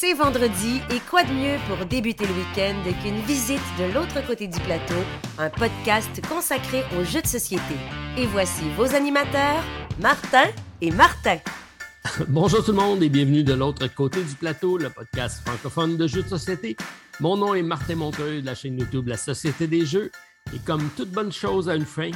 C'est 0.00 0.14
vendredi 0.14 0.80
et 0.92 1.00
quoi 1.10 1.24
de 1.24 1.32
mieux 1.32 1.56
pour 1.66 1.84
débuter 1.84 2.24
le 2.24 2.32
week-end 2.32 2.84
qu'une 3.02 3.18
visite 3.22 3.60
de 3.80 3.92
l'autre 3.92 4.24
côté 4.24 4.46
du 4.46 4.60
plateau, 4.60 4.94
un 5.38 5.50
podcast 5.50 6.24
consacré 6.28 6.84
aux 6.96 7.02
jeux 7.02 7.20
de 7.20 7.26
société. 7.26 7.74
Et 8.16 8.24
voici 8.26 8.62
vos 8.76 8.94
animateurs, 8.94 9.60
Martin 9.98 10.44
et 10.80 10.92
Martin. 10.92 11.38
Bonjour 12.28 12.64
tout 12.64 12.70
le 12.70 12.76
monde 12.76 13.02
et 13.02 13.08
bienvenue 13.08 13.42
de 13.42 13.54
l'autre 13.54 13.92
côté 13.92 14.22
du 14.22 14.36
plateau, 14.36 14.78
le 14.78 14.88
podcast 14.88 15.40
francophone 15.44 15.96
de 15.96 16.06
jeux 16.06 16.22
de 16.22 16.28
société. 16.28 16.76
Mon 17.18 17.36
nom 17.36 17.56
est 17.56 17.62
Martin 17.64 17.96
Montreuil 17.96 18.40
de 18.40 18.46
la 18.46 18.54
chaîne 18.54 18.78
YouTube 18.78 19.08
La 19.08 19.16
Société 19.16 19.66
des 19.66 19.84
Jeux. 19.84 20.12
Et 20.54 20.60
comme 20.64 20.88
toute 20.96 21.10
bonne 21.10 21.32
chose 21.32 21.68
a 21.68 21.74
une 21.74 21.84
fin, 21.84 22.12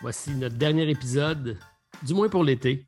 voici 0.00 0.30
notre 0.30 0.56
dernier 0.56 0.88
épisode, 0.88 1.58
du 2.02 2.14
moins 2.14 2.30
pour 2.30 2.42
l'été. 2.42 2.86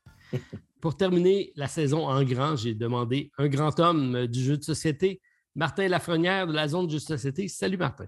Pour 0.84 0.98
terminer 0.98 1.50
la 1.56 1.66
saison 1.66 2.06
en 2.06 2.22
grand, 2.24 2.56
j'ai 2.56 2.74
demandé 2.74 3.30
un 3.38 3.48
grand 3.48 3.80
homme 3.80 4.26
du 4.26 4.44
jeu 4.44 4.58
de 4.58 4.62
société, 4.62 5.22
Martin 5.54 5.88
Lafrenière 5.88 6.46
de 6.46 6.52
la 6.52 6.68
zone 6.68 6.88
de 6.88 6.92
jeu 6.92 6.98
de 6.98 7.04
société. 7.04 7.48
Salut 7.48 7.78
Martin. 7.78 8.06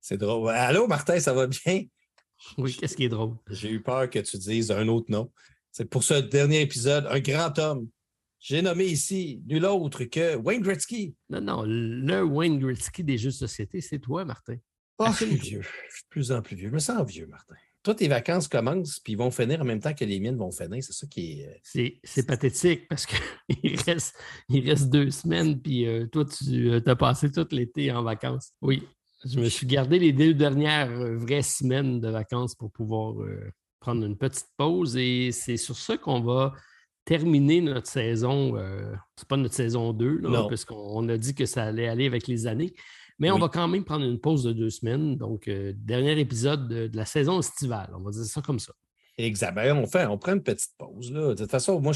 C'est 0.00 0.16
drôle. 0.16 0.48
Allô 0.48 0.86
Martin, 0.86 1.20
ça 1.20 1.34
va 1.34 1.46
bien? 1.46 1.82
Oui, 2.56 2.74
qu'est-ce 2.74 2.96
qui 2.96 3.04
est 3.04 3.10
drôle? 3.10 3.36
J'ai 3.50 3.70
eu 3.70 3.82
peur 3.82 4.08
que 4.08 4.18
tu 4.20 4.38
dises 4.38 4.70
un 4.70 4.88
autre 4.88 5.10
nom. 5.10 5.30
C'est 5.70 5.84
pour 5.84 6.02
ce 6.02 6.14
dernier 6.14 6.62
épisode, 6.62 7.06
un 7.10 7.20
grand 7.20 7.58
homme. 7.58 7.86
J'ai 8.38 8.62
nommé 8.62 8.86
ici 8.86 9.42
nul 9.46 9.66
autre 9.66 10.04
que 10.04 10.36
Wayne 10.36 10.62
Gretzky. 10.62 11.14
Non, 11.28 11.42
non, 11.42 11.64
le 11.66 12.22
Wayne 12.22 12.58
Gretzky 12.58 13.04
des 13.04 13.18
jeux 13.18 13.28
de 13.28 13.34
société, 13.34 13.82
c'est 13.82 13.98
toi, 13.98 14.24
Martin. 14.24 14.56
Oh, 14.96 15.08
je 15.10 15.26
suis 15.26 15.36
vieux. 15.36 15.60
Je 15.60 15.94
suis 15.96 16.04
de 16.04 16.08
plus 16.08 16.32
en 16.32 16.40
plus 16.40 16.56
vieux. 16.56 16.68
Je 16.70 16.74
me 16.74 16.78
sens 16.78 17.06
vieux, 17.06 17.26
Martin. 17.26 17.56
Toi, 17.86 17.94
tes 17.94 18.08
vacances 18.08 18.48
commencent, 18.48 18.98
puis 18.98 19.12
ils 19.12 19.16
vont 19.16 19.30
finir 19.30 19.60
en 19.60 19.64
même 19.64 19.78
temps 19.78 19.94
que 19.94 20.04
les 20.04 20.18
miennes 20.18 20.36
vont 20.36 20.50
finir. 20.50 20.82
C'est 20.82 20.92
ça 20.92 21.06
qui 21.06 21.40
est. 21.40 21.46
Euh, 21.76 21.88
c'est 22.02 22.26
pathétique 22.26 22.88
parce 22.88 23.06
qu'il 23.06 23.20
reste, 23.86 24.18
il 24.48 24.68
reste 24.68 24.90
deux 24.90 25.12
semaines, 25.12 25.62
puis 25.62 25.86
euh, 25.86 26.04
toi, 26.06 26.24
tu 26.24 26.68
euh, 26.68 26.80
as 26.84 26.96
passé 26.96 27.30
tout 27.30 27.46
l'été 27.52 27.92
en 27.92 28.02
vacances. 28.02 28.50
Oui, 28.60 28.82
je 29.24 29.38
me 29.38 29.48
suis 29.48 29.68
gardé 29.68 30.00
les 30.00 30.12
deux 30.12 30.34
dernières 30.34 30.90
vraies 31.16 31.42
semaines 31.42 32.00
de 32.00 32.08
vacances 32.08 32.56
pour 32.56 32.72
pouvoir 32.72 33.14
prendre 33.78 34.04
une 34.04 34.18
petite 34.18 34.48
pause 34.56 34.96
et 34.96 35.30
c'est 35.30 35.56
sur 35.56 35.76
ça 35.76 35.96
qu'on 35.96 36.22
va 36.22 36.54
terminer 37.04 37.60
notre 37.60 37.86
saison. 37.86 38.56
c'est 39.16 39.28
pas 39.28 39.36
notre 39.36 39.54
saison 39.54 39.92
2, 39.92 40.22
parce 40.48 40.64
qu'on 40.64 41.08
a 41.08 41.16
dit 41.16 41.36
que 41.36 41.46
ça 41.46 41.62
allait 41.62 41.86
aller 41.86 42.06
avec 42.06 42.26
les 42.26 42.48
années. 42.48 42.74
Mais 43.18 43.30
on 43.30 43.38
va 43.38 43.48
quand 43.48 43.66
même 43.66 43.84
prendre 43.84 44.04
une 44.04 44.18
pause 44.18 44.44
de 44.44 44.52
deux 44.52 44.70
semaines. 44.70 45.16
Donc, 45.16 45.48
euh, 45.48 45.72
dernier 45.74 46.18
épisode 46.20 46.68
de, 46.68 46.90
la 46.94 47.06
saison 47.06 47.40
estivale. 47.40 47.90
On 47.94 48.00
va 48.00 48.10
dire 48.10 48.24
ça 48.24 48.42
comme 48.42 48.58
ça. 48.58 48.72
Exact. 49.16 49.54
Ben, 49.54 49.76
on, 49.76 49.86
fait, 49.86 50.06
on 50.06 50.18
prend 50.18 50.34
une 50.34 50.42
petite 50.42 50.72
pause. 50.76 51.10
Là. 51.12 51.30
De 51.30 51.34
toute 51.34 51.50
façon, 51.50 51.80
moi, 51.80 51.92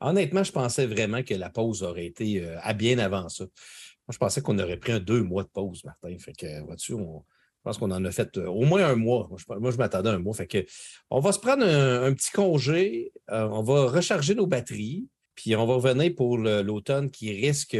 honnêtement, 0.00 0.42
je 0.42 0.50
pensais 0.50 0.86
vraiment 0.86 1.22
que 1.22 1.34
la 1.34 1.48
pause 1.48 1.84
aurait 1.84 2.06
été 2.06 2.42
euh, 2.42 2.56
à 2.60 2.72
bien 2.72 2.98
avant 2.98 3.28
ça. 3.28 3.44
Moi, 3.44 4.12
je 4.12 4.18
pensais 4.18 4.42
qu'on 4.42 4.58
aurait 4.58 4.76
pris 4.76 4.92
un 4.92 4.98
deux 4.98 5.22
mois 5.22 5.44
de 5.44 5.48
pause, 5.48 5.84
Martin. 5.84 6.16
Fait 6.18 6.32
que, 6.32 6.64
vois-tu, 6.64 6.94
on, 6.94 7.24
je 7.58 7.62
pense 7.62 7.78
qu'on 7.78 7.92
en 7.92 8.04
a 8.04 8.10
fait 8.10 8.36
euh, 8.36 8.48
au 8.48 8.64
moins 8.64 8.84
un 8.84 8.96
mois. 8.96 9.28
Moi, 9.30 9.70
je, 9.70 9.76
m'attendais 9.76 10.10
à 10.10 10.14
un 10.14 10.18
mois. 10.18 10.34
Fait 10.34 10.48
que, 10.48 10.66
on 11.08 11.20
va 11.20 11.30
se 11.30 11.38
prendre 11.38 11.64
un, 11.64 12.12
petit 12.14 12.32
congé. 12.32 13.12
on 13.28 13.62
va 13.62 13.86
recharger 13.86 14.34
nos 14.34 14.48
batteries. 14.48 15.06
Puis 15.36 15.54
on 15.56 15.66
va 15.66 15.74
revenir 15.74 16.14
pour 16.16 16.38
l'automne 16.38 17.10
qui 17.10 17.32
risque 17.32 17.76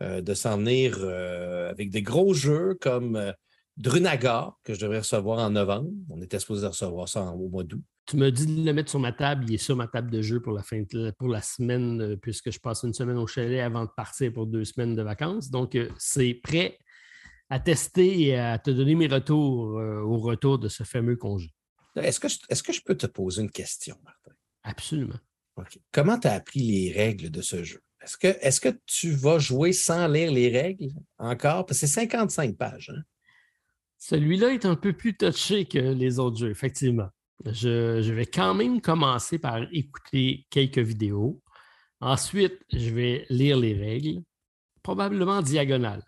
de 0.00 0.34
s'en 0.34 0.58
venir 0.58 0.96
euh, 1.00 1.70
avec 1.70 1.90
des 1.90 2.02
gros 2.02 2.34
jeux 2.34 2.76
comme 2.80 3.16
euh, 3.16 3.32
Drunagar, 3.76 4.58
que 4.64 4.74
je 4.74 4.80
devrais 4.80 4.98
recevoir 4.98 5.38
en 5.38 5.50
novembre. 5.50 5.90
On 6.10 6.20
était 6.22 6.38
supposé 6.38 6.66
recevoir 6.66 7.08
ça 7.08 7.24
au 7.24 7.48
mois 7.48 7.64
d'août. 7.64 7.82
Tu 8.06 8.16
m'as 8.16 8.30
dit 8.30 8.46
de 8.46 8.64
le 8.64 8.72
mettre 8.72 8.90
sur 8.90 9.00
ma 9.00 9.12
table. 9.12 9.44
Il 9.48 9.54
est 9.54 9.58
sur 9.58 9.76
ma 9.76 9.88
table 9.88 10.10
de 10.10 10.20
jeu 10.20 10.40
pour 10.40 10.52
la, 10.52 10.62
fin 10.62 10.82
pour 11.18 11.28
la 11.28 11.40
semaine, 11.42 12.16
puisque 12.20 12.50
je 12.50 12.58
passe 12.58 12.82
une 12.82 12.92
semaine 12.92 13.16
au 13.16 13.26
chalet 13.26 13.60
avant 13.60 13.84
de 13.84 13.90
partir 13.96 14.32
pour 14.32 14.46
deux 14.46 14.64
semaines 14.64 14.94
de 14.94 15.02
vacances. 15.02 15.50
Donc, 15.50 15.76
c'est 15.98 16.34
prêt 16.34 16.78
à 17.48 17.60
tester 17.60 18.20
et 18.20 18.38
à 18.38 18.58
te 18.58 18.70
donner 18.70 18.94
mes 18.94 19.06
retours 19.06 19.74
au 19.74 20.18
retour 20.18 20.58
de 20.58 20.68
ce 20.68 20.82
fameux 20.84 21.16
congé. 21.16 21.50
Est-ce 21.96 22.20
que, 22.20 22.26
est 22.26 22.62
que, 22.62 22.72
je 22.72 22.82
peux 22.84 22.96
te 22.96 23.06
poser 23.06 23.42
une 23.42 23.50
question, 23.50 23.96
Martin? 24.04 24.32
Absolument. 24.64 25.18
Comment 25.92 26.18
tu 26.18 26.28
as 26.28 26.32
appris 26.32 26.60
les 26.60 26.92
règles 26.92 27.30
de 27.30 27.40
ce 27.40 27.62
jeu? 27.62 27.80
Est-ce 28.04 28.18
que, 28.18 28.26
est 28.28 28.60
que 28.60 28.78
tu 28.86 29.12
vas 29.12 29.38
jouer 29.38 29.72
sans 29.72 30.06
lire 30.08 30.30
les 30.30 30.50
règles 30.50 30.90
encore? 31.18 31.64
Parce 31.64 31.80
que 31.80 31.86
c'est 31.86 32.00
55 32.06 32.56
pages. 32.56 32.92
Hein? 32.94 33.02
Celui-là 33.98 34.52
est 34.52 34.66
un 34.66 34.76
peu 34.76 34.92
plus 34.92 35.16
touché 35.16 35.64
que 35.64 35.78
les 35.78 36.18
autres 36.18 36.36
jeux, 36.36 36.50
effectivement. 36.50 37.08
Je, 37.46 38.12
vais 38.12 38.26
quand 38.26 38.54
même 38.54 38.82
commencer 38.82 39.38
par 39.38 39.62
écouter 39.72 40.46
quelques 40.50 40.78
vidéos. 40.78 41.42
Ensuite, 42.00 42.60
je 42.70 42.90
vais 42.90 43.24
lire 43.30 43.56
les 43.56 43.72
règles, 43.72 44.22
probablement 44.82 45.38
en 45.38 45.42
diagonale. 45.42 46.02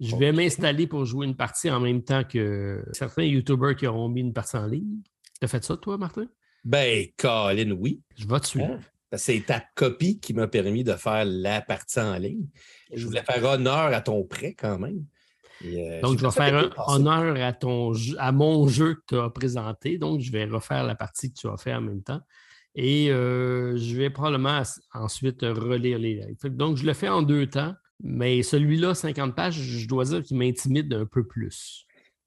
Je 0.00 0.16
vais 0.16 0.32
m'installer 0.32 0.86
pour 0.86 1.04
jouer 1.04 1.26
une 1.26 1.36
partie 1.36 1.70
en 1.70 1.80
même 1.80 2.02
temps 2.02 2.24
que 2.24 2.82
certains 2.92 3.24
YouTubers 3.24 3.76
qui 3.76 3.86
auront 3.86 4.08
mis 4.08 4.20
une 4.20 4.32
partie 4.32 4.56
en 4.56 4.66
ligne. 4.66 5.02
Tu 5.38 5.44
as 5.44 5.48
fait 5.48 5.64
ça, 5.64 5.76
toi, 5.76 5.98
Martin? 5.98 6.26
Ben, 6.64 7.06
Colin, 7.18 7.72
oui. 7.72 8.02
Je 8.16 8.26
vais 8.26 8.40
te 8.40 8.46
suivre. 8.46 8.72
Hein? 8.72 8.80
C'est 9.14 9.46
ta 9.46 9.62
copie 9.74 10.18
qui 10.18 10.34
m'a 10.34 10.48
permis 10.48 10.82
de 10.82 10.94
faire 10.94 11.24
la 11.24 11.60
partie 11.60 12.00
en 12.00 12.16
ligne. 12.16 12.48
Je 12.92 13.06
voulais 13.06 13.22
faire 13.22 13.44
honneur 13.44 13.94
à 13.94 14.00
ton 14.00 14.24
prêt 14.24 14.54
quand 14.58 14.78
même. 14.78 15.04
Euh, 15.64 16.00
donc, 16.00 16.18
je 16.18 16.24
vais 16.24 16.32
faire 16.32 16.70
honneur 16.88 17.36
à, 17.36 17.52
ton, 17.52 17.92
à 18.18 18.32
mon 18.32 18.68
jeu 18.68 18.94
que 18.94 19.00
tu 19.08 19.18
as 19.18 19.30
présenté. 19.30 19.98
Donc, 19.98 20.20
je 20.20 20.30
vais 20.30 20.44
refaire 20.44 20.84
la 20.84 20.94
partie 20.94 21.32
que 21.32 21.38
tu 21.38 21.48
as 21.48 21.56
fait 21.56 21.74
en 21.74 21.80
même 21.80 22.02
temps. 22.02 22.20
Et 22.74 23.10
euh, 23.10 23.76
je 23.76 23.96
vais 23.96 24.10
probablement 24.10 24.62
ensuite 24.92 25.42
relire 25.42 25.98
les 25.98 26.20
règles. 26.20 26.56
Donc, 26.56 26.76
je 26.76 26.84
le 26.84 26.92
fais 26.92 27.08
en 27.08 27.22
deux 27.22 27.46
temps, 27.46 27.74
mais 28.02 28.42
celui-là, 28.42 28.94
50 28.94 29.34
pages, 29.34 29.54
je 29.54 29.88
dois 29.88 30.04
dire 30.04 30.22
qu'il 30.22 30.36
m'intimide 30.36 30.92
un 30.92 31.06
peu 31.06 31.26
plus. 31.26 31.86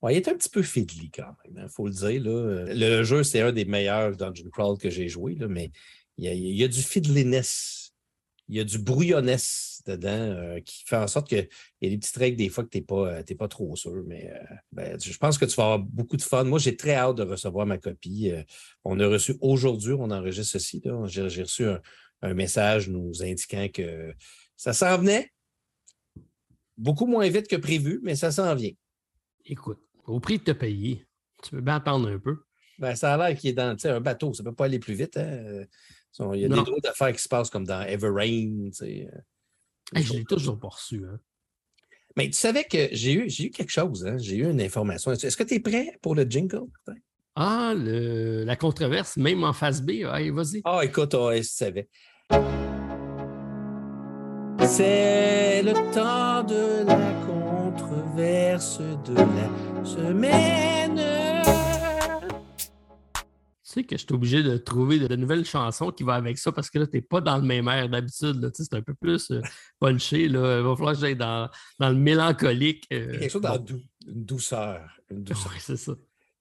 il 0.10 0.16
est 0.16 0.28
un 0.28 0.34
petit 0.34 0.50
peu 0.50 0.64
fiddly 0.64 1.12
quand 1.12 1.36
même, 1.46 1.54
il 1.56 1.60
hein, 1.60 1.68
faut 1.68 1.86
le 1.86 1.94
dire. 1.94 2.20
Le 2.24 3.04
jeu, 3.04 3.22
c'est 3.22 3.42
un 3.42 3.52
des 3.52 3.66
meilleurs 3.66 4.16
Dungeon 4.16 4.50
Crawl 4.52 4.80
que 4.80 4.90
j'ai 4.90 5.08
joué, 5.08 5.36
là, 5.36 5.48
mais 5.48 5.72
il 6.20 6.56
y 6.56 6.64
a, 6.64 6.68
du 6.68 6.82
fiddliness, 6.82 7.94
il 8.48 8.58
y 8.58 8.60
a 8.60 8.64
du 8.64 8.80
brouillonness 8.80 9.82
dedans 9.86 10.10
euh, 10.10 10.60
qui 10.60 10.84
fait 10.86 10.98
en 10.98 11.08
sorte 11.08 11.30
qu'il 11.30 11.48
y 11.82 11.88
a 11.88 11.90
des 11.90 11.98
petites 11.98 12.18
règles 12.18 12.38
des 12.38 12.50
fois 12.50 12.64
que 12.64 12.70
tu 12.70 12.80
n'es 12.80 12.84
pas, 12.84 13.20
euh, 13.20 13.36
pas 13.38 13.48
trop 13.48 13.76
sûr. 13.76 14.04
Mais 14.06 14.32
euh, 14.32 14.56
ben, 14.72 15.00
je 15.00 15.18
pense 15.18 15.38
que 15.38 15.46
tu 15.46 15.56
vas 15.56 15.64
avoir 15.64 15.80
beaucoup 15.80 16.18
de 16.18 16.22
fun. 16.22 16.44
Moi, 16.44 16.60
j'ai 16.60 16.76
très 16.76 16.96
hâte 16.96 17.18
de 17.18 17.24
recevoir 17.24 17.66
ma 17.66 17.78
copie. 17.78 18.32
on 18.84 19.00
a 19.00 19.08
reçu 19.08 19.36
aujourd'hui, 19.42 19.94
on 19.94 20.12
enregistre 20.12 20.54
ceci. 20.54 20.82
J'ai 21.06 21.44
reçu 21.44 21.66
un, 22.22 22.34
message 22.34 22.90
nous 22.90 23.24
indiquant 23.24 23.68
que 23.74 24.14
ça 24.58 24.74
s'en 24.74 24.98
venait. 24.98 25.32
Beaucoup 26.78 27.06
moins 27.06 27.28
vite 27.30 27.48
que 27.48 27.56
prévu, 27.56 28.00
mais 28.04 28.16
ça 28.16 28.32
s'en 28.32 28.56
vient. 28.56 28.72
Écoute, 29.46 29.80
au 30.06 30.20
prix 30.20 30.40
de 30.40 30.44
te 30.44 30.52
payer, 30.52 31.06
tu 31.44 31.52
peux 31.52 31.62
bien 31.62 31.76
attendre 31.76 32.10
un 32.10 32.20
peu. 32.20 32.38
Ben, 32.78 32.96
ça 32.96 33.14
a 33.14 33.18
l'air 33.18 33.38
qu'il 33.38 33.50
est 33.50 33.54
dans 33.54 33.76
un 33.86 34.00
bateau, 34.00 34.34
ça 34.34 34.44
ne 34.44 34.50
peut 34.50 34.56
pas 34.56 34.66
aller 34.66 34.80
plus 34.80 34.94
vite. 34.94 35.18
Hein? 35.18 35.66
Il 36.34 36.42
y 36.42 36.46
a 36.46 36.50
des 36.50 36.56
drôles 36.56 36.82
d'affaires 36.82 37.14
qui 37.14 37.22
se 37.22 37.30
passent 37.30 37.50
comme 37.50 37.66
dans 37.66 37.82
Everrain. 37.82 38.70
Tu 38.70 38.74
sais, 38.74 39.10
euh, 39.96 40.02
je 40.02 40.14
l'ai 40.14 40.26
toujours 40.26 40.60
pas 40.60 40.70
reçu. 40.70 41.04
Hein. 41.06 41.20
Mais 42.18 42.28
tu 42.28 42.34
savais 42.34 42.64
que 42.64 42.90
j'ai 42.92 43.14
eu, 43.14 43.28
eu 43.28 43.50
quelque 43.50 43.72
chose, 43.72 44.06
hein? 44.06 44.18
j'ai 44.18 44.38
eu 44.38 44.50
une 44.50 44.62
information. 44.62 45.12
Est-ce 45.12 45.38
que 45.38 45.44
tu 45.44 45.56
es 45.56 45.60
prêt 45.60 45.98
pour 46.02 46.16
le 46.16 46.24
jingle? 46.24 46.68
Ah, 47.36 47.74
le, 47.76 48.44
la 48.44 48.56
controverse, 48.56 49.16
même 49.16 49.44
en 49.44 49.54
phase 49.54 49.82
B. 49.82 50.04
Allez, 50.06 50.32
vas-y. 50.32 50.62
Ah, 50.66 50.82
écoute, 50.84 51.14
oh, 51.14 51.32
tu 51.34 51.44
savais. 51.44 51.88
C'est 54.66 55.64
le 55.64 55.74
temps 55.94 56.44
de 56.44 56.86
la 56.86 57.14
controverse 57.26 58.80
de 58.80 59.16
la 59.16 59.86
semaine 59.86 61.29
sais 63.70 63.84
que 63.84 63.96
je 63.98 64.04
suis 64.04 64.14
obligé 64.14 64.44
de 64.44 64.58
trouver 64.58 65.00
de, 65.00 65.16
nouvelles 65.16 65.46
chansons 65.46 65.92
qui 65.92 66.04
vont 66.04 66.14
avec 66.14 66.38
ça 66.38 66.52
parce 66.52 66.70
que 66.70 66.80
là, 66.80 66.88
tu 66.88 66.98
n'es 66.98 67.02
pas 67.02 67.22
dans 67.22 67.38
le 67.38 67.44
même 67.44 67.68
air 67.68 67.90
d'habitude. 67.90 68.50
C'est 68.54 68.74
un 68.74 68.82
peu 68.82 68.94
plus 68.94 69.32
euh, 69.32 69.42
punché. 69.80 70.28
Là. 70.28 70.60
Il 70.60 70.64
va 70.64 70.76
falloir 70.76 70.94
que 70.94 71.00
j'aille 71.00 71.16
dans, 71.16 71.50
dans, 71.80 71.90
le 71.90 71.96
mélancolique. 71.96 72.86
Euh, 72.92 73.20
quelque 73.20 73.32
chose 73.32 73.42
dans 73.42 73.64
une 73.64 73.84
douceur. 74.08 75.00
Une 75.10 75.24
douceur. 75.24 75.54
C'est 75.60 75.78
ça. 75.78 75.94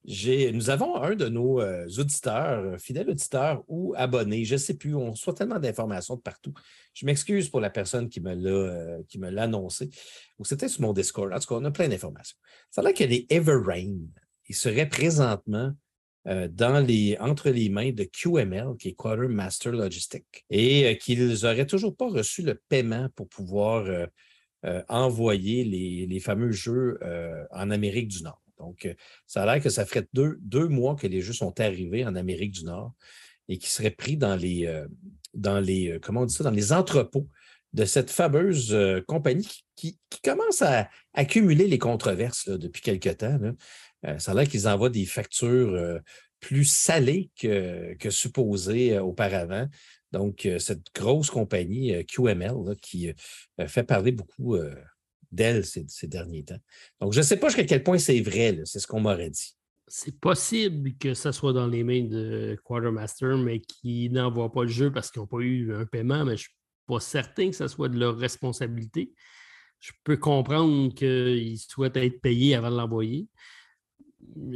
Nous 0.05 0.71
avons 0.71 1.03
un 1.03 1.15
de 1.15 1.29
nos 1.29 1.61
euh, 1.61 1.87
auditeurs, 1.99 2.81
fidèles 2.81 3.11
auditeurs 3.11 3.63
ou 3.69 3.93
abonnés, 3.97 4.45
je 4.45 4.55
ne 4.55 4.59
sais 4.59 4.75
plus, 4.75 4.95
on 4.95 5.11
reçoit 5.11 5.35
tellement 5.35 5.59
d'informations 5.59 6.17
de 6.17 6.23
partout. 6.23 6.55
Je 6.95 7.05
m'excuse 7.05 7.51
pour 7.51 7.61
la 7.61 7.69
personne 7.69 8.09
qui 8.09 8.21
me 8.21 8.35
l'a 9.31 9.43
annoncé. 9.43 9.91
Ou 10.39 10.45
c'était 10.47 10.69
sur 10.69 10.81
mon 10.81 10.95
Discord. 10.95 11.31
En 11.31 11.39
tout 11.39 11.49
cas, 11.49 11.57
on 11.57 11.65
a 11.65 11.71
plein 11.71 11.89
d'informations. 11.89 12.39
Ça 12.71 12.81
a 12.81 12.85
l'air 12.85 12.95
que 12.95 13.05
les 13.05 13.27
Everrain, 13.29 13.99
ils 14.49 14.55
seraient 14.55 14.89
présentement 14.89 15.73
euh, 15.75 15.88
dans 16.27 16.85
les, 16.85 17.17
entre 17.21 17.51
les 17.51 17.69
mains 17.69 17.93
de 17.93 18.05
QML, 18.05 18.77
qui 18.79 18.89
est 18.89 18.95
Quartermaster 18.95 19.73
Logistic, 19.73 20.45
et 20.51 20.87
euh, 20.87 20.95
qu'ils 20.95 21.43
n'auraient 21.43 21.67
toujours 21.67 21.97
pas 21.97 22.09
reçu 22.09 22.43
le 22.43 22.61
paiement 22.69 23.09
pour 23.15 23.29
pouvoir 23.29 23.87
euh, 23.87 24.83
envoyer 24.89 25.65
les, 25.65 26.21
fameux 26.21 26.51
jeux 26.51 26.99
en 27.51 27.71
Amérique 27.71 28.09
du 28.09 28.23
Nord. 28.23 28.43
Donc, 28.59 28.93
ça 29.27 29.45
a 29.45 29.47
l'air 29.47 29.63
que 29.63 29.71
ça 29.71 29.87
ferait 29.87 30.07
deux, 30.13 30.37
deux, 30.41 30.67
mois 30.67 30.97
que 30.97 31.07
les 31.07 31.21
jeux 31.21 31.33
sont 31.33 31.61
arrivés 31.61 32.05
en 32.05 32.17
Amérique 32.17 32.51
du 32.51 32.65
Nord 32.65 32.93
et 33.49 33.57
qui 33.57 33.71
seraient 33.71 33.93
pris 33.93 34.17
dans 34.17 34.35
les, 34.35 34.69
dans 35.33 35.61
les, 35.61 36.01
comment 36.03 36.23
on 36.23 36.27
dit 36.27 36.35
ça, 36.35 36.43
dans 36.43 36.51
les 36.51 36.73
entrepôts 36.73 37.29
de 37.73 37.85
cette 37.85 38.11
fameuse 38.11 38.73
euh, 38.73 39.01
compagnie 39.07 39.65
qui, 39.77 39.99
commence 40.25 40.63
à 40.63 40.89
accumuler 41.15 41.69
les 41.69 41.79
controverses 41.79 42.49
depuis 42.49 42.83
quelque 42.83 43.11
temps. 43.11 43.39
Euh, 43.43 43.53
ça 44.19 44.33
a 44.33 44.35
l'air 44.35 44.49
qu'ils 44.49 44.69
envoient 44.69 44.91
des 44.91 45.07
factures 45.07 45.75
euh, 45.75 45.99
plus 46.41 46.65
salées 46.65 47.31
que, 47.41 47.97
supposées 48.11 48.99
auparavant. 48.99 49.67
Donc, 50.13 50.49
cette 50.59 50.95
grosse 50.95 51.31
compagnie 51.31 52.05
QML 52.07 52.55
qui 52.81 53.13
fait 53.67 53.83
parler 53.83 54.13
beaucoup 54.13 54.57
d'elle 55.31 55.65
ces, 55.65 55.87
derniers 56.05 56.45
temps. 56.45 56.59
Donc, 57.01 57.13
je 57.13 57.19
ne 57.19 57.25
sais 57.25 57.37
pas 57.37 57.49
jusqu'à 57.49 57.65
quel 57.65 57.83
point 57.83 57.99
c'est 57.99 58.21
vrai, 58.21 58.59
c'est 58.65 58.79
ce 58.79 58.87
qu'on 58.87 59.01
m'aurait 59.01 59.31
dit. 59.31 59.55
C'est 59.87 60.19
possible 60.19 60.93
que 60.99 61.15
ça 61.15 61.33
soit 61.33 61.53
dans 61.53 61.67
les 61.67 61.83
mains 61.83 62.05
de 62.05 62.59
Quartermaster, 62.63 63.37
mais 63.39 63.61
qui 63.61 64.11
n'envoient 64.11 64.53
pas 64.53 64.63
le 64.63 64.69
jeu 64.69 64.93
parce 64.93 65.11
qu'ils 65.11 65.21
n'ont 65.21 65.27
pas 65.27 65.41
eu 65.41 65.75
un 65.75 65.87
paiement, 65.87 66.25
mais 66.25 66.37
je 66.37 66.45
ne 66.45 66.49
suis 66.49 66.55
pas 66.87 67.01
certain 67.01 67.51
que 67.51 67.57
ce 67.57 67.69
soit 67.69 67.89
de 67.89 67.99
leur 67.99 68.17
responsabilité. 68.17 69.13
Je 69.81 69.93
peux 70.05 70.17
comprendre 70.17 70.93
qu'ils 70.95 71.59
souhaitent 71.59 71.97
être 71.97 72.21
payés 72.21 72.55
avant 72.55 72.71
de 72.71 72.77
l'envoyer. 72.77 73.29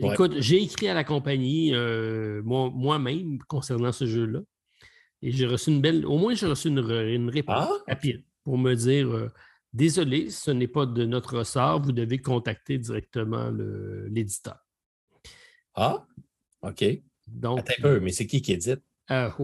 Écoute, 0.03 0.35
j'ai 0.39 0.63
écrit 0.63 0.89
à 0.89 0.95
la 0.95 1.05
compagnie 1.05 1.75
euh, 1.75 2.43
moi-même 2.43 3.39
concernant 3.49 3.93
ce 3.93 4.07
jeu-là. 4.07 4.41
Et 5.23 5.31
j'ai 5.31 5.47
reçu 5.47 5.71
une 5.71 5.81
belle. 5.81 6.05
Au 6.05 6.19
moins, 6.19 6.35
j'ai 6.35 6.47
reçu 6.47 6.69
une, 6.69 6.81
réponse 7.31 7.69
ah! 7.69 7.79
rapide 7.87 8.25
pour 8.45 8.59
me 8.59 8.75
dire 8.75 9.09
euh, 9.09 9.29
Désolé, 9.73 10.29
ce 10.29 10.51
n'est 10.51 10.69
pas 10.69 10.85
de 10.85 11.07
notre 11.07 11.39
ressort, 11.39 11.81
vous 11.81 11.93
devez 11.93 12.19
contacter 12.19 12.77
directement 12.77 13.51
l'éditeur. 14.11 14.59
Ah, 15.75 16.07
OK. 16.61 16.85
Donc, 17.27 17.61
Attends 17.61 17.73
un 17.79 17.83
peu, 17.83 18.01
mais 18.01 18.13
c'est 18.13 18.27
qui 18.27 18.43
qui 18.43 18.53
édite? 18.53 18.83
Ah, 19.09 19.35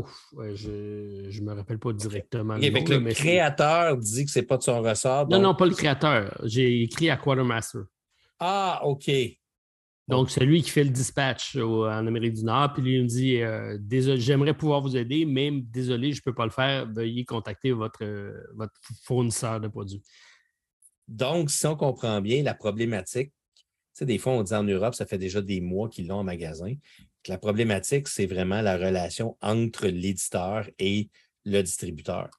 je 0.55 0.71
ne 0.71 1.45
me 1.45 1.55
rappelle 1.55 1.79
pas 1.79 1.93
directement. 1.93 2.57
le, 2.57 3.13
créateur 3.13 3.97
dit 3.97 4.27
que 4.27 4.31
ce 4.31 4.39
n'est 4.39 4.45
pas 4.45 4.59
de 4.59 4.63
son 4.63 4.83
ressort. 4.83 5.29
Non, 5.29 5.41
non, 5.41 5.55
pas 5.55 5.67
le 5.67 5.75
créateur. 5.75 6.39
J'ai 6.45 6.83
écrit 6.83 7.09
à 7.09 7.17
Quartermaster. 7.17 7.83
Ah, 8.39 8.81
OK. 8.85 9.11
Donc, 10.09 10.31
c'est 10.31 10.45
lui 10.45 10.63
qui 10.63 10.71
fait 10.71 10.85
le 10.85 10.91
dispatch 10.91 11.57
en 11.57 12.07
Amérique 12.07 12.33
du 12.35 12.45
Nord. 12.45 12.73
Puis 12.73 12.83
lui, 12.83 12.97
il 12.97 13.03
me 13.03 13.09
dit 13.09 13.43
euh, 13.43 13.77
Désolé, 13.79 14.19
j'aimerais 14.19 14.55
pouvoir 14.55 14.81
vous 14.81 14.97
aider, 14.97 15.27
mais 15.27 15.51
désolé, 15.51 16.13
je 16.13 16.21
ne 16.21 16.23
peux 16.23 16.35
pas 16.35 16.47
le 16.47 16.51
faire. 16.51 16.91
Veuillez 16.91 17.27
contacter 17.27 17.73
votre, 17.73 18.05
votre 18.55 18.73
fournisseur 19.05 19.61
de 19.61 19.69
produits. 19.69 20.03
Donc, 21.07 21.51
si 21.51 21.67
on 21.67 21.77
comprend 21.77 22.23
bien 22.23 22.43
la 22.43 22.55
problématique, 22.55 23.33
tu 23.59 23.65
sais, 23.93 24.07
des 24.07 24.17
fois, 24.17 24.33
on 24.33 24.43
dit 24.43 24.55
en 24.55 24.65
Europe, 24.65 24.95
ça 24.95 25.05
fait 25.05 25.19
déjà 25.19 25.43
des 25.43 25.61
mois 25.61 25.91
qu'ils 25.91 26.07
l'ont 26.07 26.21
en 26.21 26.25
magasin. 26.25 26.73
La 27.27 27.37
problématique, 27.37 28.09
c'est 28.09 28.27
vraiment 28.27 28.63
la 28.63 28.79
relation 28.79 29.37
entre 29.43 29.89
l'éditeur 29.89 30.69
et 30.79 31.11
le 31.45 31.63
distributeur. 31.63 32.31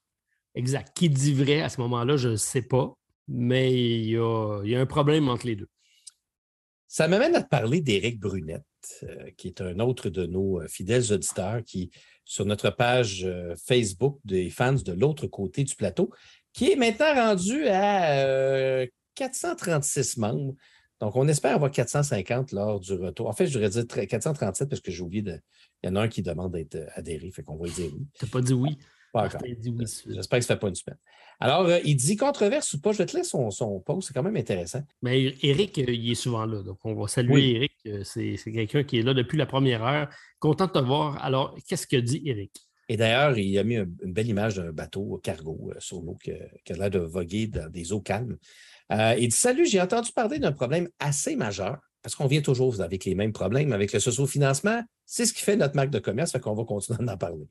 Exact. 0.56 0.92
Qui 0.96 1.08
dit 1.08 1.34
vrai 1.34 1.60
à 1.60 1.68
ce 1.68 1.80
moment-là, 1.82 2.16
je 2.16 2.30
ne 2.30 2.36
sais 2.36 2.62
pas, 2.62 2.92
mais 3.28 3.72
il 3.72 4.06
y, 4.06 4.16
a, 4.16 4.62
il 4.64 4.70
y 4.70 4.74
a 4.74 4.80
un 4.80 4.86
problème 4.86 5.28
entre 5.28 5.46
les 5.46 5.54
deux. 5.54 5.68
Ça 6.92 7.06
m'amène 7.06 7.36
à 7.36 7.42
te 7.42 7.48
parler 7.48 7.80
d'Éric 7.80 8.18
Brunette, 8.18 8.64
euh, 9.04 9.30
qui 9.36 9.46
est 9.46 9.60
un 9.60 9.78
autre 9.78 10.10
de 10.10 10.26
nos 10.26 10.60
euh, 10.60 10.66
fidèles 10.66 11.12
auditeurs 11.12 11.62
qui, 11.64 11.92
sur 12.24 12.44
notre 12.44 12.70
page 12.70 13.22
euh, 13.24 13.54
Facebook 13.64 14.18
des 14.24 14.50
fans 14.50 14.72
de 14.72 14.90
l'autre 14.90 15.28
côté 15.28 15.62
du 15.62 15.76
plateau, 15.76 16.10
qui 16.52 16.72
est 16.72 16.74
maintenant 16.74 17.14
rendu 17.14 17.68
à 17.68 18.84
436 19.14 20.16
membres. 20.16 20.56
Donc, 20.98 21.14
on 21.14 21.28
espère 21.28 21.54
avoir 21.54 21.70
450 21.70 22.50
lors 22.50 22.80
du 22.80 22.94
retour. 22.94 23.28
En 23.28 23.34
fait, 23.34 23.46
je 23.46 23.54
devrais 23.54 23.70
dire 23.70 23.86
437 23.86 24.68
parce 24.68 24.80
que 24.80 24.90
j'ai 24.90 25.02
oublié 25.02 25.22
de. 25.22 25.40
Il 25.84 25.86
y 25.86 25.92
en 25.92 25.94
a 25.94 26.00
un 26.00 26.08
qui 26.08 26.22
demande 26.22 26.54
d'être 26.54 26.76
adhéré, 26.96 27.30
fait 27.30 27.44
qu'on 27.44 27.56
va 27.56 27.68
dire 27.68 27.88
oui. 27.94 28.04
Tu 28.18 28.24
n'as 28.24 28.30
pas 28.32 28.40
dit 28.40 28.52
oui. 28.52 28.76
Pas 29.12 29.26
encore. 29.26 29.40
J'espère 29.44 30.38
que 30.38 30.44
ça 30.44 30.54
ne 30.54 30.56
fait 30.56 30.60
pas 30.60 30.68
une 30.68 30.74
semaine. 30.74 30.98
Alors, 31.40 31.66
euh, 31.66 31.78
il 31.84 31.96
dit 31.96 32.16
controverse 32.16 32.74
ou 32.74 32.80
pas. 32.80 32.92
Je 32.92 32.98
vais 32.98 33.06
te 33.06 33.16
laisser 33.16 33.30
son, 33.30 33.50
son 33.50 33.80
post, 33.80 34.08
c'est 34.08 34.14
quand 34.14 34.22
même 34.22 34.36
intéressant. 34.36 34.82
Mais 35.02 35.34
Eric, 35.42 35.78
euh, 35.78 35.84
il 35.88 36.12
est 36.12 36.14
souvent 36.14 36.44
là. 36.44 36.62
Donc, 36.62 36.78
on 36.84 36.94
va 36.94 37.08
saluer 37.08 37.56
Eric. 37.56 37.72
Euh, 37.86 38.04
c'est 38.04 38.36
quelqu'un 38.52 38.84
qui 38.84 38.98
est 38.98 39.02
là 39.02 39.14
depuis 39.14 39.38
la 39.38 39.46
première 39.46 39.82
heure. 39.82 40.10
Content 40.38 40.66
de 40.66 40.72
te 40.72 40.78
voir. 40.78 41.22
Alors, 41.24 41.56
qu'est-ce 41.66 41.86
que 41.86 41.96
dit 41.96 42.22
Eric? 42.26 42.52
Et 42.90 42.96
d'ailleurs, 42.96 43.38
il 43.38 43.56
a 43.56 43.64
mis 43.64 43.76
une 43.76 44.12
belle 44.12 44.28
image 44.28 44.56
d'un 44.56 44.72
bateau 44.72 45.18
cargo 45.22 45.72
sur 45.78 46.02
l'eau 46.02 46.18
qui, 46.22 46.32
a 46.32 46.74
l'air 46.74 46.90
de 46.90 46.98
voguer 46.98 47.46
dans 47.46 47.70
des 47.70 47.92
eaux 47.92 48.00
calmes. 48.00 48.36
il 48.90 49.28
dit 49.28 49.36
Salut, 49.36 49.64
j'ai 49.64 49.80
entendu 49.80 50.10
parler 50.12 50.40
d'un 50.40 50.52
problème 50.52 50.88
assez 50.98 51.36
majeur 51.36 51.78
parce 52.02 52.14
qu'on 52.14 52.26
vient 52.26 52.40
toujours 52.40 52.80
avec 52.80 53.04
les 53.04 53.14
mêmes 53.14 53.32
problèmes 53.32 53.72
avec 53.72 53.92
le 53.92 54.00
socio-financement. 54.00 54.82
C'est 55.06 55.26
ce 55.26 55.32
qui 55.32 55.42
fait 55.42 55.56
notre 55.56 55.76
marque 55.76 55.90
de 55.90 55.98
commerce, 55.98 56.32
fait 56.32 56.40
qu'on 56.40 56.54
va 56.54 56.64
continuer 56.64 57.04
d'en 57.04 57.16
parler. 57.16 57.46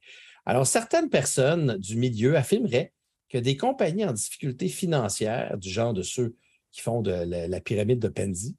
Alors, 0.46 0.66
certaines 0.66 1.10
personnes 1.10 1.78
du 1.78 1.96
milieu 1.96 2.36
affirmeraient 2.36 2.94
que 3.30 3.38
des 3.38 3.58
compagnies 3.58 4.06
en 4.06 4.14
difficulté 4.14 4.68
financière, 4.68 5.58
du 5.58 5.70
genre 5.70 5.94
de 5.94 6.02
ceux 6.02 6.36
qui 6.72 6.82
font 6.82 7.02
de 7.02 7.12
la, 7.12 7.62
pyramide 7.62 8.00
de 8.00 8.08
Penzi, 8.08 8.56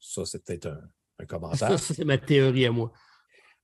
ça, 0.00 0.24
c'est 0.24 0.44
peut-être 0.44 0.68
un, 1.18 1.26
commentaire. 1.26 1.78
Ça, 1.78 1.94
c'est 1.94 2.04
ma 2.04 2.18
théorie 2.18 2.66
à 2.66 2.72
moi. 2.72 2.92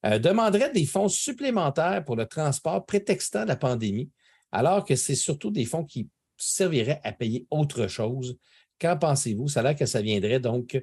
Euh, 0.04 0.18
demanderaient 0.18 0.72
des 0.72 0.84
fonds 0.84 1.08
supplémentaires 1.08 2.04
pour 2.04 2.16
le 2.16 2.26
transport 2.26 2.84
prétextant 2.84 3.44
la 3.44 3.56
pandémie, 3.56 4.10
alors 4.52 4.84
que 4.84 4.96
c'est 4.96 5.14
surtout 5.14 5.50
des 5.50 5.64
fonds 5.64 5.84
qui 5.84 6.08
serviraient 6.36 7.00
à 7.04 7.12
payer 7.12 7.46
autre 7.50 7.86
chose. 7.86 8.36
Qu'en 8.80 8.98
pensez-vous? 8.98 9.48
Ça 9.48 9.60
a 9.60 9.62
l'air 9.62 9.76
que 9.76 9.86
ça 9.86 10.02
viendrait 10.02 10.40
donc 10.40 10.82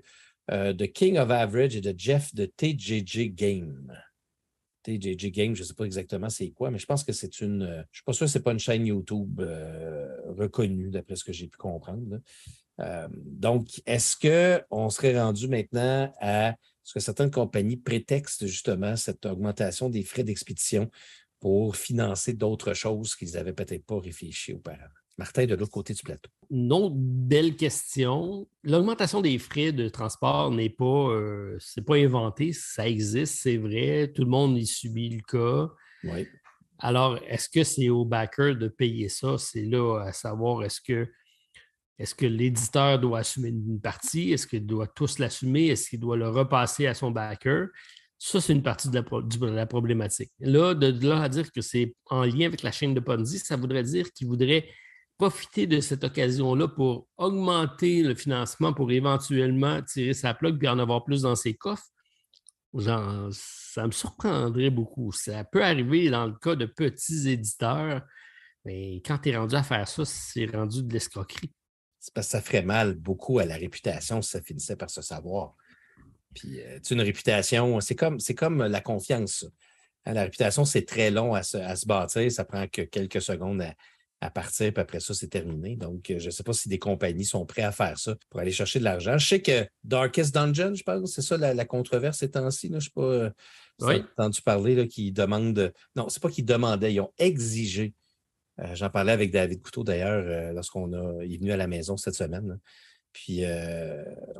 euh, 0.49 0.73
de 0.73 0.85
King 0.85 1.17
of 1.17 1.29
Average 1.29 1.75
et 1.75 1.81
de 1.81 1.93
Jeff 1.97 2.33
de 2.33 2.45
TJJ 2.45 3.33
Game. 3.33 3.91
TJJ 4.83 5.31
Game, 5.31 5.55
je 5.55 5.61
ne 5.61 5.65
sais 5.65 5.73
pas 5.73 5.85
exactement 5.85 6.29
c'est 6.29 6.49
quoi, 6.51 6.71
mais 6.71 6.79
je 6.79 6.85
pense 6.85 7.03
que 7.03 7.13
c'est 7.13 7.41
une. 7.41 7.63
Euh, 7.63 7.75
je 7.75 7.79
ne 7.79 7.85
suis 7.93 8.03
pas 8.03 8.13
sûr 8.13 8.25
que 8.25 8.31
ce 8.31 8.39
pas 8.39 8.51
une 8.51 8.59
chaîne 8.59 8.85
YouTube 8.85 9.39
euh, 9.39 10.07
reconnue, 10.37 10.89
d'après 10.89 11.15
ce 11.15 11.23
que 11.23 11.33
j'ai 11.33 11.47
pu 11.47 11.57
comprendre. 11.57 12.19
donc, 13.09 13.81
est-ce 13.85 14.15
qu'on 14.17 14.89
serait 14.89 15.19
rendu 15.19 15.47
maintenant 15.47 16.11
à 16.19 16.55
ce 16.83 16.93
que 16.93 16.99
certaines 16.99 17.31
compagnies 17.31 17.77
prétextent 17.77 18.47
justement 18.47 18.95
cette 18.95 19.25
augmentation 19.25 19.89
des 19.89 20.03
frais 20.03 20.23
d'expédition 20.23 20.89
pour 21.39 21.75
financer 21.75 22.33
d'autres 22.33 22.73
choses 22.73 23.15
qu'ils 23.15 23.33
n'avaient 23.33 23.53
peut-être 23.53 23.85
pas 23.85 23.99
réfléchi 23.99 24.53
auparavant? 24.53 25.00
Martin, 25.21 25.45
de 25.45 25.53
l'autre 25.53 25.71
côté 25.71 25.93
du 25.93 26.01
plateau. 26.01 26.31
Une 26.49 26.89
belle 26.91 27.55
question. 27.55 28.47
L'augmentation 28.63 29.21
des 29.21 29.37
frais 29.37 29.71
de 29.71 29.87
transport 29.87 30.49
n'est 30.49 30.71
pas, 30.71 31.09
euh, 31.11 31.55
c'est 31.59 31.85
pas 31.85 31.97
inventé, 31.97 32.53
ça 32.53 32.87
existe, 32.87 33.35
c'est 33.43 33.57
vrai. 33.57 34.11
Tout 34.15 34.23
le 34.23 34.29
monde 34.29 34.57
y 34.57 34.65
subit 34.65 35.09
le 35.09 35.21
cas. 35.21 35.71
Oui. 36.05 36.27
Alors, 36.79 37.19
est-ce 37.27 37.49
que 37.49 37.63
c'est 37.63 37.89
au 37.89 38.03
backer 38.03 38.55
de 38.55 38.67
payer 38.67 39.09
ça? 39.09 39.37
C'est 39.37 39.65
là 39.65 39.99
à 39.99 40.11
savoir 40.11 40.63
est-ce 40.63 40.81
que 40.81 41.07
est-ce 41.99 42.15
que 42.15 42.25
l'éditeur 42.25 42.97
doit 42.97 43.19
assumer 43.19 43.49
une 43.49 43.79
partie? 43.79 44.31
Est-ce 44.31 44.47
qu'il 44.47 44.65
doit 44.65 44.87
tous 44.87 45.19
l'assumer? 45.19 45.67
Est-ce 45.67 45.87
qu'il 45.87 45.99
doit 45.99 46.17
le 46.17 46.29
repasser 46.29 46.87
à 46.87 46.95
son 46.95 47.11
backer? 47.11 47.67
Ça, 48.17 48.41
c'est 48.41 48.53
une 48.53 48.63
partie 48.63 48.89
de 48.89 49.03
la, 49.45 49.67
problématique. 49.67 50.31
Là, 50.39 50.73
de, 50.73 50.89
de, 50.89 51.07
là 51.07 51.21
à 51.21 51.29
dire 51.29 51.51
que 51.51 51.61
c'est 51.61 51.93
en 52.07 52.23
lien 52.23 52.47
avec 52.47 52.63
la 52.63 52.71
chaîne 52.71 52.95
de 52.95 52.99
Ponzi, 52.99 53.37
ça 53.37 53.55
voudrait 53.55 53.83
dire 53.83 54.11
qu'il 54.13 54.25
voudrait 54.25 54.67
profiter 55.21 55.67
de 55.67 55.81
cette 55.81 56.03
occasion-là 56.03 56.67
pour 56.67 57.07
augmenter 57.15 58.01
le 58.01 58.15
financement 58.15 58.73
pour 58.73 58.91
éventuellement 58.91 59.79
tirer 59.83 60.15
sa 60.15 60.33
plaque 60.33 60.55
et 60.63 60.67
en 60.67 60.79
avoir 60.79 61.03
plus 61.03 61.21
dans 61.21 61.35
ses 61.35 61.53
coffres, 61.53 61.85
ça 62.75 63.85
me 63.85 63.91
surprendrait 63.91 64.71
beaucoup. 64.71 65.11
Ça 65.11 65.43
peut 65.43 65.63
arriver 65.63 66.09
dans 66.09 66.25
le 66.25 66.33
cas 66.33 66.55
de 66.55 66.65
petits 66.65 67.29
éditeurs, 67.29 68.01
mais 68.65 68.95
quand 69.05 69.19
tu 69.19 69.29
es 69.29 69.37
rendu 69.37 69.53
à 69.53 69.61
faire 69.61 69.87
ça, 69.87 70.05
c'est 70.05 70.47
rendu 70.47 70.81
de 70.81 70.91
l'escroquerie. 70.91 71.51
C'est 71.99 72.15
parce 72.15 72.25
que 72.25 72.31
ça 72.31 72.41
ferait 72.41 72.63
mal 72.63 72.95
beaucoup 72.95 73.37
à 73.37 73.45
la 73.45 73.57
réputation 73.57 74.23
si 74.23 74.31
ça 74.31 74.41
finissait 74.41 74.75
par 74.75 74.89
se 74.89 75.03
savoir. 75.03 75.53
Puis, 76.33 76.59
euh, 76.61 76.79
une 76.89 77.01
réputation, 77.01 77.79
c'est 77.79 77.93
comme, 77.93 78.17
comme 78.35 78.63
la 78.63 78.81
confiance. 78.81 79.45
Hein, 80.05 80.13
la 80.13 80.23
réputation, 80.23 80.65
c'est 80.65 80.85
très 80.87 81.11
long 81.11 81.35
à 81.35 81.43
se, 81.43 81.57
à 81.57 81.75
se, 81.75 81.85
bâtir. 81.85 82.31
Ça 82.31 82.43
prend 82.43 82.67
que 82.67 82.81
quelques 82.81 83.21
secondes 83.21 83.61
à, 83.61 83.75
à 84.21 84.29
partir, 84.29 84.71
puis 84.71 84.81
après 84.81 84.99
ça, 84.99 85.15
c'est 85.15 85.27
terminé. 85.27 85.75
Donc, 85.75 86.11
euh, 86.11 86.19
je 86.19 86.27
ne 86.27 86.29
sais 86.29 86.43
pas 86.43 86.53
si 86.53 86.69
des 86.69 86.77
compagnies 86.77 87.25
sont 87.25 87.43
prêtes 87.47 87.65
à 87.65 87.71
faire 87.71 87.97
ça 87.97 88.15
pour 88.29 88.39
aller 88.39 88.51
chercher 88.51 88.77
de 88.77 88.83
l'argent. 88.83 89.17
Je 89.17 89.27
sais 89.27 89.41
que 89.41 89.67
Darkest 89.83 90.33
Dungeon, 90.33 90.75
je 90.75 90.83
pense, 90.83 91.13
c'est 91.13 91.23
ça 91.23 91.37
la, 91.37 91.65
controverse 91.65 92.19
ces 92.19 92.29
temps-ci. 92.29 92.67
Je 92.67 92.75
ne 92.75 92.79
sais 92.79 92.91
pas 92.93 93.01
euh, 93.01 93.29
oui. 93.79 94.03
entendu 94.15 94.41
parler 94.43 94.87
qu'ils 94.87 95.11
demandent. 95.11 95.73
Non, 95.95 96.07
c'est 96.07 96.21
pas 96.21 96.29
qu'ils 96.29 96.45
demandaient, 96.45 96.93
ils 96.93 96.99
ont 96.99 97.11
exigé. 97.17 97.95
Euh, 98.59 98.75
j'en 98.75 98.91
parlais 98.91 99.11
avec 99.11 99.31
David 99.31 99.59
Couteau 99.63 99.83
d'ailleurs 99.83 100.53
lorsqu'on 100.53 100.93
a. 100.93 101.23
Il 101.25 101.33
est 101.33 101.37
venu 101.37 101.51
à 101.51 101.57
la 101.57 101.67
maison 101.67 101.97
cette 101.97 102.15
semaine. 102.15 102.59
Puis 103.13 103.43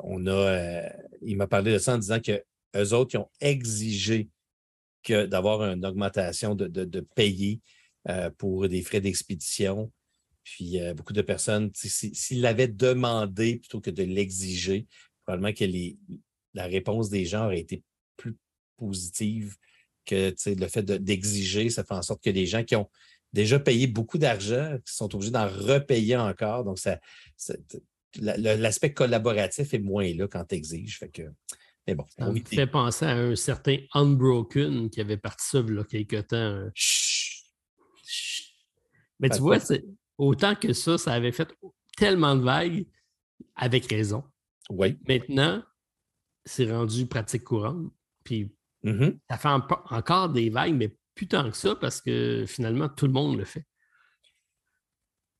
on 0.04 0.26
a. 0.28 0.82
il 1.22 1.36
m'a 1.36 1.48
parlé 1.48 1.72
de 1.72 1.78
ça 1.78 1.94
en 1.94 1.98
disant 1.98 2.20
que 2.20 2.40
eux 2.76 2.92
autres, 2.94 3.14
ils 3.14 3.18
ont 3.18 3.30
exigé 3.40 4.28
que 5.02 5.26
d'avoir 5.26 5.62
une 5.64 5.84
augmentation 5.84 6.54
de, 6.54 6.68
de, 6.68 6.84
de 6.84 7.00
payer 7.00 7.60
euh, 8.08 8.30
pour 8.30 8.68
des 8.68 8.82
frais 8.82 9.00
d'expédition. 9.00 9.92
Puis 10.44 10.80
euh, 10.80 10.94
beaucoup 10.94 11.12
de 11.12 11.22
personnes, 11.22 11.70
s'ils 11.74 12.40
l'avaient 12.40 12.68
demandé 12.68 13.56
plutôt 13.56 13.80
que 13.80 13.90
de 13.90 14.02
l'exiger, 14.02 14.86
probablement 15.24 15.52
que 15.52 15.64
la 16.54 16.66
réponse 16.66 17.10
des 17.10 17.24
gens 17.24 17.46
aurait 17.46 17.60
été 17.60 17.82
plus 18.16 18.36
positive 18.76 19.56
que 20.04 20.34
le 20.46 20.66
fait 20.66 20.82
d'exiger. 20.84 21.70
ça 21.70 21.84
fait 21.84 21.94
en 21.94 22.02
sorte 22.02 22.24
que 22.24 22.30
les 22.30 22.46
gens 22.46 22.64
qui 22.64 22.74
ont, 22.74 22.88
déjà 23.32 23.58
payé 23.58 23.86
beaucoup 23.86 24.18
d'argent, 24.18 24.76
qui 24.84 24.94
sont 24.94 25.14
obligés 25.14 25.30
d'en 25.30 25.48
repayer 25.48 26.16
encore. 26.16 26.64
Donc, 26.64 26.78
ça, 26.78 26.98
l'aspect 28.18 28.92
collaboratif 28.92 29.74
est 29.74 29.78
moins 29.78 30.12
là 30.14 30.28
quand 30.28 30.44
tu 30.44 30.54
exiges. 30.54 30.98
Fait 30.98 31.08
que, 31.08 31.22
mais 31.86 31.94
bon. 31.94 32.04
Ça 32.18 32.30
me 32.30 32.40
fait 32.40 32.66
penser 32.66 33.06
à 33.06 33.16
un 33.16 33.34
certain 33.34 33.78
Unbroken 33.94 34.90
qui 34.90 35.00
avait 35.00 35.16
parti 35.16 35.46
ça 35.48 35.62
il 35.66 35.74
y 35.74 35.78
a 35.78 35.84
quelques 35.84 36.28
temps. 36.28 36.68
Mais 39.22 39.30
tu 39.30 39.38
vois, 39.38 39.58
autant 40.18 40.54
que 40.54 40.72
ça, 40.72 40.98
ça 40.98 41.12
avait 41.12 41.32
fait 41.32 41.48
tellement 41.96 42.36
de 42.36 42.42
vagues, 42.42 42.86
avec 43.54 43.86
raison. 43.86 44.24
Oui. 44.68 44.98
Maintenant, 45.08 45.62
c'est 46.44 46.70
rendu 46.70 47.06
pratique 47.06 47.44
courante. 47.44 47.92
Puis 48.24 48.54
mm-hmm. 48.84 49.18
ça 49.30 49.38
fait 49.38 49.48
encore 49.48 50.28
des 50.30 50.50
vagues, 50.50 50.74
mais 50.74 50.94
plus 51.14 51.28
tant 51.28 51.50
que 51.50 51.56
ça 51.56 51.76
parce 51.76 52.00
que 52.00 52.44
finalement, 52.46 52.88
tout 52.88 53.06
le 53.06 53.12
monde 53.12 53.38
le 53.38 53.44
fait. 53.44 53.64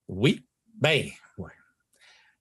Oui. 0.08 0.46
Ben, 0.74 1.08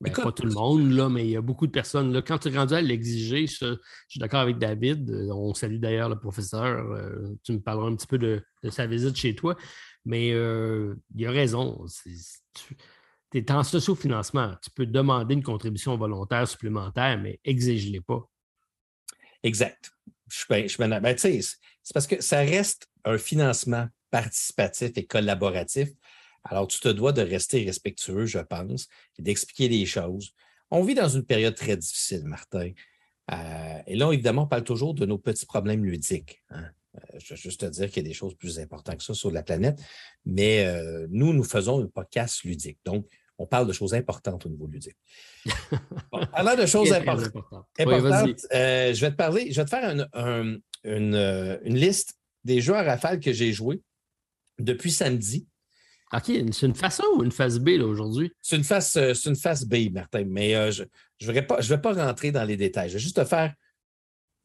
ben, 0.02 0.12
pas 0.14 0.32
tout 0.32 0.46
le 0.46 0.54
monde, 0.54 0.92
là, 0.92 1.10
mais 1.10 1.26
il 1.26 1.32
y 1.32 1.38
a 1.38 1.42
beaucoup 1.42 1.68
de 1.68 1.72
personnes. 1.72 2.12
Là, 2.12 2.24
quand 2.24 2.40
tu 2.40 2.50
es 2.50 2.58
rendu 2.58 2.74
à 2.74 2.82
l'exiger, 2.82 3.46
je, 3.46 3.76
suis 4.08 4.20
d'accord 4.20 4.40
avec 4.40 4.58
David. 4.58 5.12
Euh, 5.12 5.28
on 5.32 5.54
salue 5.54 5.78
d'ailleurs 5.78 6.10
le 6.10 6.18
professeur. 6.18 6.92
Euh, 6.92 7.38
tu 7.44 7.54
me 7.54 7.60
parleras 7.60 7.88
un 7.88 7.96
petit 7.96 8.08
peu 8.08 8.18
de, 8.18 8.44
sa 8.70 8.88
visite 8.88 9.16
chez 9.16 9.36
toi. 9.36 9.56
Mais 10.06 10.32
euh, 10.32 10.96
il 11.16 11.26
a 11.26 11.32
raison. 11.32 11.86
Tu 13.32 13.38
es 13.38 13.52
en 13.52 13.64
socio-financement. 13.64 14.56
Tu 14.64 14.70
peux 14.72 14.86
demander 14.86 15.36
une 15.36 15.44
contribution 15.44 15.98
volontaire 15.98 16.48
supplémentaire, 16.48 17.20
mais 17.20 17.40
exige-les 17.44 18.02
pas. 18.02 18.28
Exact. 19.44 19.92
Je 20.30 20.38
suis 20.38 20.78
ben, 20.78 21.00
ben 21.00 21.18
c'est 21.18 21.94
parce 21.94 22.08
que 22.08 22.22
ça 22.22 22.40
reste 22.40 22.88
un 23.04 23.18
financement 23.18 23.88
participatif 24.12 24.92
et 24.96 25.06
collaboratif. 25.06 25.90
Alors, 26.44 26.68
tu 26.68 26.80
te 26.80 26.90
dois 26.90 27.12
de 27.14 27.22
rester 27.22 27.64
respectueux, 27.64 28.26
je 28.26 28.40
pense, 28.40 28.88
et 29.18 29.22
d'expliquer 29.22 29.70
les 29.70 29.86
choses. 29.86 30.34
On 30.70 30.84
vit 30.84 30.96
dans 30.96 31.10
une 31.10 31.26
période 31.26 31.56
très 31.56 31.78
difficile, 31.78 32.24
Martin. 32.26 32.72
Euh, 33.32 33.82
et 33.88 33.96
là, 33.96 34.12
évidemment, 34.12 34.44
on 34.44 34.48
parle 34.48 34.64
toujours 34.64 34.94
de 34.94 35.06
nos 35.06 35.18
petits 35.18 35.46
problèmes 35.46 35.86
ludiques. 35.86 36.44
Hein. 36.50 36.70
Euh, 36.96 37.20
je 37.20 37.34
veux 37.34 37.38
juste 37.38 37.62
te 37.62 37.66
dire 37.66 37.90
qu'il 37.90 38.04
y 38.04 38.06
a 38.06 38.10
des 38.10 38.14
choses 38.14 38.36
plus 38.36 38.60
importantes 38.60 38.98
que 38.98 39.04
ça 39.04 39.14
sur 39.14 39.32
la 39.32 39.44
planète. 39.44 39.80
Mais 40.26 40.66
euh, 40.66 41.08
nous, 41.10 41.34
nous 41.34 41.44
faisons 41.44 41.84
un 41.84 41.88
podcast 41.88 42.44
ludique. 42.44 42.80
Donc, 42.86 43.08
on 43.38 43.48
parle 43.48 43.68
de 43.68 43.74
choses 43.74 43.94
importantes 43.94 44.46
au 44.46 44.50
niveau 44.50 44.68
ludique. 44.68 44.98
Bon, 46.12 46.26
parlant 46.28 46.56
de 46.56 46.66
choses 46.66 46.92
importantes, 46.92 47.32
je 47.80 49.00
vais 49.00 49.12
te 49.12 49.16
parler, 49.16 49.52
je 49.52 49.62
vais 49.62 49.66
te 49.66 49.70
faire 49.70 50.08
une, 50.14 50.62
une, 50.84 51.76
liste 51.76 52.16
des 52.44 52.60
jeux 52.62 52.76
à 52.76 52.84
rafale 52.84 53.20
que 53.20 53.32
j'ai 53.32 53.54
joués 53.54 53.82
depuis 54.60 54.92
samedi. 54.92 55.48
OK, 56.14 56.24
c'est 56.26 56.66
une 56.66 56.76
face 56.76 57.00
A 57.00 57.04
ou 57.16 57.24
une 57.24 57.32
face 57.32 57.58
B 57.58 57.70
aujourd'hui? 57.82 58.34
C'est 58.42 58.58
une 58.58 58.66
face, 58.66 58.98
euh, 58.98 59.14
une 59.14 59.36
face 59.36 59.64
B, 59.66 59.92
Martin, 59.92 60.26
mais 60.28 60.56
euh, 60.56 60.70
je 60.70 60.84
ne 61.22 61.32
vais, 61.32 61.42
pas, 61.42 61.62
je 61.62 61.70
vais 61.74 61.80
pas 61.80 61.94
rentrer 61.94 62.32
dans 62.32 62.44
les 62.44 62.58
détails. 62.58 62.90
Je 62.90 62.96
vais 62.96 63.00
juste 63.00 63.16
te 63.16 63.24
faire 63.24 63.54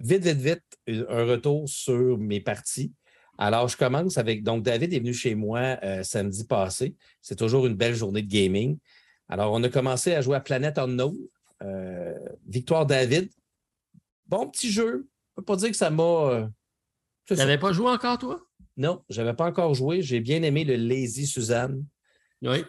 vite, 0.00 0.22
vite, 0.24 0.38
vite 0.86 1.04
un 1.08 1.24
retour 1.24 1.68
sur 1.68 2.18
mes 2.18 2.40
parties. 2.40 2.92
Alors, 3.38 3.68
je 3.68 3.76
commence 3.76 4.16
avec. 4.18 4.42
Donc, 4.42 4.62
David 4.62 4.92
est 4.94 4.98
venu 4.98 5.12
chez 5.12 5.34
moi 5.34 5.78
euh, 5.82 6.02
samedi 6.02 6.44
passé. 6.44 6.94
C'est 7.20 7.36
toujours 7.36 7.66
une 7.66 7.74
belle 7.74 7.94
journée 7.94 8.22
de 8.22 8.30
gaming. 8.30 8.78
Alors, 9.28 9.52
on 9.52 9.62
a 9.62 9.68
commencé 9.68 10.14
à 10.14 10.22
jouer 10.22 10.36
à 10.36 10.40
Planet 10.40 10.78
Unknown. 10.78 11.16
Victoire 12.46 12.86
David. 12.86 13.30
Bon 14.26 14.48
petit 14.48 14.70
jeu. 14.70 15.08
Je 15.36 15.42
ne 15.42 15.44
peux 15.44 15.44
pas 15.44 15.56
dire 15.56 15.70
que 15.70 15.76
ça 15.76 15.90
m'a. 15.90 16.50
tu 17.26 17.34
n'avais 17.34 17.58
pas 17.58 17.72
joué 17.72 17.90
encore, 17.90 18.18
toi? 18.18 18.40
Non, 18.76 19.02
je 19.08 19.20
n'avais 19.20 19.34
pas 19.34 19.46
encore 19.46 19.74
joué. 19.74 20.02
J'ai 20.02 20.20
bien 20.20 20.42
aimé 20.42 20.64
le 20.64 20.76
Lazy 20.76 21.26
Suzanne. 21.26 21.84
Oui. 22.42 22.64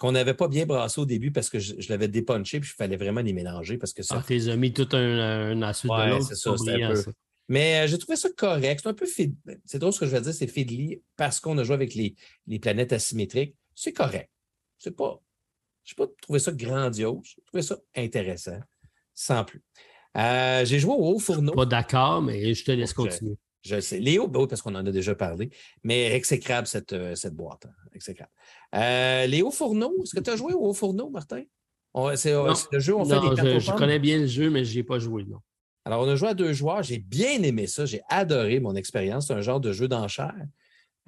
Qu'on 0.00 0.12
n'avait 0.12 0.32
pas 0.32 0.48
bien 0.48 0.64
brassé 0.64 0.98
au 0.98 1.04
début 1.04 1.30
parce 1.30 1.50
que 1.50 1.58
je, 1.58 1.74
l'avais 1.90 2.08
dépunché 2.08 2.58
puis 2.58 2.70
il 2.72 2.74
fallait 2.74 2.96
vraiment 2.96 3.20
les 3.20 3.34
mélanger 3.34 3.76
parce 3.76 3.92
que 3.92 4.02
ça. 4.02 4.16
Ah, 4.18 4.24
t'es 4.26 4.56
mis 4.56 4.72
tout 4.72 4.88
un, 4.92 5.52
un 5.52 5.54
de 5.54 6.10
l'autre. 6.10 6.26
c'est 6.26 6.36
ça, 6.36 6.52
un 6.52 6.94
peu. 6.94 7.12
Mais 7.48 7.80
euh, 7.80 7.86
j'ai 7.86 7.98
trouvé 7.98 8.16
ça 8.16 8.30
correct. 8.34 8.80
C'est 8.82 8.88
un 8.88 8.94
peu 8.94 9.04
C'est 9.04 9.78
drôle 9.78 9.92
ce 9.92 10.00
que 10.00 10.06
je 10.06 10.16
veux 10.16 10.22
dire, 10.22 10.32
c'est 10.32 10.46
fiddly 10.46 11.02
parce 11.16 11.38
qu'on 11.38 11.58
a 11.58 11.64
joué 11.64 11.74
avec 11.74 11.94
les, 11.94 12.14
planètes 12.58 12.94
asymétriques. 12.94 13.54
C'est 13.74 13.92
correct. 13.92 14.30
C'est 14.78 14.96
pas. 14.96 15.20
Je 15.84 15.92
n'ai 15.92 16.06
pas 16.06 16.12
trouvé 16.22 16.38
ça 16.38 16.52
grandiose. 16.52 17.20
J'ai 17.24 17.42
trouvé 17.42 17.62
ça 17.62 17.76
intéressant. 17.94 18.58
Sans 19.14 19.44
plus. 19.44 19.62
Euh, 20.16 20.64
j'ai 20.64 20.78
joué 20.78 20.94
au 20.94 21.14
haut 21.14 21.18
fourneau. 21.18 21.52
Pas 21.52 21.66
d'accord, 21.66 22.22
mais 22.22 22.54
je 22.54 22.64
te 22.64 22.72
laisse 22.72 22.94
continuer. 22.94 23.36
Je 23.62 23.80
sais. 23.80 23.98
Léo, 23.98 24.26
ben 24.26 24.40
oui, 24.40 24.46
parce 24.48 24.62
qu'on 24.62 24.74
en 24.74 24.86
a 24.86 24.90
déjà 24.90 25.14
parlé, 25.14 25.50
mais 25.82 26.12
exécrable 26.12 26.66
cette, 26.66 26.92
euh, 26.92 27.14
cette 27.14 27.34
boîte. 27.34 27.66
Hein, 27.66 27.88
exécrable. 27.92 28.30
Euh, 28.74 29.26
Léo 29.26 29.50
Fourneau, 29.50 29.94
est-ce 30.02 30.14
que 30.14 30.20
tu 30.20 30.30
as 30.30 30.36
joué 30.36 30.54
au 30.54 30.72
Fourneau, 30.72 31.10
Martin? 31.10 31.42
C'est 32.16 32.32
le 32.32 32.78
jeu, 32.78 32.94
on 32.94 33.04
fait 33.04 33.42
des 33.42 33.58
je, 33.58 33.58
je 33.58 33.72
connais 33.72 33.98
bien 33.98 34.18
le 34.18 34.26
jeu, 34.26 34.48
mais 34.48 34.64
je 34.64 34.72
n'y 34.74 34.78
ai 34.78 34.84
pas 34.84 34.98
joué, 34.98 35.24
non. 35.24 35.38
Alors, 35.84 36.02
on 36.02 36.08
a 36.08 36.14
joué 36.14 36.28
à 36.28 36.34
deux 36.34 36.52
joueurs. 36.52 36.82
J'ai 36.82 36.98
bien 36.98 37.42
aimé 37.42 37.66
ça. 37.66 37.86
J'ai 37.86 38.02
adoré 38.08 38.60
mon 38.60 38.76
expérience. 38.76 39.28
C'est 39.28 39.32
un 39.32 39.40
genre 39.40 39.60
de 39.60 39.72
jeu 39.72 39.88
d'enchères. 39.88 40.46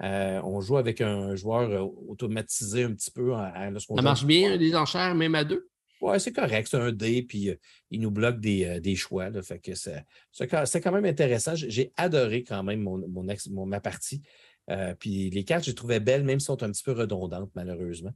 Euh, 0.01 0.41
on 0.43 0.59
joue 0.61 0.77
avec 0.77 0.99
un 0.99 1.35
joueur 1.35 1.89
automatisé 2.09 2.83
un 2.83 2.93
petit 2.93 3.11
peu. 3.11 3.33
ça 3.33 4.01
marche 4.01 4.25
bien, 4.25 4.55
les 4.57 4.75
enchères, 4.75 5.15
même 5.15 5.35
à 5.35 5.43
deux? 5.43 5.69
Ouais, 6.03 6.19
c'est 6.19 6.33
correct. 6.33 6.67
C'est 6.69 6.77
un 6.77 6.91
dé, 6.91 7.23
puis 7.23 7.49
euh, 7.49 7.55
il 7.89 8.01
nous 8.01 8.11
bloque 8.11 8.41
des, 8.41 8.65
euh, 8.65 8.95
choix. 8.95 9.29
Là, 9.29 9.41
fait 9.41 9.59
que 9.59 9.73
c'est, 9.73 10.81
quand 10.81 10.91
même 10.91 11.05
intéressant. 11.05 11.55
J'ai 11.55 11.93
adoré 11.95 12.43
quand 12.43 12.61
même 12.61 12.81
mon, 12.81 12.97
mon, 13.07 13.65
ma 13.65 13.79
partie. 13.79 14.21
Euh, 14.69 14.93
puis 14.99 15.29
les 15.29 15.45
cartes, 15.45 15.63
je 15.63 15.69
les 15.69 15.75
trouvais 15.75 16.01
belles, 16.01 16.25
même 16.25 16.41
si 16.41 16.51
elles 16.51 16.57
sont 16.57 16.63
un 16.63 16.71
petit 16.71 16.83
peu 16.83 16.91
redondantes, 16.91 17.51
malheureusement. 17.55 18.11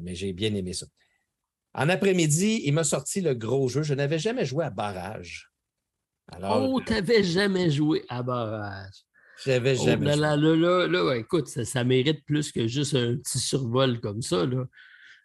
mais 0.00 0.14
j'ai 0.14 0.32
bien 0.32 0.54
aimé 0.54 0.72
ça. 0.72 0.86
En 1.74 1.90
après-midi, 1.90 2.62
il 2.64 2.72
m'a 2.72 2.84
sorti 2.84 3.20
le 3.20 3.34
gros 3.34 3.68
jeu. 3.68 3.82
Je 3.82 3.92
n'avais 3.92 4.18
jamais 4.18 4.46
joué 4.46 4.64
à 4.64 4.70
barrage. 4.70 5.52
Alors, 6.28 6.70
oh, 6.70 6.80
tu 6.80 6.94
n'avais 6.94 7.22
jamais 7.22 7.70
joué 7.70 8.06
à 8.08 8.22
barrage. 8.22 9.04
J'avais 9.44 9.76
oh 9.78 9.84
jamais. 9.84 10.16
là, 10.16 10.34
là, 10.34 10.86
là, 10.86 11.14
écoute, 11.14 11.48
ça, 11.48 11.66
ça, 11.66 11.84
mérite 11.84 12.24
plus 12.24 12.52
que 12.52 12.66
juste 12.66 12.94
un 12.94 13.18
petit 13.18 13.38
survol 13.38 14.00
comme 14.00 14.22
ça. 14.22 14.46
Là. 14.46 14.64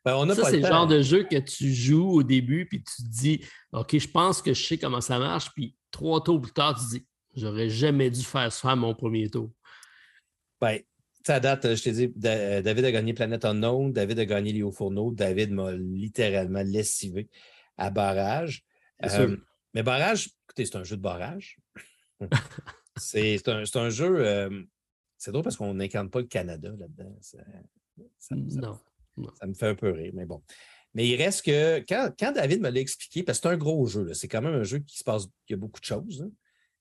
Ben, 0.03 0.33
ça, 0.33 0.45
c'est 0.45 0.59
le, 0.59 0.67
genre 0.67 0.87
de 0.87 1.01
jeu 1.01 1.23
que 1.23 1.37
tu 1.37 1.71
joues 1.71 2.09
au 2.09 2.23
début, 2.23 2.65
puis 2.65 2.83
tu 2.83 3.03
te 3.03 3.09
dis, 3.09 3.45
OK, 3.71 3.97
je 3.97 4.07
pense 4.07 4.41
que 4.41 4.53
je 4.53 4.63
sais 4.63 4.77
comment 4.77 5.01
ça 5.01 5.19
marche, 5.19 5.51
puis 5.53 5.75
trois 5.91 6.23
tours 6.23 6.41
plus 6.41 6.53
tard, 6.53 6.75
tu 6.75 6.85
te 6.85 6.89
dis, 6.89 7.07
j'aurais 7.35 7.69
jamais 7.69 8.09
dû 8.09 8.21
faire 8.21 8.51
ça 8.51 8.71
à 8.71 8.75
mon 8.75 8.95
premier 8.95 9.29
tour. 9.29 9.51
Ben, 10.59 10.79
ça 11.25 11.39
date, 11.39 11.75
je 11.75 11.83
t'ai 11.83 11.91
dit, 11.91 12.13
David 12.15 12.85
a 12.85 12.91
gagné 12.91 13.13
Planète 13.13 13.45
Unknown, 13.45 13.93
David 13.93 14.19
a 14.19 14.25
gagné 14.25 14.53
Léo 14.53 14.71
Fourneau, 14.71 15.11
David 15.11 15.51
m'a 15.51 15.71
littéralement 15.73 16.63
lessivé 16.63 17.29
à 17.77 17.91
barrage. 17.91 18.63
Euh, 19.03 19.37
mais 19.73 19.83
barrage, 19.83 20.29
écoutez, 20.45 20.65
c'est 20.65 20.77
un 20.77 20.83
jeu 20.83 20.97
de 20.97 21.01
barrage. 21.01 21.59
c'est 22.97 23.47
un, 23.47 23.89
jeu. 23.89 24.25
Euh, 24.25 24.63
c'est 25.17 25.31
drôle 25.31 25.43
parce 25.43 25.57
qu'on 25.57 25.73
n'incarne 25.75 26.09
pas 26.09 26.21
le 26.21 26.27
Canada 26.27 26.71
là-dedans. 26.77 27.15
non. 28.31 28.79
Ça 29.39 29.47
me 29.47 29.53
fait 29.53 29.67
un 29.67 29.75
peu 29.75 29.91
rire, 29.91 30.11
mais 30.13 30.25
bon. 30.25 30.41
Mais 30.93 31.07
il 31.07 31.15
reste 31.15 31.45
que 31.45 31.79
quand, 31.87 32.31
David 32.33 32.61
me 32.61 32.69
l'a 32.69 32.79
expliqué, 32.79 33.23
parce 33.23 33.39
que 33.39 33.43
c'est 33.47 33.53
un 33.53 33.57
gros 33.57 33.85
jeu, 33.85 34.13
c'est 34.13 34.27
quand 34.27 34.41
même 34.41 34.55
un 34.55 34.63
jeu 34.63 34.79
qui 34.79 34.97
se 34.97 35.03
passe, 35.03 35.25
il 35.47 35.51
y 35.51 35.53
a 35.53 35.57
beaucoup 35.57 35.79
de 35.79 35.85
choses. 35.85 36.21
Hein. 36.21 36.31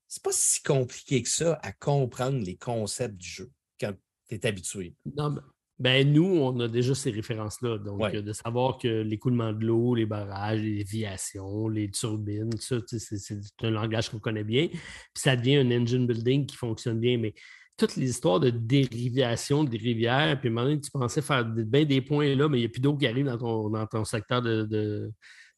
C'est 0.08 0.22
pas 0.22 0.32
si 0.32 0.62
compliqué 0.62 1.22
que 1.22 1.28
ça 1.28 1.58
à 1.62 1.72
comprendre 1.72 2.38
les 2.44 2.56
concepts 2.56 3.16
du 3.16 3.28
jeu 3.28 3.50
quand 3.80 3.92
tu 4.28 4.34
es 4.34 4.46
habitué. 4.46 4.94
Non, 5.16 5.36
ben 5.80 6.12
nous, 6.12 6.26
on 6.26 6.60
a 6.60 6.68
déjà 6.68 6.94
ces 6.94 7.10
références-là. 7.10 7.78
Donc, 7.78 8.02
euh, 8.02 8.20
de 8.20 8.34
savoir 8.34 8.76
que 8.76 9.00
l'écoulement 9.00 9.54
de 9.54 9.64
l'eau, 9.64 9.94
les 9.94 10.04
barrages, 10.04 10.60
les 10.60 10.84
déviations, 10.84 11.68
les 11.68 11.90
turbines, 11.90 12.52
ça, 12.58 12.76
c'est 12.86 13.40
un 13.62 13.70
langage 13.70 14.10
qu'on 14.10 14.18
connaît 14.18 14.44
bien. 14.44 14.68
Puis 14.68 14.80
ça 15.14 15.36
devient 15.36 15.56
un 15.56 15.70
engine 15.70 16.06
building 16.06 16.44
qui 16.44 16.56
fonctionne 16.56 17.00
bien. 17.00 17.16
Mais 17.16 17.32
toutes 17.80 17.96
les 17.96 18.10
histoires 18.10 18.40
de 18.40 18.50
dérivation 18.50 19.64
des 19.64 19.78
rivières, 19.78 20.38
puis 20.38 20.48
à 20.48 20.52
un 20.52 20.54
moment 20.54 20.66
donné, 20.66 20.80
tu 20.82 20.90
pensais 20.90 21.22
faire 21.22 21.46
bien 21.46 21.86
des 21.86 22.02
points 22.02 22.34
là, 22.34 22.46
mais 22.46 22.58
il 22.58 22.60
n'y 22.60 22.66
a 22.66 22.68
plus 22.68 22.80
d'eau 22.80 22.94
qui 22.94 23.06
arrive 23.06 23.24
dans 23.24 23.86
ton, 23.86 24.04
secteur 24.04 24.42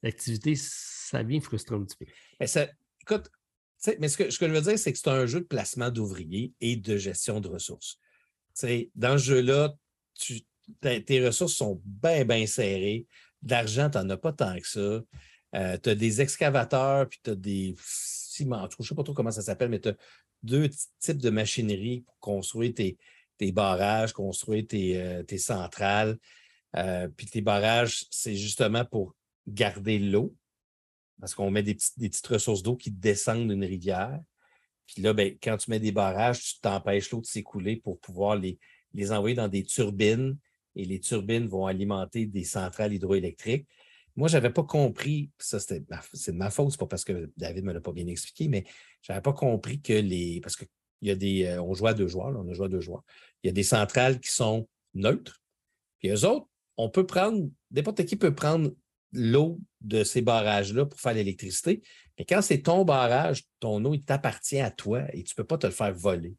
d'activité, 0.03 0.55
ça 0.55 1.25
vient 1.25 1.41
frustrer 1.41 1.75
un 1.75 1.83
petit 1.83 1.97
peu. 1.97 2.07
Mais 2.39 2.47
ça, 2.47 2.69
écoute, 3.01 3.29
mais 3.99 4.07
ce 4.07 4.17
que, 4.17 4.31
je 4.31 4.45
veux 4.45 4.61
dire, 4.61 4.79
c'est 4.79 4.93
que 4.93 4.99
c'est 4.99 5.09
un 5.09 5.27
jeu 5.27 5.41
de 5.41 5.47
placement 5.47 5.91
d'ouvriers 5.91 6.53
et 6.61 6.77
de 6.77 6.97
gestion 6.97 7.41
de 7.41 7.49
ressources. 7.49 7.99
dans 8.95 9.19
ce 9.19 9.25
jeu-là, 9.25 9.75
tes 10.81 11.27
ressources 11.27 11.55
sont 11.55 11.83
bien, 11.85 12.25
bien 12.25 12.47
serrées. 12.47 13.05
D'argent, 13.43 13.91
tu 13.91 13.99
n'en 13.99 14.11
as 14.11 14.17
pas 14.17 14.33
tant 14.33 14.57
que 14.57 14.69
ça. 14.69 15.03
Euh, 15.57 15.77
tu 15.83 15.91
as 15.91 15.95
des 15.97 16.21
excavateurs, 16.21 17.09
puis 17.09 17.19
tu 17.25 17.31
as 17.31 17.35
des 17.35 17.75
ciments. 17.81 18.69
Je 18.71 18.77
ne 18.79 18.85
sais 18.85 18.95
pas 18.95 19.03
trop 19.03 19.13
comment 19.13 19.33
ça 19.33 19.43
s'appelle, 19.43 19.71
mais 19.71 19.81
tu 19.81 19.89
as 19.89 19.97
deux 20.43 20.69
types 20.99 21.19
de 21.19 21.31
machinerie 21.31 22.01
pour 22.01 22.19
construire 22.19 22.75
tes, 22.75 22.97
barrages, 23.53 24.13
construire 24.13 24.67
tes, 24.67 24.97
euh, 25.01 25.23
centrales. 25.37 26.19
Euh, 26.77 27.09
puis 27.09 27.27
tes 27.27 27.41
barrages, 27.41 28.05
c'est 28.11 28.37
justement 28.37 28.85
pour 28.85 29.15
garder 29.47 29.99
l'eau, 29.99 30.35
parce 31.21 31.35
qu'on 31.35 31.51
met 31.51 31.63
des, 31.63 31.75
petites 31.75 32.27
ressources 32.27 32.63
d'eau 32.63 32.77
qui 32.77 32.91
descendent 32.91 33.49
d'une 33.49 33.65
rivière. 33.65 34.21
Puis 34.87 35.03
là, 35.03 35.13
ben, 35.13 35.37
quand 35.43 35.57
tu 35.57 35.71
mets 35.71 35.81
des 35.81 35.93
barrages, 35.93 36.43
tu 36.43 36.61
t'empêches 36.61 37.11
l'eau 37.11 37.21
de 37.21 37.27
s'écouler 37.27 37.77
pour 37.77 37.99
pouvoir 38.01 38.37
les, 38.37 38.59
les 38.95 39.13
envoyer 39.13 39.37
dans 39.37 39.49
des 39.49 39.65
turbines 39.65 40.37
et 40.75 40.85
les 40.85 41.01
turbines 41.01 41.47
vont 41.47 41.67
alimenter 41.67 42.27
des 42.27 42.45
centrales 42.45 42.93
hydroélectriques. 42.93 43.67
Moi, 44.17 44.29
je 44.29 44.35
n'avais 44.35 44.51
pas 44.51 44.65
compris, 44.65 45.31
ça 45.39 45.59
c'est 45.59 45.81
de 45.81 46.33
ma 46.33 46.51
faute, 46.51 46.71
c'est 46.71 46.81
pas 46.81 46.87
parce 46.87 47.05
que 47.05 47.31
David 47.37 47.65
ne 47.65 47.69
me 47.69 47.73
l'a 47.73 47.81
pas 47.81 47.93
bien 47.93 48.07
expliqué, 48.07 48.49
mais 48.49 48.65
je 49.03 49.13
n'avais 49.13 49.23
pas 49.23 49.33
compris 49.33 49.81
que 49.81 49.93
les. 49.93 50.41
Parce 50.41 50.57
qu'il 50.57 50.69
y 51.03 51.11
a 51.11 51.15
des. 51.15 51.45
Euh, 51.45 51.63
on 51.63 51.75
joue 51.75 51.87
à 51.87 51.95
deux 51.95 52.09
joueurs, 52.09 52.29
on 52.29 52.49
a 52.49 52.53
joué 52.55 52.67
à 52.67 52.69
deux 52.69 52.81
joueurs. 52.81 53.03
Il 53.43 53.49
y 53.49 53.51
a 53.51 53.53
des 53.53 53.63
centrales 53.63 54.21
qui 54.21 54.31
sont 54.31 54.69
neutres. 54.95 55.43
Puis 55.99 56.11
eux 56.11 56.25
autres, 56.27 56.47
on 56.77 56.89
peut 56.89 57.07
prendre, 57.07 57.49
n'importe 57.71 58.05
qui 58.05 58.17
peut 58.17 58.35
prendre 58.35 58.71
l'eau 59.13 59.61
de 59.81 60.05
ces 60.05 60.23
barrages-là 60.23 60.87
pour 60.87 60.99
faire 60.99 61.15
l'électricité. 61.15 61.83
Mais 62.19 62.25
quand 62.25 62.43
c'est 62.43 62.63
ton 62.63 62.85
barrage, 62.85 63.45
ton 63.61 63.85
eau, 63.85 63.95
il 63.95 64.03
t'appartient 64.03 64.61
à 64.61 64.71
toi 64.71 65.03
et 65.13 65.23
tu 65.23 65.33
ne 65.33 65.43
peux 65.43 65.47
pas 65.47 65.59
te 65.59 65.67
le 65.67 65.73
faire 65.73 65.93
voler. 65.93 66.35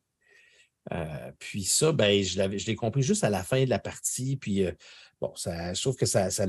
Euh, 0.92 1.32
puis 1.40 1.64
ça, 1.64 1.92
ben, 1.92 2.24
je 2.24 2.66
l'ai 2.66 2.76
compris 2.76 3.04
juste 3.04 3.24
à 3.24 3.30
la 3.30 3.44
fin 3.44 3.64
de 3.64 3.70
la 3.70 3.80
partie. 3.80 4.36
Puis 4.38 4.66
euh, 4.66 4.72
bon, 5.22 5.34
ça, 5.36 5.74
je 5.74 5.82
trouve 5.82 5.96
que 5.96 6.06
ça, 6.06 6.30
ça 6.30 6.46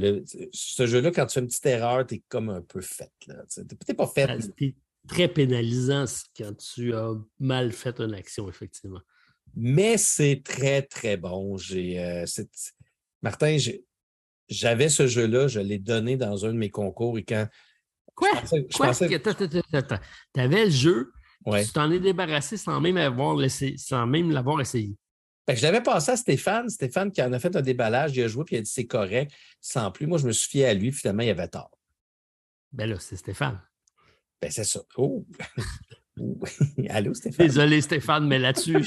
ce 0.52 0.87
jeu-là, 0.87 1.11
quand 1.11 1.26
tu 1.26 1.35
fais 1.35 1.40
une 1.40 1.47
petite 1.47 1.66
erreur, 1.66 2.06
tu 2.06 2.16
es 2.16 2.23
comme 2.28 2.50
un 2.50 2.62
peu 2.62 2.80
fait. 2.80 3.12
Tu 3.21 3.30
n'es 3.30 3.94
pas 3.94 4.06
fait. 4.06 4.28
C'est 4.40 4.75
très 5.08 5.28
pénalisant 5.28 6.04
quand 6.37 6.56
tu 6.56 6.94
as 6.94 7.12
mal 7.38 7.73
fait 7.73 8.00
une 8.00 8.14
action, 8.14 8.49
effectivement. 8.49 9.00
Mais 9.56 9.96
c'est 9.99 10.42
très, 10.44 10.82
très 10.82 11.16
bon. 11.16 11.56
J'ai, 11.56 12.02
euh, 12.02 12.25
Martin, 13.23 13.56
j'avais 14.49 14.88
ce 14.88 15.06
jeu-là, 15.06 15.49
je 15.49 15.61
l'ai 15.61 15.78
donné 15.78 16.16
dans 16.16 16.44
un 16.44 16.49
de 16.49 16.58
mes 16.58 16.70
concours 16.70 17.18
et 17.18 17.25
quand. 17.25 17.46
Quoi? 18.14 18.30
Tu 18.46 18.82
avais 20.37 20.64
le 20.64 20.70
jeu, 20.70 21.12
tu 21.46 21.73
t'en 21.73 21.90
es 21.90 21.99
débarrassé 22.00 22.56
sans 22.56 22.80
même 22.80 22.96
avoir 22.96 23.37
laissé, 23.37 23.76
sans 23.76 24.06
même 24.06 24.30
l'avoir 24.30 24.61
essayé. 24.61 24.96
je 25.49 25.62
l'avais 25.62 25.82
passé 25.82 26.12
à 26.12 26.16
Stéphane. 26.16 26.68
Stéphane 26.68 27.11
qui 27.11 27.23
en 27.23 27.32
a 27.32 27.38
fait 27.38 27.54
un 27.56 27.62
déballage, 27.62 28.16
il 28.16 28.23
a 28.23 28.28
joué 28.28 28.44
puis 28.44 28.56
il 28.56 28.58
a 28.61 28.62
dit 28.62 28.70
c'est 28.70 28.87
correct, 28.87 29.32
sans 29.61 29.90
plus. 29.90 30.06
Moi, 30.06 30.18
je 30.18 30.26
me 30.26 30.32
suis 30.32 30.49
fié 30.49 30.66
à 30.66 30.75
lui, 30.75 30.92
finalement, 30.92 31.23
il 31.23 31.30
avait 31.30 31.49
tort. 31.49 31.76
Ben 32.73 32.88
là, 32.88 32.96
c'est 32.99 33.16
Stéphane. 33.16 33.61
Ben, 34.41 34.50
c'est 34.50 34.64
ça. 34.64 34.83
Oh! 34.97 35.26
Allô, 36.88 37.14
Stéphane? 37.14 37.47
Désolé, 37.47 37.81
Stéphane, 37.81 38.26
mais 38.26 38.38
là-dessus, 38.38 38.83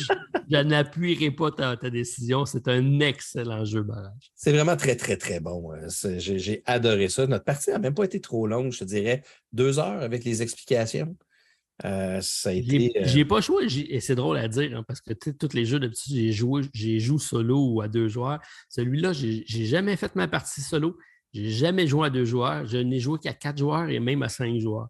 je, 0.49 0.57
n'appuierai 0.57 1.31
pas 1.31 1.51
ta, 1.51 1.75
décision. 1.89 2.45
C'est 2.45 2.67
un 2.67 2.99
excellent 2.99 3.65
jeu 3.65 3.83
barrage. 3.83 4.31
C'est 4.35 4.51
vraiment 4.51 4.75
très, 4.75 4.95
très, 4.95 5.17
très 5.17 5.39
bon. 5.39 5.73
Euh, 5.73 6.17
j'ai 6.17 6.63
adoré 6.65 7.09
ça. 7.09 7.27
Notre 7.27 7.45
partie 7.45 7.69
n'a 7.69 7.79
même 7.79 7.93
pas 7.93 8.05
été 8.05 8.21
trop 8.21 8.47
longue, 8.47 8.71
je 8.71 8.79
te 8.79 8.83
dirais. 8.85 9.23
Deux 9.51 9.79
heures 9.79 10.01
avec 10.01 10.23
les 10.23 10.41
explications. 10.41 11.15
Euh, 11.85 12.19
ça 12.21 12.49
a 12.49 12.53
été. 12.53 12.91
J'ai 13.03 13.21
euh, 13.21 13.27
pas 13.27 13.39
joué, 13.39 13.67
et 13.67 13.99
c'est 13.99 14.15
drôle 14.15 14.37
à 14.37 14.47
dire, 14.47 14.75
hein, 14.75 14.83
parce 14.87 14.99
que 14.99 15.13
tous 15.13 15.53
les 15.53 15.65
jeux 15.65 15.79
d'habitude, 15.79 16.15
j'ai 16.15 16.31
joué, 16.31 16.63
j'ai 16.73 16.99
joué 16.99 17.19
solo 17.19 17.73
ou 17.73 17.81
à 17.81 17.87
deux 17.87 18.07
joueurs. 18.07 18.39
Celui-là, 18.69 19.13
j'ai 19.13 19.45
jamais 19.45 19.95
fait 19.95 20.15
ma 20.15 20.27
partie 20.27 20.61
solo. 20.61 20.97
J'ai 21.33 21.51
jamais 21.51 21.85
joué 21.85 22.07
à 22.07 22.09
deux 22.09 22.25
joueurs. 22.25 22.65
Je 22.65 22.77
n'ai 22.77 22.99
joué 22.99 23.19
qu'à 23.19 23.33
quatre 23.33 23.59
joueurs 23.59 23.89
et 23.89 23.99
même 23.99 24.23
à 24.23 24.29
cinq 24.29 24.57
joueurs. 24.59 24.87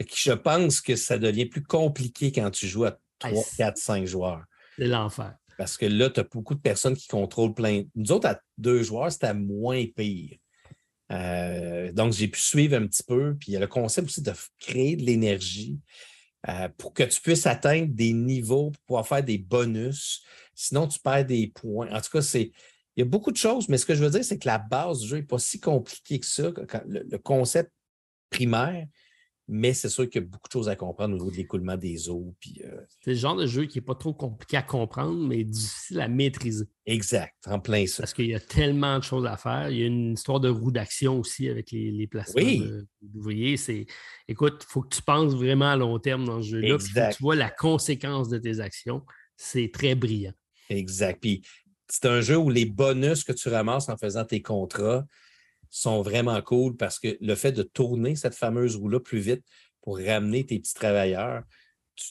Je 0.00 0.32
pense 0.32 0.80
que 0.80 0.96
ça 0.96 1.18
devient 1.18 1.46
plus 1.46 1.62
compliqué 1.62 2.32
quand 2.32 2.50
tu 2.50 2.66
joues 2.66 2.84
à 2.84 2.98
3, 3.18 3.44
4, 3.56 3.76
5 3.76 4.06
joueurs. 4.06 4.44
C'est 4.76 4.86
l'enfer. 4.86 5.34
Parce 5.56 5.76
que 5.76 5.86
là, 5.86 6.10
tu 6.10 6.20
as 6.20 6.24
beaucoup 6.24 6.54
de 6.54 6.60
personnes 6.60 6.96
qui 6.96 7.08
contrôlent 7.08 7.54
plein. 7.54 7.84
Nous 7.94 8.12
autres, 8.12 8.28
à 8.28 8.40
deux 8.58 8.82
joueurs, 8.82 9.10
c'était 9.10 9.32
moins 9.32 9.84
pire. 9.94 10.36
Euh, 11.12 11.92
donc, 11.92 12.12
j'ai 12.12 12.28
pu 12.28 12.40
suivre 12.40 12.76
un 12.76 12.86
petit 12.86 13.02
peu. 13.02 13.36
Puis 13.38 13.52
il 13.52 13.54
y 13.54 13.56
a 13.56 13.60
le 13.60 13.66
concept 13.66 14.08
aussi 14.08 14.22
de 14.22 14.32
créer 14.58 14.96
de 14.96 15.04
l'énergie 15.04 15.78
euh, 16.48 16.68
pour 16.76 16.92
que 16.92 17.04
tu 17.04 17.20
puisses 17.20 17.46
atteindre 17.46 17.88
des 17.88 18.12
niveaux 18.12 18.70
pour 18.70 18.82
pouvoir 18.82 19.08
faire 19.08 19.24
des 19.24 19.38
bonus. 19.38 20.22
Sinon, 20.54 20.88
tu 20.88 20.98
perds 20.98 21.24
des 21.24 21.48
points. 21.48 21.90
En 21.90 22.00
tout 22.00 22.10
cas, 22.10 22.22
c'est. 22.22 22.52
Il 22.96 23.00
y 23.00 23.02
a 23.02 23.06
beaucoup 23.06 23.30
de 23.30 23.36
choses, 23.36 23.68
mais 23.68 23.76
ce 23.76 23.84
que 23.84 23.94
je 23.94 24.02
veux 24.02 24.10
dire, 24.10 24.24
c'est 24.24 24.38
que 24.38 24.48
la 24.48 24.58
base 24.58 25.00
du 25.00 25.08
jeu 25.08 25.16
n'est 25.16 25.22
pas 25.22 25.38
si 25.38 25.60
compliquée 25.60 26.18
que 26.18 26.24
ça. 26.24 26.50
le 26.86 27.18
concept 27.18 27.70
primaire, 28.30 28.86
mais 29.48 29.74
c'est 29.74 29.88
sûr 29.88 30.08
qu'il 30.08 30.22
y 30.22 30.24
a 30.24 30.26
beaucoup 30.26 30.48
de 30.48 30.52
choses 30.52 30.68
à 30.68 30.74
comprendre 30.74 31.14
au 31.14 31.18
niveau 31.18 31.30
de 31.30 31.36
l'écoulement 31.36 31.76
des 31.76 32.08
eaux. 32.08 32.34
Euh, 32.64 32.80
c'est 33.00 33.10
le 33.12 33.16
genre 33.16 33.36
de 33.36 33.46
jeu 33.46 33.66
qui 33.66 33.78
n'est 33.78 33.84
pas 33.84 33.94
trop 33.94 34.12
compliqué 34.12 34.56
à 34.56 34.62
comprendre, 34.62 35.26
mais 35.26 35.44
difficile 35.44 36.00
à 36.00 36.08
maîtriser. 36.08 36.66
Exact, 36.84 37.34
en 37.46 37.60
plein 37.60 37.86
ça. 37.86 38.02
Parce 38.02 38.14
qu'il 38.14 38.26
y 38.26 38.34
a 38.34 38.40
tellement 38.40 38.98
de 38.98 39.04
choses 39.04 39.24
à 39.24 39.36
faire. 39.36 39.70
Il 39.70 39.78
y 39.78 39.82
a 39.84 39.86
une 39.86 40.14
histoire 40.14 40.40
de 40.40 40.48
roue 40.48 40.72
d'action 40.72 41.20
aussi 41.20 41.48
avec 41.48 41.70
les, 41.70 41.92
les 41.92 42.06
placements 42.06 42.42
d'ouvriers. 43.00 43.56
C'est, 43.56 43.86
écoute, 44.26 44.64
il 44.68 44.72
faut 44.72 44.82
que 44.82 44.94
tu 44.94 45.02
penses 45.02 45.34
vraiment 45.34 45.70
à 45.70 45.76
long 45.76 45.98
terme 46.00 46.24
dans 46.24 46.42
ce 46.42 46.48
jeu-là. 46.48 46.78
que 46.78 47.14
tu 47.14 47.22
vois 47.22 47.36
la 47.36 47.50
conséquence 47.50 48.28
de 48.28 48.38
tes 48.38 48.58
actions. 48.58 49.02
C'est 49.36 49.70
très 49.72 49.94
brillant. 49.94 50.34
Exact. 50.70 51.20
Puis 51.20 51.42
c'est 51.88 52.06
un 52.06 52.20
jeu 52.20 52.36
où 52.36 52.50
les 52.50 52.66
bonus 52.66 53.22
que 53.22 53.32
tu 53.32 53.48
ramasses 53.48 53.88
en 53.88 53.96
faisant 53.96 54.24
tes 54.24 54.42
contrats, 54.42 55.06
sont 55.76 56.00
vraiment 56.00 56.40
cool 56.40 56.76
parce 56.76 56.98
que 56.98 57.18
le 57.20 57.34
fait 57.34 57.52
de 57.52 57.62
tourner 57.62 58.16
cette 58.16 58.34
fameuse 58.34 58.76
roue-là 58.76 58.98
plus 58.98 59.18
vite 59.18 59.44
pour 59.82 59.98
ramener 59.98 60.46
tes 60.46 60.58
petits 60.58 60.74
travailleurs, 60.74 61.42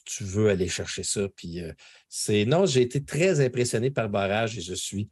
tu, 0.06 0.24
veux 0.24 0.50
aller 0.50 0.68
chercher 0.68 1.04
ça. 1.04 1.28
Puis 1.36 1.62
euh, 1.62 1.72
c'est. 2.08 2.46
Non, 2.46 2.66
j'ai 2.66 2.82
été 2.82 3.04
très 3.04 3.44
impressionné 3.44 3.90
par 3.90 4.10
Barrage 4.10 4.58
et 4.58 4.62
je 4.62 4.74
suis 4.74 5.10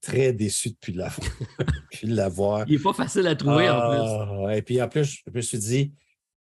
très 0.00 0.32
déçu 0.32 0.70
depuis 0.70 0.92
l'avoir. 2.04 2.64
il 2.68 2.76
n'est 2.76 2.82
pas 2.82 2.92
facile 2.92 3.26
à 3.26 3.34
trouver 3.34 3.68
en 3.68 3.90
plus. 3.90 4.54
Et 4.54 4.58
ah, 4.58 4.62
puis 4.62 4.80
en 4.80 4.88
plus, 4.88 5.22
je 5.26 5.32
me 5.32 5.40
suis 5.40 5.58
dit, 5.58 5.92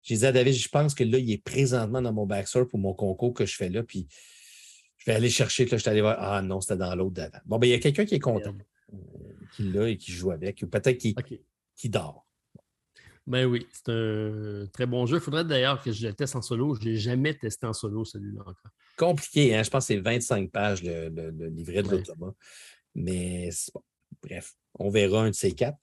j'ai 0.04 0.18
dit 0.18 0.26
à 0.26 0.34
David, 0.34 0.54
je 0.54 0.70
pense 0.70 0.94
que 0.94 1.06
là, 1.06 1.18
il 1.18 1.32
est 1.32 1.44
présentement 1.44 2.02
dans 2.02 2.14
mon 2.14 2.26
backstore 2.26 2.68
pour 2.68 2.80
mon 2.80 2.94
concours 2.94 3.34
que 3.34 3.46
je 3.46 3.56
fais 3.56 3.70
là. 3.70 3.82
Puis 3.82 4.08
je 4.98 5.06
vais 5.06 5.16
aller 5.16 5.30
chercher. 5.30 5.64
Là, 5.66 5.78
je 5.78 5.82
suis 5.82 5.90
allé 5.90 6.02
voir. 6.02 6.18
Ah 6.20 6.42
non, 6.42 6.60
c'était 6.60 6.78
dans 6.78 6.94
l'autre 6.96 7.14
d'avant. 7.14 7.40
Bon, 7.46 7.60
ben, 7.60 7.68
il 7.68 7.72
y 7.72 7.76
a 7.76 7.80
quelqu'un 7.80 8.06
qui 8.06 8.16
est 8.16 8.20
content 8.20 8.54
qui 9.56 9.64
l'a 9.64 9.90
et 9.90 9.98
qui 9.98 10.12
joue 10.12 10.32
avec, 10.32 10.62
ou 10.64 10.68
peut-être 10.68 10.98
qui, 10.98 11.16
qui 11.76 11.90
dort. 11.90 12.26
Ben 13.28 13.46
oui, 13.46 13.66
c'est 13.72 13.92
un 13.92 14.68
très 14.72 14.86
bon 14.86 15.06
jeu. 15.08 15.18
Il 15.18 15.22
faudrait 15.22 15.46
d'ailleurs 15.46 15.82
que 15.82 15.92
je 15.92 16.06
le 16.08 16.14
teste 16.14 16.36
en 16.36 16.44
solo. 16.44 16.76
Je 16.76 16.82
ne 16.82 16.86
l'ai 16.86 16.98
jamais 16.98 17.34
testé 17.34 17.66
en 17.66 17.74
solo, 17.74 18.06
celui-là 18.06 18.42
encore. 18.42 18.72
Compliqué, 18.98 19.56
hein? 19.56 19.64
je 19.64 19.70
pense 19.70 19.88
que 19.88 19.96
c'est 19.96 20.00
25 20.00 20.52
pages 20.52 20.84
le, 20.84 21.10
livret 21.50 21.82
de 21.82 21.90
ouais. 21.90 22.04
Mais 22.94 23.50
bon. 23.74 23.82
bref, 24.22 24.54
on 24.78 24.90
verra 24.90 25.24
un 25.24 25.30
de 25.32 25.36
ces 25.36 25.54
quatre. 25.54 25.78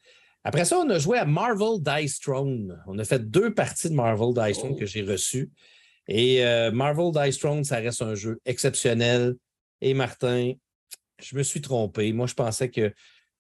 Après 0.45 0.65
ça, 0.65 0.79
on 0.79 0.89
a 0.89 0.99
joué 0.99 1.19
à 1.19 1.25
Marvel 1.25 1.81
Dice 1.81 2.21
Throne. 2.21 2.81
On 2.87 2.99
a 2.99 3.05
fait 3.05 3.29
deux 3.29 3.53
parties 3.53 3.91
de 3.91 3.95
Marvel 3.95 4.35
Dice 4.35 4.59
Throne 4.59 4.77
que 4.77 4.85
oh. 4.85 4.87
j'ai 4.87 5.03
reçues. 5.03 5.51
Et 6.09 6.45
euh, 6.45 6.71
Marvel 6.71 7.11
Dice 7.13 7.39
Throne, 7.39 7.65
ça 7.65 7.77
reste 7.77 8.03
un 8.03 8.15
jeu 8.15 8.41
exceptionnel. 8.45 9.35
Et 9.81 9.95
Martin, 9.95 10.53
je 11.21 11.37
me 11.37 11.43
suis 11.43 11.61
trompé. 11.61 12.13
Moi, 12.13 12.27
je 12.27 12.35
pensais 12.35 12.71
que 12.71 12.93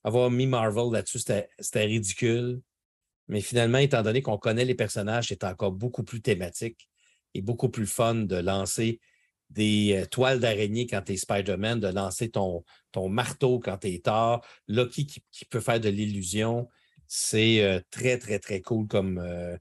avoir 0.04 0.30
mis 0.30 0.46
Marvel 0.46 0.92
là-dessus, 0.92 1.18
c'était 1.18 1.84
ridicule. 1.84 2.60
Mais 3.28 3.40
finalement, 3.40 3.78
étant 3.78 4.02
donné 4.02 4.20
qu'on 4.22 4.38
connaît 4.38 4.64
les 4.64 4.74
personnages, 4.74 5.28
c'est 5.28 5.44
encore 5.44 5.72
beaucoup 5.72 6.02
plus 6.02 6.20
thématique 6.20 6.88
et 7.34 7.40
beaucoup 7.40 7.68
plus 7.68 7.86
fun 7.86 8.14
de 8.14 8.36
lancer 8.36 9.00
des 9.50 9.94
euh, 9.94 10.06
toiles 10.06 10.40
d'araignée 10.40 10.86
quand 10.86 11.02
tu 11.02 11.12
es 11.12 11.16
Spider-Man, 11.16 11.80
de 11.80 11.88
lancer 11.88 12.30
ton, 12.30 12.64
marteau 13.08 13.58
quand 13.58 13.78
tu 13.78 13.88
es 13.88 13.98
Thor, 14.00 14.44
Loki 14.68 15.06
qui, 15.06 15.44
peut 15.44 15.60
faire 15.60 15.80
de 15.80 15.88
l'illusion. 15.88 16.68
C'est 17.06 17.62
euh, 17.62 17.80
très, 17.90 18.18
très, 18.18 18.38
très 18.38 18.60
cool 18.60 18.86
comme, 18.86 19.18
euh, 19.18 19.56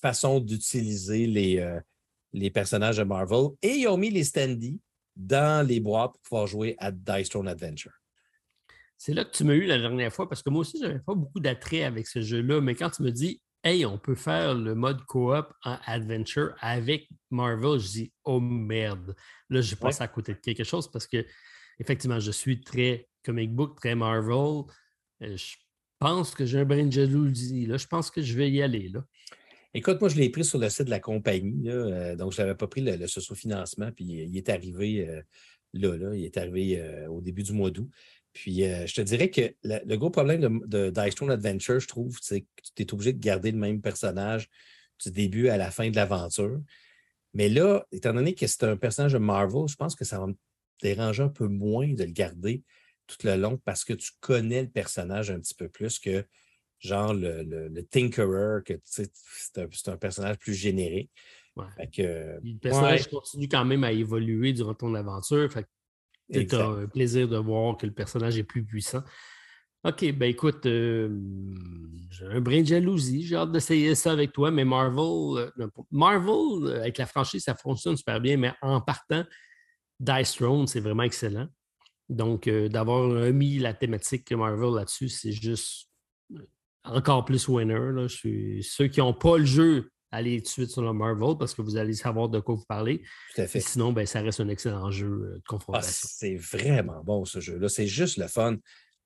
façon 0.00 0.40
d'utiliser 0.40 1.26
les, 1.26 2.50
personnages 2.50 2.96
de 2.96 3.04
Marvel. 3.04 3.48
Et 3.62 3.74
ils 3.76 3.88
ont 3.88 3.96
mis 3.96 4.10
les 4.10 4.24
standees 4.24 4.80
dans 5.14 5.66
les 5.66 5.80
boîtes 5.80 6.12
pour 6.12 6.20
pouvoir 6.22 6.46
jouer 6.46 6.74
à 6.78 6.90
Dice 6.90 7.28
Throne 7.28 7.48
Adventure. 7.48 7.92
C'est 8.98 9.14
là 9.14 9.24
que 9.24 9.30
tu 9.30 9.44
m'as 9.44 9.54
eu 9.54 9.66
la 9.66 9.78
dernière 9.78 10.12
fois 10.12 10.28
parce 10.28 10.42
que 10.42 10.50
moi 10.50 10.60
aussi, 10.60 10.78
je 10.78 10.86
n'avais 10.86 11.00
pas 11.00 11.14
beaucoup 11.14 11.40
d'attrait 11.40 11.84
avec 11.84 12.06
ce 12.06 12.22
jeu-là. 12.22 12.60
Mais 12.60 12.74
quand 12.74 12.90
tu 12.90 13.02
me 13.02 13.10
dis, 13.10 13.40
hey, 13.66 13.84
on 13.84 13.98
peut 13.98 14.14
faire 14.14 14.54
le 14.54 14.74
mode 14.74 15.04
coop 15.06 15.52
en 15.64 15.76
adventure 15.84 16.54
avec 16.60 17.08
Marvel, 17.30 17.80
je 17.80 17.88
dis, 17.88 18.12
oh 18.24 18.40
merde. 18.40 19.14
Là, 19.50 19.60
je 19.60 19.74
passe 19.74 20.00
à 20.00 20.08
côté 20.08 20.34
de 20.34 20.38
quelque 20.38 20.64
chose 20.64 20.90
parce 20.90 21.06
que, 21.06 21.26
effectivement, 21.78 22.20
je 22.20 22.30
suis 22.30 22.60
très 22.60 23.08
comic 23.24 23.52
book, 23.52 23.76
très 23.76 23.94
Marvel. 23.94 24.64
Euh, 25.22 25.36
je 25.36 25.56
pense 25.98 26.34
que 26.34 26.46
j'ai 26.46 26.60
un 26.60 26.64
brin 26.64 26.86
de 26.86 26.92
jalousie. 26.92 27.66
Là, 27.66 27.76
je 27.76 27.86
pense 27.86 28.10
que 28.10 28.22
je 28.22 28.36
vais 28.36 28.50
y 28.50 28.62
aller. 28.62 28.88
Là. 28.88 29.04
Écoute, 29.74 30.00
moi, 30.00 30.08
je 30.08 30.16
l'ai 30.16 30.30
pris 30.30 30.44
sur 30.44 30.58
le 30.58 30.68
site 30.68 30.84
de 30.84 30.90
la 30.90 31.00
compagnie. 31.00 31.68
Euh, 31.68 32.14
donc, 32.14 32.32
je 32.32 32.40
n'avais 32.40 32.54
pas 32.54 32.68
pris 32.68 32.80
le, 32.82 32.96
le 32.96 33.06
socio-financement. 33.08 33.90
Puis, 33.90 34.04
il 34.04 34.36
est 34.36 34.48
arrivé 34.48 35.08
euh, 35.08 35.22
là, 35.74 35.96
là, 35.96 36.14
Il 36.14 36.24
est 36.24 36.36
arrivé 36.36 37.06
au 37.08 37.20
début 37.20 37.42
du 37.42 37.52
mois 37.52 37.70
d'août. 37.70 37.90
Puis 38.36 38.64
euh, 38.64 38.86
je 38.86 38.94
te 38.94 39.00
dirais 39.00 39.30
que 39.30 39.54
le, 39.64 39.96
gros 39.96 40.10
problème 40.10 40.40
de, 40.40 40.66
de 40.66 40.90
Dice 40.90 41.22
Adventure, 41.22 41.80
je 41.80 41.88
trouve, 41.88 42.18
c'est 42.20 42.42
que 42.42 42.46
tu 42.74 42.82
es 42.82 42.92
obligé 42.92 43.14
de 43.14 43.18
garder 43.18 43.50
le 43.50 43.56
même 43.56 43.80
personnage 43.80 44.50
du 45.02 45.10
début 45.10 45.48
à 45.48 45.56
la 45.56 45.70
fin 45.70 45.88
de 45.88 45.96
l'aventure. 45.96 46.60
Mais 47.32 47.48
là, 47.48 47.86
étant 47.92 48.12
donné 48.12 48.34
que 48.34 48.46
c'est 48.46 48.64
un 48.64 48.76
personnage 48.76 49.14
de 49.14 49.18
Marvel, 49.18 49.66
je 49.68 49.76
pense 49.76 49.94
que 49.94 50.04
ça 50.04 50.20
va 50.20 50.26
me 50.26 50.34
déranger 50.82 51.22
un 51.22 51.30
peu 51.30 51.46
moins 51.46 51.88
de 51.94 52.04
le 52.04 52.10
garder 52.10 52.62
tout 53.06 53.16
le 53.24 53.36
long 53.36 53.56
parce 53.64 53.84
que 53.84 53.94
tu 53.94 54.10
connais 54.20 54.64
le 54.64 54.68
personnage 54.68 55.30
un 55.30 55.40
petit 55.40 55.54
peu 55.54 55.70
plus 55.70 55.98
que 55.98 56.22
genre 56.78 57.14
le, 57.14 57.80
Tinkerer, 57.90 58.62
que 58.66 58.74
c'est 58.84 59.10
un, 59.56 59.62
un, 59.92 59.96
personnage 59.96 60.36
plus 60.36 60.52
générique. 60.52 61.10
le 61.56 62.58
personnage 62.60 63.08
continue 63.08 63.48
quand 63.48 63.64
même 63.64 63.84
à 63.84 63.92
évoluer 63.92 64.52
durant 64.52 64.74
ton 64.74 64.94
aventure. 64.94 65.50
Fait 65.50 65.66
C'est 66.30 66.54
un 66.54 66.86
plaisir 66.86 67.28
de 67.28 67.36
voir 67.36 67.76
que 67.76 67.86
le 67.86 67.92
personnage 67.92 68.36
est 68.38 68.44
plus 68.44 68.64
puissant. 68.64 69.02
OK, 69.86 70.12
ben 70.14 70.28
écoute, 70.28 70.66
euh, 70.66 71.08
j'ai 72.10 72.26
un 72.26 72.40
brin 72.40 72.62
de 72.62 72.66
jalousie. 72.66 73.22
J'ai 73.22 73.36
hâte 73.36 73.52
d'essayer 73.52 73.94
ça 73.94 74.10
avec 74.10 74.32
toi, 74.32 74.50
mais 74.50 74.64
Marvel, 74.64 75.52
euh, 75.60 75.68
Marvel, 75.92 76.66
euh, 76.66 76.80
avec 76.80 76.98
la 76.98 77.06
franchise, 77.06 77.44
ça 77.44 77.54
fonctionne 77.54 77.96
super 77.96 78.20
bien, 78.20 78.36
mais 78.36 78.52
en 78.62 78.80
partant, 78.80 79.24
Dice 80.00 80.34
Throne, 80.34 80.66
c'est 80.66 80.80
vraiment 80.80 81.04
excellent. 81.04 81.46
Donc, 82.08 82.48
d'avoir 82.48 83.08
mis 83.32 83.58
la 83.58 83.74
thématique 83.74 84.30
Marvel 84.32 84.74
là-dessus, 84.74 85.08
c'est 85.08 85.32
juste 85.32 85.88
encore 86.84 87.24
plus 87.24 87.48
winner. 87.48 87.92
Là. 87.92 88.06
Je 88.06 88.16
suis... 88.16 88.62
Ceux 88.62 88.88
qui 88.88 89.00
n'ont 89.00 89.14
pas 89.14 89.38
le 89.38 89.44
jeu, 89.44 89.90
allez 90.16 90.38
tout 90.38 90.44
de 90.44 90.48
suite 90.48 90.70
sur 90.70 90.82
le 90.82 90.92
Marvel 90.92 91.36
parce 91.38 91.54
que 91.54 91.62
vous 91.62 91.76
allez 91.76 91.94
savoir 91.94 92.28
de 92.28 92.40
quoi 92.40 92.54
vous 92.54 92.64
parlez. 92.66 93.02
Tout 93.34 93.42
à 93.42 93.46
fait. 93.46 93.60
sinon, 93.60 93.92
ben, 93.92 94.06
ça 94.06 94.20
reste 94.20 94.40
un 94.40 94.48
excellent 94.48 94.90
jeu 94.90 95.08
de 95.08 95.34
ah, 95.36 95.42
confrontation. 95.46 96.08
c'est 96.10 96.36
vraiment 96.36 97.02
bon 97.04 97.24
ce 97.24 97.40
jeu-là. 97.40 97.68
C'est 97.68 97.86
juste 97.86 98.16
le 98.16 98.26
fun 98.26 98.56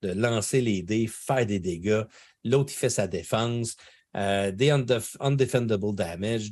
de 0.01 0.09
lancer 0.09 0.61
les 0.61 0.81
dés, 0.81 1.07
faire 1.07 1.45
des 1.45 1.59
dégâts. 1.59 2.03
L'autre, 2.43 2.71
il 2.73 2.77
fait 2.77 2.89
sa 2.89 3.07
défense. 3.07 3.75
Euh, 4.17 4.51
des 4.51 4.71
undefendable 5.21 5.95
damage. 5.95 6.51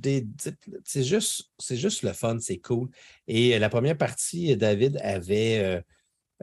c'est 0.85 1.03
juste, 1.03 1.51
juste 1.71 2.03
le 2.03 2.13
fun, 2.13 2.37
c'est 2.39 2.59
cool. 2.59 2.89
Et 3.27 3.59
la 3.59 3.69
première 3.69 3.97
partie, 3.97 4.55
David 4.55 4.97
avait. 5.03 5.59
Euh, 5.59 5.81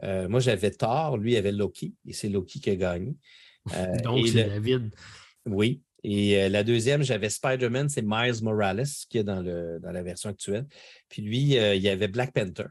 euh, 0.03 0.29
moi, 0.29 0.39
j'avais 0.39 0.69
Thor, 0.69 1.17
lui 1.17 1.35
avait 1.35 1.51
Loki, 1.51 1.95
et 2.05 2.13
c'est 2.13 2.29
Loki 2.29 2.59
qui 2.59 2.69
a 2.69 2.75
gagné. 2.75 3.15
Donc, 4.03 4.27
c'est 4.27 4.43
David. 4.43 4.91
Oui. 5.47 5.81
Et 6.03 6.47
la 6.49 6.63
deuxième, 6.63 7.03
j'avais 7.03 7.29
Spider-Man, 7.29 7.89
c'est 7.89 8.03
Miles 8.03 8.43
Morales, 8.43 8.85
qui 9.09 9.17
est 9.17 9.23
dans, 9.23 9.41
le, 9.41 9.79
dans 9.79 9.91
la 9.91 10.03
version 10.03 10.29
actuelle. 10.29 10.65
Puis 11.09 11.21
lui, 11.21 11.55
il 11.55 11.81
y 11.81 11.89
avait 11.89 12.07
Black 12.07 12.33
Panther. 12.33 12.67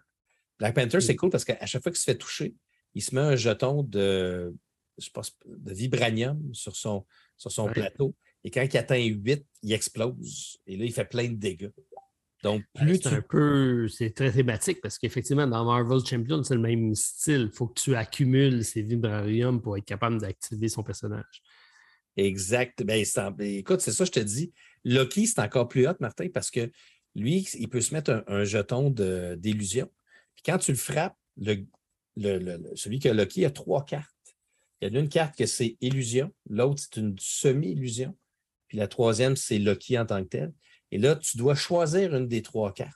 Black 0.58 0.74
Panther, 0.74 1.00
c'est 1.00 1.16
cool 1.16 1.30
parce 1.30 1.44
qu'à 1.44 1.66
chaque 1.66 1.82
fois 1.82 1.92
qu'il 1.92 1.98
se 1.98 2.04
fait 2.04 2.16
toucher, 2.16 2.54
il 2.94 3.02
se 3.02 3.14
met 3.14 3.20
un 3.20 3.36
jeton 3.36 3.82
de, 3.82 4.54
je 4.98 5.10
pense, 5.10 5.36
de 5.44 5.74
vibranium 5.74 6.42
sur 6.54 6.76
son, 6.76 7.04
sur 7.36 7.50
son 7.50 7.66
plateau. 7.66 8.14
Et 8.44 8.50
quand 8.50 8.62
il 8.62 8.78
atteint 8.78 8.96
8, 8.96 9.44
il 9.62 9.72
explose. 9.72 10.58
Et 10.66 10.76
là, 10.76 10.84
il 10.84 10.92
fait 10.92 11.04
plein 11.04 11.28
de 11.28 11.34
dégâts. 11.34 11.70
Donc, 12.42 12.62
plus 12.74 13.00
c'est 13.02 13.08
un 13.08 13.22
peu, 13.22 13.88
c'est 13.88 14.10
très 14.10 14.30
thématique 14.30 14.80
parce 14.80 14.98
qu'effectivement, 14.98 15.46
dans 15.46 15.64
Marvel 15.64 16.04
Champion, 16.06 16.42
c'est 16.44 16.54
le 16.54 16.60
même 16.60 16.94
style. 16.94 17.48
Il 17.50 17.56
faut 17.56 17.66
que 17.66 17.80
tu 17.80 17.96
accumules 17.96 18.64
ces 18.64 18.82
vibranium 18.82 19.60
pour 19.60 19.76
être 19.76 19.84
capable 19.84 20.20
d'activer 20.20 20.68
son 20.68 20.82
personnage. 20.82 21.42
Exact. 22.16 22.82
Ben, 22.82 23.04
écoute, 23.40 23.80
c'est 23.80 23.92
ça, 23.92 24.04
je 24.04 24.10
te 24.10 24.20
dis. 24.20 24.52
Loki, 24.84 25.26
c'est 25.26 25.40
encore 25.40 25.68
plus 25.68 25.86
hot, 25.86 25.96
Martin, 26.00 26.28
parce 26.32 26.50
que 26.50 26.70
lui, 27.14 27.48
il 27.54 27.68
peut 27.68 27.80
se 27.80 27.94
mettre 27.94 28.24
un, 28.26 28.44
jeton 28.44 28.90
d'illusion. 29.36 29.90
Puis 30.34 30.42
quand 30.44 30.58
tu 30.58 30.72
le 30.72 30.76
frappes, 30.76 31.16
le, 31.36 31.66
celui 32.74 32.98
qui 32.98 33.08
a 33.08 33.14
Loki 33.14 33.44
a 33.44 33.50
trois 33.50 33.84
cartes. 33.84 34.10
Il 34.80 34.92
y 34.92 34.96
a 34.96 35.00
une 35.00 35.08
carte 35.08 35.36
que 35.36 35.46
c'est 35.46 35.76
illusion, 35.80 36.32
l'autre, 36.48 36.82
c'est 36.82 37.00
une 37.00 37.16
semi-illusion, 37.18 38.14
puis 38.68 38.76
la 38.78 38.88
troisième, 38.88 39.36
c'est 39.36 39.58
Loki 39.58 39.98
en 39.98 40.06
tant 40.06 40.22
que 40.22 40.28
tel. 40.28 40.52
Et 40.90 40.98
là, 40.98 41.16
tu 41.16 41.36
dois 41.38 41.54
choisir 41.54 42.14
une 42.14 42.28
des 42.28 42.42
trois 42.42 42.72
cartes. 42.72 42.92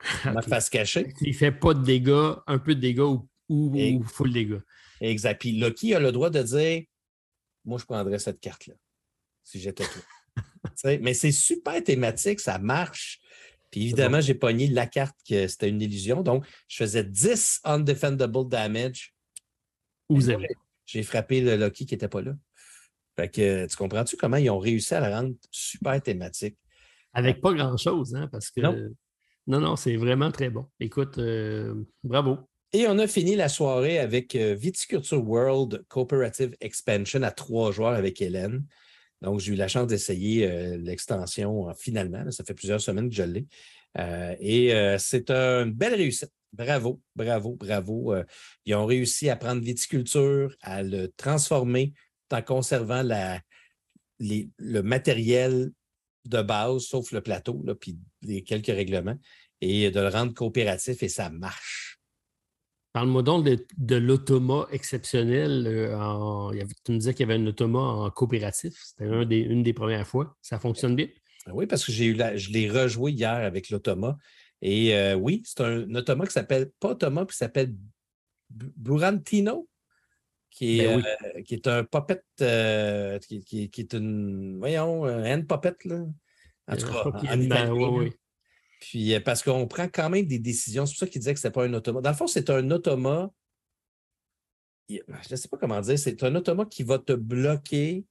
Ma 0.24 0.42
face 0.42 0.70
cachée. 0.70 1.12
Il 1.20 1.28
ne 1.28 1.36
fait 1.36 1.52
pas 1.52 1.74
de 1.74 1.84
dégâts, 1.84 2.34
un 2.46 2.58
peu 2.58 2.74
de 2.74 2.80
dégâts 2.80 3.00
ou, 3.00 3.28
ou, 3.48 4.02
full 4.04 4.32
dégâts. 4.32 4.60
Exact. 5.00 5.40
Puis 5.40 5.52
Loki 5.52 5.94
a 5.94 6.00
le 6.00 6.12
droit 6.12 6.30
de 6.30 6.42
dire 6.42 6.82
Moi, 7.64 7.78
je 7.78 7.84
prendrais 7.84 8.18
cette 8.18 8.40
carte-là, 8.40 8.74
si 9.44 9.60
j'étais 9.60 9.84
toi. 9.84 10.02
Mais 11.00 11.14
c'est 11.14 11.32
super 11.32 11.82
thématique, 11.82 12.40
ça 12.40 12.58
marche. 12.58 13.20
Puis 13.70 13.84
évidemment, 13.84 14.20
j'ai 14.20 14.34
pogné 14.34 14.66
la 14.68 14.86
carte 14.86 15.16
que 15.28 15.46
c'était 15.46 15.68
une 15.68 15.82
illusion. 15.82 16.22
Donc, 16.22 16.46
je 16.68 16.76
faisais 16.76 17.04
10 17.04 17.60
undefendable 17.64 18.48
damage. 18.48 19.14
Vous 20.08 20.30
avez. 20.30 20.48
J'ai 20.86 21.02
frappé 21.02 21.42
le 21.42 21.56
Loki 21.56 21.84
qui 21.84 21.94
n'était 21.94 22.08
pas 22.08 22.22
là. 22.22 22.32
Fait 23.16 23.28
que 23.28 23.66
tu 23.66 23.76
comprends-tu 23.76 24.16
comment 24.16 24.38
ils 24.38 24.48
ont 24.48 24.58
réussi 24.58 24.94
à 24.94 25.00
la 25.00 25.20
rendre 25.20 25.34
super 25.50 26.00
thématique? 26.00 26.56
Avec 27.12 27.40
pas 27.40 27.52
grand-chose, 27.52 28.14
hein, 28.14 28.28
parce 28.28 28.50
que. 28.50 28.60
Non, 29.46 29.60
non, 29.60 29.76
c'est 29.76 29.96
vraiment 29.96 30.30
très 30.30 30.50
bon. 30.50 30.66
Écoute, 30.78 31.18
euh, 31.18 31.74
bravo. 32.04 32.47
Et 32.72 32.86
on 32.86 32.98
a 32.98 33.06
fini 33.06 33.34
la 33.34 33.48
soirée 33.48 33.98
avec 33.98 34.34
euh, 34.34 34.54
Viticulture 34.54 35.26
World 35.26 35.84
Cooperative 35.88 36.54
Expansion 36.60 37.22
à 37.22 37.30
trois 37.30 37.72
joueurs 37.72 37.94
avec 37.94 38.20
Hélène. 38.20 38.64
Donc, 39.22 39.40
j'ai 39.40 39.52
eu 39.52 39.56
la 39.56 39.68
chance 39.68 39.86
d'essayer 39.86 40.46
euh, 40.46 40.76
l'extension 40.76 41.72
finalement. 41.74 42.30
Ça 42.30 42.44
fait 42.44 42.54
plusieurs 42.54 42.80
semaines 42.80 43.08
que 43.08 43.14
je 43.14 43.22
l'ai. 43.22 43.46
Euh, 43.98 44.36
et 44.38 44.74
euh, 44.74 44.98
c'est 44.98 45.30
une 45.30 45.72
belle 45.72 45.94
réussite. 45.94 46.32
Bravo, 46.52 47.00
bravo, 47.14 47.56
bravo. 47.56 48.14
ils 48.64 48.74
ont 48.74 48.86
réussi 48.86 49.28
à 49.28 49.36
prendre 49.36 49.60
viticulture, 49.60 50.56
à 50.62 50.82
le 50.82 51.08
transformer 51.08 51.92
en 52.30 52.40
conservant 52.40 53.02
le 54.18 54.80
matériel 54.80 55.70
de 56.24 56.40
base, 56.40 56.84
sauf 56.84 57.12
le 57.12 57.20
plateau, 57.20 57.62
puis 57.78 57.98
quelques 58.46 58.68
règlements, 58.68 59.18
et 59.60 59.90
de 59.90 60.00
le 60.00 60.08
rendre 60.08 60.32
coopératif, 60.32 61.02
et 61.02 61.10
ça 61.10 61.28
marche. 61.28 61.97
Parle-moi 62.92 63.22
donc 63.22 63.46
de, 63.76 63.96
l'automa 63.96 64.66
exceptionnel. 64.72 65.64
Euh, 65.66 66.52
tu 66.84 66.92
me 66.92 66.98
disais 66.98 67.12
qu'il 67.12 67.28
y 67.28 67.30
avait 67.30 67.40
un 67.40 67.46
automa 67.46 67.78
en 67.78 68.10
coopératif. 68.10 68.74
C'était 68.82 69.06
une 69.40 69.62
des 69.62 69.74
premières 69.74 70.06
fois. 70.06 70.36
Ça 70.40 70.58
fonctionne 70.58 70.96
bien? 70.96 71.08
Ah 71.46 71.50
oui, 71.54 71.66
parce 71.66 71.84
que 71.84 71.92
j'ai 71.92 72.06
eu 72.06 72.18
je 72.36 72.50
l'ai 72.50 72.70
rejoué 72.70 73.12
hier 73.12 73.30
avec 73.30 73.70
l'automa. 73.70 74.16
Et 74.62 74.96
euh, 74.96 75.14
oui, 75.14 75.42
c'est 75.44 75.60
un, 75.60 75.94
automa 75.94 76.26
qui 76.26 76.32
s'appelle, 76.32 76.70
pas 76.80 76.90
automa, 76.90 77.26
qui 77.26 77.36
s'appelle 77.36 77.74
Burantino, 78.50 79.68
qui 80.50 80.80
est, 80.80 80.96
ben 80.96 81.04
euh, 81.36 81.42
qui 81.42 81.54
est 81.54 81.66
un 81.68 81.84
puppet, 81.84 82.22
qui, 82.38 83.70
est 83.78 83.92
une, 83.92 84.58
voyons, 84.58 85.04
un 85.04 85.34
hand 85.34 85.46
puppet, 85.46 85.76
là. 85.84 86.04
En 86.70 86.76
tout 86.76 86.86
cas, 86.86 87.04
en, 87.04 87.70
oui, 87.70 88.12
puis 88.80 89.14
euh, 89.14 89.20
parce 89.20 89.42
qu'on 89.42 89.66
prend 89.66 89.88
quand 89.88 90.10
même 90.10 90.26
des 90.26 90.38
décisions. 90.38 90.86
C'est 90.86 90.92
pour 90.92 91.00
ça 91.00 91.06
qu'il 91.06 91.20
disait 91.20 91.34
que 91.34 91.40
ce 91.40 91.48
pas 91.48 91.64
un 91.64 91.74
automa. 91.74 92.00
Dans 92.00 92.10
le 92.10 92.16
fond, 92.16 92.26
c'est 92.26 92.50
un 92.50 92.70
automa. 92.70 93.30
Je 94.88 95.00
ne 95.30 95.36
sais 95.36 95.48
pas 95.48 95.58
comment 95.58 95.80
dire. 95.80 95.98
C'est 95.98 96.22
un 96.22 96.34
automa 96.34 96.64
qui 96.64 96.82
va 96.82 96.98
te 96.98 97.12
bloquer 97.12 98.04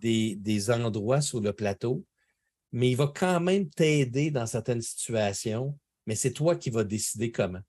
des, 0.00 0.36
des, 0.36 0.70
endroits 0.70 1.20
sur 1.20 1.40
le 1.40 1.52
plateau, 1.52 2.04
mais 2.72 2.90
il 2.90 2.96
va 2.96 3.12
quand 3.14 3.40
même 3.40 3.68
t'aider 3.68 4.30
dans 4.30 4.46
certaines 4.46 4.82
situations. 4.82 5.78
Mais 6.06 6.14
c'est 6.14 6.32
toi 6.32 6.56
qui 6.56 6.70
vas 6.70 6.84
décider 6.84 7.30
comment. 7.30 7.60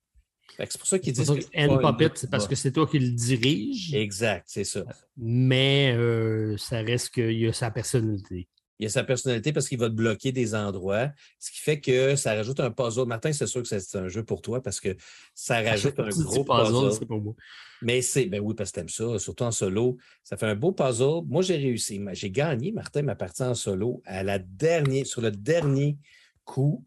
C'est 0.57 0.77
pour 0.77 0.87
ça 0.87 0.99
qu'il 0.99 1.13
dit 1.13 1.21
que. 1.21 1.91
puppet, 1.91 2.11
c'est 2.15 2.29
parce 2.29 2.47
que 2.47 2.55
c'est 2.55 2.71
toi 2.71 2.87
qui 2.87 2.99
le 2.99 3.09
dirige. 3.09 3.93
Exact, 3.93 4.45
c'est 4.47 4.63
ça. 4.63 4.85
Mais 5.17 5.93
euh, 5.97 6.55
ça 6.57 6.77
reste 6.81 7.09
qu'il 7.09 7.37
y 7.37 7.47
a 7.47 7.53
sa 7.53 7.71
personnalité 7.71 8.47
il 8.79 8.87
a 8.87 8.89
sa 8.89 9.03
personnalité 9.03 9.53
parce 9.53 9.69
qu'il 9.69 9.79
va 9.79 9.89
te 9.89 9.93
bloquer 9.93 10.31
des 10.31 10.53
endroits, 10.53 11.11
ce 11.39 11.51
qui 11.51 11.59
fait 11.59 11.79
que 11.79 12.15
ça 12.15 12.33
rajoute 12.33 12.59
un 12.59 12.71
puzzle. 12.71 13.05
Martin, 13.05 13.31
c'est 13.31 13.47
sûr 13.47 13.63
que 13.63 13.67
c'est 13.67 13.97
un 13.97 14.07
jeu 14.07 14.23
pour 14.23 14.41
toi 14.41 14.61
parce 14.61 14.79
que 14.79 14.95
ça 15.33 15.61
rajoute 15.61 15.99
un 15.99 16.09
gros 16.09 16.43
puzzle. 16.43 17.05
pour 17.05 17.21
moi. 17.21 17.35
Mais 17.81 18.01
c'est, 18.01 18.25
ben 18.25 18.41
oui, 18.41 18.53
parce 18.53 18.71
que 18.71 18.75
tu 18.75 18.79
aimes 18.81 18.89
ça, 18.89 19.19
surtout 19.19 19.43
en 19.43 19.51
solo. 19.51 19.97
Ça 20.23 20.37
fait 20.37 20.47
un 20.47 20.55
beau 20.55 20.71
puzzle. 20.71 21.21
Moi, 21.27 21.41
j'ai 21.41 21.57
réussi. 21.57 22.01
J'ai 22.13 22.31
gagné, 22.31 22.71
Martin, 22.71 23.03
ma 23.03 23.15
partie 23.15 23.43
en 23.43 23.55
solo 23.55 24.01
à 24.05 24.23
la 24.23 24.39
dernière, 24.39 25.05
sur 25.05 25.21
le 25.21 25.31
dernier 25.31 25.97
coup. 26.43 26.85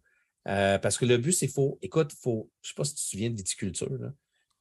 Euh, 0.49 0.79
parce 0.79 0.97
que 0.97 1.05
le 1.05 1.19
but, 1.19 1.33
c'est 1.33 1.49
faut, 1.49 1.79
écoute, 1.83 2.13
faut, 2.13 2.51
je 2.63 2.69
ne 2.69 2.71
sais 2.71 2.75
pas 2.75 2.85
si 2.85 2.95
tu 2.95 3.03
te 3.03 3.09
souviens 3.09 3.31
de 3.31 3.37
viticulture, 3.37 3.93
là, 3.99 4.15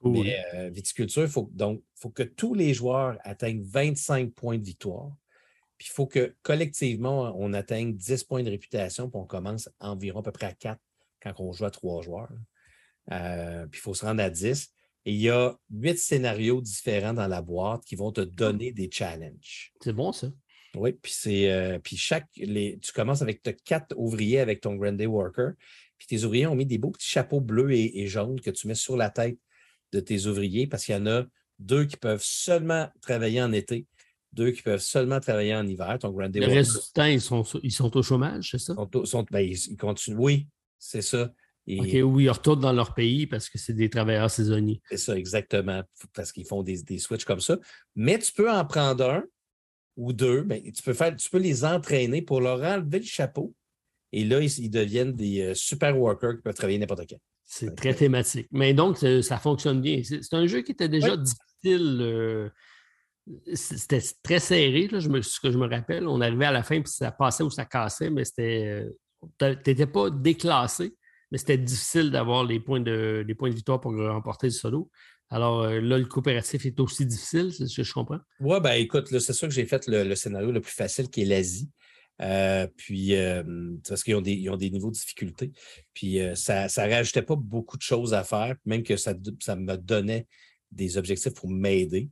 mais 0.03 0.37
euh, 0.53 0.69
viticulture, 0.69 1.23
il 1.23 1.29
faut, 1.29 1.49
donc, 1.53 1.81
faut 1.95 2.09
que 2.09 2.23
tous 2.23 2.53
les 2.53 2.73
joueurs 2.73 3.17
atteignent 3.23 3.63
25 3.63 4.33
points 4.33 4.57
de 4.57 4.63
victoire. 4.63 5.11
Puis 5.77 5.89
il 5.89 5.93
faut 5.93 6.07
que 6.07 6.35
collectivement, 6.41 7.33
on 7.37 7.53
atteigne 7.53 7.95
10 7.95 8.23
points 8.23 8.43
de 8.43 8.49
réputation, 8.49 9.09
puis 9.09 9.19
on 9.19 9.25
commence 9.25 9.69
environ 9.79 10.21
à 10.21 10.23
peu 10.23 10.31
près 10.31 10.47
à 10.47 10.53
4 10.53 10.79
quand 11.21 11.33
on 11.39 11.51
joue 11.53 11.65
à 11.65 11.71
3 11.71 12.01
joueurs. 12.01 12.31
Euh, 13.11 13.67
puis 13.67 13.79
il 13.79 13.81
faut 13.81 13.93
se 13.93 14.05
rendre 14.05 14.21
à 14.21 14.29
10. 14.29 14.73
Et 15.05 15.13
il 15.13 15.21
y 15.21 15.29
a 15.29 15.55
8 15.71 15.97
scénarios 15.97 16.61
différents 16.61 17.13
dans 17.13 17.27
la 17.27 17.41
boîte 17.41 17.85
qui 17.85 17.95
vont 17.95 18.11
te 18.11 18.21
donner 18.21 18.71
des 18.71 18.89
challenges. 18.91 19.71
C'est 19.81 19.93
bon, 19.93 20.11
ça. 20.11 20.27
Oui, 20.75 20.93
puis 20.93 21.13
c'est. 21.15 21.51
Euh, 21.51 21.79
puis 21.79 21.95
chaque. 21.95 22.27
Les, 22.35 22.77
tu 22.79 22.91
commences 22.91 23.21
avec 23.21 23.41
4 23.41 23.95
ouvriers 23.97 24.39
avec 24.39 24.61
ton 24.61 24.75
Grand 24.75 24.91
Day 24.91 25.05
Worker. 25.05 25.53
Puis 25.97 26.07
tes 26.07 26.23
ouvriers 26.23 26.47
ont 26.47 26.55
mis 26.55 26.65
des 26.65 26.77
beaux 26.77 26.91
petits 26.91 27.07
chapeaux 27.07 27.41
bleus 27.41 27.71
et, 27.71 28.01
et 28.01 28.07
jaunes 28.07 28.39
que 28.41 28.51
tu 28.51 28.67
mets 28.67 28.75
sur 28.75 28.97
la 28.97 29.09
tête 29.09 29.37
de 29.93 29.99
tes 29.99 30.25
ouvriers 30.25 30.67
parce 30.67 30.85
qu'il 30.85 30.95
y 30.95 30.97
en 30.97 31.07
a 31.07 31.23
deux 31.59 31.85
qui 31.85 31.97
peuvent 31.97 32.23
seulement 32.23 32.89
travailler 33.01 33.41
en 33.41 33.51
été 33.51 33.87
deux 34.37 34.51
qui 34.51 34.61
peuvent 34.61 34.81
seulement 34.81 35.19
travailler 35.19 35.55
en 35.55 35.67
hiver. 35.67 35.97
Ton 35.99 36.15
Le 36.17 36.45
reste 36.45 36.73
du 36.73 36.93
temps, 36.93 37.05
ils 37.05 37.19
sont, 37.19 37.43
ils 37.63 37.71
sont 37.71 37.95
au 37.97 38.03
chômage, 38.03 38.51
c'est 38.51 38.59
ça? 38.59 38.75
Ben, 39.31 39.39
ils, 39.39 39.77
continuent. 39.77 40.17
Oui, 40.17 40.47
c'est 40.77 41.01
ça. 41.01 41.33
OK, 41.67 41.93
ou 42.03 42.19
ils 42.21 42.29
retournent 42.29 42.61
dans 42.61 42.71
leur 42.71 42.93
pays 42.93 43.27
parce 43.27 43.49
que 43.49 43.57
c'est 43.57 43.73
des 43.73 43.89
travailleurs 43.89 44.31
saisonniers. 44.31 44.81
C'est 44.89 44.97
ça, 44.97 45.17
exactement. 45.17 45.83
Parce 46.13 46.31
qu'ils 46.31 46.45
font 46.45 46.63
des, 46.63 46.81
des 46.83 46.97
switches 46.97 47.25
comme 47.25 47.41
ça. 47.41 47.57
Mais 47.95 48.17
tu 48.19 48.31
peux 48.31 48.49
en 48.49 48.63
prendre 48.63 49.09
un 49.09 49.23
ou 49.97 50.13
deux. 50.13 50.43
Ben, 50.43 50.61
tu, 50.71 50.81
peux 50.81 50.93
faire, 50.93 51.13
tu 51.15 51.29
peux 51.29 51.39
les 51.39 51.65
entraîner 51.65 52.21
pour 52.21 52.39
leur 52.39 52.61
enlever 52.61 52.99
le 52.99 53.05
chapeau. 53.05 53.53
Et 54.13 54.23
là, 54.23 54.39
ils, 54.39 54.69
deviennent 54.69 55.13
des 55.13 55.41
euh, 55.41 55.53
super 55.53 55.99
workers 55.99 56.37
qui 56.37 56.41
peuvent 56.41 56.55
travailler 56.55 56.79
n'importe 56.79 57.09
quand. 57.09 57.19
C'est 57.43 57.75
très 57.75 57.93
thématique. 57.93 58.47
Mais 58.51 58.73
donc, 58.73 58.97
ça 58.97 59.37
fonctionne 59.37 59.81
bien. 59.81 60.01
C'est 60.03 60.33
un 60.33 60.47
jeu 60.47 60.61
qui 60.61 60.73
était 60.73 60.89
déjà 60.89 61.15
difficile. 61.17 61.99
Euh, 62.01 62.49
c'était 63.53 64.01
très 64.23 64.39
serré, 64.39 64.87
là, 64.87 64.99
je 64.99 65.09
me, 65.09 65.21
ce 65.21 65.39
que 65.39 65.51
je 65.51 65.57
me 65.57 65.67
rappelle. 65.67 66.07
On 66.07 66.21
arrivait 66.21 66.45
à 66.45 66.51
la 66.51 66.63
fin, 66.63 66.81
puis 66.81 66.91
ça 66.91 67.11
passait 67.11 67.43
ou 67.43 67.49
ça 67.49 67.65
cassait, 67.65 68.09
mais 68.09 68.25
c'était. 68.25 68.83
Euh, 68.83 68.91
tu 69.39 69.69
n'étais 69.69 69.87
pas 69.87 70.09
déclassé, 70.09 70.95
mais 71.31 71.37
c'était 71.37 71.57
difficile 71.57 72.11
d'avoir 72.11 72.43
les 72.43 72.59
points 72.59 72.79
de, 72.79 73.23
les 73.27 73.35
points 73.35 73.49
de 73.49 73.55
victoire 73.55 73.81
pour 73.81 73.95
remporter 73.95 74.47
le 74.47 74.51
solo. 74.51 74.89
Alors 75.29 75.63
euh, 75.63 75.81
là, 75.81 75.97
le 75.97 76.05
coopératif 76.05 76.65
est 76.65 76.79
aussi 76.79 77.05
difficile, 77.05 77.51
c'est 77.51 77.67
ce 77.67 77.77
que 77.77 77.83
je 77.83 77.93
comprends? 77.93 78.19
Oui, 78.39 78.59
ben 78.61 78.73
écoute, 78.73 79.07
c'est 79.07 79.33
sûr 79.33 79.47
que 79.47 79.53
j'ai 79.53 79.65
fait 79.65 79.87
le, 79.87 80.15
scénario 80.15 80.51
le 80.51 80.61
plus 80.61 80.73
facile 80.73 81.09
qui 81.09 81.23
est 81.23 81.25
l'Asie. 81.25 81.69
Euh, 82.19 82.67
puis, 82.77 83.13
parce 83.87 84.03
qu'ils 84.03 84.15
ont 84.15 84.21
des, 84.21 84.49
ont 84.49 84.57
des 84.57 84.71
niveaux 84.71 84.89
de 84.89 84.95
difficulté. 84.95 85.51
Puis, 85.93 86.19
ça 86.35 86.65
ne 86.65 86.91
rajoutait 86.91 87.21
pas 87.21 87.35
beaucoup 87.35 87.77
de 87.77 87.83
choses 87.83 88.13
à 88.13 88.23
faire, 88.23 88.55
même 88.65 88.83
que 88.83 88.97
ça, 88.97 89.13
ça 89.39 89.55
me 89.55 89.75
donnait 89.75 90.27
des 90.71 90.97
objectifs 90.97 91.33
pour 91.33 91.49
m'aider. 91.49 92.09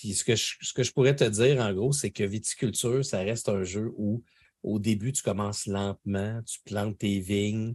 Puis, 0.00 0.14
ce 0.14 0.24
que, 0.24 0.34
je, 0.34 0.92
pourrais 0.92 1.14
te 1.14 1.24
dire, 1.24 1.60
en 1.60 1.72
gros, 1.72 1.92
c'est 1.92 2.10
que 2.10 2.24
viticulture, 2.24 3.04
ça 3.04 3.18
reste 3.18 3.48
un 3.48 3.62
jeu 3.62 3.92
où, 3.96 4.24
au 4.62 4.78
début, 4.78 5.12
tu 5.12 5.22
commences 5.22 5.66
lentement, 5.66 6.40
tu 6.42 6.58
plantes 6.64 6.98
tes 6.98 7.20
vignes 7.20 7.74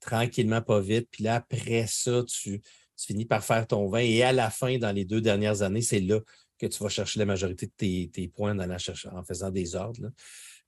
tranquillement, 0.00 0.60
pas 0.60 0.80
vite. 0.80 1.08
Puis 1.10 1.24
là, 1.24 1.36
après 1.36 1.86
ça, 1.86 2.24
tu, 2.24 2.60
finis 2.96 3.24
par 3.24 3.44
faire 3.44 3.66
ton 3.66 3.88
vin. 3.88 4.00
Et 4.00 4.22
à 4.22 4.32
la 4.32 4.50
fin, 4.50 4.78
dans 4.78 4.92
les 4.92 5.04
deux 5.04 5.20
dernières 5.20 5.62
années, 5.62 5.82
c'est 5.82 6.00
là 6.00 6.20
que 6.58 6.66
tu 6.66 6.82
vas 6.82 6.88
chercher 6.88 7.18
la 7.18 7.26
majorité 7.26 7.66
de 7.66 8.06
tes, 8.06 8.28
points 8.28 8.54
dans 8.54 8.66
la 8.66 8.76
en 9.12 9.24
faisant 9.24 9.50
des 9.50 9.74
ordres 9.74 10.10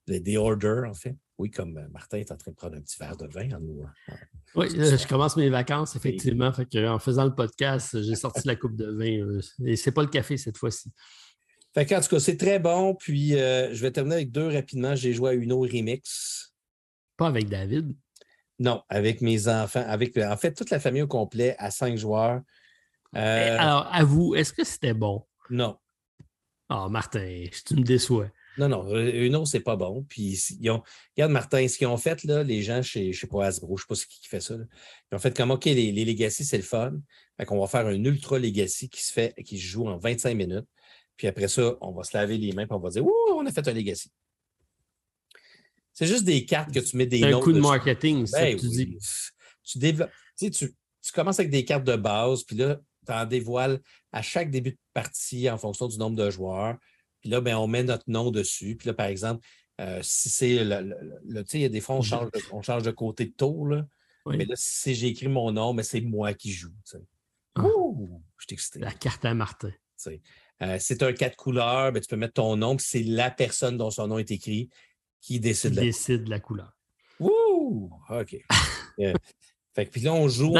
des 0.07 0.37
orders, 0.37 0.89
en 0.89 0.93
fait. 0.93 1.15
Oui, 1.37 1.51
comme 1.51 1.77
euh, 1.77 1.87
Martin 1.89 2.17
est 2.17 2.31
en 2.31 2.37
train 2.37 2.51
de 2.51 2.55
prendre 2.55 2.77
un 2.77 2.81
petit 2.81 2.97
verre 2.99 3.15
de 3.15 3.27
vin 3.27 3.55
en 3.55 3.59
nous. 3.59 3.85
Oui, 4.55 4.67
euh, 4.75 4.97
je 4.97 5.07
commence 5.07 5.37
mes 5.37 5.49
vacances, 5.49 5.95
effectivement. 5.95 6.51
en 6.51 6.99
faisant 6.99 7.25
le 7.25 7.35
podcast, 7.35 8.01
j'ai 8.01 8.15
sorti 8.15 8.47
la 8.47 8.55
coupe 8.55 8.75
de 8.75 8.87
vin. 8.87 9.23
Euh, 9.23 9.41
et 9.63 9.75
c'est 9.75 9.91
pas 9.91 10.01
le 10.01 10.07
café 10.07 10.37
cette 10.37 10.57
fois-ci. 10.57 10.91
Fait 11.75 11.95
en 11.95 12.01
tout 12.01 12.09
cas, 12.09 12.19
c'est 12.19 12.37
très 12.37 12.57
bon. 12.57 12.95
Puis 12.95 13.31
je 13.31 13.81
vais 13.81 13.91
terminer 13.91 14.15
avec 14.15 14.31
deux 14.31 14.47
rapidement. 14.47 14.95
J'ai 14.95 15.13
joué 15.13 15.31
à 15.31 15.33
Uno 15.33 15.59
Remix. 15.59 16.55
Pas 17.17 17.27
avec 17.27 17.49
David. 17.49 17.95
Non, 18.57 18.81
avec 18.89 19.21
mes 19.21 19.47
enfants. 19.47 19.85
Avec 19.85 20.17
en 20.17 20.37
fait 20.37 20.53
toute 20.53 20.71
la 20.71 20.79
famille 20.79 21.03
au 21.03 21.07
complet 21.07 21.55
à 21.59 21.69
cinq 21.69 21.95
joueurs. 21.97 22.41
Eh, 23.13 23.19
alors, 23.19 23.87
à 23.91 24.03
vous, 24.03 24.33
est-ce 24.33 24.53
que 24.53 24.63
c'était 24.63 24.95
bon? 24.95 25.23
Non. 25.51 25.77
Ah, 26.67 26.87
Martin, 26.89 27.45
tu 27.65 27.75
me 27.75 27.83
déçois. 27.83 28.27
Non, 28.57 28.69
non, 28.69 28.95
Uno, 28.95 29.45
c'est 29.45 29.59
pas 29.59 29.75
bon. 29.75 30.03
Puis, 30.09 30.37
ils 30.59 30.69
ont, 30.69 30.81
regarde, 31.15 31.31
Martin, 31.31 31.67
ce 31.67 31.77
qu'ils 31.77 31.87
ont 31.87 31.97
fait, 31.97 32.23
là, 32.23 32.43
les 32.43 32.63
gens 32.63 32.81
chez, 32.81 33.13
je 33.13 33.19
sais 33.19 33.27
pas, 33.27 33.45
Hasbro, 33.45 33.77
je 33.77 33.83
sais 33.83 33.87
pas 33.87 33.95
qui, 33.95 34.21
qui 34.21 34.27
fait 34.27 34.41
ça. 34.41 34.55
Ils 34.55 35.15
ont 35.15 35.19
fait 35.19 35.35
comme, 35.35 35.51
OK, 35.51 35.65
les, 35.65 35.91
les 35.91 36.05
Legacy, 36.05 36.43
c'est 36.43 36.57
le 36.57 36.63
fun. 36.63 36.93
Fait 37.37 37.45
qu'on 37.45 37.59
va 37.59 37.67
faire 37.67 37.85
un 37.85 38.03
Ultra 38.03 38.39
Legacy 38.39 38.89
qui 38.89 39.03
se 39.03 39.13
fait, 39.13 39.33
qui 39.43 39.57
se 39.57 39.65
joue 39.65 39.87
en 39.87 39.97
25 39.97 40.33
minutes. 40.35 40.67
Puis 41.15 41.27
après 41.27 41.47
ça, 41.47 41.75
on 41.81 41.91
va 41.91 42.03
se 42.03 42.15
laver 42.15 42.37
les 42.37 42.51
mains 42.53 42.63
et 42.63 42.67
on 42.71 42.79
va 42.79 42.89
dire, 42.89 43.05
Ouh, 43.05 43.13
on 43.35 43.45
a 43.45 43.51
fait 43.51 43.67
un 43.67 43.73
Legacy. 43.73 44.11
C'est 45.93 46.05
juste 46.05 46.25
des 46.25 46.45
cartes 46.45 46.71
que 46.71 46.79
tu 46.79 46.95
mets 46.95 47.07
des 47.07 47.21
notes. 47.21 47.33
un 47.33 47.39
coup 47.39 47.53
de 47.53 47.59
marketing, 47.59 48.27
ça 48.27 48.41
ben 48.41 48.55
tu 48.55 48.67
dis. 48.67 48.97
Tu, 49.63 49.79
développes, 49.79 50.11
tu, 50.37 50.51
tu, 50.51 50.75
tu 51.01 51.11
commences 51.11 51.39
avec 51.39 51.51
des 51.51 51.65
cartes 51.65 51.85
de 51.85 51.95
base, 51.95 52.43
puis 52.43 52.55
là, 52.55 52.79
tu 53.05 53.11
en 53.11 53.25
dévoiles 53.25 53.79
à 54.11 54.21
chaque 54.21 54.51
début 54.51 54.71
de 54.71 54.77
partie 54.93 55.49
en 55.49 55.57
fonction 55.57 55.87
du 55.87 55.97
nombre 55.97 56.15
de 56.15 56.29
joueurs. 56.29 56.75
Puis 57.21 57.29
là, 57.29 57.41
ben, 57.41 57.55
on 57.55 57.67
met 57.67 57.83
notre 57.83 58.05
nom 58.07 58.31
dessus. 58.31 58.75
Puis 58.75 58.87
là, 58.87 58.93
par 58.93 59.07
exemple, 59.07 59.45
euh, 59.79 59.99
si 60.01 60.29
c'est 60.29 60.63
le, 60.63 60.95
tu 61.43 61.43
sais, 61.47 61.59
il 61.59 61.61
y 61.61 61.65
a 61.65 61.69
des 61.69 61.81
fois, 61.81 61.95
on 61.95 62.01
change, 62.01 62.31
de, 62.31 62.39
on 62.51 62.61
change 62.61 62.83
de 62.83 62.91
côté 62.91 63.25
de 63.25 63.31
tour. 63.31 63.67
Là. 63.67 63.85
Mais 64.25 64.45
là, 64.45 64.55
si 64.57 64.95
j'ai 64.95 65.07
écrit 65.07 65.27
mon 65.27 65.51
nom, 65.51 65.73
mais 65.73 65.83
c'est 65.83 66.01
moi 66.01 66.33
qui 66.33 66.51
joue. 66.51 66.73
Ah. 67.55 67.63
je 67.63 68.45
suis 68.45 68.53
excité. 68.53 68.79
La 68.79 68.91
carte 68.91 69.23
à 69.25 69.33
Martin. 69.33 69.71
Euh, 70.61 70.77
c'est 70.79 71.03
un 71.03 71.13
cas 71.13 71.29
de 71.29 71.35
couleur, 71.35 71.91
ben, 71.91 72.01
tu 72.01 72.07
peux 72.07 72.15
mettre 72.15 72.33
ton 72.33 72.55
nom, 72.57 72.75
puis 72.75 72.85
c'est 72.87 73.03
la 73.03 73.29
personne 73.29 73.77
dont 73.77 73.91
son 73.91 74.07
nom 74.07 74.17
est 74.17 74.31
écrit 74.31 74.69
qui 75.21 75.39
décide, 75.39 75.75
la... 75.75 75.81
décide 75.81 76.27
la 76.27 76.39
couleur. 76.39 76.71
Ouh! 77.19 77.89
OK. 78.09 78.37
Euh, 78.99 79.13
fait 79.75 79.85
que 79.85 79.91
puis 79.91 80.01
là, 80.01 80.11
on 80.11 80.27
joue. 80.27 80.55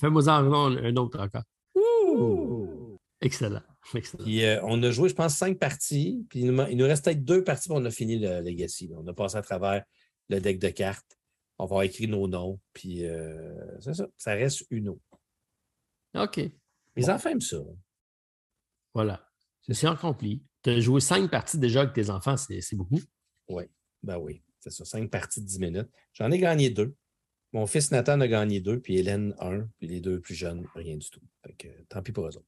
Fais-moi 0.00 0.30
un 0.30 0.96
autre 0.96 1.20
encore. 1.20 1.42
Ouh! 1.74 2.96
Excellent. 3.20 3.60
Euh, 3.94 4.60
on 4.64 4.82
a 4.82 4.90
joué, 4.90 5.08
je 5.08 5.14
pense, 5.14 5.36
cinq 5.36 5.58
parties. 5.58 6.24
Puis 6.28 6.40
il 6.40 6.52
nous, 6.52 6.84
reste 6.84 7.04
peut-être 7.04 7.24
deux 7.24 7.44
parties, 7.44 7.68
pour 7.68 7.76
on 7.78 7.84
a 7.84 7.90
fini 7.90 8.18
le 8.18 8.40
Legacy. 8.40 8.90
On 8.96 9.06
a 9.06 9.12
passé 9.12 9.36
à 9.36 9.42
travers 9.42 9.84
le 10.28 10.40
deck 10.40 10.58
de 10.58 10.68
cartes. 10.68 11.18
On 11.58 11.66
va 11.66 11.84
écrire 11.84 12.08
nos 12.08 12.26
noms. 12.28 12.60
Puis 12.72 13.04
euh, 13.04 13.78
c'est 13.80 13.94
ça. 13.94 14.06
Ça 14.16 14.34
reste 14.34 14.64
une 14.70 14.88
eau. 14.90 15.00
OK. 16.14 16.40
Les 16.96 17.10
enfants 17.10 17.30
aiment 17.30 17.40
ça. 17.40 17.58
Voilà. 18.94 19.28
C'est 19.68 19.86
accompli. 19.86 20.42
Tu 20.62 20.70
as 20.70 20.80
joué 20.80 21.00
cinq 21.00 21.30
parties 21.30 21.58
déjà 21.58 21.82
avec 21.82 21.92
tes 21.92 22.10
enfants, 22.10 22.36
c'est 22.36 22.74
beaucoup. 22.74 23.00
Oui, 23.48 23.64
ben 24.02 24.16
oui. 24.18 24.42
C'est 24.60 24.70
ça. 24.70 24.84
Cinq 24.84 25.10
parties 25.10 25.40
de 25.40 25.46
dix 25.46 25.58
minutes. 25.58 25.88
J'en 26.12 26.30
ai 26.30 26.38
gagné 26.38 26.70
deux. 26.70 26.94
Mon 27.52 27.66
fils 27.66 27.90
Nathan 27.90 28.20
a 28.20 28.28
gagné 28.28 28.60
deux, 28.60 28.80
puis 28.80 28.98
Hélène 28.98 29.34
un, 29.38 29.68
puis 29.78 29.86
les 29.86 30.00
deux 30.00 30.20
plus 30.20 30.34
jeunes, 30.34 30.66
rien 30.74 30.96
du 30.96 31.08
tout. 31.08 31.20
Fait 31.44 31.54
que, 31.54 31.68
tant 31.88 32.02
pis 32.02 32.12
pour 32.12 32.26
eux 32.26 32.36
autres. 32.36 32.46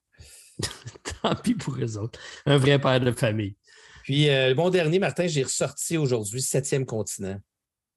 Tant 1.22 1.34
pis 1.36 1.54
pour 1.54 1.76
eux 1.76 1.98
autres. 1.98 2.18
Un 2.46 2.58
vrai 2.58 2.80
père 2.80 3.00
de 3.00 3.12
famille. 3.12 3.56
Puis, 4.04 4.30
euh, 4.30 4.54
bon 4.54 4.70
dernier, 4.70 4.98
Martin, 4.98 5.26
j'ai 5.26 5.42
ressorti 5.42 5.96
aujourd'hui 5.96 6.40
Septième 6.40 6.86
continent. 6.86 7.38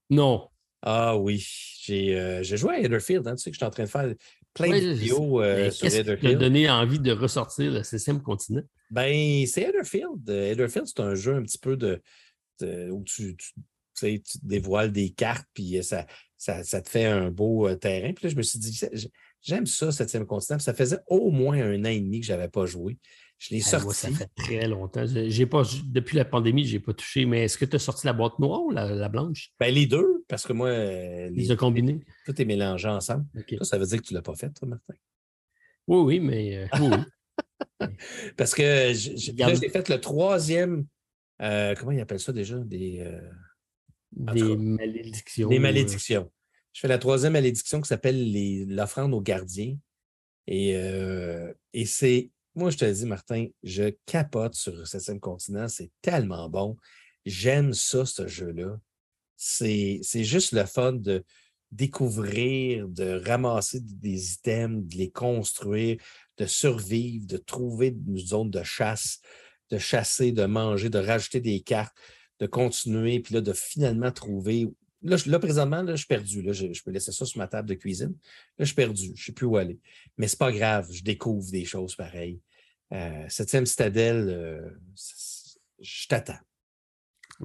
Non. 0.09 0.49
Ah 0.81 1.15
oui, 1.17 1.47
j'ai 1.83 2.19
euh, 2.19 2.43
joué 2.43 2.75
à 2.75 2.79
Etherfield. 2.79 3.27
Hein, 3.27 3.35
tu 3.35 3.43
sais 3.43 3.51
que 3.51 3.55
je 3.55 3.59
suis 3.59 3.65
en 3.65 3.69
train 3.69 3.83
de 3.83 3.89
faire 3.89 4.13
plein 4.53 4.69
de 4.69 4.93
vidéos 4.93 5.41
euh, 5.41 5.69
sur. 5.71 5.87
Qu'est-ce 5.87 6.01
qui 6.15 6.21
t'a 6.21 6.33
donné 6.35 6.69
envie 6.69 6.99
de 6.99 7.11
ressortir 7.11 7.71
le 7.71 7.83
septième 7.83 8.21
continent? 8.21 8.63
Ben, 8.89 9.45
c'est 9.45 9.61
Etherfield. 9.61 10.27
Etherfield, 10.27 10.87
c'est 10.87 10.99
un 10.99 11.15
jeu 11.15 11.35
un 11.35 11.43
petit 11.43 11.59
peu 11.59 11.77
de, 11.77 12.01
où 12.89 13.03
tu, 13.03 13.37
tu, 13.37 13.53
tu, 13.95 14.37
dévoiles 14.43 14.91
des 14.91 15.11
cartes, 15.11 15.47
puis 15.53 15.83
ça, 15.83 16.05
ça, 16.37 16.63
ça, 16.63 16.81
te 16.81 16.89
fait 16.89 17.05
un 17.05 17.29
beau 17.29 17.73
terrain. 17.75 18.11
Puis 18.13 18.25
là, 18.25 18.29
je 18.31 18.35
me 18.35 18.41
suis 18.41 18.59
dit, 18.59 18.81
J'aime 19.41 19.65
ça, 19.65 19.91
septième 19.91 20.25
continent. 20.25 20.59
Ça 20.59 20.73
faisait 20.73 20.99
au 21.07 21.31
moins 21.31 21.59
un 21.59 21.81
an 21.81 21.89
et 21.89 21.99
demi 21.99 22.19
que 22.19 22.27
je 22.27 22.31
n'avais 22.31 22.49
pas 22.49 22.65
joué. 22.65 22.97
Je 23.39 23.55
l'ai 23.55 23.61
sorti. 23.61 23.95
ça 23.95 24.11
fait 24.11 24.29
très 24.35 24.67
longtemps. 24.67 25.03
J'ai 25.07 25.47
pas, 25.47 25.63
depuis 25.85 26.15
la 26.15 26.25
pandémie, 26.25 26.63
je 26.63 26.73
n'ai 26.73 26.79
pas 26.79 26.93
touché. 26.93 27.25
Mais 27.25 27.45
est-ce 27.45 27.57
que 27.57 27.65
tu 27.65 27.75
as 27.75 27.79
sorti 27.79 28.05
la 28.05 28.13
boîte 28.13 28.37
noire 28.37 28.61
ou 28.61 28.69
la, 28.69 29.09
blanche? 29.09 29.51
Ben, 29.59 29.73
les 29.73 29.87
deux, 29.87 30.23
parce 30.27 30.45
que 30.45 30.53
moi. 30.53 30.67
Euh, 30.67 31.29
les, 31.31 31.45
les 31.45 31.55
combinés. 31.55 32.01
Tout 32.25 32.39
est 32.39 32.45
mélangé 32.45 32.87
ensemble. 32.87 33.25
Ça, 33.57 33.63
ça 33.63 33.77
veut 33.79 33.87
dire 33.87 33.99
que 33.99 34.05
tu 34.05 34.13
ne 34.13 34.19
l'as 34.19 34.21
pas 34.21 34.35
fait, 34.35 34.51
toi, 34.51 34.67
Martin? 34.67 34.93
Oui, 35.87 35.99
oui, 36.01 36.19
mais. 36.19 36.57
Euh, 36.57 36.67
oui, 36.79 37.87
parce 38.37 38.53
que 38.53 38.93
j'ai 38.93 39.69
fait 39.69 39.89
le 39.89 39.99
troisième. 39.99 40.85
Euh, 41.41 41.73
comment 41.79 41.91
ils 41.91 41.99
appellent 41.99 42.19
ça 42.19 42.33
déjà? 42.33 42.59
Des. 42.59 43.03
des 44.11 44.55
malédictions. 44.55 45.49
Des 45.49 45.57
malédictions. 45.57 46.31
Je 46.73 46.81
fais 46.81 46.87
la 46.87 46.97
troisième 46.97 47.33
malédiction 47.33 47.81
qui 47.81 47.87
s'appelle 47.87 48.67
l'offrande 48.67 49.13
aux 49.13 49.21
gardiens. 49.21 49.77
Et, 50.47 50.75
euh, 50.75 51.53
et 51.73 51.85
c'est, 51.85 52.31
moi, 52.55 52.69
je 52.69 52.77
te 52.77 52.85
dis, 52.85 53.05
Martin, 53.05 53.47
je 53.63 53.93
capote 54.05 54.55
sur 54.55 54.75
le 54.75 54.85
septième 54.85 55.19
continent. 55.19 55.67
C'est 55.67 55.91
tellement 56.01 56.49
bon. 56.49 56.77
J'aime 57.25 57.73
ça, 57.73 58.05
ce 58.05 58.27
jeu-là. 58.27 58.79
C'est 59.35 60.01
juste 60.13 60.51
le 60.51 60.65
fun 60.65 60.93
de 60.93 61.23
découvrir, 61.71 62.87
de 62.87 63.21
ramasser 63.25 63.79
des 63.81 64.33
items, 64.33 64.85
de 64.87 64.97
les 64.97 65.09
construire, 65.09 65.97
de 66.37 66.45
survivre, 66.45 67.25
de 67.25 67.37
trouver 67.37 67.95
une 68.07 68.17
zone 68.17 68.51
de 68.51 68.63
chasse, 68.63 69.19
de 69.69 69.77
chasser, 69.77 70.31
de 70.31 70.45
manger, 70.45 70.89
de 70.89 70.99
rajouter 70.99 71.39
des 71.39 71.61
cartes, 71.61 71.95
de 72.39 72.45
continuer, 72.45 73.19
puis 73.19 73.35
là, 73.35 73.41
de 73.41 73.53
finalement 73.53 74.11
trouver 74.11 74.67
Là, 75.03 75.39
présentement, 75.39 75.81
là, 75.81 75.93
je 75.93 75.97
suis 75.97 76.07
perdu. 76.07 76.41
Là, 76.41 76.51
je, 76.53 76.67
peux 76.83 76.91
laisser 76.91 77.11
ça 77.11 77.25
sur 77.25 77.37
ma 77.39 77.47
table 77.47 77.69
de 77.69 77.73
cuisine. 77.73 78.13
Là, 78.57 78.59
je 78.59 78.65
suis 78.65 78.75
perdu. 78.75 79.05
Je 79.05 79.11
ne 79.11 79.15
sais 79.15 79.31
plus 79.31 79.47
où 79.47 79.57
aller. 79.57 79.79
Mais 80.17 80.27
ce 80.27 80.35
n'est 80.35 80.39
pas 80.39 80.51
grave. 80.51 80.87
Je 80.91 81.03
découvre 81.03 81.49
des 81.51 81.65
choses 81.65 81.95
pareilles. 81.95 82.39
Euh, 82.93 83.25
septième 83.27 83.65
citadelle, 83.65 84.27
euh, 84.29 84.69
je 85.79 86.07
t'attends. 86.07 86.39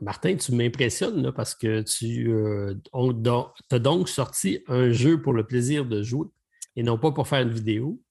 Martin, 0.02 0.36
tu 0.36 0.52
m'impressionnes 0.52 1.32
parce 1.32 1.54
que 1.54 1.80
tu 1.82 2.30
euh, 2.30 2.74
as 2.92 3.78
donc 3.78 4.08
sorti 4.08 4.62
un 4.66 4.92
jeu 4.92 5.22
pour 5.22 5.32
le 5.32 5.46
plaisir 5.46 5.86
de 5.86 6.02
jouer 6.02 6.28
et 6.74 6.82
non 6.82 6.98
pas 6.98 7.12
pour 7.12 7.26
faire 7.26 7.40
une 7.40 7.52
vidéo. 7.52 8.02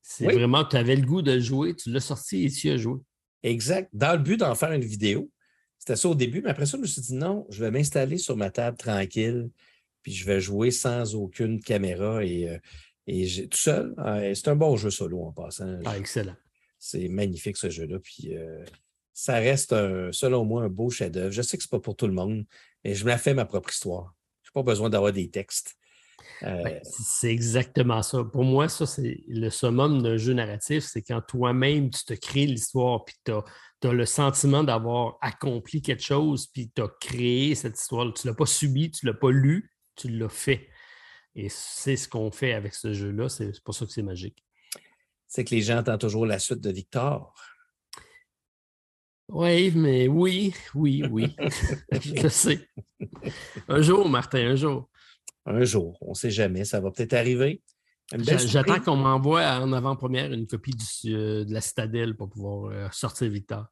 C'est 0.00 0.24
vraiment, 0.24 0.64
tu 0.64 0.76
avais 0.76 0.96
le 0.96 1.06
goût 1.06 1.22
de 1.22 1.38
jouer, 1.38 1.74
tu 1.74 1.90
l'as 1.90 2.00
sorti 2.00 2.46
et 2.46 2.50
tu 2.50 2.70
as 2.70 2.76
joué. 2.76 2.98
Exact. 3.42 3.90
Dans 3.92 4.12
le 4.12 4.22
but 4.22 4.38
d'en 4.38 4.54
faire 4.54 4.72
une 4.72 4.84
vidéo, 4.84 5.30
c'était 5.90 6.02
ça 6.02 6.08
au 6.08 6.14
début, 6.14 6.40
mais 6.40 6.50
après 6.50 6.66
ça, 6.66 6.76
je 6.76 6.82
me 6.82 6.86
suis 6.86 7.02
dit 7.02 7.14
non, 7.14 7.46
je 7.50 7.64
vais 7.64 7.72
m'installer 7.72 8.16
sur 8.16 8.36
ma 8.36 8.50
table 8.50 8.76
tranquille, 8.76 9.50
puis 10.02 10.12
je 10.12 10.24
vais 10.24 10.40
jouer 10.40 10.70
sans 10.70 11.16
aucune 11.16 11.60
caméra 11.60 12.24
et, 12.24 12.48
euh, 12.48 12.58
et 13.08 13.48
tout 13.48 13.58
seul. 13.58 13.94
c'est 14.34 14.48
un 14.48 14.54
bon 14.56 14.76
jeu 14.76 14.90
solo 14.90 15.24
en 15.24 15.32
passant. 15.32 15.80
Ah, 15.84 15.98
excellent. 15.98 16.36
C'est 16.78 17.08
magnifique 17.08 17.56
ce 17.56 17.70
jeu-là. 17.70 17.98
Puis 17.98 18.36
euh, 18.36 18.64
ça 19.12 19.34
reste, 19.34 19.70
selon 20.12 20.44
moi, 20.44 20.62
un 20.62 20.68
beau 20.68 20.90
chef-d'œuvre. 20.90 21.32
Je 21.32 21.42
sais 21.42 21.56
que 21.56 21.62
ce 21.64 21.68
n'est 21.68 21.78
pas 21.78 21.80
pour 21.80 21.96
tout 21.96 22.06
le 22.06 22.12
monde, 22.12 22.44
mais 22.84 22.94
je 22.94 23.04
me 23.04 23.10
la 23.10 23.18
fais 23.18 23.34
ma 23.34 23.44
propre 23.44 23.70
histoire. 23.70 24.14
Je 24.42 24.50
n'ai 24.50 24.52
pas 24.52 24.62
besoin 24.62 24.90
d'avoir 24.90 25.12
des 25.12 25.28
textes. 25.28 25.76
Euh, 26.42 26.62
Ben, 26.62 26.80
c'est 26.82 27.30
exactement 27.30 28.02
ça. 28.02 28.24
Pour 28.24 28.44
moi, 28.44 28.68
ça, 28.68 28.86
c'est 28.86 29.22
le 29.28 29.50
summum 29.50 30.02
d'un 30.02 30.16
jeu 30.16 30.32
narratif, 30.32 30.84
c'est 30.84 31.02
quand 31.02 31.20
toi-même, 31.20 31.90
tu 31.90 32.04
te 32.04 32.14
crées 32.14 32.46
l'histoire, 32.46 33.04
puis 33.04 33.16
tu 33.24 33.32
as, 33.32 33.92
le 33.92 34.06
sentiment 34.06 34.64
d'avoir 34.64 35.18
accompli 35.20 35.82
quelque 35.82 36.02
chose, 36.02 36.46
puis 36.46 36.70
tu 36.74 36.82
as 36.82 36.88
créé 37.00 37.54
cette 37.54 37.78
histoire. 37.78 38.12
Tu 38.12 38.26
ne 38.26 38.32
l'as 38.32 38.36
pas 38.36 38.46
subi, 38.46 38.90
tu 38.90 39.06
ne 39.06 39.12
l'as 39.12 39.18
pas 39.18 39.30
lu, 39.30 39.70
tu 39.96 40.08
l'as 40.08 40.28
fait. 40.28 40.68
Et 41.34 41.48
c'est 41.48 41.96
ce 41.96 42.08
qu'on 42.08 42.30
fait 42.30 42.52
avec 42.52 42.74
ce 42.74 42.92
jeu-là. 42.92 43.28
C'est 43.28 43.62
pour 43.62 43.74
ça 43.74 43.86
que 43.86 43.92
c'est 43.92 44.02
magique. 44.02 44.44
c'est 45.28 45.44
que 45.44 45.54
les 45.54 45.62
gens 45.62 45.78
attendent 45.78 46.00
toujours 46.00 46.26
la 46.26 46.38
suite 46.38 46.60
de 46.60 46.70
Victor. 46.70 47.34
Oui, 49.28 49.70
mais 49.76 50.08
oui, 50.08 50.52
oui, 50.74 51.04
oui. 51.08 51.36
Je 51.92 52.28
sais. 52.28 52.68
Un 53.68 53.80
jour, 53.80 54.08
Martin, 54.08 54.50
un 54.50 54.56
jour. 54.56 54.89
Un 55.50 55.64
jour, 55.64 55.98
on 56.00 56.10
ne 56.10 56.14
sait 56.14 56.30
jamais, 56.30 56.64
ça 56.64 56.80
va 56.80 56.90
peut-être 56.90 57.14
arriver. 57.14 57.62
J'attends 58.18 58.80
qu'on 58.80 58.96
m'envoie 58.96 59.42
en 59.60 59.72
avant-première 59.72 60.32
une 60.32 60.46
copie 60.46 60.72
du- 60.72 61.14
euh, 61.14 61.44
de 61.44 61.52
la 61.52 61.60
Citadelle 61.60 62.16
pour 62.16 62.28
pouvoir 62.28 62.70
euh, 62.72 62.88
sortir 62.92 63.30
Victor. 63.30 63.66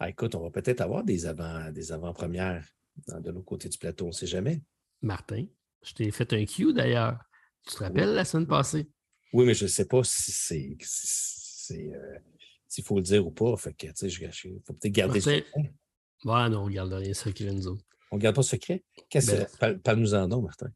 Ah, 0.00 0.08
écoute, 0.08 0.34
on 0.36 0.42
va 0.42 0.50
peut-être 0.50 0.80
avoir 0.80 1.02
des 1.04 1.26
avant, 1.26 1.70
des 1.72 1.90
avant-premières 1.92 2.64
dans- 3.08 3.20
de 3.20 3.30
l'autre 3.30 3.44
côté 3.46 3.68
du 3.68 3.78
plateau, 3.78 4.04
on 4.06 4.08
ne 4.08 4.12
sait 4.12 4.26
jamais. 4.28 4.62
Martin, 5.02 5.44
je 5.82 5.92
t'ai 5.92 6.10
fait 6.10 6.32
un 6.32 6.44
cue 6.44 6.72
d'ailleurs. 6.72 7.18
Tu 7.66 7.74
te 7.74 7.82
rappelles 7.82 8.14
la 8.14 8.24
semaine 8.24 8.46
passée? 8.46 8.88
Oui, 9.32 9.44
mais 9.44 9.54
je 9.54 9.64
ne 9.64 9.68
sais 9.68 9.86
pas 9.86 10.02
si 10.04 10.32
c'est 10.32 10.76
si 10.80 11.92
euh, 11.92 12.18
s'il 12.68 12.84
faut 12.84 12.96
le 12.96 13.02
dire 13.02 13.26
ou 13.26 13.30
pas. 13.30 13.56
Fait 13.56 13.72
que, 13.74 13.86
tu 13.88 13.92
sais, 13.94 14.08
je- 14.08 14.30
je- 14.30 14.48
faut 14.64 14.72
peut-être 14.74 14.92
garder 14.92 15.18
Martin. 15.20 15.40
ça. 15.52 15.60
Ouais, 16.24 16.48
non, 16.48 16.62
on 16.64 16.68
garde 16.68 16.92
rien 16.92 17.12
secret, 17.14 17.52
nous 17.52 17.66
autres. 17.68 17.84
On 18.10 18.16
ne 18.16 18.20
garde 18.22 18.36
pas 18.36 18.42
secret? 18.42 18.84
Qu'est-ce 19.10 19.32
Ben- 19.32 19.46
que 19.46 19.56
parle- 19.58 19.78
Parle-nous-en 19.80 20.28
donc, 20.28 20.44
Martin. 20.44 20.70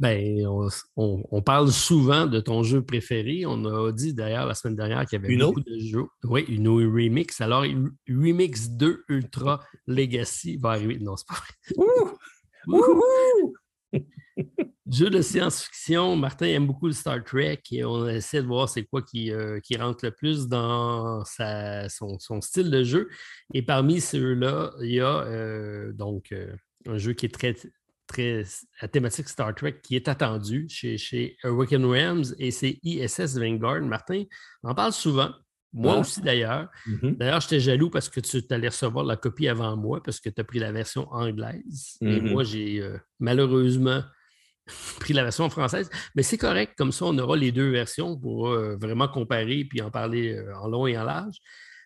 Ben, 0.00 0.46
on, 0.46 0.68
on- 0.96 1.22
on 1.30 1.42
parle 1.42 1.70
souvent 1.70 2.26
de 2.26 2.40
ton 2.40 2.62
jeu 2.62 2.82
préféré. 2.82 3.44
On 3.46 3.64
a 3.66 3.92
dit 3.92 4.14
d'ailleurs 4.14 4.46
la 4.46 4.54
semaine 4.54 4.74
dernière 4.76 5.04
qu'il 5.06 5.20
y 5.20 5.24
avait 5.24 5.28
beaucoup 5.36 5.60
de 5.60 5.78
jeux. 5.78 6.06
Oui, 6.24 6.44
Uno 6.48 6.76
Remix. 6.76 7.40
Alors, 7.42 7.64
Remix 8.08 8.70
2 8.70 9.04
Ultra 9.08 9.60
Legacy 9.86 10.56
va 10.56 10.70
arriver. 10.70 10.98
Non, 10.98 11.16
c'est 11.16 11.28
pas 11.28 11.34
vrai. 11.34 12.14
Wouhou! 12.66 13.54
Jeu 14.90 15.08
de 15.10 15.20
science-fiction, 15.22 16.16
Martin 16.16 16.46
aime 16.46 16.66
beaucoup 16.66 16.86
le 16.86 16.92
Star 16.92 17.22
Trek 17.22 17.60
et 17.70 17.84
on 17.84 18.08
essaie 18.08 18.42
de 18.42 18.46
voir 18.46 18.68
c'est 18.68 18.84
quoi 18.84 19.02
qui, 19.02 19.30
euh, 19.30 19.60
qui 19.60 19.76
rentre 19.76 20.04
le 20.04 20.10
plus 20.10 20.48
dans 20.48 21.24
sa- 21.24 21.88
son, 21.88 22.18
son 22.18 22.40
style 22.40 22.70
de 22.70 22.82
jeu. 22.82 23.08
Et 23.54 23.62
parmi 23.62 24.00
ceux-là, 24.00 24.72
il 24.80 24.92
y 24.94 25.00
a 25.00 25.22
euh, 25.26 25.92
donc 25.92 26.32
euh, 26.32 26.52
un 26.88 26.98
jeu 26.98 27.12
qui 27.12 27.26
est 27.26 27.34
très, 27.34 27.54
très 28.10 28.44
à 28.80 28.88
thématique 28.88 29.28
Star 29.28 29.54
Trek 29.54 29.80
qui 29.82 29.94
est 29.96 30.08
attendu 30.08 30.66
chez, 30.68 30.98
chez 30.98 31.36
Awaken 31.44 31.84
Realms 31.84 32.24
et 32.38 32.50
c'est 32.50 32.78
ISS 32.82 33.36
Vanguard. 33.38 33.82
Martin 33.82 34.24
en 34.64 34.74
parle 34.74 34.92
souvent, 34.92 35.30
moi 35.72 35.94
Ah. 35.96 36.00
aussi 36.00 36.20
d'ailleurs. 36.20 36.68
Mhm. 36.86 37.16
D'ailleurs, 37.16 37.40
j'étais 37.40 37.60
jaloux 37.60 37.88
parce 37.90 38.08
que 38.08 38.18
tu 38.20 38.42
allais 38.50 38.68
recevoir 38.68 39.04
la 39.04 39.16
copie 39.16 39.46
avant 39.48 39.76
moi 39.76 40.02
parce 40.02 40.18
que 40.20 40.28
tu 40.28 40.40
as 40.40 40.44
pris 40.44 40.58
la 40.58 40.72
version 40.72 41.08
anglaise. 41.12 41.96
Et 42.02 42.20
Mhm. 42.20 42.30
moi, 42.32 42.42
j'ai 42.44 42.80
euh, 42.80 42.98
malheureusement 43.20 44.02
pris 45.00 45.12
la 45.14 45.22
version 45.22 45.48
française. 45.50 45.88
Mais 46.14 46.22
c'est 46.24 46.38
correct, 46.38 46.74
comme 46.76 46.92
ça, 46.92 47.04
on 47.06 47.16
aura 47.18 47.36
les 47.36 47.52
deux 47.52 47.70
versions 47.70 48.16
pour 48.18 48.48
euh, 48.48 48.76
vraiment 48.76 49.08
comparer 49.08 49.64
puis 49.64 49.80
en 49.82 49.90
parler 49.90 50.34
euh, 50.36 50.52
en 50.58 50.68
long 50.68 50.86
et 50.86 50.98
en 50.98 51.04
large. 51.04 51.36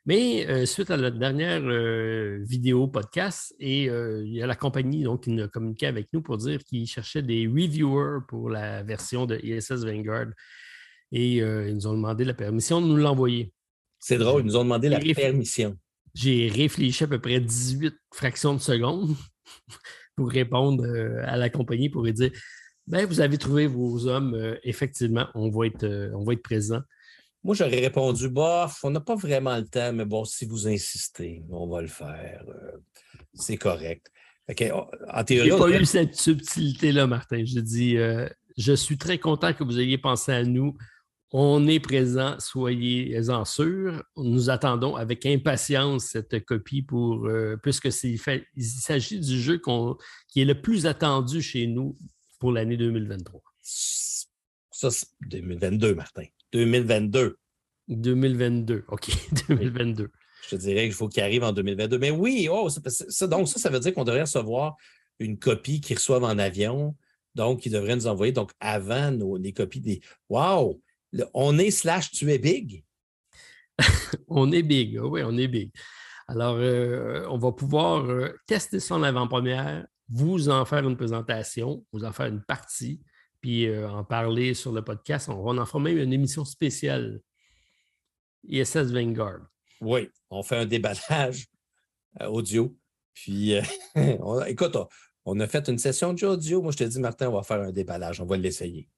Mais 0.07 0.47
euh, 0.49 0.67
suite 0.67 0.91
à 0.91 0.99
la 0.99 1.11
dernière 1.11 1.63
euh, 1.63 2.39
vidéo 2.43 2.89
podcast, 2.89 3.55
et 3.59 3.89
euh, 3.89 4.23
il 4.23 4.35
y 4.35 4.43
a 4.43 4.47
la 4.47 4.55
compagnie 4.55 5.03
donc, 5.03 5.25
qui 5.25 5.31
nous 5.31 5.43
a 5.43 5.49
communiqué 5.49 5.87
avec 5.87 6.09
nous 6.13 6.21
pour 6.21 6.37
dire 6.37 6.63
qu'ils 6.63 6.87
cherchaient 6.87 7.23
des 7.23 7.47
reviewers 7.47 8.21
pour 8.29 8.51
la 8.51 8.83
version 8.83 9.25
de 9.25 9.39
ISS 9.43 9.85
Vanguard. 9.85 10.27
Et 11.11 11.37
ils 11.37 11.75
nous 11.75 11.87
ont 11.87 11.95
demandé 11.95 12.25
la 12.25 12.35
permission 12.35 12.81
de 12.81 12.87
nous 12.87 12.97
l'envoyer. 12.97 13.53
C'est 14.01 14.19
drôle, 14.19 14.43
ils 14.43 14.47
nous 14.47 14.57
ont 14.57 14.65
demandé 14.65 14.89
la 14.89 14.99
permission. 14.99 15.79
J'ai 16.13 16.49
réfléchi 16.49 17.05
à 17.05 17.07
peu 17.07 17.21
près 17.21 17.41
18 17.41 17.95
fractions 18.13 18.55
de 18.55 18.61
seconde 18.61 19.15
pour 20.17 20.29
répondre 20.29 20.85
à 21.25 21.37
la 21.37 21.51
compagnie 21.51 21.89
pour 21.89 22.03
lui 22.03 22.13
dire 22.13 22.33
ben, 22.87 23.07
vous 23.07 23.21
avez 23.21 23.39
trouvé 23.39 23.67
vos 23.67 24.07
hommes, 24.09 24.59
effectivement, 24.65 25.29
on 25.35 25.51
va 25.51 25.67
être, 25.67 26.11
on 26.15 26.25
va 26.25 26.33
être 26.33 26.43
présent. 26.43 26.81
Moi, 27.45 27.55
j'aurais 27.55 27.81
répondu, 27.81 28.29
bof, 28.31 28.81
on 28.85 28.91
n'a 28.91 29.01
pas 29.01 29.15
vraiment 29.17 29.57
le 29.57 29.67
temps, 29.67 29.93
mais 29.93 30.07
bon, 30.07 30.25
si 30.25 30.47
vous 30.47 30.67
insistez, 30.67 31.45
on 31.51 31.69
va 31.69 31.83
le 31.83 31.89
faire. 31.89 32.43
Euh, 32.49 32.79
c'est 33.35 33.59
correct. 33.59 34.11
Que, 34.57 34.65
en 34.73 35.25
théorie, 35.25 35.53
on 35.53 35.59
pas 35.59 35.71
eu 35.71 35.85
cette 35.85 36.17
subtilité-là, 36.17 37.07
Martin. 37.07 37.45
J'ai 37.45 37.63
dit 37.63 37.97
euh, 37.97 38.29
je 38.57 38.73
suis 38.73 38.97
très 38.99 39.19
content 39.19 39.53
que 39.53 39.63
vous 39.65 39.79
ayez 39.79 39.99
pensé 39.99 40.33
à 40.33 40.43
nous. 40.45 40.77
On 41.33 41.67
est 41.67 41.81
présent, 41.81 42.37
soyez-en 42.39 43.45
sûrs. 43.45 44.03
Nous 44.17 44.51
attendons 44.51 44.97
avec 44.97 45.27
impatience 45.27 46.05
cette 46.05 46.45
copie 46.45 46.83
pour, 46.83 47.27
euh, 47.27 47.57
puisque 47.63 47.89
il 48.05 48.19
fait- 48.19 48.47
il 48.55 48.65
s'agit 48.65 49.19
du 49.19 49.39
jeu 49.41 49.61
qui 50.29 50.41
est 50.41 50.45
le 50.45 50.61
plus 50.61 50.87
attendu 50.87 51.43
chez 51.43 51.67
nous 51.67 51.99
pour 52.39 52.53
l'année 52.53 52.77
2023. 52.77 53.41
ça, 54.71 54.91
c'est 54.91 55.07
2022, 55.29 55.95
Martin. 55.95 56.25
2022. 56.55 57.37
2022. 57.89 58.85
OK, 58.89 59.11
2022. 59.49 60.11
Je 60.45 60.49
te 60.51 60.57
dirais 60.57 60.85
qu'il 60.85 60.93
faut 60.93 61.09
qu'il 61.09 61.23
arrive 61.23 61.43
en 61.45 61.53
2022. 61.53 61.99
Mais 61.99 62.11
oui, 62.11 62.49
oh, 62.51 62.69
ça, 62.71 62.81
ça- 62.89 63.27
donc 63.27 63.49
ça, 63.49 63.59
ça 63.59 63.71
veut 63.71 63.81
dire 63.81 63.93
qu'on 63.93 64.05
devrait 64.05 64.23
recevoir 64.23 64.77
une 65.19 65.39
copie 65.39 65.81
qu'ils 65.81 65.97
reçoivent 65.97 66.25
en 66.25 66.39
avion. 66.39 66.97
Donc, 67.35 67.67
ils 67.67 67.73
devraient 67.73 67.97
nous 67.97 68.07
envoyer 68.07 68.33
donc 68.33 68.53
avant 68.61 69.11
nos, 69.11 69.37
les 69.37 69.53
copies 69.53 69.81
des. 69.81 70.01
Wow! 70.29 70.81
Le- 71.13 71.27
on 71.35 71.59
est 71.59 71.71
slash 71.71 72.11
tu 72.11 72.31
es 72.33 72.39
big. 72.39 72.85
On 74.29 74.53
est 74.53 74.63
big, 74.63 74.99
ah 74.99 75.07
oui, 75.07 75.23
on 75.25 75.37
est 75.37 75.49
big. 75.49 75.73
Alors, 76.29 76.55
euh, 76.59 77.27
on 77.29 77.39
va 77.39 77.51
pouvoir 77.51 78.05
euh, 78.09 78.29
tester 78.47 78.79
ça 78.79 78.95
en 78.95 79.03
avant-première, 79.03 79.85
vous 80.09 80.49
en 80.49 80.65
faire 80.65 80.89
une 80.89 80.97
présentation, 80.97 81.85
vous 81.93 82.05
en 82.05 82.13
faire 82.13 82.27
une 82.27 82.43
partie, 82.43 83.01
puis 83.45 83.67
euh, 83.67 83.87
en 83.91 84.05
parler 84.05 84.55
sur 84.55 84.73
le 84.73 84.81
podcast. 84.83 85.29
On 85.29 85.43
va 85.43 85.61
en 85.61 85.67
faire 85.67 85.79
même 85.79 85.99
une 85.99 86.15
émission 86.15 86.47
spéciale 86.47 87.21
ISS 88.49 88.91
Vanguard. 88.91 89.41
Oui, 89.83 90.09
on 90.31 90.43
fait 90.43 90.57
un 90.57 90.65
déballage 90.65 91.47
euh, 92.23 92.27
audio. 92.29 92.75
Puis, 93.13 93.55
euh, 93.55 93.63
on- 94.21 94.43
écoute, 94.47 94.75
on, 94.77 94.89
on 95.27 95.41
a 95.41 95.47
fait 95.47 95.69
une 95.69 95.77
session 95.77 96.15
de 96.15 96.19
jeu 96.19 96.29
audio. 96.31 96.63
Moi, 96.63 96.73
je 96.73 96.79
te 96.79 96.85
dis, 96.85 96.99
Martin, 96.99 97.29
on 97.29 97.33
va 97.35 97.43
faire 97.43 97.61
un 97.61 97.71
déballage. 97.71 98.19
On 98.19 98.25
va 98.25 98.39
l'essayer. 98.39 98.89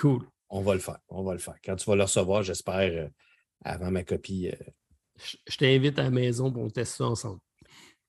Cool. 0.00 0.26
On 0.48 0.62
va 0.62 0.72
le 0.72 0.80
faire. 0.80 1.00
On 1.08 1.22
va 1.22 1.34
le 1.34 1.38
faire. 1.38 1.56
Quand 1.62 1.76
tu 1.76 1.84
vas 1.90 1.96
le 1.96 2.04
recevoir, 2.04 2.42
j'espère, 2.42 3.10
avant 3.66 3.90
ma 3.90 4.02
copie. 4.02 4.50
Je, 5.22 5.36
je 5.46 5.56
t'invite 5.58 5.98
à 5.98 6.04
la 6.04 6.10
maison 6.10 6.50
pour 6.50 6.72
tester 6.72 6.96
ça 6.96 7.04
ensemble. 7.04 7.40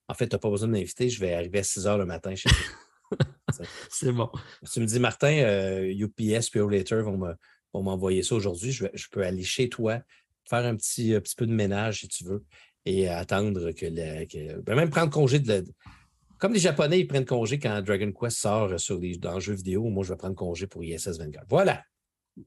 en 0.08 0.14
fait, 0.14 0.26
tu 0.26 0.34
n'as 0.36 0.40
pas 0.40 0.48
besoin 0.48 0.68
de 0.68 0.72
m'inviter. 0.72 1.10
Je 1.10 1.20
vais 1.20 1.34
arriver 1.34 1.58
à 1.58 1.62
6 1.64 1.86
heures 1.86 1.98
le 1.98 2.06
matin 2.06 2.34
chez 2.34 2.48
toi. 2.48 2.58
C'est 3.90 4.12
bon. 4.12 4.30
tu 4.72 4.80
me 4.80 4.86
dis, 4.86 4.98
Martin, 5.00 5.32
euh, 5.38 5.92
UPS 5.92 6.50
Pure 6.50 6.68
Later 6.70 7.02
vont 7.02 7.16
me- 7.18 7.34
vont 7.72 7.82
m'envoyer 7.82 8.22
ça 8.22 8.34
aujourd'hui. 8.34 8.72
Je, 8.72 8.86
peux 9.10 9.22
aller 9.24 9.42
chez 9.42 9.68
toi, 9.68 10.00
faire 10.48 10.64
un 10.64 10.76
petit, 10.76 11.14
un 11.14 11.20
petit 11.20 11.34
peu 11.36 11.46
de 11.46 11.52
ménage 11.52 12.00
si 12.00 12.08
tu 12.08 12.24
veux, 12.24 12.44
et 12.84 13.08
attendre 13.08 13.72
que, 13.72 13.86
que- 14.24 14.60
ben, 14.60 14.74
même 14.76 14.90
prendre 14.90 15.10
congé 15.10 15.38
de 15.40 15.48
la- 15.48 15.62
Comme 16.38 16.52
les 16.52 16.60
Japonais, 16.60 17.00
ils 17.00 17.06
prennent 17.06 17.24
congé 17.24 17.58
quand 17.58 17.80
Dragon 17.82 18.12
Quest 18.12 18.38
sort 18.38 18.78
sur 18.78 18.98
les, 18.98 19.16
dans 19.16 19.34
le 19.34 19.40
jeu 19.40 19.54
vidéo. 19.54 19.84
Moi, 19.88 20.04
je 20.04 20.12
vais 20.12 20.16
prendre 20.18 20.34
congé 20.36 20.66
pour 20.66 20.84
ISS 20.84 21.18
24. 21.18 21.46
Voilà. 21.48 21.82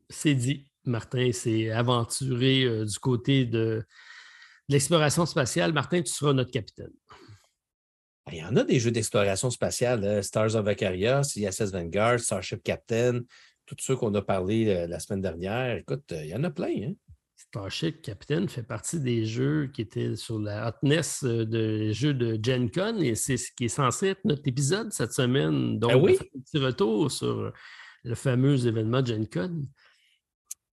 C'est 0.10 0.36
dit. 0.36 0.65
Martin 0.86 1.32
s'est 1.32 1.72
aventuré 1.72 2.63
euh, 2.63 2.86
du 2.86 2.98
côté 3.00 3.45
de, 3.45 3.84
de 4.69 4.74
l'exploration 4.74 5.26
spatiale. 5.26 5.74
Martin, 5.74 6.02
tu 6.02 6.12
seras 6.12 6.34
notre 6.34 6.52
capitaine. 6.52 6.91
Il 8.32 8.38
y 8.38 8.44
en 8.44 8.56
a 8.56 8.64
des 8.64 8.80
jeux 8.80 8.91
d'exploration 8.91 9.49
spatiale, 9.49 10.01
là, 10.01 10.22
Stars 10.22 10.56
of 10.56 10.68
Aquarius, 10.68 11.36
ISS 11.36 11.72
Vanguard, 11.72 12.20
Starship 12.20 12.62
Captain, 12.64 13.22
tous 13.66 13.76
ceux 13.80 13.95
qu'on 13.95 14.14
a 14.16 14.22
parlé 14.22 14.68
euh, 14.68 14.88
la 14.88 14.99
semaine 14.99 15.22
dernière. 15.22 15.78
Écoute, 15.78 16.12
euh, 16.12 16.24
il 16.24 16.30
y 16.30 16.36
en 16.36 16.43
a 16.43 16.49
plein. 16.49 16.89
Hein? 16.89 16.93
Starship 17.36 18.01
Captain 18.01 18.47
fait 18.47 18.64
partie 18.64 18.99
des 18.99 19.26
jeux 19.26 19.68
qui 19.74 19.82
étaient 19.82 20.16
sur 20.16 20.39
la 20.39 20.68
hotness 20.68 21.24
euh, 21.24 21.45
de 21.45 21.91
jeux 21.91 22.14
de 22.14 22.39
Gen 22.41 22.70
Con 22.70 22.97
et 22.97 23.16
c'est 23.16 23.38
ce 23.38 23.51
qui 23.51 23.66
est 23.66 23.70
censé 23.70 24.10
être 24.10 24.26
notre 24.26 24.47
épisode 24.47 24.91
cette 24.91 25.14
semaine. 25.14 25.80
Donc, 25.80 25.91
Ben 25.91 25.99
oui? 25.99 26.16
on 26.16 26.24
fait 26.24 26.32
un 26.36 26.41
petit 26.41 26.58
retour 26.58 27.12
sur 27.12 27.51
le 28.03 28.16
fameux 28.16 28.68
événement 28.68 29.03
Gen 29.03 29.28
Con. 29.28 29.68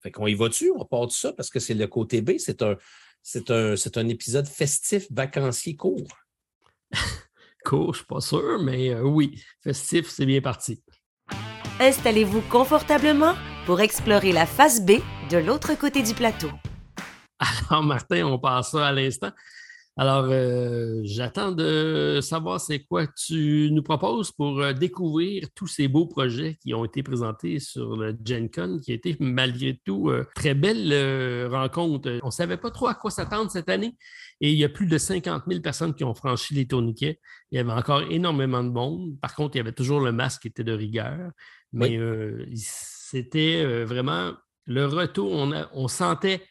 Fait 0.01 0.11
qu'on 0.11 0.27
y 0.27 0.35
va 0.35 0.49
dessus, 0.49 0.71
on 0.75 0.85
part 0.85 1.07
de 1.07 1.11
ça 1.11 1.33
parce 1.33 1.49
que 1.49 1.59
c'est 1.59 1.73
le 1.73 1.87
côté 1.87 2.21
B, 2.21 2.33
c'est 2.37 2.61
un, 2.61 2.75
c'est 3.23 3.49
un, 3.49 3.75
c'est 3.75 3.97
un 3.97 4.07
épisode 4.07 4.47
festif, 4.47 5.07
vacancier 5.11 5.75
court. 5.75 6.07
Court, 7.65 7.93
je 7.93 7.97
suis 7.99 8.05
pas 8.05 8.21
sûr, 8.21 8.59
mais 8.63 8.91
euh, 8.91 9.01
oui, 9.01 9.41
festif, 9.61 10.07
c'est 10.09 10.25
bien 10.25 10.39
parti. 10.39 10.81
Installez-vous 11.79 12.41
confortablement 12.49 13.33
pour 13.65 13.81
explorer 13.81 14.31
la 14.31 14.45
face 14.45 14.85
B 14.85 15.01
de 15.29 15.37
l'autre 15.37 15.77
côté 15.77 16.03
du 16.03 16.13
plateau. 16.13 16.49
Alors, 17.69 17.83
Martin, 17.83 18.25
on 18.25 18.39
passe 18.39 18.71
ça 18.71 18.87
à 18.87 18.91
l'instant. 18.93 19.31
Alors, 19.97 20.25
euh, 20.29 20.99
j'attends 21.05 21.53
de 21.53 22.19
savoir 22.21 22.59
c'est 22.59 22.79
quoi 22.79 23.07
tu 23.07 23.69
nous 23.71 23.81
proposes 23.81 24.29
pour 24.29 24.59
euh, 24.59 24.73
découvrir 24.73 25.47
tous 25.55 25.67
ces 25.67 25.87
beaux 25.87 26.05
projets 26.05 26.57
qui 26.61 26.73
ont 26.73 26.83
été 26.83 27.01
présentés 27.01 27.59
sur 27.59 27.95
le 27.95 28.13
Gen 28.25 28.51
Con, 28.51 28.79
qui 28.83 28.91
a 28.91 28.95
été 28.95 29.15
malgré 29.21 29.79
tout 29.85 30.09
euh, 30.09 30.25
très 30.35 30.53
belle 30.53 31.47
rencontre. 31.49 32.19
On 32.23 32.25
ne 32.25 32.31
savait 32.31 32.57
pas 32.57 32.71
trop 32.71 32.87
à 32.87 32.93
quoi 32.93 33.09
s'attendre 33.09 33.49
cette 33.49 33.69
année 33.69 33.95
et 34.41 34.51
il 34.51 34.57
y 34.57 34.65
a 34.65 34.69
plus 34.69 34.87
de 34.87 34.97
50 34.97 35.43
000 35.47 35.61
personnes 35.61 35.95
qui 35.95 36.03
ont 36.03 36.13
franchi 36.13 36.53
les 36.55 36.67
tourniquets. 36.67 37.21
Il 37.51 37.55
y 37.55 37.59
avait 37.59 37.71
encore 37.71 38.01
énormément 38.11 38.65
de 38.65 38.71
monde. 38.71 39.17
Par 39.21 39.33
contre, 39.33 39.55
il 39.55 39.59
y 39.59 39.61
avait 39.61 39.71
toujours 39.71 40.01
le 40.01 40.11
masque 40.11 40.41
qui 40.41 40.49
était 40.49 40.65
de 40.65 40.73
rigueur, 40.73 41.31
mais 41.71 41.97
c'était 42.53 43.85
vraiment 43.85 44.33
le 44.65 44.85
retour. 44.87 45.31
on 45.73 45.87
sentait 45.87 46.41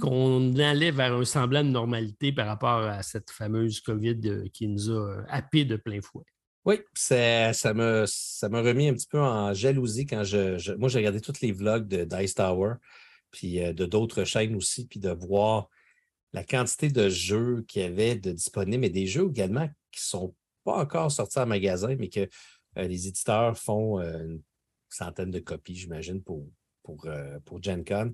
qu'on 0.00 0.54
allait 0.56 0.90
vers 0.90 1.14
un 1.14 1.24
semblant 1.24 1.64
de 1.64 1.70
normalité 1.70 2.32
par 2.32 2.46
rapport 2.46 2.82
à 2.82 3.02
cette 3.02 3.30
fameuse 3.30 3.80
COVID 3.80 4.20
euh, 4.26 4.48
qui 4.52 4.68
nous 4.68 4.90
a 4.90 5.18
euh, 5.18 5.22
happé 5.28 5.64
de 5.64 5.76
plein 5.76 6.00
fouet. 6.00 6.24
Oui, 6.64 6.80
ça, 6.94 7.52
ça 7.52 7.72
m'a 7.74 8.04
remis 8.60 8.88
un 8.88 8.94
petit 8.94 9.06
peu 9.06 9.20
en 9.20 9.54
jalousie 9.54 10.04
quand 10.04 10.24
je. 10.24 10.74
moi, 10.74 10.88
j'ai 10.88 10.98
regardé 10.98 11.20
tous 11.20 11.40
les 11.40 11.52
vlogs 11.52 11.86
de 11.86 12.04
Dice 12.04 12.34
Tower, 12.34 12.74
puis 13.30 13.62
euh, 13.62 13.72
de 13.72 13.86
d'autres 13.86 14.24
chaînes 14.24 14.56
aussi, 14.56 14.86
puis 14.86 14.98
de 14.98 15.10
voir 15.10 15.68
la 16.32 16.44
quantité 16.44 16.88
de 16.88 17.08
jeux 17.08 17.64
qu'il 17.68 17.82
y 17.82 17.84
avait 17.84 18.16
de 18.16 18.32
disponibles, 18.32 18.84
et 18.84 18.90
des 18.90 19.06
jeux 19.06 19.28
également 19.28 19.68
qui 19.92 20.00
ne 20.00 20.08
sont 20.08 20.34
pas 20.64 20.78
encore 20.78 21.10
sortis 21.10 21.38
en 21.38 21.46
magasin, 21.46 21.94
mais 21.96 22.08
que 22.08 22.28
les 22.76 23.06
éditeurs 23.06 23.56
font 23.56 23.98
une 24.00 24.42
centaine 24.90 25.30
de 25.30 25.38
copies, 25.38 25.76
j'imagine, 25.76 26.22
pour, 26.22 26.46
pour, 26.82 27.08
pour 27.46 27.62
Gen 27.62 27.84
Con. 27.84 28.12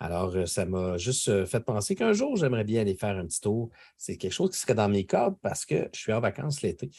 Alors, 0.00 0.34
euh, 0.34 0.46
ça 0.46 0.64
m'a 0.64 0.96
juste 0.96 1.28
euh, 1.28 1.44
fait 1.44 1.60
penser 1.60 1.94
qu'un 1.94 2.14
jour, 2.14 2.34
j'aimerais 2.36 2.64
bien 2.64 2.80
aller 2.80 2.94
faire 2.94 3.16
un 3.18 3.26
petit 3.26 3.40
tour. 3.40 3.70
C'est 3.98 4.16
quelque 4.16 4.32
chose 4.32 4.50
qui 4.50 4.58
serait 4.58 4.74
dans 4.74 4.88
mes 4.88 5.04
cordes 5.04 5.36
parce 5.42 5.66
que 5.66 5.88
je 5.92 6.00
suis 6.00 6.12
en 6.12 6.20
vacances 6.20 6.62
l'été. 6.62 6.90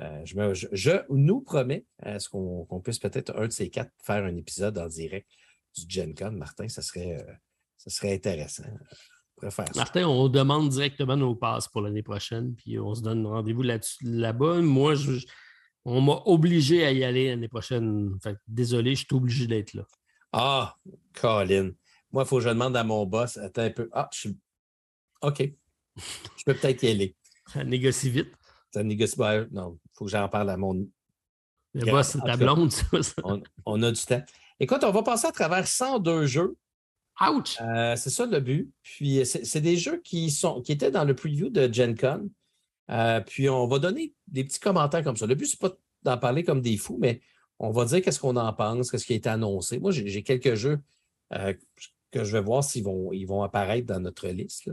Euh, 0.00 0.22
je, 0.24 1.02
nous 1.10 1.42
promets 1.42 1.84
est-ce 2.02 2.28
qu'on 2.30 2.80
puisse 2.82 2.98
peut-être 2.98 3.36
un 3.38 3.46
de 3.46 3.52
ces 3.52 3.68
quatre 3.68 3.92
faire 4.02 4.24
un 4.24 4.34
épisode 4.36 4.76
en 4.78 4.88
direct 4.88 5.28
du 5.76 5.84
Gen 5.88 6.14
Con. 6.14 6.32
Martin, 6.32 6.68
ça 6.68 6.82
serait, 6.82 7.24
ça 7.76 7.90
serait 7.90 8.14
intéressant. 8.14 8.64
Martin, 9.74 10.08
on 10.08 10.28
demande 10.28 10.70
directement 10.70 11.16
nos 11.16 11.34
passes 11.34 11.68
pour 11.68 11.82
l'année 11.82 12.02
prochaine, 12.02 12.54
puis 12.54 12.78
on 12.78 12.94
se 12.94 13.02
donne 13.02 13.26
rendez-vous 13.26 13.64
là-bas. 14.02 14.62
Moi, 14.62 14.94
on 15.84 16.00
m'a 16.00 16.22
obligé 16.24 16.86
à 16.86 16.92
y 16.92 17.04
aller 17.04 17.28
l'année 17.28 17.48
prochaine. 17.48 18.18
désolé, 18.48 18.94
je 18.94 19.04
suis 19.04 19.14
obligé 19.14 19.46
d'être 19.46 19.74
là. 19.74 19.86
Ah, 20.32 20.76
Colin. 21.12 21.72
Moi, 22.16 22.22
il 22.24 22.28
faut 22.28 22.36
que 22.36 22.44
je 22.44 22.48
demande 22.48 22.74
à 22.78 22.82
mon 22.82 23.04
boss, 23.04 23.36
attends 23.36 23.60
un 23.60 23.70
peu. 23.70 23.90
Ah, 23.92 24.08
je 24.10 24.20
suis. 24.20 24.38
OK. 25.20 25.52
Je 25.98 26.44
peux 26.46 26.54
peut-être 26.54 26.82
y 26.82 26.88
aller. 26.88 27.14
Ça 27.52 27.62
négocie 27.62 28.08
vite. 28.08 28.32
Ça 28.72 28.82
négocie. 28.82 29.16
Ben, 29.18 29.46
non, 29.52 29.78
il 29.84 29.90
faut 29.92 30.06
que 30.06 30.10
j'en 30.10 30.26
parle 30.26 30.48
à 30.48 30.56
mon. 30.56 30.88
Le 31.74 31.84
boss, 31.84 32.08
c'est 32.08 32.20
ta 32.20 32.38
blonde, 32.38 32.72
ça. 32.72 32.86
On, 33.66 33.82
a 33.82 33.92
du 33.92 34.00
temps. 34.00 34.22
Écoute, 34.58 34.82
on 34.82 34.92
va 34.92 35.02
passer 35.02 35.26
à 35.26 35.32
travers 35.32 35.68
102 35.68 36.24
jeux. 36.24 36.56
Ouch! 37.20 37.58
Euh, 37.60 37.96
c'est 37.96 38.08
ça 38.08 38.24
le 38.24 38.40
but. 38.40 38.72
Puis, 38.82 39.26
c'est 39.26 39.60
des 39.60 39.76
jeux 39.76 40.00
qui, 40.02 40.30
sont, 40.30 40.62
qui 40.62 40.72
étaient 40.72 40.90
dans 40.90 41.04
le 41.04 41.14
preview 41.14 41.50
de 41.50 41.70
Gen 41.70 41.94
Con. 41.94 42.30
Euh, 42.92 43.20
puis, 43.20 43.50
on 43.50 43.66
va 43.66 43.78
donner 43.78 44.14
des 44.26 44.44
petits 44.44 44.60
commentaires 44.60 45.04
comme 45.04 45.18
ça. 45.18 45.26
Le 45.26 45.34
but, 45.34 45.48
c'est 45.48 45.60
pas 45.60 45.76
d'en 46.02 46.16
parler 46.16 46.44
comme 46.44 46.62
des 46.62 46.78
fous, 46.78 46.96
mais 46.98 47.20
on 47.58 47.72
va 47.72 47.84
dire 47.84 48.00
qu'est-ce 48.00 48.20
qu'on 48.20 48.36
en 48.36 48.54
pense, 48.54 48.90
qu'est-ce 48.90 49.04
qui 49.04 49.12
a 49.12 49.16
été 49.16 49.28
annoncé. 49.28 49.78
Moi, 49.78 49.90
j'ai 49.90 50.22
quelques 50.22 50.54
jeux 50.54 50.80
euh, 51.34 51.52
que 52.10 52.24
je 52.24 52.32
vais 52.32 52.42
voir 52.42 52.64
s'ils 52.64 52.84
vont, 52.84 53.12
ils 53.12 53.24
vont 53.24 53.42
apparaître 53.42 53.86
dans 53.86 54.00
notre 54.00 54.28
liste. 54.28 54.70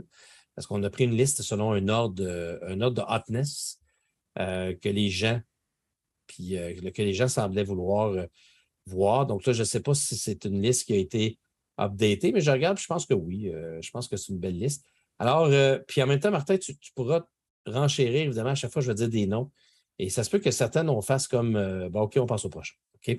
Parce 0.54 0.66
qu'on 0.66 0.82
a 0.82 0.90
pris 0.90 1.04
une 1.04 1.16
liste 1.16 1.42
selon 1.42 1.72
un 1.72 1.88
ordre, 1.88 2.60
un 2.62 2.80
ordre 2.80 3.02
de 3.02 3.12
hotness 3.12 3.80
euh, 4.40 4.74
que 4.74 4.88
les 4.88 5.10
gens, 5.10 5.40
puis 6.26 6.58
euh, 6.58 6.74
que 6.90 7.02
les 7.02 7.12
gens 7.12 7.28
semblaient 7.28 7.62
vouloir 7.62 8.08
euh, 8.08 8.26
voir. 8.86 9.26
Donc 9.26 9.46
là, 9.46 9.52
je 9.52 9.60
ne 9.60 9.64
sais 9.64 9.80
pas 9.80 9.94
si 9.94 10.16
c'est 10.16 10.44
une 10.44 10.60
liste 10.60 10.86
qui 10.86 10.92
a 10.92 10.96
été 10.96 11.38
updatée, 11.78 12.32
mais 12.32 12.40
je 12.40 12.50
regarde, 12.50 12.76
je 12.78 12.86
pense 12.86 13.06
que 13.06 13.14
oui. 13.14 13.52
je 13.80 13.90
pense 13.90 14.08
que 14.08 14.16
c'est 14.16 14.32
une 14.32 14.40
belle 14.40 14.58
liste. 14.58 14.84
Alors, 15.18 15.48
puis 15.86 16.02
en 16.02 16.06
même 16.06 16.20
temps, 16.20 16.30
Martin, 16.30 16.56
tu, 16.56 16.74
pourras 16.94 17.22
renchérir, 17.66 18.22
évidemment, 18.22 18.50
à 18.50 18.54
chaque 18.54 18.72
fois, 18.72 18.82
je 18.82 18.88
vais 18.88 18.94
dire 18.94 19.08
des 19.08 19.26
noms. 19.26 19.50
Et 19.98 20.08
ça 20.08 20.24
se 20.24 20.30
peut 20.30 20.38
que 20.38 20.50
certaines, 20.50 20.88
on 20.88 21.00
fasse 21.00 21.28
comme 21.28 21.52
bon, 21.88 22.02
OK, 22.02 22.16
on 22.18 22.26
passe 22.26 22.44
au 22.44 22.48
prochain. 22.48 22.74
OK? 22.96 23.16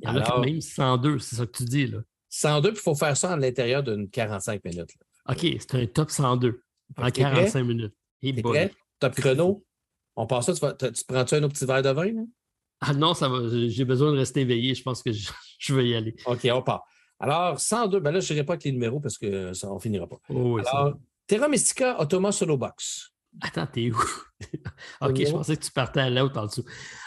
Il 0.00 0.06
y 0.06 0.08
en 0.08 0.16
a 0.16 0.22
quand 0.22 0.40
même 0.40 0.60
102, 0.60 1.18
c'est 1.18 1.36
ça 1.36 1.46
que 1.46 1.56
tu 1.56 1.64
dis, 1.64 1.86
là. 1.86 1.98
102, 2.30 2.70
puis 2.70 2.78
il 2.78 2.82
faut 2.82 2.94
faire 2.94 3.16
ça 3.16 3.32
à 3.32 3.36
l'intérieur 3.36 3.82
d'une 3.82 4.08
45 4.08 4.64
minutes. 4.64 4.90
OK, 5.28 5.40
c'est 5.40 5.74
un 5.74 5.86
top 5.86 6.10
102 6.10 6.62
en 6.96 7.10
45 7.10 7.62
minutes. 7.64 7.94
T'es 8.22 8.32
prêt? 8.42 8.72
Top 8.98 9.14
chrono? 9.14 9.64
On 10.16 10.26
passe 10.26 10.52
ça, 10.52 10.72
tu, 10.72 10.92
tu 10.92 11.04
prends-tu 11.06 11.34
un 11.36 11.42
autre 11.44 11.54
petit 11.54 11.64
verre 11.64 11.82
de 11.82 11.90
vin? 11.90 12.26
Ah 12.80 12.92
non, 12.92 13.14
ça 13.14 13.28
va. 13.28 13.38
J'ai 13.68 13.84
besoin 13.84 14.12
de 14.12 14.18
rester 14.18 14.40
éveillé. 14.40 14.74
Je 14.74 14.82
pense 14.82 15.02
que 15.02 15.12
je, 15.12 15.30
vais 15.74 15.88
y 15.88 15.94
aller. 15.94 16.14
OK, 16.26 16.46
on 16.52 16.62
part. 16.62 16.84
Alors, 17.20 17.58
102, 17.58 18.00
ben 18.00 18.12
là, 18.12 18.20
je 18.20 18.32
n'irai 18.32 18.44
pas 18.44 18.52
avec 18.54 18.64
les 18.64 18.72
numéros 18.72 19.00
parce 19.00 19.18
qu'on 19.18 19.26
ne 19.26 19.80
finira 19.80 20.06
pas. 20.06 20.18
Oh 20.28 20.58
Alors, 20.58 20.94
Terra 21.26 21.48
Mystica 21.48 22.00
Automa 22.00 22.32
Solo 22.32 22.56
Box. 22.56 23.12
Attends, 23.40 23.66
t'es 23.66 23.90
où? 23.90 23.96
OK, 25.00 25.24
je 25.24 25.30
pensais 25.30 25.56
que 25.56 25.64
tu 25.64 25.70
partais 25.70 26.00
à 26.00 26.10
l'autre 26.10 26.38
en 26.40 26.46
dessous. 26.46 26.64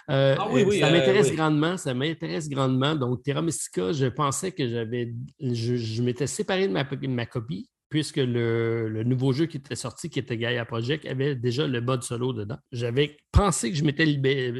Euh, 0.09 0.35
ah 0.37 0.47
oui, 0.51 0.63
oui, 0.65 0.79
ça 0.79 0.87
euh, 0.87 0.91
m'intéresse 0.91 1.33
grandement, 1.33 1.77
ça 1.77 1.93
m'intéresse 1.93 2.49
grandement. 2.49 2.95
Donc, 2.95 3.23
Terra 3.23 3.41
Mystica, 3.41 3.91
je 3.91 4.07
pensais 4.07 4.51
que 4.51 4.67
j'avais. 4.67 5.13
Je, 5.39 6.01
m'étais 6.01 6.27
séparé 6.27 6.67
de 6.67 6.73
ma, 6.73 6.87
ma 7.07 7.25
copie, 7.25 7.69
puisque 7.89 8.17
le, 8.17 9.03
nouveau 9.03 9.33
jeu 9.33 9.45
qui 9.45 9.57
était 9.57 9.75
sorti, 9.75 10.09
qui 10.09 10.19
était 10.19 10.37
Gaia 10.37 10.63
Project, 10.65 11.05
avait 11.05 11.35
déjà 11.35 11.67
le 11.67 11.81
mode 11.81 12.03
solo 12.03 12.31
dedans. 12.33 12.57
J'avais 12.71 13.17
pensé 13.31 13.69
que 13.69 13.77
je 13.77 13.83
m'étais 13.83 14.05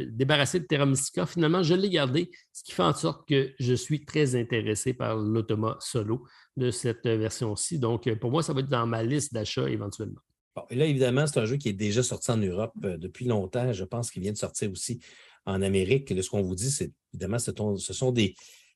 débarrassé 0.08 0.60
de 0.60 0.66
Terra 0.66 0.86
Mystica. 0.86 1.26
Finalement, 1.26 1.64
je 1.64 1.74
l'ai 1.74 1.90
gardé, 1.90 2.30
ce 2.52 2.64
qui 2.64 2.74
fait 2.74 2.84
en 2.84 2.94
sorte 2.94 3.28
que 3.28 3.52
je 3.60 3.74
suis 3.74 4.04
très 4.04 4.36
intéressé 4.36 4.94
par 4.94 5.16
l'automa 5.16 5.78
solo 5.80 6.26
de 6.58 6.70
cette 6.70 7.08
version-ci. 7.08 7.80
Donc, 7.80 8.14
pour 8.16 8.32
moi, 8.32 8.44
ça 8.44 8.52
va 8.54 8.60
être 8.60 8.70
dans 8.70 8.88
ma 8.88 9.04
liste 9.04 9.34
d'achat 9.34 9.70
éventuellement. 9.70 10.22
Bon, 10.56 10.64
et 10.70 10.76
là, 10.76 10.86
évidemment, 10.86 11.28
c'est 11.28 11.40
un 11.40 11.46
jeu 11.46 11.58
qui 11.58 11.70
est 11.70 11.74
déjà 11.74 12.04
sorti 12.04 12.30
en 12.32 12.38
Europe 12.38 12.74
euh, 12.84 12.98
depuis 12.98 13.26
longtemps. 13.26 13.72
Je 13.72 13.86
pense 13.86 14.12
qu'il 14.12 14.22
vient 14.22 14.34
de 14.34 14.38
sortir 14.38 14.70
aussi 14.72 15.00
en 15.46 15.62
Amérique. 15.62 16.10
Ce 16.10 16.30
qu'on 16.30 16.42
vous 16.42 16.56
dit, 16.56 16.70
c'est 16.70 16.92
évidemment, 17.14 17.40
ce 17.40 17.94
sont 17.94 18.12
des, 18.12 18.36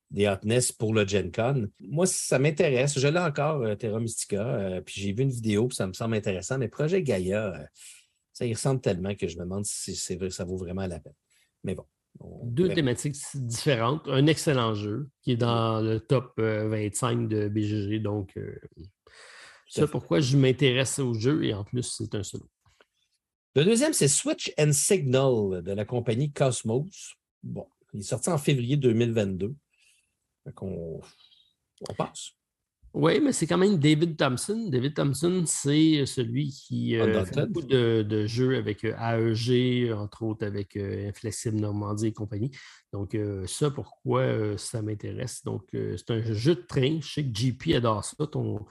des 0.10 0.28
hotness 0.28 0.72
pour 0.72 0.94
le 0.94 1.06
Gen 1.06 1.32
Con. 1.32 1.68
Moi, 1.82 2.06
ça 2.06 2.40
m'intéresse. 2.40 2.98
Je 2.98 3.08
l'ai 3.08 3.20
encore, 3.20 3.62
euh, 3.62 3.76
Terra 3.76 4.00
Mystica. 4.00 4.48
Euh, 4.48 4.82
puis 4.82 5.02
j'ai 5.02 5.12
vu 5.12 5.24
une 5.24 5.32
vidéo, 5.32 5.68
puis 5.68 5.76
ça 5.76 5.86
me 5.86 5.94
semble 5.94 6.16
intéressant. 6.16 6.58
Mais 6.58 6.70
Projet 6.70 7.04
Gaia, 7.04 7.68
ça 8.32 8.46
y 8.46 8.54
ressemble 8.54 8.80
tellement 8.80 9.14
que 9.16 9.28
je 9.28 9.38
me 9.38 9.44
demande 9.44 9.66
si 9.66 9.96
ça 9.96 10.46
vaut 10.46 10.58
vraiment 10.58 10.88
la 10.88 11.00
peine. 11.00 11.14
Mais 11.64 11.76
bon. 11.76 11.86
Deux 12.44 12.70
thématiques 12.70 13.18
différentes. 13.34 14.08
Un 14.08 14.28
excellent 14.28 14.74
jeu 14.74 15.10
qui 15.22 15.34
est 15.34 15.38
dans 15.38 15.82
le 15.82 16.00
top 16.00 16.32
25 16.38 17.28
de 17.28 17.50
BGG. 17.50 18.00
Donc, 18.00 18.40
c'est 19.68 19.90
pourquoi 19.90 20.20
je 20.20 20.38
m'intéresse 20.38 21.00
au 21.00 21.14
jeu 21.14 21.44
et 21.44 21.54
en 21.54 21.64
plus, 21.64 21.84
c'est 21.84 22.14
un 22.16 22.24
solo. 22.24 22.46
Le 23.56 23.64
deuxième, 23.64 23.94
c'est 23.94 24.08
Switch 24.08 24.54
and 24.60 24.74
Signal 24.74 25.64
de 25.64 25.72
la 25.72 25.86
compagnie 25.86 26.32
Cosmos. 26.32 27.16
Bon, 27.42 27.68
il 27.94 28.02
est 28.02 28.04
sorti 28.04 28.30
en 28.30 28.38
février 28.38 28.78
2022. 28.78 29.56
on, 30.62 31.00
on 31.90 31.94
passe. 31.94 32.36
Oui, 32.96 33.20
mais 33.20 33.34
c'est 33.34 33.46
quand 33.46 33.58
même 33.58 33.78
David 33.78 34.16
Thompson. 34.16 34.70
David 34.72 34.94
Thompson, 34.94 35.44
c'est 35.46 36.06
celui 36.06 36.48
qui 36.48 36.98
euh, 36.98 37.26
fait 37.26 37.46
beaucoup 37.46 37.68
de, 37.68 38.26
jeux 38.26 38.56
avec 38.56 38.86
euh, 38.86 38.96
AEG, 38.96 39.92
entre 39.92 40.24
autres 40.24 40.46
avec 40.46 40.78
euh, 40.78 41.10
Inflexible 41.10 41.60
Normandie 41.60 42.08
et 42.08 42.14
compagnie. 42.14 42.52
Donc, 42.94 43.18
ça, 43.48 43.70
pourquoi 43.70 44.58
ça 44.58 44.82
m'intéresse. 44.82 45.44
Donc, 45.44 45.64
c'est 45.74 46.10
un 46.10 46.24
jeu 46.34 46.56
de 46.56 46.62
train. 46.62 47.00
Je 47.02 47.08
sais 47.16 47.26
que 47.26 47.38
JP 47.38 47.76
adore 47.76 48.06
ça. 48.06 48.28
Ton, 48.28 48.66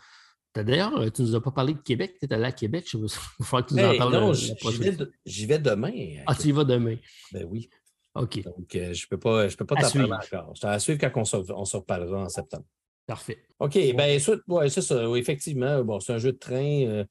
D'ailleurs, 0.62 0.96
euh, 0.98 1.10
tu 1.10 1.22
ne 1.22 1.26
nous 1.26 1.34
as 1.34 1.42
pas 1.42 1.50
parlé 1.50 1.74
de 1.74 1.80
Québec. 1.80 2.16
Tu 2.20 2.26
es 2.26 2.32
allé 2.32 2.44
à 2.44 2.52
Québec. 2.52 2.86
Je 2.88 2.96
il 2.98 3.08
faut 3.44 3.56
que 3.56 3.68
tu 3.68 3.74
nous 3.74 3.82
en 3.82 3.96
parles. 3.96 4.12
Non, 4.12 4.32
j'y 4.32 5.46
vais, 5.46 5.58
demain. 5.58 6.22
Ah, 6.26 6.34
tu 6.34 6.48
y 6.48 6.52
vas 6.52 6.64
demain? 6.64 6.96
Ben 7.32 7.44
oui. 7.50 7.68
OK. 8.14 8.42
Donc, 8.44 8.76
euh, 8.76 8.94
je 8.94 9.04
ne 9.04 9.08
peux 9.08 9.18
pas, 9.18 9.48
je 9.48 9.56
peux 9.56 9.66
pas 9.66 9.74
t'en 9.74 9.90
parler 9.90 10.12
encore. 10.12 10.54
Je 10.54 10.60
t'en 10.60 10.78
suivre 10.78 11.00
quand 11.00 11.10
on 11.16 11.24
se, 11.24 11.36
on 11.52 11.64
se, 11.64 11.76
reparlera 11.76 12.22
en 12.22 12.28
septembre. 12.28 12.64
Parfait. 13.06 13.44
OK. 13.58 13.74
Ouais, 13.74 14.68
c'est 14.68 14.82
ça. 14.82 15.04
effectivement, 15.16 15.82
bon, 15.82 15.98
c'est 15.98 16.12
un 16.12 16.18
jeu 16.18 16.32
de 16.32 16.38
train, 16.38 16.84
euh, 16.86 17.04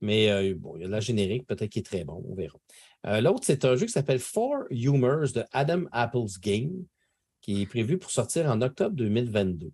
mais 0.00 0.54
bon, 0.54 0.76
il 0.76 0.82
y 0.82 0.84
a 0.84 0.86
de 0.86 0.92
la 0.92 1.00
générique, 1.00 1.46
peut-être 1.46 1.70
qu'il 1.70 1.80
est 1.80 1.84
très 1.84 2.04
bon. 2.04 2.24
On 2.28 2.34
verra. 2.34 2.58
L'autre, 3.20 3.42
c'est 3.42 3.64
un 3.64 3.76
jeu 3.76 3.84
qui 3.84 3.92
s'appelle 3.92 4.20
Four 4.20 4.64
Humors 4.70 5.32
de 5.34 5.44
Adam 5.52 5.82
Apple's 5.92 6.40
Game, 6.40 6.84
qui 7.42 7.62
est 7.62 7.66
prévu 7.66 7.98
pour 7.98 8.10
sortir 8.10 8.46
en 8.46 8.62
octobre 8.62 8.96
2022. 8.96 9.72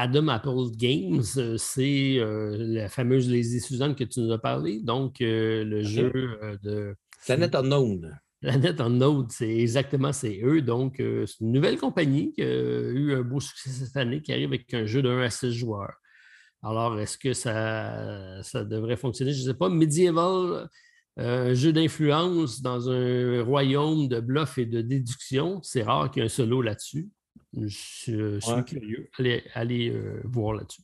Adam 0.00 0.28
Apple 0.28 0.70
Games, 0.76 1.22
euh, 1.36 1.58
c'est 1.58 2.16
euh, 2.18 2.56
la 2.58 2.88
fameuse 2.88 3.30
Lazy 3.30 3.60
Susan 3.60 3.92
que 3.94 4.04
tu 4.04 4.20
nous 4.20 4.32
as 4.32 4.38
parlé. 4.38 4.80
Donc, 4.80 5.20
euh, 5.20 5.62
le 5.62 5.82
jeu 5.82 6.38
de. 6.62 6.94
Planet 7.26 7.54
Unknown. 7.54 8.18
Planet 8.40 8.80
Unknown, 8.80 9.26
c'est 9.28 9.54
exactement 9.58 10.14
c'est 10.14 10.40
eux. 10.42 10.62
Donc, 10.62 10.94
c'est 10.96 11.40
une 11.40 11.52
nouvelle 11.52 11.76
compagnie 11.76 12.32
qui 12.32 12.40
a 12.40 12.46
eu 12.46 13.12
un 13.12 13.20
beau 13.20 13.40
succès 13.40 13.68
cette 13.68 13.96
année, 13.98 14.22
qui 14.22 14.32
arrive 14.32 14.48
avec 14.48 14.72
un 14.72 14.86
jeu 14.86 15.02
de 15.02 15.10
1 15.10 15.20
à 15.20 15.28
6 15.28 15.52
joueurs. 15.52 15.92
Alors, 16.62 16.98
est-ce 16.98 17.18
que 17.18 17.34
ça, 17.34 18.42
ça 18.42 18.64
devrait 18.64 18.96
fonctionner? 18.96 19.34
Je 19.34 19.42
ne 19.42 19.52
sais 19.52 19.58
pas. 19.58 19.68
Medieval, 19.68 20.70
un 21.18 21.52
jeu 21.52 21.74
d'influence 21.74 22.62
dans 22.62 22.88
un 22.88 23.42
royaume 23.42 24.08
de 24.08 24.20
bluff 24.20 24.56
et 24.56 24.64
de 24.64 24.80
déduction. 24.80 25.60
C'est 25.62 25.82
rare 25.82 26.10
qu'il 26.10 26.22
y 26.22 26.22
ait 26.22 26.26
un 26.26 26.30
solo 26.30 26.62
là-dessus. 26.62 27.10
Je, 27.56 28.38
suis 28.40 28.64
curieux. 28.64 29.08
Allez, 29.54 29.90
euh, 29.90 30.20
voir 30.24 30.54
là-dessus. 30.54 30.82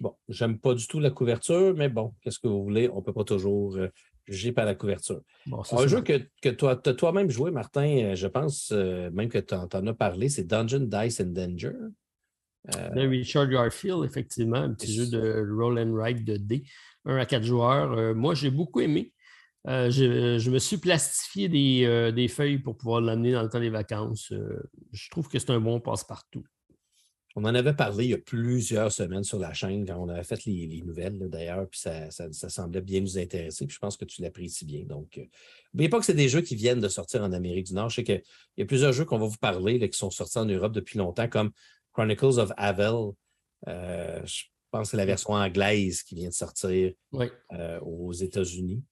Bon, 0.00 0.14
j'aime 0.28 0.58
pas 0.58 0.74
du 0.74 0.86
tout 0.86 0.98
la 0.98 1.10
couverture, 1.10 1.74
mais 1.76 1.88
bon, 1.88 2.14
qu'est-ce 2.20 2.38
que 2.38 2.48
vous 2.48 2.64
voulez? 2.64 2.88
On 2.90 2.96
ne 2.96 3.00
peut 3.00 3.12
pas 3.12 3.24
toujours 3.24 3.76
euh, 3.76 3.88
juger 4.26 4.52
par 4.52 4.64
la 4.64 4.74
couverture. 4.74 5.20
un 5.46 5.86
jeu 5.86 6.02
que, 6.02 6.18
tu 6.42 6.66
as 6.66 6.76
toi-même 6.76 7.30
joué, 7.30 7.50
Martin, 7.50 8.14
je 8.14 8.26
pense 8.26 8.72
même 8.72 9.28
que 9.28 9.38
tu 9.38 9.54
en, 9.54 9.68
en, 9.72 9.86
as 9.86 9.94
parlé, 9.94 10.28
c'est 10.28 10.44
Dungeon 10.44 10.80
Dice 10.80 11.20
and 11.20 11.32
Danger. 11.32 11.72
De 12.66 13.06
Richard 13.06 13.48
Garfield, 13.48 14.04
effectivement, 14.04 14.56
un 14.56 14.72
petit 14.72 14.92
jeu 14.94 15.06
de 15.06 15.46
roll 15.52 15.78
and 15.78 15.92
write 15.92 16.24
de 16.24 16.38
D, 16.38 16.64
1 17.04 17.16
à 17.16 17.26
4 17.26 17.44
joueurs. 17.44 17.92
Euh, 17.92 18.14
moi, 18.14 18.34
j'ai 18.34 18.50
beaucoup 18.50 18.80
aimé. 18.80 19.12
Euh, 19.66 19.90
je, 19.90 20.50
me 20.50 20.58
suis 20.58 20.76
plastifié 20.76 21.86
euh, 21.86 22.12
des, 22.12 22.28
feuilles 22.28 22.58
pour 22.58 22.76
pouvoir 22.76 23.00
l'amener 23.00 23.32
dans 23.32 23.42
le 23.42 23.48
temps 23.48 23.60
des 23.60 23.70
vacances. 23.70 24.32
je 24.92 25.10
trouve 25.10 25.28
que 25.28 25.38
c'est 25.38 25.50
un 25.50 25.60
bon 25.60 25.80
passe-partout. 25.80 26.44
On 27.36 27.44
en 27.44 27.54
avait 27.54 27.74
parlé 27.74 28.04
il 28.04 28.10
y 28.10 28.14
a 28.14 28.18
plusieurs 28.18 28.92
semaines 28.92 29.24
sur 29.24 29.40
la 29.40 29.52
chaîne 29.52 29.84
quand 29.84 29.96
on 29.96 30.08
avait 30.08 30.22
fait 30.22 30.44
les, 30.44 30.82
nouvelles, 30.84 31.18
d'ailleurs, 31.28 31.66
puis 31.68 31.80
ça, 31.80 32.08
semblait 32.30 32.80
bien 32.80 33.00
nous 33.00 33.18
intéresser. 33.18 33.66
Puis 33.66 33.74
je 33.74 33.80
pense 33.80 33.96
que 33.96 34.04
tu 34.04 34.22
l'apprécies 34.22 34.64
bien. 34.64 34.84
Donc, 34.84 35.20
n'oubliez 35.72 35.88
pas 35.88 35.98
que 35.98 36.04
c'est 36.04 36.14
des 36.14 36.28
jeux 36.28 36.42
qui 36.42 36.54
viennent 36.54 36.80
de 36.80 36.88
sortir 36.88 37.24
en 37.24 37.32
Amérique 37.32 37.66
du 37.66 37.74
Nord. 37.74 37.88
Je 37.88 37.96
sais 37.96 38.04
qu'il 38.04 38.22
y 38.56 38.62
a 38.62 38.66
plusieurs 38.66 38.92
jeux 38.92 39.04
qu'on 39.04 39.18
va 39.18 39.26
vous 39.26 39.38
parler 39.38 39.80
qui 39.88 39.98
sont 39.98 40.10
sortis 40.10 40.38
en 40.38 40.44
Europe 40.44 40.72
depuis 40.72 40.96
longtemps, 40.96 41.28
comme 41.28 41.50
Chronicles 41.92 42.38
of 42.38 42.52
Avel. 42.56 43.12
Euh, 43.66 44.20
je 44.24 44.44
pense 44.70 44.82
que 44.82 44.90
c'est 44.92 44.96
la 44.96 45.06
version 45.06 45.30
anglaise 45.30 46.04
qui 46.04 46.14
vient 46.14 46.28
de 46.28 46.34
sortir 46.34 46.92
euh, 47.52 47.80
aux 47.80 48.12
États-Unis. 48.12 48.84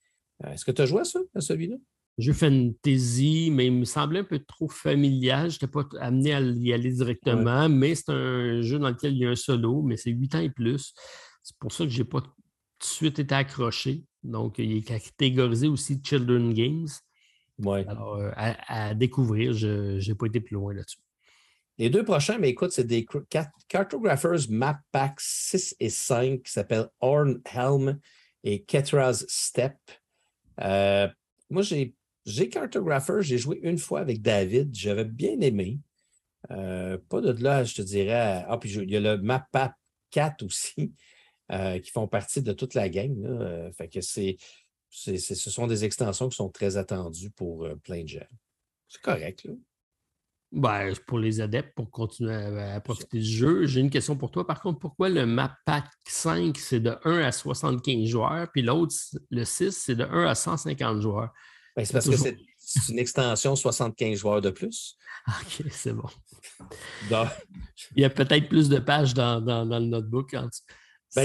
Euh, 0.45 0.53
est-ce 0.53 0.65
que 0.65 0.71
tu 0.71 0.83
as 0.83 0.87
joué 0.87 1.01
à 1.01 1.05
ça, 1.05 1.21
à 1.35 1.41
celui-là? 1.41 1.77
Jeu 2.19 2.35
fantasy, 2.35 3.51
mais 3.51 3.67
il 3.67 3.73
me 3.73 3.85
semblait 3.85 4.21
un 4.21 4.25
peu 4.25 4.39
trop 4.41 4.69
familial. 4.69 5.51
Je 5.51 5.57
n'étais 5.57 5.67
pas 5.67 5.85
amené 5.99 6.35
à 6.35 6.41
y 6.41 6.73
aller 6.73 6.93
directement, 6.93 7.69
mais 7.71 7.95
c'est 7.95 8.11
un 8.11 8.61
jeu 8.61 8.79
dans 8.79 8.91
lequel 8.91 9.13
il 9.13 9.19
y 9.19 9.27
a 9.27 9.31
un 9.31 9.35
solo, 9.35 9.83
mais 9.83 9.97
c'est 9.97 10.11
8 10.11 10.35
ans 10.35 10.41
et 10.41 10.51
plus. 10.51 10.93
C'est 11.43 11.57
pour 11.59 11.73
ça 11.73 11.85
que 11.85 11.91
je 11.91 12.03
n'ai 12.03 12.09
pas 12.09 12.21
tout 12.21 12.31
de 12.81 12.85
suite 12.85 13.19
été 13.19 13.35
accroché. 13.35 14.05
Donc, 14.23 14.59
il 14.59 14.77
est 14.77 14.83
catégorisé 14.83 15.69
aussi 15.69 16.01
Children 16.05 16.53
Games. 16.53 16.89
Alors, 17.67 18.21
à, 18.37 18.95
découvrir, 18.95 19.55
je 19.55 20.07
n'ai 20.07 20.15
pas 20.15 20.27
été 20.27 20.41
plus 20.41 20.55
loin 20.55 20.75
là-dessus. 20.75 20.99
Les 21.79 21.89
deux 21.89 22.05
prochains, 22.05 22.39
mais 22.39 22.51
écoute, 22.51 22.73
c'est 22.73 22.87
des 22.87 23.07
Cartographers 23.69 24.51
Map 24.51 24.81
Pack 24.93 25.15
6 25.19 25.77
et 25.81 25.89
5 25.89 26.43
qui 26.43 26.53
s'appellent 26.53 26.89
Horn 27.01 27.41
Helm 27.53 27.99
et 28.45 28.63
Ketra's 28.63 29.25
Step. 29.29 29.75
Euh, 30.61 31.09
moi, 31.51 31.63
j'ai, 31.63 31.95
Cartographer, 32.49 33.19
j'ai 33.21 33.39
joué 33.39 33.61
une 33.63 33.79
fois 33.79 34.01
avec 34.01 34.23
David, 34.23 34.75
j'avais 34.75 35.05
bien 35.05 35.41
aimé. 35.41 35.79
Euh, 36.51 36.99
pas 37.09 37.21
de 37.21 37.33
là, 37.43 37.65
je 37.65 37.75
te 37.75 37.83
dirais. 37.83 38.45
Ah, 38.49 38.59
puis 38.59 38.73
il 38.73 38.91
y 38.91 38.97
a 38.97 39.01
le 39.01 39.19
Map 39.19 39.47
Pack 39.53 39.75
4 40.11 40.43
aussi, 40.45 40.93
euh, 41.51 41.79
qui 41.79 41.91
font 41.91 42.09
partie 42.09 42.43
de 42.43 42.53
toute 42.53 42.75
la 42.75 42.89
gang. 42.89 43.73
fait 43.77 43.89
que 43.89 44.01
c'est, 44.01 44.37
ce 44.91 45.35
sont 45.35 45.67
des 45.67 45.85
extensions 45.85 46.29
qui 46.29 46.37
sont 46.37 46.51
très 46.51 46.77
attendues 46.77 47.31
pour 47.31 47.67
plein 47.83 48.03
de 48.03 48.09
gens. 48.09 48.27
C'est 48.89 49.01
correct, 49.01 49.45
là. 49.45 49.53
Ben, 50.53 50.93
pour 51.07 51.19
les 51.19 51.41
adeptes, 51.41 51.75
pour 51.75 51.91
continuer 51.91 52.35
à, 52.35 52.79
profiter 52.81 53.19
du 53.19 53.25
jeu. 53.25 53.65
J'ai 53.65 53.81
une 53.81 53.89
question 53.89 54.17
pour 54.17 54.31
toi. 54.31 54.47
Par 54.47 54.61
contre, 54.61 54.81
pourquoi 54.81 55.09
le 55.09 55.25
Map 55.25 55.57
Pack 55.65 55.87
5, 56.07 56.59
c'est 56.59 56.81
de 56.81 56.95
1 57.05 57.21
à 57.21 57.33
75 57.33 58.07
joueurs, 58.07 58.51
puis 58.53 58.61
l'autre, 58.61 58.95
le 59.31 59.45
6, 59.47 59.71
c'est 59.71 59.95
de 59.95 60.05
1 60.05 60.27
à 60.27 60.35
150 60.35 61.01
joueurs? 61.01 61.33
Ben, 61.75 61.87
c'est 61.87 61.95
parce 61.95 62.07
que 62.07 62.17
c'est 62.17 62.37
une 62.91 62.99
extension 62.99 63.57
75 63.57 64.19
joueurs 64.19 64.43
de 64.43 64.51
plus. 64.51 64.99
OK, 65.29 65.65
c'est 65.71 65.95
bon. 65.95 66.09
Il 67.97 68.03
y 68.03 68.05
a 68.05 68.11
peut-être 68.11 68.49
plus 68.49 68.69
de 68.69 68.79
pages 68.79 69.15
dans, 69.15 69.41
le 69.41 69.87
notebook. 69.87 70.33
Ben, 70.33 70.51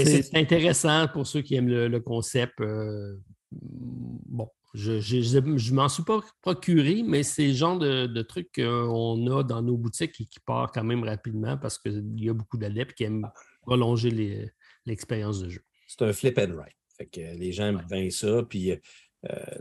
c'est 0.06 0.34
intéressant 0.36 1.06
pour 1.08 1.26
ceux 1.26 1.42
qui 1.42 1.54
aiment 1.54 1.68
le, 1.68 2.00
concept. 2.00 2.58
Euh, 2.62 3.14
bon, 3.52 4.48
je 4.78 5.70
ne 5.70 5.74
m'en 5.74 5.88
suis 5.88 6.04
pas 6.04 6.20
procuré, 6.40 7.02
mais 7.02 7.22
c'est 7.22 7.48
le 7.48 7.54
genre 7.54 7.78
de, 7.78 8.22
trucs 8.22 8.52
qu'on 8.54 9.26
a 9.26 9.42
dans 9.42 9.62
nos 9.62 9.76
boutiques 9.76 10.20
et 10.20 10.26
qui 10.26 10.40
part 10.40 10.70
quand 10.72 10.84
même 10.84 11.02
rapidement 11.02 11.56
parce 11.58 11.78
qu'il 11.78 12.22
y 12.22 12.28
a 12.28 12.34
beaucoup 12.34 12.58
d'adeptes 12.58 12.94
qui 12.94 13.04
aiment 13.04 13.28
prolonger 13.62 14.50
l'expérience 14.86 15.40
de 15.40 15.48
jeu. 15.48 15.62
C'est 15.88 16.02
un 16.02 16.12
flip 16.12 16.38
and 16.38 16.54
write. 16.54 16.76
Fait 16.96 17.06
que 17.06 17.20
les 17.20 17.52
gens 17.52 17.66
aiment 17.66 17.86
bien 17.90 18.08
ça. 18.10 18.42
Puis 18.48 18.72
euh, 18.72 18.76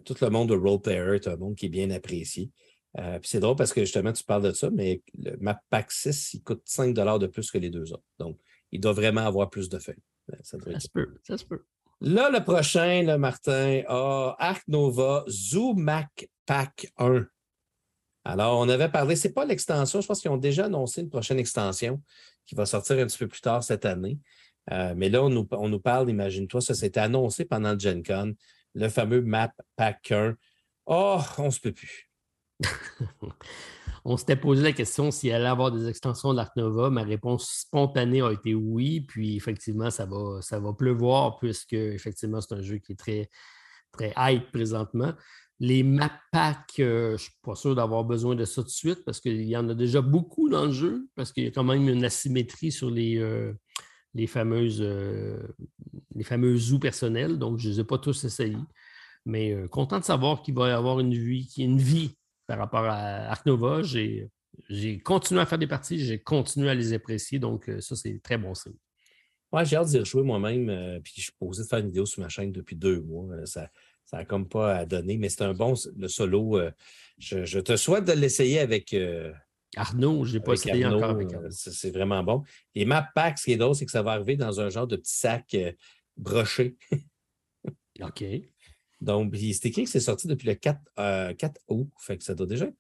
tout 0.05 0.15
le 0.22 0.30
monde 0.30 0.49
de 0.49 0.55
role 0.55 0.82
player 0.82 1.15
est 1.15 1.28
un 1.28 1.36
monde 1.36 1.55
qui 1.55 1.65
est 1.65 1.70
bien 1.70 1.89
apprécié. 1.89 2.51
Euh, 2.99 3.20
puis 3.20 3.30
c'est 3.30 3.39
drôle 3.39 3.55
parce 3.55 3.74
que 3.74 3.82
justement, 3.82 4.13
tu 4.13 4.24
parles 4.24 4.43
de 4.43 4.51
ça, 4.51 4.70
mais 4.72 5.01
le 5.18 5.38
Map 5.38 5.59
Pack 5.70 5.91
6, 5.91 6.36
il 6.36 6.43
coûte 6.43 6.61
5 6.65 6.93
de 6.93 7.28
plus 7.28 7.51
que 7.51 7.57
les 7.57 7.70
deux 7.70 7.91
autres. 7.93 8.05
Donc, 8.20 8.39
il 8.72 8.80
doit 8.80 8.93
vraiment 8.93 9.26
avoir 9.26 9.49
plus 9.49 9.70
de 9.70 9.80
feuilles. 9.80 10.03
Ça, 10.43 10.57
ça 10.59 10.80
se 10.80 10.89
peut, 10.89 11.15
ça 11.24 11.38
se 11.38 11.45
peut. 11.45 11.63
Là, 12.00 12.30
le 12.30 12.43
prochain, 12.43 13.02
là, 13.04 13.18
Martin, 13.18 13.82
a 13.88 14.36
Arc 14.38 14.68
Nova 14.68 15.26
Zoomac 15.28 16.30
Pack 16.45 16.91
1. 16.98 17.26
Alors, 18.24 18.60
on 18.60 18.70
avait 18.70 18.89
parlé, 18.89 19.16
ce 19.16 19.28
n'est 19.28 19.34
pas 19.34 19.45
l'extension, 19.45 20.02
je 20.02 20.08
pense 20.08 20.22
qu'ils 20.22 20.30
ont 20.30 20.38
déjà 20.38 20.66
annoncé 20.66 21.02
une 21.02 21.10
prochaine 21.10 21.39
extension 21.39 22.02
qui 22.45 22.56
va 22.56 22.66
sortir 22.66 23.00
un 23.00 23.06
petit 23.08 23.18
peu 23.18 23.28
plus 23.28 23.41
tard 23.41 23.64
cette 23.64 23.86
année. 23.86 24.20
Euh, 24.72 24.93
mais 24.95 25.10
là, 25.10 25.24
on 25.24 25.30
nous, 25.30 25.80
parle, 25.80 26.10
imagine-toi, 26.10 26.62
ça 26.62 26.76
s'était 26.76 27.00
annoncé 27.00 27.45
pendant 27.45 27.74
le 27.74 27.80
Gen 27.80 28.04
Con, 28.04 28.36
le 28.76 28.89
fameux 28.89 29.22
Map 29.22 29.54
Pack 29.76 30.12
1. 30.12 30.36
Oh, 30.86 31.20
on 31.39 31.50
se 31.50 31.60
peut 31.60 31.72
plus. 31.72 32.07
On 34.05 34.16
s'était 34.16 34.38
posé 34.38 34.64
la 34.64 34.72
question 34.72 35.12
s'il 35.12 35.34
allait 35.34 35.47
avoir 35.47 35.72
des 35.72 35.89
extensions 35.89 36.34
d'Arc 36.34 36.55
Nova. 36.55 36.89
Ma 36.89 37.03
réponse 37.03 37.49
spontanée 37.49 38.22
a 38.22 38.32
été 38.32 38.53
oui. 38.55 39.01
Puis 39.01 39.36
effectivement, 39.36 39.89
ça 39.89 40.05
va, 40.05 40.41
ça 40.41 40.60
va 40.60 40.74
pleuvoir 40.74 41.38
puisque 41.39 41.74
effectivement, 41.74 42.39
c'est 42.39 42.55
un 42.55 42.62
jeu 42.62 42.78
qui 42.78 42.93
est 42.93 42.95
très, 42.95 43.30
très 43.91 44.14
hype 44.18 44.49
présentement. 44.51 45.14
Les 45.60 45.84
map 45.84 46.12
packs, 46.32 46.80
euh, 46.80 47.10
je 47.10 47.14
ne 47.14 47.18
suis 47.18 47.34
pas 47.41 47.55
sûr 47.55 47.76
d'avoir 47.76 48.05
besoin 48.05 48.36
de 48.36 48.45
ça 48.45 48.62
tout 48.62 48.68
de 48.68 48.72
suite 48.72 49.03
parce 49.03 49.20
qu'il 49.20 49.41
y 49.41 49.58
en 49.58 49.68
a 49.70 49.74
déjà 49.74 50.01
beaucoup 50.01 50.49
dans 50.49 50.68
le 50.68 50.72
jeu, 50.72 51.10
parce 51.16 51.34
qu'il 51.34 51.43
y 51.43 51.47
a 51.47 51.51
quand 51.51 51.64
même 51.64 51.89
une 51.89 52.05
asymétrie 52.05 52.72
sur 52.72 52.91
les, 52.91 53.18
euh, 53.18 53.51
fameuses 54.28 54.82
euh, 54.82 55.38
les 56.16 56.24
fameux 56.24 56.55
zoos 56.55 56.80
personnels. 56.80 57.39
Donc, 57.39 57.60
je 57.60 57.68
ne 57.68 57.74
les 57.74 57.80
ai 57.82 57.84
pas 57.84 57.97
tous 57.97 58.24
essayés. 58.24 58.55
Mais 59.26 59.53
content 59.70 59.99
de 59.99 60.05
savoir 60.05 60.41
qu'il 60.41 60.53
va 60.53 60.70
y 60.70 60.72
avoir 60.72 61.01
une 61.01 61.14
vie, 61.14 61.53
une 61.58 61.80
vie 61.80 62.16
par 62.48 62.58
rapport 62.58 62.86
à 62.86 63.30
Arc 63.30 63.45
Nova. 63.45 63.84
J'ai, 63.84 64.30
continué 65.04 65.41
à 65.41 65.45
faire 65.45 65.60
des 65.60 65.68
parties, 65.68 66.00
j'ai 66.00 66.20
continué 66.20 66.70
à 66.70 66.74
les 66.74 66.93
apprécier, 66.93 67.38
donc 67.38 67.70
euh, 67.70 67.80
ça, 67.82 67.95
c'est 67.95 68.20
très 68.24 68.38
bon 68.38 68.56
signe. 68.56 68.74
Ouais, 69.52 69.64
j'ai 69.64 69.76
hâte 69.76 69.89
d'y 69.89 70.00
rejouer 70.00 70.24
moi-même, 70.24 70.70
euh, 70.70 71.00
puis 71.00 71.14
je 71.18 71.22
suis 71.24 71.32
posé 71.39 71.64
de 71.64 71.68
faire 71.68 71.80
une 71.80 71.88
vidéo 71.88 72.06
sur 72.06 72.22
ma 72.22 72.30
chaîne 72.30 72.52
depuis 72.52 72.76
deux 72.76 73.02
mois. 73.02 73.28
Euh, 73.36 73.45
ça 73.45 73.70
n'a 74.12 74.26
comme 74.26 74.48
pas 74.48 74.76
à 74.78 74.86
donner, 74.86 75.18
mais 75.18 75.30
c'est 75.30 75.43
un 75.43 75.54
bon 75.54 75.74
le 75.95 76.08
solo. 76.08 76.60
Je, 77.18 77.60
te 77.60 77.76
souhaite 77.76 78.06
de 78.06 78.14
l'essayer 78.14 78.60
avec. 78.60 78.95
Arnaud, 79.76 80.24
je 80.24 80.38
n'ai 80.38 80.39
pas 80.39 80.54
essayé 80.54 80.86
encore 80.86 81.10
avec 81.10 81.34
Arnaud. 81.34 81.50
C'est 81.52 81.91
vraiment 81.91 82.24
bon. 82.24 82.43
Les 82.74 82.86
map 82.86 83.10
packs, 83.14 83.38
ce 83.38 83.43
qui 83.43 83.52
est 83.52 83.58
drôle, 83.58 83.76
c'est 83.76 83.86
que 83.86 83.91
ça 83.91 84.02
va 84.02 84.14
arriver 84.14 84.38
dans 84.38 84.62
un 84.62 84.70
genre 84.70 84.88
de 84.88 84.95
petit 84.95 85.14
sac 85.14 85.58
broché. 86.16 86.78
OK. 88.02 88.24
Donc, 89.00 89.36
c'est 89.36 89.66
écrit 89.68 89.84
que 89.84 89.89
c'est 89.89 90.00
sorti 90.00 90.28
depuis 90.28 90.48
le 90.48 90.56
4, 90.56 90.80
4 90.95 90.98
euh, 91.00 91.74
août. 91.74 91.89
Fait 92.00 92.18
que 92.18 92.24
ça 92.24 92.34
doit 92.34 92.48
déjà 92.48 92.66
être 92.66 92.78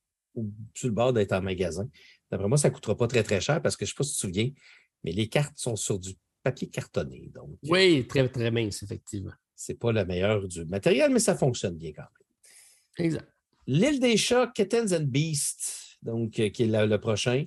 sur 0.73 0.87
le 0.87 0.93
bord 0.93 1.13
d'être 1.13 1.33
en 1.33 1.41
magasin. 1.41 1.89
D'après 2.31 2.47
moi, 2.47 2.57
ça 2.57 2.69
ne 2.69 2.73
coûtera 2.73 2.95
pas 2.95 3.07
très, 3.07 3.23
très 3.23 3.41
cher 3.41 3.61
parce 3.61 3.75
que 3.75 3.85
je 3.85 3.91
ne 3.91 3.93
sais 3.93 3.97
pas 3.97 4.03
si 4.03 4.11
tu 4.11 4.15
te 4.15 4.19
souviens, 4.19 4.51
mais 5.03 5.11
les 5.11 5.27
cartes 5.27 5.57
sont 5.57 5.75
sur 5.75 5.99
du 5.99 6.13
papier 6.43 6.69
cartonné. 6.69 7.29
Donc, 7.33 7.57
oui, 7.63 8.05
très, 8.07 8.27
très 8.29 8.51
mince, 8.51 8.83
effectivement. 8.83 9.33
Ce 9.55 9.71
n'est 9.71 9.77
pas 9.77 9.91
le 9.91 10.05
meilleur 10.05 10.47
du 10.47 10.65
matériel, 10.65 11.11
mais 11.11 11.19
ça 11.19 11.35
fonctionne 11.35 11.77
bien 11.77 11.91
quand 11.93 12.03
même. 12.03 13.05
Exact. 13.05 13.27
L'île 13.65 13.99
des 13.99 14.17
chats, 14.17 14.51
Kittens 14.55 14.93
and 14.93 15.05
Beasts, 15.05 15.97
donc, 16.01 16.39
euh, 16.39 16.49
qui 16.49 16.63
est 16.63 16.85
le 16.85 16.99
prochain. 16.99 17.45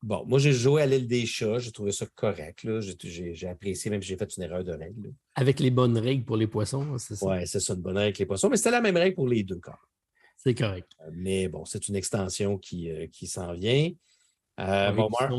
Bon, 0.00 0.24
moi, 0.26 0.38
j'ai 0.38 0.52
joué 0.52 0.82
à 0.82 0.86
l'île 0.86 1.08
des 1.08 1.26
chats. 1.26 1.58
J'ai 1.58 1.72
trouvé 1.72 1.90
ça 1.90 2.06
correct. 2.14 2.66
J'ai 3.00 3.48
apprécié, 3.48 3.90
même 3.90 4.00
si 4.00 4.08
j'ai 4.08 4.16
fait 4.16 4.36
une 4.36 4.44
erreur 4.44 4.62
de 4.62 4.72
règle. 4.72 5.12
Avec 5.34 5.58
les 5.58 5.70
bonnes 5.70 5.98
règles 5.98 6.24
pour 6.24 6.36
les 6.36 6.46
poissons, 6.46 6.96
c'est 6.98 7.16
ça? 7.16 7.26
Oui, 7.26 7.46
c'est 7.46 7.60
ça, 7.60 7.74
une 7.74 7.80
bonne 7.80 7.96
règle 7.96 8.06
avec 8.06 8.18
les 8.18 8.26
poissons. 8.26 8.48
Mais 8.48 8.56
c'était 8.56 8.70
la 8.70 8.80
même 8.80 8.96
règle 8.96 9.16
pour 9.16 9.26
les 9.26 9.42
deux 9.42 9.58
cas. 9.58 9.78
C'est 10.36 10.54
correct. 10.54 10.92
Euh, 11.00 11.10
mais 11.12 11.48
bon, 11.48 11.64
c'est 11.64 11.88
une 11.88 11.96
extension 11.96 12.58
qui, 12.58 12.90
euh, 12.90 13.08
qui 13.08 13.26
s'en 13.26 13.52
vient. 13.54 13.90
Euh, 14.60 14.92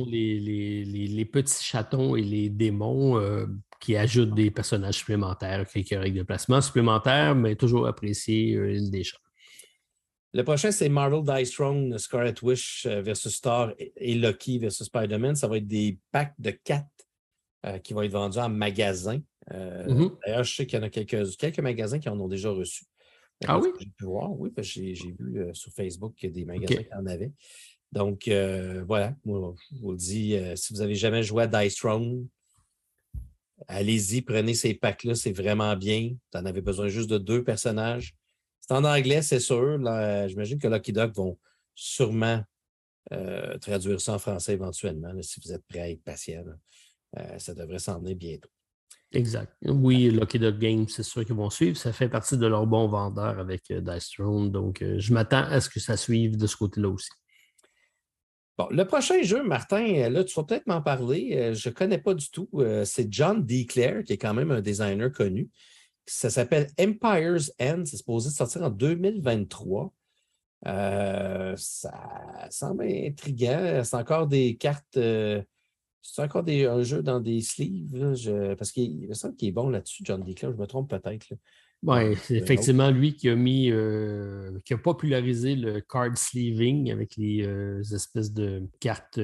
les, 0.07 1.25
petits 1.25 1.63
chatons 1.63 2.15
et 2.15 2.21
les 2.21 2.49
démons 2.49 3.21
qui 3.81 3.97
ajoutent 3.97 4.33
des 4.33 4.49
personnages 4.49 4.95
supplémentaires, 4.95 5.67
quelques 5.67 5.89
règles 5.89 6.19
de 6.19 6.23
placement 6.23 6.61
supplémentaires, 6.61 7.35
mais 7.35 7.57
toujours 7.57 7.85
apprécié 7.85 8.57
l'île 8.57 8.91
des 8.91 9.03
chats. 9.03 9.19
Le 10.33 10.43
prochain, 10.43 10.71
c'est 10.71 10.89
Marvel 10.89 11.23
Dice 11.23 11.51
Throne, 11.51 11.97
Scarlet 11.97 12.35
Wish 12.43 12.85
euh, 12.85 13.01
versus 13.01 13.33
Star 13.33 13.73
et 13.77 14.13
Loki 14.15 14.59
versus 14.59 14.85
Spider-Man. 14.85 15.35
Ça 15.35 15.47
va 15.47 15.57
être 15.57 15.67
des 15.67 15.97
packs 16.11 16.35
de 16.39 16.51
quatre 16.51 16.87
qui 17.83 17.93
va 17.93 18.05
être 18.05 18.11
vendu 18.11 18.37
en 18.37 18.47
magasin. 18.47 19.19
Mhm. 19.51 20.11
D'ailleurs, 20.25 20.43
je 20.43 20.55
sais 20.55 20.65
qu'il 20.65 20.79
y 20.79 20.81
en 20.81 20.85
a 20.85 20.89
quelques, 20.89 21.35
quelques 21.35 21.59
magasins 21.59 21.99
qui 21.99 22.07
en 22.07 22.17
ont 22.19 22.29
déjà 22.29 22.51
reçu. 22.51 22.85
Ah 23.45 23.59
oui? 23.59 23.69
J'ai 23.79 23.87
pu 23.87 24.05
voir, 24.05 24.31
oui, 24.39 24.49
parce 24.49 24.67
que 24.67 24.93
j'ai 24.93 25.15
vu 25.19 25.43
sur 25.53 25.71
Facebook 25.73 26.13
qu'il 26.15 26.29
y 26.29 26.31
a 26.31 26.35
des 26.35 26.45
magasins 26.45 26.83
qui 26.83 26.93
en 26.93 27.05
avaient. 27.05 27.33
Donc, 27.91 28.29
voilà, 28.85 29.13
moi, 29.25 29.55
je 29.73 29.81
vous 29.81 29.91
le 29.91 29.97
dis, 29.97 30.37
si 30.55 30.73
vous 30.73 30.79
n'avez 30.79 30.95
jamais 30.95 31.23
joué 31.23 31.43
à 31.43 31.47
Dice 31.47 31.75
Throne, 31.75 32.27
allez-y, 33.67 34.21
prenez 34.21 34.53
ces 34.53 34.73
packs-là, 34.73 35.15
c'est 35.15 35.33
vraiment 35.33 35.75
bien. 35.75 36.15
Vous 36.31 36.39
en 36.39 36.45
avez 36.45 36.61
besoin 36.61 36.87
juste 36.87 37.09
de 37.09 37.17
deux 37.17 37.43
personnages. 37.43 38.15
C'est 38.69 38.75
en 38.75 38.83
anglais, 38.83 39.23
c'est 39.23 39.39
sûr. 39.39 39.79
J'imagine 40.27 40.59
que 40.59 40.67
Lucky 40.67 40.93
Duck 40.93 41.15
vont 41.15 41.39
sûrement 41.73 42.43
euh, 43.11 43.57
traduire 43.57 43.99
ça 43.99 44.13
en 44.13 44.19
français 44.19 44.53
éventuellement, 44.53 45.11
si 45.23 45.41
vous 45.43 45.51
êtes 45.51 45.65
prêt 45.65 45.79
à 45.79 45.89
être 45.89 46.03
patient. 46.03 46.43
Euh, 47.17 47.39
ça 47.39 47.55
devrait 47.55 47.79
s'en 47.79 47.97
venir 47.97 48.15
bientôt. 48.15 48.49
Exact. 49.11 49.51
Oui, 49.65 50.11
Lucky 50.11 50.37
Duck 50.37 50.59
Games, 50.59 50.87
c'est 50.87 51.01
sûr 51.01 51.25
qu'ils 51.25 51.33
vont 51.33 51.49
suivre. 51.49 51.77
Ça 51.77 51.91
fait 51.91 52.09
partie 52.09 52.37
de 52.37 52.45
leur 52.45 52.67
bon 52.67 52.87
vendeur 52.87 53.39
avec 53.39 53.71
euh, 53.71 53.81
Dice 53.81 54.11
Throne. 54.11 54.51
Donc, 54.51 54.83
je 54.83 55.13
m'attends 55.13 55.45
à 55.45 55.61
ce 55.61 55.69
que 55.71 55.79
ça 55.79 55.97
suive 55.97 56.37
de 56.37 56.45
ce 56.45 56.55
côté-là 56.55 56.89
aussi. 56.89 57.09
Bon, 58.55 58.67
le 58.69 58.85
prochain 58.85 59.23
jeu, 59.23 59.41
Martin, 59.41 60.09
là, 60.09 60.23
tu 60.23 60.35
vas 60.35 60.43
peut-être 60.43 60.67
m'en 60.67 60.83
parler. 60.83 61.55
Je 61.55 61.69
ne 61.69 61.73
connais 61.73 61.97
pas 61.97 62.13
du 62.13 62.29
tout. 62.29 62.47
C'est 62.85 63.11
John 63.11 63.43
D. 63.43 63.65
Clare, 63.65 64.03
qui 64.03 64.13
est 64.13 64.17
quand 64.19 64.35
même 64.35 64.51
un 64.51 64.61
designer 64.61 65.11
connu. 65.11 65.49
Ça 66.09 66.31
s'appelle 66.31 66.67
Empire's 66.79 67.53
End. 67.61 67.83
C'est 67.85 67.97
supposé 67.97 68.31
sortir 68.31 68.63
en 68.63 68.71
2023. 68.71 69.93
Euh, 70.65 71.53
ça 71.55 72.47
semble 72.49 72.85
intriguant. 72.85 73.83
C'est 73.83 73.95
encore 73.95 74.27
des 74.27 74.57
cartes. 74.57 74.97
Euh, 74.97 75.43
c'est 76.01 76.23
encore 76.23 76.43
des, 76.43 76.65
un 76.65 76.81
jeu 76.81 77.03
dans 77.03 77.19
des 77.19 77.41
sleeves. 77.41 78.55
parce 78.57 78.71
qu'il 78.71 79.07
me 79.07 79.13
semble 79.13 79.35
qu'il 79.35 79.49
est 79.49 79.51
bon 79.51 79.69
là-dessus, 79.69 80.01
John 80.03 80.23
Declan. 80.23 80.51
Je 80.51 80.57
me 80.57 80.65
trompe 80.65 80.89
peut-être. 80.89 81.27
Oui, 81.83 82.15
c'est 82.23 82.35
effectivement 82.35 82.91
lui 82.91 83.15
qui 83.15 83.29
a 83.29 83.35
mis, 83.35 83.71
euh, 83.71 84.51
qui 84.65 84.73
a 84.73 84.77
popularisé 84.77 85.55
le 85.55 85.79
card 85.79 86.17
sleeving 86.17 86.91
avec 86.91 87.15
les 87.15 87.47
espèces 87.93 88.33
de 88.33 88.63
cartes 88.81 89.19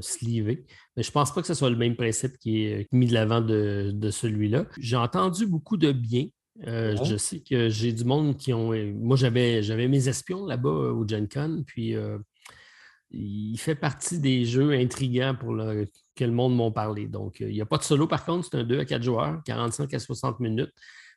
sleevées. 0.00 0.66
Mais 0.96 1.02
je 1.04 1.08
ne 1.10 1.12
pense 1.12 1.32
pas 1.32 1.40
que 1.40 1.46
ce 1.46 1.54
soit 1.54 1.70
le 1.70 1.76
même 1.76 1.94
principe 1.94 2.38
qui 2.38 2.64
est 2.64 2.88
mis 2.92 3.06
de 3.06 3.14
l'avant 3.14 3.40
de, 3.40 3.92
de 3.94 4.10
celui-là. 4.10 4.66
J'ai 4.80 4.96
entendu 4.96 5.46
beaucoup 5.46 5.76
de 5.76 5.92
bien 5.92 6.26
euh, 6.66 6.96
je 7.04 7.16
sais 7.16 7.40
que 7.40 7.68
j'ai 7.68 7.92
du 7.92 8.04
monde 8.04 8.36
qui 8.36 8.52
ont. 8.52 8.72
Euh, 8.72 8.92
moi, 8.94 9.16
j'avais, 9.16 9.62
j'avais 9.62 9.88
mes 9.88 10.08
espions 10.08 10.44
là-bas 10.44 10.68
euh, 10.68 10.92
au 10.92 11.06
Gen 11.06 11.28
Con, 11.28 11.64
puis 11.66 11.94
il 13.10 13.58
fait 13.58 13.74
partie 13.74 14.18
des 14.20 14.44
jeux 14.44 14.72
intrigants 14.72 15.34
pour 15.38 15.52
le, 15.52 15.86
que 16.14 16.24
le 16.24 16.32
monde 16.32 16.54
m'ont 16.54 16.72
parlé. 16.72 17.06
Donc, 17.06 17.40
il 17.40 17.48
n'y 17.48 17.60
a 17.60 17.66
pas 17.66 17.78
de 17.78 17.82
solo, 17.82 18.06
par 18.06 18.24
contre, 18.24 18.48
c'est 18.50 18.58
un 18.58 18.64
2 18.64 18.80
à 18.80 18.84
4 18.84 19.02
joueurs, 19.02 19.42
45 19.44 19.92
à 19.92 19.98
60 19.98 20.40
minutes. 20.40 20.72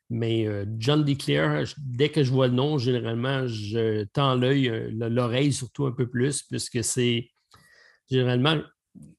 Mais 0.09 0.47
John 0.77 1.03
Declare, 1.03 1.63
dès 1.77 2.09
que 2.09 2.23
je 2.23 2.31
vois 2.31 2.47
le 2.47 2.53
nom, 2.53 2.77
généralement, 2.77 3.47
je 3.47 4.03
tends 4.13 4.35
l'œil, 4.35 4.89
l'oreille 4.91 5.51
surtout 5.51 5.87
un 5.87 5.91
peu 5.91 6.07
plus, 6.07 6.43
puisque 6.43 6.83
c'est 6.83 7.29
généralement 8.09 8.61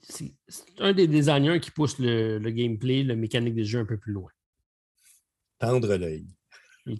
c'est 0.00 0.32
un 0.78 0.92
des 0.92 1.06
designers 1.06 1.60
qui 1.60 1.70
pousse 1.70 1.98
le, 1.98 2.38
le 2.38 2.50
gameplay, 2.50 3.02
la 3.02 3.16
mécanique 3.16 3.54
des 3.54 3.64
jeux 3.64 3.80
un 3.80 3.84
peu 3.84 3.98
plus 3.98 4.12
loin. 4.12 4.30
Tendre 5.58 5.96
l'œil. 5.96 6.26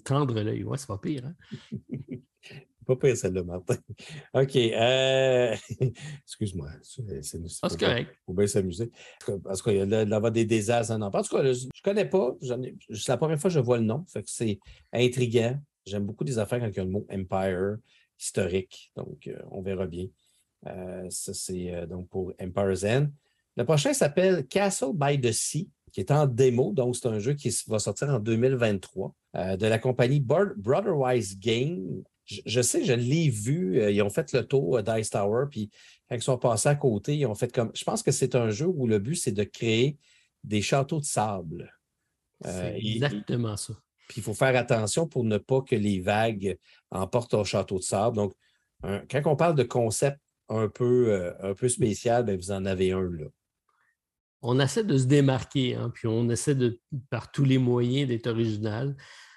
Tendre 0.05 0.41
l'œil, 0.43 0.64
ouais, 0.64 0.78
c'est 0.78 0.87
pas 0.87 0.99
pire. 0.99 1.26
Hein? 1.26 1.34
pas 2.87 2.97
pire 2.97 3.16
celle-là, 3.16 3.43
Martin. 3.43 3.76
OK. 4.34 4.57
Euh... 4.57 5.57
Excuse-moi. 6.24 6.68
C'est 6.82 7.03
ah, 7.62 7.68
correct. 7.68 8.11
Il 8.12 8.24
faut 8.26 8.32
bien 8.32 8.47
s'amuser. 8.47 8.91
Parce 9.45 9.62
qu'il 9.62 9.76
y 9.76 9.80
a 9.80 10.05
là, 10.05 10.30
des 10.30 10.45
désastres. 10.45 10.93
En 10.93 11.11
tout 11.11 11.37
cas, 11.37 11.53
je 11.53 11.66
ne 11.66 11.82
connais 11.82 12.09
pas. 12.09 12.37
C'est 12.41 13.09
la 13.09 13.16
première 13.16 13.39
fois 13.39 13.51
que 13.51 13.55
je 13.55 13.61
vois 13.61 13.78
le 13.78 13.84
nom. 13.84 14.05
Fait 14.09 14.22
que 14.22 14.30
c'est 14.30 14.59
intriguant. 14.93 15.59
J'aime 15.84 16.05
beaucoup 16.05 16.24
des 16.24 16.39
affaires 16.39 16.61
quand 16.61 16.68
il 16.68 16.76
y 16.76 16.80
a 16.80 16.84
le 16.84 16.91
mot 16.91 17.07
Empire, 17.11 17.76
historique. 18.18 18.91
Donc, 18.97 19.26
euh, 19.26 19.39
on 19.51 19.62
verra 19.62 19.87
bien. 19.87 20.07
Euh, 20.66 21.07
ça, 21.11 21.32
c'est 21.34 21.72
euh, 21.74 21.87
donc 21.87 22.09
pour 22.09 22.32
Empire's 22.41 22.84
End. 22.84 23.09
Le 23.57 23.64
prochain 23.64 23.93
s'appelle 23.93 24.47
Castle 24.47 24.93
by 24.95 25.20
the 25.20 25.32
Sea 25.32 25.68
qui 25.97 26.01
est 26.01 26.11
en 26.11 26.26
démo. 26.26 26.74
Donc, 26.74 26.95
c'est 26.95 27.09
un 27.09 27.18
jeu 27.18 27.32
qui 27.32 27.51
va 27.68 27.78
sortir 27.78 28.11
en 28.11 28.18
2023 28.18 29.14
euh, 29.37 29.57
de 29.57 29.66
la 29.66 29.78
compagnie 29.78 30.20
Brotherwise 30.20 31.39
Game. 31.39 32.03
Je, 32.26 32.60
sais, 32.60 32.84
je 32.84 32.92
l'ai 32.92 33.30
vu. 33.30 33.80
Euh, 33.80 33.90
ils 33.90 34.02
ont 34.02 34.10
fait 34.10 34.32
le 34.32 34.44
tour 34.44 34.82
Dice 34.82 35.10
Tower, 35.10 35.46
puis 35.50 35.70
quand 36.08 36.16
ils 36.16 36.22
sont 36.22 36.38
passés 36.38 36.68
à 36.68 36.74
côté, 36.74 37.16
ils 37.16 37.26
ont 37.26 37.34
fait 37.34 37.52
comme. 37.52 37.70
Je 37.74 37.84
pense 37.84 38.02
que 38.02 38.10
c'est 38.10 38.34
un 38.34 38.50
jeu 38.50 38.66
où 38.66 38.86
le 38.86 38.98
but, 38.98 39.16
c'est 39.16 39.32
de 39.32 39.44
créer 39.44 39.98
des 40.44 40.62
châteaux 40.62 41.00
de 41.00 41.04
sable. 41.04 41.72
Euh, 42.44 42.74
exactement 42.74 43.56
ça. 43.56 43.74
Puis 44.08 44.18
il 44.18 44.22
faut 44.22 44.34
faire 44.34 44.56
attention 44.56 45.08
pour 45.08 45.24
ne 45.24 45.38
pas 45.38 45.62
que 45.62 45.74
les 45.74 46.00
vagues 46.00 46.58
emportent 46.90 47.30
ton 47.30 47.44
château 47.44 47.78
de 47.78 47.82
sable. 47.82 48.16
Donc, 48.16 48.34
quand 48.82 49.22
on 49.24 49.34
parle 49.34 49.56
de 49.56 49.64
concept 49.64 50.18
un 50.48 50.68
peu, 50.68 51.32
un 51.40 51.54
peu 51.54 51.68
spécial, 51.68 52.24
bien, 52.24 52.36
vous 52.36 52.52
en 52.52 52.66
avez 52.66 52.92
un 52.92 53.02
là 53.02 53.26
on 54.42 54.60
essaie 54.60 54.84
de 54.84 54.96
se 54.96 55.06
démarquer, 55.06 55.74
hein, 55.74 55.90
puis 55.92 56.06
on 56.06 56.28
essaie 56.30 56.54
de, 56.54 56.80
par 57.10 57.30
tous 57.30 57.44
les 57.44 57.58
moyens 57.58 58.08
d'être 58.08 58.28
original. 58.28 58.96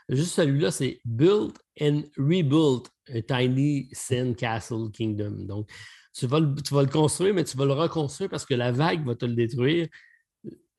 Juste 0.10 0.34
celui-là, 0.34 0.72
c'est 0.72 0.99
Build 1.05 1.53
and 1.80 2.03
Rebuild 2.18 2.88
a 3.14 3.22
Tiny 3.22 3.89
Sand 3.93 4.36
Castle 4.36 4.89
Kingdom. 4.91 5.45
Donc, 5.45 5.70
tu 6.14 6.26
vas, 6.26 6.39
le, 6.39 6.55
tu 6.55 6.74
vas, 6.74 6.82
le, 6.82 6.89
construire, 6.89 7.34
mais 7.34 7.43
tu 7.43 7.55
vas 7.55 7.66
le 7.66 7.74
reconstruire 7.74 8.30
parce 8.30 8.45
que 8.45 8.55
la 8.55 8.72
vague 8.72 9.05
va 9.05 9.16
te 9.16 9.26
le 9.26 9.36
détruire. 9.36 9.88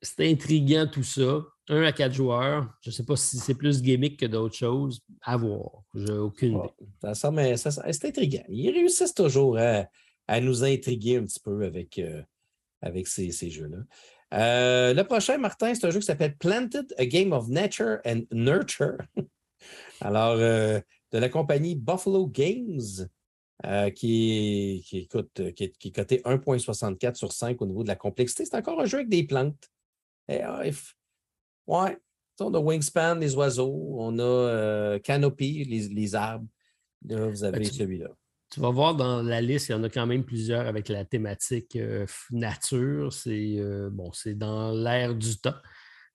C'est 0.01 0.29
intriguant 0.29 0.87
tout 0.91 1.03
ça. 1.03 1.43
Un 1.69 1.83
à 1.83 1.91
quatre 1.93 2.13
joueurs. 2.13 2.67
Je 2.81 2.89
ne 2.89 2.93
sais 2.93 3.05
pas 3.05 3.15
si 3.15 3.37
c'est 3.37 3.53
plus 3.53 3.81
gimmick 3.81 4.19
que 4.19 4.25
d'autres 4.25 4.55
choses. 4.55 4.99
À 5.21 5.37
voir. 5.37 5.83
J'ai 5.95 6.13
aucune 6.13 6.57
idée. 6.57 7.13
Ça, 7.13 7.31
mais 7.31 7.55
c'est 7.55 8.05
intriguant. 8.05 8.43
Ils 8.49 8.71
réussissent 8.71 9.13
toujours 9.13 9.57
à, 9.57 10.41
nous 10.41 10.63
intriguer 10.63 11.17
un 11.17 11.23
petit 11.23 11.39
peu 11.39 11.63
avec, 11.63 11.97
euh, 11.99 12.21
avec 12.81 13.07
ces, 13.07 13.31
ces 13.31 13.49
jeux-là. 13.49 13.77
Euh, 14.33 14.93
le 14.93 15.03
prochain, 15.03 15.37
Martin, 15.37 15.73
c'est 15.73 15.85
un 15.85 15.89
jeu 15.89 15.99
qui 15.99 16.05
s'appelle 16.05 16.35
Planted, 16.37 16.93
a 16.97 17.05
Game 17.05 17.33
of 17.33 17.49
Nature 17.49 17.99
and 18.05 18.21
Nurture. 18.31 18.97
Alors, 20.01 20.37
euh, 20.37 20.79
de 21.11 21.17
la 21.17 21.29
compagnie 21.29 21.75
Buffalo 21.75 22.27
Games, 22.27 23.09
euh, 23.65 23.89
qui, 23.89 24.83
qui, 24.87 24.99
écoute, 24.99 25.53
qui, 25.53 25.65
est, 25.65 25.91
coté 25.91 26.21
1,64 26.23 27.15
sur 27.15 27.31
5 27.31 27.61
au 27.61 27.65
niveau 27.65 27.83
de 27.83 27.89
la 27.89 27.95
complexité. 27.95 28.45
C'est 28.45 28.55
encore 28.55 28.79
un 28.79 28.85
jeu 28.85 28.99
avec 28.99 29.09
des 29.09 29.23
plantes. 29.23 29.69
Et, 30.27 30.41
ouais, 31.67 31.97
on 32.39 32.53
a 32.53 32.59
Wingspan, 32.59 33.15
les 33.15 33.35
oiseaux, 33.35 33.95
on 33.97 34.17
a 34.17 34.97
Canopy, 34.99 35.65
les, 35.65 35.89
les 35.89 36.15
arbres. 36.15 36.47
Là, 37.07 37.27
vous 37.27 37.43
avez 37.43 37.65
celui-là 37.65 38.09
tu 38.51 38.59
vas 38.59 38.69
voir 38.69 38.95
dans 38.95 39.23
la 39.23 39.39
liste, 39.39 39.69
il 39.69 39.71
y 39.71 39.75
en 39.75 39.83
a 39.83 39.89
quand 39.89 40.05
même 40.05 40.25
plusieurs 40.25 40.67
avec 40.67 40.89
la 40.89 41.05
thématique 41.05 41.77
euh, 41.77 42.05
nature. 42.31 43.13
C'est 43.13 43.55
euh, 43.57 43.89
bon, 43.89 44.11
c'est 44.11 44.35
dans 44.35 44.73
l'ère 44.73 45.15
du 45.15 45.37
temps. 45.37 45.55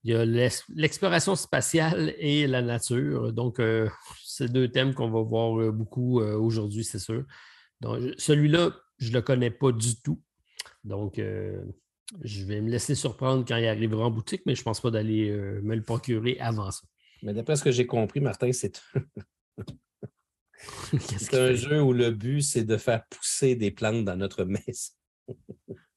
Il 0.05 0.12
y 0.12 0.14
a 0.14 0.24
l'exploration 0.24 1.34
spatiale 1.34 2.14
et 2.18 2.47
la 2.47 2.61
nature. 2.61 3.32
Donc, 3.32 3.59
euh, 3.59 3.89
c'est 4.22 4.53
deux 4.53 4.68
thèmes 4.68 4.95
qu'on 4.95 5.11
va 5.11 5.22
voir 5.22 5.72
beaucoup 5.72 6.20
aujourd'hui, 6.20 6.84
c'est 6.84 7.01
sûr. 7.01 7.24
Donc, 7.80 7.99
celui-là, 8.16 8.70
je 8.99 9.09
ne 9.09 9.14
le 9.14 9.22
connais 9.22 9.51
pas 9.51 9.72
du 9.72 10.01
tout. 10.01 10.22
Donc, 10.84 11.16
je 11.16 12.45
vais 12.45 12.61
me 12.61 12.70
laisser 12.70 12.95
surprendre 12.95 13.45
quand 13.49 13.57
il 13.57 13.66
arrivera 13.66 14.05
en 14.05 14.11
boutique, 14.12 14.43
mais 14.47 14.55
je 14.55 14.61
ne 14.61 14.64
pense 14.64 14.80
pas 14.80 14.93
d'aller 14.93 15.32
me 15.32 15.74
le 15.74 15.82
procurer 15.82 16.39
avant 16.39 16.70
ça. 16.70 16.82
Mais 17.24 17.34
d'après 17.34 17.57
ce 17.57 17.64
que 17.64 17.72
j'ai 17.72 17.87
compris, 17.87 18.20
Martin, 18.20 18.53
c'est 18.53 18.80
c'est 21.19 21.35
un 21.35 21.55
jeu 21.55 21.83
où 21.83 21.93
le 21.93 22.11
but, 22.11 22.43
c'est 22.43 22.65
de 22.65 22.77
faire 22.77 23.05
pousser 23.09 23.57
des 23.57 23.71
plantes 23.71 24.05
dans 24.05 24.17
notre 24.17 24.45
maison. 24.45 24.93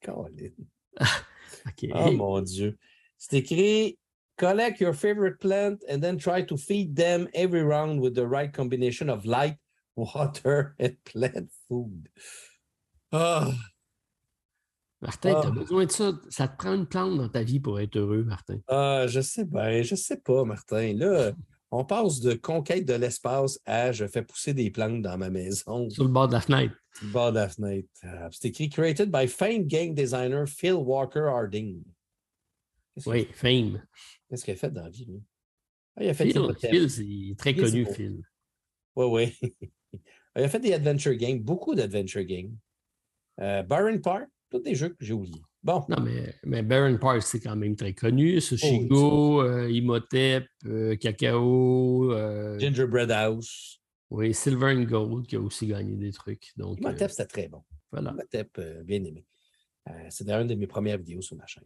Oh 1.94 2.12
mon 2.12 2.42
Dieu. 2.42 2.78
C'est 3.18 3.38
écrit 3.38 3.98
Collect 4.38 4.80
your 4.80 4.94
favorite 4.94 5.40
plant 5.40 5.84
and 5.90 6.00
then 6.02 6.18
try 6.18 6.42
to 6.42 6.56
feed 6.56 6.96
them 6.96 7.28
every 7.34 7.62
round 7.62 8.00
with 8.00 8.16
the 8.16 8.26
right 8.26 8.54
combination 8.54 9.10
of 9.10 9.26
light, 9.26 9.58
water 9.98 10.76
and 10.80 10.96
plant 11.04 11.52
food. 11.68 12.08
Ah. 13.12 13.52
Martin, 15.02 15.42
tu 15.42 15.48
as 15.48 15.48
ah. 15.48 15.52
besoin 15.52 15.86
de 15.86 15.92
ça. 15.92 16.12
Ça 16.30 16.48
te 16.48 16.58
prend 16.58 16.74
une 16.74 16.88
plante 16.88 17.18
dans 17.18 17.30
ta 17.30 17.44
vie 17.44 17.60
pour 17.60 17.80
être 17.82 17.98
heureux, 17.98 18.24
Martin. 18.24 18.60
Ah, 18.68 19.06
je 19.08 19.20
sais 19.20 19.46
bien, 19.46 19.82
je 19.82 19.96
sais 19.96 20.18
pas, 20.18 20.46
Martin. 20.46 20.94
Là, 20.94 21.34
on 21.72 21.86
passe 21.86 22.20
de 22.20 22.34
conquête 22.34 22.86
de 22.86 22.94
l'espace 22.94 23.60
à 23.66 23.92
je 23.92 24.08
fais 24.08 24.24
pousser 24.24 24.54
des 24.54 24.72
plantes 24.72 25.02
dans 25.02 25.18
ma 25.18 25.30
maison. 25.30 25.90
Sur 25.90 26.04
le 26.04 26.10
bord 26.10 26.28
de 26.28 26.34
la 26.34 26.42
fenêtre. 26.42 26.76
Sur 26.96 27.06
le 27.08 27.12
bord 27.12 27.32
de 27.32 27.38
la 27.38 27.50
fenêtre. 27.50 27.90
Ah, 28.04 28.30
c'est 28.32 28.48
écrit 28.48 28.70
Created 28.70 29.12
by 29.12 29.28
famed 29.28 29.68
game 29.68 29.94
designer 29.94 30.48
Phil 30.48 30.74
Walker 30.74 31.28
Harding. 31.28 31.84
Oui, 33.06 33.28
Fame. 33.34 33.82
Qu'est-ce 34.30 34.44
qu'il 34.44 34.54
a 34.54 34.58
fait 34.58 34.72
dans 34.72 34.84
la 34.84 34.90
vie, 34.90 35.06
lui? 35.06 35.22
Ah, 35.96 36.04
il 36.04 36.10
a 36.10 36.14
fait 36.14 36.32
Phil, 36.32 36.56
Phil 36.60 36.90
c'est 36.90 37.36
très 37.38 37.56
connu, 37.56 37.86
Phil. 37.86 38.22
Oui, 38.96 39.06
oui. 39.06 39.54
il 40.36 40.44
a 40.44 40.50
fait 40.50 40.60
des 40.60 40.74
adventure 40.74 41.14
games, 41.16 41.40
beaucoup 41.40 41.76
d'adventure 41.76 42.24
games. 42.24 42.56
Euh, 43.40 43.64
Byron 43.64 44.02
Park, 44.02 44.28
tous 44.50 44.60
des 44.60 44.76
jeux 44.76 44.90
que 44.90 45.06
j'ai 45.06 45.14
oubliés. 45.14 45.42
Bon. 45.62 45.84
Non, 45.90 46.00
mais, 46.02 46.34
mais 46.46 46.62
Baron 46.64 46.98
Park, 46.98 47.22
c'est 47.22 47.42
quand 47.42 47.56
même 47.56 47.76
très 47.76 47.94
connu. 47.94 48.40
Sushigo, 48.40 49.42
euh, 49.42 49.70
Imhotep, 49.70 50.48
euh, 50.66 50.96
Cacao. 50.96 52.14
euh, 52.14 52.58
Gingerbread 52.60 53.12
House. 53.12 53.82
oui, 54.10 54.34
Silver 54.34 54.68
and 54.68 54.84
Gold 54.84 55.28
qui 55.28 55.36
a 55.36 55.42
aussi 55.42 55.68
gagné 55.68 55.96
des 55.98 56.14
trucs. 56.14 56.52
Donc, 56.56 56.80
Imhotep, 56.80 57.12
c'était 57.12 57.26
très 57.26 57.48
bon. 57.50 57.64
voilà. 57.92 58.12
Imhotep, 58.12 58.60
bien 58.86 59.04
aimé. 59.04 59.26
C'est 60.10 60.24
d'ailleurs 60.24 60.42
une 60.42 60.48
de 60.48 60.56
mes 60.56 60.68
premières 60.68 60.98
vidéos 60.98 61.22
sur 61.22 61.36
ma 61.36 61.46
chaîne 61.48 61.64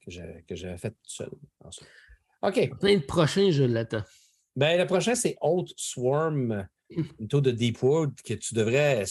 que 0.00 0.10
j'avais 0.54 0.76
faite 0.78 0.94
tout 1.02 1.10
seul. 1.10 1.30
ensuite. 1.60 1.88
OK. 2.42 2.78
Plein 2.78 2.96
de 2.98 3.02
prochains, 3.04 3.50
je 3.50 3.64
l'attends. 3.64 4.04
Ben, 4.54 4.78
le 4.78 4.86
prochain, 4.86 5.14
c'est 5.14 5.36
Old 5.40 5.68
Swarm, 5.76 6.68
une 6.90 7.26
tour 7.26 7.40
de 7.42 7.50
Deepwood 7.50 8.14
que 8.22 8.34
tu 8.34 8.54
devrais. 8.54 9.04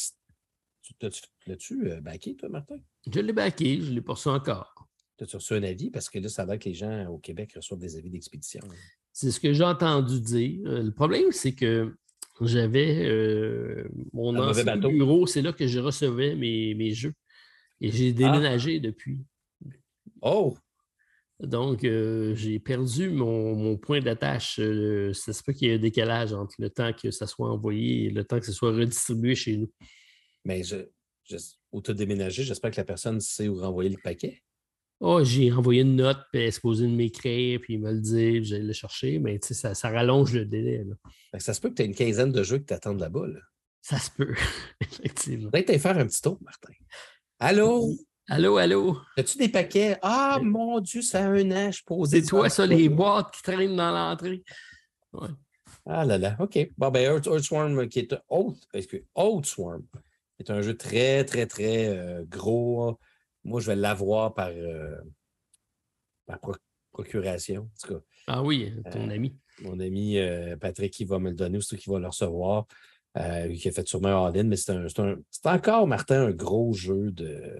L'as-tu 1.48 2.00
backé, 2.02 2.36
toi, 2.36 2.50
Martin? 2.50 2.78
Je 3.12 3.20
l'ai 3.20 3.34
backé, 3.34 3.82
je 3.82 3.92
l'ai 3.92 4.02
poursu 4.02 4.30
encore. 4.30 4.74
T'as-tu 5.18 5.36
reçu 5.36 5.54
un 5.54 5.64
avis? 5.64 5.92
Parce 5.92 6.10
que 6.10 6.20
là, 6.20 6.30
ça 6.30 6.44
a 6.44 6.46
l'air 6.46 6.60
que 6.60 6.70
les 6.70 6.76
gens 6.76 7.08
au 7.08 7.18
Québec 7.18 7.54
reçoivent 7.56 7.80
des 7.80 7.96
avis 7.98 8.10
d'expédition. 8.10 8.62
C'est 9.12 9.32
ce 9.32 9.40
que 9.40 9.54
j'ai 9.54 9.64
entendu 9.64 10.20
dire. 10.20 10.62
Euh, 10.66 10.82
Le 10.82 10.92
problème, 10.92 11.32
c'est 11.32 11.54
que 11.54 11.94
j'avais 12.42 13.06
euh, 13.06 13.88
mon 14.12 14.36
Un 14.36 14.50
ancien 14.50 14.78
bureau, 14.78 15.28
c'est 15.28 15.42
là 15.42 15.54
que 15.54 15.68
je 15.68 15.80
recevais 15.80 16.36
mes, 16.36 16.74
mes 16.74 16.94
jeux. 16.94 17.14
Et 17.80 17.92
j'ai 17.92 18.12
déménagé 18.14 18.80
depuis. 18.80 19.20
Oh! 20.22 20.56
Donc, 21.40 21.84
euh, 21.84 22.34
j'ai 22.36 22.60
perdu 22.60 23.10
mon, 23.10 23.56
mon 23.56 23.78
point 23.78 24.00
d'attache. 24.00 24.60
Euh, 24.60 25.12
ça 25.14 25.34
se 25.34 25.44
peut 25.44 25.52
qu'il 25.52 25.68
y 25.68 25.72
ait 25.72 25.76
un 25.76 25.80
décalage 25.80 26.32
entre 26.32 26.56
le 26.60 26.70
temps 26.70 26.94
que 26.94 27.12
ça 27.12 27.28
soit 27.28 27.52
envoyé 27.52 28.06
et 28.06 28.10
le 28.10 28.24
temps 28.24 28.40
que 28.40 28.46
ça 28.46 28.54
soit 28.54 28.72
redistribué 28.72 29.36
chez 29.36 29.58
nous. 29.58 29.70
Mais 30.46 30.64
je, 30.64 30.78
où 31.72 31.82
tu 31.82 31.92
as 31.92 31.94
déménagé, 31.94 32.44
j'espère 32.44 32.72
que 32.72 32.78
la 32.78 32.86
personne 32.86 33.20
sait 33.20 33.48
où 33.48 33.60
renvoyer 33.60 33.90
le 33.90 33.98
paquet. 33.98 34.42
Oh, 35.00 35.24
j'ai 35.24 35.52
envoyé 35.52 35.82
une 35.82 35.96
note, 35.98 36.20
puis 36.32 36.42
elle 36.42 36.48
est 36.48 36.52
supposée 36.52 36.88
de 36.88 36.92
m'écrire, 36.92 37.60
puis 37.62 37.74
il 37.74 37.82
me 37.82 37.92
le 37.92 38.00
dire, 38.00 38.42
puis 38.42 38.46
j'allais 38.46 38.64
le 38.64 38.74
chercher, 38.74 39.20
mais 39.20 39.38
tu 39.40 39.50
sais, 39.50 39.54
ça, 39.54 39.74
ça 39.74 39.90
rallonge 39.90 40.34
le 40.34 40.46
délai. 40.46 40.84
là. 40.84 40.96
Que 41.34 41.44
ça 41.44 41.54
se 41.54 41.60
peut 41.60 41.70
que 41.70 41.76
tu 41.76 41.82
aies 41.82 41.88
une 41.88 41.96
quinzaine 41.96 42.32
de 42.32 42.44
jeux 42.44 42.60
qui 42.60 42.66
t'attendent 42.66 43.00
là-bas. 43.02 43.28
Là. 43.28 43.40
Ça 43.82 44.00
se 44.00 44.10
peut, 44.12 44.34
effectivement. 44.82 45.50
Peut-être 45.52 45.78
faire 45.82 45.98
un 45.98 46.06
petit 46.06 46.22
tour, 46.22 46.38
Martin. 46.42 46.74
Allô? 47.40 47.94
Allô, 48.30 48.56
allô? 48.56 48.98
As-tu 49.18 49.38
des 49.38 49.50
paquets? 49.50 49.98
Ah, 50.02 50.40
mon 50.42 50.80
Dieu, 50.80 51.02
ça 51.02 51.26
a 51.26 51.28
un 51.28 51.52
an, 51.52 51.72
je 51.72 51.84
pose 51.84 52.10
C'est 52.12 52.22
toi, 52.22 52.50
ça, 52.50 52.66
les 52.66 52.88
boîtes 52.88 53.32
qui 53.36 53.42
traînent 53.42 53.76
dans 53.76 53.92
l'entrée. 53.92 54.44
Ouais. 55.12 55.28
Ah 55.86 56.06
là 56.06 56.18
là, 56.18 56.38
OK. 56.40 56.58
Bon, 56.78 56.90
ben, 56.90 57.02
Earth, 57.04 57.28
Earthswarm, 57.28 57.90
qui 57.90 58.00
est 58.00 58.14
un 58.14 58.22
Oath, 58.30 58.56
excuse, 58.74 59.04
Oathswarm, 59.16 59.84
est 60.40 60.50
un 60.50 60.62
jeu 60.62 60.76
très, 60.76 61.24
très, 61.26 61.46
très 61.46 61.88
euh, 61.88 62.24
gros. 62.28 63.00
Moi, 63.44 63.60
je 63.62 63.68
vais 63.68 63.76
l'avoir 63.76 64.34
par, 64.34 64.50
euh, 64.50 64.96
par 66.26 66.40
procuration. 66.92 67.64
En 67.64 67.88
tout 67.88 67.94
cas, 67.96 68.00
Ah 68.28 68.44
oui, 68.44 68.74
ton 68.92 69.10
Euh, 69.10 69.14
ami. 69.14 69.36
mon 69.62 69.80
ami 69.80 70.18
Patrick 70.60 70.94
qui 70.94 71.06
va 71.06 71.20
me 71.20 71.30
le 71.30 71.36
donner, 71.36 71.58
ou 71.58 71.62
c'est 71.62 71.78
qui 71.78 71.90
va 71.90 72.00
le 72.00 72.08
recevoir, 72.08 72.66
qui 73.16 73.68
a 73.68 73.72
fait 73.72 73.88
sûrement 73.88 74.10
un 74.10 74.28
all-in, 74.30 74.44
mais 74.46 74.56
c'est 74.56 74.74
encore, 75.46 75.88
Martin, 75.88 76.28
un 76.28 76.32
gros 76.32 76.74
jeu 76.74 77.12
de. 77.12 77.60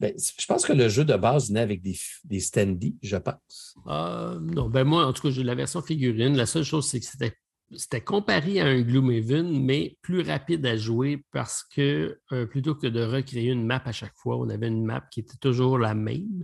ben, 0.00 0.14
je 0.18 0.46
pense 0.46 0.64
que 0.66 0.72
le 0.72 0.88
jeu 0.88 1.04
de 1.04 1.16
base 1.16 1.48
venait 1.48 1.60
avec 1.60 1.82
des, 1.82 1.96
des 2.24 2.40
standees, 2.40 2.96
je 3.02 3.16
pense. 3.16 3.76
Non, 3.86 4.68
ben 4.68 4.84
moi, 4.84 5.06
en 5.06 5.12
tout 5.12 5.22
cas, 5.22 5.30
j'ai 5.30 5.42
la 5.44 5.54
version 5.54 5.82
figurine. 5.82 6.36
La 6.36 6.46
seule 6.46 6.64
chose, 6.64 6.86
c'est 6.88 7.00
que 7.00 7.06
c'était, 7.06 7.34
c'était 7.76 8.00
comparé 8.00 8.60
à 8.60 8.66
un 8.66 8.80
Gloomhaven, 8.82 9.64
mais 9.64 9.96
plus 10.02 10.22
rapide 10.22 10.64
à 10.66 10.76
jouer 10.76 11.24
parce 11.32 11.64
que 11.64 12.18
euh, 12.32 12.46
plutôt 12.46 12.74
que 12.74 12.86
de 12.86 13.02
recréer 13.02 13.50
une 13.50 13.66
map 13.66 13.82
à 13.84 13.92
chaque 13.92 14.16
fois, 14.16 14.36
on 14.38 14.48
avait 14.48 14.68
une 14.68 14.84
map 14.84 15.02
qui 15.10 15.20
était 15.20 15.36
toujours 15.38 15.78
la 15.78 15.94
même. 15.94 16.42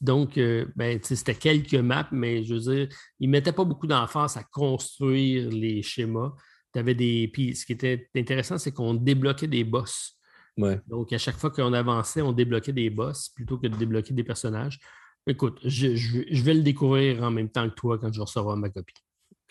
Donc, 0.00 0.38
euh, 0.38 0.66
ben, 0.74 0.98
c'était 1.02 1.34
quelques 1.34 1.74
maps, 1.74 2.08
mais 2.12 2.42
je 2.44 2.54
veux 2.54 2.60
dire, 2.60 2.88
ils 3.18 3.28
ne 3.28 3.32
mettaient 3.32 3.52
pas 3.52 3.64
beaucoup 3.64 3.86
d'enfance 3.86 4.36
à 4.36 4.42
construire 4.44 5.50
les 5.50 5.82
schémas. 5.82 6.32
Des... 6.74 7.28
Puis 7.32 7.54
ce 7.56 7.66
qui 7.66 7.72
était 7.72 8.08
intéressant, 8.16 8.56
c'est 8.56 8.72
qu'on 8.72 8.94
débloquait 8.94 9.48
des 9.48 9.64
boss. 9.64 10.18
Ouais. 10.56 10.80
Donc, 10.86 11.12
à 11.12 11.18
chaque 11.18 11.36
fois 11.36 11.50
qu'on 11.50 11.72
avançait, 11.72 12.22
on 12.22 12.32
débloquait 12.32 12.72
des 12.72 12.88
boss 12.90 13.28
plutôt 13.30 13.58
que 13.58 13.66
de 13.66 13.76
débloquer 13.76 14.14
des 14.14 14.24
personnages. 14.24 14.78
Écoute, 15.26 15.58
je, 15.64 15.94
je- 15.94 16.22
je 16.30 16.42
vais 16.42 16.54
le 16.54 16.62
découvrir 16.62 17.22
en 17.22 17.30
même 17.30 17.50
temps 17.50 17.68
que 17.68 17.74
toi 17.74 17.98
quand 17.98 18.12
je 18.12 18.20
recevrai 18.20 18.56
ma 18.56 18.70
copie. 18.70 18.94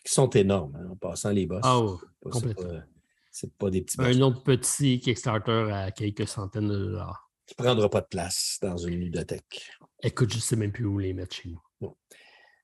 Qui 0.04 0.14
sont 0.14 0.30
énormes, 0.30 0.76
hein, 0.76 0.90
en 0.92 0.96
passant 0.96 1.32
les 1.32 1.46
boss. 1.46 1.62
Ah, 1.64 1.80
ouais, 1.80 1.96
C'est 2.00 2.20
pas- 2.22 2.30
complètement. 2.30 2.64
C'est 2.70 2.78
pas, 2.78 2.86
c'est 3.32 3.54
pas 3.58 3.70
des 3.70 3.82
petits 3.82 3.98
boss. 3.98 4.08
un 4.16 4.22
autre 4.22 4.44
petit 4.44 5.00
Kickstarter 5.00 5.70
à 5.72 5.92
quelques 5.92 6.28
centaines 6.28 6.68
de 6.68 6.78
dollars. 6.78 7.30
qui 7.46 7.56
ne 7.58 7.64
prendra 7.66 7.90
pas 7.90 8.02
de 8.02 8.08
place 8.08 8.58
dans 8.62 8.78
une 8.78 9.00
ludothèque. 9.00 9.70
Écoute, 10.04 10.30
je 10.32 10.36
ne 10.38 10.42
sais 10.42 10.56
même 10.56 10.72
plus 10.72 10.86
où 10.86 10.98
les 11.00 11.14
mettre 11.14 11.36
chez 11.36 11.50
nous. 11.50 11.60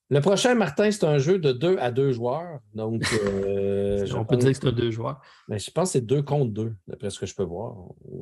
Le 0.10 0.22
prochain, 0.22 0.54
Martin, 0.54 0.92
c'est 0.92 1.04
un 1.06 1.18
jeu 1.18 1.40
de 1.40 1.52
2 1.52 1.80
à 1.80 1.90
2 1.90 2.12
joueurs. 2.12 2.60
Donc, 2.76 3.02
euh, 3.24 4.06
on 4.14 4.24
peut 4.24 4.38
dire 4.38 4.52
que 4.52 4.54
c'est 4.54 4.72
deux 4.72 4.92
joueurs. 4.92 5.20
mais 5.48 5.58
je 5.58 5.72
pense 5.72 5.90
que 5.90 5.94
c'est 5.94 6.06
2 6.06 6.22
contre 6.22 6.52
2, 6.52 6.76
d'après 6.88 7.10
ce 7.10 7.18
que 7.20 7.26
je 7.26 7.34
peux 7.34 7.44
voir. 7.44 7.76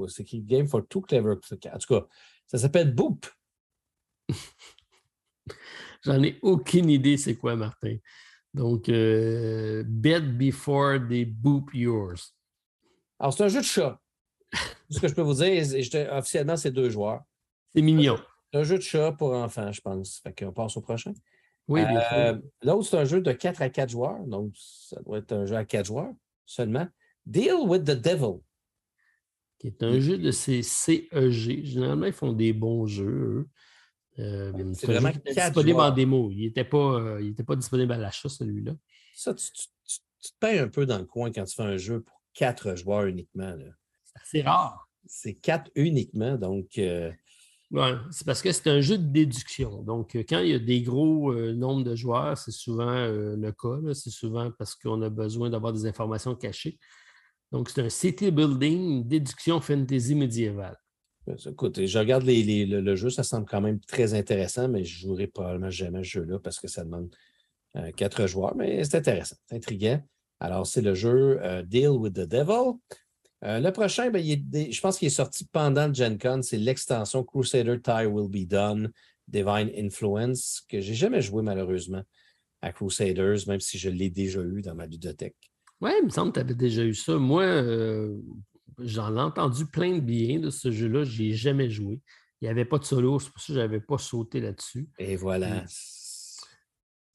C'est 0.07 0.23
qui 0.23 0.39
Game 0.41 0.65
for 0.65 0.87
Two 0.87 1.01
Clever. 1.01 1.31
En 1.33 1.77
tout 1.77 1.87
cas, 1.93 2.07
ça 2.47 2.57
s'appelle 2.57 2.95
Boop. 2.95 3.25
J'en 6.05 6.23
ai 6.23 6.39
aucune 6.41 6.89
idée 6.89 7.17
c'est 7.17 7.35
quoi, 7.35 7.55
Martin. 7.57 7.97
Donc, 8.53 8.87
euh, 8.89 9.83
bet 9.85 10.21
before 10.21 10.99
they 11.09 11.25
boop 11.25 11.73
yours. 11.73 12.33
Alors, 13.19 13.33
c'est 13.33 13.43
un 13.43 13.47
jeu 13.47 13.61
de 13.61 13.65
chat. 13.65 13.99
ce 14.89 14.99
que 14.99 15.07
je 15.07 15.13
peux 15.13 15.21
vous 15.21 15.33
dire, 15.33 15.63
officiellement, 16.11 16.57
c'est 16.57 16.71
deux 16.71 16.89
joueurs. 16.89 17.23
C'est 17.73 17.81
mignon. 17.81 18.17
C'est 18.51 18.59
un 18.59 18.63
jeu 18.63 18.77
de 18.77 18.83
chat 18.83 19.11
pour 19.13 19.33
enfants, 19.33 19.71
je 19.71 19.81
pense. 19.81 20.19
Fait 20.19 20.33
qu'on 20.33 20.51
passe 20.51 20.77
au 20.77 20.81
prochain. 20.81 21.13
Oui, 21.67 21.83
bien 21.85 21.99
sûr. 21.99 22.17
Euh, 22.17 22.37
L'autre, 22.61 22.87
c'est 22.87 22.97
un 22.97 23.05
jeu 23.05 23.21
de 23.21 23.31
4 23.31 23.61
à 23.61 23.69
4 23.69 23.89
joueurs. 23.89 24.19
Donc, 24.25 24.51
ça 24.55 25.01
doit 25.01 25.17
être 25.19 25.31
un 25.31 25.45
jeu 25.45 25.55
à 25.55 25.65
4 25.65 25.85
joueurs 25.85 26.13
seulement. 26.45 26.87
Deal 27.25 27.55
with 27.65 27.83
the 27.83 27.99
Devil. 27.99 28.41
qui 29.57 29.67
est 29.67 29.81
un 29.81 29.99
jeu 29.99 30.17
de 30.17 30.29
ces 30.29 30.61
CEG. 30.61 31.63
Généralement, 31.63 32.05
ils 32.05 32.13
font 32.13 32.33
des 32.33 32.53
bons 32.53 32.85
jeux, 32.85 33.05
eux. 33.05 33.47
Euh, 34.19 34.51
mais 34.55 34.73
c'est 34.75 34.85
vraiment 34.87 35.11
quatre 35.11 35.23
disponible 35.47 35.79
en 35.79 35.83
joueurs. 35.83 35.93
démo. 35.93 36.29
Il 36.31 36.41
n'était 36.45 36.63
pas, 36.63 36.77
euh, 36.99 37.21
il 37.21 37.29
était 37.29 37.43
pas 37.43 37.55
disponible 37.55 37.91
à 37.93 37.97
l'achat, 37.97 38.29
celui-là. 38.29 38.73
Ça, 39.15 39.33
tu, 39.33 39.45
tu- 39.51 39.67
tu- 39.85 39.99
tu 40.21 40.31
te 40.31 40.37
payes 40.39 40.59
un 40.59 40.67
peu 40.67 40.85
dans 40.85 40.99
le 40.99 41.05
coin 41.05 41.31
quand 41.31 41.43
tu 41.45 41.55
fais 41.55 41.63
un 41.63 41.77
jeu 41.77 42.01
pour 42.01 42.21
4 42.33 42.75
joueurs 42.75 43.05
uniquement. 43.05 43.55
C'est 44.03 44.21
assez 44.21 44.41
rare. 44.43 44.87
C'est 45.05 45.33
4 45.33 45.69
uniquement. 45.75 46.35
Donc, 46.37 46.77
euh, 46.77 47.11
Ouais, 47.71 47.93
c'est 48.11 48.23
parce 48.27 48.43
que 48.43 48.51
c'est 48.51 48.69
un 48.69 48.81
jeu 48.81 48.99
de 48.99 49.07
déduction. 49.07 49.81
Donc, 49.81 50.15
quand 50.29 50.39
il 50.41 50.49
y 50.49 50.53
a 50.53 50.59
des 50.59 50.83
gros 50.83 51.33
nombres 51.53 51.83
de 51.83 51.95
joueurs, 51.95 52.37
c'est 52.37 52.51
souvent 52.51 53.07
le 53.07 53.51
cas. 53.51 53.93
C'est 53.95 54.11
souvent 54.11 54.51
parce 54.51 54.75
qu'on 54.75 55.01
a 55.01 55.09
besoin 55.09 55.49
d'avoir 55.49 55.73
des 55.73 55.87
informations 55.87 56.35
cachées. 56.35 56.77
Donc, 57.51 57.71
c'est 57.71 57.81
un 57.81 57.89
city 57.89 58.29
building, 58.29 59.07
déduction 59.07 59.59
fantasy 59.59 60.13
médiévale. 60.13 60.77
Écoute, 61.45 61.85
je 61.85 61.99
regarde 61.99 62.23
les- 62.23 62.43
les- 62.43 62.65
le, 62.65 62.95
jeu, 62.95 63.09
ça 63.09 63.23
semble 63.23 63.45
quand 63.45 63.61
même 63.61 63.79
très 63.79 64.13
intéressant, 64.13 64.67
mais 64.67 64.83
je 64.83 64.95
ne 64.95 65.01
jouerai 65.09 65.27
probablement 65.27 65.69
jamais 65.69 65.99
ce 66.03 66.09
jeu-là 66.09 66.39
parce 66.39 66.59
que 66.59 66.67
ça 66.67 66.83
demande 66.83 67.13
4 67.95 68.27
joueurs. 68.27 68.55
Mais 68.55 68.83
c'est 68.83 68.97
intéressant, 68.97 69.35
c'est 69.47 69.55
intriguant. 69.55 70.01
Alors, 70.39 70.67
c'est 70.67 70.81
le 70.81 70.93
jeu 70.93 71.39
euh, 71.41 71.63
Deal 71.63 71.89
with 71.89 72.13
the 72.13 72.27
Devil. 72.27 72.77
Euh, 73.45 73.59
le 73.59 73.71
prochain, 73.71 74.09
ben, 74.09 74.19
il 74.19 74.31
est 74.53 74.71
je 74.71 74.81
pense 74.81 74.97
qu'il 74.97 75.07
est 75.07 75.11
sorti 75.11 75.45
pendant 75.51 75.87
le 75.87 75.93
Gen 75.93 76.17
Con. 76.17 76.41
C'est 76.41 76.57
l'extension 76.57 77.23
Crusader 77.23 77.81
Tie 77.81 78.05
Will 78.05 78.29
Be 78.29 78.47
Done, 78.47 78.91
Divine 79.27 79.71
Influence, 79.77 80.61
que 80.67 80.79
j'ai 80.81 80.93
jamais 80.93 81.21
joué 81.21 81.41
malheureusement 81.43 82.01
à 82.61 82.71
Crusaders, 82.71 83.47
même 83.47 83.59
si 83.59 83.77
je 83.77 83.89
l'ai 83.89 84.09
déjà 84.09 84.41
eu 84.41 84.61
dans 84.61 84.75
ma 84.75 84.85
ludothèque. 84.85 85.35
Oui, 85.81 85.91
il 86.01 86.05
me 86.05 86.09
semble 86.09 86.31
que 86.31 86.39
tu 86.39 86.45
avais 86.45 86.55
déjà 86.55 86.83
eu 86.83 86.93
ça. 86.93 87.17
Moi, 87.17 87.43
euh, 87.43 88.17
j'en 88.79 89.15
ai 89.15 89.21
entendu 89.21 89.65
plein 89.65 89.95
de 89.95 89.99
bien 89.99 90.39
de 90.39 90.49
ce 90.49 90.71
jeu-là. 90.71 91.03
Je 91.03 91.21
n'y 91.21 91.29
ai 91.29 91.33
jamais 91.33 91.69
joué. 91.69 92.01
Il 92.41 92.45
n'y 92.45 92.49
avait 92.49 92.65
pas 92.65 92.77
de 92.77 92.83
solo, 92.83 93.19
c'est 93.19 93.31
pour 93.31 93.41
ça 93.41 93.47
que 93.47 93.53
je 93.53 93.59
n'avais 93.59 93.79
pas 93.79 93.97
sauté 93.97 94.41
là-dessus. 94.41 94.89
Et 94.99 95.15
voilà. 95.15 95.61
Mm. 95.61 95.67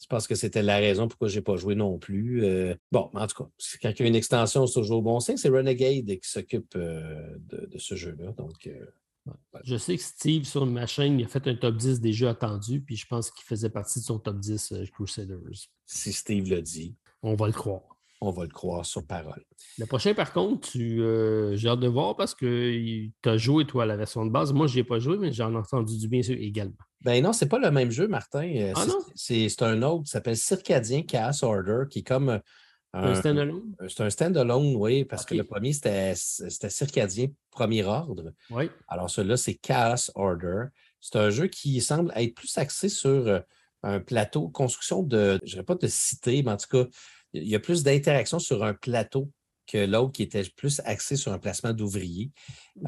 Je 0.00 0.06
pense 0.08 0.26
que 0.26 0.34
c'était 0.34 0.62
la 0.62 0.78
raison 0.78 1.06
pourquoi 1.06 1.28
je 1.28 1.36
n'ai 1.36 1.42
pas 1.42 1.56
joué 1.56 1.74
non 1.74 1.98
plus. 1.98 2.42
Euh, 2.42 2.74
bon, 2.90 3.10
en 3.12 3.26
tout 3.26 3.44
cas, 3.44 3.50
quand 3.82 3.90
il 3.90 4.00
y 4.00 4.02
a 4.04 4.06
une 4.06 4.14
extension, 4.14 4.66
c'est 4.66 4.80
toujours 4.80 5.02
bon 5.02 5.20
signe. 5.20 5.36
C'est 5.36 5.50
Renegade 5.50 6.06
qui 6.06 6.18
s'occupe 6.22 6.74
euh, 6.76 7.36
de, 7.40 7.66
de 7.66 7.78
ce 7.78 7.94
jeu-là. 7.94 8.32
Donc, 8.32 8.66
euh, 8.66 8.86
Je 9.64 9.76
sais 9.76 9.98
que 9.98 10.02
Steve, 10.02 10.44
sur 10.44 10.64
ma 10.64 10.86
chaîne, 10.86 11.20
il 11.20 11.26
a 11.26 11.28
fait 11.28 11.46
un 11.46 11.56
top 11.56 11.76
10 11.76 12.00
des 12.00 12.14
jeux 12.14 12.28
attendus, 12.28 12.80
puis 12.80 12.96
je 12.96 13.06
pense 13.06 13.30
qu'il 13.30 13.44
faisait 13.44 13.68
partie 13.68 13.98
de 13.98 14.04
son 14.04 14.18
top 14.18 14.38
10 14.38 14.72
euh, 14.72 14.86
Crusaders. 14.86 15.68
si 15.84 16.12
Steve 16.14 16.48
le 16.48 16.62
dit, 16.62 16.96
On 17.22 17.34
va 17.34 17.46
le 17.46 17.52
croire. 17.52 17.97
On 18.20 18.30
va 18.30 18.42
le 18.44 18.48
croire 18.50 18.84
sur 18.84 19.06
parole. 19.06 19.44
Le 19.78 19.86
prochain, 19.86 20.12
par 20.14 20.32
contre, 20.32 20.70
tu, 20.70 21.00
euh, 21.02 21.56
j'ai 21.56 21.68
hâte 21.68 21.80
de 21.80 21.86
voir 21.88 22.16
parce 22.16 22.34
que 22.34 22.70
tu 23.22 23.28
as 23.28 23.36
joué, 23.36 23.64
toi, 23.64 23.84
à 23.84 23.86
la 23.86 23.96
version 23.96 24.24
de 24.26 24.30
base. 24.30 24.52
Moi, 24.52 24.66
je 24.66 24.74
n'y 24.74 24.80
ai 24.80 24.84
pas 24.84 24.98
joué, 24.98 25.16
mais 25.18 25.32
j'en 25.32 25.52
ai 25.52 25.56
entendu 25.56 25.96
du 25.96 26.08
bien 26.08 26.22
sûr 26.22 26.36
également. 26.38 26.74
Ben 27.02 27.22
non, 27.22 27.32
c'est 27.32 27.48
pas 27.48 27.58
le 27.60 27.70
même 27.70 27.90
jeu, 27.92 28.08
Martin. 28.08 28.42
Euh, 28.56 28.72
Ah 28.74 28.82
c'est- 28.84 28.88
non? 28.88 28.98
c'est 29.14 29.62
un 29.62 29.82
autre 29.82 30.04
qui 30.04 30.10
s'appelle 30.10 30.36
Circadien 30.36 31.02
Chaos 31.02 31.44
Order, 31.44 31.84
qui 31.88 32.00
est 32.00 32.06
comme 32.06 32.28
euh, 32.30 32.38
Un 32.92 33.14
stand-alone? 33.14 33.74
C'est 33.88 34.00
un 34.02 34.10
stand-alone, 34.10 34.74
oui, 34.74 35.04
parce 35.04 35.24
que 35.24 35.34
le 35.34 35.44
premier, 35.44 35.72
c'était 35.72 36.14
Circadien 36.16 37.28
Premier 37.50 37.84
Ordre. 37.84 38.32
Oui. 38.50 38.68
Alors, 38.88 39.10
celui-là, 39.10 39.36
c'est 39.36 39.54
Chaos 39.54 40.10
Order. 40.14 40.64
C'est 41.00 41.16
un 41.16 41.30
jeu 41.30 41.46
qui 41.46 41.80
semble 41.80 42.12
être 42.16 42.34
plus 42.34 42.56
axé 42.58 42.88
sur 42.88 43.10
euh, 43.10 43.38
un 43.84 44.00
plateau, 44.00 44.48
construction 44.48 45.02
de, 45.04 45.38
je 45.42 45.44
ne 45.44 45.50
dirais 45.50 45.62
pas 45.62 45.76
de 45.76 45.86
cité, 45.86 46.42
mais 46.42 46.50
en 46.50 46.56
tout 46.56 46.66
cas, 46.68 46.88
il 47.32 47.48
y 47.48 47.54
a 47.54 47.60
plus 47.60 47.82
d'interaction 47.82 48.38
sur 48.38 48.64
un 48.64 48.74
plateau 48.74 49.30
que 49.68 49.86
l'autre 49.86 50.12
qui 50.12 50.22
était 50.22 50.44
plus 50.56 50.80
axé 50.84 51.14
sur 51.14 51.32
un 51.32 51.38
placement 51.38 51.72
d'ouvriers. 51.72 52.30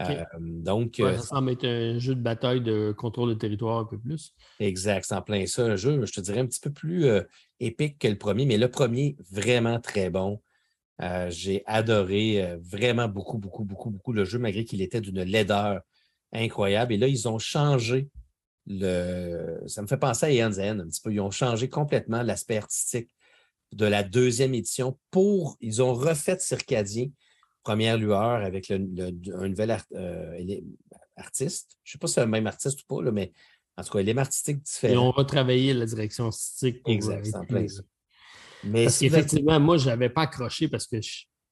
Euh, 0.01 0.25
donc, 0.41 0.99
euh, 0.99 1.17
ça 1.19 1.23
semble 1.23 1.51
être 1.53 1.67
un 1.67 1.99
jeu 1.99 2.15
de 2.15 2.23
bataille 2.23 2.63
de 2.63 2.93
contrôle 2.97 3.29
de 3.29 3.35
territoire 3.35 3.79
un 3.79 3.85
peu 3.85 3.99
plus. 3.99 4.35
Exact, 4.59 5.05
c'est 5.07 5.15
en 5.15 5.23
plein 5.23 5.47
ça. 5.47 5.65
Un 5.65 5.77
jeu, 5.77 6.05
je 6.05 6.13
te 6.13 6.21
dirais, 6.21 6.41
un 6.41 6.47
petit 6.47 6.61
peu 6.61 6.73
plus 6.73 7.05
euh, 7.05 7.23
épique 7.61 7.99
que 7.99 8.09
le 8.09 8.17
premier, 8.17 8.47
mais 8.47 8.57
le 8.57 8.71
premier, 8.71 9.17
vraiment 9.31 9.79
très 9.79 10.11
bon. 10.11 10.41
J'ai 11.29 11.63
adoré 11.65 12.59
vraiment 12.61 13.09
beaucoup, 13.09 13.39
beaucoup, 13.39 13.65
beaucoup, 13.65 13.89
beaucoup 13.89 14.13
le 14.13 14.27
jeu, 14.27 14.39
malgré 14.39 14.67
qu'il 14.67 14.83
était 14.83 15.01
d'une 15.01 15.23
laideur 15.23 15.81
incroyable. 16.31 16.93
Et 16.93 16.99
là, 16.99 17.09
ils 17.09 17.27
ont 17.27 17.39
changé 17.39 18.11
le. 18.67 19.63
Ça 19.67 19.81
me 19.81 19.87
fait 19.87 19.97
penser 19.97 20.27
à 20.27 20.31
Ian 20.31 20.53
Zen 20.53 20.79
un 20.79 20.87
petit 20.87 21.01
peu. 21.01 21.11
Ils 21.11 21.21
ont 21.21 21.31
changé 21.31 21.71
complètement 21.71 22.23
l'aspect 22.23 22.59
artistique 22.59 23.09
de 23.73 23.87
la 23.87 24.03
deuxième 24.03 24.55
édition 24.55 24.99
pour. 25.11 25.57
Ils 25.61 25.83
ont 25.83 25.95
refait 25.95 26.39
Circadien, 26.39 27.09
première 27.63 27.99
lueur, 27.99 28.45
avec 28.45 28.71
un 28.71 28.79
nouvel 28.79 29.77
euh, 29.95 30.61
artiste. 31.17 31.77
Je 31.85 31.91
ne 31.91 31.93
sais 31.93 31.99
pas 31.99 32.07
si 32.07 32.15
c'est 32.15 32.21
le 32.21 32.27
même 32.27 32.47
artiste 32.47 32.81
ou 32.83 32.87
pas, 32.87 33.11
mais 33.11 33.33
en 33.77 33.83
tout 33.83 33.93
cas, 33.93 34.01
est 34.01 34.19
artistique 34.19 34.63
différent. 34.63 34.93
Ils 34.93 34.99
ont 34.99 35.11
retravaillé 35.11 35.73
la 35.75 35.87
direction 35.87 36.27
artistique. 36.27 36.81
exact, 36.87 37.25
c'est 37.25 37.37
en 37.37 37.45
plein 37.45 37.67
ça. 37.69 37.83
Mais 38.65 38.85
parce 38.85 38.99
qu'effectivement, 38.99 39.59
moi, 39.59 39.79
je 39.79 39.87
n'avais 39.87 40.11
pas 40.11 40.23
accroché 40.23 40.69
parce 40.69 40.87
que 40.87 40.97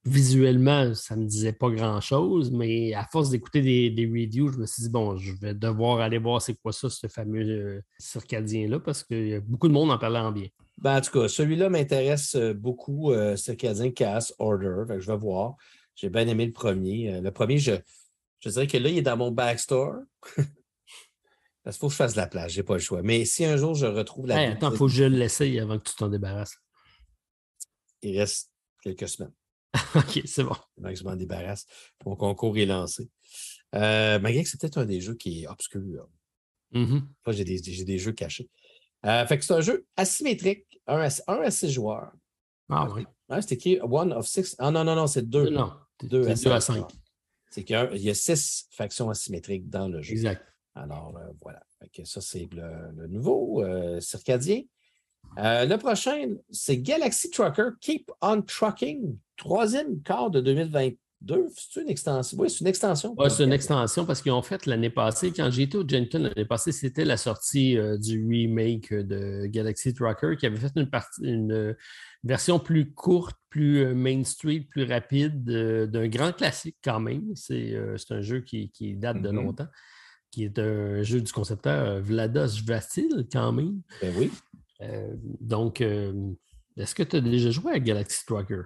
visuellement, 0.05 0.95
ça 0.95 1.17
ne 1.17 1.23
me 1.23 1.27
disait 1.27 1.53
pas 1.53 1.71
grand-chose, 1.71 2.51
mais 2.51 2.93
à 2.95 3.07
force 3.11 3.31
d'écouter 3.31 3.63
des, 3.91 4.07
reviews, 4.07 4.53
je 4.53 4.59
me 4.59 4.67
suis 4.67 4.83
dit, 4.85 4.91
bon, 4.91 5.17
je 5.17 5.33
vais 5.41 5.55
devoir 5.55 6.01
aller 6.01 6.19
voir 6.19 6.43
c'est 6.43 6.55
quoi 6.55 6.73
ça, 6.73 6.91
ce 6.91 7.07
fameux 7.07 7.49
euh, 7.49 7.81
circadien-là, 7.99 8.81
parce 8.81 9.03
que 9.05 9.41
beaucoup 9.41 9.69
de 9.69 9.73
monde 9.73 9.91
en 9.91 9.99
parlait 9.99 10.19
en 10.19 10.33
bien. 10.33 10.49
Ben, 10.81 10.99
en 10.99 11.01
tout 11.01 11.11
cas, 11.11 11.29
celui-là 11.29 11.69
m'intéresse 11.69 12.37
euh, 12.37 12.55
beaucoup, 12.55 13.13
euh, 13.13 13.35
Circadien 13.37 13.91
Chaos 13.91 14.33
Order. 14.39 14.85
je 15.01 15.11
vais 15.11 15.17
voir. 15.17 15.57
J'ai 15.97 16.09
bien 16.09 16.27
aimé 16.29 16.47
le 16.47 16.53
premier. 16.53 17.15
Euh, 17.15 17.21
le 17.21 17.33
premier, 17.33 17.59
je, 17.59 17.73
je 18.39 18.49
dirais 18.49 18.69
que 18.69 18.77
là, 18.77 18.89
il 18.89 18.99
est 18.99 19.03
dans 19.03 19.17
mon 19.17 19.33
backstore. 19.33 19.97
Parce 21.65 21.77
qu'il 21.77 21.81
faut 21.81 21.89
que 21.89 21.93
je 21.93 21.97
fasse 21.97 22.13
de 22.13 22.19
la 22.19 22.29
place, 22.29 22.53
je 22.53 22.59
n'ai 22.59 22.63
pas 22.63 22.75
le 22.75 22.81
choix. 22.81 23.03
Mais 23.03 23.25
si 23.25 23.45
un 23.45 23.57
jour 23.57 23.75
je 23.75 23.87
retrouve 23.87 24.29
la. 24.29 24.53
attends, 24.53 24.71
il 24.71 24.77
faut 24.77 24.87
que 24.87 24.93
je 24.93 25.05
l'essaye 25.05 25.59
avant 25.59 25.79
que 25.79 25.89
tu 25.89 25.97
t'en 25.97 26.09
débarrasses. 26.09 26.57
Il 28.01 28.19
reste 28.19 28.53
quelques 28.81 29.09
semaines. 29.09 29.35
OK, 29.97 30.23
c'est 30.25 30.45
bon. 30.45 30.57
Avant 30.79 30.91
que 30.91 30.95
je 30.95 31.05
m'en 31.05 31.17
débarrasse. 31.17 31.67
Mon 32.07 32.15
concours 32.15 32.57
est 32.57 32.65
lancé. 32.67 33.11
malgré 33.73 34.45
que 34.45 34.49
c'est 34.49 34.61
peut-être 34.61 34.79
un 34.79 34.87
des 34.87 35.01
jeux 35.01 35.17
qui 35.17 35.43
est 35.43 35.49
obscur. 35.49 36.09
Mm 36.71 37.01
j'ai 37.31 37.45
des, 37.45 37.61
des, 37.61 37.99
jeux 37.99 38.13
cachés. 38.13 38.49
Euh, 39.07 39.27
fait 39.27 39.39
que 39.39 39.45
c'est 39.45 39.55
un 39.55 39.61
jeu 39.61 39.87
asymétrique, 39.97 40.81
un 40.87 40.99
à, 40.99 41.51
six 41.51 41.71
joueurs. 41.71 42.13
Ah 42.69 42.89
oui. 42.95 43.07
c'est 43.41 43.53
écrit 43.53 43.81
one 43.81 44.13
of 44.13 44.27
six. 44.27 44.57
Ah 44.59 44.71
non, 44.71 44.85
non, 44.85 44.97
non, 44.97 45.07
c'est 45.07 45.29
deux. 45.29 45.51
Non, 45.51 45.73
deux, 46.03 46.29
à, 46.29 46.61
cinq. 46.61 46.85
C'est 47.51 47.65
qu'il 47.65 47.77
y, 47.95 48.11
a 48.11 48.15
six 48.15 48.67
factions 48.71 49.09
asymétriques 49.09 49.69
dans 49.71 49.89
le 49.89 50.03
jeu. 50.03 50.13
Exact. 50.13 50.45
Alors, 50.75 51.17
euh, 51.17 51.33
voilà. 51.43 51.63
ça, 52.05 52.21
c'est 52.21 52.49
le, 52.53 53.07
nouveau 53.07 53.63
euh, 53.63 54.01
circadien. 54.01 54.63
le 55.37 55.77
prochain, 55.77 56.37
c'est 56.51 56.79
Galaxy 56.79 57.31
Trucker 57.31 57.71
Keep 57.81 58.11
on 58.21 58.43
Trucking, 58.43 59.17
troisième 59.37 60.03
quart 60.03 60.31
de 60.31 60.41
2020, 60.41 60.91
deux, 61.21 61.49
c'est 61.57 61.83
une 61.83 61.89
extension? 61.89 62.39
Oui, 62.39 62.49
c'est 62.49 62.61
une 62.61 62.69
extension. 62.69 63.15
Oui, 63.19 63.29
c'est 63.29 63.43
une 63.43 63.53
extension 63.53 64.07
parce 64.07 64.23
qu'ils 64.23 64.33
ont 64.33 64.43
fait 64.43 64.67
l'année 64.67 64.91
passée, 64.91 65.33
quand 65.33 65.51
j'étais 65.51 65.77
au 65.77 65.87
Genton 65.87 66.23
l'année 66.23 66.45
passée, 66.45 66.71
c'était 66.71 67.05
la 67.05 67.17
sortie 67.17 67.77
euh, 67.77 67.99
du 67.99 68.25
remake 68.25 68.95
de 68.95 69.47
Galaxy 69.47 69.95
Trucker 69.95 70.37
qui 70.39 70.47
avait 70.47 70.57
fait 70.57 70.73
une, 70.77 70.89
partie, 70.89 71.25
une 71.25 71.53
euh, 71.53 71.75
version 72.23 72.61
plus 72.61 72.93
courte, 72.93 73.37
plus 73.51 73.79
euh, 73.79 73.95
mainstream, 73.95 74.65
plus 74.65 74.85
rapide 74.85 75.45
d'un 75.45 76.09
grand 76.09 76.33
classique 76.33 76.77
quand 76.85 77.01
même. 77.01 77.35
C'est 77.35 77.77
un 78.11 78.21
jeu 78.21 78.41
qui, 78.41 78.71
date 78.97 79.21
de 79.21 79.29
mm-hmm. 79.29 79.35
longtemps, 79.35 79.69
qui 80.31 80.45
est 80.45 80.59
un 80.59 81.03
jeu 81.03 81.21
du 81.21 81.33
concepteur 81.33 82.01
Vlados 82.01 82.63
Vasil 82.65 83.27
quand 83.33 83.53
même. 83.53 83.81
Ben 84.01 84.15
oui. 84.17 84.31
donc, 85.41 85.81
est-ce 85.81 86.95
que 86.95 87.03
tu 87.03 87.17
as 87.17 87.21
déjà 87.21 87.51
joué 87.51 87.73
à 87.73 87.81
Galaxy 87.81 88.25
Trucker? 88.25 88.63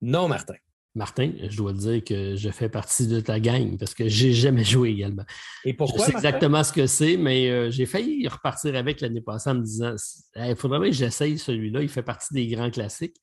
Non, 0.00 0.28
Martin. 0.28 0.54
Martin, 0.98 1.30
je 1.48 1.56
dois 1.56 1.72
te 1.72 1.78
dire 1.78 2.02
que 2.04 2.34
je 2.34 2.50
fais 2.50 2.68
partie 2.68 3.06
de 3.06 3.20
ta 3.20 3.38
gang 3.38 3.78
parce 3.78 3.94
que 3.94 4.08
j'ai 4.08 4.32
jamais 4.32 4.64
joué 4.64 4.90
également. 4.90 5.22
Et 5.64 5.72
pourquoi? 5.72 6.00
Je 6.00 6.10
sais 6.10 6.16
exactement 6.16 6.64
ce 6.64 6.72
que 6.72 6.88
c'est, 6.88 7.16
mais 7.16 7.48
euh, 7.48 7.70
j'ai 7.70 7.86
failli 7.86 8.26
repartir 8.26 8.74
avec 8.74 9.00
l'année 9.00 9.20
passée 9.20 9.50
en 9.50 9.54
me 9.54 9.62
disant 9.62 9.94
il 10.34 10.56
faudrait 10.56 10.90
que 10.90 10.96
j'essaye 10.96 11.38
celui-là. 11.38 11.82
Il 11.82 11.88
fait 11.88 12.02
partie 12.02 12.34
des 12.34 12.48
grands 12.48 12.70
classiques, 12.70 13.16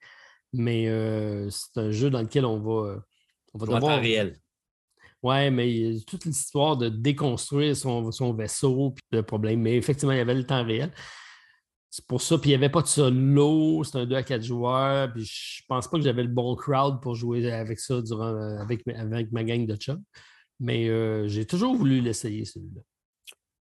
mais 0.53 0.87
euh, 0.87 1.49
c'est 1.49 1.77
un 1.77 1.91
jeu 1.91 2.09
dans 2.09 2.21
lequel 2.21 2.45
on 2.45 2.59
va, 2.59 3.03
on 3.53 3.57
va 3.57 3.65
devoir. 3.65 3.99
réel. 3.99 4.37
Ouais, 5.21 5.51
mais 5.51 5.97
toute 6.07 6.23
l'histoire 6.23 6.77
de 6.77 6.87
déconstruire 6.87 7.75
son, 7.75 8.09
son 8.11 8.33
vaisseau, 8.33 8.91
puis 8.91 9.03
de 9.11 9.21
problème. 9.21 9.59
Mais 9.59 9.75
effectivement, 9.75 10.13
il 10.13 10.19
y 10.19 10.21
avait 10.21 10.33
le 10.33 10.45
temps 10.45 10.63
réel. 10.63 10.93
C'est 11.95 12.05
pour 12.07 12.21
ça. 12.21 12.37
Puis 12.37 12.49
il 12.49 12.51
n'y 12.51 12.55
avait 12.55 12.69
pas 12.69 12.81
de 12.81 12.87
solo. 12.87 13.81
C'est 13.85 13.97
un 13.97 14.05
2 14.05 14.15
à 14.17 14.23
4 14.23 14.43
joueurs. 14.43 15.13
Puis 15.13 15.23
je 15.23 15.63
pense 15.65 15.87
pas 15.87 15.97
que 15.97 16.03
j'avais 16.03 16.23
le 16.23 16.29
bon 16.29 16.53
crowd 16.57 17.01
pour 17.01 17.15
jouer 17.15 17.49
avec 17.49 17.79
ça 17.79 18.01
durant, 18.01 18.35
euh, 18.35 18.57
avec, 18.57 18.85
avec 18.85 19.31
ma 19.31 19.45
gang 19.45 19.65
de 19.65 19.77
chums. 19.77 20.03
Mais 20.59 20.89
euh, 20.89 21.29
j'ai 21.29 21.45
toujours 21.45 21.73
voulu 21.73 22.01
l'essayer, 22.01 22.43
celui-là. 22.43 22.81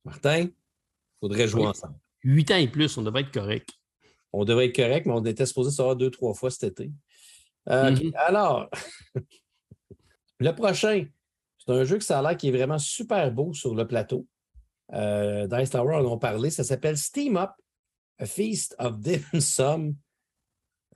Martin, 0.05 0.39
il 0.41 0.53
faudrait 1.21 1.47
jouer 1.47 1.65
ensemble. 1.65 1.95
Huit 2.25 2.51
ans 2.51 2.57
et 2.57 2.67
plus, 2.67 2.99
on 2.99 3.03
devrait 3.03 3.21
être 3.21 3.31
correct. 3.31 3.69
On 4.33 4.45
devrait 4.45 4.67
être 4.67 4.75
correct, 4.75 5.07
mais 5.07 5.13
on 5.13 5.25
était 5.25 5.47
supposé 5.47 5.71
se 5.71 5.81
voir 5.81 5.95
deux, 5.95 6.11
trois 6.11 6.35
fois 6.35 6.51
cet 6.51 6.65
été. 6.65 6.91
Euh, 7.69 7.93
mm-hmm. 7.93 8.17
Alors, 8.17 8.69
le 10.41 10.51
prochain, 10.57 11.07
c'est 11.59 11.73
un 11.73 11.85
jeu 11.85 11.99
que 11.99 12.05
ça 12.05 12.19
a 12.19 12.23
l'air 12.23 12.37
qui 12.37 12.49
est 12.49 12.53
vraiment 12.53 12.79
super 12.81 13.31
beau 13.31 13.53
sur 13.53 13.77
le 13.77 13.87
plateau. 13.87 14.27
Dice 14.93 15.71
Tower 15.71 15.95
en 15.95 16.05
ont 16.05 16.19
parlé. 16.19 16.51
Ça 16.51 16.65
s'appelle 16.65 16.99
Steam 16.99 17.37
Up. 17.37 17.51
A 18.19 18.27
Feast 18.27 18.75
of 18.79 19.01
Dim 19.01 19.41
Sum. 19.41 19.95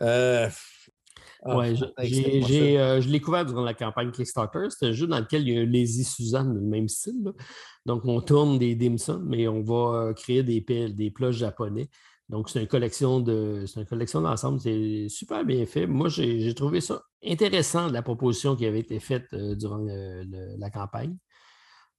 Euh, 0.00 0.48
ah, 1.42 1.56
ouais, 1.56 1.74
euh, 1.98 3.00
je 3.00 3.08
l'ai 3.08 3.20
couvert 3.20 3.44
durant 3.44 3.62
la 3.62 3.74
campagne 3.74 4.12
Kickstarter. 4.12 4.68
C'est 4.70 4.86
un 4.86 4.92
jeu 4.92 5.08
dans 5.08 5.18
lequel 5.18 5.42
il 5.42 5.54
y 5.54 5.58
a 5.58 5.62
un 5.62 5.66
Lazy 5.66 6.04
Suzanne, 6.04 6.54
le 6.54 6.60
même 6.60 6.88
style. 6.88 7.32
Donc, 7.84 8.04
on 8.04 8.20
tourne 8.20 8.58
des 8.58 8.76
dim 8.76 8.96
sum, 8.96 9.24
mais 9.28 9.48
on 9.48 9.62
va 9.62 9.74
euh, 9.74 10.12
créer 10.12 10.44
des, 10.44 10.60
des 10.60 11.10
plats 11.10 11.32
japonais. 11.32 11.88
Donc, 12.28 12.48
c'est 12.48 12.60
une 12.60 12.68
collection 12.68 13.20
de, 13.20 13.64
c'est 13.66 13.80
une 13.80 13.86
collection 13.86 14.20
d'ensemble. 14.20 14.60
C'est 14.60 15.08
super 15.08 15.44
bien 15.44 15.64
fait. 15.66 15.86
Moi, 15.86 16.08
j'ai 16.08 16.54
trouvé 16.54 16.80
ça 16.80 17.02
intéressant, 17.24 17.88
la 17.88 18.02
proposition 18.02 18.54
qui 18.54 18.66
avait 18.66 18.80
été 18.80 19.00
faite 19.00 19.34
durant 19.34 19.84
la 19.84 20.70
campagne. 20.70 21.16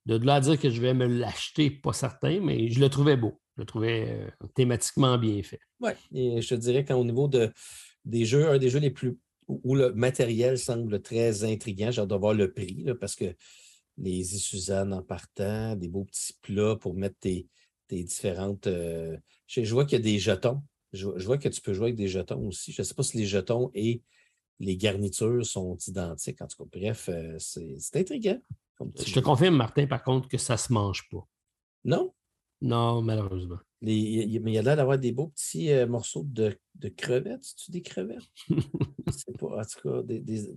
De 0.05 0.17
là 0.25 0.35
à 0.35 0.39
dire 0.39 0.59
que 0.59 0.69
je 0.69 0.81
vais 0.81 0.93
me 0.93 1.05
l'acheter, 1.05 1.69
pas 1.69 1.93
certain, 1.93 2.39
mais 2.41 2.69
je 2.69 2.79
le 2.79 2.89
trouvais 2.89 3.17
beau. 3.17 3.39
Je 3.59 3.63
le 3.63 3.65
trouvais 3.65 4.05
euh, 4.07 4.47
thématiquement 4.55 5.17
bien 5.17 5.43
fait. 5.43 5.59
Oui, 5.81 5.91
et 6.13 6.41
je 6.41 6.47
te 6.47 6.55
dirais 6.55 6.85
qu'au 6.85 7.03
niveau 7.03 7.27
de, 7.27 7.51
des 8.05 8.23
jeux, 8.23 8.47
un 8.47 8.57
des 8.57 8.69
jeux 8.69 8.79
les 8.79 8.89
plus 8.89 9.19
où 9.49 9.75
le 9.75 9.91
matériel 9.91 10.57
semble 10.57 11.01
très 11.01 11.43
intriguant, 11.43 11.91
j'ai 11.91 11.99
hâte 11.99 12.07
de 12.07 12.15
voir 12.15 12.33
le 12.33 12.53
prix, 12.53 12.85
parce 13.01 13.17
que 13.17 13.35
les 13.97 14.23
Suzanne 14.23 14.93
en 14.93 15.01
partant, 15.01 15.75
des 15.75 15.89
beaux 15.89 16.05
petits 16.05 16.37
plats 16.41 16.77
pour 16.77 16.93
mettre 16.93 17.17
tes, 17.19 17.49
différentes. 17.91 18.67
Euh, 18.67 19.17
je, 19.47 19.73
vois 19.73 19.83
qu'il 19.83 19.97
y 19.97 20.01
a 20.01 20.03
des 20.03 20.19
jetons. 20.19 20.61
Je, 20.93 21.07
vois 21.25 21.37
que 21.37 21.49
tu 21.49 21.59
peux 21.59 21.73
jouer 21.73 21.87
avec 21.87 21.97
des 21.97 22.07
jetons 22.07 22.47
aussi. 22.47 22.71
Je 22.71 22.81
ne 22.81 22.85
sais 22.85 22.93
pas 22.93 23.03
si 23.03 23.17
les 23.17 23.25
jetons 23.25 23.71
et 23.73 24.03
les 24.59 24.77
garnitures 24.77 25.45
sont 25.45 25.75
identiques. 25.85 26.41
En 26.41 26.47
tout 26.47 26.63
cas, 26.63 26.79
bref, 26.79 27.09
euh, 27.09 27.35
c'est 27.39 27.75
intriguant. 27.95 28.39
Je 29.05 29.13
te 29.13 29.19
confirme, 29.19 29.57
Martin, 29.57 29.85
par 29.85 30.01
contre, 30.01 30.29
que 30.29 30.37
ça 30.37 30.53
ne 30.53 30.59
se 30.59 30.71
mange 30.71 31.09
pas. 31.09 31.27
Non? 31.83 32.13
Non, 32.61 33.01
malheureusement. 33.01 33.59
mais 33.81 33.95
il 33.97 34.49
y 34.49 34.57
a 34.57 34.61
l'air 34.61 34.75
d'avoir 34.75 34.97
des 34.97 35.11
beaux 35.11 35.27
petits 35.27 35.71
euh, 35.71 35.87
morceaux 35.87 36.25
de, 36.25 36.57
crevettes. 36.95 37.43
C'est-tu 37.43 37.71
des 37.71 37.81
crevettes? 37.81 38.23
C'est 39.11 39.37
pas, 39.37 39.59
en 39.59 39.63
tout 39.63 39.89
cas, 39.89 40.01
des, 40.03 40.51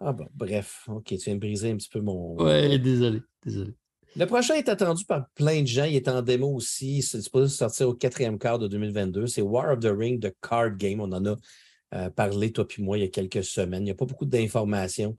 Ah 0.00 0.12
bon, 0.12 0.26
bref. 0.34 0.88
OK, 0.88 1.04
tu 1.06 1.16
viens 1.16 1.34
de 1.34 1.40
briser 1.40 1.70
un 1.70 1.76
petit 1.76 1.88
peu 1.88 2.00
mon. 2.00 2.36
Ouais, 2.36 2.78
désolé, 2.78 3.22
désolé. 3.44 3.74
Le 4.16 4.26
prochain 4.26 4.54
est 4.54 4.68
attendu 4.68 5.04
par 5.04 5.28
plein 5.30 5.62
de 5.62 5.66
gens. 5.66 5.84
Il 5.84 5.96
est 5.96 6.08
en 6.08 6.22
démo 6.22 6.54
aussi. 6.54 7.02
C'est 7.02 7.20
supposé 7.20 7.52
sortir 7.52 7.88
au 7.88 7.94
quatrième 7.94 8.38
quart 8.38 8.60
de 8.60 8.68
2022. 8.68 9.26
C'est 9.26 9.42
War 9.42 9.72
of 9.72 9.80
the 9.80 9.90
Ring, 9.90 10.20
The 10.20 10.32
Card 10.40 10.76
Game. 10.76 11.00
On 11.00 11.10
en 11.10 11.26
a 11.26 11.36
euh, 11.94 12.10
parlé, 12.10 12.52
toi 12.52 12.66
puis 12.66 12.82
moi, 12.82 12.96
il 12.96 13.02
y 13.02 13.04
a 13.04 13.08
quelques 13.08 13.42
semaines. 13.42 13.82
Il 13.82 13.86
n'y 13.86 13.90
a 13.90 13.96
pas 13.96 14.06
beaucoup 14.06 14.24
d'informations. 14.24 15.18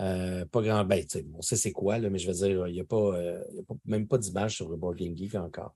Euh, 0.00 0.44
pas 0.46 0.62
grand. 0.62 0.84
Ben, 0.84 1.04
on 1.34 1.42
sait 1.42 1.56
c'est 1.56 1.72
quoi, 1.72 1.98
là, 1.98 2.08
mais 2.08 2.18
je 2.18 2.26
veux 2.26 2.34
dire, 2.34 2.66
il 2.68 2.74
n'y 2.74 2.80
a, 2.80 2.84
pas, 2.84 2.96
euh, 2.96 3.42
même 3.84 4.06
pas 4.06 4.18
d'image 4.18 4.56
sur 4.56 4.68
le 4.68 4.76
Board 4.76 4.96
Game 4.96 5.16
Geek 5.16 5.34
encore. 5.34 5.74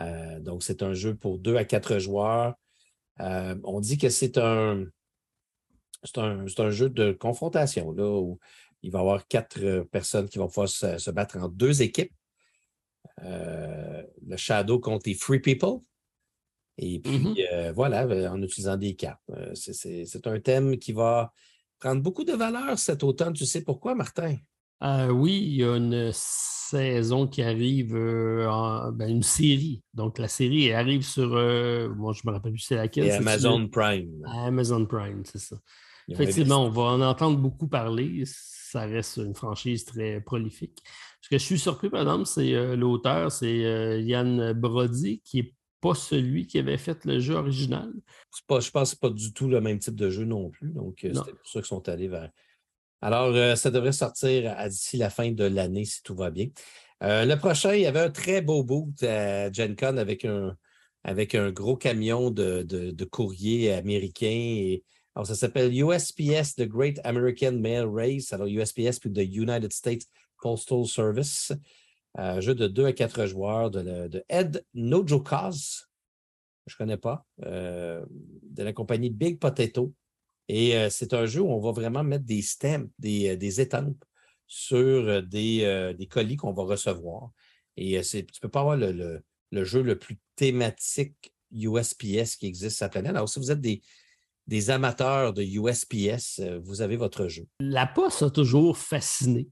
Euh, 0.00 0.40
donc, 0.40 0.62
c'est 0.62 0.82
un 0.82 0.94
jeu 0.94 1.14
pour 1.14 1.38
deux 1.38 1.56
à 1.56 1.64
quatre 1.64 1.98
joueurs. 1.98 2.54
on 3.18 3.80
dit 3.80 3.98
que 3.98 4.08
c'est 4.08 4.38
un. 4.38 4.86
C'est 6.04 6.18
un, 6.18 6.70
jeu 6.70 6.90
de 6.90 7.12
confrontation 7.12 7.92
là, 7.92 8.10
où 8.10 8.40
il 8.82 8.90
va 8.90 8.98
y 8.98 9.02
avoir 9.02 9.28
quatre 9.28 9.82
personnes 9.92 10.28
qui 10.28 10.38
vont 10.38 10.48
pouvoir 10.48 10.68
se, 10.68 11.10
battre 11.12 11.36
en 11.36 11.46
deux 11.48 11.82
équipes. 11.82 12.12
le 13.18 14.36
Shadow 14.36 14.80
contre 14.80 15.08
les 15.08 15.14
Free 15.14 15.38
People. 15.38 15.80
Et 16.78 16.98
puis, 16.98 17.18
mm-hmm. 17.18 17.70
voilà, 17.72 18.06
en 18.32 18.42
utilisant 18.42 18.76
des 18.76 18.94
cartes. 18.94 19.22
C'est 19.54 20.26
un 20.26 20.40
thème 20.40 20.76
qui 20.78 20.92
va 20.92 21.32
prendre 21.82 22.00
beaucoup 22.00 22.22
de 22.22 22.32
valeur 22.32 22.78
cet 22.78 23.02
automne. 23.02 23.32
Tu 23.32 23.44
sais 23.44 23.62
pourquoi, 23.62 23.94
Martin? 23.94 24.36
oui, 25.10 25.38
il 25.46 25.56
y 25.56 25.64
a 25.64 25.76
une 25.76 26.10
saison 26.12 27.28
qui 27.28 27.40
arrive, 27.40 27.94
en, 27.94 28.90
ben, 28.90 29.08
une 29.08 29.22
série. 29.22 29.80
Donc, 29.94 30.18
la 30.18 30.26
série 30.26 30.72
arrive 30.72 31.02
sur, 31.02 31.28
moi, 31.96 32.12
je 32.12 32.22
me 32.24 32.32
rappelle 32.32 32.52
plus 32.52 32.60
c'est 32.60 32.74
laquelle. 32.74 33.10
Amazon 33.12 33.68
Prime. 33.68 34.24
Amazon 34.26 34.86
Prime, 34.86 35.22
c'est 35.24 35.38
ça. 35.38 35.56
Effectivement, 36.08 36.64
on 36.64 36.70
va 36.70 36.82
en 36.82 37.00
entendre 37.00 37.38
beaucoup 37.38 37.68
parler. 37.68 38.24
Ça 38.26 38.86
reste 38.86 39.18
une 39.18 39.34
franchise 39.34 39.84
très 39.84 40.20
prolifique. 40.20 40.78
Ce 41.20 41.28
que 41.28 41.38
je 41.38 41.44
suis 41.44 41.60
surpris, 41.60 41.90
par 41.90 42.00
exemple, 42.00 42.26
c'est 42.26 42.76
l'auteur, 42.76 43.30
c'est 43.30 44.02
Yann 44.02 44.52
Brody, 44.52 45.20
qui 45.24 45.36
n'est 45.36 45.54
pas 45.82 45.94
celui 45.94 46.46
qui 46.46 46.58
avait 46.58 46.78
fait 46.78 47.04
le 47.04 47.20
jeu 47.20 47.34
original. 47.34 47.92
Pas, 48.46 48.60
je 48.60 48.70
pense 48.70 48.90
que 48.90 48.94
ce 48.94 49.00
pas 49.00 49.10
du 49.10 49.32
tout 49.34 49.48
le 49.48 49.60
même 49.60 49.78
type 49.78 49.96
de 49.96 50.08
jeu 50.08 50.24
non 50.24 50.48
plus. 50.48 50.70
Donc, 50.70 51.00
c'est 51.02 51.12
pour 51.12 51.46
ça 51.46 51.60
qu'ils 51.60 51.64
sont 51.66 51.88
allés 51.88 52.08
vers 52.08 52.30
alors, 53.04 53.34
euh, 53.34 53.56
ça 53.56 53.72
devrait 53.72 53.92
sortir 53.92 54.54
d'ici 54.68 54.96
la 54.96 55.10
fin 55.10 55.32
de 55.32 55.44
l'année 55.44 55.84
si 55.84 56.04
tout 56.04 56.14
va 56.14 56.30
bien. 56.30 56.46
Euh, 57.02 57.24
le 57.24 57.36
prochain, 57.36 57.74
il 57.74 57.82
y 57.82 57.86
avait 57.86 57.98
un 57.98 58.10
très 58.10 58.42
beau 58.42 58.62
boot 58.62 59.02
à 59.02 59.50
Gen 59.50 59.74
Con 59.74 59.96
avec 59.96 60.24
un, 60.24 60.56
avec 61.02 61.34
un 61.34 61.50
gros 61.50 61.76
camion 61.76 62.30
de, 62.30 62.62
de, 62.62 63.04
courrier 63.04 63.72
américain. 63.72 64.76
alors, 65.16 65.26
ça 65.26 65.34
s'appelle 65.34 65.74
USPS, 65.74 66.54
The 66.54 66.62
Great 66.68 67.00
American 67.02 67.54
Mail 67.58 67.86
Race. 67.92 68.32
Alors, 68.32 68.46
USPS, 68.46 69.00
puis 69.00 69.12
The 69.12 69.26
United 69.28 69.72
States 69.72 70.06
Postal 70.40 70.86
Service. 70.86 71.52
Un 72.14 72.40
jeu 72.40 72.54
de 72.54 72.66
2 72.66 72.86
à 72.86 72.92
4 72.92 73.26
joueurs 73.26 73.70
de, 73.70 74.08
de 74.08 74.24
Ed 74.28 74.64
Nojokaz. 74.74 75.88
Je 76.66 76.74
ne 76.74 76.78
connais 76.78 76.96
pas. 76.96 77.26
Euh, 77.44 78.04
de 78.08 78.62
la 78.62 78.72
compagnie 78.72 79.10
Big 79.10 79.38
Potato. 79.38 79.94
Et 80.48 80.76
euh, 80.76 80.90
c'est 80.90 81.14
un 81.14 81.26
jeu 81.26 81.40
où 81.40 81.50
on 81.50 81.60
va 81.60 81.72
vraiment 81.72 82.04
mettre 82.04 82.24
des 82.24 82.42
stamps, 82.42 82.88
des, 82.98 83.28
euh, 83.30 83.60
étampes 83.60 84.04
sur 84.46 84.76
euh, 84.78 85.22
des, 85.22 86.08
colis 86.10 86.36
qu'on 86.36 86.52
va 86.52 86.64
recevoir. 86.64 87.30
Et 87.76 88.00
tu 88.02 88.16
ne 88.18 88.22
peux 88.40 88.48
pas 88.48 88.60
avoir 88.60 88.76
le, 88.76 89.22
jeu 89.52 89.82
le 89.82 89.98
plus 89.98 90.18
thématique 90.36 91.32
USPS 91.52 92.36
qui 92.36 92.46
existe 92.46 92.76
sur 92.76 92.84
la 92.84 92.90
planète. 92.90 93.12
Alors, 93.12 93.28
si 93.28 93.38
vous 93.38 93.50
êtes 93.50 93.60
des, 93.60 93.82
des 94.46 94.70
amateurs 94.70 95.32
de 95.32 95.42
USPS, 95.42 96.40
vous 96.62 96.82
avez 96.82 96.96
votre 96.96 97.28
jeu. 97.28 97.46
La 97.60 97.86
poste 97.86 98.22
a 98.22 98.30
toujours 98.30 98.76
fasciné. 98.76 99.48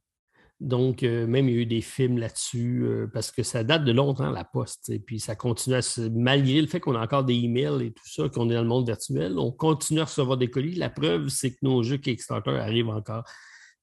Donc, 0.60 1.02
euh, 1.02 1.26
même 1.26 1.48
il 1.48 1.54
y 1.54 1.58
a 1.58 1.60
eu 1.62 1.66
des 1.66 1.80
films 1.80 2.18
là-dessus, 2.18 2.82
euh, 2.84 3.06
parce 3.12 3.30
que 3.30 3.42
ça 3.42 3.64
date 3.64 3.82
de 3.84 3.92
longtemps, 3.92 4.30
la 4.30 4.44
poste. 4.44 4.90
Et 4.90 4.98
puis, 4.98 5.18
ça 5.18 5.34
continue 5.34 5.76
à 5.76 5.82
se. 5.82 6.02
Malgré 6.02 6.60
le 6.60 6.66
fait 6.66 6.80
qu'on 6.80 6.94
a 6.94 7.00
encore 7.00 7.24
des 7.24 7.34
emails 7.34 7.86
et 7.86 7.92
tout 7.92 8.06
ça, 8.06 8.28
qu'on 8.28 8.50
est 8.50 8.54
dans 8.54 8.62
le 8.62 8.68
monde 8.68 8.86
virtuel, 8.86 9.38
on 9.38 9.52
continue 9.52 10.00
à 10.00 10.04
recevoir 10.04 10.36
des 10.36 10.50
colis. 10.50 10.74
La 10.74 10.90
preuve, 10.90 11.28
c'est 11.28 11.52
que 11.52 11.58
nos 11.62 11.82
jeux 11.82 11.96
Kickstarter 11.96 12.50
arrivent 12.58 12.90
encore 12.90 13.24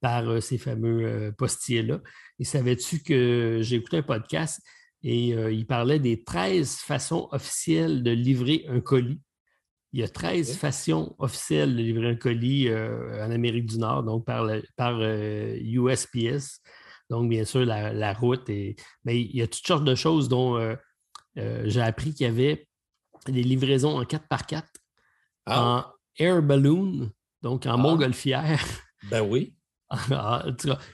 par 0.02 0.30
euh, 0.30 0.40
ces 0.40 0.60
fameux 0.60 1.34
postiers-là. 1.40 2.00
Et 2.38 2.44
savais-tu 2.44 3.02
que 3.02 3.60
j'ai 3.62 3.78
écouté 3.78 3.98
un 3.98 4.04
podcast 4.04 4.62
et 5.04 5.30
il 5.30 5.66
parlait 5.66 6.00
des 6.00 6.24
13 6.24 6.76
façons 6.76 7.30
officielles 7.32 8.04
de 8.04 8.12
livrer 8.12 8.66
un 8.68 8.82
colis? 8.82 9.22
Il 9.98 10.02
y 10.02 10.04
a 10.04 10.10
13 10.10 10.58
façons 10.58 11.16
officielles 11.18 11.76
de 11.76 11.82
livrer 11.82 12.10
un 12.10 12.16
colis 12.16 12.68
euh, 12.68 13.26
en 13.26 13.32
Amérique 13.32 13.66
du 13.66 13.80
Nord, 13.80 14.04
donc 14.04 14.26
par, 14.26 14.46
USPS. 14.48 16.16
Euh, 16.16 16.38
donc, 17.10 17.28
bien 17.30 17.44
sûr, 17.46 17.66
la, 17.66 18.14
route. 18.14 18.48
Et, 18.48 18.76
mais 19.06 19.20
il 19.20 19.36
y 19.36 19.42
a 19.42 19.48
toutes 19.48 19.66
sortes 19.66 19.86
de 19.86 19.96
choses 19.96 20.30
dont 20.30 20.56
euh, 20.56 20.76
j'ai 21.66 21.82
appris 21.82 22.14
qu'il 22.14 22.28
y 22.28 22.30
avait 22.30 22.68
des 23.26 23.42
livraisons 23.42 23.98
en 23.98 24.04
4x4, 24.04 24.66
ah. 25.48 25.64
en 25.64 25.86
air 26.20 26.44
balloon, 26.44 27.10
donc 27.42 27.66
en 27.66 27.74
ah. 27.74 27.78
montgolfière. 27.78 28.64
Ben 29.10 29.22
oui. 29.22 29.56
à 29.90 30.44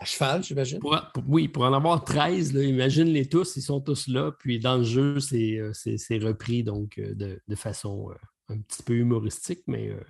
cheval, 0.05 0.45
j'imagine. 0.45 0.79
oui, 1.27 1.49
pour 1.49 1.63
en 1.63 1.73
avoir 1.73 2.05
13, 2.05 2.53
imagine-les 2.53 3.27
tous, 3.27 3.57
ils 3.57 3.63
sont 3.63 3.81
tous 3.81 4.07
là. 4.07 4.31
Puis 4.39 4.59
dans 4.59 4.77
le 4.77 4.85
jeu, 4.85 5.19
c'est 5.19 5.59
repris 6.19 6.63
donc 6.63 7.01
de, 7.01 7.41
de 7.45 7.55
façon 7.55 8.09
un 8.53 8.61
petit 8.61 8.83
peu 8.83 8.93
humoristique, 8.93 9.63
mais 9.67 9.89
euh, 9.89 10.03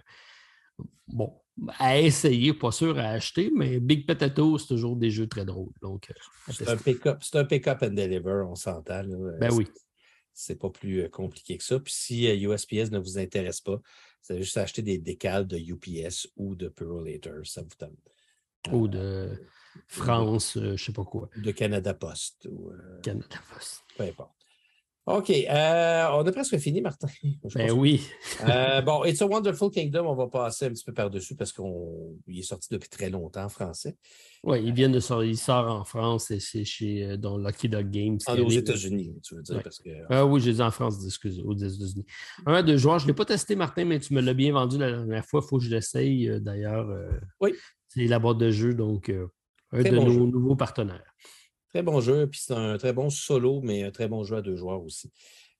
bon, 1.07 1.39
à 1.79 1.99
essayer, 1.99 2.53
pas 2.53 2.71
sûr 2.71 2.97
à 2.97 3.09
acheter, 3.09 3.51
mais 3.55 3.79
Big 3.79 4.05
Potato, 4.05 4.57
c'est 4.57 4.67
toujours 4.67 4.95
des 4.95 5.11
jeux 5.11 5.27
très 5.27 5.45
drôles. 5.45 5.73
Donc, 5.81 6.09
euh, 6.09 6.51
c'est 6.53 6.69
un 6.69 7.45
pick-up 7.45 7.77
and 7.81 7.89
deliver, 7.89 8.43
on 8.47 8.55
s'entend. 8.55 9.03
Ben 9.39 9.53
oui. 9.53 9.67
C'est 10.35 10.55
pas 10.55 10.71
plus 10.71 11.01
euh, 11.01 11.09
compliqué 11.09 11.57
que 11.57 11.63
ça. 11.63 11.79
Puis 11.79 11.93
si 11.93 12.25
USPS 12.25 12.89
ne 12.91 12.97
vous 12.97 13.19
intéresse 13.19 13.61
pas, 13.61 13.79
avez 14.29 14.41
juste 14.41 14.57
acheter 14.57 14.81
des 14.81 14.97
décals 14.97 15.45
de 15.45 15.57
UPS 15.57 16.27
ou 16.37 16.55
de 16.55 16.69
Purolator, 16.69 17.45
ça 17.45 17.61
vous 17.61 17.75
tente. 17.77 17.91
Ou 18.71 18.87
de 18.87 19.29
France, 19.87 20.53
je 20.55 20.67
ne 20.67 20.77
sais 20.77 20.93
pas 20.93 21.03
quoi. 21.03 21.29
De 21.35 21.51
Canada 21.51 21.93
Post. 21.93 22.47
Canada 23.03 23.37
Post. 23.53 23.83
Peu 23.97 24.05
importe. 24.05 24.42
OK. 25.05 25.29
Euh, 25.31 26.07
on 26.13 26.25
a 26.25 26.31
presque 26.31 26.57
fini, 26.57 26.81
Martin. 26.81 27.07
Ben 27.55 27.71
oui. 27.71 28.01
Euh, 28.47 28.81
bon, 28.81 29.03
It's 29.03 29.21
a 29.21 29.27
Wonderful 29.27 29.69
Kingdom, 29.69 30.07
on 30.07 30.15
va 30.15 30.27
passer 30.27 30.67
un 30.67 30.69
petit 30.69 30.85
peu 30.85 30.93
par-dessus 30.93 31.35
parce 31.35 31.51
qu'il 31.51 32.39
est 32.39 32.43
sorti 32.43 32.69
depuis 32.71 32.89
très 32.89 33.09
longtemps 33.09 33.43
en 33.43 33.49
français. 33.49 33.97
Oui, 34.43 34.61
il 34.63 34.73
vient 34.73 34.89
de 34.89 35.01
sortir, 35.01 35.29
il 35.29 35.37
sort 35.37 35.69
en 35.69 35.83
France 35.83 36.31
et 36.31 36.39
c'est 36.39 36.63
chez 36.63 37.03
euh, 37.03 37.17
dans 37.17 37.37
Lucky 37.37 37.67
Dog 37.67 37.89
Games. 37.89 38.17
Ah, 38.27 38.35
aux 38.35 38.49
États-Unis, 38.49 39.13
tu 39.21 39.35
veux 39.35 39.41
dire. 39.41 39.61
Parce 39.61 39.79
que... 39.79 39.89
Ah 40.09 40.25
oui, 40.25 40.39
j'ai 40.39 40.53
dit 40.53 40.61
en 40.61 40.71
France, 40.71 41.03
excusez, 41.05 41.41
aux 41.41 41.53
États-Unis. 41.53 42.05
Un 42.45 42.63
de 42.63 42.77
joueurs, 42.77 42.99
je 42.99 43.05
ne 43.05 43.09
l'ai 43.09 43.15
pas 43.15 43.25
testé, 43.25 43.57
Martin, 43.57 43.83
mais 43.83 43.99
tu 43.99 44.13
me 44.13 44.21
l'as 44.21 44.33
bien 44.33 44.53
vendu 44.53 44.77
la 44.77 44.89
dernière 44.89 45.25
fois. 45.25 45.41
Il 45.43 45.47
faut 45.47 45.57
que 45.57 45.63
je 45.65 45.69
l'essaye 45.69 46.29
d'ailleurs. 46.39 46.87
oui. 47.41 47.53
C'est 47.89 48.07
la 48.07 48.17
boîte 48.17 48.39
de 48.39 48.49
jeu, 48.49 48.73
donc 48.73 49.11
un 49.71 49.83
de 49.83 49.89
nos 49.89 50.25
nouveaux 50.25 50.55
partenaires. 50.55 51.12
Très 51.73 51.81
bon 51.81 52.01
jeu, 52.01 52.27
puis 52.27 52.39
c'est 52.39 52.53
un 52.53 52.77
très 52.77 52.93
bon 52.93 53.09
solo, 53.09 53.59
mais 53.61 53.81
un 53.81 53.89
très 53.89 54.07
bon 54.07 54.23
jeu 54.23 54.37
à 54.37 54.41
deux 54.43 54.55
joueurs 54.55 54.83
aussi. 54.83 55.11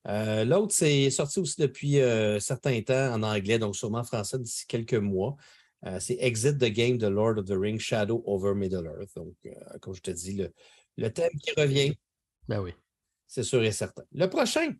Euh, 0.07 0.45
l'autre, 0.45 0.71
c'est 0.71 1.09
sorti 1.09 1.39
aussi 1.39 1.59
depuis 1.59 1.99
un 1.99 2.35
euh, 2.35 2.39
certain 2.39 2.79
temps 2.83 3.13
en 3.13 3.23
anglais, 3.23 3.57
donc 3.57 3.75
sûrement 3.75 3.99
en 3.99 4.03
français 4.03 4.37
d'ici 4.37 4.67
quelques 4.67 4.93
mois. 4.93 5.35
Euh, 5.85 5.99
c'est 5.99 6.17
Exit 6.19 6.59
the 6.59 6.65
Game 6.65 6.99
de 6.99 7.07
Lord 7.07 7.39
of 7.39 7.45
the 7.45 7.55
Rings 7.57 7.79
Shadow 7.79 8.21
over 8.27 8.53
Middle-earth. 8.53 9.15
Donc, 9.15 9.35
comme 9.81 9.95
je 9.95 10.01
te 10.01 10.11
dis, 10.11 10.45
le, 10.97 11.11
thème 11.11 11.31
qui 11.41 11.51
revient. 11.59 11.95
Ben 12.47 12.61
oui. 12.61 12.73
C'est 13.25 13.43
sûr 13.43 13.63
et 13.63 13.71
certain. 13.71 14.03
Le 14.11 14.27
prochain, 14.27 14.71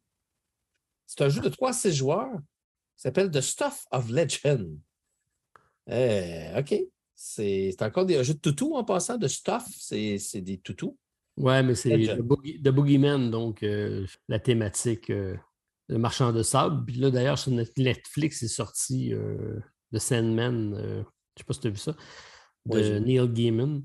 c'est 1.08 1.22
un 1.22 1.30
jeu 1.30 1.42
de 1.42 1.50
3 1.50 1.74
6 1.74 1.94
joueurs. 1.94 2.32
Il 2.36 3.02
s'appelle 3.02 3.32
The 3.32 3.42
Stuff 3.42 3.86
of 3.90 4.10
Legend. 4.10 4.78
OK. 5.88 6.76
C'est 7.16 7.82
encore 7.82 8.06
des, 8.06 8.18
un 8.18 8.24
jeu 8.24 8.36
de 8.36 8.40
toutou 8.40 8.76
en 8.76 8.84
passant, 8.84 9.18
de 9.18 9.28
stuff. 9.28 9.66
C'est 9.80 10.42
des 10.42 10.60
toutous. 10.60 10.96
Ouais, 11.38 11.64
mais 11.64 11.76
c'est 11.76 11.98
The, 11.98 12.70
Boogeyman, 12.70 13.32
donc 13.32 13.64
euh, 13.64 14.06
la 14.28 14.40
thématique 14.40 15.10
euh, 15.10 15.36
le 15.88 15.98
marchand 15.98 16.32
de 16.32 16.44
sable. 16.44 16.86
Puis 16.86 16.96
là, 16.96 17.10
d'ailleurs, 17.10 17.40
sur 17.40 17.52
Netflix, 17.52 18.44
est 18.44 18.48
sorti 18.48 19.14
euh, 19.14 19.60
The 19.94 20.00
Sandman, 20.00 20.76
je 20.76 21.00
ne 21.00 21.04
sais 21.38 21.44
pas 21.46 21.54
si 21.54 21.60
tu 21.60 21.68
as 21.68 21.72
vu 21.72 21.78
ça, 21.78 21.96
de 22.66 23.00
Neil 23.00 23.28
Gaiman. 23.30 23.84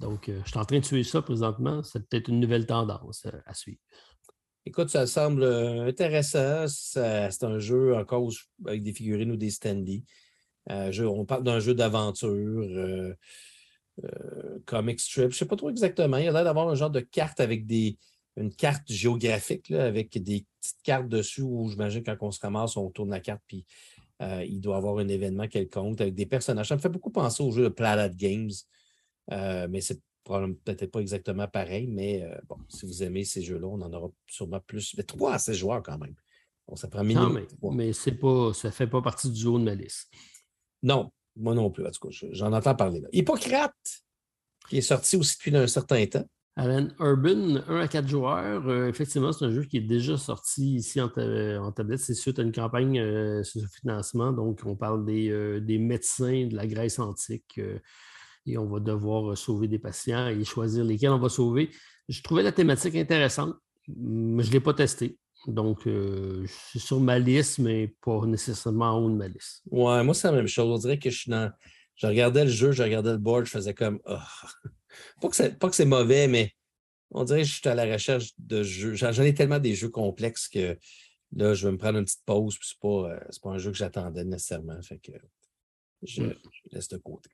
Donc, 0.00 0.30
je 0.30 0.48
suis 0.48 0.58
en 0.58 0.64
train 0.64 0.78
de 0.78 0.84
suivre 0.84 1.08
ça 1.08 1.22
présentement. 1.22 1.82
C'est 1.82 2.08
peut-être 2.08 2.28
une 2.28 2.38
nouvelle 2.38 2.66
tendance 2.66 3.26
à 3.46 3.54
suivre. 3.54 3.80
Écoute, 4.64 4.90
ça 4.90 5.06
semble 5.06 5.44
intéressant. 5.44 6.66
C'est 6.68 7.44
un 7.44 7.58
jeu 7.58 7.96
encore 7.96 8.30
avec 8.66 8.82
des 8.82 8.92
figurines 8.92 9.32
ou 9.32 9.36
des 9.36 9.50
standees. 9.50 10.04
on 10.68 11.24
parle 11.24 11.42
d'un 11.42 11.58
jeu 11.58 11.74
d'aventure. 11.74 13.14
Euh, 14.04 14.58
comic 14.66 15.00
strip. 15.00 15.24
Je 15.24 15.26
ne 15.28 15.32
sais 15.32 15.46
pas 15.46 15.56
trop 15.56 15.70
exactement. 15.70 16.18
Il 16.18 16.28
a 16.28 16.32
l'air 16.32 16.44
d'avoir 16.44 16.68
un 16.68 16.74
genre 16.74 16.90
de 16.90 17.00
carte 17.00 17.40
avec 17.40 17.66
des, 17.66 17.98
une 18.36 18.54
carte 18.54 18.90
géographique 18.90 19.70
avec 19.70 20.22
des 20.22 20.46
petites 20.60 20.82
cartes 20.82 21.08
dessus 21.08 21.42
où 21.42 21.68
j'imagine 21.68 22.02
quand 22.04 22.16
on 22.20 22.30
se 22.30 22.40
ramasse, 22.40 22.76
on 22.76 22.90
tourne 22.90 23.10
la 23.10 23.20
carte 23.20 23.42
puis 23.46 23.64
euh, 24.22 24.44
il 24.44 24.60
doit 24.60 24.76
avoir 24.76 24.98
un 24.98 25.08
événement 25.08 25.48
quelconque 25.48 26.00
avec 26.00 26.14
des 26.14 26.26
personnages. 26.26 26.68
Ça 26.68 26.76
me 26.76 26.80
fait 26.80 26.88
beaucoup 26.88 27.10
penser 27.10 27.42
au 27.42 27.50
jeu 27.50 27.64
de 27.64 27.68
Planet 27.68 28.14
Games, 28.14 28.50
euh, 29.32 29.66
mais 29.70 29.80
c'est 29.80 30.00
peut-être 30.24 30.86
pas 30.86 31.00
exactement 31.00 31.48
pareil. 31.48 31.86
Mais 31.86 32.28
bon, 32.48 32.58
si 32.68 32.84
vous 32.84 33.02
aimez 33.02 33.24
ces 33.24 33.42
jeux-là, 33.42 33.66
on 33.66 33.80
en 33.80 33.92
aura 33.92 34.10
sûrement 34.26 34.60
plus. 34.60 34.94
Mais 34.96 35.02
trois 35.02 35.32
à 35.32 35.38
16 35.38 35.56
joueurs 35.56 35.82
quand 35.82 35.98
même. 35.98 36.14
Bon, 36.66 36.76
ça 36.76 36.86
prend 36.86 37.02
minimum. 37.02 37.46
mais 37.72 37.92
c'est 37.94 38.12
pas, 38.12 38.52
ça 38.52 38.68
ne 38.68 38.72
fait 38.72 38.86
pas 38.86 39.00
partie 39.00 39.30
du 39.30 39.46
haut 39.46 39.58
de 39.58 39.64
ma 39.64 39.74
liste. 39.74 40.10
Non, 40.82 41.10
moi 41.38 41.54
non 41.54 41.70
plus, 41.70 41.86
en 41.86 41.90
tout 41.90 42.08
cas, 42.08 42.26
j'en 42.32 42.52
entends 42.52 42.74
parler 42.74 43.00
là. 43.00 43.08
Hippocrate, 43.12 43.74
qui 44.68 44.78
est 44.78 44.82
sorti 44.82 45.16
aussi 45.16 45.36
depuis 45.36 45.56
un 45.56 45.66
certain 45.66 46.04
temps. 46.06 46.26
Alan 46.56 46.88
Urban, 46.98 47.62
1 47.68 47.76
à 47.76 47.86
4 47.86 48.08
joueurs. 48.08 48.68
Euh, 48.68 48.88
effectivement, 48.88 49.32
c'est 49.32 49.44
un 49.44 49.52
jeu 49.52 49.62
qui 49.62 49.76
est 49.76 49.80
déjà 49.80 50.16
sorti 50.16 50.74
ici 50.74 51.00
en, 51.00 51.08
tablette. 51.08 52.00
C'est 52.00 52.14
suite 52.14 52.40
à 52.40 52.42
une 52.42 52.50
campagne 52.50 52.98
euh, 52.98 53.44
sur 53.44 53.62
financement. 53.68 54.32
Donc, 54.32 54.62
on 54.66 54.74
parle 54.74 55.04
des, 55.04 55.30
euh, 55.30 55.60
des, 55.60 55.78
médecins 55.78 56.46
de 56.46 56.56
la 56.56 56.66
Grèce 56.66 56.98
antique 56.98 57.60
et 58.44 58.58
on 58.58 58.66
va 58.66 58.80
devoir 58.80 59.38
sauver 59.38 59.68
des 59.68 59.78
patients 59.78 60.26
et 60.26 60.42
choisir 60.44 60.84
lesquels 60.84 61.10
on 61.10 61.20
va 61.20 61.28
sauver. 61.28 61.70
Je 62.08 62.20
trouvais 62.22 62.42
la 62.42 62.50
thématique 62.50 62.96
intéressante, 62.96 63.54
mais 63.86 64.42
je 64.42 64.48
ne 64.48 64.54
l'ai 64.54 64.60
pas 64.60 64.74
testé. 64.74 65.16
Donc, 65.48 65.88
c'est 66.46 66.78
sur 66.78 67.00
ma 67.00 67.18
liste, 67.18 67.58
mais 67.58 67.88
pas 68.02 68.26
nécessairement 68.26 68.90
en 68.90 69.02
haut 69.02 69.10
de 69.10 69.16
ma 69.16 69.28
liste. 69.28 69.62
Ouais, 69.70 70.04
moi, 70.04 70.14
c'est 70.14 70.28
la 70.28 70.36
même 70.36 70.46
chose. 70.46 70.68
On 70.68 70.78
dirait 70.78 70.98
que 70.98 71.08
je 71.08 71.18
suis 71.18 71.30
dans. 71.30 71.50
Je 71.96 72.06
regardais 72.06 72.44
le 72.44 72.50
jeu, 72.50 72.70
je 72.70 72.82
regardais 72.82 73.12
le 73.12 73.18
board, 73.18 73.46
je 73.46 73.50
faisais 73.50 73.74
comme. 73.74 73.98
Oh. 74.04 74.18
Pas 75.20 75.28
que 75.30 75.76
c'est 75.76 75.84
mauvais, 75.86 76.28
mais 76.28 76.52
on 77.10 77.24
dirait 77.24 77.42
que 77.42 77.48
je 77.48 77.54
suis 77.54 77.68
à 77.68 77.74
la 77.74 77.90
recherche 77.90 78.32
de 78.38 78.62
jeux. 78.62 78.94
J'en 78.94 79.22
ai 79.22 79.34
tellement 79.34 79.58
des 79.58 79.74
jeux 79.74 79.88
complexes 79.88 80.48
que 80.48 80.78
là, 81.32 81.54
je 81.54 81.66
vais 81.66 81.72
me 81.72 81.78
prendre 81.78 81.98
une 81.98 82.04
petite 82.04 82.24
pause, 82.24 82.58
puis 82.58 82.68
c'est 82.68 82.80
pas, 82.80 83.10
euh, 83.10 83.20
pas 83.42 83.50
un 83.50 83.58
jeu 83.58 83.70
que 83.70 83.76
j'attendais 83.76 84.24
nécessairement. 84.24 84.80
Fait 84.82 84.98
que 84.98 85.12
je, 86.02 86.22
laisse 86.72 86.88
de 86.88 86.98
côté. 86.98 87.30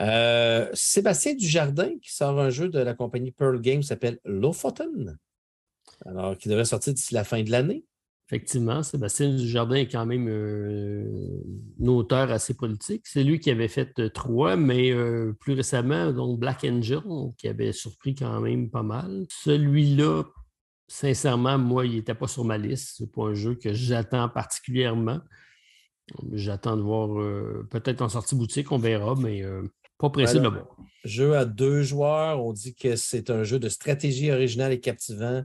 Euh, 0.00 0.70
Sébastien 0.72 1.34
Dujardin 1.34 1.98
qui 1.98 2.14
sort 2.14 2.40
un 2.40 2.50
jeu 2.50 2.68
de 2.68 2.78
la 2.78 2.94
compagnie 2.94 3.30
Pearl 3.30 3.60
Games 3.60 3.82
s'appelle 3.82 4.18
Lofoten. 4.24 5.18
Alors, 6.06 6.36
qui 6.36 6.48
devrait 6.48 6.64
sortir 6.64 6.94
d'ici 6.94 7.14
la 7.14 7.24
fin 7.24 7.42
de 7.42 7.50
l'année. 7.50 7.84
Effectivement, 8.32 8.82
Sébastien 8.82 9.28
Dujardin 9.28 9.74
est 9.74 9.88
quand 9.88 10.06
même 10.06 10.26
euh, 10.26 11.04
un 11.82 11.86
auteur 11.88 12.30
assez 12.30 12.54
politique. 12.54 13.02
C'est 13.06 13.24
lui 13.24 13.40
qui 13.40 13.50
avait 13.50 13.68
fait 13.68 13.98
euh, 13.98 14.08
trois, 14.08 14.56
mais 14.56 14.90
euh, 14.90 15.34
plus 15.38 15.52
récemment, 15.52 16.12
donc 16.12 16.40
Black 16.40 16.64
Angel, 16.64 17.02
qui 17.36 17.46
avait 17.46 17.72
surpris 17.72 18.14
quand 18.14 18.40
même 18.40 18.70
pas 18.70 18.82
mal. 18.82 19.26
Celui-là, 19.28 20.22
sincèrement, 20.88 21.58
moi, 21.58 21.84
il 21.84 21.96
n'était 21.96 22.14
pas 22.14 22.26
sur 22.26 22.44
ma 22.46 22.56
liste. 22.56 22.96
Ce 22.96 23.02
n'est 23.02 23.10
pas 23.10 23.24
un 23.24 23.34
jeu 23.34 23.54
que 23.54 23.74
j'attends 23.74 24.30
particulièrement. 24.30 25.20
J'attends 26.32 26.78
de 26.78 26.82
voir 26.82 27.10
peut-être 27.68 28.00
en 28.00 28.08
sortie 28.08 28.34
boutique, 28.34 28.72
on 28.72 28.78
verra, 28.78 29.14
mais 29.14 29.44
pas 29.98 30.10
pressé 30.10 30.38
de 30.38 30.44
le 30.44 30.48
voir. 30.48 30.76
Jeu 31.04 31.36
à 31.36 31.44
deux 31.44 31.82
joueurs, 31.82 32.42
on 32.42 32.52
dit 32.52 32.74
que 32.74 32.96
c'est 32.96 33.30
un 33.30 33.44
jeu 33.44 33.58
de 33.58 33.68
stratégie 33.68 34.30
originale 34.30 34.72
et 34.72 34.80
captivant 34.80 35.44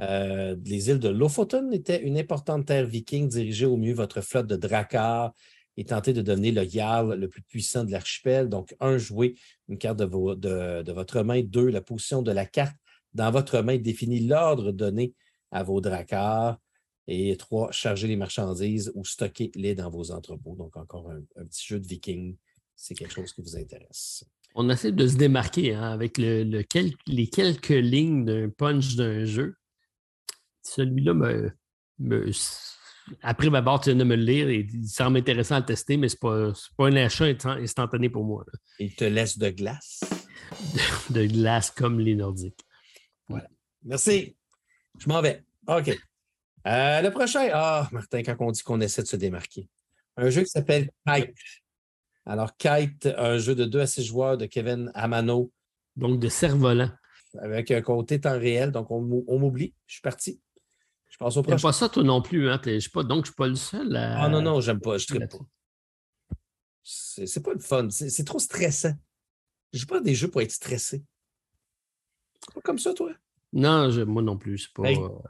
euh, 0.00 0.56
les 0.64 0.88
îles 0.88 0.98
de 0.98 1.08
Lofoten 1.08 1.72
étaient 1.72 2.02
une 2.02 2.18
importante 2.18 2.66
terre 2.66 2.86
viking. 2.86 3.28
Dirigez 3.28 3.66
au 3.66 3.76
mieux 3.76 3.94
votre 3.94 4.20
flotte 4.20 4.46
de 4.46 4.56
dracars 4.56 5.32
et 5.76 5.84
tentez 5.84 6.12
de 6.12 6.22
devenir 6.22 6.54
le 6.54 6.68
Jarl 6.68 7.14
le 7.14 7.28
plus 7.28 7.42
puissant 7.42 7.84
de 7.84 7.92
l'archipel. 7.92 8.48
Donc, 8.48 8.74
un, 8.80 8.98
jouez 8.98 9.34
une 9.68 9.78
carte 9.78 9.98
de, 9.98 10.92
votre 10.92 11.22
main. 11.22 11.42
Deux, 11.42 11.68
la 11.68 11.80
position 11.80 12.22
de 12.22 12.32
la 12.32 12.46
carte 12.46 12.76
dans 13.14 13.30
votre 13.30 13.60
main 13.60 13.78
définit 13.78 14.20
l'ordre 14.20 14.72
donné 14.72 15.14
à 15.50 15.62
vos 15.62 15.80
dracars. 15.80 16.58
Et 17.08 17.36
trois, 17.36 17.72
chargez 17.72 18.06
les 18.06 18.16
marchandises 18.16 18.92
ou 18.94 19.04
stockez-les 19.04 19.74
dans 19.74 19.90
vos 19.90 20.10
entrepôts. 20.12 20.54
Donc, 20.56 20.76
encore 20.76 21.10
un, 21.10 21.44
petit 21.44 21.66
jeu 21.66 21.80
de 21.80 21.86
viking. 21.86 22.36
C'est 22.76 22.94
quelque 22.94 23.14
chose 23.14 23.32
qui 23.32 23.42
vous 23.42 23.56
intéresse. 23.56 24.24
On 24.54 24.68
essaie 24.68 24.92
de 24.92 25.06
se 25.06 25.16
démarquer 25.16 25.74
hein, 25.74 25.92
avec 25.92 26.18
les 26.18 26.66
quelques 27.30 27.68
lignes 27.68 28.24
d'un 28.24 28.50
punch 28.50 28.96
d'un 28.96 29.24
jeu 29.24 29.56
celui-là 30.62 31.14
me, 31.14 31.52
après 33.22 33.50
ma 33.50 33.60
barre, 33.60 33.80
tu 33.80 33.90
viens 33.90 33.98
de 33.98 34.04
me 34.04 34.16
le 34.16 34.22
lire 34.22 34.48
et 34.48 34.66
il 34.72 34.88
semble 34.88 35.18
intéressant 35.18 35.56
à 35.56 35.60
le 35.60 35.66
tester, 35.66 35.96
mais 35.96 36.08
ce 36.08 36.14
n'est 36.16 36.20
pas, 36.20 36.52
pas, 36.76 36.86
un 36.88 36.96
achat 36.96 37.26
instantané 37.46 38.08
pour 38.08 38.24
moi. 38.24 38.44
Il 38.78 38.94
te 38.94 39.04
laisse 39.04 39.38
de 39.38 39.50
glace? 39.50 40.00
De, 41.10 41.24
glace 41.26 41.70
comme 41.70 41.98
les 41.98 42.14
Nordiques. 42.14 42.60
Voilà. 43.28 43.48
Merci. 43.84 44.36
Je 44.98 45.08
m'en 45.08 45.22
vais. 45.22 45.44
OK. 45.66 45.88
Euh, 46.66 47.00
le 47.00 47.10
prochain. 47.10 47.48
Ah, 47.52 47.88
Martin, 47.90 48.22
quand 48.22 48.36
on 48.38 48.50
dit 48.50 48.62
qu'on 48.62 48.80
essaie 48.80 49.02
de 49.02 49.06
se 49.08 49.16
démarquer. 49.16 49.68
Un 50.16 50.28
jeu 50.28 50.42
qui 50.42 50.50
s'appelle 50.50 50.90
Kite. 51.06 51.34
Alors, 52.26 52.54
Kite, 52.56 53.08
un 53.16 53.38
jeu 53.38 53.54
de 53.54 53.64
2 53.64 53.80
à 53.80 53.86
6 53.86 54.04
joueurs 54.04 54.36
de 54.36 54.46
Kevin 54.46 54.92
Amano. 54.94 55.50
Donc, 55.96 56.20
de 56.20 56.28
cerf-volant. 56.28 56.90
Avec 57.38 57.70
un 57.70 57.80
côté 57.80 58.20
temps 58.20 58.38
réel. 58.38 58.70
Donc, 58.70 58.90
on 58.90 59.00
m'oublie. 59.00 59.74
Je 59.86 59.94
suis 59.94 60.02
parti. 60.02 60.40
Je 61.30 61.38
au 61.38 61.42
pas 61.42 61.72
ça, 61.72 61.88
toi 61.88 62.02
non 62.02 62.22
plus. 62.22 62.48
Hein? 62.50 62.60
Je 62.64 62.88
pas, 62.88 63.02
donc, 63.02 63.18
je 63.18 63.20
ne 63.20 63.26
suis 63.26 63.34
pas 63.34 63.48
le 63.48 63.54
seul. 63.54 63.96
À... 63.96 64.24
Ah 64.24 64.28
non, 64.28 64.42
non, 64.42 64.60
j'aime 64.60 64.80
pas. 64.80 64.98
Je 64.98 65.12
ne 65.14 65.26
pas. 65.26 65.38
C'est 66.84 67.42
pas 67.42 67.52
le 67.52 67.60
fun. 67.60 67.88
C'est 67.90 68.24
trop 68.24 68.38
stressant. 68.38 68.94
Je 69.72 69.78
joue 69.78 69.86
pas 69.86 70.00
des 70.00 70.14
jeux 70.14 70.28
pour 70.28 70.42
être 70.42 70.50
stressé. 70.50 71.04
C'est 72.44 72.54
pas 72.54 72.60
comme 72.60 72.78
ça, 72.78 72.92
toi? 72.92 73.12
Non, 73.52 74.06
moi 74.06 74.22
non 74.22 74.38
plus. 74.38 74.68
Pas... 74.68 74.88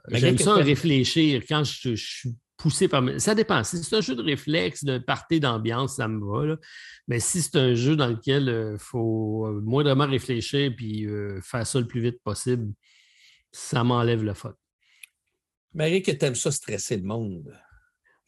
J'aime 0.09 0.38
ça 0.38 0.55
réfléchir 0.55 1.43
quand 1.49 1.64
je, 1.64 1.95
suis 1.95 2.34
poussé 2.57 2.88
par. 2.88 3.03
Ça 3.18 3.34
dépend. 3.34 3.64
Si 3.64 3.82
c'est 3.82 3.97
un 3.97 4.01
jeu 4.01 4.14
de 4.14 4.22
réflexe, 4.22 4.84
de 4.84 4.99
party 4.99 5.40
d'ambiance, 5.40 5.97
ça 5.97 6.09
me 6.09 6.24
va. 6.24 6.57
Mais 7.09 7.20
si 7.20 7.43
c'est 7.43 7.57
un 7.57 7.74
jeu 7.74 7.97
dans 7.97 8.07
lequel 8.07 8.45
il 8.45 8.49
euh, 8.49 8.78
faut 8.78 9.47
euh, 9.47 9.61
moindrement 9.61 10.07
réfléchir 10.07 10.72
et 10.78 11.05
euh, 11.05 11.40
faire 11.43 11.66
ça 11.66 11.80
le 11.80 11.86
plus 11.86 12.01
vite 12.01 12.22
possible, 12.22 12.72
ça 13.51 13.82
m'enlève 13.82 14.22
le 14.22 14.34
fun. 14.34 14.55
Marie, 15.74 16.02
que 16.02 16.12
tu 16.12 16.24
aimes 16.24 16.34
ça 16.34 16.50
stresser 16.50 16.96
le 16.96 17.04
monde. 17.04 17.56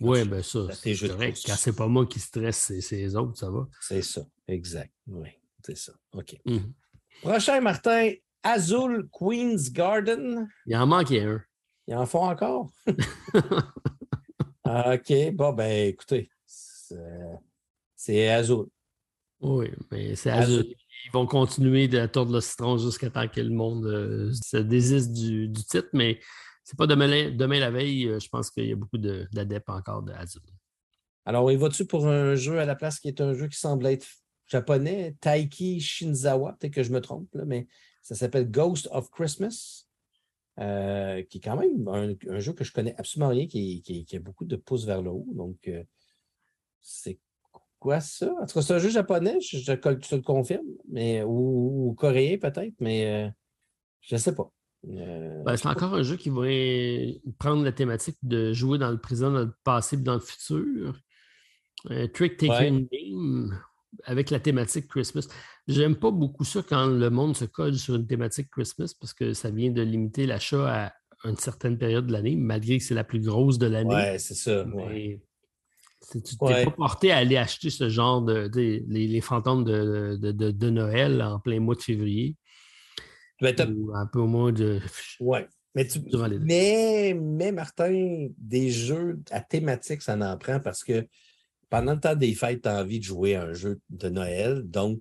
Oui, 0.00 0.26
bien 0.26 0.42
ça. 0.42 0.66
C'est 0.72 0.96
correct. 0.96 1.42
Quand 1.46 1.56
c'est 1.56 1.76
pas 1.76 1.86
moi 1.86 2.06
qui 2.06 2.18
stresse, 2.20 2.72
c'est 2.80 2.96
les 2.96 3.14
autres, 3.16 3.38
ça 3.38 3.50
va. 3.50 3.68
C'est 3.80 4.02
ça, 4.02 4.22
exact. 4.48 4.92
Oui, 5.06 5.28
c'est 5.64 5.76
ça. 5.76 5.92
OK. 6.12 6.36
Mhm. 6.44 6.72
Prochain, 7.22 7.60
Martin, 7.60 8.12
Azul 8.42 9.08
Queen's 9.12 9.70
Garden. 9.70 10.48
Il 10.66 10.76
en 10.76 10.86
manque 10.86 11.12
un. 11.12 11.42
Il 11.86 11.94
en 11.94 12.06
font 12.06 12.28
encore? 12.28 12.70
OK, 14.64 15.12
bon, 15.34 15.52
ben 15.52 15.88
écoutez, 15.88 16.30
c'est 17.94 18.28
Azul. 18.28 18.66
Oui, 19.40 19.70
mais 19.90 20.16
c'est 20.16 20.30
Azul. 20.30 20.64
Ils 21.04 21.12
vont 21.12 21.26
continuer 21.26 21.86
de 21.86 22.06
tordre 22.06 22.32
le 22.32 22.40
citron 22.40 22.78
jusqu'à 22.78 23.10
temps 23.10 23.28
que 23.28 23.40
le 23.40 23.50
monde 23.50 23.84
euh, 23.84 24.32
se 24.32 24.56
désiste 24.56 25.12
du, 25.12 25.48
du 25.48 25.64
titre, 25.64 25.88
mais 25.92 26.18
c'est 26.64 26.78
pas 26.78 26.86
demain, 26.86 27.60
la 27.60 27.70
veille. 27.70 28.08
Euh, 28.08 28.18
je 28.18 28.28
pense 28.28 28.50
qu'il 28.50 28.66
y 28.66 28.72
a 28.72 28.76
beaucoup 28.76 28.98
d'adeptes 28.98 29.68
encore 29.68 30.02
de 30.02 30.12
Azul. 30.12 30.42
Alors, 31.26 31.52
y 31.52 31.56
vas-tu 31.56 31.86
pour 31.86 32.06
un 32.06 32.34
jeu 32.34 32.58
à 32.58 32.64
la 32.64 32.74
place 32.74 32.98
qui 32.98 33.08
est 33.08 33.20
un 33.20 33.34
jeu 33.34 33.48
qui 33.48 33.58
semble 33.58 33.86
être 33.86 34.06
japonais, 34.46 35.14
Taiki 35.20 35.80
Shinzawa, 35.80 36.54
peut-être 36.54 36.74
que 36.74 36.82
je 36.82 36.92
me 36.92 37.00
trompe, 37.00 37.28
mais 37.46 37.66
ça 38.02 38.14
s'appelle 38.14 38.50
Ghost 38.50 38.88
of 38.92 39.10
Christmas, 39.10 39.86
euh, 40.58 41.22
qui 41.22 41.38
est 41.38 41.40
quand 41.40 41.56
même 41.56 41.88
un, 41.88 42.38
jeu 42.40 42.52
que 42.52 42.64
je 42.64 42.72
connais 42.72 42.94
absolument 42.98 43.30
rien, 43.30 43.46
qui, 43.46 44.06
a 44.12 44.18
beaucoup 44.18 44.44
de 44.44 44.56
pouces 44.56 44.84
vers 44.84 45.00
le 45.00 45.10
haut. 45.10 45.26
Donc, 45.32 45.68
euh, 45.68 45.82
c'est 46.80 47.18
quoi 47.78 48.00
ça? 48.00 48.34
En 48.40 48.46
tout 48.46 48.54
cas, 48.54 48.62
c'est 48.62 48.74
un 48.74 48.78
jeu 48.78 48.90
japonais, 48.90 49.40
je, 49.40 49.72
te 49.72 50.14
le 50.14 50.22
confirme, 50.22 50.66
mais, 50.88 51.22
ou, 51.22 51.94
coréen 51.96 52.36
peut-être, 52.38 52.74
mais 52.80 53.32
je 54.00 54.14
ne 54.14 54.20
sais 54.20 54.34
pas. 54.34 54.50
Euh, 54.90 55.42
ben, 55.44 55.56
c'est 55.56 55.68
encore 55.68 55.94
un 55.94 56.02
jeu 56.02 56.16
qui 56.16 56.30
va 56.30 56.42
prendre 57.38 57.64
la 57.64 57.72
thématique 57.72 58.18
de 58.22 58.52
jouer 58.52 58.78
dans 58.78 58.90
le 58.90 58.98
présent, 58.98 59.30
dans 59.30 59.40
le 59.40 59.54
passé 59.64 59.96
et 59.96 60.00
dans 60.00 60.14
le 60.14 60.20
futur. 60.20 60.98
trick 62.12 62.36
taking 62.36 62.88
game 62.90 63.58
avec 64.04 64.30
la 64.30 64.40
thématique 64.40 64.88
Christmas. 64.88 65.28
J'aime 65.68 65.96
pas 65.96 66.10
beaucoup 66.10 66.44
ça 66.44 66.62
quand 66.62 66.86
le 66.86 67.10
monde 67.10 67.36
se 67.36 67.44
colle 67.44 67.76
sur 67.76 67.94
une 67.94 68.06
thématique 68.06 68.50
Christmas 68.50 68.94
parce 68.98 69.14
que 69.14 69.32
ça 69.32 69.50
vient 69.50 69.70
de 69.70 69.82
limiter 69.82 70.26
l'achat 70.26 70.86
à 70.86 70.92
une 71.24 71.36
certaine 71.36 71.78
période 71.78 72.06
de 72.06 72.12
l'année, 72.12 72.36
malgré 72.36 72.78
que 72.78 72.84
c'est 72.84 72.94
la 72.94 73.04
plus 73.04 73.20
grosse 73.20 73.58
de 73.58 73.66
l'année. 73.66 73.94
Ouais, 73.94 74.18
c'est 74.18 74.34
ça. 74.34 74.64
tu 76.10 76.20
t'es 76.22 76.64
pas 76.64 76.70
porté 76.70 77.12
à 77.12 77.18
aller 77.18 77.36
acheter 77.36 77.70
ce 77.70 77.88
genre 77.88 78.22
de, 78.22 78.50
les, 78.88 79.20
fantômes 79.20 79.64
de, 79.64 80.16
de, 80.16 80.70
Noël 80.70 81.22
en 81.22 81.40
plein 81.40 81.60
mois 81.60 81.74
de 81.74 81.82
février. 81.82 82.36
Ben, 83.40 83.54
un 83.94 84.06
peu 84.06 84.20
au 84.20 84.26
moins 84.26 84.52
de. 84.52 84.80
Oui. 85.20 85.40
Mais, 85.74 85.86
tu... 85.86 85.98
mais, 86.40 87.14
mais, 87.20 87.50
Martin, 87.50 88.28
des 88.38 88.70
jeux 88.70 89.20
à 89.30 89.40
thématique, 89.40 90.02
ça 90.02 90.16
en 90.16 90.38
prend 90.38 90.60
parce 90.60 90.84
que 90.84 91.06
pendant 91.68 91.94
le 91.94 92.00
temps 92.00 92.14
des 92.14 92.34
fêtes, 92.34 92.62
tu 92.62 92.68
as 92.68 92.80
envie 92.80 93.00
de 93.00 93.04
jouer 93.04 93.34
à 93.34 93.42
un 93.42 93.52
jeu 93.54 93.80
de 93.90 94.08
Noël. 94.08 94.62
Donc, 94.62 95.00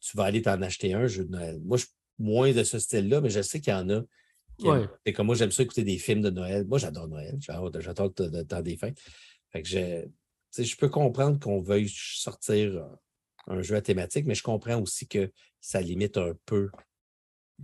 tu 0.00 0.16
vas 0.16 0.24
aller 0.24 0.42
t'en 0.42 0.62
acheter 0.62 0.94
un 0.94 1.08
jeu 1.08 1.24
de 1.24 1.30
Noël. 1.32 1.60
Moi, 1.64 1.78
je 1.78 1.86
suis 1.86 1.94
moins 2.18 2.52
de 2.52 2.62
ce 2.62 2.78
style-là, 2.78 3.20
mais 3.20 3.30
je 3.30 3.42
sais 3.42 3.60
qu'il 3.60 3.72
y 3.72 3.76
en 3.76 3.90
a. 3.90 4.02
C'est 5.04 5.12
comme 5.12 5.26
moi, 5.26 5.34
j'aime 5.34 5.50
ça 5.50 5.64
écouter 5.64 5.82
des 5.82 5.98
films 5.98 6.22
de 6.22 6.30
Noël. 6.30 6.64
Moi, 6.64 6.78
j'adore 6.78 7.08
Noël. 7.08 7.36
J'adore 7.40 8.12
le 8.18 8.42
temps 8.42 8.62
des 8.62 8.76
fêtes. 8.76 9.00
Fait 9.50 9.62
que 9.62 9.68
je, 9.68 10.06
je 10.62 10.76
peux 10.76 10.88
comprendre 10.88 11.40
qu'on 11.40 11.60
veuille 11.60 11.88
sortir 11.92 12.86
un 13.48 13.62
jeu 13.62 13.74
à 13.74 13.80
thématique, 13.80 14.26
mais 14.26 14.34
je 14.34 14.42
comprends 14.42 14.80
aussi 14.80 15.08
que 15.08 15.32
ça 15.60 15.80
limite 15.80 16.18
un 16.18 16.34
peu 16.44 16.70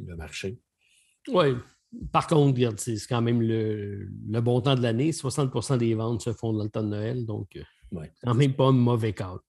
le 0.00 0.16
marché. 0.16 0.58
Oui. 1.28 1.54
Par 2.12 2.26
contre, 2.26 2.60
c'est 2.78 2.96
quand 3.08 3.22
même 3.22 3.40
le, 3.40 4.08
bon 4.40 4.60
temps 4.60 4.74
de 4.74 4.82
l'année. 4.82 5.12
60% 5.12 5.78
des 5.78 5.94
ventes 5.94 6.22
se 6.22 6.32
font 6.32 6.52
dans 6.52 6.64
le 6.64 6.70
temps 6.70 6.82
de 6.82 6.88
Noël, 6.88 7.24
donc 7.24 7.56
euh, 7.56 7.62
ouais. 7.92 8.12
quand 8.22 8.34
même 8.34 8.54
pas 8.54 8.66
un 8.66 8.72
mauvais 8.72 9.12
cadre. 9.12 9.42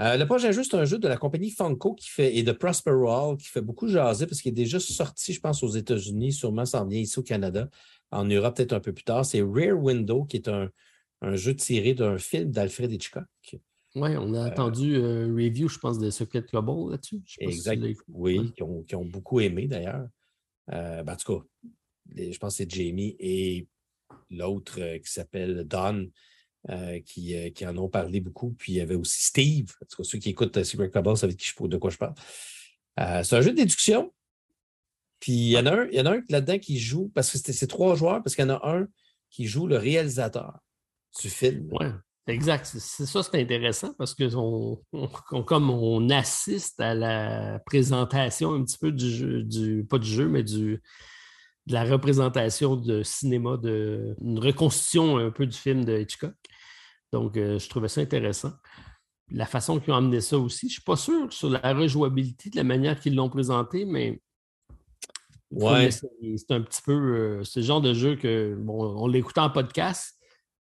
Euh, 0.00 0.16
le 0.16 0.24
prochain 0.24 0.50
jeu, 0.50 0.64
c'est 0.64 0.76
un 0.76 0.86
jeu 0.86 0.98
de 0.98 1.08
la 1.08 1.18
compagnie 1.18 1.50
Funko 1.50 1.94
qui 1.94 2.08
fait, 2.08 2.34
et 2.34 2.42
de 2.42 2.52
Prosper 2.52 2.92
Wall 2.92 3.36
qui 3.36 3.48
fait 3.48 3.60
beaucoup 3.60 3.86
jaser 3.86 4.26
parce 4.26 4.40
qu'il 4.40 4.50
est 4.50 4.54
déjà 4.54 4.80
sorti, 4.80 5.34
je 5.34 5.40
pense, 5.40 5.62
aux 5.62 5.68
États-Unis, 5.68 6.32
sûrement 6.32 6.64
s'en 6.64 6.86
vient 6.86 7.00
ici 7.00 7.18
au 7.18 7.22
Canada, 7.22 7.68
en 8.10 8.24
Europe 8.24 8.56
peut-être 8.56 8.72
un 8.72 8.80
peu 8.80 8.94
plus 8.94 9.04
tard. 9.04 9.26
C'est 9.26 9.42
Rear 9.42 9.78
Window, 9.78 10.24
qui 10.24 10.38
est 10.38 10.48
un, 10.48 10.70
jeu 11.34 11.54
tiré 11.54 11.92
d'un 11.92 12.16
film 12.16 12.50
d'Alfred 12.50 12.90
Hitchcock. 12.90 13.24
Oui, 13.96 14.16
on 14.16 14.34
a 14.34 14.48
entendu 14.48 14.96
un 14.96 15.34
review, 15.34 15.68
je 15.68 15.78
pense, 15.78 15.98
de 15.98 16.10
Secret 16.10 16.42
Trouble 16.42 16.92
là-dessus. 16.92 17.20
Exact. 17.38 17.82
oui, 18.08 18.52
qui 18.54 18.94
ont, 18.94 19.04
beaucoup 19.04 19.40
aimé 19.40 19.66
d'ailleurs. 19.66 20.06
Ben, 20.68 21.08
en 21.08 21.16
tout 21.16 21.40
cas, 21.40 21.44
je 22.16 22.38
pense 22.38 22.54
que 22.54 22.64
c'est 22.64 22.70
Jamie 22.70 23.16
et 23.18 23.66
l'autre 24.30 24.80
euh, 24.80 24.98
qui 24.98 25.10
s'appelle 25.10 25.64
Don, 25.64 26.08
euh, 26.68 27.00
qui, 27.00 27.36
euh, 27.36 27.50
qui, 27.50 27.66
en 27.66 27.76
ont 27.78 27.88
parlé 27.88 28.20
beaucoup. 28.20 28.52
Puis 28.52 28.72
il 28.72 28.76
y 28.76 28.80
avait 28.80 28.94
aussi 28.94 29.22
Steve. 29.24 29.72
En 29.82 29.86
tout 29.86 29.96
cas, 29.98 30.04
ceux 30.04 30.18
qui 30.18 30.30
écoutent 30.30 30.62
Secret 30.62 30.90
Cobalt 30.90 31.16
savent 31.16 31.34
de 31.34 31.76
quoi 31.76 31.90
je 31.90 31.98
parle. 31.98 32.14
c'est 32.96 33.34
un 33.36 33.40
jeu 33.40 33.50
de 33.50 33.56
déduction. 33.56 34.12
Puis 35.18 35.32
il 35.32 35.50
y 35.50 35.58
en 35.58 35.66
a 35.66 35.72
un, 35.72 35.88
il 35.88 35.96
y 35.96 36.00
en 36.00 36.06
a 36.06 36.16
un 36.16 36.22
là-dedans 36.30 36.58
qui 36.58 36.78
joue, 36.78 37.10
parce 37.14 37.30
que 37.30 37.52
c'est 37.52 37.66
trois 37.66 37.94
joueurs, 37.94 38.22
parce 38.22 38.34
qu'il 38.34 38.44
y 38.44 38.50
en 38.50 38.54
a 38.54 38.68
un 38.68 38.88
qui 39.28 39.46
joue 39.46 39.66
le 39.66 39.76
réalisateur 39.76 40.58
du 41.20 41.28
film. 41.28 41.68
Oui, 41.72 41.86
exact. 42.32 42.66
C'est 42.66 43.06
ça, 43.06 43.22
c'est 43.22 43.40
intéressant 43.40 43.94
parce 43.94 44.14
que 44.14 44.24
comme 45.42 45.70
on 45.70 46.08
assiste 46.10 46.80
à 46.80 46.94
la 46.94 47.58
présentation 47.66 48.54
un 48.54 48.64
petit 48.64 48.78
peu 48.78 48.92
du 48.92 49.10
jeu, 49.10 49.42
du, 49.42 49.84
pas 49.88 49.98
du 49.98 50.08
jeu, 50.08 50.28
mais 50.28 50.42
du, 50.42 50.82
de 51.66 51.72
la 51.72 51.84
représentation 51.84 52.76
de 52.76 53.02
cinéma, 53.02 53.56
de, 53.56 54.16
une 54.20 54.38
reconstitution 54.38 55.18
un 55.18 55.30
peu 55.30 55.46
du 55.46 55.56
film 55.56 55.84
de 55.84 55.98
Hitchcock. 55.98 56.34
Donc, 57.12 57.36
euh, 57.36 57.58
je 57.58 57.68
trouvais 57.68 57.88
ça 57.88 58.00
intéressant. 58.00 58.52
La 59.30 59.46
façon 59.46 59.78
qu'ils 59.78 59.92
ont 59.92 59.96
amené 59.96 60.20
ça 60.20 60.38
aussi, 60.38 60.62
je 60.62 60.66
ne 60.66 60.72
suis 60.72 60.82
pas 60.82 60.96
sûr 60.96 61.32
sur 61.32 61.50
la 61.50 61.72
rejouabilité 61.72 62.50
de 62.50 62.56
la 62.56 62.64
manière 62.64 62.98
qu'ils 62.98 63.14
l'ont 63.14 63.28
présenté, 63.28 63.84
mais 63.84 64.20
ouais. 65.52 65.90
c'est 65.90 66.50
un 66.50 66.60
petit 66.60 66.82
peu 66.82 66.92
euh, 66.92 67.44
ce 67.44 67.60
genre 67.60 67.80
de 67.80 67.94
jeu 67.94 68.16
que, 68.16 68.56
bon, 68.58 68.96
on 68.96 69.06
l'écoute 69.06 69.38
en 69.38 69.50
podcast, 69.50 70.19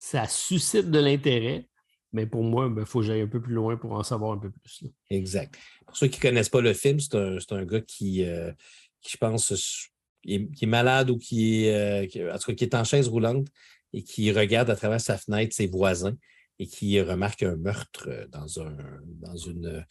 ça 0.04 0.28
suscite 0.28 0.90
de 0.90 0.98
l'intérêt, 0.98 1.66
mais 2.12 2.26
pour 2.26 2.42
moi, 2.42 2.66
il 2.68 2.74
ben, 2.74 2.84
faut 2.84 3.00
que 3.00 3.06
j'aille 3.06 3.22
un 3.22 3.26
peu 3.26 3.40
plus 3.40 3.54
loin 3.54 3.78
pour 3.78 3.92
en 3.92 4.02
savoir 4.02 4.32
un 4.32 4.38
peu 4.38 4.50
plus. 4.50 4.84
Exact. 5.08 5.56
Pour 5.86 5.96
ceux 5.96 6.08
qui 6.08 6.18
ne 6.18 6.22
connaissent 6.22 6.50
pas 6.50 6.60
le 6.60 6.74
film, 6.74 7.00
c'est 7.00 7.16
un, 7.16 7.64
gars 7.64 7.80
qui, 7.80 8.22
euh, 8.22 8.52
qui, 9.00 9.12
je 9.12 9.16
pense, 9.16 9.88
est, 10.26 10.66
malade 10.66 11.08
ou 11.08 11.16
qui 11.16 11.64
est, 11.64 11.74
euh, 12.14 12.34
en 12.34 12.38
tout 12.38 12.50
cas, 12.50 12.54
qui 12.54 12.64
est 12.64 12.74
en 12.74 12.84
chaise 12.84 13.08
roulante 13.08 13.48
et 13.94 14.04
qui 14.04 14.30
regarde 14.30 14.68
à 14.68 14.76
travers 14.76 15.00
sa 15.00 15.16
fenêtre 15.16 15.54
ses 15.54 15.68
voisins 15.68 16.16
et 16.58 16.66
qui 16.66 17.00
remarque 17.00 17.42
un 17.42 17.56
meurtre 17.56 18.08
euh, 18.08 18.26
dans, 18.28 18.60
un, 18.60 18.76
dans, 19.06 19.36
une, 19.36 19.86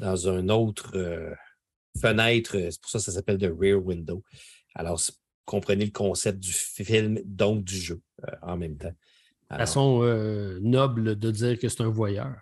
dans 0.00 0.58
autre 0.58 1.36
fenêtre. 2.00 2.56
C'est 2.58 2.80
pour 2.80 2.90
ça 2.90 2.98
que 2.98 3.04
ça 3.04 3.12
s'appelle 3.12 3.38
The 3.38 3.52
Rear 3.56 3.80
Window. 3.80 4.24
Alors, 4.74 5.00
comprenez 5.44 5.84
le 5.84 5.92
concept 5.92 6.40
du 6.40 6.52
film, 6.52 7.20
donc 7.24 7.62
du 7.62 7.76
jeu 7.76 8.00
en 8.42 8.56
même 8.56 8.76
temps. 8.76 8.94
Façon 9.58 10.00
noble 10.60 11.18
de 11.18 11.30
dire 11.30 11.58
que 11.58 11.68
c'est 11.68 11.82
un 11.82 11.90
voyeur. 11.90 12.36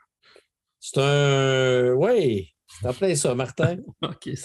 C'est 0.80 0.98
un. 0.98 1.92
Oui, 1.92 2.54
c'est 2.78 2.88
en 2.88 2.92
plein 2.92 3.14
ça, 3.14 3.34
Martin. 3.34 3.76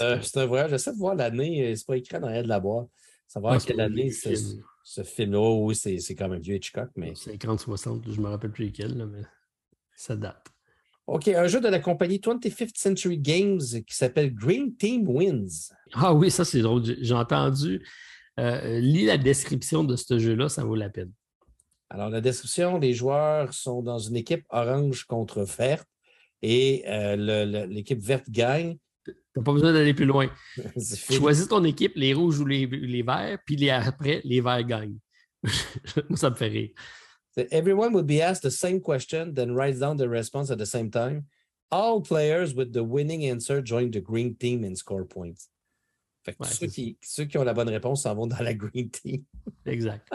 Euh, 0.02 0.20
c'est 0.22 0.38
un 0.38 0.46
voyage. 0.46 0.72
J'essaie 0.72 0.94
de 0.94 0.98
voir 0.98 1.16
l'année. 1.16 1.72
Euh, 1.72 1.76
c'est 1.76 1.86
pas 1.86 1.98
écrit 1.98 2.20
dans 2.20 2.28
l'arrière 2.28 2.44
de 2.44 2.50
la 2.50 2.60
boîte. 2.60 2.88
Savoir 3.28 3.54
ah, 3.54 3.60
quelle 3.66 3.80
année 3.80 4.12
ce, 4.12 5.04
film-là. 5.04 5.40
Oh, 5.40 5.66
oui, 5.66 5.76
c'est 5.76 6.16
quand 6.16 6.28
même 6.28 6.42
vieux 6.42 6.56
Hitchcock. 6.56 6.90
Mais... 6.96 7.14
50-60, 7.14 8.04
je 8.06 8.18
ne 8.18 8.22
me 8.22 8.30
rappelle 8.30 8.52
plus 8.52 8.66
lesquels, 8.66 8.96
mais 9.06 9.22
ça 9.96 10.16
date. 10.16 10.46
OK, 11.08 11.28
un 11.28 11.48
jeu 11.48 11.62
de 11.62 11.68
la 11.68 11.80
compagnie 11.80 12.18
25th 12.18 12.72
Century 12.76 13.18
Games 13.18 13.60
qui 13.60 13.96
s'appelle 13.96 14.34
Green 14.34 14.76
Team 14.76 15.08
Wins. 15.08 15.72
Ah 15.94 16.14
oui, 16.14 16.32
ça 16.32 16.46
c'est 16.46 16.62
drôle. 16.62 16.84
J'ai 16.84 17.14
entendu. 17.14 17.86
Euh, 18.40 18.80
lis 18.80 19.06
la 19.06 19.18
description 19.18 19.84
de 19.84 19.96
ce 19.96 20.20
jeu-là, 20.20 20.50
ça 20.50 20.64
vaut 20.64 20.76
la 20.76 20.90
peine. 20.90 21.12
Alors, 21.90 22.10
la 22.10 22.22
description, 22.22 22.78
les 22.80 22.94
joueurs 22.94 23.54
sont 23.54 23.82
dans 23.82 24.00
une 24.00 24.16
équipe 24.16 24.46
orange 24.50 25.06
contre 25.06 25.44
verte 25.44 25.88
et 26.42 26.84
euh, 26.88 27.66
l'équipe 27.68 28.02
verte 28.02 28.30
gagne. 28.30 28.78
Tu 29.06 29.14
n'as 29.36 29.44
pas 29.44 29.54
besoin 29.54 29.74
d'aller 29.74 29.94
plus 29.94 30.06
loin. 30.06 30.30
Choisis 31.12 31.48
ton 31.48 31.64
équipe, 31.64 31.94
les 31.96 32.14
rouges 32.14 32.40
ou 32.40 32.46
les, 32.46 32.66
les 32.66 33.04
verts, 33.04 33.38
puis 33.46 33.70
après, 33.70 34.22
les 34.24 34.42
verts 34.42 34.64
gagnent. 34.64 34.98
ça 36.16 36.30
me 36.30 36.36
fait 36.36 36.48
rire. 36.48 36.70
Everyone 37.52 37.94
would 37.94 38.08
be 38.08 38.22
asked 38.22 38.44
the 38.44 38.52
same 38.52 38.80
question, 38.80 39.34
then 39.34 39.54
writes 39.54 39.80
down 39.80 39.98
the 39.98 40.08
response 40.08 40.50
at 40.52 40.58
the 40.58 40.66
same 40.66 40.90
time. 40.90 41.26
All 41.70 42.02
players 42.02 42.56
with 42.56 42.72
the 42.72 42.84
winning 42.84 43.26
answer 43.26 43.62
join 43.62 43.92
the 43.92 44.00
green 44.00 44.36
team 44.36 44.64
and 44.64 44.76
score 44.76 45.06
points. 45.06 45.50
Fait 46.24 46.36
ceux, 46.44 46.68
qui, 46.68 46.98
ceux, 47.04 47.26
qui, 47.26 47.38
ont 47.38 47.44
la 47.44 47.54
bonne 47.54 47.70
réponse 47.70 48.04
s'en 48.04 48.16
vont 48.16 48.26
dans 48.26 48.42
la 48.42 48.54
green 48.56 48.90
team. 48.90 49.24
exact. 49.66 50.10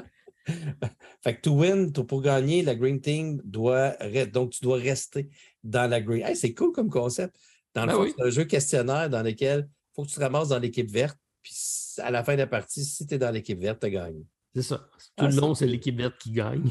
fait 1.23 1.37
que 1.37 1.41
to 1.41 1.53
win, 1.53 1.93
pour 1.93 2.23
gagner, 2.23 2.63
la 2.63 2.75
green 2.75 3.01
team 3.01 3.41
doit. 3.45 3.97
Donc, 4.33 4.51
tu 4.51 4.63
dois 4.63 4.79
rester 4.79 5.29
dans 5.63 5.89
la 5.89 6.01
green. 6.01 6.35
c'est 6.35 6.55
cool 6.55 6.73
comme 6.73 6.91
concept. 6.91 7.37
Dans 7.75 7.83
le 7.83 7.93
ben 7.93 7.95
fond, 7.95 8.15
c'est 8.17 8.25
un 8.25 8.31
jeu 8.31 8.45
questionnaire 8.45 9.09
dans 9.09 9.23
lequel 9.23 9.69
il 9.69 9.95
faut 9.95 10.03
que 10.03 10.09
tu 10.09 10.15
te 10.15 10.21
ramasses 10.21 10.49
dans 10.49 10.59
l'équipe 10.59 10.91
verte. 10.91 11.19
Puis 11.43 11.55
à 11.99 12.11
la 12.11 12.25
fin 12.25 12.35
de 12.35 12.39
la 12.39 12.47
partie, 12.47 12.85
si 12.85 13.07
tu 13.07 13.15
es 13.15 13.19
dans 13.19 13.31
l'équipe 13.31 13.59
verte, 13.59 13.81
tu 13.81 13.91
gagné. 13.91 14.27
C'est 14.55 14.63
ça. 14.63 14.89
Tout 15.17 15.27
le 15.27 15.33
ah, 15.33 15.41
long, 15.41 15.55
c'est 15.55 15.67
l'équipe 15.67 15.97
verte 15.97 16.19
qui 16.19 16.33
gagne. 16.33 16.69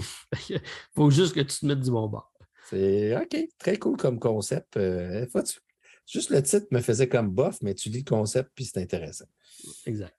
Il 0.50 0.62
faut 0.96 1.10
juste 1.10 1.34
que 1.34 1.40
tu 1.40 1.60
te 1.60 1.66
mettes 1.66 1.80
du 1.80 1.92
bon 1.92 2.08
bord. 2.08 2.32
C'est 2.70 3.16
OK. 3.16 3.38
Très 3.58 3.78
cool 3.78 3.98
comme 3.98 4.20
concept. 4.20 4.78
Euh, 4.78 5.26
juste 6.06 6.30
le 6.30 6.44
titre 6.44 6.68
me 6.72 6.82
faisait 6.82 7.08
comme 7.08 7.30
bof, 7.30 7.58
mais 7.62 7.74
tu 7.74 7.90
lis 7.90 8.00
le 8.00 8.10
concept, 8.10 8.52
puis 8.54 8.66
c'est 8.66 8.82
intéressant. 8.82 9.26
Exact. 9.86 10.16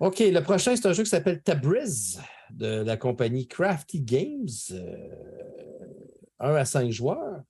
OK, 0.00 0.18
le 0.18 0.40
prochain, 0.40 0.74
c'est 0.74 0.86
un 0.86 0.92
jeu 0.92 1.04
qui 1.04 1.10
s'appelle 1.10 1.42
Tabriz 1.42 2.18
de 2.50 2.82
la 2.82 2.96
compagnie 2.96 3.46
Crafty 3.46 4.00
Games. 4.00 4.48
Euh, 4.72 5.08
un 6.38 6.54
à 6.54 6.64
cinq 6.64 6.90
joueurs. 6.90 7.42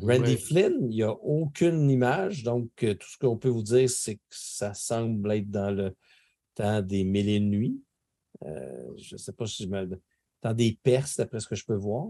Randy 0.00 0.36
Flynn, 0.36 0.90
il 0.90 0.96
n'y 0.96 1.02
a 1.02 1.12
aucune 1.12 1.90
image, 1.90 2.42
donc 2.42 2.70
euh, 2.82 2.94
tout 2.94 3.08
ce 3.08 3.18
qu'on 3.18 3.36
peut 3.36 3.50
vous 3.50 3.62
dire, 3.62 3.90
c'est 3.90 4.16
que 4.16 4.22
ça 4.30 4.72
semble 4.72 5.30
être 5.32 5.50
dans 5.50 5.70
le 5.70 5.94
temps 6.54 6.80
des 6.80 7.04
mille 7.04 7.28
et 7.28 7.40
nuits. 7.40 7.82
Euh, 8.44 8.92
je 8.96 9.14
ne 9.16 9.18
sais 9.18 9.32
pas 9.32 9.46
si 9.46 9.64
je 9.64 9.68
me. 9.68 10.00
Dans 10.42 10.54
des 10.54 10.78
perses, 10.82 11.16
d'après 11.16 11.40
ce 11.40 11.48
que 11.48 11.56
je 11.56 11.64
peux 11.64 11.76
voir. 11.76 12.06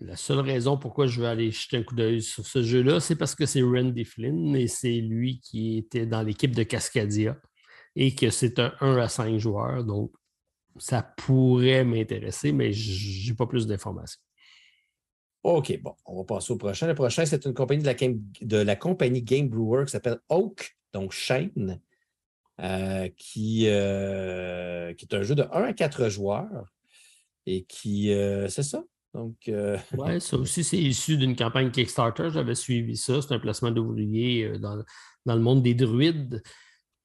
La 0.00 0.16
seule 0.16 0.40
raison 0.40 0.76
pourquoi 0.76 1.06
je 1.06 1.20
vais 1.20 1.28
aller 1.28 1.50
jeter 1.52 1.76
un 1.76 1.82
coup 1.84 1.94
d'œil 1.94 2.20
sur 2.20 2.44
ce 2.44 2.62
jeu-là, 2.62 2.98
c'est 2.98 3.14
parce 3.14 3.34
que 3.34 3.46
c'est 3.46 3.62
Randy 3.62 4.04
Flynn 4.04 4.56
et 4.56 4.66
c'est 4.66 5.00
lui 5.00 5.38
qui 5.38 5.78
était 5.78 6.06
dans 6.06 6.22
l'équipe 6.22 6.54
de 6.54 6.64
Cascadia 6.64 7.38
et 7.94 8.14
que 8.14 8.30
c'est 8.30 8.58
un 8.58 8.72
1 8.80 8.96
à 8.96 9.08
5 9.08 9.38
joueurs. 9.38 9.84
Donc, 9.84 10.12
ça 10.78 11.02
pourrait 11.02 11.84
m'intéresser, 11.84 12.52
mais 12.52 12.72
je 12.72 13.30
n'ai 13.30 13.36
pas 13.36 13.46
plus 13.46 13.66
d'informations. 13.66 14.20
OK, 15.42 15.76
bon, 15.82 15.94
on 16.06 16.18
va 16.18 16.24
passer 16.24 16.52
au 16.52 16.56
prochain. 16.56 16.86
Le 16.86 16.94
prochain, 16.94 17.24
c'est 17.26 17.44
une 17.46 17.54
compagnie 17.54 17.82
de 17.82 17.86
la, 17.86 17.94
de 17.94 18.56
la, 18.56 18.76
compagnie 18.76 19.22
Game 19.22 19.48
Brewer 19.48 19.84
qui 19.86 19.90
s'appelle 19.90 20.18
Oak, 20.28 20.76
donc 20.92 21.12
Shane, 21.12 21.80
euh, 22.60 23.08
qui, 23.16 23.66
euh, 23.66 24.94
qui 24.94 25.04
est 25.04 25.14
un 25.14 25.22
jeu 25.22 25.34
de 25.34 25.42
1 25.42 25.62
à 25.64 25.72
4 25.72 26.08
joueurs 26.08 26.72
et 27.46 27.64
qui, 27.64 28.12
euh, 28.12 28.48
c'est 28.48 28.62
ça? 28.62 28.84
Donc, 29.14 29.36
Oui, 29.98 30.20
ça 30.20 30.36
aussi, 30.36 30.62
c'est 30.62 30.78
issu 30.78 31.16
d'une 31.16 31.34
campagne 31.34 31.72
Kickstarter. 31.72 32.30
J'avais 32.30 32.54
suivi 32.54 32.96
ça. 32.96 33.20
C'est 33.20 33.34
un 33.34 33.40
placement 33.40 33.72
d'ouvriers 33.72 34.58
dans, 34.60 34.82
dans, 35.26 35.34
le 35.34 35.42
monde 35.42 35.62
des 35.62 35.74
druides 35.74 36.40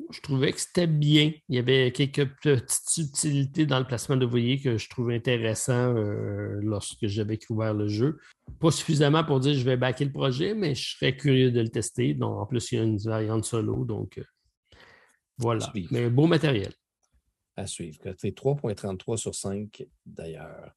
je 0.10 0.22
trouvais 0.22 0.52
que 0.52 0.60
c'était 0.60 0.88
bien. 0.88 1.32
Il 1.50 1.56
y 1.56 1.60
avait 1.60 1.92
quelques 1.92 2.30
petites 2.42 2.90
subtilités 2.90 3.66
dans 3.66 3.80
le 3.80 3.86
placement 3.86 4.16
de 4.16 4.26
voyer 4.26 4.60
que 4.60 4.78
je 4.78 4.90
trouvais 4.90 5.16
intéressant 5.16 5.96
euh, 5.96 6.60
lorsque 6.62 7.08
j'avais 7.08 7.40
ouvert 7.50 7.74
le 7.74 7.88
jeu. 7.88 8.18
Pas 8.60 8.72
suffisamment 8.72 9.24
pour 9.24 9.40
dire 9.40 9.54
que 9.54 9.60
je 9.60 9.66
vais 9.66 9.78
backer 9.78 10.06
le 10.06 10.12
projet, 10.12 10.54
mais 10.54 10.76
je 10.76 10.98
serais 10.98 11.16
curieux 11.16 11.52
de 11.52 11.62
le 11.62 11.70
tester. 11.70 12.14
Donc, 12.14 12.40
en 12.40 12.46
plus, 12.46 12.72
il 12.72 12.78
y 12.78 12.82
a 12.82 12.84
une 12.84 12.98
variante 12.98 13.46
solo. 13.46 13.86
Donc, 13.86 14.18
euh, 14.18 14.24
voilà. 15.38 15.72
Mais 15.92 16.06
un 16.06 16.10
beau 16.10 16.28
matériel. 16.28 16.74
À 17.56 17.66
suivre. 17.66 18.00
C'est 18.18 18.38
3.33 18.38 19.18
sur 19.18 19.34
5 19.34 19.84
d'ailleurs. 20.06 20.72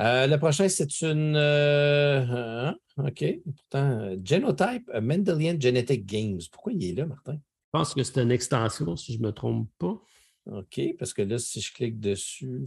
Euh, 0.00 0.26
le 0.26 0.36
prochain, 0.38 0.68
c'est 0.68 1.02
une. 1.02 1.36
Hein? 1.36 2.76
OK. 2.98 3.24
Pourtant, 3.44 4.14
Genotype 4.22 4.88
Mendelian 5.02 5.56
Genetic 5.58 6.06
Games. 6.06 6.40
Pourquoi 6.52 6.72
il 6.72 6.84
est 6.84 6.94
là, 6.94 7.06
Martin? 7.06 7.38
Je 7.76 7.80
pense 7.80 7.92
que 7.92 8.02
c'est 8.02 8.22
une 8.22 8.30
extension, 8.30 8.96
si 8.96 9.12
je 9.12 9.18
ne 9.18 9.26
me 9.26 9.32
trompe 9.32 9.68
pas. 9.76 10.02
OK, 10.46 10.80
parce 10.98 11.12
que 11.12 11.20
là, 11.20 11.38
si 11.38 11.60
je 11.60 11.74
clique 11.74 12.00
dessus, 12.00 12.64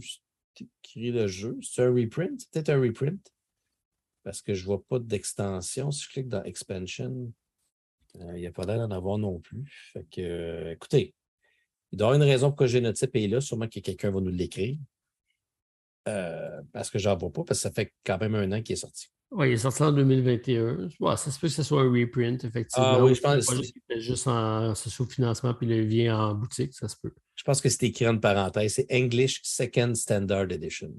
j'écris 0.54 1.10
le 1.10 1.26
jeu. 1.26 1.58
C'est 1.62 1.82
un 1.82 1.92
reprint? 1.92 2.40
C'est 2.40 2.50
peut-être 2.52 2.68
un 2.68 2.80
reprint? 2.80 3.20
Parce 4.22 4.40
que 4.40 4.54
je 4.54 4.60
ne 4.60 4.66
vois 4.66 4.84
pas 4.84 5.00
d'extension. 5.00 5.90
Si 5.90 6.04
je 6.04 6.10
clique 6.10 6.28
dans 6.28 6.44
Expansion, 6.44 7.32
euh, 8.20 8.32
il 8.36 8.40
n'y 8.40 8.46
a 8.46 8.52
pas 8.52 8.64
l'air 8.66 8.78
d'en 8.78 8.94
avoir 8.94 9.18
non 9.18 9.40
plus. 9.40 9.64
Fait 9.92 10.06
que, 10.08 10.20
euh, 10.20 10.72
écoutez, 10.74 11.16
il 11.90 11.98
doit 11.98 12.06
y 12.06 12.10
avoir 12.10 12.22
une 12.22 12.30
raison 12.30 12.50
pourquoi 12.50 12.68
Génotype 12.68 13.16
est 13.16 13.26
là. 13.26 13.40
Sûrement 13.40 13.66
que 13.66 13.80
quelqu'un 13.80 14.12
va 14.12 14.20
nous 14.20 14.30
l'écrire. 14.30 14.78
Euh, 16.06 16.62
parce 16.72 16.88
que 16.88 17.00
je 17.00 17.08
n'en 17.08 17.16
vois 17.16 17.32
pas, 17.32 17.42
parce 17.42 17.58
que 17.58 17.62
ça 17.62 17.72
fait 17.72 17.92
quand 18.04 18.18
même 18.18 18.36
un 18.36 18.52
an 18.52 18.62
qu'il 18.62 18.74
est 18.74 18.76
sorti. 18.76 19.08
Oui, 19.32 19.50
il 19.50 19.52
est 19.52 19.58
sorti 19.58 19.82
en 19.82 19.92
2021. 19.92 20.88
ça 21.16 21.30
se 21.30 21.38
peut 21.38 21.46
que 21.46 21.54
ce 21.54 21.62
soit 21.62 21.82
un 21.82 21.90
reprint, 21.90 22.42
effectivement. 22.44 22.86
Ah 22.86 23.04
oui, 23.04 23.14
je 23.14 23.20
pense. 23.20 23.46
Pas 23.46 23.98
juste 23.98 24.26
en 24.26 24.74
sous-financement, 24.74 25.54
puis 25.54 25.68
il 25.68 25.86
vient 25.86 26.18
en 26.18 26.34
boutique, 26.34 26.74
ça 26.74 26.88
se 26.88 26.96
peut. 27.00 27.12
Je 27.36 27.44
pense 27.44 27.60
que 27.60 27.68
c'est 27.68 27.84
écrit 27.84 28.08
en 28.08 28.18
parenthèse. 28.18 28.74
C'est 28.74 28.86
English 28.92 29.40
Second 29.44 29.94
Standard 29.94 30.50
Edition. 30.50 30.92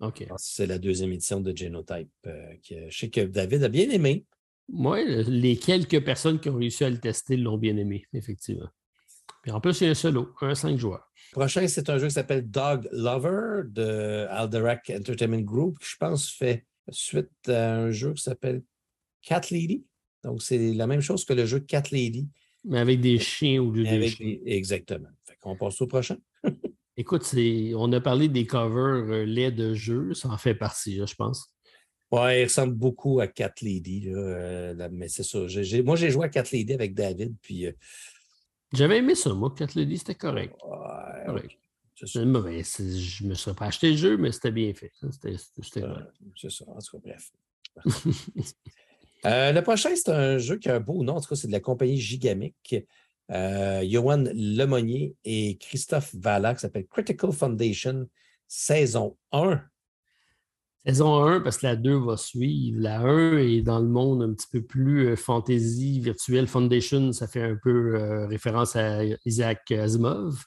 OK. 0.00 0.26
C'est 0.36 0.66
la 0.66 0.78
deuxième 0.78 1.12
édition 1.12 1.40
de 1.40 1.56
Genotype. 1.56 2.10
Euh, 2.26 2.54
que, 2.68 2.90
je 2.90 2.98
sais 2.98 3.10
que 3.10 3.20
David 3.20 3.62
a 3.64 3.68
bien 3.68 3.88
aimé. 3.90 4.26
Oui, 4.70 5.24
les 5.24 5.56
quelques 5.56 6.04
personnes 6.04 6.40
qui 6.40 6.50
ont 6.50 6.56
réussi 6.56 6.84
à 6.84 6.90
le 6.90 6.98
tester 6.98 7.36
l'ont 7.36 7.58
bien 7.58 7.76
aimé, 7.76 8.04
effectivement. 8.12 8.68
Puis 9.42 9.52
en 9.52 9.60
plus, 9.60 9.80
il 9.80 9.84
y 9.84 9.86
a 9.86 9.90
un 9.90 9.94
solo, 9.94 10.34
un 10.40 10.54
5 10.54 10.76
joueurs. 10.76 11.10
Prochain, 11.32 11.66
c'est 11.68 11.88
un 11.88 11.98
jeu 11.98 12.08
qui 12.08 12.14
s'appelle 12.14 12.50
Dog 12.50 12.88
Lover 12.92 13.62
de 13.66 14.26
Alderac 14.30 14.90
Entertainment 14.94 15.40
Group, 15.40 15.78
qui 15.78 15.88
je 15.88 15.96
pense 15.96 16.30
fait 16.30 16.66
suite 16.90 17.48
à 17.48 17.76
un 17.76 17.90
jeu 17.90 18.14
qui 18.14 18.22
s'appelle 18.22 18.62
Cat 19.22 19.42
Lady. 19.50 19.84
Donc, 20.24 20.42
c'est 20.42 20.72
la 20.72 20.86
même 20.86 21.00
chose 21.00 21.24
que 21.24 21.32
le 21.32 21.46
jeu 21.46 21.60
Cat 21.60 21.84
Lady. 21.92 22.28
Mais 22.64 22.78
avec 22.78 23.00
des 23.00 23.18
chiens 23.18 23.62
au 23.62 23.70
lieu 23.70 23.84
des 23.84 24.08
chiens. 24.08 24.36
Exactement. 24.44 25.08
Fait 25.24 25.36
qu'on 25.40 25.56
passe 25.56 25.80
au 25.80 25.86
prochain. 25.86 26.16
Écoute, 26.96 27.32
on 27.76 27.92
a 27.92 28.00
parlé 28.00 28.28
des 28.28 28.44
covers 28.44 29.08
euh, 29.08 29.24
laits 29.24 29.54
de 29.54 29.72
jeux, 29.72 30.14
ça 30.14 30.30
en 30.30 30.36
fait 30.36 30.56
partie, 30.56 30.96
je 30.96 31.14
pense. 31.14 31.54
Oui, 32.10 32.40
il 32.40 32.44
ressemble 32.44 32.74
beaucoup 32.74 33.20
à 33.20 33.28
Cat 33.28 33.54
Lady. 33.62 34.08
Euh, 34.08 34.88
mais 34.90 35.06
c'est 35.06 35.22
ça. 35.22 35.38
moi, 35.84 35.94
j'ai 35.94 36.10
joué 36.10 36.24
à 36.24 36.28
Cat 36.28 36.44
Lady 36.52 36.72
avec 36.72 36.94
David, 36.94 37.36
puis. 37.40 37.66
Euh, 37.66 37.72
J'avais 38.72 38.98
aimé 38.98 39.14
ça, 39.14 39.32
moi, 39.32 39.54
Cat 39.56 39.68
Lady, 39.76 39.98
c'était 39.98 40.16
correct. 40.16 40.54
Ouais, 40.64 41.26
correct. 41.26 41.58
Je 42.04 42.20
ne 42.20 43.28
me 43.28 43.34
serais 43.34 43.54
pas 43.54 43.66
acheté 43.66 43.90
le 43.90 43.96
jeu, 43.96 44.16
mais 44.16 44.32
c'était 44.32 44.50
bien 44.50 44.72
fait. 44.74 44.92
C'était 45.10 45.36
C'est 46.36 46.50
ça, 46.50 46.64
en 46.68 46.78
tout 46.78 46.98
cas, 46.98 46.98
bref. 47.04 47.32
le 49.24 49.60
prochain, 49.60 49.90
c'est 49.94 50.10
un 50.10 50.38
jeu 50.38 50.58
qui 50.58 50.68
a 50.68 50.76
un 50.76 50.80
beau 50.80 51.02
nom, 51.02 51.16
en 51.16 51.20
tout 51.20 51.28
cas, 51.28 51.36
c'est 51.36 51.48
de 51.48 51.52
la 51.52 51.60
compagnie 51.60 51.98
Gigamic. 51.98 52.86
Euh, 53.30 53.84
Johan 53.86 54.24
Lemonnier 54.32 55.14
et 55.24 55.58
Christophe 55.58 56.14
Valla, 56.14 56.54
qui 56.54 56.60
s'appelle 56.60 56.86
Critical 56.86 57.32
Foundation, 57.32 58.08
saison 58.46 59.16
1. 59.32 59.60
Saison 60.86 61.26
1, 61.26 61.40
parce 61.40 61.58
que 61.58 61.66
la 61.66 61.76
2 61.76 61.98
va 61.98 62.16
suivre. 62.16 62.80
La 62.80 63.00
1 63.00 63.38
est 63.38 63.60
dans 63.60 63.80
le 63.80 63.88
monde 63.88 64.22
un 64.22 64.32
petit 64.32 64.46
peu 64.50 64.62
plus 64.62 65.08
euh, 65.08 65.16
fantasy, 65.16 66.00
virtuel. 66.00 66.46
Foundation, 66.46 67.12
ça 67.12 67.26
fait 67.26 67.42
un 67.42 67.58
peu 67.62 67.96
euh, 67.96 68.26
référence 68.26 68.76
à 68.76 69.04
Isaac 69.26 69.70
Asimov. 69.72 70.42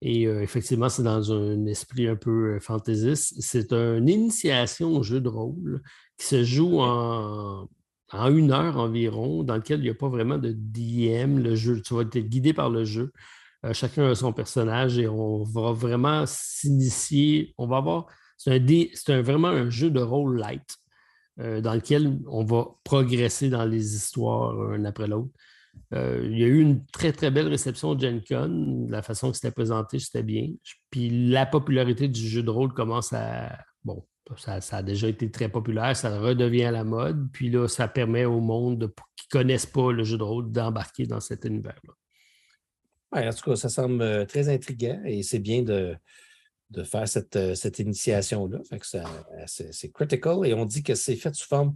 Et 0.00 0.22
effectivement, 0.22 0.88
c'est 0.88 1.02
dans 1.02 1.32
un 1.32 1.66
esprit 1.66 2.06
un 2.06 2.14
peu 2.14 2.60
fantaisiste. 2.60 3.34
C'est 3.40 3.72
une 3.72 4.08
initiation 4.08 4.92
au 4.92 5.02
jeu 5.02 5.20
de 5.20 5.28
rôle 5.28 5.82
qui 6.16 6.26
se 6.26 6.44
joue 6.44 6.80
en, 6.80 7.68
en 8.12 8.34
une 8.34 8.52
heure 8.52 8.78
environ, 8.78 9.42
dans 9.42 9.56
lequel 9.56 9.80
il 9.80 9.84
n'y 9.84 9.90
a 9.90 9.94
pas 9.94 10.08
vraiment 10.08 10.38
de 10.38 10.52
DM. 10.52 11.38
Le 11.38 11.54
jeu, 11.54 11.80
tu 11.82 11.94
vas 11.94 12.02
être 12.02 12.18
guidé 12.18 12.52
par 12.52 12.70
le 12.70 12.84
jeu. 12.84 13.12
Euh, 13.64 13.72
chacun 13.72 14.10
a 14.10 14.14
son 14.14 14.32
personnage 14.32 14.98
et 14.98 15.08
on 15.08 15.42
va 15.42 15.72
vraiment 15.72 16.24
s'initier. 16.26 17.54
On 17.58 17.66
va 17.66 17.78
avoir. 17.78 18.06
C'est 18.36 19.10
un, 19.10 19.22
vraiment 19.22 19.48
un 19.48 19.68
jeu 19.68 19.90
de 19.90 20.00
rôle 20.00 20.38
light 20.38 20.76
euh, 21.40 21.60
dans 21.60 21.74
lequel 21.74 22.20
on 22.28 22.44
va 22.44 22.68
progresser 22.84 23.50
dans 23.50 23.64
les 23.64 23.96
histoires 23.96 24.58
un 24.72 24.84
après 24.84 25.08
l'autre. 25.08 25.30
Euh, 25.94 26.28
il 26.30 26.38
y 26.38 26.44
a 26.44 26.46
eu 26.46 26.60
une 26.60 26.84
très, 26.86 27.12
très 27.12 27.30
belle 27.30 27.48
réception 27.48 27.94
de 27.94 28.00
Gen 28.00 28.22
Con. 28.22 28.86
La 28.88 29.02
façon 29.02 29.30
que 29.30 29.36
c'était 29.36 29.50
présenté, 29.50 29.98
c'était 29.98 30.22
bien. 30.22 30.48
Puis 30.90 31.28
la 31.28 31.46
popularité 31.46 32.08
du 32.08 32.26
jeu 32.28 32.42
de 32.42 32.50
rôle 32.50 32.72
commence 32.72 33.12
à, 33.12 33.58
bon, 33.84 34.04
ça, 34.36 34.60
a 34.70 34.82
déjà 34.82 35.08
été 35.08 35.30
très 35.30 35.48
populaire, 35.48 35.96
ça 35.96 36.18
redevient 36.18 36.64
à 36.64 36.70
la 36.70 36.84
mode. 36.84 37.30
Puis 37.32 37.50
là, 37.50 37.68
ça 37.68 37.88
permet 37.88 38.24
au 38.24 38.40
monde 38.40 38.92
qui 39.16 39.26
ne 39.32 39.40
connaissent 39.40 39.66
pas 39.66 39.92
le 39.92 40.04
jeu 40.04 40.18
de 40.18 40.22
rôle 40.22 40.50
d'embarquer 40.52 41.06
dans 41.06 41.20
cet 41.20 41.44
univers-là. 41.44 41.94
Oui, 43.12 43.26
en 43.26 43.32
tout 43.32 43.50
cas, 43.50 43.56
ça 43.56 43.70
semble 43.70 44.02
euh, 44.02 44.26
très 44.26 44.50
intriguant 44.50 45.00
et 45.06 45.22
c'est 45.22 45.38
bien 45.38 45.62
de, 45.62 45.96
de 46.70 46.82
faire 46.82 47.08
cette, 47.08 47.36
euh, 47.36 47.54
cette 47.54 47.78
initiation-là. 47.78 48.58
C'est 49.46 49.92
critical 49.92 50.44
et 50.44 50.52
on 50.52 50.66
dit 50.66 50.82
que 50.82 50.94
c'est 50.94 51.16
fait 51.16 51.34
sous 51.34 51.48
forme 51.48 51.74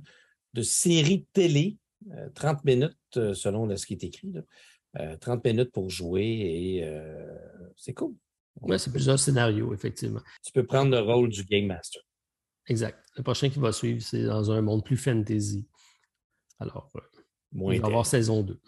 de 0.53 0.63
série 0.63 1.27
télé, 1.33 1.79
30 2.35 2.57
euh, 2.57 2.61
minutes 2.65 3.35
selon 3.35 3.75
ce 3.77 3.87
qui 3.87 3.95
est 3.95 4.05
écrit. 4.05 4.33
30 5.21 5.45
minutes 5.45 5.73
pour 5.73 5.89
jouer 5.89 6.23
et 6.23 6.87
c'est 7.77 7.95
cool. 7.95 8.15
Oui, 8.61 8.79
c'est 8.79 8.91
plusieurs 8.91 9.19
scénarios, 9.19 9.73
effectivement. 9.73 10.21
Tu 10.45 10.53
peux 10.53 10.65
prendre 10.65 10.91
le 10.91 11.01
rôle 11.01 11.31
du 11.31 11.45
Game 11.45 11.67
Master. 11.67 12.03
Exact. 12.67 12.99
Le 13.17 13.23
prochain 13.23 13.49
qui 13.49 13.59
va 13.59 13.73
suivre, 13.73 14.03
c'est 14.03 14.25
dans 14.25 14.51
un 14.51 14.61
monde 14.61 14.85
plus 14.85 14.97
fantasy. 14.97 15.67
Alors, 16.61 16.91
euh, 16.97 17.01
on 17.59 17.71
va 17.71 17.87
avoir 17.87 18.07
saison 18.07 18.43
2. 18.43 18.61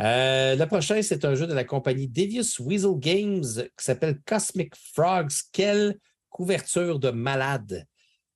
Euh, 0.00 0.54
le 0.54 0.64
prochain, 0.66 1.02
c'est 1.02 1.24
un 1.24 1.34
jeu 1.34 1.46
de 1.46 1.54
la 1.54 1.64
compagnie 1.64 2.06
Devious 2.06 2.60
Weasel 2.60 2.98
Games 2.98 3.42
qui 3.76 3.84
s'appelle 3.84 4.20
Cosmic 4.24 4.74
Frogs. 4.76 5.32
Quelle 5.52 5.98
couverture 6.28 7.00
de 7.00 7.10
malade! 7.10 7.84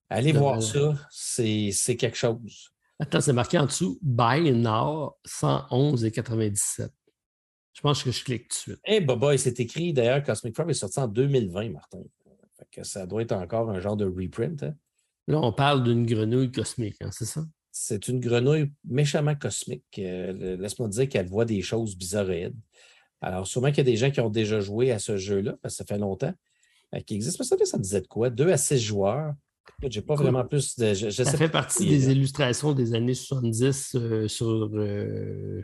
Allez 0.09 0.33
voir 0.33 0.63
ça, 0.63 0.95
c'est 1.11 1.97
quelque 1.97 2.17
chose. 2.17 2.72
Attends, 3.03 3.21
c'est 3.21 3.33
marqué 3.33 3.59
en 3.59 3.67
dessous 3.67 3.99
Buy 4.01 4.53
Now 4.53 5.17
111,97. 5.27 6.89
Je 7.73 7.81
pense 7.81 8.01
que 8.05 8.13
je 8.13 8.23
clique 8.23 8.47
tout 8.47 8.55
de 8.55 8.77
suite. 8.77 8.81
Eh, 8.87 9.05
hey, 9.05 9.39
c'est 9.39 9.59
écrit 9.59 9.93
d'ailleurs, 9.93 10.23
Cosmic 10.23 10.55
Frogs 10.55 10.71
est 10.71 10.75
sorti 10.75 11.01
en 11.01 11.09
2020, 11.09 11.71
Martin 11.71 11.99
que 12.71 12.85
ça 12.85 13.05
doit 13.07 13.23
être 13.23 13.33
encore 13.33 13.71
un 13.71 13.81
genre 13.81 13.97
de 13.97 14.05
reprint. 14.05 14.63
Hein. 14.63 14.77
Là, 15.27 15.41
on 15.41 15.53
parle 15.53 15.83
d'une 15.83 16.07
grenouille 16.07 16.53
cosmique, 16.53 16.95
hein, 17.01 17.11
c'est 17.11 17.25
ça? 17.25 17.45
C'est 17.73 18.07
une 18.07 18.21
grenouille 18.21 18.71
méchamment 18.85 19.35
cosmique. 19.35 19.99
Euh, 19.99 20.57
laisse-moi 20.57 20.89
dire 20.89 21.09
qu'elle 21.09 21.27
voit 21.27 21.45
des 21.45 21.61
choses 21.61 21.97
bizarroïdes. 21.97 22.55
Alors, 23.21 23.49
sûrement 23.49 23.71
qu'il 23.71 23.79
y 23.79 23.81
a 23.81 23.85
des 23.85 23.97
gens 23.97 24.13
qui 24.13 24.21
ont 24.21 24.31
déjà 24.31 24.61
joué 24.61 24.93
à 24.93 25.01
ce 25.01 25.17
jeu-là, 25.17 25.57
parce 25.61 25.75
que 25.75 25.79
ça 25.79 25.85
fait 25.85 25.99
longtemps 25.99 26.35
euh, 26.95 27.01
qu'il 27.01 27.17
existe. 27.17 27.41
Mais 27.41 27.45
ça, 27.45 27.57
ça 27.65 27.79
me 27.79 27.83
disait 27.83 28.01
de 28.01 28.07
quoi? 28.07 28.31
Deux 28.31 28.53
à 28.53 28.57
six 28.57 28.79
joueurs. 28.79 29.35
Pas 30.07 30.15
vraiment 30.15 30.45
plus 30.45 30.77
de. 30.77 30.95
ça 30.95 31.37
fait 31.37 31.49
partie 31.49 31.87
des 31.87 32.11
illustrations 32.11 32.73
des 32.73 32.95
années 32.95 33.15
70 33.15 33.95
euh, 33.95 34.29
sur, 34.29 34.71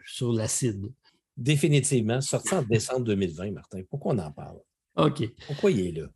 sur 0.06 0.32
l'acide. 0.32 0.86
Définitivement. 1.36 2.20
Sorti 2.20 2.54
en 2.54 2.62
décembre 2.62 3.04
2020, 3.04 3.52
Martin. 3.52 3.82
Pourquoi 3.88 4.14
on 4.14 4.18
en 4.18 4.32
parle? 4.32 4.58
OK. 4.96 5.22
Pourquoi 5.46 5.70
il 5.70 5.86
est 5.86 6.00
là? 6.00 6.08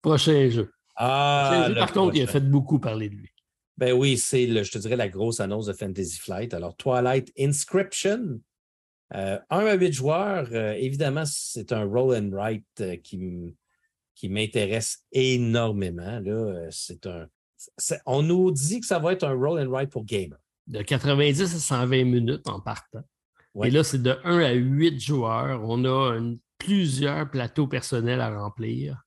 Prochain 0.00 0.48
jeu. 0.48 0.70
Ah, 0.96 1.68
par 1.76 1.92
contre, 1.92 2.16
il 2.16 2.22
a 2.22 2.26
fait 2.26 2.40
beaucoup 2.40 2.78
parler 2.78 3.08
de 3.08 3.14
lui. 3.14 3.30
Ben 3.76 3.92
oui, 3.92 4.18
c'est, 4.18 4.46
je 4.46 4.70
te 4.70 4.78
dirais, 4.78 4.96
la 4.96 5.08
grosse 5.08 5.40
annonce 5.40 5.66
de 5.66 5.72
Fantasy 5.72 6.18
Flight. 6.18 6.52
Alors, 6.52 6.76
Twilight 6.76 7.32
Inscription, 7.38 8.40
euh, 9.14 9.38
1 9.48 9.66
à 9.66 9.74
8 9.74 9.92
joueurs. 9.92 10.48
Euh, 10.52 10.72
évidemment, 10.72 11.24
c'est 11.24 11.72
un 11.72 11.84
roll 11.84 12.14
and 12.14 12.30
write 12.30 12.66
euh, 12.80 12.96
qui, 12.96 13.56
qui 14.20 14.28
m'intéresse 14.28 15.02
énormément. 15.12 16.20
Là. 16.20 16.30
Euh, 16.30 16.68
c'est 16.70 17.06
un, 17.06 17.26
on 18.04 18.22
nous 18.22 18.50
dit 18.50 18.80
que 18.80 18.86
ça 18.86 18.98
va 18.98 19.14
être 19.14 19.24
un 19.24 19.32
roll 19.32 19.58
and 19.58 19.70
write 19.70 19.90
pour 19.90 20.04
gamer. 20.04 20.36
De 20.66 20.82
90 20.82 21.40
à 21.40 21.46
120 21.46 22.04
minutes 22.04 22.46
en 22.46 22.60
partant. 22.60 23.02
Et 23.64 23.70
là, 23.70 23.82
c'est 23.82 24.02
de 24.02 24.16
1 24.22 24.38
à 24.40 24.52
8 24.52 25.00
joueurs. 25.00 25.62
On 25.64 25.84
a 25.86 26.20
plusieurs 26.58 27.30
plateaux 27.30 27.66
personnels 27.66 28.20
à 28.20 28.38
remplir. 28.38 29.02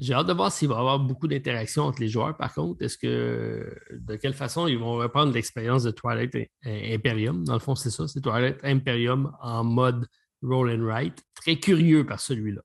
J'ai 0.00 0.12
hâte 0.12 0.26
de 0.26 0.32
voir 0.32 0.50
s'il 0.50 0.68
va 0.68 0.74
y 0.74 0.78
avoir 0.78 0.98
beaucoup 0.98 1.28
d'interactions 1.28 1.84
entre 1.84 2.00
les 2.00 2.08
joueurs. 2.08 2.36
Par 2.36 2.52
contre, 2.52 2.82
est-ce 2.82 2.98
que 2.98 3.72
de 3.92 4.16
quelle 4.16 4.34
façon 4.34 4.66
ils 4.66 4.78
vont 4.78 4.96
reprendre 4.96 5.32
l'expérience 5.32 5.84
de 5.84 5.92
Twilight 5.92 6.36
Imperium? 6.64 7.44
Dans 7.44 7.54
le 7.54 7.60
fond, 7.60 7.76
c'est 7.76 7.90
ça, 7.90 8.08
c'est 8.08 8.20
Twilight 8.20 8.58
Imperium 8.64 9.32
en 9.40 9.62
mode 9.62 10.06
roll 10.42 10.70
and 10.70 10.84
write. 10.84 11.22
Très 11.34 11.56
curieux 11.56 12.04
par 12.04 12.18
celui-là. 12.18 12.62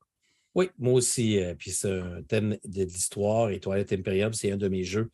Oui, 0.58 0.70
moi 0.76 0.94
aussi. 0.94 1.38
Euh, 1.38 1.54
puis 1.54 1.70
c'est 1.70 2.00
un 2.00 2.20
thème 2.24 2.58
de 2.64 2.82
l'histoire 2.82 3.50
et 3.50 3.60
Twilight 3.60 3.92
Imperium, 3.92 4.32
c'est 4.32 4.50
un 4.50 4.56
de 4.56 4.66
mes 4.66 4.82
jeux 4.82 5.08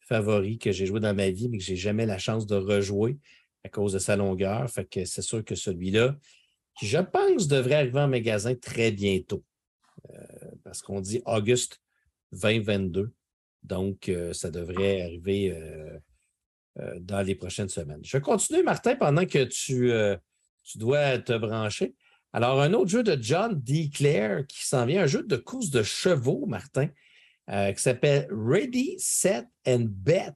favoris 0.00 0.58
que 0.58 0.72
j'ai 0.72 0.86
joué 0.86 0.98
dans 0.98 1.14
ma 1.14 1.30
vie, 1.30 1.48
mais 1.48 1.58
que 1.58 1.62
je 1.62 1.70
n'ai 1.70 1.76
jamais 1.76 2.04
la 2.04 2.18
chance 2.18 2.48
de 2.48 2.56
rejouer 2.56 3.16
à 3.62 3.68
cause 3.68 3.92
de 3.92 4.00
sa 4.00 4.16
longueur. 4.16 4.68
Fait 4.68 4.86
que 4.86 5.04
c'est 5.04 5.22
sûr 5.22 5.44
que 5.44 5.54
celui-là, 5.54 6.16
je 6.82 6.98
pense 6.98 7.46
devrait 7.46 7.76
arriver 7.76 8.00
en 8.00 8.08
magasin 8.08 8.56
très 8.56 8.90
bientôt. 8.90 9.44
Euh, 10.10 10.16
parce 10.64 10.82
qu'on 10.82 11.00
dit 11.00 11.22
Auguste 11.26 11.80
2022. 12.32 13.12
Donc, 13.62 14.08
euh, 14.08 14.32
ça 14.32 14.50
devrait 14.50 15.02
arriver 15.02 15.56
dans 16.96 17.22
les 17.22 17.36
prochaines 17.36 17.68
semaines. 17.68 18.00
Je 18.02 18.18
continue, 18.18 18.64
Martin, 18.64 18.96
pendant 18.96 19.26
que 19.26 19.44
tu, 19.44 19.92
tu 20.64 20.78
dois 20.78 21.18
te 21.18 21.38
brancher. 21.38 21.94
Alors, 22.32 22.60
un 22.60 22.72
autre 22.74 22.90
jeu 22.90 23.02
de 23.02 23.16
John 23.20 23.60
D. 23.60 23.90
Clare 23.90 24.46
qui 24.46 24.66
s'en 24.66 24.86
vient, 24.86 25.02
un 25.02 25.06
jeu 25.06 25.22
de 25.22 25.36
course 25.36 25.70
de 25.70 25.82
chevaux, 25.82 26.46
Martin, 26.46 26.88
qui 27.48 27.82
s'appelle 27.82 28.28
Ready, 28.30 28.96
Set 28.98 29.46
and 29.66 29.86
Bet. 29.88 30.34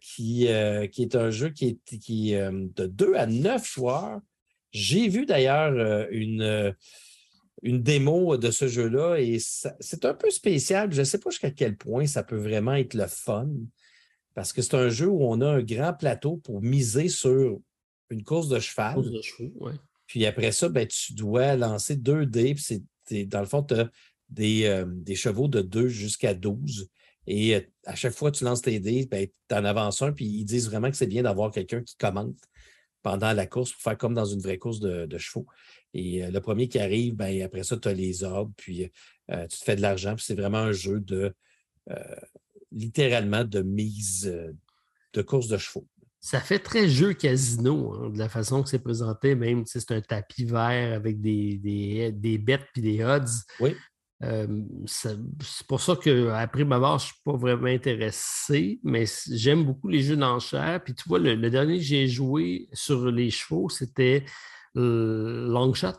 qui, 0.00 0.46
qui 0.92 1.02
est 1.02 1.16
un 1.16 1.30
jeu 1.30 1.50
qui 1.50 1.78
est 1.90 2.50
de 2.50 2.86
2 2.86 3.14
à 3.14 3.26
9 3.26 3.66
joueurs. 3.66 4.20
J'ai 4.70 5.08
vu 5.08 5.26
d'ailleurs 5.26 6.08
une, 6.10 6.74
une 7.62 7.82
démo 7.82 8.36
de 8.36 8.50
ce 8.50 8.68
jeu-là 8.68 9.16
et 9.16 9.38
c'est 9.40 10.04
un 10.04 10.14
peu 10.14 10.30
spécial. 10.30 10.92
Je 10.92 11.00
ne 11.00 11.04
sais 11.04 11.18
pas 11.18 11.30
jusqu'à 11.30 11.50
quel 11.50 11.76
point 11.76 12.06
ça 12.06 12.22
peut 12.22 12.36
vraiment 12.38 12.74
être 12.74 12.94
le 12.94 13.06
fun. 13.06 13.48
parce 14.34 14.52
que 14.52 14.62
c'est 14.62 14.74
un 14.74 14.88
jeu 14.88 15.08
où 15.08 15.24
on 15.24 15.40
a 15.40 15.48
un 15.48 15.62
grand 15.62 15.94
plateau 15.94 16.36
pour 16.36 16.60
miser 16.62 17.08
sur 17.08 17.58
une 18.10 18.22
course 18.22 18.48
de 18.48 18.58
cheval. 18.60 18.94
Course 18.94 19.10
de 19.10 19.22
chevaux, 19.22 19.52
ouais. 19.60 19.72
Puis 20.14 20.26
après 20.26 20.52
ça, 20.52 20.68
ben, 20.68 20.86
tu 20.86 21.12
dois 21.12 21.56
lancer 21.56 21.96
deux 21.96 22.24
dés. 22.24 22.54
Puis 22.54 23.26
dans 23.26 23.40
le 23.40 23.46
fond, 23.46 23.64
tu 23.64 23.74
as 23.74 23.90
des, 24.28 24.66
euh, 24.66 24.84
des 24.86 25.16
chevaux 25.16 25.48
de 25.48 25.60
2 25.60 25.88
jusqu'à 25.88 26.34
12. 26.34 26.88
Et 27.26 27.56
euh, 27.56 27.60
à 27.84 27.96
chaque 27.96 28.12
fois 28.12 28.30
que 28.30 28.36
tu 28.36 28.44
lances 28.44 28.62
tes 28.62 28.78
dés, 28.78 29.08
ben, 29.10 29.26
tu 29.26 29.54
en 29.56 29.64
avances 29.64 30.02
un. 30.02 30.12
Puis 30.12 30.24
ils 30.24 30.44
disent 30.44 30.70
vraiment 30.70 30.88
que 30.88 30.96
c'est 30.96 31.08
bien 31.08 31.24
d'avoir 31.24 31.50
quelqu'un 31.50 31.82
qui 31.82 31.96
commente 31.96 32.36
pendant 33.02 33.32
la 33.32 33.44
course 33.48 33.72
pour 33.72 33.82
faire 33.82 33.98
comme 33.98 34.14
dans 34.14 34.24
une 34.24 34.38
vraie 34.38 34.56
course 34.56 34.78
de, 34.78 35.04
de 35.06 35.18
chevaux. 35.18 35.46
Et 35.94 36.24
euh, 36.24 36.30
le 36.30 36.40
premier 36.40 36.68
qui 36.68 36.78
arrive, 36.78 37.16
ben, 37.16 37.42
après 37.42 37.64
ça, 37.64 37.76
tu 37.76 37.88
as 37.88 37.92
les 37.92 38.22
ordres. 38.22 38.52
Puis 38.56 38.88
tu 39.28 39.58
te 39.58 39.64
fais 39.64 39.74
de 39.74 39.82
l'argent. 39.82 40.14
Puis 40.14 40.26
c'est 40.28 40.36
vraiment 40.36 40.58
un 40.58 40.70
jeu 40.70 41.00
de 41.00 41.34
littéralement 42.70 43.42
de 43.42 43.62
mise 43.62 44.32
de 45.12 45.22
course 45.22 45.48
de 45.48 45.58
chevaux. 45.58 45.88
Ça 46.24 46.40
fait 46.40 46.58
très 46.58 46.88
jeu 46.88 47.12
casino, 47.12 47.92
hein, 47.92 48.08
de 48.08 48.18
la 48.18 48.30
façon 48.30 48.62
que 48.62 48.70
c'est 48.70 48.78
présenté, 48.78 49.34
même 49.34 49.66
si 49.66 49.78
c'est 49.78 49.92
un 49.92 50.00
tapis 50.00 50.46
vert 50.46 50.94
avec 50.94 51.20
des, 51.20 51.58
des, 51.58 52.12
des 52.12 52.38
bêtes 52.38 52.66
puis 52.72 52.80
des 52.80 53.04
odds. 53.04 53.26
Oui. 53.60 53.76
Euh, 54.22 54.62
c'est 54.86 55.18
pour 55.68 55.82
ça 55.82 55.94
qu'après 56.02 56.64
ma 56.64 56.78
barre, 56.78 56.98
je 56.98 57.04
ne 57.04 57.08
suis 57.08 57.20
pas 57.26 57.36
vraiment 57.36 57.66
intéressé, 57.66 58.80
mais 58.82 59.04
j'aime 59.32 59.64
beaucoup 59.64 59.88
les 59.88 60.00
jeux 60.00 60.16
d'enchères. 60.16 60.82
Puis 60.82 60.94
tu 60.94 61.06
vois, 61.06 61.18
le, 61.18 61.34
le 61.34 61.50
dernier 61.50 61.76
que 61.76 61.84
j'ai 61.84 62.08
joué 62.08 62.70
sur 62.72 63.04
les 63.10 63.28
chevaux, 63.28 63.68
c'était 63.68 64.24
euh, 64.78 65.46
Longshot 65.46 65.92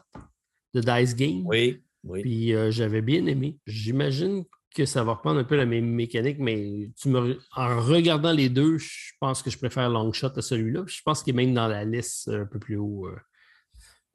de 0.73 0.81
Dice 0.81 1.15
Game. 1.15 1.43
Oui, 1.45 1.83
oui. 2.03 2.23
Puis 2.23 2.55
euh, 2.55 2.71
j'avais 2.71 3.03
bien 3.03 3.27
aimé. 3.27 3.59
J'imagine 3.67 4.43
que 4.75 4.85
ça 4.85 5.03
va 5.03 5.13
reprendre 5.13 5.39
un 5.39 5.43
peu 5.43 5.55
la 5.55 5.65
même 5.65 5.85
mécanique, 5.87 6.37
mais 6.39 6.89
tu 7.01 7.09
me, 7.09 7.39
en 7.55 7.81
regardant 7.81 8.31
les 8.33 8.49
deux, 8.49 8.77
je 8.77 9.11
pense 9.19 9.41
que 9.41 9.49
je 9.49 9.57
préfère 9.57 9.89
Longshot 9.89 10.27
à 10.35 10.41
celui-là. 10.41 10.83
Je 10.87 11.01
pense 11.03 11.23
qu'il 11.23 11.33
est 11.33 11.37
même 11.45 11.53
dans 11.53 11.67
la 11.67 11.85
liste 11.85 12.27
euh, 12.27 12.43
un 12.43 12.45
peu 12.45 12.59
plus 12.59 12.75
haut. 12.77 13.07
euh, 13.07 13.15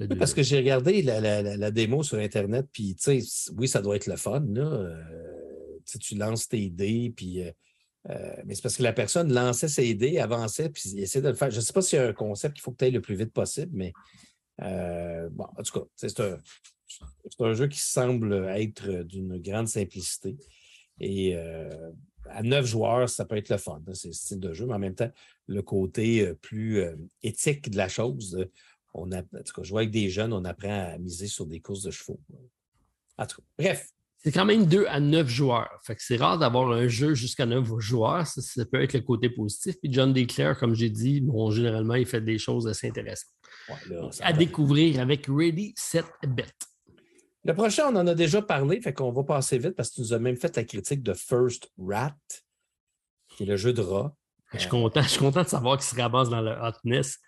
Oui, 0.00 0.16
parce 0.16 0.32
que 0.34 0.42
j'ai 0.42 0.56
regardé 0.58 1.02
la, 1.02 1.20
la- 1.20 1.42
la- 1.42 1.56
la 1.56 1.70
démo 1.70 2.02
sur 2.02 2.18
Internet, 2.18 2.66
puis 2.72 2.94
tu 2.94 3.20
sais, 3.20 3.52
oui, 3.56 3.66
ça 3.68 3.82
doit 3.82 3.96
être 3.96 4.06
le 4.06 4.16
fun, 4.16 4.44
là. 4.52 4.62
euh, 4.62 5.02
tu 6.00 6.14
lances 6.14 6.46
tes 6.48 6.70
dés, 6.70 7.12
puis. 7.16 7.42
euh, 7.42 7.50
mais 8.46 8.54
c'est 8.54 8.62
parce 8.62 8.76
que 8.76 8.82
la 8.82 8.92
personne 8.94 9.32
lançait 9.32 9.68
ses 9.68 9.92
dés, 9.94 10.18
avançait, 10.18 10.70
puis 10.70 10.98
essayait 11.00 11.22
de 11.22 11.28
le 11.28 11.34
faire. 11.34 11.50
Je 11.50 11.56
ne 11.56 11.60
sais 11.60 11.72
pas 11.72 11.82
s'il 11.82 11.98
y 11.98 12.02
a 12.02 12.08
un 12.08 12.12
concept 12.14 12.54
qu'il 12.54 12.62
faut 12.62 12.70
que 12.72 12.76
tu 12.78 12.84
ailles 12.86 12.92
le 12.92 13.00
plus 13.02 13.14
vite 13.16 13.32
possible, 13.32 13.72
mais 13.74 13.92
bon, 14.58 15.46
en 15.56 15.62
tout 15.62 15.80
cas, 15.80 15.86
c'est 15.96 16.20
un, 16.20 16.38
c'est 17.28 17.44
un 17.44 17.52
jeu 17.52 17.68
qui 17.68 17.80
semble 17.80 18.32
être 18.56 19.02
d'une 19.02 19.38
grande 19.38 19.68
simplicité. 19.68 20.36
Et 21.00 21.34
euh, 21.34 21.90
à 22.28 22.42
neuf 22.42 22.66
joueurs, 22.66 23.08
ça 23.08 23.24
peut 23.24 23.36
être 23.36 23.48
le 23.48 23.56
fun, 23.56 23.82
là, 23.86 23.94
c'est 23.94 24.08
le 24.08 24.14
style 24.14 24.38
de 24.38 24.52
jeu, 24.52 24.66
mais 24.66 24.74
en 24.74 24.78
même 24.78 24.94
temps, 24.94 25.10
le 25.46 25.62
côté 25.62 26.26
euh, 26.26 26.34
plus 26.34 26.80
euh, 26.80 26.94
éthique 27.22 27.70
de 27.70 27.76
la 27.76 27.88
chose, 27.88 28.46
on 28.92 29.10
a, 29.12 29.20
en 29.20 29.42
tout 29.44 29.52
cas, 29.54 29.62
jouer 29.62 29.82
avec 29.82 29.90
des 29.90 30.10
jeunes, 30.10 30.32
on 30.32 30.44
apprend 30.44 30.92
à 30.92 30.98
miser 30.98 31.26
sur 31.26 31.46
des 31.46 31.60
courses 31.60 31.82
de 31.82 31.90
chevaux. 31.90 32.20
En 33.16 33.26
tout 33.26 33.40
cas, 33.40 33.46
bref, 33.58 33.88
C'est 34.22 34.32
quand 34.32 34.44
même 34.44 34.66
2 34.66 34.86
à 34.86 35.00
9 35.00 35.28
joueurs. 35.28 35.80
Fait 35.82 35.94
que 35.96 36.02
c'est 36.02 36.16
rare 36.16 36.38
d'avoir 36.38 36.70
un 36.72 36.88
jeu 36.88 37.14
jusqu'à 37.14 37.46
9 37.46 37.78
joueurs. 37.78 38.26
Ça, 38.26 38.42
ça 38.42 38.64
peut 38.66 38.82
être 38.82 38.92
le 38.92 39.00
côté 39.00 39.30
positif. 39.30 39.76
Puis 39.80 39.92
John 39.92 40.12
Declare, 40.12 40.58
comme 40.58 40.74
j'ai 40.74 40.90
dit, 40.90 41.20
bon, 41.20 41.50
généralement, 41.50 41.94
il 41.94 42.06
fait 42.06 42.20
des 42.20 42.38
choses 42.38 42.66
assez 42.66 42.88
intéressantes. 42.88 43.30
ouais, 43.68 43.96
là, 43.96 44.10
à 44.20 44.32
découvrir 44.32 45.00
avec 45.00 45.26
Ready, 45.28 45.72
Set, 45.76 46.04
Bet. 46.26 46.52
Le 47.44 47.54
prochain, 47.54 47.84
on 47.92 47.96
en 47.96 48.06
a 48.06 48.14
déjà 48.14 48.42
parlé, 48.42 48.80
fait 48.80 48.92
qu'on 48.92 49.12
va 49.12 49.24
passer 49.24 49.58
vite 49.58 49.70
parce 49.76 49.90
que 49.90 49.94
tu 49.96 50.00
nous 50.02 50.12
as 50.12 50.18
même 50.18 50.36
fait 50.36 50.54
la 50.56 50.64
critique 50.64 51.02
de 51.02 51.14
First 51.14 51.70
Rat, 51.78 52.14
qui 53.28 53.44
est 53.44 53.46
le 53.46 53.56
jeu 53.56 53.72
de 53.72 53.80
rat. 53.82 54.14
Je 54.52 54.58
suis 54.58 54.68
content, 54.68 55.02
je 55.02 55.08
suis 55.08 55.20
content 55.20 55.42
de 55.42 55.48
savoir 55.48 55.76
qu'il 55.78 55.86
se 55.86 55.94
ramasse 56.00 56.28
dans 56.28 56.40
le 56.42 56.50
hotness. 56.50 57.18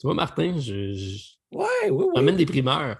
Tu 0.00 0.06
vois, 0.06 0.14
Martin, 0.14 0.58
je, 0.58 0.92
je 0.92 1.32
Ouais, 1.52 1.66
oui, 1.90 2.04
oui. 2.06 2.12
t'emmène 2.14 2.36
des 2.36 2.46
primeurs. 2.46 2.98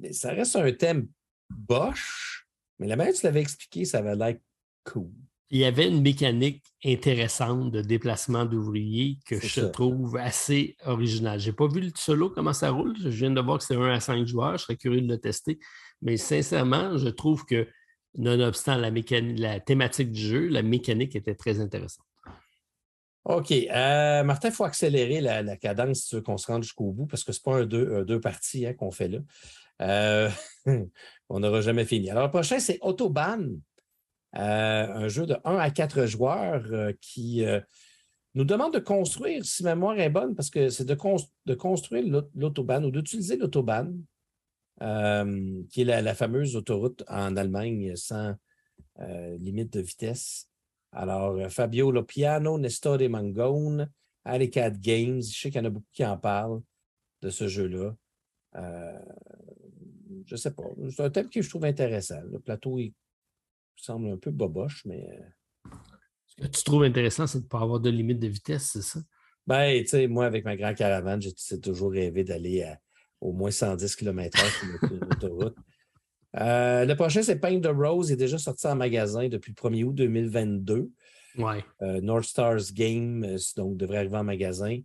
Mais 0.00 0.12
ça 0.12 0.30
reste 0.32 0.56
un 0.56 0.72
thème 0.72 1.08
boche, 1.50 2.46
mais 2.78 2.86
la 2.86 2.96
manière 2.96 3.12
dont 3.12 3.18
tu 3.20 3.26
l'avais 3.26 3.40
expliqué, 3.40 3.84
ça 3.84 3.98
avait 3.98 4.16
l'air 4.16 4.36
cool. 4.84 5.10
Il 5.50 5.58
y 5.58 5.64
avait 5.64 5.86
une 5.88 6.00
mécanique 6.02 6.64
intéressante 6.84 7.70
de 7.70 7.80
déplacement 7.82 8.44
d'ouvriers 8.44 9.18
que 9.26 9.38
je 9.38 9.60
ça. 9.60 9.68
trouve 9.68 10.16
assez 10.16 10.76
originale. 10.84 11.38
Je 11.38 11.50
n'ai 11.50 11.52
pas 11.54 11.68
vu 11.68 11.80
le 11.80 11.92
solo, 11.94 12.30
comment 12.30 12.52
ça 12.52 12.70
roule. 12.70 12.96
Je 12.98 13.08
viens 13.08 13.30
de 13.30 13.40
voir 13.40 13.58
que 13.58 13.64
c'est 13.64 13.76
1 13.76 13.82
à 13.90 14.00
5 14.00 14.26
joueurs. 14.26 14.56
Je 14.56 14.62
serais 14.64 14.76
curieux 14.76 15.02
de 15.02 15.06
le 15.08 15.18
tester. 15.20 15.58
Mais 16.04 16.16
sincèrement, 16.16 16.96
je 16.96 17.08
trouve 17.08 17.44
que, 17.44 17.66
nonobstant 18.16 18.76
la, 18.76 18.90
la 18.90 19.58
thématique 19.58 20.12
du 20.12 20.20
jeu, 20.20 20.46
la 20.46 20.62
mécanique 20.62 21.16
était 21.16 21.34
très 21.34 21.58
intéressante. 21.60 22.06
OK. 23.24 23.50
euh, 23.52 24.22
Martin, 24.22 24.48
il 24.50 24.54
faut 24.54 24.64
accélérer 24.64 25.20
la, 25.20 25.56
cadence 25.56 26.00
si 26.02 26.08
tu 26.10 26.14
veux 26.16 26.20
qu'on 26.22 26.36
se 26.36 26.46
rende 26.46 26.62
jusqu'au 26.62 26.92
bout 26.92 27.06
parce 27.06 27.24
que 27.24 27.32
ce 27.32 27.40
n'est 27.40 27.42
pas 27.42 27.60
un 27.62 27.66
deux, 27.66 28.04
deux 28.04 28.20
parties 28.20 28.66
hein, 28.66 28.74
qu'on 28.74 28.90
fait 28.90 29.08
là. 29.08 29.18
Euh, 29.82 30.30
on 31.28 31.40
n'aura 31.40 31.62
jamais 31.62 31.86
fini. 31.86 32.10
Alors, 32.10 32.24
le 32.24 32.30
prochain, 32.30 32.60
c'est 32.60 32.78
Autobahn, 32.82 33.58
euh, 34.36 34.40
un 34.40 35.08
jeu 35.08 35.26
de 35.26 35.36
1 35.44 35.56
à 35.56 35.70
4 35.70 36.06
joueurs 36.06 36.92
qui 37.00 37.44
nous 38.34 38.44
demande 38.44 38.74
de 38.74 38.78
construire, 38.78 39.44
si 39.44 39.64
mémoire 39.64 39.98
est 39.98 40.10
bonne, 40.10 40.34
parce 40.34 40.50
que 40.50 40.68
c'est 40.68 40.84
de, 40.84 40.94
cons- 40.94 41.16
de 41.46 41.54
construire 41.54 42.06
l'aut- 42.06 42.30
l'autobahn 42.34 42.84
ou 42.84 42.90
d'utiliser 42.90 43.36
l'autobahn, 43.36 43.96
euh, 44.82 45.62
qui 45.70 45.82
est 45.82 45.84
la, 45.84 46.02
la 46.02 46.14
fameuse 46.14 46.56
autoroute 46.56 47.04
en 47.08 47.36
Allemagne 47.36 47.94
sans 47.96 48.34
euh, 49.00 49.36
limite 49.38 49.72
de 49.72 49.80
vitesse. 49.80 50.48
Alors, 50.92 51.36
euh, 51.36 51.48
Fabio 51.48 51.90
Lopiano, 51.90 52.58
Nestor 52.58 52.98
Mangone, 53.08 53.90
Alicat 54.24 54.70
Games, 54.70 55.22
je 55.22 55.40
sais 55.40 55.50
qu'il 55.50 55.60
y 55.60 55.64
en 55.64 55.66
a 55.66 55.70
beaucoup 55.70 55.86
qui 55.92 56.04
en 56.04 56.16
parlent 56.16 56.62
de 57.22 57.30
ce 57.30 57.48
jeu-là. 57.48 57.94
Euh, 58.56 58.98
je 60.26 60.34
ne 60.34 60.38
sais 60.38 60.52
pas. 60.52 60.62
C'est 60.90 61.02
un 61.02 61.10
thème 61.10 61.28
que 61.28 61.42
je 61.42 61.48
trouve 61.48 61.64
intéressant. 61.64 62.20
Le 62.30 62.38
plateau, 62.38 62.78
il 62.78 62.94
semble 63.76 64.08
un 64.08 64.16
peu 64.16 64.30
boboche, 64.30 64.84
mais 64.86 65.06
Ce 66.26 66.36
que 66.36 66.46
tu 66.46 66.62
trouves 66.62 66.84
intéressant, 66.84 67.26
c'est 67.26 67.38
de 67.40 67.44
ne 67.44 67.48
pas 67.48 67.60
avoir 67.60 67.80
de 67.80 67.90
limite 67.90 68.20
de 68.20 68.28
vitesse, 68.28 68.70
c'est 68.72 68.82
ça? 68.82 69.00
ben, 69.46 69.82
tu 69.82 69.88
sais, 69.88 70.06
moi, 70.06 70.26
avec 70.26 70.44
ma 70.44 70.56
grande 70.56 70.76
caravane, 70.76 71.20
j'ai 71.20 71.32
j'ai 71.36 71.60
toujours 71.60 71.92
rêvé 71.92 72.24
d'aller 72.24 72.62
à 72.62 72.78
au 73.20 73.32
moins 73.32 73.50
110 73.50 73.96
km/h 73.96 74.50
sur 74.58 74.66
l'aut- 74.90 74.98
l'autoroute. 75.00 75.56
Euh, 76.36 76.84
le 76.84 76.96
prochain, 76.96 77.22
c'est 77.22 77.38
Paint 77.38 77.60
the 77.60 77.68
Rose. 77.72 78.10
Il 78.10 78.14
est 78.14 78.16
déjà 78.16 78.38
sorti 78.38 78.66
en 78.66 78.74
magasin 78.74 79.28
depuis 79.28 79.52
le 79.56 79.70
1er 79.70 79.84
août 79.84 79.92
2022. 79.94 80.90
Oui. 81.38 81.54
Euh, 81.80 82.00
North 82.00 82.24
Stars 82.24 82.72
Game, 82.72 83.22
euh, 83.22 83.36
donc 83.56 83.76
devrait 83.76 83.98
arriver 83.98 84.16
en 84.16 84.24
magasin. 84.24 84.78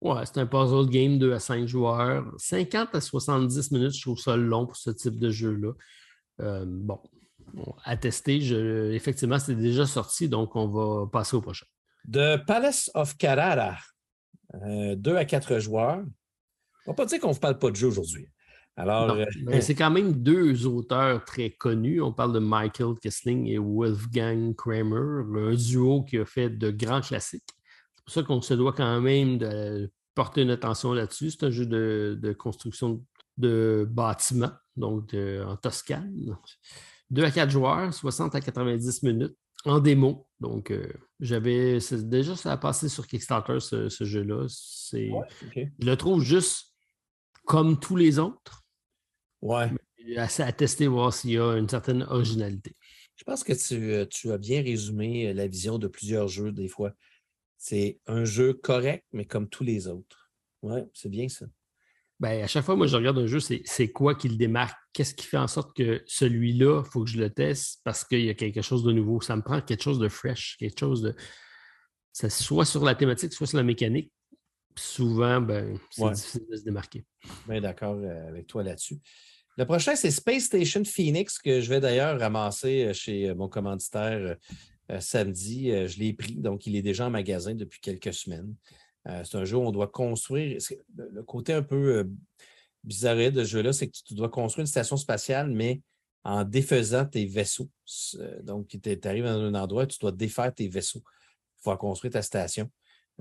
Ouais, 0.00 0.22
c'est 0.24 0.38
un 0.38 0.46
puzzle 0.46 0.88
game 0.88 1.18
2 1.18 1.34
à 1.34 1.38
5 1.38 1.66
joueurs. 1.66 2.24
50 2.38 2.94
à 2.94 3.00
70 3.02 3.72
minutes, 3.72 3.92
je 3.94 4.00
trouve 4.00 4.18
ça 4.18 4.38
long 4.38 4.64
pour 4.64 4.76
ce 4.76 4.88
type 4.88 5.18
de 5.18 5.28
jeu-là. 5.28 5.72
Euh, 6.40 6.64
bon, 6.66 6.98
à 7.84 7.98
tester. 7.98 8.40
Je- 8.40 8.90
effectivement, 8.92 9.38
c'est 9.38 9.54
déjà 9.56 9.84
sorti, 9.84 10.30
donc 10.30 10.56
on 10.56 10.66
va 10.66 11.06
passer 11.08 11.36
au 11.36 11.42
prochain. 11.42 11.66
The 12.10 12.38
Palace 12.46 12.90
of 12.94 13.18
Carrara, 13.18 13.76
euh, 14.54 14.94
deux 14.96 15.16
à 15.16 15.26
quatre 15.26 15.58
joueurs. 15.58 16.02
On 16.86 16.92
va 16.92 16.94
pas 16.94 17.06
dire 17.06 17.20
qu'on 17.20 17.30
ne 17.30 17.34
parle 17.38 17.58
pas 17.58 17.70
de 17.70 17.76
jeu 17.76 17.88
aujourd'hui. 17.88 18.26
Alors, 18.76 19.10
euh, 19.10 19.24
mais 19.44 19.60
c'est 19.60 19.74
quand 19.74 19.90
même 19.90 20.12
deux 20.12 20.66
auteurs 20.66 21.24
très 21.24 21.50
connus. 21.50 22.00
On 22.00 22.12
parle 22.12 22.32
de 22.32 22.38
Michael 22.38 22.94
Kessling 23.02 23.46
et 23.48 23.58
Wolfgang 23.58 24.54
Kramer, 24.56 25.24
un 25.50 25.54
duo 25.54 26.02
qui 26.04 26.16
a 26.18 26.24
fait 26.24 26.48
de 26.50 26.70
grands 26.70 27.00
classiques. 27.02 27.42
C'est 27.94 28.04
pour 28.04 28.14
ça 28.14 28.22
qu'on 28.22 28.40
se 28.40 28.54
doit 28.54 28.72
quand 28.72 29.00
même 29.00 29.38
de 29.38 29.90
porter 30.14 30.42
une 30.42 30.50
attention 30.50 30.94
là-dessus. 30.94 31.32
C'est 31.32 31.44
un 31.44 31.50
jeu 31.50 31.66
de, 31.66 32.18
de 32.20 32.32
construction 32.32 33.04
de 33.36 33.86
bâtiments, 33.90 34.52
donc 34.76 35.10
de- 35.10 35.42
en 35.46 35.56
Toscane. 35.56 36.36
Deux 37.10 37.24
à 37.24 37.30
quatre 37.30 37.50
joueurs, 37.50 37.92
60 37.92 38.34
à 38.34 38.40
90 38.40 39.02
minutes, 39.02 39.36
en 39.64 39.80
démo. 39.80 40.26
Donc, 40.38 40.70
euh, 40.70 40.86
j'avais. 41.18 41.78
Déjà, 41.92 42.34
ça 42.36 42.52
a 42.52 42.56
passé 42.56 42.88
sur 42.88 43.06
Kickstarter, 43.06 43.58
ce, 43.60 43.88
ce 43.88 44.04
jeu-là. 44.04 44.46
Ouais. 44.94 45.72
Je 45.78 45.86
le 45.86 45.96
trouve 45.96 46.22
juste 46.22 46.69
comme 47.50 47.80
tous 47.80 47.96
les 47.96 48.20
autres 48.20 48.62
Ouais. 49.42 49.70
assez 50.16 50.44
à 50.44 50.52
tester, 50.52 50.86
voir 50.86 51.12
s'il 51.12 51.30
y 51.32 51.38
a 51.38 51.56
une 51.56 51.68
certaine 51.68 52.04
originalité. 52.04 52.76
Je 53.16 53.24
pense 53.24 53.42
que 53.42 53.52
tu, 53.52 53.92
euh, 53.92 54.06
tu 54.06 54.30
as 54.30 54.38
bien 54.38 54.62
résumé 54.62 55.28
euh, 55.28 55.34
la 55.34 55.48
vision 55.48 55.76
de 55.78 55.88
plusieurs 55.88 56.28
jeux, 56.28 56.52
des 56.52 56.68
fois. 56.68 56.92
C'est 57.58 57.98
un 58.06 58.24
jeu 58.24 58.52
correct, 58.54 59.04
mais 59.12 59.24
comme 59.24 59.48
tous 59.48 59.64
les 59.64 59.88
autres. 59.88 60.30
Ouais, 60.62 60.86
c'est 60.94 61.08
bien 61.08 61.28
ça. 61.28 61.46
Ben, 62.20 62.44
à 62.44 62.46
chaque 62.46 62.64
fois, 62.64 62.76
moi, 62.76 62.86
je 62.86 62.94
regarde 62.96 63.18
un 63.18 63.26
jeu, 63.26 63.40
c'est 63.40 63.62
c'est 63.64 63.90
quoi 63.90 64.14
qui 64.14 64.28
le 64.28 64.36
démarque? 64.36 64.78
Qu'est-ce 64.92 65.14
qui 65.14 65.26
fait 65.26 65.36
en 65.38 65.48
sorte 65.48 65.74
que 65.76 66.02
celui-là, 66.06 66.82
il 66.84 66.88
faut 66.90 67.02
que 67.02 67.10
je 67.10 67.18
le 67.18 67.30
teste 67.30 67.80
parce 67.82 68.04
qu'il 68.04 68.24
y 68.24 68.30
a 68.30 68.34
quelque 68.34 68.62
chose 68.62 68.84
de 68.84 68.92
nouveau? 68.92 69.20
Ça 69.20 69.34
me 69.34 69.42
prend 69.42 69.60
quelque 69.60 69.82
chose 69.82 69.98
de 69.98 70.08
fresh, 70.08 70.56
quelque 70.58 70.78
chose 70.78 71.02
de. 71.02 71.16
ça- 72.12 72.30
soit 72.30 72.64
sur 72.66 72.84
la 72.84 72.94
thématique, 72.94 73.32
soit 73.32 73.46
sur 73.48 73.56
la 73.56 73.64
mécanique. 73.64 74.12
Souvent, 74.76 75.40
ben, 75.40 75.78
c'est 75.90 76.02
Ouais. 76.02 76.12
difficile 76.12 76.46
de 76.50 76.56
se 76.56 76.62
démarquer. 76.62 77.04
Bien 77.48 77.60
d'accord 77.60 77.96
euh, 77.96 78.28
avec 78.28 78.46
toi 78.46 78.62
là-dessus. 78.62 78.98
Le 79.56 79.64
prochain, 79.66 79.96
c'est 79.96 80.10
Space 80.10 80.44
Station 80.44 80.84
Phoenix, 80.84 81.38
que 81.38 81.60
je 81.60 81.68
vais 81.68 81.80
d'ailleurs 81.80 82.18
ramasser 82.18 82.86
euh, 82.86 82.92
chez 82.92 83.28
euh, 83.28 83.34
mon 83.34 83.48
commanditaire 83.48 84.36
samedi. 84.98 85.70
je 85.86 86.00
l'ai 86.00 86.12
pris, 86.12 86.34
donc 86.34 86.66
il 86.66 86.74
est 86.74 86.82
déjà 86.82 87.06
en 87.06 87.10
magasin 87.10 87.54
depuis 87.54 87.80
quelques 87.80 88.12
semaines. 88.12 88.52
c'est 89.06 89.36
un 89.36 89.44
jeu 89.44 89.56
où 89.56 89.60
on 89.60 89.70
doit 89.70 89.86
construire. 89.86 90.58
Le 90.96 91.22
côté 91.22 91.52
un 91.52 91.62
peu 91.62 92.10
bizarre 92.82 93.14
de 93.14 93.44
ce 93.44 93.50
jeu-là, 93.50 93.72
c'est 93.72 93.86
que 93.86 93.96
tu 94.04 94.14
dois 94.14 94.28
construire 94.28 94.62
une 94.62 94.66
station 94.66 94.96
spatiale, 94.96 95.48
mais 95.48 95.80
en 96.24 96.42
défaisant 96.42 97.06
tes 97.06 97.24
vaisseaux. 97.24 97.70
Donc, 98.42 98.66
tu 98.68 99.00
arrives 99.04 99.22
dans 99.22 99.40
un 99.40 99.54
endroit, 99.54 99.86
tu 99.86 99.96
dois 100.00 100.10
défaire 100.10 100.52
tes 100.52 100.66
vaisseaux 100.66 101.04
pour 101.62 101.78
construire 101.78 102.12
ta 102.12 102.22
station. 102.22 102.68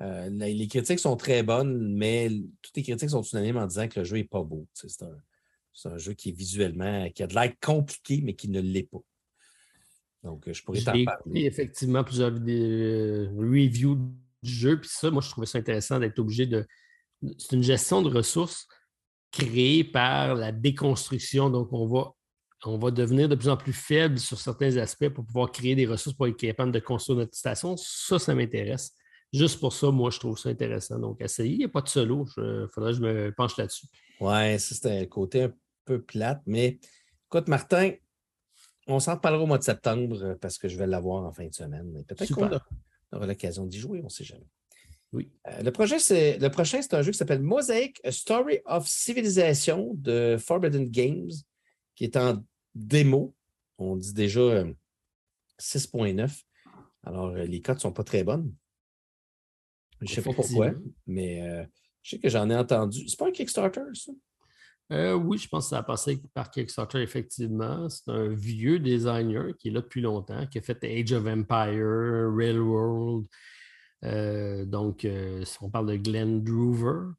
Euh, 0.01 0.29
les 0.29 0.67
critiques 0.67 0.99
sont 0.99 1.17
très 1.17 1.43
bonnes, 1.43 1.93
mais 1.93 2.29
toutes 2.61 2.77
les 2.77 2.83
critiques 2.83 3.09
sont 3.09 3.21
unanimes 3.21 3.57
en 3.57 3.67
disant 3.67 3.87
que 3.87 3.99
le 3.99 4.05
jeu 4.05 4.17
n'est 4.17 4.23
pas 4.23 4.43
beau. 4.43 4.65
C'est 4.73 5.03
un, 5.87 5.97
jeu 5.97 6.13
qui 6.13 6.29
est 6.29 6.33
visuellement, 6.33 7.09
qui 7.11 7.23
a 7.23 7.27
de 7.27 7.33
l'air 7.33 7.53
compliqué, 7.61 8.21
mais 8.23 8.33
qui 8.33 8.49
ne 8.49 8.61
l'est 8.61 8.89
pas. 8.89 8.99
Donc, 10.23 10.51
je 10.51 10.63
pourrais 10.63 10.81
t'en 10.81 11.03
parler. 11.03 11.45
effectivement 11.45 12.03
plusieurs 12.03 12.33
euh, 12.33 13.29
reviews 13.37 13.95
du 14.41 14.51
jeu, 14.51 14.79
puis 14.79 14.89
ça, 14.91 15.11
moi, 15.11 15.21
je 15.21 15.29
trouvais 15.29 15.47
ça 15.47 15.57
intéressant 15.57 15.99
d'être 15.99 16.19
obligé 16.19 16.45
de. 16.45 16.65
C'est 17.37 17.55
une 17.55 17.63
gestion 17.63 18.01
de 18.01 18.09
ressources 18.09 18.67
créée 19.31 19.83
par 19.83 20.35
la 20.35 20.51
déconstruction. 20.51 21.49
Donc, 21.49 21.71
on 21.73 21.85
va 21.87 22.13
on 22.65 22.77
va 22.77 22.91
devenir 22.91 23.29
de 23.29 23.35
plus 23.35 23.49
en 23.49 23.57
plus 23.57 23.73
faible 23.73 24.19
sur 24.19 24.39
certains 24.39 24.75
aspects 24.77 25.09
pour 25.09 25.25
pouvoir 25.25 25.51
créer 25.51 25.75
des 25.75 25.85
ressources 25.85 26.15
pour 26.15 26.27
être 26.27 26.37
capable 26.37 26.71
de 26.71 26.79
construire 26.79 27.19
notre 27.19 27.35
station. 27.35 27.75
Ça, 27.77 28.19
ça 28.19 28.35
m'intéresse. 28.35 28.93
Juste 29.31 29.59
pour 29.59 29.73
ça, 29.73 29.91
moi, 29.91 30.09
je 30.09 30.19
trouve 30.19 30.37
ça 30.37 30.49
intéressant. 30.49 30.97
Donc, 30.97 31.21
essayer, 31.21 31.53
il 31.53 31.57
n'y 31.59 31.65
a 31.65 31.69
pas 31.69 31.81
de 31.81 31.87
solo. 31.87 32.25
Il 32.37 32.67
faudrait 32.73 32.91
que 32.91 32.97
je 32.97 33.01
me 33.01 33.31
penche 33.31 33.57
là-dessus. 33.57 33.87
Oui, 34.19 34.59
ça, 34.59 34.75
c'est 34.75 35.01
un 35.01 35.05
côté 35.05 35.43
un 35.43 35.53
peu 35.85 36.01
plate. 36.01 36.41
Mais 36.47 36.79
écoute, 37.27 37.47
Martin, 37.47 37.91
on 38.87 38.99
s'en 38.99 39.17
parlera 39.17 39.43
au 39.43 39.47
mois 39.47 39.59
de 39.59 39.63
septembre 39.63 40.35
parce 40.41 40.57
que 40.57 40.67
je 40.67 40.77
vais 40.77 40.87
l'avoir 40.87 41.23
en 41.23 41.31
fin 41.31 41.45
de 41.45 41.53
semaine. 41.53 42.03
Peut-être 42.07 42.33
qu'on 42.33 42.49
aura 43.15 43.27
l'occasion 43.27 43.65
d'y 43.65 43.77
jouer, 43.77 43.99
on 44.01 44.05
ne 44.05 44.09
sait 44.09 44.23
jamais. 44.23 44.47
Oui. 45.11 45.31
Euh, 45.47 45.63
le, 45.63 45.71
prochain, 45.71 45.99
c'est, 45.99 46.37
le 46.37 46.49
prochain, 46.49 46.81
c'est 46.81 46.93
un 46.93 47.01
jeu 47.01 47.11
qui 47.11 47.17
s'appelle 47.17 47.41
Mosaic, 47.41 47.99
A 48.03 48.11
Story 48.11 48.59
of 48.65 48.87
Civilization 48.87 49.91
de 49.95 50.37
Forbidden 50.39 50.89
Games, 50.89 51.31
qui 51.95 52.03
est 52.03 52.17
en 52.17 52.43
démo. 52.75 53.35
On 53.77 53.95
dit 53.95 54.13
déjà 54.13 54.63
6.9. 55.59 56.21
Euh, 56.21 56.27
Alors, 57.03 57.27
euh, 57.27 57.45
les 57.45 57.61
cotes 57.61 57.77
ne 57.77 57.81
sont 57.81 57.93
pas 57.93 58.03
très 58.03 58.23
bonnes. 58.23 58.53
Je 60.01 60.11
ne 60.11 60.15
sais 60.15 60.21
pas 60.21 60.33
pourquoi, 60.33 60.71
mais 61.07 61.41
euh, 61.41 61.63
je 62.03 62.11
sais 62.11 62.19
que 62.19 62.29
j'en 62.29 62.49
ai 62.49 62.55
entendu. 62.55 63.07
C'est 63.07 63.19
pas 63.19 63.27
un 63.27 63.31
Kickstarter, 63.31 63.81
ça? 63.93 64.11
oui, 65.15 65.37
je 65.37 65.47
pense 65.47 65.65
que 65.65 65.69
ça 65.69 65.79
a 65.79 65.83
passé 65.83 66.19
par 66.33 66.49
Kickstarter, 66.49 67.01
effectivement. 67.01 67.87
C'est 67.89 68.09
un 68.09 68.29
vieux 68.29 68.79
designer 68.79 69.55
qui 69.57 69.67
est 69.67 69.71
là 69.71 69.81
depuis 69.81 70.01
longtemps, 70.01 70.47
qui 70.47 70.57
a 70.57 70.61
fait 70.61 70.83
Age 70.83 71.11
of 71.13 71.27
Empire, 71.27 72.33
Railworld. 72.35 73.27
donc, 74.67 75.07
on 75.61 75.69
parle 75.69 75.91
de 75.91 75.95
Glenn 75.97 76.43
Droover. 76.43 77.11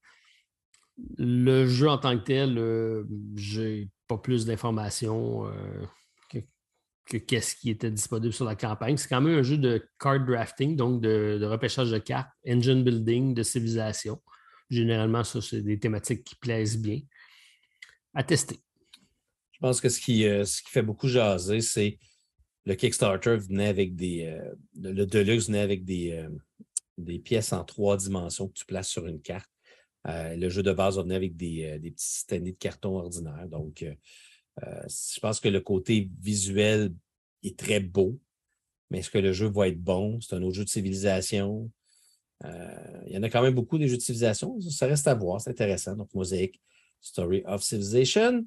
Le 1.16 1.66
jeu 1.66 1.89
en 1.89 1.98
tant 1.98 2.19
que 2.19 2.24
tel, 2.24 3.07
j'ai 3.36 3.89
pas 4.11 4.19
plus 4.19 4.44
d'informations 4.44 5.47
euh, 5.47 5.86
que, 7.11 7.16
qu'est-ce 7.19 7.57
qui 7.57 7.70
était 7.70 7.91
disponible 7.91 8.32
sur 8.32 8.45
la 8.45 8.55
campagne. 8.55 8.97
C'est 8.97 9.09
quand 9.09 9.20
même 9.20 9.39
un 9.39 9.43
jeu 9.43 9.59
de 9.59 9.87
card 9.99 10.24
drafting, 10.24 10.77
donc 10.77 11.03
de, 11.03 11.45
repêchage 11.45 11.91
de 11.91 11.99
cartes, 11.99 12.31
engine 12.47 12.82
building, 12.82 13.35
de 13.35 13.43
civilisation. 13.43 14.20
Généralement, 14.70 15.24
ça, 15.24 15.41
c'est 15.41 15.62
des 15.62 15.78
thématiques 15.78 16.24
qui 16.24 16.37
plaisent 16.37 16.78
bien. 16.78 17.01
À 18.15 18.23
tester. 18.23 18.59
Je 19.53 19.59
pense 19.61 19.81
que 19.81 19.89
ce 19.89 20.01
qui, 20.01 20.27
euh, 20.27 20.45
fait 20.47 20.82
beaucoup 20.82 21.09
jaser, 21.09 21.61
c'est 21.61 21.99
le 22.65 22.74
Kickstarter 22.74 23.37
venait 23.37 23.69
avec 23.69 23.95
des. 23.95 24.24
Euh, 24.24 24.55
le 24.81 25.05
Deluxe 25.05 25.47
venait 25.47 25.61
avec 25.61 25.85
des, 25.85 26.27
des 26.99 27.19
pièces 27.19 27.53
en 27.53 27.65
trois 27.65 27.97
dimensions 27.97 28.49
que 28.49 28.55
tu 28.55 28.65
places 28.65 28.89
sur 28.89 29.07
une 29.07 29.20
carte. 29.20 29.51
Euh, 30.07 30.35
le 30.35 30.49
jeu 30.49 30.62
de 30.62 30.73
base 30.73 30.99
venir 30.99 31.16
avec 31.16 31.37
des, 31.37 31.65
euh, 31.65 31.78
petits 31.78 32.41
de 32.41 32.51
carton 32.53 32.97
ordinaire. 32.97 33.47
Donc, 33.49 33.85
euh, 34.62 34.82
je 34.89 35.20
pense 35.20 35.40
que 35.40 35.48
le 35.48 35.60
côté 35.60 36.10
visuel 36.20 36.93
est 37.43 37.59
très 37.59 37.81
beau, 37.81 38.18
mais 38.90 38.98
est-ce 38.98 39.10
que 39.10 39.18
le 39.18 39.32
jeu 39.32 39.48
va 39.48 39.68
être 39.68 39.81
bon? 39.81 40.20
C'est 40.20 40.35
un 40.35 40.43
autre 40.43 40.56
jeu 40.56 40.64
de 40.64 40.68
civilisation. 40.68 41.70
il 42.44 43.12
y 43.12 43.18
en 43.18 43.22
a 43.22 43.28
quand 43.28 43.43
même 43.43 43.55
beaucoup 43.55 43.78
des 43.78 43.89
jeux 43.89 43.97
de 43.97 44.02
civilisation. 44.02 44.60
Ça 44.60 44.86
reste 44.86 45.06
à 45.06 45.14
voir, 45.14 45.40
c'est 45.40 45.51
intéressant. 45.51 45.97
Donc, 45.97 46.12
Mosaic, 46.14 46.60
Story 47.01 47.43
of 47.47 47.62
Civilization. 47.62 48.47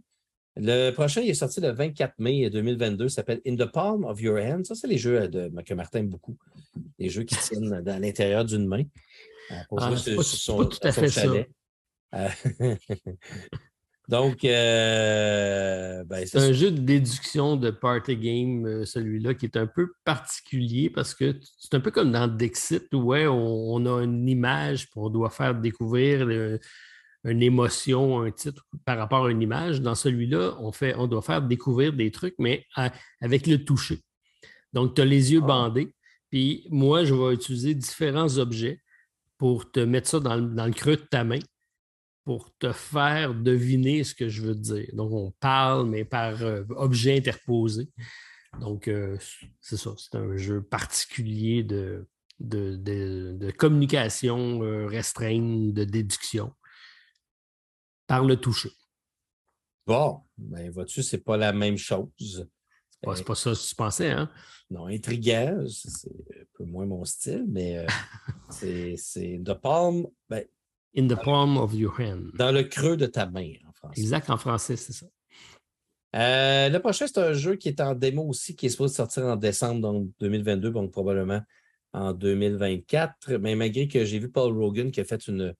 Le 0.55 0.91
prochain, 0.91 1.21
il 1.21 1.29
est 1.29 1.33
sorti 1.33 1.59
le 1.61 1.71
24 1.71 2.19
mai 2.19 2.49
2022, 2.49 3.09
s'appelle 3.09 3.41
In 3.45 3.55
the 3.55 3.65
Palm 3.65 4.03
of 4.03 4.21
Your 4.21 4.37
Hand. 4.37 4.65
Ça, 4.65 4.75
c'est 4.75 4.87
les 4.87 4.99
jeux 4.99 5.27
de, 5.27 5.51
que 5.63 5.73
Martin 5.73 5.99
aime 5.99 6.09
beaucoup. 6.09 6.37
Les 6.99 7.09
jeux 7.09 7.23
qui 7.23 7.35
tiennent 7.35 7.81
dans 7.81 8.01
l'intérieur 8.01 8.45
d'une 8.45 8.67
main. 8.67 8.83
Ah, 9.49 9.95
c'est 9.97 10.15
pas, 10.15 10.65
tout 10.65 10.77
à 10.83 10.91
fait 10.91 11.09
ça. 11.09 11.25
Donc, 14.09 14.43
euh, 14.43 16.03
ben, 16.03 16.25
c'est 16.25 16.39
un 16.39 16.51
jeu 16.51 16.71
de 16.71 16.79
déduction 16.79 17.55
de 17.55 17.71
party 17.71 18.17
game, 18.17 18.65
euh, 18.65 18.85
celui-là, 18.85 19.33
qui 19.33 19.45
est 19.45 19.55
un 19.55 19.65
peu 19.67 19.93
particulier 20.03 20.89
parce 20.89 21.13
que 21.13 21.39
c'est 21.57 21.73
un 21.73 21.79
peu 21.79 21.89
comme 21.89 22.11
dans 22.11 22.27
Dixit, 22.27 22.93
où 22.93 22.97
ouais, 22.97 23.27
on, 23.27 23.85
a 23.85 24.03
une 24.03 24.27
image, 24.27 24.89
puis 24.89 24.99
on 24.99 25.09
doit 25.09 25.29
faire 25.29 25.55
découvrir 25.55 26.27
une 27.23 27.41
émotion, 27.41 28.21
un 28.21 28.31
titre 28.31 28.65
par 28.83 28.97
rapport 28.97 29.25
à 29.25 29.31
une 29.31 29.41
image. 29.41 29.79
Dans 29.81 29.95
celui-là, 29.95 30.57
on, 30.59 30.73
fait, 30.73 30.95
on 30.97 31.07
doit 31.07 31.21
faire 31.21 31.41
découvrir 31.41 31.93
des 31.93 32.11
trucs, 32.11 32.35
mais 32.39 32.65
avec 33.21 33.47
le 33.47 33.63
toucher. 33.63 34.01
Donc, 34.73 34.95
tu 34.95 35.01
as 35.01 35.05
les 35.05 35.31
yeux 35.31 35.41
ah. 35.43 35.47
bandés. 35.47 35.95
Puis 36.29 36.67
moi, 36.71 37.05
je 37.05 37.13
vais 37.13 37.33
utiliser 37.33 37.73
différents 37.75 38.37
objets 38.37 38.81
pour 39.37 39.71
te 39.71 39.79
mettre 39.79 40.09
ça 40.09 40.19
dans 40.19 40.35
le, 40.35 40.71
creux 40.71 40.95
de 40.95 41.07
ta 41.09 41.23
main 41.23 41.39
pour 42.23 42.55
te 42.57 42.71
faire 42.71 43.33
deviner 43.33 44.03
ce 44.03 44.15
que 44.15 44.29
je 44.29 44.41
veux 44.41 44.55
te 44.55 44.61
dire. 44.61 44.89
Donc, 44.93 45.11
on 45.11 45.31
parle, 45.39 45.89
mais 45.89 46.05
par 46.05 46.41
euh, 46.41 46.63
objet 46.69 47.17
interposé. 47.17 47.89
Donc, 48.59 48.87
euh, 48.87 49.17
c'est 49.59 49.77
ça, 49.77 49.91
c'est 49.97 50.15
un 50.15 50.37
jeu 50.37 50.61
particulier 50.61 51.63
de, 51.63 52.07
de, 52.39 53.51
communication 53.51 54.63
euh, 54.63 54.85
restreinte, 54.87 55.73
de 55.73 55.83
déduction 55.83 56.53
par 58.07 58.23
le 58.23 58.35
toucher. 58.37 58.71
Bon, 59.85 60.21
ben 60.37 60.71
vois-tu, 60.71 61.03
c'est 61.03 61.23
pas 61.23 61.37
la 61.37 61.51
même 61.51 61.77
chose. 61.77 62.07
C'est 62.17 63.25
pas, 63.25 63.35
ça 63.35 63.51
que 63.51 63.67
tu 63.67 63.75
pensais, 63.75 64.11
hein? 64.11 64.31
Non, 64.69 64.87
intriguant, 64.87 65.65
c'est 65.67 66.09
un 66.09 66.45
peu 66.53 66.63
moins 66.63 66.85
mon 66.85 67.03
style, 67.03 67.45
mais 67.49 67.77
euh, 67.77 67.87
c'est 68.97 69.41
The 69.43 69.53
Palm. 69.53 70.07
Ben, 70.29 70.45
In 70.95 71.07
the 71.07 71.15
palm 71.15 71.57
of 71.57 71.73
your 71.73 71.99
hand. 71.99 72.31
Dans 72.35 72.51
le 72.51 72.63
creux 72.63 72.97
de 72.97 73.07
ta 73.07 73.25
main, 73.25 73.53
en 73.67 73.73
français. 73.73 74.01
Exact, 74.01 74.29
en 74.29 74.37
français, 74.37 74.75
c'est 74.75 74.93
ça. 74.93 75.05
Euh, 76.15 76.69
le 76.69 76.79
prochain, 76.79 77.07
c'est 77.07 77.17
un 77.17 77.33
jeu 77.33 77.55
qui 77.55 77.69
est 77.69 77.81
en 77.81 77.95
démo 77.95 78.23
aussi, 78.23 78.55
qui 78.55 78.67
est 78.67 78.69
supposé 78.69 78.95
sortir 78.95 79.23
en 79.25 79.35
décembre 79.35 80.05
2022, 80.19 80.69
donc 80.69 80.91
probablement 80.91 81.41
en 81.93 82.13
2024. 82.13 83.33
Mais 83.37 83.55
malgré 83.55 83.87
que 83.87 84.05
j'ai 84.05 84.19
vu 84.19 84.29
Paul 84.29 84.55
Rogan 84.55 84.91
qui 84.91 84.99
a 84.99 85.05
fait 85.05 85.27
une, 85.27 85.55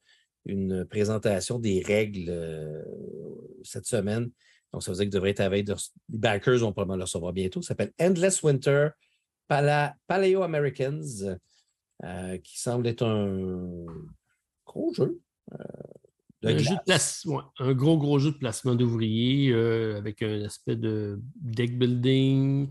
une 0.45 0.85
présentation 0.85 1.57
des 1.57 1.81
règles 1.81 2.29
euh, 2.29 2.83
cette 3.63 3.87
semaine, 3.87 4.29
donc, 4.73 4.81
ça 4.81 4.91
veut 4.91 4.97
dire 4.97 5.03
qu'il 5.05 5.11
devrait 5.11 5.29
être 5.29 5.39
à 5.39 5.49
veille 5.49 5.63
de... 5.63 5.75
Les 6.09 6.17
backers 6.17 6.57
vont 6.57 6.73
probablement 6.73 6.97
le 6.97 7.03
recevoir 7.03 7.31
bientôt. 7.31 7.61
Ça 7.61 7.69
s'appelle 7.69 7.91
Endless 8.01 8.41
Winter 8.41 8.89
Paleo 9.47 10.41
Americans, 10.41 11.37
euh, 12.03 12.37
qui 12.39 12.59
semble 12.59 12.87
être 12.87 13.05
un 13.05 13.85
gros 14.73 14.93
jeu. 14.93 15.21
Euh, 15.53 15.57
un, 16.45 16.57
un 17.59 17.73
gros, 17.73 17.97
gros 17.97 18.19
jeu 18.19 18.31
de 18.31 18.37
placement 18.37 18.75
d'ouvriers 18.75 19.51
euh, 19.53 19.97
avec 19.97 20.21
un 20.21 20.43
aspect 20.43 20.75
de 20.75 21.21
deck 21.35 21.77
building. 21.77 22.69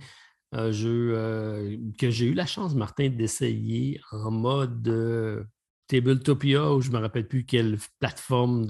Un 0.55 0.71
jeu 0.71 1.79
que 1.99 2.11
j'ai 2.11 2.27
eu 2.27 2.35
la 2.35 2.45
chance, 2.45 2.75
Martin, 2.75 3.09
d'essayer 3.09 3.99
en 4.11 4.31
mode 4.31 5.49
Tabletopia, 5.87 6.75
où 6.75 6.83
je 6.83 6.91
ne 6.91 6.97
me 6.97 7.01
rappelle 7.01 7.27
plus 7.27 7.47
quelle 7.47 7.79
plateforme 8.01 8.67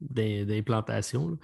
d'implantation. 0.00 1.38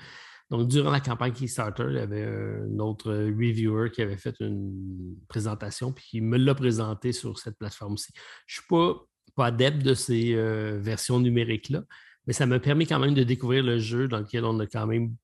Donc, 0.50 0.68
durant 0.68 0.90
la 0.90 1.00
campagne 1.00 1.32
Kickstarter, 1.32 1.86
il 1.88 1.94
y 1.94 2.00
avait 2.00 2.24
un 2.24 2.78
autre 2.78 3.10
reviewer 3.10 3.90
qui 3.90 4.02
avait 4.02 4.18
fait 4.18 4.34
une 4.40 5.16
présentation, 5.28 5.92
puis 5.92 6.04
il 6.12 6.24
me 6.24 6.36
l'a 6.36 6.54
présenté 6.54 7.12
sur 7.12 7.38
cette 7.38 7.56
plateforme-ci. 7.56 8.12
Je 8.46 8.58
ne 8.58 8.62
suis 8.62 8.68
pas, 8.68 9.02
pas 9.34 9.46
adepte 9.46 9.82
de 9.82 9.94
ces 9.94 10.34
euh, 10.34 10.78
versions 10.80 11.20
numériques-là, 11.20 11.82
mais 12.26 12.32
ça 12.32 12.46
m'a 12.46 12.60
permis 12.60 12.86
quand 12.86 12.98
même 12.98 13.14
de 13.14 13.24
découvrir 13.24 13.62
le 13.62 13.78
jeu 13.78 14.08
dans 14.08 14.20
lequel 14.20 14.44
on 14.44 14.58
a 14.60 14.66
quand 14.66 14.86
même. 14.86 15.14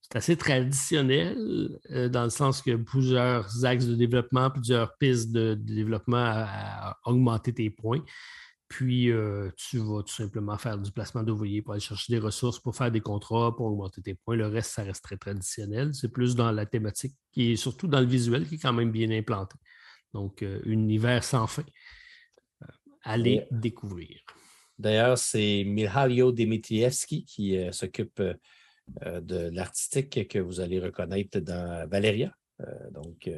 C'est 0.00 0.16
assez 0.16 0.36
traditionnel, 0.36 1.78
euh, 1.90 2.08
dans 2.08 2.24
le 2.24 2.30
sens 2.30 2.62
que 2.62 2.76
plusieurs 2.76 3.64
axes 3.64 3.86
de 3.86 3.94
développement, 3.94 4.50
plusieurs 4.50 4.96
pistes 4.96 5.32
de, 5.32 5.54
développement 5.54 6.16
à 6.16 6.96
augmenter 7.04 7.52
tes 7.52 7.68
points. 7.68 8.02
Puis, 8.68 9.10
euh, 9.10 9.50
tu 9.56 9.78
vas 9.78 10.02
tout 10.02 10.12
simplement 10.12 10.58
faire 10.58 10.76
du 10.76 10.92
placement 10.92 11.22
d'ouvriers 11.22 11.62
pour 11.62 11.72
aller 11.72 11.80
chercher 11.80 12.12
des 12.12 12.18
ressources, 12.18 12.58
pour 12.58 12.76
faire 12.76 12.90
des 12.90 13.00
contrats, 13.00 13.56
pour 13.56 13.66
augmenter 13.66 14.02
tes 14.02 14.14
points. 14.14 14.36
Le 14.36 14.46
reste, 14.46 14.72
ça 14.72 14.82
reste 14.82 15.02
très 15.02 15.16
traditionnel. 15.16 15.94
C'est 15.94 16.12
plus 16.12 16.36
dans 16.36 16.52
la 16.52 16.66
thématique 16.66 17.14
qui 17.32 17.52
est 17.52 17.56
surtout 17.56 17.86
dans 17.88 18.00
le 18.00 18.06
visuel 18.06 18.46
qui 18.46 18.56
est 18.56 18.58
quand 18.58 18.74
même 18.74 18.90
bien 18.90 19.10
implanté. 19.10 19.56
Donc, 20.12 20.42
un 20.42 20.60
univers 20.64 21.24
sans 21.24 21.46
fin. 21.46 21.64
Allez 23.02 23.46
découvrir. 23.50 24.20
D'ailleurs, 24.78 25.18
c'est 25.18 25.64
Mihailo 25.64 26.32
Dimitrievski 26.32 27.24
qui 27.24 27.58
s'occupe 27.72 28.22
de 29.02 29.50
l'artistique 29.50 30.28
que 30.28 30.38
vous 30.38 30.60
allez 30.60 30.78
reconnaître 30.78 31.40
dans 31.40 31.88
Valeria. 31.88 32.32
donc, 32.92 33.28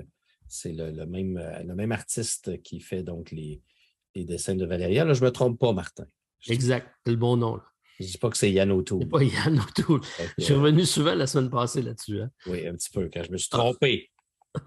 c'est 0.48 0.72
le, 0.72 1.06
même, 1.06 1.40
le 1.64 1.74
même 1.74 1.92
artiste 1.92 2.60
qui 2.62 2.80
fait 2.80 3.02
donc 3.02 3.30
les, 3.30 3.62
les 4.14 4.24
dessins 4.24 4.54
de 4.54 4.66
Valeria. 4.66 5.04
Là, 5.04 5.14
je 5.14 5.20
ne 5.20 5.26
me 5.26 5.32
trompe 5.32 5.58
pas, 5.58 5.72
Martin. 5.72 6.06
Exact, 6.48 6.88
c'est 7.04 7.12
le 7.12 7.16
bon 7.16 7.36
nom. 7.36 7.56
Là. 7.56 7.64
Je 7.98 8.04
ne 8.04 8.10
dis 8.10 8.18
pas 8.18 8.30
que 8.30 8.36
c'est 8.36 8.50
Yann 8.50 8.70
O'Toole. 8.70 9.08
pas 9.08 9.22
Yann 9.22 9.58
O'Toole. 9.58 10.00
Je 10.38 10.44
suis 10.44 10.54
revenu 10.54 10.86
souvent 10.86 11.14
la 11.14 11.26
semaine 11.26 11.50
passée 11.50 11.82
là-dessus. 11.82 12.20
Hein. 12.22 12.30
Oui, 12.46 12.66
un 12.66 12.74
petit 12.74 12.90
peu, 12.90 13.10
quand 13.12 13.22
je 13.22 13.30
me 13.30 13.36
suis 13.36 13.50
trompé. 13.50 14.10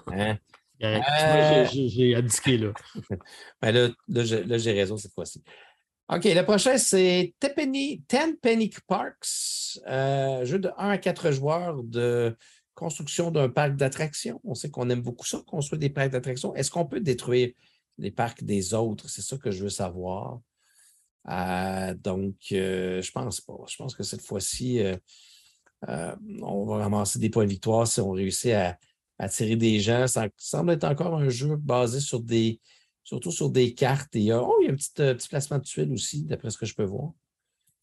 Hein? 0.07 0.37
Euh... 0.83 1.65
J'ai 1.71 2.15
abdiqué 2.15 2.57
là. 2.57 2.73
ben 3.61 3.71
là, 3.71 3.89
là 4.07 4.57
j'ai 4.57 4.71
raison 4.71 4.97
cette 4.97 5.13
fois-ci. 5.13 5.41
OK, 6.09 6.25
le 6.25 6.41
prochain, 6.43 6.77
c'est 6.77 7.33
Ten 7.39 8.35
Penny 8.41 8.71
Parks, 8.87 9.79
euh, 9.87 10.43
jeu 10.43 10.59
de 10.59 10.69
1 10.77 10.89
à 10.89 10.97
4 10.97 11.31
joueurs 11.31 11.81
de 11.81 12.35
construction 12.75 13.31
d'un 13.31 13.49
parc 13.49 13.75
d'attractions. 13.75 14.41
On 14.43 14.53
sait 14.53 14.69
qu'on 14.69 14.89
aime 14.89 15.01
beaucoup 15.01 15.25
ça, 15.25 15.41
construire 15.47 15.79
des 15.79 15.89
parcs 15.89 16.11
d'attractions. 16.11 16.53
Est-ce 16.55 16.71
qu'on 16.71 16.85
peut 16.85 16.99
détruire 16.99 17.51
les 17.97 18.11
parcs 18.11 18.43
des 18.43 18.73
autres? 18.73 19.09
C'est 19.09 19.21
ça 19.21 19.37
que 19.37 19.51
je 19.51 19.63
veux 19.63 19.69
savoir. 19.69 20.41
Euh, 21.29 21.93
donc, 21.93 22.35
euh, 22.51 23.01
je 23.01 23.11
pense 23.11 23.41
pas. 23.41 23.55
Je 23.67 23.75
pense 23.77 23.95
que 23.95 24.03
cette 24.03 24.21
fois-ci, 24.21 24.81
euh, 24.81 26.15
on 26.41 26.65
va 26.65 26.77
ramasser 26.77 27.19
des 27.19 27.29
points 27.29 27.45
de 27.45 27.49
victoire 27.49 27.87
si 27.87 28.01
on 28.01 28.11
réussit 28.11 28.51
à 28.51 28.77
attirer 29.19 29.55
des 29.55 29.79
gens. 29.79 30.07
Ça 30.07 30.27
semble 30.37 30.71
être 30.71 30.83
encore 30.83 31.15
un 31.15 31.29
jeu 31.29 31.55
basé 31.55 31.99
sur 31.99 32.19
des, 32.19 32.59
surtout 33.03 33.31
sur 33.31 33.49
des 33.49 33.73
cartes. 33.73 34.15
Et, 34.15 34.33
oh, 34.33 34.55
il 34.61 34.65
y 34.65 34.69
a 34.69 34.73
un 34.73 34.75
petit, 34.75 34.91
petit 34.93 35.29
placement 35.29 35.59
de 35.59 35.63
tuiles 35.63 35.91
aussi, 35.91 36.23
d'après 36.23 36.49
ce 36.49 36.57
que 36.57 36.65
je 36.65 36.75
peux 36.75 36.83
voir. 36.83 37.11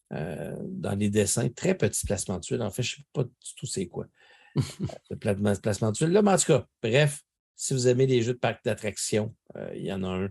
dans 0.09 0.97
les 0.97 1.09
dessins, 1.09 1.49
très 1.49 1.75
petit 1.75 2.05
placement 2.05 2.37
de 2.37 2.41
tuiles. 2.41 2.61
En 2.61 2.71
fait, 2.71 2.83
je 2.83 2.95
ne 2.95 2.97
sais 2.97 3.07
pas 3.13 3.23
du 3.23 3.55
tout 3.57 3.65
c'est 3.65 3.87
quoi. 3.87 4.07
le 5.09 5.15
placement 5.15 5.91
de 5.91 5.95
tuiles. 5.95 6.11
Là, 6.11 6.21
mais 6.21 6.31
en 6.31 6.37
tout 6.37 6.47
cas, 6.47 6.65
bref, 6.83 7.21
si 7.55 7.73
vous 7.73 7.87
aimez 7.87 8.07
les 8.07 8.21
jeux 8.21 8.33
de 8.33 8.39
parc 8.39 8.63
d'attraction, 8.65 9.35
il 9.75 9.83
y 9.83 9.93
en 9.93 10.03
a 10.03 10.07
un 10.07 10.29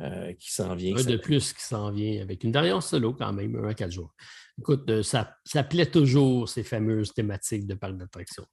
euh, 0.00 0.32
qui 0.34 0.50
s'en 0.50 0.74
vient. 0.74 0.96
Un 0.96 1.04
de 1.04 1.16
plus 1.16 1.52
qui 1.52 1.62
s'en 1.62 1.92
vient 1.92 2.22
avec 2.22 2.42
une 2.44 2.50
dernière 2.50 2.82
solo 2.82 3.12
quand 3.12 3.32
même, 3.32 3.54
un 3.56 3.68
à 3.68 3.74
quatre 3.74 3.92
jours. 3.92 4.14
Écoute, 4.58 4.88
euh, 4.88 5.02
ça, 5.02 5.36
ça 5.44 5.62
plaît 5.62 5.90
toujours 5.90 6.48
ces 6.48 6.64
fameuses 6.64 7.12
thématiques 7.12 7.66
de 7.66 7.74
parc 7.74 7.96
d'attraction. 7.98 8.44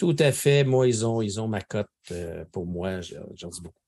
Tout 0.00 0.16
à 0.18 0.32
fait. 0.32 0.64
Moi, 0.64 0.88
ils 0.88 1.04
ont, 1.04 1.20
ils 1.20 1.38
ont 1.42 1.46
ma 1.46 1.60
cote 1.60 1.86
euh, 2.10 2.46
pour 2.52 2.64
moi. 2.64 3.02
J'en 3.02 3.50
dis 3.50 3.60
beaucoup. 3.60 3.82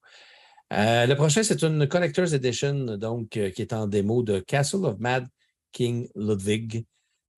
le 0.70 1.14
prochain, 1.14 1.43
c'est 1.43 1.62
une 1.64 1.89
Collector's 1.89 2.34
Edition, 2.34 2.98
donc, 2.98 3.30
qui 3.30 3.39
est 3.40 3.72
en 3.72 3.86
démo 3.86 4.22
de 4.22 4.39
Castle 4.40 4.84
of 4.84 4.98
Mad 4.98 5.26
King 5.72 6.06
Ludwig, 6.14 6.84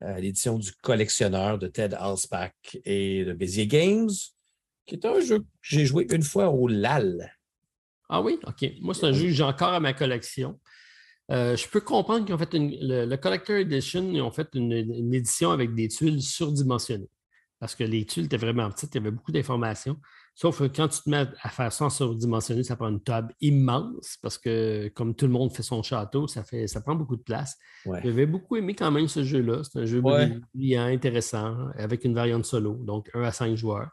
l'édition 0.00 0.58
du 0.58 0.72
collectionneur 0.82 1.56
de 1.56 1.68
Ted 1.68 1.94
Alspack 1.94 2.80
et 2.84 3.24
de 3.24 3.32
Bézier 3.32 3.68
Games, 3.68 4.10
qui 4.86 4.96
est 4.96 5.06
un 5.06 5.20
jeu 5.20 5.38
que 5.38 5.44
j'ai 5.62 5.86
joué 5.86 6.08
une 6.10 6.24
fois 6.24 6.48
au 6.48 6.66
LAL. 6.66 7.32
Ah 8.08 8.20
oui? 8.20 8.40
OK. 8.44 8.72
Moi, 8.80 8.92
c'est 8.92 9.06
un 9.06 9.12
jeu 9.12 9.26
que 9.26 9.30
j'ai 9.30 9.44
encore 9.44 9.72
à 9.72 9.78
ma 9.78 9.92
collection. 9.92 10.58
Euh, 11.30 11.54
je 11.54 11.68
peux 11.68 11.80
comprendre 11.80 12.26
qu'ils 12.26 12.34
ont 12.34 12.38
fait 12.38 12.50
le, 12.52 13.14
Collector 13.14 13.54
Edition, 13.54 14.10
ils 14.12 14.20
ont 14.20 14.32
fait 14.32 14.48
une, 14.54 14.72
édition 15.14 15.52
avec 15.52 15.76
des 15.76 15.86
tuiles 15.86 16.20
surdimensionnées. 16.20 17.08
Parce 17.64 17.74
que 17.74 17.84
les 17.84 18.04
tuiles 18.04 18.26
étaient 18.26 18.36
vraiment 18.36 18.70
petites, 18.70 18.94
il 18.94 18.98
y 18.98 19.00
avait 19.00 19.10
beaucoup 19.10 19.32
d'informations. 19.32 19.98
Sauf 20.34 20.58
que 20.58 20.64
quand 20.64 20.86
tu 20.86 21.00
te 21.00 21.08
mets 21.08 21.24
à 21.40 21.48
faire 21.48 21.72
ça 21.72 21.86
en 21.86 21.88
surdimensionné, 21.88 22.62
ça 22.62 22.76
prend 22.76 22.90
une 22.90 23.02
table 23.02 23.32
immense 23.40 24.18
parce 24.20 24.36
que, 24.36 24.88
comme 24.88 25.16
tout 25.16 25.24
le 25.24 25.32
monde 25.32 25.50
fait 25.50 25.62
son 25.62 25.82
château, 25.82 26.28
ça, 26.28 26.44
fait, 26.44 26.66
ça 26.66 26.82
prend 26.82 26.94
beaucoup 26.94 27.16
de 27.16 27.22
place. 27.22 27.56
J'avais 27.86 28.26
beaucoup 28.26 28.56
aimé 28.56 28.74
quand 28.74 28.90
même 28.90 29.08
ce 29.08 29.24
jeu-là. 29.24 29.62
C'est 29.64 29.78
un 29.78 29.86
jeu 29.86 30.02
brillant, 30.02 30.84
intéressant, 30.84 31.56
avec 31.78 32.04
une 32.04 32.12
variante 32.12 32.44
solo, 32.44 32.74
donc 32.84 33.08
1 33.14 33.22
à 33.22 33.32
5 33.32 33.56
joueurs. 33.56 33.88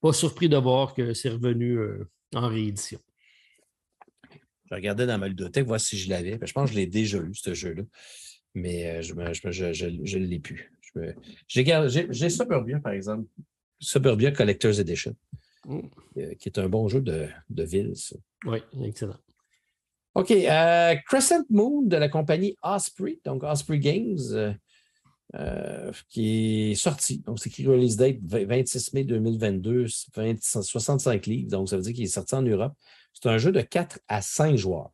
Pas 0.00 0.12
surpris 0.12 0.48
de 0.48 0.56
voir 0.56 0.94
que 0.94 1.14
c'est 1.14 1.30
revenu 1.30 1.76
euh, 1.76 2.08
en 2.32 2.46
réédition. 2.46 3.00
Je 4.70 4.74
regardais 4.76 5.08
dans 5.08 5.18
ma 5.18 5.26
ludothèque, 5.26 5.66
voir 5.66 5.80
si 5.80 5.98
je 5.98 6.08
l'avais. 6.10 6.38
Je 6.40 6.52
pense 6.52 6.70
que 6.70 6.76
je 6.76 6.78
l'ai 6.78 6.86
déjà 6.86 7.18
eu, 7.18 7.34
ce 7.34 7.54
jeu-là. 7.54 7.82
Mais 8.54 8.86
euh, 8.86 9.02
je 9.02 10.16
ne 10.16 10.26
l'ai 10.26 10.38
plus. 10.38 10.73
J'ai 11.48 12.30
Suburbia, 12.30 12.80
par 12.80 12.92
exemple. 12.92 13.28
Suburbia 13.80 14.30
Collector's 14.30 14.78
Edition, 14.78 15.14
mm. 15.66 15.80
euh, 16.18 16.34
qui 16.34 16.48
est 16.48 16.58
un 16.58 16.68
bon 16.68 16.88
jeu 16.88 17.00
de, 17.00 17.28
ville, 17.50 17.92
Oui, 18.44 18.58
excellent. 18.82 19.18
OK. 20.14 20.30
Euh, 20.30 20.94
Crescent 21.06 21.44
Moon 21.50 21.82
de 21.82 21.96
la 21.96 22.08
compagnie 22.08 22.56
Osprey, 22.62 23.18
donc 23.24 23.42
Osprey 23.42 23.78
Games, 23.78 24.56
qui 26.08 26.70
est 26.70 26.74
sorti. 26.76 27.18
Donc, 27.18 27.40
c'est 27.40 27.50
écrit 27.50 27.66
release 27.66 27.96
date 27.96 28.18
26 28.22 28.92
mai 28.92 29.04
2022, 29.04 29.86
65 29.88 31.26
livres. 31.26 31.50
Donc, 31.50 31.68
ça 31.68 31.76
veut 31.76 31.82
dire 31.82 31.92
qu'il 31.92 32.04
est 32.04 32.06
sorti 32.06 32.34
en 32.36 32.42
Europe. 32.42 32.74
C'est 33.12 33.28
un 33.28 33.38
jeu 33.38 33.52
de 33.52 33.60
4 33.60 33.98
à 34.08 34.22
5 34.22 34.56
joueurs. 34.56 34.93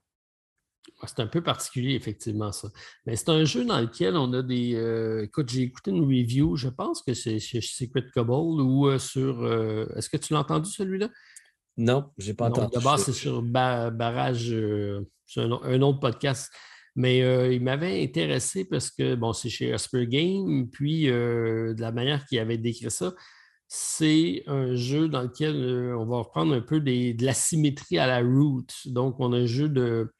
C'est 1.07 1.21
un 1.21 1.27
peu 1.27 1.43
particulier, 1.43 1.95
effectivement, 1.95 2.53
ça. 2.53 2.69
Mais 3.07 3.17
c'est 3.17 3.31
un 3.31 3.45
jeu 3.45 3.65
dans 3.65 3.81
lequel 3.81 4.17
on 4.17 4.33
a 4.33 4.43
des. 4.43 4.75
Euh, 4.75 5.25
écoute, 5.25 5.49
j'ai 5.49 5.63
écouté 5.63 5.91
une 5.91 6.05
review, 6.05 6.57
je 6.57 6.69
pense 6.69 7.03
que 7.03 7.15
c'est 7.15 7.39
chez 7.39 7.61
Secret 7.61 8.05
Cobble 8.13 8.61
ou 8.61 8.89
euh, 8.89 8.99
sur. 8.99 9.43
Euh, 9.43 9.87
est-ce 9.97 10.11
que 10.11 10.17
tu 10.17 10.33
l'as 10.33 10.41
entendu, 10.41 10.71
celui-là? 10.71 11.09
Non, 11.77 12.11
je 12.19 12.29
n'ai 12.29 12.35
pas 12.35 12.49
entendu. 12.49 12.73
D'abord, 12.75 12.99
c'est 12.99 13.13
sur 13.13 13.41
Barrage, 13.43 14.55
c'est 15.27 15.41
un, 15.41 15.83
autre 15.83 16.01
podcast. 16.01 16.51
Mais 16.97 17.21
il 17.55 17.63
m'avait 17.63 18.03
intéressé 18.03 18.65
parce 18.65 18.91
que, 18.91 19.15
bon, 19.15 19.33
c'est 19.33 19.49
chez 19.49 19.73
Asper 19.73 20.07
Game, 20.07 20.69
puis 20.71 21.07
de 21.07 21.81
la 21.81 21.93
manière 21.93 22.27
qu'il 22.27 22.39
avait 22.41 22.59
décrit 22.59 22.91
ça, 22.91 23.15
c'est 23.69 24.43
un 24.49 24.75
jeu 24.75 25.09
dans 25.09 25.23
lequel 25.23 25.95
on 25.97 26.05
va 26.05 26.19
reprendre 26.19 26.53
un 26.53 26.61
peu 26.61 26.81
de 26.81 27.25
la 27.25 27.33
symétrie 27.33 27.99
à 27.99 28.07
la 28.07 28.21
root. 28.21 28.67
Donc, 28.87 29.17
on 29.21 29.33
a 29.33 29.39
un 29.39 29.47
jeu, 29.47 29.69
de, 29.69 30.13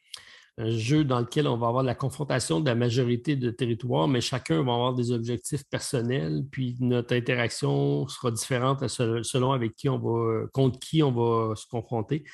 un 0.61 0.71
jeu 0.71 1.05
dans 1.05 1.21
lequel 1.21 1.49
on 1.49 1.57
va 1.57 1.69
avoir 1.69 1.83
la 1.83 1.95
confrontation 1.95 2.61
de 2.61 2.67
la 2.67 2.75
majorité 2.75 3.35
de 3.35 3.51
territoires, 3.51 4.09
mais 4.09 4.21
chacun 4.21 4.63
va 4.63 4.75
avoir 4.75 4.95
des 4.95 5.11
objectifs 5.11 5.65
personnels, 5.65 6.45
puis 6.51 6.77
notre 6.81 7.15
interaction 7.15 8.07
sera 8.09 8.31
différente 8.31 8.87
selon 8.89 9.53
avec 9.53 9.75
qui 9.75 9.89
on 9.89 9.99
va, 9.99 10.47
contre 10.53 10.79
qui 10.79 11.03
on 11.03 11.13
va 11.13 11.57
se 11.57 11.67
confronter. 11.67 12.25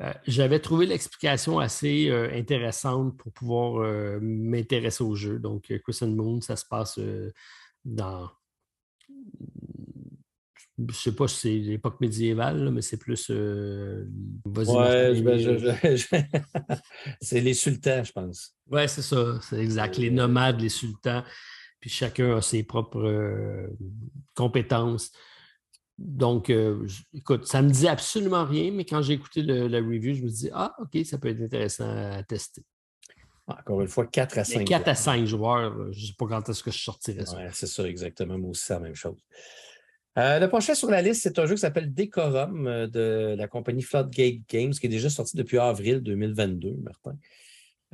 Euh, 0.00 0.12
j'avais 0.26 0.58
trouvé 0.58 0.86
l'explication 0.86 1.60
assez 1.60 2.08
euh, 2.08 2.28
intéressante 2.34 3.16
pour 3.16 3.32
pouvoir 3.32 4.20
m'intéresser 4.20 5.04
au 5.04 5.14
jeu. 5.14 5.38
Donc, 5.38 5.72
Chris 5.84 6.06
Moon, 6.06 6.40
ça 6.40 6.56
se 6.56 6.64
passe 6.66 6.98
dans 7.84 8.28
je 10.76 10.82
ne 10.82 10.92
sais 10.92 11.12
pas 11.12 11.28
si 11.28 11.36
c'est 11.36 11.54
l'époque 11.54 12.00
médiévale, 12.00 12.70
mais 12.72 12.82
c'est 12.82 12.96
plus. 12.96 13.30
Euh, 13.30 14.06
ouais, 14.44 15.20
ben, 15.20 15.76
c'est 17.20 17.40
les 17.40 17.54
sultans, 17.54 18.02
je 18.02 18.12
pense. 18.12 18.56
Oui, 18.70 18.88
c'est 18.88 19.02
ça. 19.02 19.38
C'est 19.42 19.58
exact. 19.58 19.96
Les 19.98 20.10
nomades, 20.10 20.60
les 20.60 20.68
sultans. 20.68 21.22
Puis 21.78 21.90
chacun 21.90 22.36
a 22.36 22.42
ses 22.42 22.64
propres 22.64 23.04
euh, 23.04 23.68
compétences. 24.34 25.12
Donc, 25.96 26.50
euh, 26.50 26.84
écoute, 27.12 27.46
ça 27.46 27.62
ne 27.62 27.68
me 27.68 27.72
dit 27.72 27.86
absolument 27.86 28.44
rien, 28.44 28.72
mais 28.72 28.84
quand 28.84 29.00
j'ai 29.00 29.12
écouté 29.12 29.42
la 29.42 29.78
review, 29.78 30.14
je 30.14 30.22
me 30.22 30.28
dis 30.28 30.50
Ah, 30.52 30.74
OK, 30.80 31.04
ça 31.04 31.18
peut 31.18 31.28
être 31.28 31.42
intéressant 31.42 31.88
à 31.88 32.22
tester. 32.24 32.64
Encore 33.46 33.82
une 33.82 33.88
fois, 33.88 34.06
4 34.06 34.38
à 34.38 34.44
5 34.44 34.66
4 34.66 34.88
à 34.88 34.94
5 34.94 35.26
joueurs, 35.26 35.92
je 35.92 36.00
ne 36.00 36.06
sais 36.06 36.14
pas 36.18 36.26
quand 36.26 36.48
est-ce 36.48 36.62
que 36.64 36.70
je 36.70 36.78
sortirais 36.78 37.26
ça. 37.26 37.38
c'est 37.52 37.66
ça, 37.66 37.86
exactement. 37.86 38.38
Moi 38.38 38.50
aussi, 38.50 38.64
c'est 38.64 38.74
la 38.74 38.80
même 38.80 38.94
chose. 38.96 39.18
Euh, 40.16 40.38
le 40.38 40.48
prochain 40.48 40.74
sur 40.74 40.90
la 40.90 41.02
liste, 41.02 41.22
c'est 41.22 41.38
un 41.38 41.46
jeu 41.46 41.54
qui 41.54 41.60
s'appelle 41.60 41.92
Decorum 41.92 42.66
euh, 42.66 42.86
de 42.86 43.34
la 43.36 43.48
compagnie 43.48 43.82
Floodgate 43.82 44.40
Games, 44.48 44.72
qui 44.72 44.86
est 44.86 44.90
déjà 44.90 45.10
sorti 45.10 45.36
depuis 45.36 45.58
avril 45.58 46.00
2022, 46.00 46.76
Martin. 46.82 47.16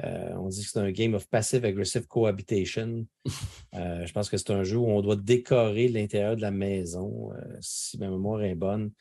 Euh, 0.04 0.34
on 0.36 0.48
dit 0.48 0.62
que 0.62 0.70
c'est 0.70 0.78
un 0.78 0.90
game 0.90 1.14
of 1.14 1.28
passive 1.28 1.64
aggressive 1.64 2.06
cohabitation. 2.06 3.06
je 3.72 4.12
pense 4.12 4.28
que 4.28 4.36
c'est 4.36 4.50
un 4.50 4.64
jeu 4.64 4.76
où 4.76 4.86
on 4.86 5.00
doit 5.00 5.16
décorer 5.16 5.88
l'intérieur 5.88 6.36
de 6.36 6.42
la 6.42 6.50
maison, 6.50 7.30
si 7.60 7.98
ma 7.98 8.08
mémoire 8.08 8.42
est 8.42 8.54
bonne, 8.54 8.92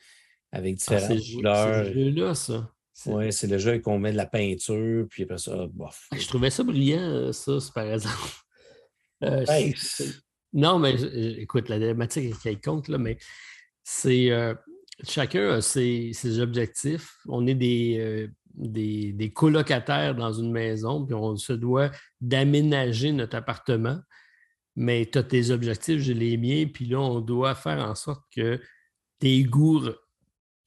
avec 0.52 0.74
ah, 0.74 0.76
différentes 0.76 1.22
couleurs. 1.34 1.84
C'est 1.86 1.94
jeu-là, 1.94 2.34
ça. 2.34 2.70
Oui, 3.06 3.32
c'est 3.32 3.46
le 3.46 3.56
jeu 3.56 3.78
qu'on 3.78 3.98
met 3.98 4.12
de 4.12 4.18
la 4.18 4.26
peinture, 4.26 5.06
puis 5.08 5.22
après 5.22 5.38
ça, 5.38 5.66
bof. 5.72 6.06
Je 6.12 6.26
trouvais 6.26 6.50
ça 6.50 6.64
brillant, 6.64 7.32
ça, 7.32 7.52
par 7.74 7.84
exemple. 7.92 8.44
Non, 10.52 10.78
mais 10.78 10.94
écoute, 11.38 11.68
la 11.68 11.78
thématique 11.78 12.34
est 12.44 12.64
compte, 12.64 12.88
là, 12.88 12.98
mais 12.98 13.18
c'est 13.84 14.30
euh, 14.30 14.54
chacun 15.06 15.50
a 15.50 15.60
ses, 15.62 16.40
objectifs. 16.40 17.18
On 17.28 17.46
est 17.46 17.56
euh, 17.98 18.28
des, 18.54 19.12
des, 19.12 19.32
colocataires 19.32 20.14
dans 20.14 20.32
une 20.32 20.50
maison, 20.50 21.04
puis 21.04 21.14
on 21.14 21.36
se 21.36 21.52
doit 21.52 21.90
d'aménager 22.20 23.12
notre 23.12 23.36
appartement. 23.36 24.00
Mais 24.76 25.08
tu 25.10 25.18
as 25.18 25.22
tes 25.22 25.50
objectifs, 25.50 26.00
j'ai 26.00 26.14
les 26.14 26.36
miens, 26.36 26.66
puis 26.66 26.86
là, 26.86 27.00
on 27.00 27.20
doit 27.20 27.54
faire 27.54 27.78
en 27.78 27.94
sorte 27.94 28.24
que 28.34 28.60
tes 29.18 29.42
goûts 29.44 29.90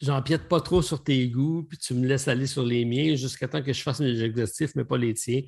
j'empiète 0.04 0.50
pas 0.50 0.60
trop 0.60 0.82
sur 0.82 1.04
tes 1.04 1.28
goûts, 1.30 1.64
puis 1.64 1.78
tu 1.78 1.94
me 1.94 2.06
laisses 2.06 2.28
aller 2.28 2.48
sur 2.48 2.64
les 2.64 2.84
miens 2.84 3.16
jusqu'à 3.16 3.48
temps 3.48 3.64
que 3.64 3.72
je 3.72 3.82
fasse 3.82 4.02
mes 4.02 4.22
exhaustifs, 4.22 4.76
mais 4.76 4.84
pas 4.84 4.98
les 4.98 5.14
tiens. 5.14 5.42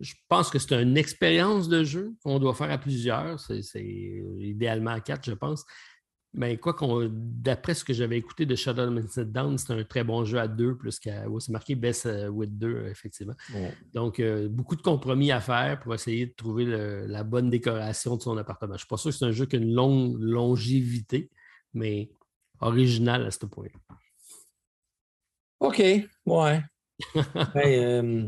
Je 0.00 0.14
pense 0.28 0.50
que 0.50 0.58
c'est 0.58 0.80
une 0.80 0.96
expérience 0.96 1.68
de 1.68 1.84
jeu 1.84 2.14
qu'on 2.22 2.38
doit 2.38 2.54
faire 2.54 2.70
à 2.70 2.78
plusieurs. 2.78 3.38
C'est 3.40 3.84
idéalement 4.38 4.90
à 4.90 5.00
quatre, 5.00 5.24
je 5.24 5.34
pense. 5.34 5.64
Mais 6.36 6.56
quoi 6.56 6.74
qu'on, 6.74 7.08
d'après 7.12 7.74
ce 7.74 7.84
que 7.84 7.92
j'avais 7.92 8.18
écouté 8.18 8.44
de 8.44 8.56
Shadow 8.56 8.98
of 8.98 9.14
the 9.14 9.20
Down, 9.20 9.56
c'est 9.56 9.72
un 9.72 9.84
très 9.84 10.02
bon 10.02 10.24
jeu 10.24 10.38
à 10.40 10.48
deux, 10.48 10.76
plus 10.76 10.98
qu'à. 10.98 11.24
c'est 11.38 11.52
marqué 11.52 11.76
Best 11.76 12.06
euh, 12.06 12.28
with 12.28 12.58
deux, 12.58 12.88
effectivement. 12.88 13.34
Donc, 13.92 14.18
euh, 14.18 14.48
beaucoup 14.48 14.74
de 14.74 14.82
compromis 14.82 15.30
à 15.30 15.40
faire 15.40 15.78
pour 15.78 15.94
essayer 15.94 16.26
de 16.26 16.32
trouver 16.32 16.64
la 17.06 17.22
bonne 17.22 17.50
décoration 17.50 18.16
de 18.16 18.22
son 18.22 18.36
appartement. 18.36 18.72
Je 18.72 18.74
ne 18.74 18.78
suis 18.78 18.88
pas 18.88 18.96
sûr 18.96 19.12
que 19.12 19.16
c'est 19.16 19.24
un 19.24 19.30
jeu 19.30 19.46
qui 19.46 19.54
a 19.54 19.60
une 19.60 19.72
longue 19.72 20.16
longévité, 20.18 21.30
mais 21.72 22.10
original 22.60 23.24
à 23.24 23.30
ce 23.30 23.46
point. 23.46 23.68
OK, 25.60 25.82
ouais. 26.26 26.64
Ben, 27.14 27.24
euh, 27.56 28.26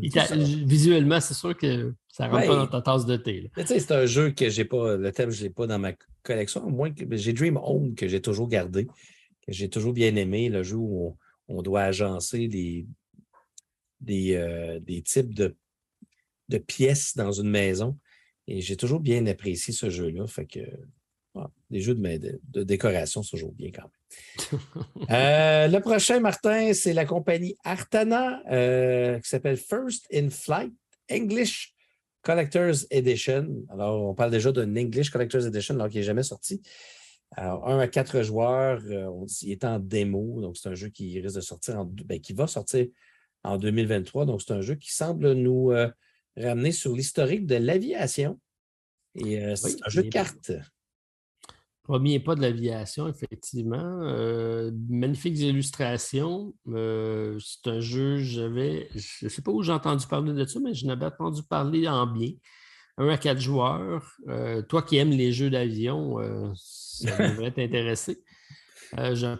visuellement, 0.64 1.20
c'est 1.20 1.34
sûr 1.34 1.56
que 1.56 1.94
ça 2.08 2.28
rentre 2.28 2.46
pas 2.46 2.56
dans 2.56 2.66
ta 2.66 2.82
tasse 2.82 3.06
de 3.06 3.16
thé. 3.16 3.50
C'est 3.64 3.92
un 3.92 4.06
jeu 4.06 4.30
que 4.30 4.48
j'ai 4.48 4.64
pas, 4.64 4.96
le 4.96 5.12
thème, 5.12 5.30
je 5.30 5.38
ne 5.38 5.44
l'ai 5.44 5.50
pas 5.50 5.66
dans 5.66 5.78
ma 5.78 5.92
collection, 6.22 6.68
moins 6.68 6.92
que 6.92 7.04
j'ai 7.16 7.32
Dream 7.32 7.58
Home 7.62 7.94
que 7.94 8.08
j'ai 8.08 8.20
toujours 8.20 8.48
gardé, 8.48 8.86
que 8.86 9.52
j'ai 9.52 9.68
toujours 9.68 9.92
bien 9.92 10.16
aimé, 10.16 10.48
le 10.48 10.62
jeu 10.62 10.76
où 10.76 11.16
on, 11.48 11.62
doit 11.62 11.82
agencer 11.82 12.48
des, 12.48 12.86
des, 14.00 14.34
euh, 14.34 14.80
des 14.80 15.02
types 15.02 15.34
de, 15.34 15.56
de 16.48 16.58
pièces 16.58 17.16
dans 17.16 17.32
une 17.32 17.50
maison. 17.50 17.98
Et 18.48 18.60
j'ai 18.60 18.76
toujours 18.76 19.00
bien 19.00 19.26
apprécié 19.26 19.72
ce 19.72 19.90
jeu-là. 19.90 20.26
Fait 20.26 20.46
que 20.46 20.60
les 21.70 21.80
jeux 21.80 21.94
de, 21.94 22.40
de, 22.50 22.62
décoration, 22.62 23.22
c'est 23.22 23.30
toujours 23.30 23.52
bien 23.52 23.70
quand 23.70 23.82
même. 23.82 24.60
Euh, 25.10 25.68
le 25.68 25.80
prochain, 25.80 26.20
Martin, 26.20 26.72
c'est 26.72 26.92
la 26.92 27.04
compagnie 27.04 27.54
Artana 27.64 28.42
euh, 28.50 29.20
qui 29.20 29.28
s'appelle 29.28 29.56
First 29.56 30.06
in 30.12 30.30
Flight 30.30 30.72
English 31.10 31.74
Collector's 32.22 32.86
Edition. 32.90 33.64
Alors, 33.68 34.02
on 34.02 34.14
parle 34.14 34.30
déjà 34.30 34.50
d'un 34.50 34.74
English 34.76 35.10
Collector's 35.10 35.46
Edition 35.46 35.74
alors 35.74 35.88
qu'il 35.88 36.00
n'est 36.00 36.06
jamais 36.06 36.22
sorti. 36.22 36.60
Alors, 37.32 37.68
un 37.68 37.78
à 37.78 37.88
quatre 37.88 38.22
joueurs, 38.22 38.80
euh, 38.86 39.10
il 39.42 39.52
est 39.52 39.64
en 39.64 39.78
démo, 39.78 40.40
donc 40.40 40.56
c'est 40.56 40.68
un 40.68 40.74
jeu 40.74 40.88
qui 40.88 41.20
risque 41.20 41.36
de 41.36 41.40
sortir 41.40 41.78
en, 41.78 41.84
ben, 41.84 42.20
qui 42.20 42.32
va 42.32 42.46
sortir 42.46 42.86
en 43.44 43.58
2023. 43.58 44.26
Donc, 44.26 44.42
c'est 44.42 44.54
un 44.54 44.62
jeu 44.62 44.74
qui 44.74 44.92
semble 44.92 45.32
nous 45.34 45.72
ramener 46.36 46.72
sur 46.72 46.94
l'historique 46.94 47.46
de 47.46 47.56
l'aviation. 47.56 48.40
Et 49.14 49.54
c'est 49.54 49.76
un 49.84 49.88
jeu 49.88 50.02
de 50.02 50.08
cartes. 50.08 50.52
Premier 51.86 52.18
pas 52.18 52.34
de 52.34 52.40
l'aviation, 52.40 53.06
effectivement. 53.06 54.00
Euh, 54.02 54.72
magnifiques 54.88 55.38
illustrations. 55.38 56.52
Euh, 56.66 57.38
c'est 57.38 57.70
un 57.70 57.78
jeu, 57.78 58.18
j'avais, 58.18 58.88
je 58.96 59.26
ne 59.26 59.28
sais 59.28 59.40
pas 59.40 59.52
où 59.52 59.62
j'ai 59.62 59.70
entendu 59.70 60.04
parler 60.08 60.32
de 60.32 60.44
ça, 60.46 60.58
mais 60.58 60.74
je 60.74 60.84
n'avais 60.84 61.06
entendu 61.06 61.42
parler 61.44 61.86
en 61.86 62.08
bien. 62.08 62.30
Un 62.98 63.08
à 63.08 63.16
quatre 63.16 63.40
joueurs. 63.40 64.04
Euh, 64.26 64.62
toi 64.62 64.82
qui 64.82 64.96
aimes 64.96 65.10
les 65.10 65.30
jeux 65.30 65.48
d'avion, 65.48 66.16
ça 66.56 67.16
devrait 67.28 67.52
t'intéresser. 67.52 68.20
je 68.96 69.36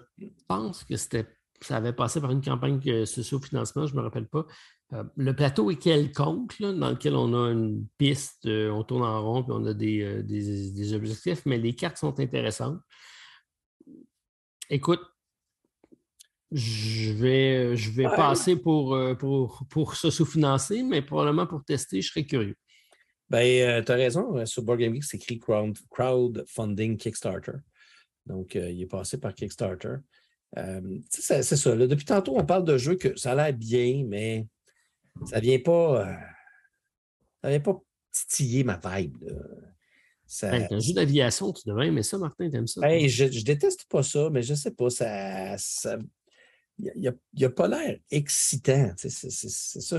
pense 0.47 0.85
que 0.85 0.97
c'était, 0.97 1.27
ça 1.61 1.79
avait 1.79 1.95
passé 1.95 2.21
par 2.21 2.31
une 2.31 2.43
campagne 2.43 2.79
de 2.79 3.05
socio-financement, 3.05 3.87
je 3.87 3.95
ne 3.95 3.99
me 3.99 4.05
rappelle 4.05 4.29
pas. 4.29 4.47
Euh, 4.93 5.03
le 5.17 5.35
plateau 5.35 5.71
est 5.71 5.83
quelconque, 5.83 6.61
dans 6.61 6.91
lequel 6.91 7.17
on 7.17 7.35
a 7.35 7.51
une 7.51 7.87
piste, 7.99 8.47
euh, 8.47 8.71
on 8.71 8.85
tourne 8.85 9.03
en 9.03 9.21
rond, 9.21 9.43
puis 9.43 9.53
on 9.53 9.65
a 9.65 9.71
euh, 9.71 10.23
des, 10.23 10.95
objectifs, 10.95 11.43
mais 11.45 11.59
les 11.59 11.75
cartes 11.75 11.97
sont 11.97 12.19
intéressantes. 12.21 12.81
Écoute, 14.71 15.01
je 16.53 17.13
vais, 17.13 17.77
je 17.77 17.91
vais 17.91 18.05
passer 18.05 18.55
pour, 18.55 18.97
pour, 19.19 19.65
pour 19.69 19.97
se 19.97 20.11
sous-financer, 20.11 20.85
mais 20.85 21.03
probablement 21.03 21.47
pour 21.47 21.65
tester, 21.65 22.01
je 22.01 22.09
serais 22.09 22.25
curieux. 22.25 22.57
Ben, 23.29 23.85
tu 23.85 23.91
as 23.91 23.95
raison, 23.97 24.47
sur 24.47 24.63
Board 24.63 24.79
Game 24.79 24.95
Geek, 24.95 25.03
c'est 25.03 25.17
écrit 25.17 25.41
Crowdfunding 25.91 26.97
Kickstarter. 26.97 27.59
Donc, 28.27 28.55
il 28.55 28.81
est 28.81 28.87
passé 28.87 29.19
par 29.19 29.35
Kickstarter. 29.35 29.97
c'est 31.11 31.43
ça. 31.43 31.77
depuis 31.77 32.05
tantôt, 32.05 32.39
on 32.39 32.47
parle 32.47 32.65
de 32.65 32.79
jeux 32.79 32.97
que 32.97 33.17
ça 33.17 33.33
a 33.33 33.35
l'air 33.35 33.53
bien, 33.53 34.05
mais 34.07 34.47
ça 35.25 35.41
vient 35.41 35.59
pas. 35.59 36.07
Euh, 36.07 36.15
ça 37.43 37.49
vient 37.51 37.61
pas 37.61 37.81
titiller 38.13 38.65
ma 38.65 38.81
vibe. 38.85 39.17
Ça... 40.27 40.53
un 40.53 40.81
jeu 40.81 40.93
d'aviation, 40.93 41.53
tu 41.53 41.69
devrais 41.69 41.87
aimer 41.87 42.03
ça, 42.03 42.19
Martin, 42.19 42.51
t'aimes 42.51 42.67
ça? 42.67 42.81
je, 42.99 43.31
je 43.31 43.45
déteste 43.45 43.85
pas 43.89 44.03
ça, 44.03 44.29
mais 44.31 44.43
je 44.43 44.55
sais 44.55 44.73
pas, 44.73 44.91
ça. 44.91 45.57
il 46.79 47.15
n'a 47.41 47.47
a 47.47 47.51
pas 47.51 47.69
l'air 47.69 47.99
excitant. 48.11 48.93
C'est 48.97 49.11
ça. 49.11 49.99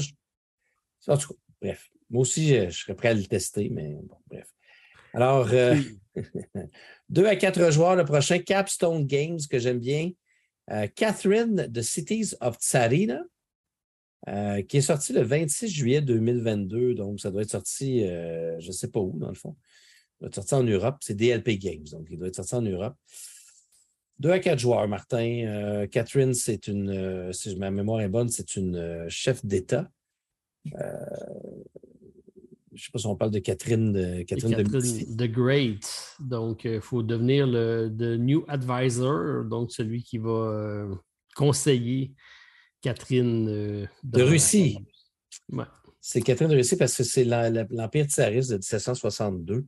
En 1.07 1.17
tout 1.17 1.29
cas, 1.29 1.39
bref. 1.61 1.89
Moi 2.09 2.21
aussi, 2.21 2.55
je, 2.55 2.69
serais 2.69 2.95
prêt 2.95 3.09
à 3.09 3.13
le 3.13 3.25
tester, 3.25 3.69
mais 3.69 3.97
bon, 4.01 4.17
bref. 4.27 4.47
Alors, 5.13 5.47
euh, 5.51 5.75
deux 7.09 7.25
à 7.25 7.35
quatre 7.35 7.71
joueurs 7.71 7.95
le 7.95 8.05
prochain, 8.05 8.39
Capstone 8.39 9.05
Games, 9.05 9.39
que 9.49 9.59
j'aime 9.59 9.79
bien. 9.79 10.11
Euh, 10.69 10.87
Catherine 10.95 11.67
de 11.67 11.81
Cities 11.81 12.35
of 12.41 12.57
Tsarina. 12.57 13.21
Euh, 14.27 14.61
qui 14.61 14.77
est 14.77 14.81
sorti 14.81 15.13
le 15.13 15.21
26 15.21 15.69
juillet 15.69 16.01
2022. 16.01 16.95
Donc, 16.95 17.21
ça 17.21 17.31
doit 17.31 17.43
être 17.43 17.51
sorti, 17.51 18.03
euh, 18.03 18.59
je 18.59 18.67
ne 18.67 18.71
sais 18.73 18.89
pas 18.89 18.99
où, 18.99 19.17
dans 19.17 19.29
le 19.29 19.35
fond. 19.35 19.55
Il 20.19 20.23
doit 20.23 20.27
être 20.27 20.35
sorti 20.35 20.53
en 20.55 20.63
Europe. 20.63 20.97
C'est 20.99 21.15
DLP 21.15 21.57
Games. 21.57 21.85
Donc, 21.91 22.07
il 22.09 22.17
doit 22.17 22.27
être 22.27 22.35
sorti 22.35 22.55
en 22.55 22.61
Europe. 22.61 22.95
Deux 24.19 24.31
à 24.31 24.39
quatre 24.39 24.59
joueurs, 24.59 24.85
Martin. 24.87 25.45
Euh, 25.45 25.87
Catherine, 25.87 26.33
c'est 26.33 26.67
une, 26.67 27.31
si 27.31 27.55
ma 27.55 27.71
mémoire 27.71 28.01
est 28.01 28.09
bonne, 28.09 28.27
c'est 28.27 28.57
une 28.57 29.05
chef 29.07 29.45
d'État. 29.45 29.89
je 30.65 30.71
ne 30.71 30.77
sais 32.75 32.91
pas 32.91 32.99
si 32.99 33.05
on 33.05 33.15
parle 33.15 33.31
de 33.31 33.39
Catherine 33.39 33.93
de 33.93 34.23
Catherine, 34.23 34.57
Catherine 34.57 35.15
the 35.15 35.31
Great. 35.31 36.15
Donc, 36.19 36.65
il 36.65 36.81
faut 36.81 37.03
devenir 37.03 37.47
le 37.47 38.17
New 38.17 38.43
Advisor, 38.49 39.45
donc 39.45 39.71
celui 39.71 40.03
qui 40.03 40.17
va 40.17 40.85
conseiller 41.35 42.11
Catherine 42.81 43.49
euh, 43.49 43.85
de 44.03 44.23
Russie. 44.23 44.77
C'est 45.99 46.21
Catherine 46.21 46.49
de 46.49 46.55
Russie 46.55 46.77
parce 46.77 46.95
que 46.95 47.03
c'est 47.03 47.25
l'Empire 47.25 48.05
tsariste 48.05 48.51
de 48.51 48.55
1762. 48.55 49.65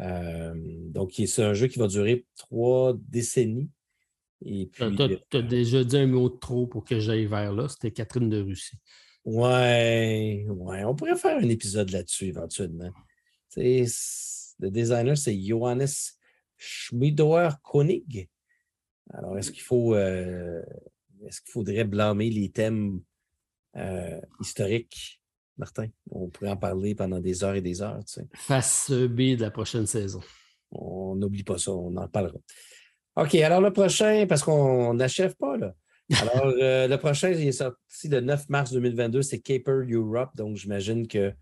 Euh, 0.00 0.54
donc, 0.56 1.12
c'est 1.14 1.42
un 1.42 1.54
jeu 1.54 1.68
qui 1.68 1.78
va 1.78 1.86
durer 1.86 2.26
trois 2.36 2.94
décennies. 3.08 3.70
Tu 4.44 4.68
as, 4.80 4.86
euh, 4.86 5.42
déjà 5.42 5.84
dit 5.84 5.96
un 5.96 6.06
mot 6.06 6.28
de 6.28 6.36
trop 6.36 6.66
pour 6.66 6.84
que 6.84 6.98
j'aille 6.98 7.26
vers 7.26 7.52
là. 7.52 7.68
C'était 7.68 7.92
Catherine 7.92 8.28
de 8.28 8.42
Russie. 8.42 8.76
Ouais, 9.24 10.44
ouais. 10.48 10.84
On 10.84 10.94
pourrait 10.94 11.16
faire 11.16 11.38
un 11.38 11.48
épisode 11.48 11.90
là-dessus 11.90 12.26
éventuellement. 12.26 12.90
le 13.56 14.70
designer, 14.70 15.16
c'est 15.16 15.40
Johannes 15.40 15.86
Schmidauer 16.56 17.50
Koenig. 17.62 18.28
Alors, 19.12 19.38
est-ce 19.38 19.52
qu'il 19.52 19.62
faut 19.62 19.94
est-ce 21.26 21.40
qu'il 21.40 21.52
faudrait 21.52 21.84
blâmer 21.84 22.30
les 22.30 22.50
thèmes 22.50 23.00
euh, 23.76 24.20
historiques, 24.40 25.20
Martin? 25.56 25.88
On 26.10 26.28
pourrait 26.28 26.50
en 26.50 26.56
parler 26.56 26.94
pendant 26.94 27.20
des 27.20 27.44
heures 27.44 27.54
et 27.54 27.60
des 27.60 27.82
heures. 27.82 28.00
Tu 28.06 28.14
sais. 28.14 28.26
Face 28.34 28.90
B 28.90 29.36
de 29.36 29.42
la 29.42 29.50
prochaine 29.50 29.86
saison. 29.86 30.20
On 30.70 31.14
n'oublie 31.14 31.44
pas 31.44 31.58
ça, 31.58 31.72
on 31.72 31.96
en 31.96 32.08
parlera. 32.08 32.38
OK, 33.16 33.34
alors 33.36 33.60
le 33.60 33.72
prochain, 33.72 34.26
parce 34.28 34.42
qu'on 34.42 34.94
n'achève 34.94 35.36
pas, 35.36 35.56
là. 35.56 35.74
Alors, 36.20 36.52
euh, 36.60 36.86
le 36.86 36.98
prochain, 36.98 37.30
il 37.30 37.48
est 37.48 37.52
sorti 37.52 38.08
le 38.08 38.20
9 38.20 38.50
mars 38.50 38.72
2022, 38.72 39.22
c'est 39.22 39.38
Caper 39.38 39.84
Europe. 39.90 40.30
Donc, 40.36 40.56
j'imagine 40.56 41.08
que. 41.08 41.32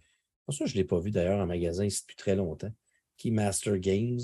Pour 0.45 0.55
ça, 0.55 0.67
je 0.67 0.73
ne 0.73 0.77
l'ai 0.79 0.85
pas 0.85 1.01
vu 1.01 1.11
d'ailleurs 1.11 1.41
en 1.41 1.47
magasin 1.47 1.85
depuis 1.85 2.15
très 2.17 2.37
longtemps. 2.37 2.71
Keymaster 3.17 3.79
Games. 3.79 4.21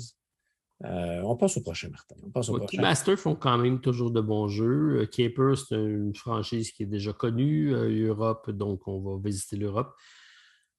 Euh, 0.85 1.21
on 1.23 1.35
passe 1.35 1.57
au 1.57 1.61
prochain, 1.61 1.89
Martin. 1.89 2.15
On 2.23 2.29
passe 2.29 2.49
au 2.49 2.59
Master 2.77 3.19
font 3.19 3.35
quand 3.35 3.57
même 3.57 3.81
toujours 3.81 4.11
de 4.11 4.21
bons 4.21 4.47
jeux. 4.47 5.01
Euh, 5.01 5.05
Caper, 5.05 5.53
c'est 5.55 5.75
une 5.75 6.15
franchise 6.15 6.71
qui 6.71 6.83
est 6.83 6.87
déjà 6.87 7.11
connue. 7.11 7.73
Euh, 7.73 8.07
Europe, 8.07 8.49
donc 8.49 8.87
on 8.87 8.99
va 8.99 9.21
visiter 9.21 9.57
l'Europe. 9.57 9.93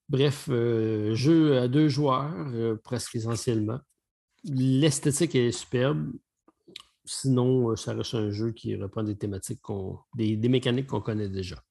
Bref, 0.09 0.49
jeu 0.49 1.57
à 1.57 1.69
deux 1.69 1.87
joueurs, 1.87 2.33
presque 2.83 3.15
essentiellement. 3.15 3.79
L'esthétique 4.43 5.35
est 5.35 5.51
superbe. 5.51 6.11
Sinon, 7.05 7.77
ça 7.77 7.93
reste 7.93 8.15
un 8.15 8.29
jeu 8.29 8.51
qui 8.51 8.75
reprend 8.75 9.03
des 9.03 9.15
thématiques, 9.15 9.61
des, 10.17 10.35
des 10.35 10.49
mécaniques 10.49 10.87
qu'on 10.87 10.99
connaît 10.99 11.29
déjà. 11.29 11.63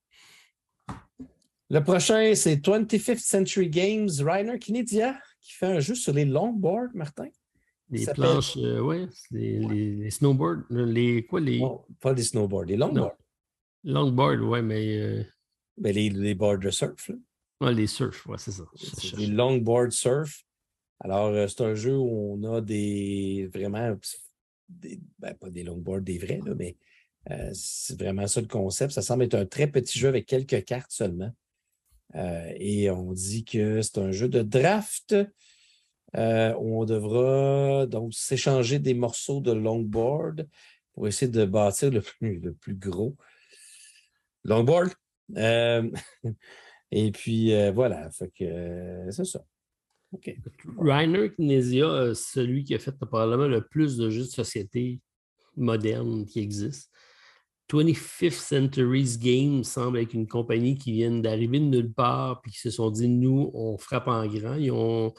Le 1.69 1.85
prochain, 1.85 2.35
c'est 2.35 2.57
25th 2.57 3.19
Century 3.19 3.69
Games, 3.69 4.09
Rainer 4.21 4.59
Kinedia, 4.59 5.19
qui 5.43 5.53
fait 5.53 5.67
un 5.67 5.81
jeu 5.81 5.95
sur 5.95 6.15
les 6.15 6.25
longboards, 6.25 6.89
Martin. 6.95 7.29
Les 7.91 8.07
planches, 8.07 8.57
euh, 8.57 8.81
oui, 8.81 9.07
les, 9.31 9.59
les, 9.59 10.11
snowboards, 10.11 10.63
les 10.71 11.25
quoi, 11.27 11.41
les. 11.41 11.61
pas 12.01 12.13
les 12.13 12.23
snowboards, 12.23 12.67
les 12.67 12.77
longboards. 12.77 13.17
Longboards, 13.85 14.41
oui, 14.43 14.63
mais. 14.63 14.99
Euh... 14.99 15.25
Mais 15.77 15.93
les, 15.93 16.11
les 16.11 16.35
boards 16.35 16.59
de 16.59 16.71
surf, 16.71 17.09
là. 17.09 17.17
Oui, 17.63 17.75
les 17.75 17.87
surf, 17.87 18.27
oui, 18.27 18.37
c'est 18.39 18.53
ça. 18.53 18.65
C'est 18.77 19.17
des 19.17 19.27
longboard 19.27 19.93
surf. 19.93 20.45
Alors, 21.01 21.29
euh, 21.29 21.47
c'est 21.49 21.63
un 21.63 21.75
jeu 21.75 21.97
où 21.97 22.35
on 22.35 22.55
a 22.55 22.61
des 22.61 23.51
vraiment 23.53 23.97
des, 24.69 25.01
ben, 25.19 25.35
pas 25.35 25.51
des 25.51 25.65
longboards, 25.65 26.03
des 26.03 26.19
vrais, 26.19 26.41
là, 26.45 26.55
mais 26.55 26.77
Euh, 27.31 27.51
c'est 27.53 27.99
vraiment 27.99 28.27
ça 28.27 28.41
le 28.41 28.47
concept. 28.47 28.93
Ça 28.93 29.03
semble 29.03 29.25
être 29.25 29.35
un 29.35 29.47
très 29.47 29.67
petit 29.67 29.99
jeu 29.99 30.09
avec 30.09 30.27
quelques 30.27 30.65
cartes 30.65 30.91
seulement. 30.91 31.31
Euh, 32.15 32.53
et 32.57 32.91
on 32.91 33.13
dit 33.13 33.45
que 33.45 33.83
c'est 33.83 33.99
un 33.99 34.11
jeu 34.11 34.29
de 34.29 34.43
draft 34.43 35.15
euh, 36.17 36.55
on 36.59 36.85
devra 36.85 37.87
donc 37.87 38.15
s'échanger 38.15 38.79
des 38.79 38.95
morceaux 38.95 39.41
de 39.41 39.53
longboard 39.53 40.49
pour 40.93 41.09
essayer 41.09 41.31
de 41.31 41.45
bâtir 41.45 41.91
le 41.91 42.01
plus, 42.03 42.75
gros 42.75 43.17
longboard. 44.45 44.91
et 46.91 47.13
puis 47.13 47.71
voilà, 47.73 48.11
fait 48.11 48.33
que 48.37 49.07
c'est 49.11 49.25
ça. 49.25 49.45
OK. 50.13 50.35
Reiner 50.77 51.31
Kinesia, 51.31 52.15
celui 52.15 52.65
qui 52.65 52.75
a 52.75 52.81
fait 52.81 52.91
probablement 52.91 53.47
le 53.47 53.65
plus 53.65 53.97
de 53.97 54.11
jeux 54.11 54.25
de 54.25 54.29
société 54.29 55.01
modernes 55.57 56.27
qui 56.27 56.41
existent. 56.41 56.91
25th 57.71 58.33
Century's 58.33 59.19
Game 59.19 59.63
semble 59.63 59.99
être 59.99 60.15
une 60.15 60.27
compagnie 60.27 60.77
qui 60.77 60.93
vient 60.93 61.13
d'arriver 61.13 61.61
de 61.61 61.67
nulle 61.67 61.93
part 61.93 62.41
puis 62.41 62.51
qui 62.51 62.59
se 62.59 62.71
sont 62.71 62.91
dit 62.91 63.09
nous, 63.09 63.51
on 63.55 63.79
frappe 63.79 64.09
en 64.09 64.27
grand. 64.27 64.57
Ils 64.57 64.73
ont, 64.73 65.15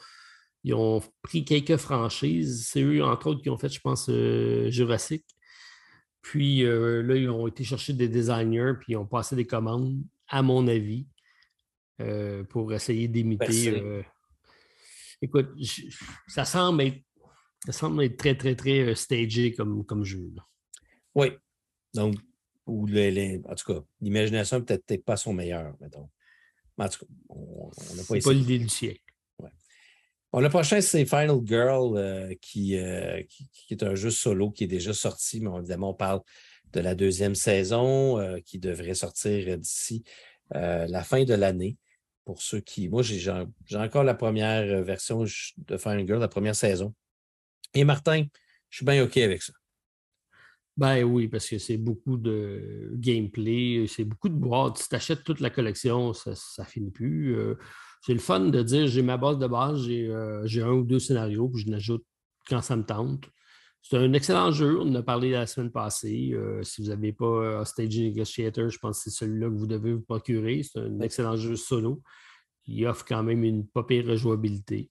ils 0.64 0.74
ont 0.74 1.02
pris 1.22 1.44
quelques 1.44 1.76
franchises. 1.76 2.68
C'est 2.68 2.82
eux, 2.82 3.02
entre 3.04 3.28
autres, 3.28 3.42
qui 3.42 3.50
ont 3.50 3.58
fait, 3.58 3.68
je 3.68 3.80
pense, 3.80 4.08
euh, 4.08 4.70
Jurassic. 4.70 5.24
Puis 6.20 6.64
euh, 6.64 7.02
là, 7.02 7.16
ils 7.16 7.28
ont 7.28 7.48
été 7.48 7.64
chercher 7.64 7.94
des 7.94 8.08
designers 8.08 8.74
puis 8.78 8.92
ils 8.92 8.96
ont 8.96 9.06
passé 9.06 9.34
des 9.34 9.46
commandes, 9.46 10.00
à 10.28 10.42
mon 10.42 10.68
avis, 10.68 11.06
euh, 12.00 12.44
pour 12.44 12.72
essayer 12.72 13.08
d'imiter. 13.08 14.04
écoute, 15.20 15.48
ça 16.28 16.44
semble 16.44 16.82
être 16.82 17.02
ça 17.64 17.72
semble 17.72 18.02
être 18.02 18.16
très, 18.16 18.36
très, 18.36 18.56
très 18.56 18.92
stagé 18.96 19.52
comme, 19.52 19.84
comme 19.84 20.02
jeu. 20.02 20.32
Oui. 21.14 21.28
Donc, 21.94 22.16
ou 22.66 22.88
en 22.88 23.54
tout 23.54 23.72
cas, 23.72 23.84
l'imagination 24.00 24.58
n'est 24.58 24.64
peut-être 24.64 25.04
pas 25.04 25.16
son 25.16 25.32
meilleur, 25.32 25.76
mettons. 25.80 26.08
en 26.78 26.88
tout 26.88 26.98
cas, 27.00 27.12
on 27.28 27.70
n'a 27.94 28.02
pas, 28.02 28.18
pas 28.18 28.32
l'idée 28.32 28.58
du 28.58 28.68
siècle. 28.68 29.11
Le 30.40 30.48
prochain, 30.48 30.80
c'est 30.80 31.04
Final 31.04 31.40
Girl, 31.44 31.96
euh, 31.96 32.30
euh, 32.30 32.34
qui, 32.40 32.78
qui, 33.52 33.74
est 33.74 33.82
un 33.82 33.94
jeu 33.94 34.10
solo 34.10 34.50
qui 34.50 34.64
est 34.64 34.68
déjà 34.68 34.94
sorti, 34.94 35.40
mais 35.40 35.50
évidemment, 35.58 35.90
on 35.90 35.94
parle 35.94 36.20
de 36.72 36.80
la 36.80 36.94
deuxième 36.94 37.34
saison 37.34 38.18
euh, 38.18 38.38
qui 38.40 38.58
devrait 38.58 38.94
sortir 38.94 39.58
d'ici 39.58 40.04
la 40.50 41.02
fin 41.02 41.24
de 41.24 41.34
l'année. 41.34 41.76
Pour 42.24 42.40
ceux 42.40 42.60
qui. 42.60 42.88
Moi, 42.88 43.02
j'ai 43.02 43.32
encore 43.74 44.04
la 44.04 44.14
première 44.14 44.84
version 44.84 45.24
de 45.24 45.76
Final 45.76 46.06
Girl, 46.06 46.20
la 46.20 46.28
première 46.28 46.54
saison. 46.54 46.94
Et 47.74 47.82
Martin, 47.82 48.26
je 48.70 48.76
suis 48.76 48.86
bien 48.86 49.02
OK 49.02 49.16
avec 49.16 49.42
ça. 49.42 49.52
Ben 50.76 51.02
oui, 51.02 51.26
parce 51.26 51.48
que 51.48 51.58
c'est 51.58 51.78
beaucoup 51.78 52.16
de 52.16 52.92
gameplay, 52.94 53.86
c'est 53.88 54.04
beaucoup 54.04 54.28
de 54.28 54.36
boîtes. 54.36 54.78
Si 54.78 54.88
tu 54.88 54.94
achètes 54.94 55.24
toute 55.24 55.40
la 55.40 55.50
collection, 55.50 56.12
ça 56.12 56.30
ne 56.58 56.64
finit 56.64 56.92
plus. 56.92 57.36
Euh, 58.02 58.06
c'est 58.06 58.14
le 58.14 58.20
fun 58.20 58.40
de 58.40 58.62
dire 58.62 58.86
j'ai 58.86 59.02
ma 59.02 59.16
base 59.16 59.38
de 59.38 59.46
base, 59.46 59.86
euh, 59.88 60.42
j'ai 60.46 60.62
un 60.62 60.72
ou 60.72 60.84
deux 60.84 60.98
scénarios, 60.98 61.48
puis 61.48 61.62
je 61.62 61.70
n'ajoute 61.70 62.04
quand 62.48 62.62
ça 62.62 62.76
me 62.76 62.84
tente. 62.84 63.24
C'est 63.82 63.96
un 63.96 64.12
excellent 64.12 64.52
jeu, 64.52 64.78
on 64.78 64.88
en 64.88 64.94
a 64.94 65.02
parlé 65.02 65.30
la 65.32 65.46
semaine 65.46 65.72
passée. 65.72 66.30
Euh, 66.34 66.62
si 66.62 66.82
vous 66.82 66.88
n'avez 66.88 67.12
pas 67.12 67.64
Stage 67.64 67.98
Negotiator, 67.98 68.68
je 68.68 68.78
pense 68.78 68.98
que 68.98 69.10
c'est 69.10 69.16
celui-là 69.16 69.48
que 69.48 69.54
vous 69.54 69.66
devez 69.66 69.92
vous 69.94 70.02
procurer. 70.02 70.62
C'est 70.62 70.78
un 70.78 71.00
excellent 71.00 71.36
jeu 71.36 71.56
solo 71.56 72.00
qui 72.64 72.86
offre 72.86 73.04
quand 73.04 73.24
même 73.24 73.42
une 73.42 73.66
pas 73.66 73.82
pire 73.82 74.06
rejouabilité 74.06 74.88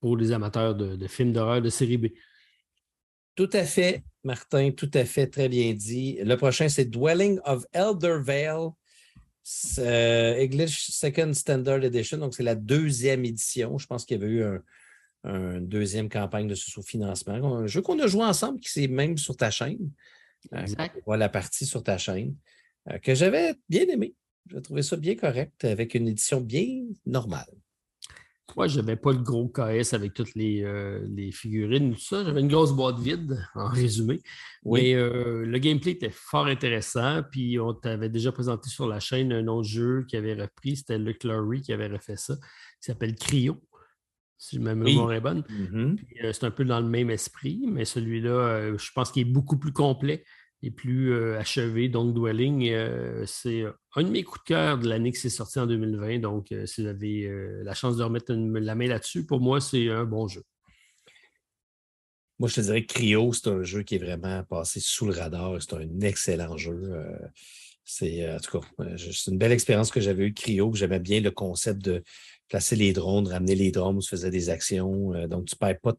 pour 0.00 0.16
les 0.16 0.30
amateurs 0.30 0.76
de, 0.76 0.94
de 0.94 1.06
films 1.08 1.32
d'horreur 1.32 1.60
de 1.60 1.68
série 1.68 1.98
B. 1.98 2.06
Tout 3.34 3.50
à 3.54 3.64
fait, 3.64 4.04
Martin, 4.22 4.70
tout 4.70 4.90
à 4.94 5.04
fait, 5.04 5.26
très 5.26 5.48
bien 5.48 5.72
dit. 5.74 6.18
Le 6.22 6.36
prochain, 6.36 6.68
c'est 6.68 6.84
Dwelling 6.84 7.40
of 7.44 7.64
Elder 7.72 8.18
Vale, 8.22 8.70
English 9.78 10.90
Second 10.90 11.32
Standard 11.34 11.84
Edition. 11.84 12.18
Donc, 12.18 12.34
c'est 12.34 12.42
la 12.42 12.54
deuxième 12.54 13.24
édition. 13.24 13.78
Je 13.78 13.86
pense 13.86 14.04
qu'il 14.04 14.20
y 14.20 14.24
avait 14.24 14.32
eu 14.32 14.44
une 15.24 15.66
deuxième 15.66 16.08
campagne 16.08 16.48
de 16.48 16.54
sous-financement. 16.54 17.56
Un 17.56 17.66
jeu 17.66 17.82
qu'on 17.82 17.98
a 17.98 18.06
joué 18.06 18.24
ensemble, 18.24 18.60
qui 18.60 18.70
c'est 18.70 18.88
même 18.88 19.18
sur 19.18 19.36
ta 19.36 19.50
chaîne. 19.50 19.90
Euh, 20.54 20.60
exact. 20.60 20.96
On 20.96 21.02
voit 21.06 21.16
la 21.16 21.28
partie 21.28 21.66
sur 21.66 21.82
ta 21.82 21.98
chaîne, 21.98 22.34
euh, 22.90 22.98
que 22.98 23.14
j'avais 23.14 23.54
bien 23.68 23.86
aimé. 23.88 24.14
J'ai 24.50 24.62
trouvé 24.62 24.82
ça 24.82 24.96
bien 24.96 25.14
correct, 25.14 25.64
avec 25.64 25.94
une 25.94 26.08
édition 26.08 26.40
bien 26.40 26.84
normale. 27.06 27.50
Moi, 28.56 28.66
je 28.68 28.80
n'avais 28.80 28.96
pas 28.96 29.12
le 29.12 29.18
gros 29.18 29.48
KS 29.48 29.94
avec 29.94 30.14
toutes 30.14 30.34
les, 30.34 30.62
euh, 30.62 31.06
les 31.08 31.32
figurines, 31.32 31.94
tout 31.94 32.00
ça. 32.00 32.24
J'avais 32.24 32.40
une 32.40 32.48
grosse 32.48 32.72
boîte 32.72 32.98
vide, 32.98 33.38
en 33.54 33.68
résumé. 33.68 34.20
Oui. 34.64 34.80
Mais 34.80 34.94
euh, 34.94 35.44
le 35.44 35.58
gameplay 35.58 35.92
était 35.92 36.10
fort 36.10 36.46
intéressant. 36.46 37.22
Puis 37.30 37.58
on 37.58 37.74
t'avait 37.74 38.08
déjà 38.08 38.32
présenté 38.32 38.68
sur 38.68 38.86
la 38.86 39.00
chaîne 39.00 39.32
un 39.32 39.46
autre 39.46 39.68
jeu 39.68 40.04
qui 40.08 40.16
avait 40.16 40.34
repris. 40.34 40.76
C'était 40.76 40.98
Luke 40.98 41.24
Laurie 41.24 41.62
qui 41.62 41.72
avait 41.72 41.88
refait 41.88 42.16
ça, 42.16 42.34
qui 42.36 42.86
s'appelle 42.86 43.14
Cryo, 43.14 43.60
si 44.38 44.58
ma 44.58 44.74
mémoire 44.74 45.12
est 45.12 45.20
bonne. 45.20 45.42
Mm-hmm. 45.42 45.98
Euh, 46.24 46.32
c'est 46.32 46.44
un 46.44 46.50
peu 46.50 46.64
dans 46.64 46.80
le 46.80 46.88
même 46.88 47.10
esprit, 47.10 47.62
mais 47.66 47.84
celui-là, 47.84 48.76
je 48.76 48.90
pense 48.94 49.10
qu'il 49.10 49.22
est 49.22 49.30
beaucoup 49.30 49.58
plus 49.58 49.72
complet 49.72 50.24
et 50.62 50.70
plus 50.70 51.12
euh, 51.12 51.38
achevé. 51.38 51.88
Donc, 51.88 52.14
Dwelling, 52.14 52.68
euh, 52.70 53.24
c'est 53.26 53.64
un 53.94 54.02
de 54.02 54.10
mes 54.10 54.22
coups 54.22 54.40
de 54.40 54.48
cœur 54.48 54.78
de 54.78 54.88
l'année 54.88 55.12
qui 55.12 55.18
s'est 55.18 55.30
sorti 55.30 55.58
en 55.58 55.66
2020. 55.66 56.18
Donc, 56.18 56.52
euh, 56.52 56.66
si 56.66 56.82
vous 56.82 56.88
avez 56.88 57.30
la 57.62 57.74
chance 57.74 57.96
de 57.96 58.02
remettre 58.02 58.32
la 58.32 58.74
main 58.74 58.86
là-dessus, 58.86 59.24
pour 59.24 59.40
moi, 59.40 59.60
c'est 59.60 59.88
un 59.88 60.04
bon 60.04 60.28
jeu. 60.28 60.42
Moi, 62.38 62.48
je 62.48 62.54
te 62.54 62.60
dirais 62.60 62.84
que 62.84 62.92
Cryo, 62.94 63.32
c'est 63.32 63.48
un 63.48 63.62
jeu 63.62 63.82
qui 63.82 63.96
est 63.96 63.98
vraiment 63.98 64.42
passé 64.44 64.80
sous 64.80 65.06
le 65.06 65.12
radar. 65.12 65.60
C'est 65.60 65.74
un 65.74 66.00
excellent 66.00 66.56
jeu. 66.56 66.80
c'est, 67.84 68.32
en 68.32 68.38
tout 68.38 68.60
cas, 68.60 68.66
c'est 68.96 69.30
une 69.30 69.38
belle 69.38 69.52
expérience 69.52 69.90
que 69.90 70.00
j'avais 70.00 70.24
eue, 70.24 70.34
Cryo. 70.34 70.72
J'aimais 70.74 71.00
bien 71.00 71.20
le 71.20 71.30
concept 71.30 71.82
de 71.82 72.02
placer 72.48 72.76
les 72.76 72.94
drones, 72.94 73.28
ramener 73.28 73.54
les 73.54 73.70
drones 73.70 73.98
où 73.98 74.00
se 74.00 74.08
faisait 74.08 74.30
des 74.30 74.48
actions. 74.48 75.10
donc, 75.28 75.46
tu 75.46 75.54
ne 75.54 75.58
perds 75.58 75.80
pas. 75.80 75.94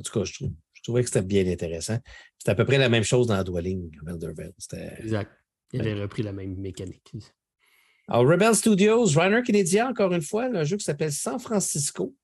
En 0.00 0.02
tout 0.02 0.12
cas, 0.12 0.24
je 0.24 0.32
trouve, 0.32 0.50
je 0.80 0.84
trouvais 0.84 1.02
que 1.02 1.08
c'était 1.10 1.26
bien 1.26 1.46
intéressant. 1.46 1.98
C'était 2.38 2.52
à 2.52 2.54
peu 2.54 2.64
près 2.64 2.78
la 2.78 2.88
même 2.88 3.02
chose 3.02 3.26
dans 3.26 3.42
Dwelling, 3.44 3.90
Elderville. 4.08 4.52
Exact. 4.98 5.30
Il 5.72 5.82
avait 5.82 6.00
repris 6.00 6.22
la 6.22 6.32
même 6.32 6.56
mécanique. 6.56 7.12
Alors, 8.08 8.26
Rebel 8.26 8.54
Studios, 8.54 9.06
Runner 9.14 9.42
Canadien, 9.42 9.90
encore 9.90 10.12
une 10.12 10.22
fois, 10.22 10.44
un 10.46 10.64
jeu 10.64 10.76
qui 10.76 10.84
s'appelle 10.84 11.12
San 11.12 11.38
Francisco. 11.38 12.14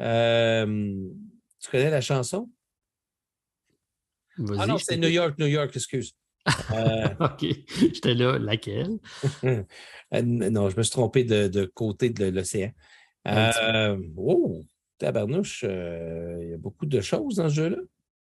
Euh, 0.00 0.94
tu 1.58 1.70
connais 1.70 1.90
la 1.90 2.02
chanson? 2.02 2.50
Ah 4.58 4.66
non, 4.66 4.76
c'est 4.76 4.98
New 4.98 5.08
York, 5.08 5.38
New 5.38 5.46
York, 5.46 5.74
excuse. 5.74 6.12
Euh, 6.72 7.08
OK. 7.18 7.44
J'étais 7.76 8.14
là. 8.14 8.38
Laquelle? 8.38 8.98
Euh, 10.14 10.22
non, 10.22 10.70
je 10.70 10.76
me 10.76 10.84
suis 10.84 10.92
trompé 10.92 11.24
de, 11.24 11.64
côté 11.74 12.10
de 12.10 12.26
l'océan. 12.26 12.70
oh, 14.16 14.62
tabarnouche, 14.98 15.64
euh, 15.66 16.38
il 16.42 16.50
y 16.50 16.54
a 16.54 16.58
beaucoup 16.58 16.86
de 16.86 17.00
choses 17.00 17.36
dans 17.36 17.48
ce 17.48 17.54
jeu-là. 17.54 17.78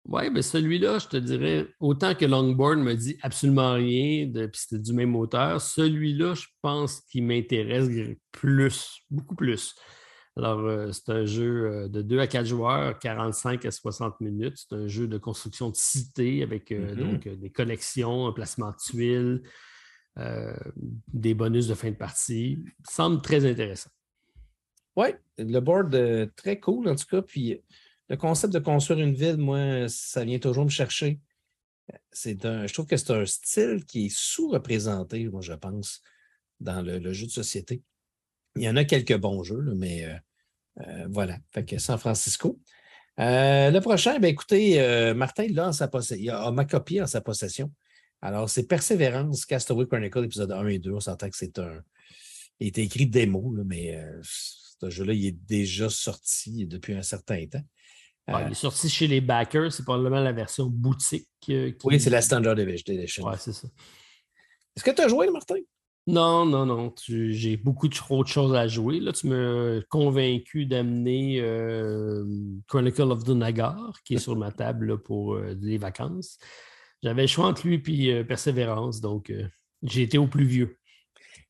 Oui, 0.08 0.30
mais 0.30 0.42
celui-là, 0.42 0.98
je 0.98 1.06
te 1.06 1.16
dirais, 1.16 1.68
autant 1.78 2.14
que 2.14 2.24
Longboard 2.24 2.78
me 2.78 2.94
dit 2.94 3.16
absolument 3.22 3.74
rien, 3.74 4.28
puis 4.32 4.48
c'était 4.54 4.82
du 4.82 4.92
même 4.92 5.14
auteur, 5.14 5.60
celui-là, 5.60 6.34
je 6.34 6.46
pense 6.60 7.00
qu'il 7.02 7.24
m'intéresse 7.24 7.88
plus, 8.32 9.04
beaucoup 9.10 9.36
plus. 9.36 9.76
Alors, 10.36 10.60
euh, 10.60 10.90
c'est 10.92 11.10
un 11.10 11.24
jeu 11.24 11.66
euh, 11.66 11.88
de 11.88 12.02
2 12.02 12.18
à 12.18 12.26
4 12.26 12.46
joueurs, 12.46 12.98
45 12.98 13.64
à 13.66 13.70
60 13.70 14.20
minutes. 14.20 14.54
C'est 14.56 14.74
un 14.74 14.88
jeu 14.88 15.06
de 15.06 15.18
construction 15.18 15.70
de 15.70 15.76
cité 15.76 16.42
avec 16.42 16.70
mm-hmm. 16.70 16.94
donc, 16.94 17.28
des 17.28 17.50
connexions, 17.50 18.26
un 18.26 18.32
placement 18.32 18.70
de 18.70 18.76
tuiles, 18.76 19.42
des 21.12 21.34
bonus 21.34 21.68
de 21.68 21.74
fin 21.74 21.90
de 21.90 21.96
partie. 21.96 22.64
semble 22.88 23.20
très 23.22 23.48
intéressant. 23.48 23.90
Oui, 24.96 25.08
le 25.38 25.60
board 25.60 25.94
euh, 25.94 26.26
très 26.36 26.60
cool 26.60 26.88
en 26.88 26.94
tout 26.94 27.06
cas. 27.06 27.22
Puis 27.22 27.60
le 28.08 28.16
concept 28.16 28.52
de 28.52 28.58
construire 28.58 29.00
une 29.00 29.14
ville, 29.14 29.38
moi, 29.38 29.88
ça 29.88 30.24
vient 30.24 30.38
toujours 30.38 30.64
me 30.64 30.70
chercher. 30.70 31.18
C'est 32.10 32.44
un, 32.44 32.66
je 32.66 32.72
trouve 32.72 32.86
que 32.86 32.96
c'est 32.96 33.12
un 33.12 33.26
style 33.26 33.84
qui 33.86 34.06
est 34.06 34.14
sous-représenté, 34.14 35.28
moi, 35.28 35.40
je 35.40 35.54
pense, 35.54 36.02
dans 36.60 36.82
le, 36.82 37.12
jeu 37.12 37.26
de 37.26 37.32
société. 37.32 37.82
Il 38.56 38.62
y 38.62 38.68
en 38.68 38.76
a 38.76 38.84
quelques 38.84 39.16
bons 39.16 39.42
jeux, 39.42 39.74
mais 39.74 40.04
euh, 40.04 40.14
euh, 40.86 41.06
voilà. 41.10 41.38
Fait 41.50 41.64
que 41.64 41.78
San 41.78 41.98
Francisco. 41.98 42.60
le 43.16 43.78
prochain, 43.80 44.18
ben, 44.18 44.28
écoutez, 44.28 45.14
Martin 45.14 45.46
l'a 45.50 45.68
en 45.68 45.72
sa. 45.72 45.90
Il 46.16 46.30
a, 46.30 46.50
ma 46.50 46.66
copie 46.66 47.00
en 47.00 47.06
sa 47.06 47.22
possession. 47.22 47.72
Alors, 48.20 48.48
c'est 48.48 48.68
Persévérance, 48.68 49.46
Castaway 49.46 49.86
Chronicle, 49.86 50.24
épisode 50.24 50.52
1 50.52 50.66
et 50.68 50.78
2. 50.78 50.92
On 50.92 51.00
s'entend 51.00 51.30
que 51.30 51.36
c'est 51.36 51.58
un. 51.58 51.82
Il 52.60 52.68
été 52.68 52.82
écrit 52.82 53.06
démo, 53.06 53.54
là, 53.56 53.64
mais 53.66 53.98
ce 54.90 54.90
jeu-là, 54.90 55.12
il 55.12 55.26
est 55.26 55.46
déjà 55.46 55.88
sorti 55.88 56.66
depuis 56.66 56.94
un 56.94 57.02
certain 57.02 57.46
temps. 57.46 57.62
il 58.28 58.50
est 58.50 58.54
sorti 58.54 58.88
chez 58.88 59.06
les 59.06 59.20
backers, 59.20 59.72
c'est 59.72 59.84
probablement 59.84 60.20
la 60.20 60.32
version 60.32 60.66
boutique. 60.66 61.28
Euh, 61.48 61.72
oui, 61.84 62.00
c'est 62.00 62.10
la 62.10 62.22
Standard 62.22 62.58
Edition. 62.58 63.24
Oui, 63.26 63.34
c'est 63.38 63.52
ça. 63.52 63.68
Est-ce 64.76 64.84
que 64.84 64.90
tu 64.90 65.02
as 65.02 65.08
joué, 65.08 65.30
Martin? 65.30 65.56
Non, 66.08 66.44
non, 66.44 66.66
non. 66.66 66.92
J'ai 67.06 67.56
beaucoup 67.56 67.88
trop 67.88 68.24
de 68.24 68.28
choses 68.28 68.54
à 68.56 68.66
jouer. 68.66 68.98
Là, 68.98 69.12
tu 69.12 69.28
m'as 69.28 69.80
convaincu 69.88 70.66
d'amener 70.66 71.40
euh, 71.40 72.24
Chronicle 72.66 73.12
of 73.12 73.22
the 73.22 73.28
Nagar, 73.28 74.00
qui 74.04 74.14
est 74.14 74.18
sur 74.18 74.34
ma 74.34 74.50
table 74.50 75.00
pour 75.02 75.34
euh, 75.34 75.54
les 75.60 75.78
vacances. 75.78 76.38
J'avais 77.04 77.22
le 77.22 77.28
choix 77.28 77.46
entre 77.46 77.66
lui 77.66 78.08
et 78.08 78.24
Persévérance, 78.24 79.00
donc 79.00 79.32
j'ai 79.82 80.02
été 80.02 80.18
au 80.18 80.28
plus 80.28 80.44
vieux. 80.44 80.78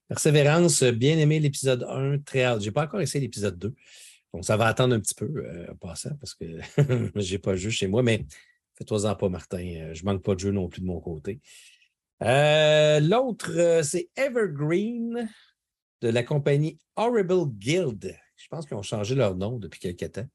Persévérance, 0.09 0.83
bien 0.83 1.19
aimé 1.19 1.41
l'épisode 1.41 1.85
1, 1.89 2.19
très 2.19 2.45
hâte. 2.45 2.61
Je 2.61 2.67
n'ai 2.67 2.73
pas 2.73 2.85
encore 2.85 3.01
essayé 3.01 3.23
l'épisode 3.23 3.59
2. 3.59 3.75
Donc, 4.35 4.45
ça 4.45 4.57
va 4.57 4.67
attendre 4.67 4.95
un 4.95 5.01
petit 5.01 5.15
peu 5.15 5.45
en 5.71 5.77
passant 5.77 6.15
parce 6.17 6.35
que 6.35 6.45
je 7.17 7.33
n'ai 7.33 7.39
pas 7.39 7.53
de 7.53 7.57
jeu 7.57 7.71
chez 7.71 7.87
moi, 7.87 8.03
mais 8.03 8.27
fais-toi-en 8.77 9.15
pas, 9.15 9.29
Martin. 9.29 9.93
Je 9.93 10.03
ne 10.03 10.05
manque 10.05 10.23
pas 10.23 10.35
de 10.35 10.41
jeu 10.41 10.51
non 10.51 10.69
plus 10.69 10.81
de 10.81 10.87
mon 10.87 11.01
côté. 11.01 11.41
L'autre, 12.21 13.81
c'est 13.83 14.11
Evergreen 14.17 15.29
de 16.03 16.09
la 16.09 16.23
compagnie 16.23 16.79
Horrible 16.97 17.49
Guild. 17.49 18.17
Je 18.37 18.49
pense 18.49 18.67
qu'ils 18.67 18.77
ont 18.77 18.83
changé 18.83 19.15
leur 19.15 19.37
nom 19.37 19.59
depuis 19.59 19.81
quelques 19.81 20.13
temps. 20.13 20.29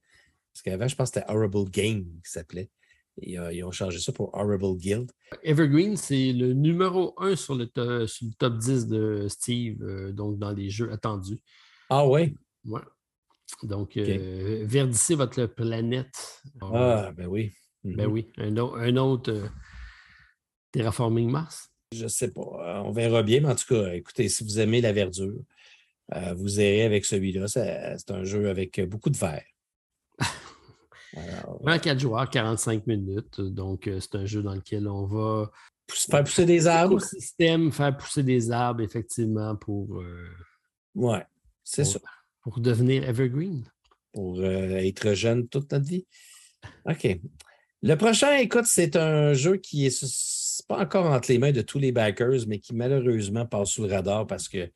Parce 0.53 0.61
qu'avant, 0.63 0.87
je 0.87 0.95
pense 0.95 1.11
que 1.11 1.19
c'était 1.19 1.31
Horrible 1.31 1.69
Game 1.69 2.05
qui 2.23 2.31
s'appelait. 2.31 2.69
Euh, 3.25 3.51
ils 3.53 3.63
ont 3.63 3.71
changé 3.71 3.99
ça 3.99 4.11
pour 4.11 4.33
Horrible 4.35 4.77
Guild. 4.77 5.11
Evergreen, 5.43 5.97
c'est 5.97 6.33
le 6.33 6.53
numéro 6.53 7.13
1 7.17 7.35
sur 7.35 7.55
le, 7.55 7.65
top 7.65 8.57
10 8.57 8.87
de 8.87 9.27
Steve, 9.27 9.81
euh, 9.81 10.11
donc 10.11 10.37
dans 10.37 10.51
les 10.51 10.69
jeux 10.69 10.91
attendus. 10.91 11.39
Ah 11.89 12.07
ouais? 12.07 12.33
Ouais. 12.65 12.81
Donc, 13.63 13.97
euh, 13.97 14.63
verdissez 14.67 15.15
votre 15.15 15.45
planète. 15.45 16.41
Ah, 16.61 17.11
ben 17.15 17.27
oui. 17.27 17.51
Ben 17.83 18.07
mhm. 18.07 18.13
oui. 18.13 18.27
Un, 18.37 18.57
un 18.57 18.97
autre 18.97 19.49
Terraforming 20.71 21.29
Mars? 21.29 21.69
Je 21.93 22.03
ne 22.03 22.09
sais 22.09 22.31
pas. 22.31 22.83
On 22.85 22.91
verra 22.91 23.23
bien, 23.23 23.41
mais 23.41 23.49
en 23.49 23.55
tout 23.55 23.73
cas, 23.73 23.93
écoutez, 23.93 24.27
si 24.27 24.43
vous 24.43 24.59
aimez 24.59 24.81
la 24.81 24.91
verdure, 24.91 25.41
vous 26.35 26.59
irez 26.59 26.83
avec 26.83 27.05
celui-là. 27.05 27.47
C'est 27.47 28.11
un 28.11 28.25
jeu 28.25 28.49
avec 28.49 28.81
beaucoup 28.81 29.09
de 29.09 29.17
verre. 29.17 29.45
24 31.61 31.99
joueurs, 31.99 32.29
45 32.29 32.87
minutes. 32.87 33.41
Donc, 33.41 33.87
euh, 33.87 33.99
c'est 33.99 34.15
un 34.15 34.25
jeu 34.25 34.41
dans 34.41 34.55
lequel 34.55 34.87
on 34.87 35.05
va 35.05 35.51
faire 35.87 36.23
pousser 36.23 36.45
des 36.45 36.67
arbres. 36.67 37.01
Système, 37.01 37.71
faire 37.71 37.95
pousser 37.95 38.23
des 38.23 38.51
arbres, 38.51 38.81
effectivement, 38.81 39.55
pour. 39.55 39.99
Euh, 39.99 40.29
ouais, 40.95 41.25
c'est 41.63 41.85
ça. 41.85 41.99
Pour 42.41 42.59
devenir 42.59 43.07
evergreen. 43.07 43.63
Pour 44.13 44.39
euh, 44.39 44.77
être 44.77 45.13
jeune 45.13 45.47
toute 45.47 45.71
notre 45.71 45.85
vie. 45.85 46.05
OK. 46.85 47.19
Le 47.83 47.95
prochain, 47.95 48.37
écoute, 48.37 48.65
c'est 48.65 48.95
un 48.95 49.33
jeu 49.33 49.57
qui 49.57 49.85
est 49.85 50.05
pas 50.67 50.79
encore 50.79 51.05
entre 51.05 51.31
les 51.31 51.37
mains 51.37 51.51
de 51.51 51.61
tous 51.61 51.79
les 51.79 51.91
backers, 51.91 52.47
mais 52.47 52.59
qui 52.59 52.73
malheureusement 52.73 53.45
passe 53.45 53.69
sous 53.69 53.83
le 53.83 53.93
radar 53.93 54.25
parce 54.25 54.49
que 54.49 54.69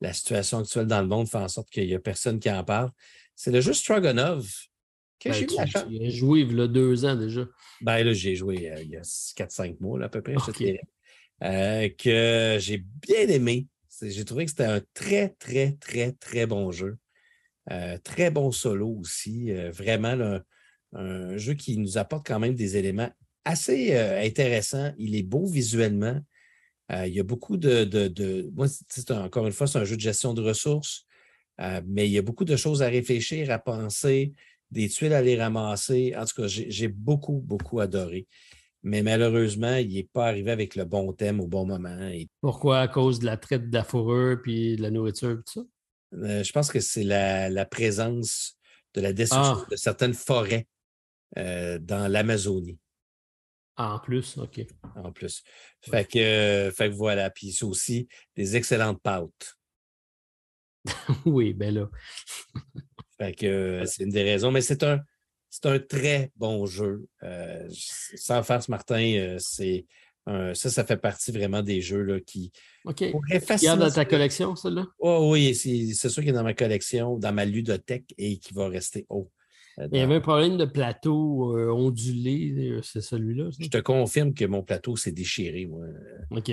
la 0.00 0.12
situation 0.12 0.58
actuelle 0.58 0.86
dans 0.86 1.00
le 1.00 1.08
monde 1.08 1.28
fait 1.28 1.38
en 1.38 1.48
sorte 1.48 1.70
qu'il 1.70 1.86
n'y 1.86 1.94
a 1.94 1.98
personne 1.98 2.38
qui 2.38 2.50
en 2.50 2.64
parle. 2.64 2.90
C'est 3.34 3.50
le 3.50 3.60
jeu 3.60 3.72
Stroganov. 3.72 4.48
Que 5.18 5.30
ben, 5.30 5.88
j'ai 5.90 6.10
joué 6.10 6.40
il 6.40 6.56
y 6.56 6.60
a 6.60 6.66
deux 6.66 7.04
ans 7.04 7.16
déjà. 7.16 7.46
Ben 7.80 8.02
là, 8.04 8.12
j'ai 8.12 8.34
joué 8.34 8.70
euh, 8.70 8.82
il 8.82 8.90
y 8.90 8.96
a 8.96 9.02
4-5 9.02 9.76
mois 9.80 10.02
à 10.02 10.08
peu 10.08 10.22
près. 10.22 10.34
Euh, 11.42 11.88
que 11.98 12.56
j'ai 12.60 12.78
bien 12.78 13.28
aimé. 13.28 13.66
J'ai 14.02 14.24
trouvé 14.24 14.44
que 14.44 14.50
c'était 14.50 14.64
un 14.64 14.82
très, 14.94 15.30
très, 15.38 15.72
très, 15.72 16.12
très 16.12 16.46
bon 16.46 16.70
jeu. 16.70 16.96
Euh, 17.70 17.98
très 18.04 18.30
bon 18.30 18.52
solo 18.52 18.88
aussi. 19.00 19.50
vraiment 19.70 20.40
un 20.92 21.36
jeu 21.36 21.54
qui 21.54 21.78
nous 21.78 21.98
apporte 21.98 22.26
quand 22.26 22.38
même 22.38 22.54
des 22.54 22.76
éléments 22.76 23.10
assez 23.44 23.96
intéressants. 23.96 24.92
Il 24.98 25.16
est 25.16 25.22
beau 25.22 25.46
visuellement. 25.46 26.20
il 26.90 27.12
y 27.12 27.20
a 27.20 27.24
beaucoup 27.24 27.56
de. 27.56 27.84
de, 27.84 28.50
Moi, 28.54 28.66
encore 29.10 29.46
une 29.46 29.52
fois, 29.52 29.66
c'est 29.66 29.78
un 29.78 29.84
jeu 29.84 29.96
de 29.96 30.00
gestion 30.00 30.34
de 30.34 30.42
ressources, 30.42 31.06
mais 31.58 32.06
il 32.06 32.12
y 32.12 32.18
a 32.18 32.22
beaucoup 32.22 32.44
de 32.44 32.56
choses 32.56 32.82
à 32.82 32.88
réfléchir, 32.88 33.50
à 33.50 33.58
penser 33.58 34.34
des 34.76 34.90
tuiles 34.90 35.14
à 35.14 35.22
les 35.22 35.40
ramasser. 35.40 36.14
En 36.16 36.26
tout 36.26 36.42
cas, 36.42 36.48
j'ai 36.48 36.88
beaucoup, 36.88 37.40
beaucoup 37.40 37.80
adoré. 37.80 38.26
Mais 38.82 39.02
malheureusement, 39.02 39.76
il 39.76 39.94
n'est 39.94 40.04
pas 40.04 40.28
arrivé 40.28 40.50
avec 40.50 40.76
le 40.76 40.84
bon 40.84 41.12
thème 41.12 41.40
au 41.40 41.46
bon 41.46 41.66
moment. 41.66 41.96
Pourquoi? 42.40 42.80
À 42.80 42.88
cause 42.88 43.18
de 43.18 43.24
la 43.24 43.38
traite 43.38 43.70
de 43.70 43.74
la 43.74 43.84
fourrure 43.84 44.40
puis 44.42 44.76
de 44.76 44.82
la 44.82 44.90
nourriture 44.90 45.30
et 45.30 45.36
tout 45.36 45.42
ça? 45.46 45.60
Euh, 46.12 46.44
je 46.44 46.52
pense 46.52 46.70
que 46.70 46.78
c'est 46.78 47.02
la, 47.02 47.64
présence 47.64 48.56
de 48.94 49.00
la 49.00 49.12
destruction 49.12 49.64
ah. 49.64 49.66
de 49.70 49.76
certaines 49.76 50.14
forêts 50.14 50.68
euh, 51.38 51.78
dans 51.78 52.06
l'Amazonie. 52.06 52.78
Ah, 53.76 53.94
en 53.94 53.98
plus, 53.98 54.38
OK. 54.38 54.60
En 54.94 55.10
plus. 55.10 55.42
Fait 55.80 56.04
que, 56.04 56.70
fait 56.74 56.90
que 56.90 56.94
voilà. 56.94 57.30
Puis 57.30 57.52
c'est 57.52 57.64
aussi 57.64 58.08
des 58.36 58.56
excellentes 58.56 59.02
pâtes. 59.02 59.56
oui, 61.24 61.54
ben 61.54 61.74
là. 61.74 61.90
Fait 63.18 63.32
que 63.32 63.46
euh, 63.46 63.86
c'est 63.86 64.04
une 64.04 64.10
des 64.10 64.22
raisons, 64.22 64.50
mais 64.50 64.60
c'est 64.60 64.82
un, 64.82 65.00
c'est 65.48 65.66
un 65.66 65.78
très 65.78 66.30
bon 66.36 66.66
jeu. 66.66 67.06
Euh, 67.22 67.66
sans 67.70 68.42
faire 68.42 68.62
ce 68.62 68.70
Martin, 68.70 69.14
euh, 69.16 69.36
c'est 69.38 69.86
ça, 70.54 70.70
ça 70.70 70.84
fait 70.84 70.96
partie 70.96 71.30
vraiment 71.30 71.62
des 71.62 71.80
jeux 71.80 72.02
là, 72.02 72.18
qui 72.18 72.50
OK. 72.84 73.00
Il 73.00 73.62
y 73.62 73.68
a 73.68 73.76
dans 73.76 73.90
ta 73.90 74.04
collection, 74.04 74.56
celle-là? 74.56 74.86
Oh, 74.98 75.30
oui, 75.30 75.54
c'est 75.54 76.08
sûr 76.08 76.20
qu'il 76.20 76.30
est 76.30 76.32
dans 76.32 76.42
ma 76.42 76.52
collection, 76.52 77.16
dans 77.16 77.32
ma 77.32 77.44
ludothèque 77.44 78.12
et 78.18 78.38
qui 78.38 78.52
va 78.52 78.68
rester 78.68 79.06
haut. 79.08 79.30
Il 79.78 79.96
y 79.96 80.00
avait 80.00 80.16
un 80.16 80.20
problème 80.20 80.56
de 80.56 80.64
plateau 80.64 81.56
ondulé, 81.70 82.80
c'est 82.82 83.02
celui-là? 83.02 83.50
Je 83.56 83.68
te 83.68 83.78
confirme 83.78 84.34
que 84.34 84.44
mon 84.46 84.64
plateau 84.64 84.96
s'est 84.96 85.12
déchiré, 85.12 85.66
moi. 85.66 85.84
OK. 86.32 86.50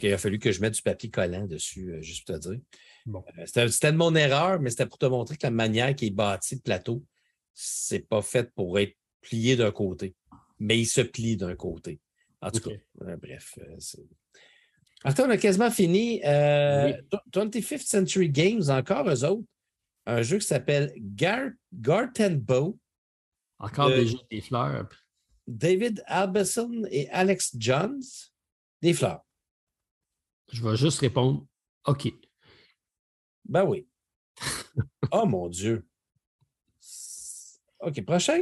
qu'il 0.00 0.12
a 0.12 0.18
fallu 0.18 0.40
que 0.40 0.50
je 0.50 0.60
mette 0.60 0.74
du 0.74 0.82
papier 0.82 1.08
collant 1.08 1.46
dessus, 1.46 1.94
juste 2.00 2.26
pour 2.26 2.40
te 2.40 2.48
dire. 2.48 2.58
Euh, 3.08 3.46
c'était 3.46 3.92
de 3.92 3.96
mon 3.96 4.14
erreur, 4.14 4.60
mais 4.60 4.70
c'était 4.70 4.86
pour 4.86 4.98
te 4.98 5.06
montrer 5.06 5.36
que 5.36 5.46
la 5.46 5.50
manière 5.50 5.94
qui 5.94 6.06
est 6.06 6.10
bâti 6.10 6.56
le 6.56 6.60
plateau, 6.60 7.04
c'est 7.54 8.08
pas 8.08 8.22
fait 8.22 8.52
pour 8.54 8.78
être 8.78 8.96
plié 9.20 9.56
d'un 9.56 9.70
côté, 9.72 10.14
mais 10.58 10.78
il 10.78 10.86
se 10.86 11.00
plie 11.00 11.36
d'un 11.36 11.54
côté. 11.54 12.00
En 12.40 12.50
tout 12.50 12.60
cas, 12.60 12.76
euh, 13.02 13.16
bref. 13.16 13.58
Euh, 13.58 14.02
on 15.04 15.30
a 15.30 15.36
quasiment 15.36 15.70
fini. 15.70 16.20
25th 16.20 17.86
Century 17.86 18.28
Games, 18.28 18.62
encore 18.68 19.08
eux 19.08 19.24
autres. 19.24 19.46
Un 20.06 20.22
jeu 20.22 20.38
qui 20.38 20.46
s'appelle 20.46 20.92
Gar 20.98 21.50
Bow. 21.72 22.78
Encore 23.58 23.88
déjà 23.88 24.16
des 24.30 24.40
fleurs. 24.40 24.88
David 25.46 26.02
Albeson 26.06 26.86
et 26.90 27.08
Alex 27.10 27.56
Johns. 27.58 28.02
Des 28.82 28.92
fleurs. 28.92 29.24
Je 30.52 30.62
vais 30.62 30.76
juste 30.76 31.00
répondre 31.00 31.46
OK. 31.86 32.12
Ben 33.48 33.64
oui. 33.64 33.86
oh 35.12 35.26
mon 35.26 35.48
Dieu. 35.48 35.86
OK, 37.80 38.04
prochain. 38.04 38.40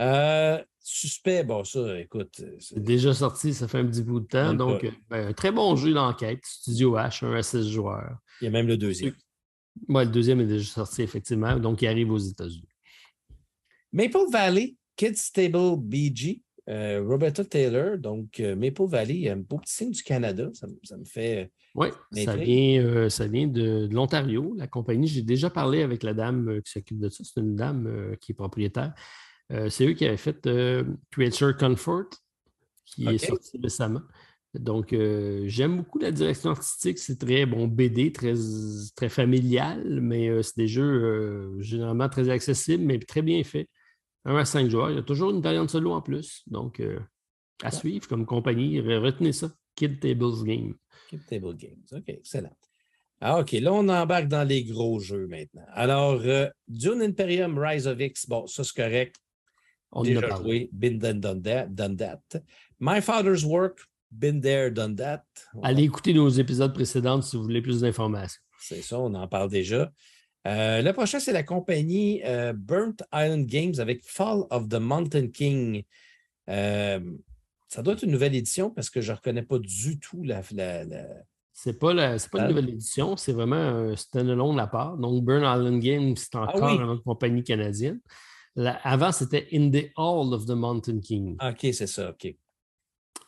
Euh, 0.00 0.62
suspect, 0.80 1.44
bon, 1.44 1.64
ça, 1.64 1.98
écoute. 2.00 2.40
Euh, 2.40 2.56
c'est 2.58 2.82
déjà 2.82 3.14
sorti, 3.14 3.54
ça 3.54 3.68
fait 3.68 3.78
un 3.78 3.86
petit 3.86 4.02
bout 4.02 4.20
de 4.20 4.26
temps. 4.26 4.54
Donc, 4.54 4.86
ben, 5.08 5.28
un 5.28 5.32
très 5.32 5.52
bon 5.52 5.76
jeu 5.76 5.92
d'enquête. 5.92 6.40
Studio 6.44 6.96
H, 6.96 7.24
un 7.24 7.34
à 7.34 7.42
6 7.42 7.70
joueurs. 7.70 8.18
Il 8.40 8.44
y 8.44 8.48
a 8.48 8.50
même 8.50 8.66
le 8.66 8.76
deuxième. 8.76 9.14
Oui, 9.88 10.04
le 10.04 10.10
deuxième 10.10 10.40
est 10.40 10.46
déjà 10.46 10.70
sorti, 10.70 11.02
effectivement. 11.02 11.58
Donc, 11.58 11.82
il 11.82 11.88
arrive 11.88 12.10
aux 12.10 12.18
États-Unis. 12.18 12.68
Maple 13.92 14.30
Valley, 14.30 14.76
Kids 14.96 15.16
Stable 15.16 15.76
BG. 15.78 16.42
Euh, 16.68 17.02
Roberta 17.04 17.44
Taylor, 17.44 17.98
donc 17.98 18.38
Maple 18.38 18.86
Valley, 18.86 19.28
un 19.28 19.36
beau 19.36 19.58
petit 19.58 19.74
signe 19.74 19.90
du 19.90 20.02
Canada. 20.02 20.50
ça 20.52 20.96
me 20.96 21.04
fait 21.04 21.50
oui, 21.74 21.88
ça 22.12 22.36
vient, 22.36 22.84
euh, 22.84 23.08
ça 23.08 23.26
vient 23.26 23.46
de, 23.46 23.88
l'Ontario, 23.90 24.54
la 24.58 24.66
compagnie. 24.66 25.06
J'ai 25.06 25.22
déjà 25.22 25.48
parlé 25.48 25.82
avec 25.82 26.02
la 26.02 26.12
dame 26.12 26.48
euh, 26.48 26.60
qui 26.60 26.72
s'occupe 26.72 26.98
de 26.98 27.08
ça. 27.08 27.24
C'est 27.24 27.40
une 27.40 27.56
dame 27.56 27.86
euh, 27.86 28.16
qui 28.20 28.32
est 28.32 28.34
propriétaire. 28.34 28.92
c'est 29.68 29.86
eux 29.86 29.92
qui 29.94 30.04
avaient 30.06 30.16
fait 30.16 30.48
Creature 31.10 31.56
Comfort, 31.56 32.10
qui 32.84 33.06
est 33.06 33.18
sorti 33.18 33.58
récemment. 33.62 34.02
Donc, 34.54 34.94
j'aime 35.46 35.78
beaucoup 35.78 35.98
la 35.98 36.10
direction 36.10 36.50
artistique. 36.50 36.98
C'est 36.98 37.18
très 37.18 37.46
bon 37.46 37.66
BD, 37.66 38.12
très, 38.12 38.34
très 38.94 39.08
familial, 39.08 40.00
mais 40.02 40.42
c'est 40.42 40.56
des 40.56 40.68
jeux 40.68 41.58
généralement 41.60 42.08
très 42.08 42.28
accessibles, 42.28 42.84
mais 42.84 42.98
très 42.98 43.22
bien 43.22 43.42
faits. 43.44 43.68
Un 44.24 44.36
à 44.36 44.44
cinq 44.44 44.70
joueurs. 44.70 44.90
Il 44.90 44.96
y 44.96 44.98
a 44.98 45.02
toujours 45.02 45.30
une 45.30 45.40
variante 45.40 45.70
solo 45.70 45.92
en 45.92 46.00
plus. 46.00 46.42
Donc, 46.46 46.80
à 47.62 47.70
suivre 47.70 48.06
comme 48.08 48.26
compagnie. 48.26 48.80
Retenez 48.80 49.32
ça. 49.32 49.50
Kid 49.74 50.00
Tables 50.00 50.44
Game. 50.44 50.74
Table 51.28 51.56
Games. 51.56 51.84
OK, 51.92 52.04
excellent. 52.08 52.56
Ah, 53.20 53.38
OK, 53.38 53.52
là, 53.52 53.72
on 53.72 53.88
embarque 53.88 54.26
dans 54.26 54.46
les 54.46 54.64
gros 54.64 54.98
jeux 54.98 55.28
maintenant. 55.28 55.64
Alors, 55.68 56.20
euh, 56.24 56.48
Dune 56.66 57.02
Imperium 57.02 57.56
Rise 57.56 57.86
of 57.86 58.00
X, 58.00 58.26
bon, 58.28 58.48
ça, 58.48 58.64
c'est 58.64 58.74
correct. 58.74 59.16
On 59.92 60.02
Déjà 60.02 60.34
a 60.34 60.42
joué, 60.42 60.68
been 60.72 60.98
done, 60.98 61.20
done 61.20 61.42
that, 61.42 61.66
done 61.66 61.96
that. 61.98 62.20
My 62.80 63.00
Father's 63.00 63.44
Work, 63.44 63.78
been 64.10 64.40
there, 64.40 64.72
done 64.72 64.96
that. 64.96 65.24
Allez 65.62 65.84
écouter 65.84 66.14
nos 66.14 66.28
épisodes 66.30 66.74
précédents 66.74 67.22
si 67.22 67.36
vous 67.36 67.44
voulez 67.44 67.62
plus 67.62 67.82
d'informations. 67.82 68.40
C'est 68.58 68.82
ça, 68.82 68.98
on 68.98 69.14
en 69.14 69.28
parle 69.28 69.50
déjà. 69.50 69.92
Euh, 70.46 70.82
le 70.82 70.92
prochain, 70.92 71.20
c'est 71.20 71.32
la 71.32 71.42
compagnie 71.42 72.22
euh, 72.24 72.52
Burnt 72.52 73.02
Island 73.12 73.46
Games 73.46 73.74
avec 73.78 74.04
Fall 74.04 74.44
of 74.50 74.68
the 74.68 74.80
Mountain 74.80 75.28
King. 75.28 75.84
Euh, 76.48 77.00
ça 77.68 77.82
doit 77.82 77.94
être 77.94 78.02
une 78.02 78.10
nouvelle 78.10 78.34
édition 78.34 78.70
parce 78.70 78.90
que 78.90 79.00
je 79.00 79.12
ne 79.12 79.16
reconnais 79.16 79.42
pas 79.42 79.58
du 79.58 79.98
tout 79.98 80.22
la. 80.24 80.42
la, 80.52 80.84
la... 80.84 81.06
C'est 81.52 81.78
pas, 81.78 81.94
la, 81.94 82.16
pas 82.30 82.40
une 82.40 82.48
nouvelle 82.48 82.70
édition, 82.70 83.16
c'est 83.16 83.32
vraiment 83.32 83.56
un 83.56 83.94
stand-alone 83.94 84.52
de 84.52 84.56
la 84.56 84.66
part. 84.66 84.96
Donc, 84.96 85.22
Burn 85.22 85.42
Island 85.42 85.80
Games, 85.80 86.16
c'est 86.16 86.34
ah 86.34 86.44
encore 86.48 86.70
une 86.70 87.00
compagnie 87.02 87.44
canadienne. 87.44 88.00
avant, 88.56 89.12
c'était 89.12 89.48
In 89.52 89.70
the 89.70 89.90
Hall 89.96 90.32
of 90.32 90.46
the 90.46 90.56
Mountain 90.56 91.00
King. 91.00 91.36
OK, 91.40 91.58
c'est 91.72 91.86
ça, 91.86 92.10
OK. 92.10 92.34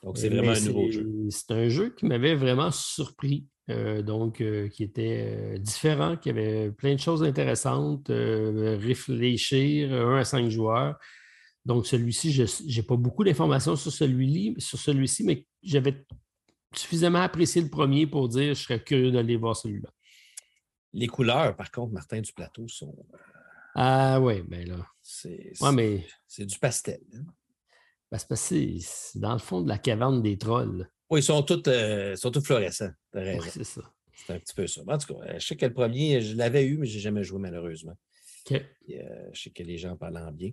Donc, 0.03 0.19
c'est 0.19 0.31
vraiment 0.31 0.53
un 0.53 0.61
nouveau 0.61 0.91
jeu. 0.91 1.07
C'est 1.31 1.51
un 1.51 1.69
jeu 1.69 1.91
qui 1.91 2.07
m'avait 2.07 2.35
vraiment 2.35 2.71
surpris. 2.71 3.47
Donc, 3.69 4.43
qui 4.71 4.83
était 4.83 5.59
différent, 5.59 6.17
qui 6.17 6.31
avait 6.31 6.71
plein 6.71 6.95
de 6.95 7.01
choses 7.01 7.23
intéressantes, 7.23 8.09
réfléchir, 8.09 9.93
1 9.93 10.19
à 10.19 10.25
5 10.25 10.49
joueurs. 10.51 10.99
Donc, 11.65 11.87
celui-ci, 11.87 12.33
je 12.33 12.43
n'ai 12.43 12.83
pas 12.83 12.97
beaucoup 12.97 13.25
d'informations 13.25 13.75
sur 13.77 13.91
celui-ci, 13.91 14.55
sur 14.59 14.79
celui-ci, 14.79 15.25
mais 15.25 15.47
j'avais 15.63 16.05
suffisamment 16.75 17.21
apprécié 17.21 17.63
le 17.63 17.71
premier 17.71 18.07
pour 18.07 18.29
dire 18.29 18.55
je 18.55 18.63
serais 18.63 18.83
curieux 18.83 19.11
d'aller 19.11 19.37
voir 19.37 19.57
celui-là. 19.57 19.91
Les 20.93 21.07
couleurs, 21.07 21.57
par 21.57 21.71
contre, 21.71 21.93
Martin, 21.93 22.21
du 22.21 22.33
plateau 22.33 22.69
sont. 22.69 22.95
Euh, 23.15 23.19
ah 23.75 24.21
oui, 24.21 24.43
bien 24.43 24.65
là. 24.65 24.87
C'est 25.03 25.53
mais... 25.73 26.07
du 26.39 26.59
pastel. 26.59 27.01
Hein. 27.15 27.25
Ben, 28.13 28.19
c'est 28.37 28.79
dans 29.17 29.33
le 29.33 29.41
fond 29.41 29.61
de 29.61 29.69
la 29.69 29.79
caverne 29.79 30.23
des 30.23 30.39
trolls. 30.39 30.89
Oui, 31.11 31.21
ils 31.21 31.23
sont 31.23 31.43
tous, 31.43 31.63
euh, 31.69 32.17
sont 32.17 32.31
tous 32.31 32.41
fluorescents. 32.43 32.91
c'est 33.13 33.65
ça. 33.65 33.83
C'est 34.15 34.33
un 34.33 34.39
petit 34.39 34.55
peu 34.55 34.67
ça. 34.67 34.81
En 34.87 34.99
tout 34.99 35.15
cas, 35.15 35.39
je 35.39 35.47
sais 35.47 35.57
que 35.57 35.67
le 35.67 35.73
premier, 35.73 36.21
je 36.21 36.37
l'avais 36.37 36.65
eu, 36.65 36.79
mais 36.79 36.87
je 36.87 36.95
n'ai 36.95 37.01
jamais 37.01 37.25
joué 37.25 37.39
malheureusement. 37.39 37.97
Euh, 38.53 38.61
je 39.33 39.43
sais 39.43 39.51
que 39.51 39.63
les 39.63 39.79
gens 39.79 39.97
parlent 39.97 40.19
en 40.19 40.33
bien. 40.33 40.53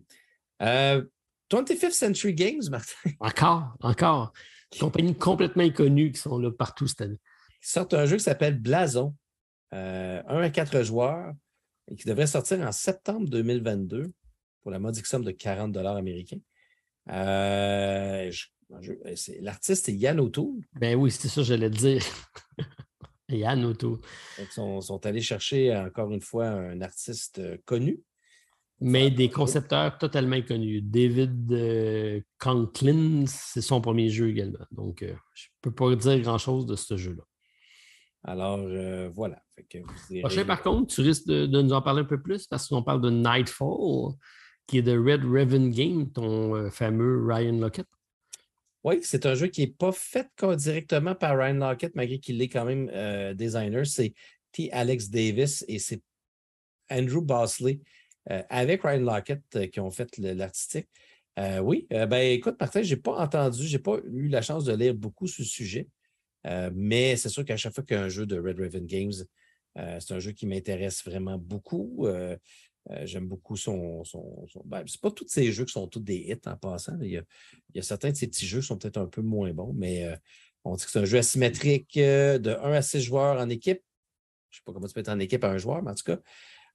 25th 1.51 1.91
Century 1.91 2.33
Games, 2.33 2.61
Martin? 2.69 2.95
Encore, 3.19 3.75
encore. 3.81 4.33
Compagnies 4.79 5.15
complètement 5.15 5.63
inconnues 5.63 6.11
qui 6.13 6.19
sont 6.19 6.37
là 6.37 6.49
partout 6.51 6.87
cette 6.87 7.01
année. 7.01 7.19
Ils 7.61 7.67
sortent 7.67 7.93
un 7.93 8.05
jeu 8.05 8.17
qui 8.17 8.23
s'appelle 8.23 8.57
Blason, 8.57 9.13
euh, 9.73 10.21
1 10.27 10.41
à 10.41 10.49
4 10.49 10.81
joueurs, 10.83 11.33
et 11.89 11.95
qui 11.95 12.07
devrait 12.07 12.27
sortir 12.27 12.61
en 12.61 12.71
septembre 12.71 13.27
2022 13.29 14.11
pour 14.61 14.71
la 14.71 14.79
modique 14.79 15.05
somme 15.05 15.25
de 15.25 15.31
40 15.31 15.75
américains. 15.77 16.39
Euh, 17.09 18.31
l'artiste 19.41 19.89
est 19.89 19.93
Yann 19.93 20.19
O'Toole. 20.19 20.61
Ben 20.73 20.95
oui, 20.95 21.11
c'était 21.11 21.27
ça, 21.27 21.43
j'allais 21.43 21.69
te 21.69 21.77
dire. 21.77 22.03
Yann 23.29 23.63
O'Toole. 23.65 23.99
Ils 24.39 24.45
sont, 24.47 24.81
sont, 24.81 25.05
allés 25.05 25.21
chercher 25.21 25.75
encore 25.75 26.11
une 26.11 26.21
fois 26.21 26.47
un 26.47 26.81
artiste 26.81 27.39
euh, 27.39 27.57
connu 27.65 28.03
mais 28.81 29.11
des 29.11 29.29
concepteurs 29.29 29.97
totalement 29.99 30.35
inconnus. 30.35 30.81
David 30.83 31.51
euh, 31.53 32.19
Conklin, 32.39 33.25
c'est 33.27 33.61
son 33.61 33.79
premier 33.79 34.09
jeu 34.09 34.29
également. 34.29 34.65
Donc, 34.71 35.03
euh, 35.03 35.13
je 35.35 35.45
ne 35.45 35.51
peux 35.61 35.71
pas 35.71 35.95
dire 35.95 36.19
grand-chose 36.19 36.65
de 36.65 36.75
ce 36.75 36.97
jeu-là. 36.97 37.23
Alors, 38.23 38.59
euh, 38.59 39.09
voilà. 39.13 39.41
Prochain, 40.21 40.45
par 40.45 40.63
contre, 40.63 40.93
tu 40.93 41.01
risques 41.01 41.27
de, 41.27 41.45
nous 41.45 41.73
en 41.73 41.81
parler 41.83 42.01
un 42.01 42.05
peu 42.05 42.19
plus 42.19 42.47
parce 42.47 42.67
qu'on 42.67 42.81
parle 42.81 43.01
de 43.01 43.11
Nightfall, 43.11 44.15
qui 44.65 44.79
est 44.79 44.81
de 44.81 44.97
Red 44.97 45.23
Raven 45.25 45.69
Game, 45.69 46.11
ton 46.11 46.69
fameux 46.71 47.23
Ryan 47.23 47.59
Lockett. 47.59 47.85
Oui, 48.83 48.99
c'est 49.03 49.25
un 49.25 49.35
jeu 49.35 49.47
qui 49.47 49.61
n'est 49.61 49.73
pas 49.73 49.91
fait 49.91 50.27
directement 50.57 51.13
par 51.13 51.37
Ryan 51.37 51.53
Lockett, 51.53 51.95
malgré 51.95 52.19
qu'il 52.19 52.41
est 52.41 52.49
quand 52.49 52.65
même 52.65 52.89
designer. 53.35 53.85
C'est 53.85 54.13
T. 54.51 54.71
Alex 54.71 55.09
Davis 55.09 55.63
et 55.67 55.79
c'est 55.79 56.01
Andrew 56.91 57.21
Bosley 57.21 57.79
euh, 58.29 58.43
avec 58.49 58.83
Ryan 58.83 58.99
Lockett 58.99 59.41
euh, 59.55 59.67
qui 59.67 59.79
ont 59.79 59.91
fait 59.91 60.17
l'artistique. 60.17 60.87
Euh, 61.39 61.59
oui, 61.59 61.87
ben 61.89 62.13
écoute, 62.13 62.57
Martin, 62.59 62.83
je 62.83 62.93
n'ai 62.93 63.01
pas 63.01 63.15
entendu, 63.17 63.65
je 63.65 63.77
n'ai 63.77 63.81
pas 63.81 63.97
eu 64.03 64.27
la 64.27 64.41
chance 64.41 64.65
de 64.65 64.75
lire 64.75 64.93
beaucoup 64.93 65.27
sur 65.27 65.43
le 65.43 65.47
sujet, 65.47 65.87
mais 66.73 67.15
c'est 67.15 67.29
sûr 67.29 67.45
qu'à 67.45 67.55
chaque 67.55 67.73
fois 67.73 67.85
qu'il 67.85 67.95
y 67.95 67.99
a 67.99 68.03
un 68.03 68.09
jeu 68.09 68.25
de 68.25 68.37
Red 68.37 68.59
Raven 68.59 68.85
Games, 68.85 69.13
c'est 69.75 70.11
un 70.13 70.19
jeu 70.19 70.33
qui 70.33 70.45
m'intéresse 70.45 71.05
vraiment 71.05 71.37
beaucoup. 71.37 72.05
J'aime 73.03 73.27
beaucoup 73.27 73.55
son. 73.55 74.03
son, 74.03 74.47
ben, 74.65 74.83
c'est 74.87 74.99
pas 74.99 75.11
tous 75.11 75.27
ces 75.27 75.51
jeux 75.51 75.65
qui 75.65 75.71
sont 75.71 75.87
tous 75.87 75.99
des 75.99 76.17
hits 76.17 76.47
en 76.47 76.57
passant. 76.57 76.97
Il 77.01 77.11
y, 77.11 77.79
a, 77.79 77.83
certains 77.83 78.09
de 78.09 78.15
ces 78.15 78.27
petits 78.27 78.47
jeux 78.47 78.61
qui 78.61 78.67
sont 78.67 78.77
peut-être 78.77 78.97
un 78.97 79.05
peu 79.05 79.21
moins 79.21 79.53
bons, 79.53 79.73
mais 79.73 80.07
on 80.63 80.75
dit 80.75 80.83
que 80.83 80.91
c'est 80.91 80.99
un 80.99 81.05
jeu 81.05 81.19
asymétrique 81.19 81.97
de 81.97 82.57
1 82.63 82.73
à 82.73 82.81
6 82.81 83.01
joueurs 83.01 83.39
en 83.39 83.49
équipe. 83.49 83.81
Je 84.49 84.57
ne 84.57 84.59
sais 84.59 84.63
pas 84.65 84.73
comment 84.73 84.87
tu 84.87 84.93
peux 84.93 84.99
être 84.99 85.09
en 85.09 85.19
équipe 85.19 85.43
à 85.43 85.49
un 85.51 85.57
joueur, 85.57 85.83
mais 85.83 85.91
en 85.91 85.95
tout 85.95 86.03
cas, 86.03 86.19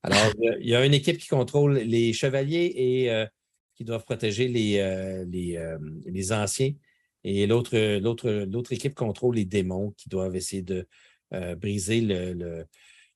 alors, 0.02 0.32
il 0.60 0.68
y 0.68 0.74
a 0.74 0.84
une 0.84 0.94
équipe 0.94 1.18
qui 1.18 1.28
contrôle 1.28 1.78
les 1.78 2.12
chevaliers 2.12 2.72
et 2.76 3.10
euh, 3.10 3.26
qui 3.74 3.84
doivent 3.84 4.04
protéger 4.04 4.46
les, 4.46 4.78
euh, 4.78 5.24
euh, 5.24 5.78
les, 6.04 6.32
anciens. 6.32 6.72
Et 7.24 7.46
l'autre, 7.46 7.74
équipe 8.70 8.94
contrôle 8.94 9.34
les 9.34 9.44
démons 9.44 9.92
qui 9.96 10.08
doivent 10.08 10.36
essayer 10.36 10.62
de 10.62 10.86
briser 11.56 12.00
le, 12.00 12.66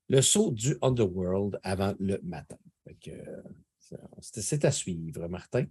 le, 0.09 0.23
saut 0.23 0.51
du 0.51 0.77
Underworld 0.83 1.61
avant 1.63 1.95
le 2.01 2.19
matin. 2.25 2.57
C'est 4.21 4.65
à 4.65 4.71
suivre, 4.71 5.29
Martin. 5.29 5.65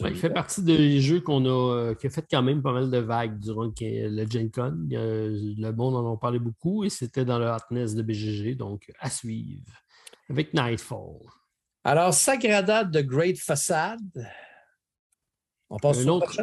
il 0.00 0.16
fait 0.16 0.30
partie 0.30 0.62
des 0.62 1.00
jeux 1.00 1.20
qu'on 1.20 1.44
a, 1.46 1.94
qui 1.94 2.06
a 2.06 2.10
fait 2.10 2.26
quand 2.30 2.42
même 2.42 2.62
pas 2.62 2.72
mal 2.72 2.90
de 2.90 2.98
vagues 2.98 3.38
durant 3.38 3.64
le 3.64 4.30
Gen 4.30 4.50
Con. 4.50 4.86
Le 4.90 5.70
monde 5.72 5.96
en 5.96 6.12
a 6.12 6.16
parlé 6.16 6.38
beaucoup 6.38 6.84
et 6.84 6.90
c'était 6.90 7.24
dans 7.24 7.38
le 7.38 7.46
hotness 7.46 7.94
de 7.94 8.02
BGG, 8.02 8.56
donc 8.56 8.90
à 8.98 9.10
suivre 9.10 9.72
avec 10.28 10.54
Nightfall. 10.54 11.20
Alors, 11.84 12.14
Sagrada 12.14 12.84
de 12.84 13.00
Great 13.00 13.38
Facade. 13.38 14.26
On 15.68 15.76
passe 15.78 16.02
une 16.02 16.10
autre, 16.10 16.40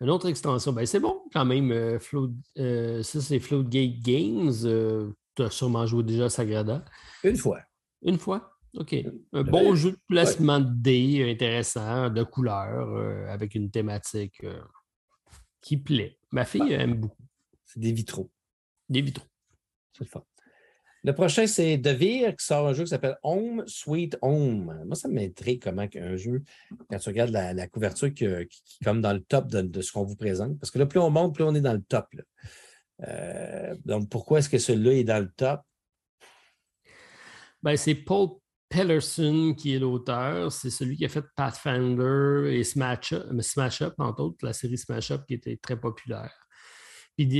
Une 0.00 0.10
autre 0.10 0.28
extension. 0.28 0.72
Ben, 0.72 0.86
c'est 0.86 1.00
bon 1.00 1.22
quand 1.32 1.44
même. 1.44 1.70
Euh, 1.72 1.98
euh, 2.58 3.02
ça, 3.02 3.20
c'est 3.20 3.40
Floatgate 3.40 4.00
Games. 4.00 4.52
Euh, 4.64 5.10
tu 5.34 5.42
as 5.42 5.50
sûrement 5.50 5.86
joué 5.86 6.04
déjà 6.04 6.26
à 6.26 6.28
Sagrada. 6.30 6.84
Une 7.22 7.36
fois. 7.36 7.60
Une 8.02 8.18
fois? 8.18 8.58
OK. 8.76 8.94
Un 9.32 9.42
bon 9.42 9.74
jeu 9.74 9.92
de 9.92 9.98
placement 10.06 10.60
de 10.60 10.70
dés 10.70 11.30
intéressant, 11.30 12.08
de 12.08 12.22
couleurs, 12.22 13.28
avec 13.28 13.54
une 13.54 13.70
thématique 13.70 14.42
qui 15.60 15.76
plaît. 15.76 16.18
Ma 16.30 16.44
fille 16.44 16.72
aime 16.72 16.94
beaucoup. 16.94 17.22
C'est 17.66 17.80
des 17.80 17.92
vitraux. 17.92 18.30
Des 18.88 19.00
vitraux. 19.00 19.26
C'est 19.92 20.04
le 20.04 20.08
fun. 20.08 20.24
Le 21.02 21.14
prochain, 21.14 21.46
c'est 21.46 21.78
Devir 21.78 22.36
qui 22.36 22.44
sort 22.44 22.68
un 22.68 22.74
jeu 22.74 22.84
qui 22.84 22.90
s'appelle 22.90 23.16
Home 23.22 23.64
Sweet 23.66 24.18
Home. 24.20 24.82
Moi, 24.84 24.94
ça 24.94 25.08
m'intrigue 25.08 25.62
comment 25.62 25.86
un 25.94 26.16
jeu, 26.16 26.42
quand 26.90 26.98
tu 26.98 27.08
regardes 27.08 27.30
la, 27.30 27.68
couverture 27.68 28.12
qui, 28.12 28.24
est 28.24 28.48
comme 28.84 29.00
dans 29.00 29.14
le 29.14 29.20
top 29.20 29.46
de, 29.48 29.80
ce 29.80 29.92
qu'on 29.92 30.04
vous 30.04 30.16
présente, 30.16 30.58
parce 30.58 30.70
que 30.70 30.78
là, 30.78 30.84
plus 30.84 31.00
on 31.00 31.08
monte, 31.08 31.34
plus 31.34 31.44
on 31.44 31.54
est 31.54 31.62
dans 31.62 31.72
le 31.72 31.82
top. 31.82 32.06
Euh, 33.08 33.74
donc, 33.86 34.10
pourquoi 34.10 34.40
est-ce 34.40 34.50
que 34.50 34.58
celui-là 34.58 34.92
est 34.92 35.04
dans 35.04 35.20
le 35.20 35.30
top? 35.30 35.62
Ben, 37.62 37.76
c'est 37.76 37.94
Paul 37.94 38.39
Pellerson 38.70 39.54
qui 39.54 39.74
est 39.74 39.78
l'auteur. 39.78 40.50
C'est 40.50 40.70
celui 40.70 40.96
qui 40.96 41.04
a 41.04 41.10
fait 41.10 41.24
Pathfinder 41.36 42.48
et 42.50 42.64
Smash 42.64 43.12
Up, 43.12 43.26
Smash 43.40 43.82
Up, 43.82 43.94
entre 43.98 44.22
autres, 44.22 44.46
la 44.46 44.54
série 44.54 44.78
Smash 44.78 45.10
Up 45.10 45.24
qui 45.26 45.34
était 45.34 45.58
très 45.58 45.78
populaire 45.78 46.32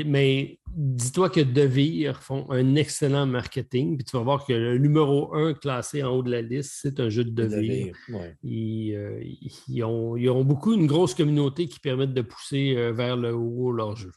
mais 0.06 0.58
dis-toi 0.76 1.30
que 1.30 1.40
Devir 1.40 2.22
font 2.22 2.50
un 2.50 2.74
excellent 2.74 3.26
marketing. 3.26 3.96
Puis 3.96 4.04
tu 4.04 4.16
vas 4.16 4.22
voir 4.22 4.44
que 4.46 4.52
le 4.52 4.78
numéro 4.78 5.34
1 5.34 5.54
classé 5.54 6.02
en 6.02 6.10
haut 6.10 6.22
de 6.22 6.30
la 6.30 6.42
liste, 6.42 6.78
c'est 6.82 7.00
un 7.00 7.08
jeu 7.08 7.24
de 7.24 7.30
Devir. 7.30 7.94
Euh, 8.10 8.34
ils, 8.42 9.84
ont, 9.84 10.44
beaucoup, 10.44 10.74
une 10.74 10.86
grosse 10.86 11.14
communauté 11.14 11.66
qui 11.66 11.80
permettent 11.80 12.14
de 12.14 12.22
pousser 12.22 12.74
euh, 12.76 12.92
vers 12.92 13.16
le 13.16 13.34
haut 13.34 13.72
leur 13.72 13.96
jeu. 13.96 14.12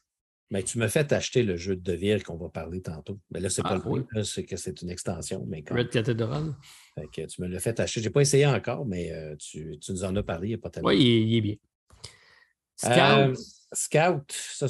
Mais 0.54 0.62
tu 0.62 0.78
me 0.78 0.88
fais 0.88 1.12
acheter 1.12 1.42
le 1.42 1.58
jeu 1.58 1.76
de 1.76 1.82
Devir 1.82 2.24
qu'on 2.24 2.38
va 2.38 2.48
parler 2.48 2.80
tantôt. 2.80 3.20
Mais 3.32 3.40
là, 3.40 3.50
c'est 3.50 3.64
pas 3.64 3.70
ah, 3.72 3.76
le 3.78 3.82
point, 3.82 4.06
c'est 4.24 4.46
que 4.46 4.56
c'est 4.56 4.84
une 4.84 4.92
extension. 4.92 5.44
Mais 5.48 5.64
Red 5.68 5.90
Cathedral. 5.90 6.54
tu 7.12 7.42
me 7.42 7.48
l'as 7.48 7.60
fait 7.60 7.80
acheter. 7.80 8.02
Je 8.02 8.06
n'ai 8.06 8.12
pas 8.12 8.22
essayé 8.22 8.46
encore, 8.46 8.86
mais 8.86 9.12
euh, 9.12 9.36
tu, 9.38 9.80
nous 9.90 10.04
en 10.04 10.16
as 10.16 10.22
parlé 10.22 10.50
il 10.50 10.52
n'y 10.52 10.54
a 10.54 10.60
pas 10.60 10.70
tellement. 10.70 10.90
Oui, 10.90 11.24
il, 11.28 11.38
est 11.38 11.42
bien. 11.42 11.56
Scout. 12.76 13.36
Scout, 13.74 14.32
ça, 14.32 14.68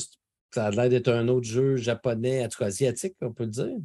ça 0.52 0.68
a 0.68 0.72
l'air 0.72 0.88
d'être 0.88 1.10
un 1.10 1.28
autre 1.28 1.48
jeu 1.48 1.76
japonais, 1.76 2.46
en 2.46 2.48
tout 2.48 2.60
cas 2.60 2.68
asiatique, 2.68 3.18
on 3.20 3.34
peut 3.34 3.44
le 3.44 3.50
dire. 3.50 3.76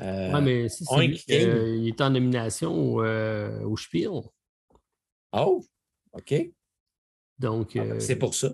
oui, 0.00 0.40
mais 0.42 0.68
si 0.68 0.84
euh, 0.90 1.76
il 1.76 1.86
est 1.86 2.00
en 2.00 2.10
nomination 2.10 2.74
au, 2.74 3.04
euh, 3.04 3.62
au 3.62 3.76
Spiel. 3.76 4.10
Oh, 5.32 5.64
OK. 6.14 6.34
Donc. 7.38 7.76
Ah, 7.76 7.84
ben, 7.84 8.00
c'est 8.00 8.16
pour 8.16 8.34
ça. 8.34 8.52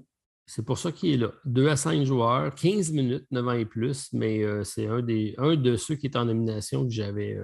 C'est 0.51 0.65
pour 0.65 0.79
ça 0.79 0.91
qu'il 0.91 1.12
est 1.12 1.16
là. 1.19 1.33
2 1.45 1.69
à 1.69 1.77
5 1.77 2.05
joueurs, 2.05 2.55
15 2.55 2.93
minutes, 2.93 3.27
9 3.31 3.49
ans 3.49 3.53
et 3.53 3.66
plus, 3.66 4.09
mais 4.12 4.43
c'est 4.65 4.87
un, 4.87 5.05
un 5.39 5.57
de 5.57 5.77
ceux 5.77 5.95
qui 5.95 6.07
est 6.07 6.16
en 6.16 6.25
nomination 6.25 6.85
que 6.85 6.91
j'avais 6.91 7.37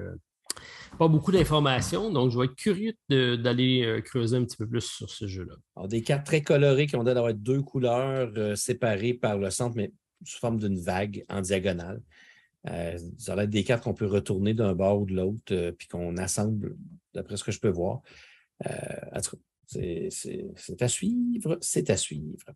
pas 0.98 1.08
beaucoup 1.08 1.32
d'informations, 1.32 2.10
donc 2.10 2.30
je 2.30 2.38
vais 2.38 2.46
être 2.46 2.54
curieux 2.54 2.94
d'aller 3.08 3.82
euh, 3.84 4.00
creuser 4.00 4.36
un 4.36 4.44
petit 4.44 4.56
peu 4.56 4.66
plus 4.66 4.82
sur 4.82 5.10
ce 5.10 5.26
jeu-là. 5.26 5.86
Des 5.88 6.02
cartes 6.02 6.24
très 6.24 6.42
colorées 6.42 6.86
qui 6.86 6.96
ont 6.96 7.02
l'air 7.02 7.14
d'avoir 7.14 7.34
deux 7.34 7.62
couleurs 7.62 8.32
euh, 8.36 8.54
séparées 8.54 9.14
par 9.14 9.38
le 9.38 9.50
centre, 9.50 9.76
mais 9.76 9.92
sous 10.24 10.38
forme 10.38 10.58
d'une 10.58 10.78
vague 10.78 11.24
en 11.28 11.40
diagonale. 11.40 12.00
Euh, 12.68 12.96
ça 13.18 13.34
va 13.34 13.44
être 13.44 13.50
des 13.50 13.64
cartes 13.64 13.82
qu'on 13.84 13.94
peut 13.94 14.06
retourner 14.06 14.54
d'un 14.54 14.74
bord 14.74 15.02
ou 15.02 15.06
de 15.06 15.14
l'autre, 15.14 15.70
puis 15.72 15.88
qu'on 15.88 16.16
assemble, 16.16 16.76
d'après 17.12 17.36
ce 17.36 17.44
que 17.44 17.52
je 17.52 17.60
peux 17.60 17.68
voir. 17.68 18.00
c'est 19.66 20.80
à 20.80 20.88
suivre, 20.88 21.58
c'est 21.60 21.90
à 21.90 21.96
suivre. 21.96 22.46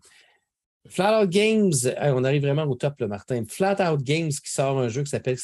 Flat 0.87 1.23
Out 1.23 1.31
Games, 1.31 1.73
on 2.01 2.25
arrive 2.25 2.43
vraiment 2.43 2.65
au 2.65 2.75
top, 2.75 2.95
le 3.01 3.09
Martin. 3.09 3.45
Flat 3.47 3.93
Out 3.93 4.03
Games 4.03 4.31
qui 4.31 4.51
sort 4.51 4.79
un 4.79 4.89
jeu 4.89 5.03
qui 5.03 5.11
s'appelle, 5.11 5.37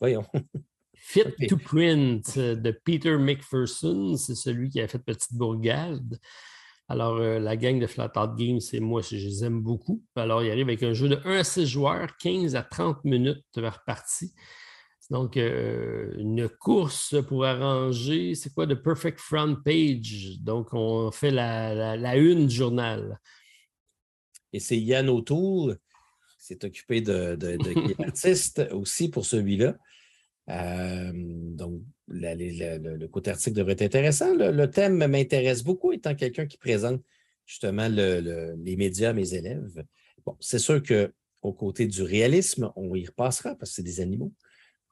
voyons, 0.00 0.24
Fit 0.94 1.24
to 1.48 1.56
Print 1.56 2.34
euh, 2.36 2.54
de 2.54 2.70
Peter 2.70 3.16
McPherson, 3.16 4.16
c'est 4.16 4.34
celui 4.34 4.68
qui 4.68 4.80
a 4.80 4.88
fait 4.88 4.98
Petite 4.98 5.34
Bourgade. 5.34 6.18
Alors, 6.90 7.18
la 7.18 7.56
gang 7.56 7.78
de 7.78 7.86
Flat 7.86 8.10
Out 8.16 8.34
Games, 8.36 8.60
c'est 8.60 8.80
moi, 8.80 9.02
je 9.02 9.16
les 9.16 9.44
aime 9.44 9.60
beaucoup. 9.60 10.02
Alors, 10.16 10.42
il 10.42 10.50
arrive 10.50 10.68
avec 10.68 10.82
un 10.82 10.94
jeu 10.94 11.08
de 11.08 11.20
1 11.24 11.40
à 11.40 11.44
6 11.44 11.66
joueurs, 11.66 12.16
15 12.16 12.56
à 12.56 12.62
30 12.62 13.04
minutes 13.04 13.44
par 13.54 13.84
partie. 13.84 14.32
Donc, 15.10 15.36
une 15.36 16.48
course 16.48 17.14
pour 17.26 17.44
arranger, 17.44 18.34
c'est 18.34 18.54
quoi, 18.54 18.64
de 18.64 18.74
Perfect 18.74 19.20
Front 19.20 19.56
Page. 19.62 20.38
Donc, 20.40 20.72
on 20.72 21.10
fait 21.10 21.30
la, 21.30 21.96
la 21.96 22.16
une 22.16 22.46
du 22.46 22.54
journal. 22.54 23.18
Et 24.52 24.60
c'est 24.60 24.78
Yann 24.78 25.08
O'Toole 25.08 25.78
qui 26.38 26.46
s'est 26.46 26.64
occupé 26.64 27.00
de, 27.00 27.36
de, 27.36 28.72
aussi 28.74 29.08
pour 29.08 29.26
celui-là. 29.26 29.76
Euh, 30.50 31.12
donc, 31.14 31.82
le, 32.06 33.06
côté 33.06 33.30
article 33.30 33.56
devrait 33.56 33.72
être 33.72 33.82
intéressant. 33.82 34.34
Le, 34.34 34.66
thème 34.66 35.06
m'intéresse 35.06 35.62
beaucoup, 35.62 35.92
étant 35.92 36.14
quelqu'un 36.14 36.46
qui 36.46 36.56
présente 36.56 37.02
justement 37.44 37.88
les 37.88 38.76
médias 38.76 39.10
à 39.10 39.12
mes 39.12 39.34
élèves. 39.34 39.84
Bon, 40.24 40.36
c'est 40.40 40.58
sûr 40.58 40.82
qu'au 40.82 41.52
côté 41.52 41.86
du 41.86 42.02
réalisme, 42.02 42.70
on 42.76 42.94
y 42.94 43.06
repassera 43.06 43.54
parce 43.54 43.70
que 43.70 43.76
c'est 43.76 43.82
des 43.82 44.00
animaux. 44.00 44.32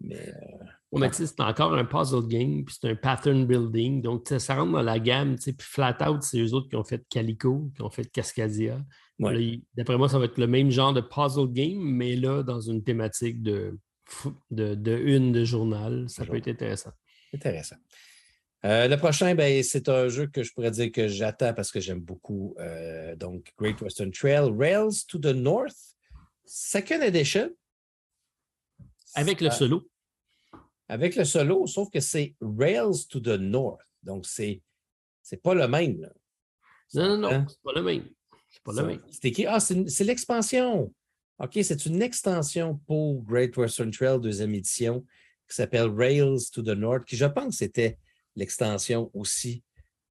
Mais, 0.00 0.28
euh, 0.28 1.08
c'est 1.12 1.40
encore 1.40 1.74
un 1.74 1.84
puzzle 1.84 2.26
game, 2.26 2.64
puis 2.64 2.76
c'est 2.78 2.90
un 2.90 2.96
pattern 2.96 3.46
building. 3.46 4.02
Donc, 4.02 4.28
ça 4.38 4.54
rentre 4.54 4.72
dans 4.72 4.82
la 4.82 4.98
gamme. 4.98 5.36
Puis 5.36 5.54
Flat 5.58 5.96
Out, 6.08 6.22
c'est 6.22 6.38
eux 6.38 6.52
autres 6.52 6.68
qui 6.68 6.76
ont 6.76 6.84
fait 6.84 7.02
Calico, 7.08 7.70
qui 7.74 7.82
ont 7.82 7.90
fait 7.90 8.04
Cascadia. 8.10 8.78
D'après 9.18 9.96
moi, 9.96 10.08
ça 10.08 10.18
va 10.18 10.26
être 10.26 10.38
le 10.38 10.46
même 10.46 10.70
genre 10.70 10.92
de 10.92 11.00
puzzle 11.00 11.50
game, 11.52 11.78
mais 11.78 12.16
là, 12.16 12.42
dans 12.42 12.60
une 12.60 12.82
thématique 12.82 13.42
de, 13.42 13.78
de, 14.50 14.96
une 14.96 15.32
de 15.32 15.44
journal. 15.44 16.08
Ça 16.08 16.24
peut 16.26 16.36
être 16.36 16.48
intéressant. 16.48 16.92
Intéressant. 17.34 17.76
Euh, 18.64 18.88
le 18.88 18.96
prochain, 18.96 19.34
ben, 19.34 19.62
c'est 19.62 19.88
un 19.88 20.08
jeu 20.08 20.26
que 20.26 20.42
je 20.42 20.52
pourrais 20.52 20.70
dire 20.70 20.90
que 20.90 21.08
j'attends 21.08 21.54
parce 21.54 21.70
que 21.70 21.80
j'aime 21.80 22.00
beaucoup. 22.00 22.54
Euh, 22.58 23.14
donc, 23.16 23.52
Great 23.58 23.80
Western 23.80 24.10
Trail, 24.10 24.50
Rails 24.56 25.06
to 25.08 25.18
the 25.18 25.26
North, 25.26 25.96
Second 26.44 27.00
Edition. 27.02 27.50
Avec 29.14 29.40
le 29.40 29.50
solo. 29.50 29.88
Avec 30.88 31.16
le 31.16 31.24
solo, 31.24 31.66
sauf 31.66 31.90
que 31.90 32.00
c'est 32.00 32.34
Rails 32.40 33.06
to 33.08 33.20
the 33.20 33.38
North. 33.38 33.86
Donc, 34.02 34.26
c'est 34.26 34.62
c'est 35.22 35.42
pas 35.42 35.54
le 35.54 35.66
même. 35.66 36.08
Non, 36.94 37.08
non, 37.08 37.18
non, 37.18 37.28
hein? 37.32 37.46
c'est 37.48 37.62
pas 37.62 37.72
le 37.72 37.82
même. 37.82 38.08
C'est 38.56 38.62
pas 38.62 38.82
le. 38.82 39.00
C'est 39.10 39.24
écrit, 39.26 39.46
ah, 39.46 39.60
c'est 39.60 40.04
l'expansion. 40.04 40.92
OK, 41.38 41.58
c'est 41.62 41.84
une 41.84 42.00
extension 42.00 42.80
pour 42.86 43.22
Great 43.22 43.56
Western 43.56 43.90
Trail, 43.90 44.20
deuxième 44.20 44.54
édition, 44.54 45.04
qui 45.48 45.54
s'appelle 45.54 45.90
Rails 45.94 46.50
to 46.52 46.62
the 46.62 46.68
North, 46.68 47.04
qui, 47.04 47.16
je 47.16 47.26
pense, 47.26 47.58
c'était 47.58 47.98
l'extension 48.36 49.10
aussi 49.12 49.62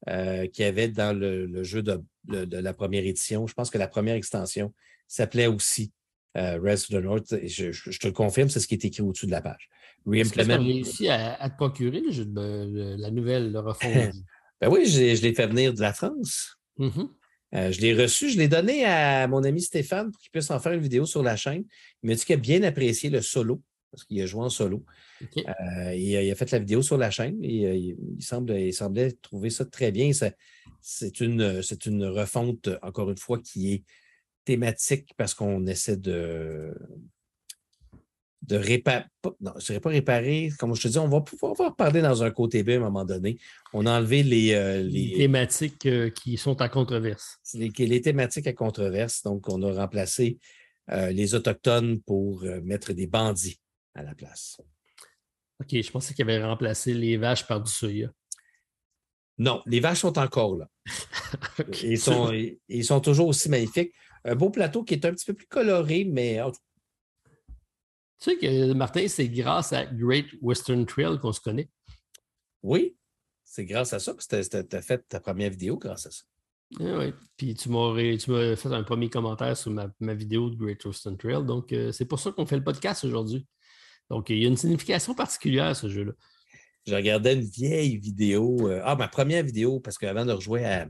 euh, 0.08 0.48
qu'il 0.48 0.66
y 0.66 0.68
avait 0.68 0.88
dans 0.88 1.18
le, 1.18 1.64
jeu 1.64 1.82
de, 1.82 2.04
la 2.28 2.74
première 2.74 3.04
édition. 3.04 3.48
Je 3.48 3.54
pense 3.54 3.72
que 3.72 3.80
la 3.80 3.88
première 3.88 4.16
extension 4.16 4.72
s'appelait 5.08 5.48
aussi 5.48 5.92
euh, 6.38 6.60
Rails 6.62 6.82
to 6.88 7.00
the 7.00 7.04
North. 7.04 7.34
Et 7.34 7.48
je, 7.48 7.72
te 7.98 8.08
le 8.08 8.14
confirme, 8.14 8.50
c'est 8.50 8.60
ce 8.60 8.68
qui 8.68 8.76
est 8.76 8.86
écrit 8.86 9.02
au-dessus 9.02 9.26
de 9.26 9.32
la 9.32 9.42
page. 9.42 9.68
Que 10.06 10.30
tu 10.30 10.52
as 10.52 10.58
réussi 10.58 11.10
à, 11.10 11.50
te 11.50 11.56
procurer 11.56 12.04
la 12.04 13.10
nouvelle, 13.10 13.52
le 13.52 13.60
refond? 13.60 13.90
ben 14.62 14.70
oui, 14.70 14.86
je, 14.86 15.20
l'ai 15.24 15.34
fait 15.34 15.48
venir 15.48 15.74
de 15.74 15.82
la 15.82 15.94
France. 15.94 16.56
Mm-hmm. 16.78 17.10
Euh, 17.54 17.72
je 17.72 17.80
l'ai 17.80 17.94
reçu, 17.94 18.30
je 18.30 18.38
l'ai 18.38 18.48
donné 18.48 18.86
à 18.86 19.28
mon 19.28 19.44
ami 19.44 19.62
Stéphane 19.62 20.12
pour 20.12 20.20
qu'il 20.20 20.32
puisse 20.32 20.50
en 20.52 20.60
faire 20.60 20.74
une 20.74 20.82
vidéo 20.82 21.06
sur 21.06 21.24
la 21.24 21.36
chaîne. 21.36 21.64
Il 22.04 22.10
m'a 22.10 22.16
dit 22.16 22.26
qu'il 22.26 22.36
a 22.36 22.40
bien 22.40 22.64
apprécié 22.64 23.10
le 23.10 23.22
solo, 23.22 23.62
parce 23.92 24.04
qu'il 24.04 24.22
a 24.22 24.26
joué 24.26 24.42
en 24.42 24.50
solo. 24.50 24.84
Euh, 25.38 25.96
il, 25.96 26.32
a, 26.32 26.36
fait 26.36 26.52
la 26.52 26.60
vidéo 26.60 26.82
sur 26.82 26.98
la 26.98 27.12
chaîne 27.12 27.38
et 27.44 27.66
euh, 27.66 27.76
il, 27.76 28.24
semble, 28.24 28.52
il 28.60 28.74
semblait 28.74 29.12
trouver 29.22 29.50
ça 29.50 29.66
très 29.66 29.92
bien. 29.92 30.12
C'est 30.82 31.22
une, 31.22 31.62
une 31.86 32.06
refonte, 32.06 32.70
encore 32.82 33.10
une 33.10 33.18
fois, 33.18 33.40
qui 33.40 33.74
est 33.74 33.84
thématique 34.44 35.12
parce 35.18 35.34
qu'on 35.34 35.66
essaie 35.68 35.98
de, 35.98 36.74
de 38.48 38.56
réparer. 38.58 39.06
Non, 39.42 39.52
je 39.54 39.56
ne 39.56 39.62
serais 39.62 39.80
pas 39.80 39.90
réparer. 39.90 40.52
Comme 40.60 40.76
je 40.76 40.82
te 40.82 40.88
dis, 40.88 41.00
on 41.00 41.08
va 41.08 41.22
pouvoir 41.22 41.76
parler 41.76 42.02
dans 42.02 42.24
un 42.24 42.32
côté 42.32 42.64
B 42.64 42.70
à 42.70 42.76
un 42.76 42.80
moment 42.80 43.06
donné. 43.06 43.38
On 43.74 43.86
a 43.86 43.98
enlevé 43.98 44.24
les. 44.24 44.54
Euh, 44.54 44.82
les... 44.84 45.14
thématiques 45.16 45.86
euh, 45.86 46.10
qui 46.10 46.38
sont 46.38 46.62
à 46.62 46.70
controverse. 46.70 47.40
Les, 47.54 47.70
les, 47.70 48.02
thématiques 48.02 48.48
à 48.48 48.54
controverse. 48.54 49.24
Donc, 49.24 49.50
on 49.50 49.62
a 49.64 49.74
remplacé 49.74 50.38
euh, 50.92 51.12
les 51.12 51.34
Autochtones 51.34 52.00
pour 52.02 52.44
mettre 52.64 52.94
des 52.94 53.08
bandits 53.08 53.60
à 53.96 54.04
la 54.04 54.14
place. 54.14 54.58
OK, 55.62 55.82
je 55.82 55.92
pensais 55.92 56.14
qu'il 56.14 56.30
avait 56.30 56.44
remplacé 56.44 56.94
les 56.94 57.18
vaches 57.18 57.48
par 57.48 57.62
du 57.62 57.72
soya. 57.72 58.10
Non, 59.38 59.62
les 59.66 59.80
vaches 59.80 60.00
sont 60.00 60.18
encore 60.18 60.56
là. 60.56 60.70
ils, 61.84 62.00
sont, 62.00 62.32
ils, 62.70 62.86
sont 62.86 63.02
toujours 63.02 63.28
aussi 63.28 63.50
magnifiques. 63.50 63.94
Un 64.24 64.36
beau 64.36 64.50
plateau 64.50 64.84
qui 64.84 64.94
est 64.94 65.06
un 65.06 65.12
petit 65.12 65.26
peu 65.26 65.34
plus 65.34 65.48
coloré, 65.48 66.06
mais 66.10 66.40
tu 68.20 68.32
sais 68.32 68.38
que 68.38 68.74
Martin, 68.74 69.08
c'est 69.08 69.30
grâce 69.30 69.74
à 69.74 69.86
Great 69.86 70.28
Western 70.42 70.86
Trail 70.86 71.20
qu'on 71.20 71.34
se 71.34 71.42
connaît. 71.42 71.70
Oui, 72.64 72.96
c'est 73.44 73.66
grâce 73.66 73.94
à 73.94 74.00
ça 74.00 74.14
que 74.14 74.66
tu 74.66 74.76
as 74.76 74.82
fait 74.82 75.08
ta 75.08 75.20
première 75.20 75.50
vidéo 75.50 75.78
grâce 75.78 76.06
à 76.08 76.12
ça. 76.12 76.24
Ah 76.80 76.98
oui, 76.98 77.14
puis 77.38 77.54
tu 77.54 77.70
m'as 77.70 77.96
fait 78.56 78.74
un 78.74 78.84
premier 78.84 79.10
commentaire 79.10 79.56
sur 79.56 79.72
ma, 79.72 80.14
vidéo 80.14 80.50
de 80.50 80.56
Great 80.56 80.84
Western 80.84 81.16
Trail. 81.16 81.46
Donc, 81.46 81.72
euh, 81.72 81.92
c'est 81.92 82.06
pour 82.06 82.20
ça 82.20 82.32
qu'on 82.32 82.46
fait 82.46 82.58
le 82.58 82.64
podcast 82.64 83.04
aujourd'hui. 83.04 83.46
Donc, 84.10 84.30
il 84.30 84.40
y 84.40 84.46
a 84.46 84.48
une 84.48 84.58
signification 84.58 85.14
particulière 85.14 85.66
à 85.66 85.74
ce 85.74 85.90
jeu-là. 85.90 86.14
Je 86.88 86.96
regardais 86.96 87.34
une 87.34 87.48
vieille 87.48 87.98
vidéo. 87.98 88.70
Euh, 88.70 88.82
ah, 88.84 88.96
ma 88.96 89.08
première 89.08 89.44
vidéo, 89.44 89.80
parce 89.80 89.98
qu'avant 89.98 90.26
de 90.26 90.32
rejouer 90.32 90.66
à, 90.66 90.88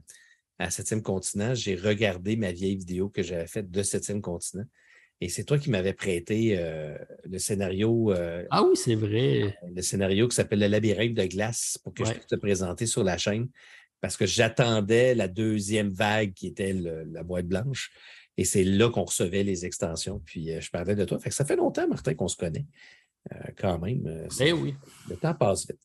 à 0.60 0.70
Septième 0.70 1.02
Continent, 1.02 1.54
j'ai 1.54 1.76
regardé 1.76 2.36
ma 2.36 2.52
vieille 2.52 2.78
vidéo 2.78 3.10
que 3.10 3.22
j'avais 3.22 3.48
faite 3.48 3.70
de 3.70 3.84
Septième 3.84 4.22
Continent. 4.22 4.66
Et 5.22 5.30
c'est 5.30 5.46
toi 5.46 5.58
qui 5.58 5.70
m'avais 5.70 5.94
prêté 5.94 6.56
euh, 6.58 6.98
le 7.24 7.40
scénario. 7.40 8.12
Euh, 8.12 8.46
ah 8.52 8.64
oui, 8.64 8.76
c'est 8.76 8.96
vrai. 8.96 9.58
Le 9.74 9.82
scénario 9.82 10.28
qui 10.28 10.36
s'appelle 10.36 10.60
Le 10.60 10.68
labyrinthe 10.68 11.14
de 11.14 11.26
glace 11.26 11.80
pour 11.84 11.94
que 11.94 12.04
je 12.04 12.12
puisse 12.12 12.28
te 12.28 12.36
présenter 12.36 12.86
sur 12.86 13.04
la 13.04 13.18
chaîne 13.18 13.48
parce 14.02 14.18
que 14.18 14.26
j'attendais 14.26 15.16
la 15.16 15.28
deuxième 15.28 15.90
vague 15.90 16.34
qui 16.34 16.48
était 16.48 16.74
la 16.74 17.24
boîte 17.24 17.48
blanche. 17.48 17.92
Et 18.38 18.44
c'est 18.44 18.66
là 18.66 18.90
qu'on 18.90 19.06
recevait 19.06 19.44
les 19.44 19.66
extensions. 19.66 20.22
Puis 20.26 20.52
euh, 20.52 20.60
je 20.60 20.70
parlais 20.70 20.96
de 20.96 21.06
toi. 21.06 21.18
Fait 21.20 21.30
que 21.30 21.36
ça 21.36 21.46
fait 21.46 21.56
longtemps, 21.56 21.88
Martin, 21.88 22.14
qu'on 22.14 22.28
se 22.28 22.38
connaît 22.38 22.66
quand 23.58 23.80
même. 23.80 24.28
Ben 24.38 24.54
oui. 24.54 24.76
Le 25.10 25.16
temps 25.16 25.34
passe 25.34 25.66
vite. 25.66 25.80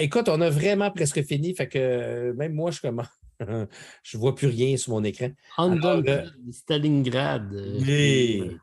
écoute, 0.00 0.28
on 0.28 0.40
a 0.40 0.50
vraiment 0.50 0.92
presque 0.92 1.24
fini. 1.24 1.52
Fait 1.52 1.66
que 1.66 2.32
même 2.32 2.52
moi, 2.52 2.70
je 2.70 2.80
commence 2.80 3.08
je 4.02 4.16
ne 4.16 4.20
vois 4.20 4.34
plus 4.34 4.48
rien 4.48 4.76
sur 4.76 4.92
mon 4.92 5.04
écran. 5.04 5.30
Undaunted, 5.56 6.08
euh, 6.08 6.52
Stalingrad. 6.52 7.52
Euh, 7.54 7.78
oui. 7.80 8.56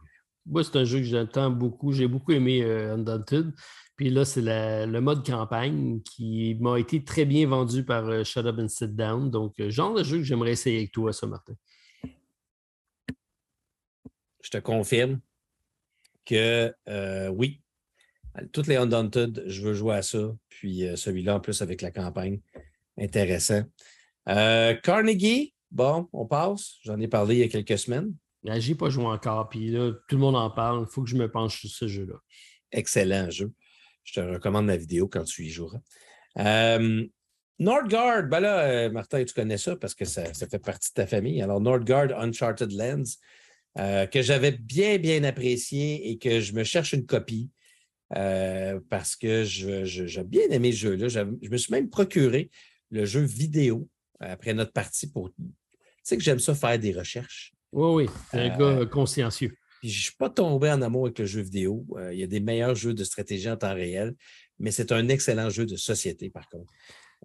Moi, 0.45 0.63
c'est 0.63 0.77
un 0.77 0.83
jeu 0.83 0.99
que 0.99 1.05
j'attends 1.05 1.49
beaucoup. 1.49 1.91
J'ai 1.91 2.07
beaucoup 2.07 2.31
aimé 2.33 2.61
euh, 2.63 2.95
Undaunted. 2.95 3.51
Puis 3.95 4.09
là, 4.09 4.25
c'est 4.25 4.41
le 4.41 4.99
mode 4.99 5.25
campagne 5.25 6.01
qui 6.01 6.57
m'a 6.59 6.77
été 6.77 7.03
très 7.03 7.23
bien 7.23 7.47
vendu 7.47 7.85
par 7.85 8.25
Shut 8.25 8.45
Up 8.45 8.57
and 8.59 8.67
Sit 8.67 8.93
Down. 8.93 9.31
Donc, 9.31 9.53
genre 9.69 9.93
de 9.93 10.03
jeu 10.03 10.17
que 10.17 10.23
j'aimerais 10.23 10.51
essayer 10.51 10.79
avec 10.79 10.91
toi, 10.91 11.13
ça, 11.13 11.25
Martin. 11.27 11.53
Je 14.43 14.49
te 14.49 14.57
confirme 14.57 15.21
que 16.25 16.73
oui, 17.29 17.61
toutes 18.51 18.67
les 18.67 18.75
Undaunted, 18.75 19.45
je 19.47 19.61
veux 19.61 19.73
jouer 19.73 19.95
à 19.95 20.01
ça. 20.01 20.35
Puis 20.49 20.83
celui-là, 20.97 21.35
en 21.37 21.39
plus, 21.39 21.61
avec 21.61 21.81
la 21.81 21.91
campagne, 21.91 22.41
intéressant. 22.97 23.63
Euh, 24.29 24.73
Carnegie, 24.75 25.53
bon, 25.71 26.07
on 26.13 26.25
passe. 26.25 26.75
J'en 26.83 26.99
ai 26.99 27.07
parlé 27.07 27.35
il 27.35 27.41
y 27.41 27.43
a 27.43 27.47
quelques 27.47 27.77
semaines. 27.77 28.13
Ben, 28.43 28.59
J'ai 28.59 28.75
pas 28.75 28.89
joué 28.89 29.05
encore, 29.05 29.49
puis 29.49 29.69
là, 29.69 29.91
tout 30.07 30.15
le 30.15 30.21
monde 30.21 30.35
en 30.35 30.49
parle. 30.49 30.85
Il 30.87 30.93
faut 30.93 31.03
que 31.03 31.09
je 31.09 31.15
me 31.15 31.29
penche 31.29 31.59
sur 31.59 31.69
ce 31.69 31.87
jeu-là. 31.87 32.15
Excellent 32.71 33.29
jeu. 33.29 33.51
Je 34.03 34.13
te 34.13 34.19
recommande 34.19 34.67
la 34.67 34.77
vidéo 34.77 35.07
quand 35.07 35.23
tu 35.23 35.45
y 35.45 35.49
joueras. 35.49 35.79
Euh, 36.37 37.05
Nordgard, 37.57 38.23
ben 38.23 38.41
là, 38.41 38.59
euh, 38.65 38.91
Martin, 38.91 39.23
tu 39.23 39.33
connais 39.33 39.57
ça 39.57 39.75
parce 39.75 39.95
que 39.95 40.05
ça, 40.05 40.25
fait 40.33 40.59
partie 40.59 40.89
de 40.89 40.95
ta 40.95 41.07
famille. 41.07 41.41
Alors, 41.41 41.61
Nordgard 41.61 42.11
Uncharted 42.19 42.71
Lands, 42.71 43.17
que 43.77 44.21
j'avais 44.21 44.51
bien, 44.51 44.97
bien 44.97 45.23
apprécié 45.23 46.09
et 46.09 46.17
que 46.17 46.39
je 46.39 46.53
me 46.53 46.63
cherche 46.63 46.93
une 46.93 47.05
copie 47.05 47.49
parce 48.09 49.15
que 49.15 49.43
j'ai 49.43 50.23
bien 50.23 50.47
aimé 50.49 50.71
ce 50.71 50.77
jeu-là. 50.77 51.07
Je 51.07 51.49
me 51.49 51.57
suis 51.57 51.71
même 51.71 51.89
procuré 51.89 52.51
le 52.91 53.05
jeu 53.05 53.21
vidéo 53.21 53.89
après 54.19 54.53
notre 54.53 54.71
partie 54.71 55.09
pour. 55.11 55.29
Tu 55.35 55.43
sais 56.03 56.17
que 56.17 56.23
j'aime 56.23 56.39
ça 56.39 56.53
faire 56.55 56.77
des 56.79 56.93
recherches. 56.93 57.53
Oui, 57.71 58.05
oui, 58.05 58.09
c'est 58.31 58.39
un 58.39 58.57
gars 58.57 58.65
euh, 58.65 58.85
consciencieux. 58.85 59.53
je 59.83 59.87
ne 59.87 59.91
suis 59.91 60.15
pas 60.17 60.29
tombé 60.29 60.71
en 60.71 60.81
amour 60.81 61.07
avec 61.07 61.19
le 61.19 61.25
jeu 61.25 61.41
vidéo. 61.41 61.85
Euh, 61.97 62.13
il 62.13 62.19
y 62.19 62.23
a 62.23 62.27
des 62.27 62.39
meilleurs 62.39 62.75
jeux 62.75 62.93
de 62.93 63.03
stratégie 63.03 63.49
en 63.49 63.57
temps 63.57 63.73
réel, 63.73 64.15
mais 64.57 64.71
c'est 64.71 64.93
un 64.93 65.09
excellent 65.09 65.49
jeu 65.49 65.65
de 65.65 65.75
société, 65.75 66.29
par 66.29 66.47
contre. 66.47 66.71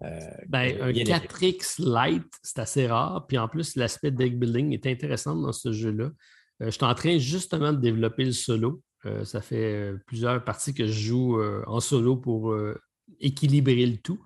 Euh, 0.03 0.19
ben, 0.49 0.81
un 0.81 0.91
4X 0.91 1.81
Light, 1.81 2.25
c'est 2.43 2.59
assez 2.59 2.87
rare. 2.87 3.27
Puis 3.27 3.37
en 3.37 3.47
plus, 3.47 3.77
l'aspect 3.77 4.11
deck 4.11 4.37
building 4.37 4.73
est 4.73 4.87
intéressant 4.87 5.35
dans 5.35 5.53
ce 5.53 5.71
jeu-là. 5.71 6.11
je 6.59 6.69
suis 6.69 6.83
en 6.83 6.95
train 6.95 7.17
justement 7.17 7.71
de 7.71 7.79
développer 7.79 8.25
le 8.25 8.31
solo. 8.31 8.81
ça 9.23 9.41
fait 9.41 9.93
plusieurs 10.07 10.43
parties 10.43 10.73
que 10.73 10.87
je 10.87 10.91
joue 10.91 11.41
en 11.67 11.79
solo 11.79 12.17
pour 12.17 12.55
équilibrer 13.19 13.85
le 13.85 13.97
tout. 13.97 14.21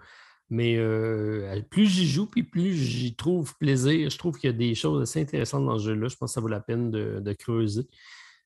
Mais 0.50 0.76
euh, 0.78 1.60
plus 1.70 1.88
j'y 1.88 2.08
joue, 2.08 2.28
puis 2.28 2.44
plus 2.44 2.76
j'y 2.76 3.16
trouve 3.16 3.56
plaisir. 3.58 4.10
Je 4.10 4.18
trouve 4.18 4.38
qu'il 4.38 4.50
y 4.50 4.54
a 4.54 4.58
des 4.58 4.76
choses 4.76 5.02
assez 5.02 5.20
intéressantes 5.22 5.66
dans 5.66 5.80
ce 5.80 5.86
jeu-là. 5.86 6.08
Je 6.08 6.16
pense 6.16 6.32
que 6.32 6.34
ça 6.36 6.42
vaut 6.42 6.48
la 6.48 6.60
peine 6.60 6.92
de, 6.92 7.34
creuser. 7.34 7.88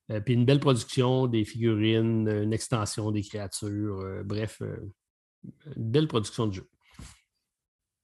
Euh, 0.09 0.21
puis 0.21 0.33
une 0.33 0.45
belle 0.45 0.61
production, 0.61 1.27
des 1.27 1.43
figurines, 1.43 2.27
une 2.27 2.53
extension 2.53 3.11
des 3.11 3.21
créatures. 3.21 3.99
Euh, 3.99 4.23
bref, 4.23 4.61
une 5.75 5.91
belle 5.91 6.07
production 6.07 6.47
de 6.47 6.53
jeu. 6.53 6.69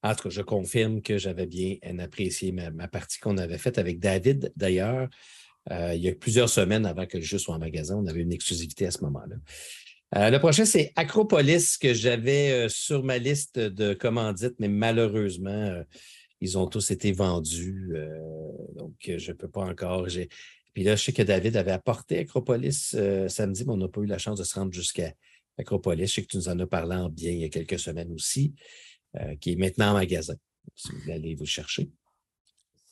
En 0.03 0.13
tout 0.13 0.23
cas, 0.23 0.29
je 0.29 0.41
confirme 0.41 1.01
que 1.01 1.17
j'avais 1.17 1.47
bien 1.47 1.77
apprécié 1.99 2.51
ma, 2.51 2.87
partie 2.87 3.19
qu'on 3.19 3.37
avait 3.37 3.57
faite 3.57 3.79
avec 3.79 3.99
David, 3.99 4.51
d'ailleurs. 4.55 5.09
il 5.71 5.97
y 5.97 6.09
a 6.09 6.13
plusieurs 6.13 6.49
semaines 6.49 6.85
avant 6.85 7.07
que 7.07 7.17
le 7.17 7.23
jeu 7.23 7.39
soit 7.39 7.55
en 7.55 7.59
magasin, 7.59 7.95
on 7.95 8.05
avait 8.05 8.21
une 8.21 8.31
exclusivité 8.31 8.85
à 8.85 8.91
ce 8.91 9.03
moment-là. 9.05 9.37
Euh, 10.13 10.29
le 10.29 10.39
prochain, 10.39 10.65
c'est 10.65 10.93
Acropolis 10.95 11.77
que 11.77 11.93
j'avais 11.93 12.51
euh, 12.51 12.69
sur 12.69 13.03
ma 13.03 13.17
liste 13.17 13.59
de 13.59 13.93
commandites, 13.93 14.55
mais 14.59 14.67
malheureusement, 14.67 15.49
euh, 15.49 15.83
ils 16.41 16.57
ont 16.57 16.67
tous 16.67 16.91
été 16.91 17.11
vendus. 17.11 17.93
donc, 18.75 18.93
je 19.05 19.31
ne 19.31 19.35
peux 19.35 19.47
pas 19.47 19.65
encore. 19.65 20.05
Puis 20.73 20.83
là, 20.83 20.95
je 20.95 21.03
sais 21.03 21.13
que 21.13 21.23
David 21.23 21.55
avait 21.57 21.71
apporté 21.71 22.19
Acropolis 22.19 22.95
samedi, 23.29 23.63
mais 23.65 23.71
on 23.71 23.77
n'a 23.77 23.87
pas 23.87 24.01
eu 24.01 24.05
la 24.05 24.17
chance 24.17 24.37
de 24.37 24.43
se 24.43 24.53
rendre 24.53 24.73
jusqu'à 24.73 25.13
Acropolis. 25.57 26.07
Je 26.07 26.13
sais 26.15 26.21
que 26.21 26.27
tu 26.27 26.37
nous 26.37 26.49
en 26.49 26.59
as 26.59 26.67
parlé 26.67 26.95
en 26.97 27.09
bien 27.09 27.31
il 27.31 27.39
y 27.39 27.45
a 27.45 27.49
quelques 27.49 27.79
semaines 27.79 28.11
aussi, 28.11 28.53
qui 29.39 29.53
est 29.53 29.55
maintenant 29.55 29.91
en 29.91 29.93
magasin. 29.93 30.35
Si 30.75 30.89
vous 30.91 31.11
aller 31.11 31.35
vous 31.35 31.45
chercher. 31.45 31.89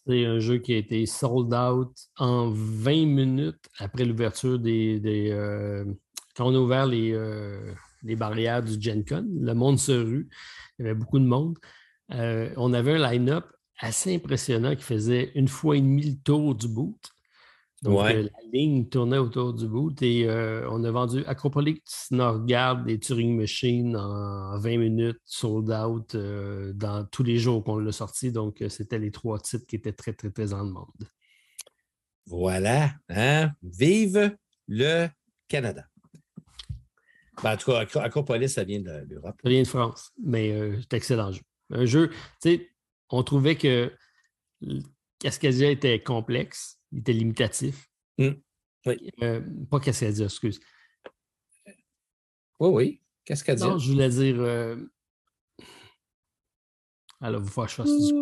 C'est 0.07 0.26
un 0.26 0.40
jeu 0.40 0.60
qui 0.60 0.73
a 0.73 0.77
été 0.77 1.06
sold 1.06 1.53
out 1.53 1.91
en 2.18 2.49
20 2.49 3.06
minutes 3.06 3.69
après 3.77 4.06
l'ouverture 4.06 4.57
des, 4.57 4.99
quand 6.36 6.48
on 6.48 6.56
a 6.56 6.60
ouvert 6.60 6.88
euh, 6.92 7.74
les, 8.04 8.16
barrières 8.16 8.64
du 8.64 8.82
Gen 8.82 9.06
Con, 9.06 9.26
le 9.40 9.54
monde 9.54 9.80
se 9.80 9.92
rue, 9.92 10.30
il 10.78 10.86
y 10.86 10.90
avait 10.90 10.98
beaucoup 10.98 11.20
de 11.20 11.26
monde. 11.26 11.58
Euh, 12.12 12.50
on 12.58 12.74
avait 12.74 12.94
un 12.94 13.12
line-up 13.12 13.46
assez 13.80 14.16
impressionnant 14.16 14.76
qui 14.76 14.84
faisait 14.84 15.32
une 15.36 15.48
fois 15.48 15.78
et 15.78 15.82
demi 15.82 16.04
le 16.04 16.18
tour 16.24 16.56
du 16.56 16.68
boot. 16.68 17.00
Donc, 17.82 18.00
euh, 18.00 18.24
la 18.24 18.50
ligne 18.54 18.88
tournait 18.88 19.18
autour 19.18 19.54
du 19.54 19.68
boot 19.68 20.02
et 20.02 20.26
on 20.70 20.84
a 20.86 20.92
vendu 20.92 21.26
Acropolis, 21.26 21.82
Norgard 22.12 22.88
et 22.88 22.98
Turing 22.98 23.36
Machine 23.36 23.98
en 23.98 24.58
20 24.58 24.78
minutes, 24.78 25.20
sold 25.26 25.70
out 25.70 26.16
dans 26.16 27.06
tous 27.12 27.24
les 27.24 27.38
jours 27.38 27.62
qu'on 27.62 27.78
l'a 27.78 27.92
sorti. 27.92 28.32
Donc, 28.32 28.64
c'était 28.70 29.00
les 29.00 29.12
trois 29.12 29.38
titres 29.40 29.66
qui 29.68 29.76
étaient 29.76 29.92
très, 29.92 30.14
très, 30.14 30.32
très 30.32 30.54
en 30.54 30.64
demande. 30.66 30.88
Voilà. 32.26 32.94
Hein? 33.10 33.52
Vive 33.62 34.38
le 34.70 35.08
Canada. 35.50 35.84
Ben, 37.42 37.54
en 37.54 37.58
tout 37.58 37.72
cas, 37.72 38.02
Acropolis, 38.02 38.50
ça 38.50 38.64
vient 38.64 38.80
de 38.80 39.06
l'Europe. 39.10 39.36
Ça 39.44 39.50
vient 39.50 39.64
de 39.64 39.68
France, 39.68 40.12
mais 40.24 40.52
euh, 40.52 40.80
c'est 40.82 40.94
excellent 40.94 41.32
jeu. 41.32 41.42
Un 41.72 41.86
jeu, 41.86 42.10
tu 42.10 42.18
sais, 42.42 42.70
on 43.10 43.24
trouvait 43.24 43.56
que 43.56 43.92
Cascadia 45.20 45.72
était 45.72 46.02
complexe, 46.02 46.80
il 46.92 47.00
était 47.00 47.14
limitatif. 47.14 47.90
Hum, 48.20 48.36
oui. 48.86 49.10
Euh, 49.22 49.42
pas 49.70 49.80
Cascadia, 49.80 50.26
excuse. 50.26 50.60
Oui, 52.60 52.70
oui, 52.70 53.02
Cascadia. 53.26 53.66
Non, 53.66 53.78
je 53.80 53.92
voulais 53.92 54.10
dire. 54.10 54.36
Euh... 54.40 54.78
Alors, 57.20 57.42
vous 57.42 57.48
faut 57.48 57.64
que 57.64 57.70
je 57.70 57.76
fasse 57.76 57.90
du 57.90 58.14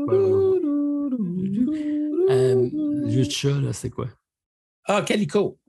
euh, 2.30 3.10
Juste 3.10 3.32
chat, 3.32 3.60
là, 3.60 3.74
c'est 3.74 3.90
quoi? 3.90 4.08
Ah, 4.86 5.02
Calico. 5.02 5.60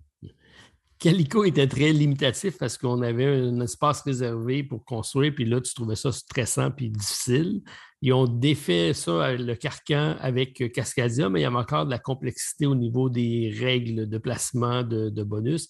Calico 1.02 1.42
était 1.42 1.66
très 1.66 1.92
limitatif 1.92 2.58
parce 2.58 2.78
qu'on 2.78 3.02
avait 3.02 3.26
un 3.26 3.58
espace 3.60 4.02
réservé 4.02 4.62
pour 4.62 4.84
construire, 4.84 5.34
puis 5.34 5.44
là, 5.44 5.60
tu 5.60 5.74
trouvais 5.74 5.96
ça 5.96 6.12
stressant 6.12 6.70
puis 6.70 6.90
difficile. 6.90 7.60
Ils 8.02 8.12
ont 8.12 8.28
défait 8.28 8.92
ça, 8.94 9.32
le 9.32 9.56
carcan 9.56 10.14
avec 10.20 10.72
Cascadia, 10.72 11.28
mais 11.28 11.40
il 11.40 11.42
y 11.42 11.46
avait 11.46 11.56
encore 11.56 11.86
de 11.86 11.90
la 11.90 11.98
complexité 11.98 12.66
au 12.66 12.76
niveau 12.76 13.10
des 13.10 13.52
règles 13.58 14.08
de 14.08 14.18
placement 14.18 14.84
de, 14.84 15.22
bonus. 15.24 15.68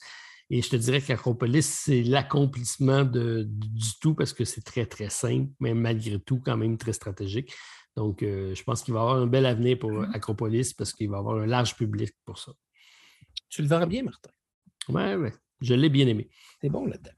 Et 0.51 0.61
je 0.61 0.69
te 0.69 0.77
dirais 0.77 1.01
qu'Acropolis, 1.01 1.67
c'est 1.67 2.03
l'accomplissement 2.03 3.05
du 3.05 3.47
tout 4.03 4.15
parce 4.15 4.35
que 4.35 4.45
c'est 4.45 4.61
très, 4.61 4.85
très 4.85 5.09
simple, 5.09 5.51
mais 5.61 5.73
malgré 5.73 6.21
tout, 6.21 6.43
quand 6.45 6.59
même 6.59 6.77
très 6.77 6.93
stratégique. 6.93 7.55
Donc, 7.97 8.23
euh, 8.23 8.55
je 8.55 8.63
pense 8.65 8.83
qu'il 8.83 8.93
va 8.93 9.01
y 9.01 9.03
avoir 9.03 9.17
un 9.17 9.27
bel 9.27 9.47
avenir 9.47 9.79
pour 9.79 9.93
mm-hmm. 9.93 10.13
Acropolis 10.13 10.75
parce 10.75 10.93
qu'il 10.93 11.09
va 11.09 11.17
y 11.17 11.21
avoir 11.21 11.39
un 11.39 11.47
large 11.47 11.75
public 11.75 12.11
pour 12.27 12.39
ça. 12.39 12.53
Tu 13.49 13.63
le 13.63 13.69
verras 13.69 13.87
bien, 13.87 14.03
Martin. 14.03 14.31
Oui, 14.89 15.15
oui. 15.15 15.29
Je 15.61 15.75
l'ai 15.75 15.89
bien 15.89 16.07
aimé. 16.07 16.29
C'est 16.61 16.69
bon 16.69 16.87
là-dedans. 16.87 17.13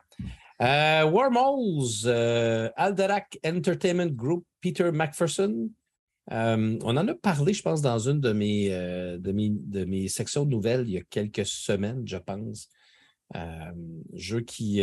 Euh, 0.63 1.05
Wormholes, 1.11 2.07
euh, 2.07 2.71
Alderac 2.77 3.39
Entertainment 3.45 4.11
Group, 4.11 4.47
Peter 4.61 4.91
McPherson. 4.93 5.71
Euh, 6.31 6.79
on 6.83 6.97
en 6.97 7.09
a 7.09 7.15
parlé, 7.15 7.53
je 7.53 7.63
pense, 7.63 7.83
dans 7.83 7.99
une 7.99 8.21
de 8.21 8.33
mes, 8.33 8.71
de 8.71 9.33
mes, 9.33 9.51
de 9.51 9.85
mes 9.85 10.09
sections 10.09 10.45
de 10.45 10.51
nouvelles 10.51 10.85
il 10.87 10.95
y 10.95 10.99
a 10.99 11.03
quelques 11.03 11.47
semaines, 11.47 12.07
je 12.07 12.17
pense. 12.17 12.69
jeu 14.15 14.41
qui. 14.41 14.83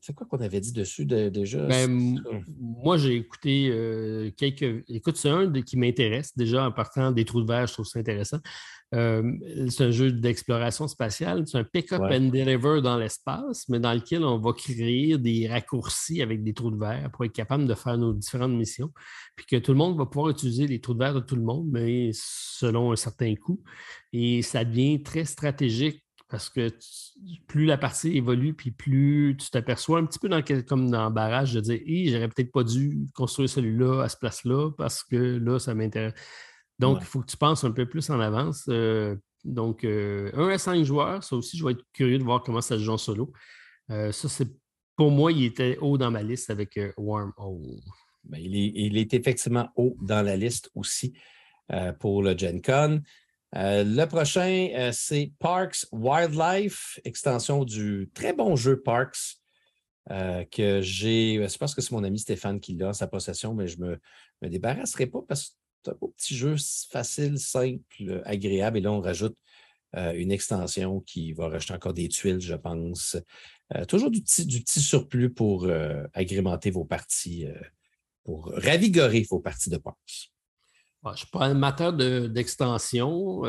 C'est 0.00 0.14
quoi 0.14 0.26
qu'on 0.26 0.38
avait 0.38 0.60
dit 0.60 0.72
dessus 0.72 1.04
déjà? 1.04 1.66
Ben, 1.66 2.18
moi, 2.58 2.96
j'ai 2.96 3.16
écouté 3.16 4.32
quelques. 4.36 4.84
Écoute, 4.88 5.16
c'est 5.16 5.28
un 5.28 5.50
qui 5.62 5.76
m'intéresse. 5.76 6.36
Déjà, 6.36 6.66
en 6.66 6.72
partant 6.72 7.12
des 7.12 7.24
trous 7.24 7.42
de 7.42 7.48
verre, 7.48 7.66
je 7.66 7.74
trouve 7.74 7.86
ça 7.86 7.98
intéressant. 7.98 8.38
Euh, 8.94 9.22
c'est 9.70 9.84
un 9.84 9.90
jeu 9.90 10.12
d'exploration 10.12 10.86
spatiale. 10.86 11.44
C'est 11.46 11.58
un 11.58 11.64
pick-up 11.64 12.02
and 12.02 12.28
deliver 12.28 12.80
dans 12.82 12.98
l'espace, 12.98 13.68
mais 13.68 13.80
dans 13.80 13.94
lequel 13.94 14.22
on 14.24 14.38
va 14.38 14.52
créer 14.52 15.16
des 15.16 15.48
raccourcis 15.48 16.20
avec 16.20 16.42
des 16.42 16.52
trous 16.52 16.70
de 16.70 16.78
verre 16.78 17.10
pour 17.10 17.24
être 17.24 17.32
capable 17.32 17.66
de 17.66 17.74
faire 17.74 17.96
nos 17.96 18.12
différentes 18.12 18.52
missions. 18.52 18.92
Puis 19.34 19.46
que 19.46 19.56
tout 19.56 19.72
le 19.72 19.78
monde 19.78 19.96
va 19.96 20.06
pouvoir 20.06 20.30
utiliser 20.30 20.66
les 20.66 20.80
trous 20.80 20.94
de 20.94 20.98
verre 20.98 21.14
de 21.14 21.20
tout 21.20 21.36
le 21.36 21.42
monde, 21.42 21.68
mais 21.70 22.10
selon 22.12 22.92
un 22.92 22.96
certain 22.96 23.34
coût. 23.34 23.62
Et 24.12 24.42
ça 24.42 24.64
devient 24.64 25.02
très 25.02 25.24
stratégique 25.24 26.04
parce 26.32 26.48
que 26.48 26.70
plus 27.46 27.66
la 27.66 27.76
partie 27.76 28.16
évolue, 28.16 28.54
puis 28.54 28.70
plus 28.70 29.36
tu 29.38 29.50
t'aperçois 29.50 29.98
un 29.98 30.06
petit 30.06 30.18
peu 30.18 30.30
dans, 30.30 30.42
comme 30.66 30.90
dans 30.90 31.04
le 31.04 31.12
barrage 31.12 31.52
de 31.52 31.60
dire 31.60 31.78
j'aurais 32.10 32.28
peut-être 32.28 32.50
pas 32.50 32.64
dû 32.64 33.06
construire 33.14 33.50
celui-là 33.50 34.02
à 34.02 34.08
ce 34.08 34.16
place-là 34.16 34.70
parce 34.78 35.04
que 35.04 35.16
là, 35.16 35.58
ça 35.58 35.74
m'intéresse. 35.74 36.14
Donc, 36.78 36.98
il 37.02 37.04
faut 37.04 37.20
que 37.20 37.26
tu 37.26 37.36
penses 37.36 37.64
un 37.64 37.70
peu 37.70 37.86
plus 37.86 38.08
en 38.08 38.18
avance. 38.18 38.64
Euh, 38.70 39.14
donc, 39.44 39.84
euh, 39.84 40.30
un 40.32 40.48
à 40.48 40.56
cinq 40.56 40.82
joueurs, 40.84 41.22
ça 41.22 41.36
aussi, 41.36 41.58
je 41.58 41.66
vais 41.66 41.72
être 41.72 41.84
curieux 41.92 42.18
de 42.18 42.24
voir 42.24 42.42
comment 42.42 42.62
ça 42.62 42.78
se 42.78 42.82
joue 42.82 42.92
en 42.92 42.98
solo. 42.98 43.30
Euh, 43.90 44.10
ça, 44.10 44.30
c'est 44.30 44.48
pour 44.96 45.10
moi, 45.10 45.32
il 45.32 45.44
était 45.44 45.76
haut 45.82 45.98
dans 45.98 46.10
ma 46.10 46.22
liste 46.22 46.48
avec 46.48 46.80
Wormhole. 46.96 47.78
Ben, 48.24 48.38
il, 48.40 48.96
est, 48.96 49.12
effectivement 49.12 49.68
haut 49.76 49.98
dans 50.00 50.22
la 50.22 50.36
liste 50.36 50.70
aussi 50.74 51.12
pour 52.00 52.22
le 52.22 52.36
Gen 52.36 52.62
Con. 52.62 53.02
Le 53.54 54.04
prochain, 54.06 54.90
c'est 54.92 55.32
Parks 55.38 55.86
Wildlife, 55.92 56.98
extension 57.04 57.64
du 57.64 58.10
très 58.14 58.32
bon 58.32 58.56
jeu 58.56 58.80
Parks. 58.80 59.36
que 60.08 60.80
j'ai, 60.80 61.46
je 61.46 61.58
pense 61.58 61.74
que 61.74 61.82
c'est 61.82 61.92
mon 61.92 62.04
ami 62.04 62.18
Stéphane 62.18 62.60
qui 62.60 62.74
l'a 62.74 62.88
en 62.88 62.92
sa 62.92 63.06
possession, 63.06 63.54
mais 63.54 63.68
je 63.68 63.78
ne 63.80 63.96
me, 64.42 64.48
débarrasserai 64.48 65.06
pas 65.06 65.22
parce 65.28 65.50
que 65.50 65.90
un 65.90 65.94
beau 65.94 66.14
petit 66.16 66.36
jeu 66.36 66.54
facile, 66.90 67.38
simple, 67.38 68.22
agréable. 68.24 68.78
Et 68.78 68.80
là, 68.80 68.92
on 68.92 69.00
rajoute 69.00 69.36
euh, 69.96 70.12
une 70.14 70.32
extension 70.32 71.00
qui 71.00 71.32
va 71.32 71.48
rajouter 71.48 71.74
encore 71.74 71.92
des 71.92 72.08
tuiles, 72.08 72.40
je 72.40 72.54
pense. 72.54 73.16
Euh, 73.74 73.84
toujours 73.84 74.10
du 74.10 74.22
petit, 74.22 74.46
du 74.46 74.60
petit, 74.60 74.80
surplus 74.80 75.30
pour 75.30 75.64
euh, 75.64 76.04
agrémenter 76.14 76.70
vos 76.70 76.84
parties, 76.84 77.46
pour 78.24 78.52
ravigorer 78.54 79.26
vos 79.30 79.40
parties 79.40 79.70
de 79.70 79.76
Parks. 79.76 80.30
Je 81.04 81.10
ne 81.10 81.16
suis 81.16 81.26
pas 81.26 81.46
amateur 81.46 81.92
d'extension. 81.92 83.42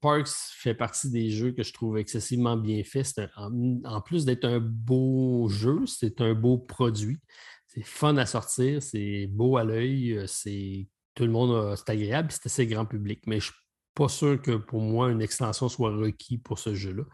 Parks 0.00 0.28
fait 0.28 0.74
partie 0.74 1.10
des 1.10 1.30
jeux 1.30 1.52
que 1.52 1.62
je 1.62 1.72
trouve 1.72 1.98
excessivement 1.98 2.56
bien 2.56 2.82
faits. 2.84 3.20
en, 3.36 4.00
plus 4.00 4.24
d'être 4.24 4.44
un 4.44 4.60
beau 4.60 5.48
jeu, 5.48 5.80
c'est 5.86 6.20
un 6.20 6.34
beau 6.34 6.58
produit. 6.58 7.18
C'est 7.66 7.84
fun 7.84 8.16
à 8.16 8.26
sortir, 8.26 8.82
c'est 8.82 9.28
beau 9.28 9.56
à 9.56 9.64
l'œil, 9.64 10.22
c'est 10.26 10.88
tout 11.14 11.24
le 11.24 11.30
monde, 11.30 11.76
c'est 11.76 11.90
agréable, 11.90 12.30
c'est 12.32 12.46
assez 12.46 12.66
grand 12.66 12.86
public. 12.86 13.22
Mais 13.26 13.40
je 13.40 13.48
ne 13.48 13.52
suis 13.52 13.60
pas 13.94 14.08
sûr 14.08 14.40
que 14.40 14.56
pour 14.56 14.80
moi, 14.80 15.10
une 15.10 15.22
extension 15.22 15.68
soit 15.68 15.94
requise 15.94 16.40
pour 16.42 16.58
ce 16.58 16.74
jeu-là. 16.74 17.04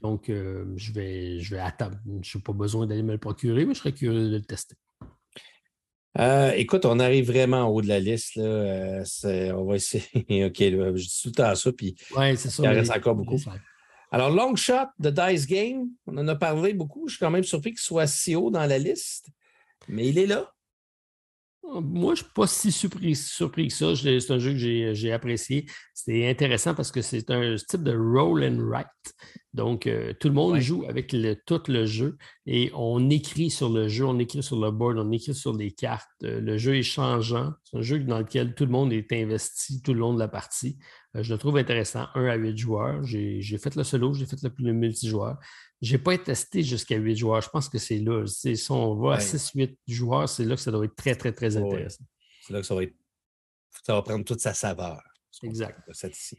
Donc, 0.00 0.28
euh, 0.28 0.64
je 0.76 0.92
vais, 0.92 1.38
je 1.40 1.54
vais 1.54 1.60
attendre. 1.60 1.98
Je 2.22 2.38
n'ai 2.38 2.42
pas 2.42 2.52
besoin 2.52 2.86
d'aller 2.86 3.02
me 3.02 3.12
le 3.12 3.18
procurer, 3.18 3.64
mais 3.64 3.74
je 3.74 3.80
serais 3.80 3.92
curieux 3.92 4.30
de 4.30 4.36
le 4.36 4.42
tester. 4.42 4.76
Euh, 6.18 6.50
écoute, 6.56 6.84
on 6.86 6.98
arrive 6.98 7.26
vraiment 7.26 7.62
en 7.62 7.68
haut 7.68 7.82
de 7.82 7.88
la 7.88 8.00
liste. 8.00 8.36
Là. 8.36 8.42
Euh, 8.44 9.04
on 9.52 9.64
va 9.64 9.76
essayer. 9.76 10.04
OK, 10.14 10.56
je 10.58 11.02
dis 11.02 11.20
tout 11.22 11.28
le 11.28 11.32
temps 11.32 11.54
ça, 11.54 11.72
puis 11.72 11.94
ouais, 12.16 12.36
ça, 12.36 12.62
il 12.62 12.68
reste 12.68 12.90
encore 12.90 13.14
beaucoup. 13.14 13.38
Alors, 14.12 14.30
Long 14.30 14.56
Shot 14.56 14.88
de 14.98 15.10
Dice 15.10 15.46
Game, 15.46 15.88
on 16.06 16.18
en 16.18 16.26
a 16.26 16.34
parlé 16.34 16.74
beaucoup. 16.74 17.06
Je 17.06 17.14
suis 17.14 17.20
quand 17.20 17.30
même 17.30 17.44
surpris 17.44 17.70
qu'il 17.70 17.80
soit 17.80 18.08
si 18.08 18.34
haut 18.34 18.50
dans 18.50 18.66
la 18.66 18.78
liste, 18.78 19.28
mais 19.88 20.08
il 20.08 20.18
est 20.18 20.26
là. 20.26 20.52
Moi, 21.62 22.14
je 22.14 22.22
ne 22.22 22.24
suis 22.24 22.34
pas 22.34 22.46
si 22.46 22.72
surpris, 22.72 23.14
surpris 23.14 23.68
que 23.68 23.74
ça. 23.74 23.94
C'est 23.94 24.30
un 24.30 24.38
jeu 24.38 24.52
que 24.52 24.94
j'ai 24.94 25.12
apprécié. 25.12 25.66
C'est 25.94 26.28
intéressant 26.28 26.74
parce 26.74 26.90
que 26.90 27.02
c'est 27.02 27.30
un 27.30 27.54
type 27.56 27.82
de 27.82 27.96
roll 27.96 28.42
and 28.42 28.58
write. 28.58 28.86
Donc, 29.52 29.86
euh, 29.86 30.12
tout 30.18 30.28
le 30.28 30.34
monde 30.34 30.58
joue 30.60 30.84
avec 30.88 31.14
tout 31.44 31.62
le 31.68 31.84
jeu 31.84 32.16
et 32.46 32.70
on 32.74 33.10
écrit 33.10 33.50
sur 33.50 33.68
le 33.68 33.88
jeu, 33.88 34.04
on 34.04 34.18
écrit 34.18 34.42
sur 34.42 34.60
le 34.60 34.70
board, 34.70 34.98
on 34.98 35.10
écrit 35.10 35.34
sur 35.34 35.56
les 35.56 35.72
cartes. 35.72 36.08
Euh, 36.22 36.40
le 36.40 36.56
jeu 36.56 36.76
est 36.76 36.82
changeant. 36.82 37.52
C'est 37.64 37.78
un 37.78 37.82
jeu 37.82 37.98
dans 38.00 38.20
lequel 38.20 38.54
tout 38.54 38.64
le 38.64 38.70
monde 38.70 38.92
est 38.92 39.12
investi 39.12 39.82
tout 39.82 39.92
le 39.92 40.00
long 40.00 40.14
de 40.14 40.20
la 40.20 40.28
partie. 40.28 40.78
Euh, 41.16 41.22
je 41.24 41.32
le 41.32 41.38
trouve 41.38 41.56
intéressant. 41.56 42.06
1 42.14 42.26
à 42.26 42.36
8 42.36 42.56
joueurs. 42.56 43.02
J'ai 43.02 43.58
fait 43.58 43.74
le 43.74 43.82
solo, 43.82 44.14
j'ai 44.14 44.26
fait 44.26 44.36
le, 44.42 44.72
multijoueur. 44.72 45.36
Je 45.80 45.92
n'ai 45.92 46.02
pas 46.02 46.14
été 46.14 46.24
testé 46.24 46.62
jusqu'à 46.62 46.96
8 46.96 47.16
joueurs. 47.16 47.40
Je 47.40 47.48
pense 47.48 47.68
que 47.68 47.78
c'est 47.78 47.98
là. 47.98 48.26
Si 48.26 48.70
on 48.70 48.94
va 48.96 49.14
à 49.14 49.18
6-8 49.18 49.76
joueurs, 49.88 50.28
c'est 50.28 50.44
là 50.44 50.54
que 50.54 50.60
ça 50.60 50.70
doit 50.70 50.84
être 50.84 50.96
très, 50.96 51.14
très, 51.14 51.32
très 51.32 51.56
intéressant. 51.56 52.04
C'est 52.46 52.52
là 52.52 52.60
que 52.60 52.66
ça 52.66 52.74
va, 52.74 52.82
être, 52.82 52.94
ça 53.84 53.94
va 53.94 54.02
prendre 54.02 54.24
toute 54.24 54.40
sa 54.40 54.52
saveur. 54.52 55.00
Exact. 55.42 55.78
Ici. 56.04 56.38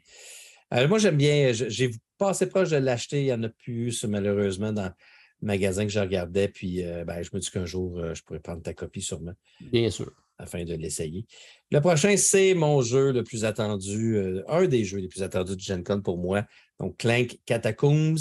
moi, 0.88 0.99
j'aime 0.99 1.18
bien. 1.18 1.51
J'ai 1.53 1.91
pas 2.18 2.30
assez 2.30 2.47
proche 2.47 2.69
de 2.69 2.77
l'acheter. 2.77 3.22
Il 3.22 3.26
n'y 3.26 3.34
en 3.34 3.43
a 3.43 3.49
plus, 3.49 4.03
malheureusement, 4.03 4.72
dans 4.72 4.85
le 4.85 4.93
magasin 5.41 5.85
que 5.85 5.91
je 5.91 5.99
regardais. 5.99 6.47
Puis, 6.47 6.84
euh, 6.85 7.03
ben, 7.03 7.23
je 7.23 7.30
me 7.34 7.39
dis 7.39 7.49
qu'un 7.49 7.65
jour, 7.65 7.97
euh, 7.97 8.13
je 8.13 8.23
pourrais 8.23 8.39
prendre 8.39 8.61
ta 8.61 8.73
copie 8.73 9.01
sûrement. 9.01 9.34
Bien 9.59 9.89
sûr. 9.89 10.11
Afin 10.38 10.63
de 10.63 10.73
l'essayer. 10.73 11.26
Le 11.72 11.81
prochain, 11.81 12.18
c'est 12.18 12.53
mon 12.55 12.81
jeu 12.81 13.11
le 13.11 13.23
plus 13.23 13.45
attendu, 13.45 14.15
euh, 14.18 14.43
un 14.47 14.68
des 14.68 14.84
jeux 14.84 14.97
les 14.97 15.07
plus 15.07 15.22
attendus 15.22 15.55
de 15.55 15.61
Gen 15.61 15.84
Con 15.84 16.01
pour 16.01 16.18
moi. 16.18 16.45
Donc, 16.80 16.97
Clank 16.97 17.38
Catacombs, 17.45 18.18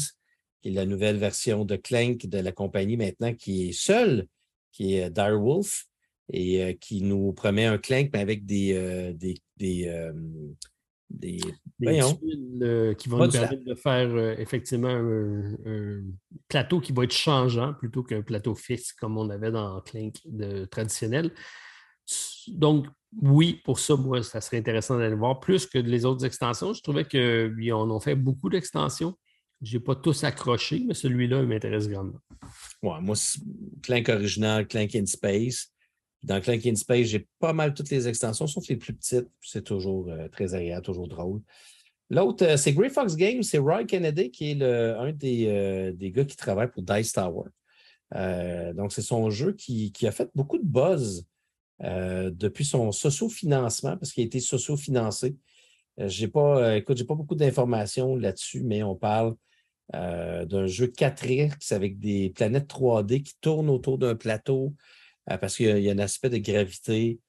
qui 0.60 0.68
est 0.68 0.72
la 0.72 0.86
nouvelle 0.86 1.16
version 1.16 1.64
de 1.64 1.76
Clank 1.76 2.26
de 2.26 2.38
la 2.38 2.52
compagnie 2.52 2.96
maintenant, 2.96 3.34
qui 3.34 3.68
est 3.68 3.72
seule, 3.72 4.26
qui 4.72 4.94
est 4.94 5.10
Direwolf, 5.10 5.86
et 6.32 6.78
qui 6.80 7.02
nous 7.02 7.32
promet 7.32 7.66
un 7.66 7.78
Clank, 7.78 8.10
mais 8.12 8.20
avec 8.20 8.46
des, 8.46 9.12
des 9.14 9.34
des, 11.10 11.40
tuiles 11.80 12.62
euh, 12.62 12.94
qui 12.94 13.08
vont 13.08 13.24
nous 13.24 13.30
permettre 13.30 13.64
de 13.64 13.74
faire 13.74 14.08
euh, 14.08 14.34
effectivement 14.38 14.88
un, 14.88 16.02
plateau 16.48 16.80
qui 16.80 16.92
va 16.92 17.04
être 17.04 17.12
changeant 17.12 17.74
plutôt 17.74 18.02
qu'un 18.02 18.22
plateau 18.22 18.54
fixe 18.54 18.92
comme 18.92 19.18
on 19.18 19.28
avait 19.30 19.50
dans 19.50 19.80
Clink 19.80 20.16
de, 20.24 20.64
traditionnel. 20.64 21.32
Donc, 22.48 22.86
oui, 23.20 23.60
pour 23.64 23.78
ça, 23.78 23.96
moi, 23.96 24.22
ça 24.22 24.40
serait 24.40 24.58
intéressant 24.58 24.98
d'aller 24.98 25.14
voir. 25.14 25.40
Plus 25.40 25.66
que 25.66 25.78
les 25.78 26.04
autres 26.04 26.24
extensions, 26.24 26.72
je 26.72 26.82
trouvais 26.82 27.04
qu'ils 27.04 27.72
en 27.72 27.90
ont 27.90 28.00
fait 28.00 28.14
beaucoup 28.14 28.48
d'extensions. 28.48 29.16
Je 29.62 29.76
n'ai 29.76 29.82
pas 29.82 29.94
tous 29.94 30.24
accroché, 30.24 30.82
mais 30.86 30.94
celui-là 30.94 31.42
m'intéresse 31.42 31.88
grandement. 31.88 32.20
Ouais, 32.82 33.00
moi, 33.00 33.14
Clank 33.82 34.08
original, 34.08 34.66
Clank 34.66 34.94
in 34.94 35.06
Space. 35.06 35.70
Dans 36.22 36.40
Clank 36.40 36.64
in 36.66 36.74
Space, 36.76 37.08
j'ai 37.08 37.26
pas 37.38 37.52
mal 37.52 37.74
toutes 37.74 37.90
les 37.90 38.08
extensions, 38.08 38.46
sauf 38.46 38.66
les 38.68 38.76
plus 38.76 38.94
petites. 38.94 39.28
C'est 39.42 39.64
toujours 39.64 40.08
euh, 40.08 40.28
très 40.28 40.54
agréable, 40.54 40.84
toujours 40.84 41.08
drôle. 41.08 41.42
L'autre, 42.08 42.44
euh, 42.44 42.56
c'est 42.56 42.72
Grey 42.72 42.88
Fox 42.88 43.16
Games, 43.16 43.42
c'est 43.42 43.58
Roy 43.58 43.84
Kennedy 43.84 44.30
qui 44.30 44.52
est 44.52 44.54
le, 44.54 44.96
un 44.98 45.12
des, 45.12 45.46
euh, 45.48 45.92
des, 45.92 46.10
gars 46.10 46.24
qui 46.24 46.36
travaille 46.36 46.70
pour 46.70 46.82
Dice 46.82 47.12
Tower. 47.12 47.50
donc, 48.74 48.92
c'est 48.92 49.02
son 49.02 49.28
jeu 49.30 49.52
qui, 49.52 49.92
a 50.04 50.10
fait 50.10 50.30
beaucoup 50.34 50.58
de 50.58 50.66
buzz 50.66 51.26
depuis 51.80 52.64
son 52.64 52.92
socio-financement, 52.92 53.96
parce 53.96 54.12
qu'il 54.12 54.22
a 54.22 54.26
été 54.26 54.40
socio-financé. 54.40 55.36
j'ai 55.96 56.28
pas, 56.28 56.76
écoute, 56.76 56.98
j'ai 56.98 57.04
pas 57.04 57.14
beaucoup 57.14 57.34
d'informations 57.34 58.16
là-dessus, 58.16 58.62
mais 58.62 58.82
on 58.82 58.96
parle 58.96 59.34
d'un 59.92 60.66
jeu 60.66 60.86
4X 60.86 61.72
avec 61.72 61.98
des 61.98 62.30
planètes 62.30 62.68
3D 62.68 63.22
qui 63.22 63.34
tournent 63.40 63.70
autour 63.70 63.98
d'un 63.98 64.14
plateau 64.14 64.74
euh, 65.30 65.36
parce 65.36 65.56
qu'il 65.56 65.78
y, 65.78 65.90
a 65.90 65.92
un 65.92 65.98
aspect 65.98 66.30
de 66.30 66.38
gravité. 66.38 67.20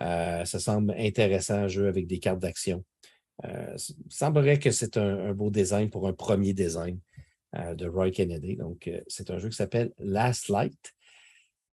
Euh, 0.00 0.44
ça 0.44 0.58
semble 0.58 0.94
intéressant, 0.98 1.54
un 1.54 1.68
jeu 1.68 1.88
avec 1.88 2.06
des 2.06 2.18
cartes 2.18 2.38
d'action. 2.38 2.84
Euh, 3.44 3.76
il 3.76 4.12
semblerait 4.12 4.58
que 4.58 4.70
c'est 4.70 4.96
un, 4.96 5.32
beau 5.32 5.50
design 5.50 5.90
pour 5.90 6.06
un 6.06 6.12
premier 6.12 6.52
design 6.52 6.98
de 7.74 7.88
Roy 7.88 8.12
Kennedy. 8.12 8.54
Donc, 8.54 8.88
c'est 9.08 9.28
un 9.30 9.38
jeu 9.38 9.48
qui 9.48 9.56
s'appelle 9.56 9.92
Last 9.98 10.48
Light. 10.48 10.78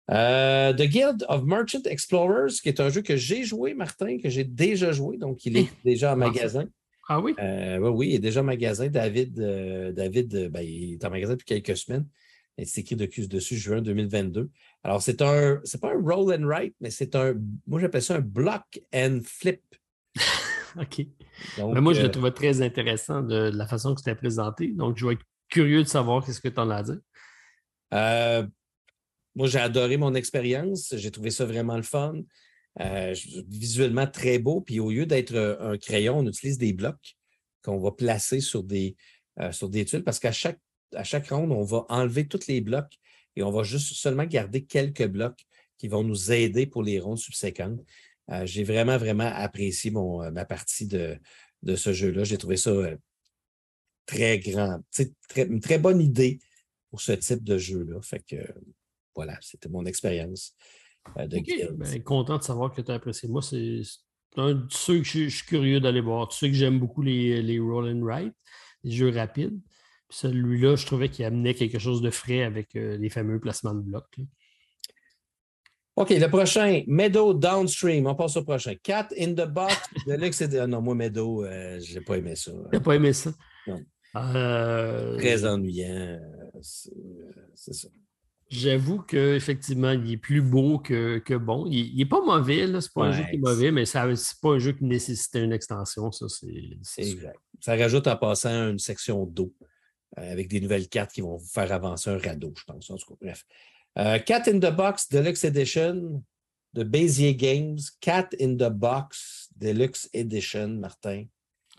The 0.10 0.82
Guild 0.82 1.24
of 1.30 1.44
Merchant 1.44 1.84
Explorers, 1.86 2.53
qui 2.64 2.69
est 2.69 2.80
un 2.80 2.90
jeu 2.90 3.02
que 3.02 3.15
j'ai 3.15 3.44
joué, 3.44 3.76
Martin, 3.76 4.18
que 4.18 4.30
j'ai 4.30 4.44
déjà 4.44 4.91
joué, 4.91 5.18
donc 5.18 5.45
il 5.45 5.56
est 5.56 5.68
déjà 5.86 6.14
en 6.14 6.15
magasin. 6.15 6.68
Ah 7.08 7.20
oui? 7.20 7.36
oui, 7.40 8.10
il 8.10 8.16
est 8.16 8.20
déjà 8.20 8.42
en 8.42 8.44
magasin. 8.44 8.88
David, 8.88 9.34
David 9.94 10.50
ben, 10.52 10.62
il 10.62 10.94
est 10.94 11.06
en 11.06 11.10
magasin 11.10 11.34
depuis 11.34 11.46
quelques 11.46 11.78
semaines. 11.78 12.06
C'est 12.64 12.82
écrit 12.82 13.28
dessus 13.28 13.56
juin 13.56 13.82
2022. 13.82 14.50
Alors, 14.84 15.02
c'est 15.02 15.22
un, 15.22 15.60
c'est 15.64 15.80
pas 15.80 15.94
un 15.94 16.02
roll 16.02 16.34
and 16.34 16.46
write, 16.46 16.76
mais 16.82 16.90
c'est 16.90 17.16
un, 17.16 17.36
moi 17.68 17.80
j'appelle 17.80 18.02
ça 18.02 18.16
un 18.16 18.22
block 18.22 18.82
and 18.94 19.20
flip. 19.24 19.62
OK. 20.80 21.06
mais 21.58 21.82
moi, 21.82 21.94
je 21.94 22.02
le 22.02 22.08
euh, 22.08 22.12
trouvais 22.12 22.32
très 22.32 22.62
intéressant 22.62 23.22
de, 23.22 23.52
la 23.54 23.68
façon 23.68 23.94
que 23.94 24.02
c'était 24.02 24.16
présenté. 24.16 24.70
Donc, 24.70 24.98
je 24.98 25.06
vais 25.06 25.14
être 25.14 25.26
curieux 25.50 25.84
de 25.84 25.88
savoir 25.88 26.26
qu'est-ce 26.26 26.42
que 26.42 26.50
tu 26.50 26.60
en 26.60 26.70
as 26.70 26.78
à 26.78 26.84
dire. 26.84 27.00
Euh, 27.94 28.48
moi, 29.36 29.48
j'ai 29.48 29.60
adoré 29.60 29.98
mon 29.98 30.16
expérience. 30.16 30.94
J'ai 30.98 31.12
trouvé 31.12 31.30
ça 31.30 31.46
vraiment 31.46 31.78
le 31.78 31.84
fun. 31.84 32.16
Euh, 32.80 33.16
visuellement 33.48 34.06
très 34.06 34.38
beau. 34.38 34.62
Puis 34.62 34.80
au 34.80 34.91
lieu 34.91 35.06
d'être 35.06 35.36
un 35.60 35.78
crayon, 35.78 36.20
on 36.20 36.28
utilise 36.28 36.58
des 36.58 36.74
blocs 36.74 37.16
qu'on 37.64 37.80
va 37.80 37.91
placer 37.91 38.40
sur 38.40 38.64
des, 38.64 38.95
des 39.64 39.86
tuiles 39.86 40.04
parce 40.04 40.20
qu'à 40.20 40.32
chaque 40.32 40.60
à 40.94 41.04
ronde, 41.36 41.52
on 41.52 41.64
va 41.64 41.86
enlever 41.90 42.28
tous 42.28 42.48
les 42.48 42.62
blocs 42.62 42.94
et 43.36 43.44
on 43.44 43.52
va 43.52 43.64
juste 43.64 43.94
seulement 43.94 44.26
garder 44.26 44.66
quelques 44.66 45.08
blocs 45.08 45.45
qui 45.78 45.88
vont 45.88 46.04
nous 46.04 46.32
aider 46.32 46.66
pour 46.66 46.84
les 46.84 46.99
rondes 46.99 47.20
subséquentes. 47.20 47.80
Euh, 48.32 48.45
j'ai 48.45 48.64
vraiment, 48.64 48.98
vraiment 48.98 49.32
apprécié 49.34 49.91
euh, 49.95 50.32
ma 50.32 50.45
partie 50.45 50.88
de, 50.88 51.20
ce 51.76 51.94
jeu-là. 51.94 52.24
J'ai 52.24 52.38
trouvé 52.38 52.58
ça 52.58 52.72
euh, 52.72 52.98
très 54.06 54.40
grand, 54.40 54.80
très, 55.30 55.44
une 55.44 55.62
très 55.62 55.78
bonne 55.78 56.02
idée 56.02 56.40
pour 56.90 56.99
ce 56.99 57.14
type 57.14 57.44
de 57.44 57.58
jeu-là. 57.58 58.02
Fait 58.02 58.24
que 58.28 58.38
voilà, 59.16 59.38
c'était 59.41 59.70
mon 59.70 59.86
expérience 59.86 60.56
de 61.16 61.74
ben, 61.74 62.04
content 62.04 62.38
de 62.38 62.44
savoir 62.44 62.74
que 62.74 62.82
tu 62.82 62.92
as 62.92 62.96
apprécié. 62.96 63.30
Moi, 63.30 63.42
c'est 63.42 63.82
un 64.36 64.54
de 64.54 64.66
ceux 64.70 65.00
que 65.00 65.04
je, 65.04 65.30
suis 65.30 65.46
curieux 65.46 65.80
d'aller 65.80 66.02
voir. 66.02 66.28
Tu 66.30 66.38
sais 66.38 66.48
que 66.50 66.56
j'aime 66.56 66.80
beaucoup 66.80 67.02
les, 67.02 67.42
les 67.42 67.60
roll 67.60 67.90
and 67.90 68.02
write, 68.04 68.34
les 68.84 68.92
jeux 68.92 69.10
rapides. 69.10 69.60
Celui-là, 70.10 70.76
je 70.76 70.86
trouvais 70.86 71.10
qu'il 71.10 71.26
amenait 71.26 71.54
quelque 71.54 71.80
chose 71.80 72.02
de 72.02 72.10
frais 72.10 72.44
avec 72.44 72.76
euh, 72.76 72.98
les 72.98 73.10
fameux 73.10 73.40
placements 73.40 73.74
de 73.74 73.82
blocs. 73.82 74.20
OK, 75.98 76.12
le 76.12 76.28
prochain, 76.28 76.84
Meadow 76.88 77.34
Downstream. 77.34 78.06
On 78.06 78.16
passe 78.16 78.38
au 78.38 78.44
prochain. 78.44 78.76
Cat 78.82 79.10
in 79.20 79.34
the 79.34 79.48
Box. 79.48 79.76
ah 80.60 80.68
non, 80.68 80.82
moi, 80.82 80.96
Meadow, 80.96 81.44
euh, 81.44 81.80
je 81.80 81.96
n'ai 81.96 82.02
pas 82.02 82.18
aimé 82.18 82.36
ça. 82.36 82.52
n'as 82.72 82.80
pas 82.80 82.96
aimé 82.96 83.14
ça? 83.14 83.32
Non. 83.66 83.82
Euh, 84.16 85.18
Très 85.18 85.46
ennuyant. 85.46 86.20
C'est 86.62 87.74
ça. 87.74 87.88
J'avoue 88.49 88.99
qu'effectivement, 88.99 89.91
il 89.91 90.11
est 90.14 90.18
plus 90.18 90.41
beau 90.41 90.80
que, 90.80 91.18
que 91.19 91.34
bon. 91.34 91.65
Il 91.69 91.98
n'est 91.98 92.06
pas 92.06 92.22
mauvais, 92.22 92.65
ce 92.65 92.72
n'est 92.72 92.80
pas 92.95 93.06
un 93.06 93.11
jeu 93.11 93.24
qui 93.30 93.36
est 93.36 93.40
mauvais, 93.40 93.72
mais 93.72 93.86
ce 93.86 93.98
n'est 93.98 94.15
pas 94.41 94.49
un 94.49 94.60
jeu 94.60 94.72
qui 94.72 94.86
nécessitait 94.86 95.44
une 95.44 95.52
extension. 95.52 96.11
Ça, 96.11 96.28
c'est, 96.30 97.02
exact. 97.02 97.40
Ça 97.60 97.76
rajoute 97.76 98.07
en 98.07 98.15
passant 98.15 98.69
une 98.69 98.80
section 98.80 99.26
d'eau. 99.26 99.53
Euh, 100.18 100.32
avec 100.32 100.48
des 100.48 100.61
nouvelles 100.61 100.88
cartes 100.88 101.11
qui 101.11 101.22
vont 101.22 101.38
faire 101.38 101.72
avancer 101.72 102.10
un 102.10 102.18
radeau, 102.18 102.53
je 102.57 102.64
pense. 102.64 102.90
En 102.90 102.95
tout 102.95 103.14
cas, 103.14 103.18
bref. 103.22 103.44
Euh, 103.99 104.19
Cat 104.19 104.44
in 104.48 104.60
the 104.60 104.74
Box 104.74 105.10
Deluxe 105.10 105.44
Edition 105.44 106.24
de 106.74 106.84
Bézier 106.84 107.36
Games. 107.36 107.78
Cat 107.99 108.30
in 108.40 108.56
the 108.56 108.72
Box 108.72 109.49
Deluxe 109.56 110.10
Edition, 110.14 110.69
Martin. 110.69 111.26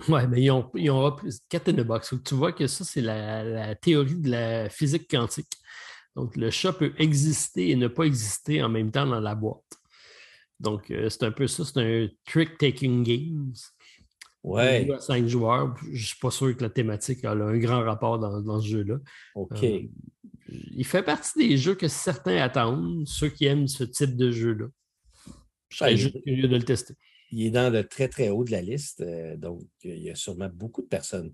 Oui, 0.09 0.21
mais 0.29 0.43
ils 0.43 0.51
ont, 0.51 0.71
ils 0.75 0.91
ont 0.91 1.17
Cat 1.49 1.63
in 1.67 1.73
the 1.73 1.81
Box. 1.81 2.15
Tu 2.25 2.35
vois 2.35 2.53
que 2.53 2.67
ça, 2.67 2.85
c'est 2.85 3.01
la, 3.01 3.75
théorie 3.75 4.17
de 4.17 4.31
la 4.31 4.69
physique 4.69 5.11
quantique. 5.11 5.53
Donc, 6.19 6.35
le 6.35 6.51
chat 6.51 6.73
peut 6.73 6.93
exister 6.99 7.71
et 7.71 7.77
ne 7.77 7.87
pas 7.87 8.03
exister 8.03 8.61
en 8.61 8.69
même 8.69 8.91
temps 8.91 9.07
dans 9.07 9.21
la 9.21 9.37
boîte. 9.37 9.79
Donc, 10.59 10.91
euh, 10.91 11.09
c'est 11.09 11.23
un 11.23 11.31
peu 11.31 11.47
ça, 11.47 11.65
c'est 11.65 11.79
un 11.79 12.09
trick-taking 12.27 13.05
games. 13.05 13.53
Ouais. 14.43 14.91
À 14.91 14.99
cinq 14.99 15.29
joueurs, 15.29 15.77
je 15.85 15.91
ne 15.91 15.97
suis 15.97 16.19
pas 16.19 16.33
sûr 16.33 16.57
que 16.57 16.63
la 16.65 16.71
thématique 16.71 17.25
a 17.25 17.31
un 17.31 17.57
grand 17.59 17.85
rapport 17.85 18.19
dans, 18.19 18.61
ce 18.61 18.67
jeu-là. 18.67 18.97
OK. 19.37 19.63
Euh, 19.63 19.83
il 20.49 20.85
fait 20.85 21.05
partie 21.05 21.39
des 21.39 21.57
jeux 21.57 21.77
que 21.77 21.87
certains 21.87 22.39
attendent, 22.39 23.07
ceux 23.07 23.29
qui 23.29 23.45
aiment 23.45 23.69
ce 23.69 23.85
type 23.85 24.17
de 24.17 24.33
jeu-là. 24.33 24.67
Je 25.69 25.77
serais 25.77 25.97
juste 25.97 26.21
curieux 26.25 26.49
de 26.49 26.57
le 26.57 26.65
tester. 26.65 26.95
Il 27.31 27.47
est 27.47 27.51
dans 27.51 27.73
le 27.73 27.87
très, 27.87 28.09
très 28.09 28.31
haut 28.31 28.43
de 28.43 28.51
la 28.51 28.63
liste, 28.63 29.03
euh, 29.03 29.37
donc 29.37 29.63
il 29.85 30.03
y 30.03 30.11
a 30.11 30.17
sûrement 30.17 30.51
beaucoup 30.53 30.83
de 30.83 30.89
personnes, 30.89 31.33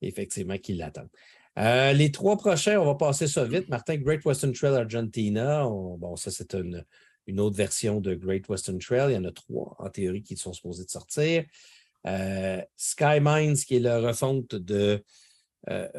effectivement, 0.00 0.56
qui 0.56 0.72
l'attendent. 0.72 1.10
Euh, 1.58 1.92
les 1.92 2.10
trois 2.10 2.36
prochains, 2.36 2.78
on 2.80 2.84
va 2.84 2.94
passer 2.94 3.26
ça 3.28 3.44
vite. 3.44 3.68
Martin, 3.68 3.96
Great 3.96 4.24
Western 4.24 4.52
Trail 4.52 4.74
Argentina. 4.74 5.64
bon, 5.64 6.16
ça, 6.16 6.30
c'est 6.30 6.54
une, 6.54 6.84
autre 7.40 7.56
version 7.56 8.00
de 8.00 8.14
Great 8.14 8.48
Western 8.48 8.78
Trail. 8.78 9.12
Il 9.12 9.14
y 9.14 9.18
en 9.18 9.24
a 9.24 9.32
trois, 9.32 9.76
en 9.78 9.88
théorie, 9.88 10.22
qui 10.22 10.36
sont 10.36 10.52
supposés 10.52 10.84
de 10.84 10.90
sortir. 10.90 11.44
Euh, 12.06 12.60
Sky 12.76 13.20
Mines, 13.20 13.56
qui 13.56 13.76
est 13.76 13.80
la 13.80 14.00
refonte 14.00 14.54
de 14.54 15.02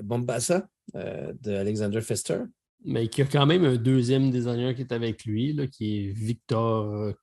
Bombassa, 0.01 0.67
euh, 0.95 1.33
de 1.41 1.53
Alexander 1.53 1.99
Pfister. 1.99 2.39
Mais 2.83 3.07
qui 3.07 3.23
a 3.23 3.25
quand 3.25 3.45
même 3.45 3.65
un 3.65 3.77
deuxième 3.77 4.29
designer 4.29 4.75
qui 4.75 4.81
est 4.81 4.91
avec 4.91 5.25
lui, 5.25 5.57
qui 5.71 5.97
est 5.97 6.11
Victor 6.11 7.13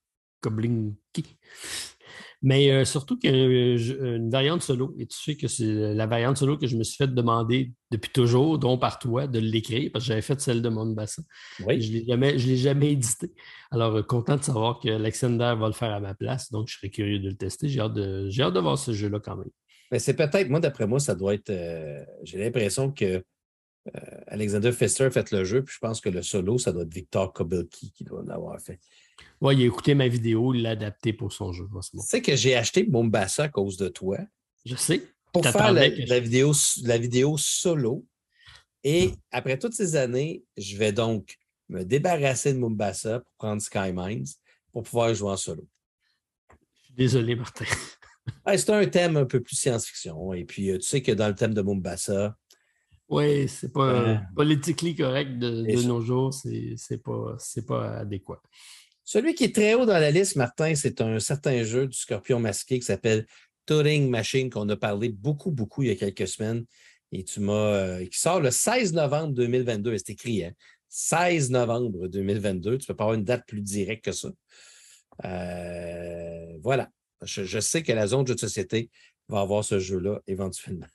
Koblinski. 0.41 1.39
Mais 2.43 2.70
euh, 2.73 2.85
surtout 2.85 3.16
qu'il 3.16 3.31
y 3.31 3.39
a 3.39 4.16
une 4.16 4.28
variante 4.28 4.62
solo. 4.62 4.94
Et 4.98 5.06
tu 5.06 5.16
sais 5.16 5.36
que 5.36 5.47
c'est 5.47 5.94
la 5.94 6.06
variante 6.06 6.36
solo 6.36 6.59
que 6.59 6.66
je 6.66 6.77
me 6.77 6.82
suis 6.82 6.97
fait 6.97 7.06
demander 7.06 7.73
depuis 7.93 8.10
toujours, 8.10 8.59
dont 8.59 8.78
par 8.78 8.98
toi, 8.98 9.28
de 9.28 9.39
l'écrire, 9.39 9.90
parce 9.93 10.05
que 10.05 10.09
j'avais 10.09 10.23
fait 10.23 10.40
celle 10.40 10.60
de 10.60 10.69
Montbassin. 10.69 11.23
Oui. 11.66 11.81
Je 11.81 11.93
ne 11.93 12.31
l'ai 12.31 12.56
jamais 12.56 12.93
édité. 12.93 13.32
Alors, 13.70 13.94
euh, 13.94 14.02
content 14.02 14.36
de 14.36 14.43
savoir 14.43 14.81
que 14.81 14.89
Alexander 14.89 15.55
va 15.56 15.69
le 15.69 15.73
faire 15.73 15.93
à 15.93 16.01
ma 16.01 16.14
place. 16.14 16.51
Donc, 16.51 16.66
je 16.69 16.77
serais 16.77 16.90
curieux 16.90 17.20
de 17.20 17.28
le 17.28 17.36
tester. 17.36 17.69
J'ai 17.69 17.81
hâte 17.81 17.94
de, 17.94 18.28
hâte 18.40 18.55
de 18.55 18.60
voir 18.60 18.77
ce 18.77 18.93
jeu-là 18.93 19.20
quand 19.20 19.36
même. 19.36 19.51
Mais 19.93 20.01
c'est 20.01 20.14
peut-être, 20.14 20.48
moi, 20.48 20.59
d'après 20.59 20.89
moi, 20.89 20.98
ça 20.98 21.14
doit 21.14 21.35
être. 21.35 21.51
Euh, 21.51 22.05
j'ai 22.24 22.39
l'impression 22.39 22.90
que 22.90 23.23
Alexander 24.28 24.70
Fester 24.70 25.05
a 25.05 25.10
fait 25.10 25.32
le 25.32 25.43
jeu, 25.43 25.64
puis 25.64 25.74
je 25.74 25.81
pense 25.81 26.01
que 26.01 26.09
le 26.09 26.23
solo, 26.23 26.56
ça 26.56 26.73
doit 26.73 26.85
être 26.85 26.94
Victor 26.94 27.32
Kobelki 27.32 27.90
qui 27.90 28.05
doit 28.05 28.23
l'avoir 28.24 28.60
fait. 28.60 28.78
Oui, 29.43 29.56
il 29.56 29.62
a 29.62 29.66
écouté 29.66 29.94
ma 29.97 30.06
vidéo, 30.06 30.55
il 30.55 30.62
l'a 30.62 30.70
adapté 30.70 31.12
pour 31.12 31.32
son 31.32 31.52
jeu. 31.52 31.66
Tu 31.90 31.98
sais 31.98 32.23
que 32.23 32.36
j'ai 32.36 32.55
acheté 32.55 32.86
Mombasa 32.86 33.44
à 33.44 33.48
cause 33.48 33.77
de 33.77 33.89
toi. 33.89 34.19
Je 34.64 34.77
sais. 34.77 35.02
Pour 35.32 35.44
faire 35.44 35.73
la, 35.73 35.89
vidéo, 35.89 36.52
la 36.85 36.97
vidéo 36.97 37.36
solo. 37.36 38.06
Et 38.85 39.10
après 39.32 39.59
toutes 39.59 39.74
ces 39.74 39.97
années, 39.97 40.44
je 40.56 40.77
vais 40.77 40.93
donc 40.93 41.39
me 41.69 41.82
débarrasser 41.82 42.52
de 42.52 42.59
Mombasa 42.59 43.19
pour 43.19 43.32
prendre 43.36 43.60
Sky 43.60 43.93
Mines 43.93 44.28
pour 44.73 44.85
pouvoir 44.85 45.12
jouer 45.12 45.32
en 45.32 45.36
solo. 45.36 45.66
Je 46.51 46.85
suis 46.85 46.94
désolé, 46.94 47.35
Martin. 47.35 47.64
c'est 48.47 48.70
un 48.70 48.86
thème 48.86 49.16
un 49.16 49.24
peu 49.24 49.40
plus 49.40 49.56
science-fiction. 49.56 50.35
Et 50.35 50.44
puis, 50.44 50.70
euh, 50.70 50.78
tu 50.78 50.86
sais 50.86 51.02
que 51.02 51.10
dans 51.10 51.27
le 51.27 51.35
thème 51.35 51.52
de 51.52 51.62
Mombasa, 51.62 52.36
oui, 53.09 53.48
c'est 53.48 53.73
pas 53.73 53.90
euh, 53.90 54.16
politiquement 54.36 54.94
correct 54.97 55.39
de, 55.39 55.51
de 55.51 55.82
nos 55.82 56.01
jours, 56.01 56.32
c'est 56.32 57.02
pas, 57.02 57.36
pas 57.66 57.98
adéquat. 57.98 58.40
Celui 59.05 59.35
qui 59.35 59.45
est 59.45 59.55
très 59.55 59.74
haut 59.74 59.87
dans 59.87 59.99
la 59.99 60.11
liste, 60.11 60.37
Martin, 60.37 60.74
c'est 60.74 61.01
un 61.01 61.19
certain 61.19 61.65
jeu 61.65 61.87
du 61.87 61.97
scorpion 61.97 62.39
masqué 62.39 62.79
qui 62.79 62.87
s'appelle 62.87 63.27
Turing 63.66 64.09
Machine, 64.09 64.51
qu'on 64.51 64.69
a 64.69 64.77
parlé 64.77 65.09
beaucoup, 65.09 65.51
beaucoup 65.51 65.83
il 65.83 65.89
y 65.89 65.93
a 65.93 65.97
quelques 65.97 66.29
semaines. 66.29 66.65
Et. 67.11 67.24
Euh, 67.39 68.07
qui 68.07 68.19
sort 68.19 68.41
le 68.41 68.51
16 68.51 68.95
novembre 68.95 69.35
2022. 69.35 69.99
C'est 69.99 70.11
écrit, 70.11 70.45
hein? 70.45 70.53
16 70.89 71.51
novembre 71.51 72.09
2022. 72.09 72.79
Tu 72.79 72.85
ne 72.85 72.87
peux 72.87 72.97
pas 72.97 73.05
avoir 73.05 73.19
une 73.19 73.24
date 73.24 73.47
plus 73.47 73.61
directe 73.61 74.05
que 74.05 74.12
ça. 74.12 74.31
Euh, 75.24 76.59
voilà. 76.62 76.91
Je, 77.23 77.45
je, 77.45 77.61
sais 77.61 77.83
que 77.83 77.93
la 77.93 78.07
zone 78.07 78.24
de 78.24 78.29
jeu 78.29 78.35
de 78.35 78.41
société 78.41 78.91
va 79.29 79.41
avoir 79.41 79.65
ce 79.65 79.79
jeu-là 79.79 80.20
éventuellement. 80.27 80.87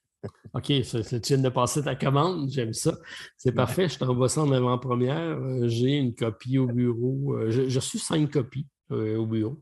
OK, 0.54 0.66
tu 0.66 1.02
viens 1.28 1.38
de 1.38 1.50
passer 1.50 1.84
ta 1.84 1.96
commande, 1.96 2.50
j'aime 2.50 2.74
ça. 2.74 2.98
C'est 3.38 3.52
parfait, 3.52 3.90
je 3.90 4.00
t'envoie 4.00 4.30
ça 4.30 4.42
en 4.42 4.52
avant-première. 4.52 5.38
Euh, 5.40 5.68
j'ai 5.68 5.98
une 5.98 6.16
copie 6.16 6.58
au 6.58 6.68
bureau. 6.68 7.36
Euh, 7.36 7.52
j'ai 7.52 7.80
reçu 7.80 8.00
cinq 8.00 8.32
copies 8.32 8.66
euh, 8.92 9.18
au 9.18 9.26
bureau. 9.26 9.62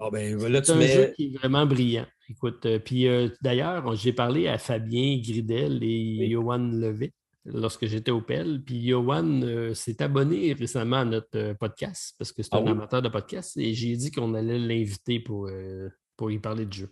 Ah, 0.00 0.10
ben, 0.10 0.38
c'est 0.38 0.70
un 0.70 0.80
jeu 0.80 1.12
qui 1.16 1.26
est 1.26 1.38
vraiment 1.38 1.64
brillant. 1.64 2.06
Écoute, 2.28 2.66
puis 2.84 3.06
d'ailleurs, 3.40 3.94
j'ai 3.94 4.12
parlé 4.12 4.48
à 4.48 4.58
Fabien 4.58 5.18
Gridel 5.18 5.82
et 5.82 6.28
Johan 6.30 6.58
Levet 6.58 7.12
lorsque 7.44 7.86
j'étais 7.86 8.10
au 8.10 8.20
PEL. 8.20 8.62
Puis 8.64 8.88
Johan 8.88 9.40
s'est 9.74 10.02
abonné 10.02 10.52
récemment 10.52 10.98
à 10.98 11.04
notre 11.04 11.54
podcast 11.54 12.14
parce 12.18 12.32
que 12.32 12.42
c'est 12.42 12.54
un 12.54 12.66
ah 12.66 12.70
amateur 12.70 13.02
de 13.02 13.08
podcast 13.08 13.56
et 13.56 13.74
j'ai 13.74 13.96
dit 13.96 14.10
qu'on 14.10 14.34
allait 14.34 14.58
l'inviter 14.58 15.20
pour, 15.20 15.50
pour 16.16 16.30
y 16.30 16.38
parler 16.38 16.66
de 16.66 16.72
jeu. 16.72 16.90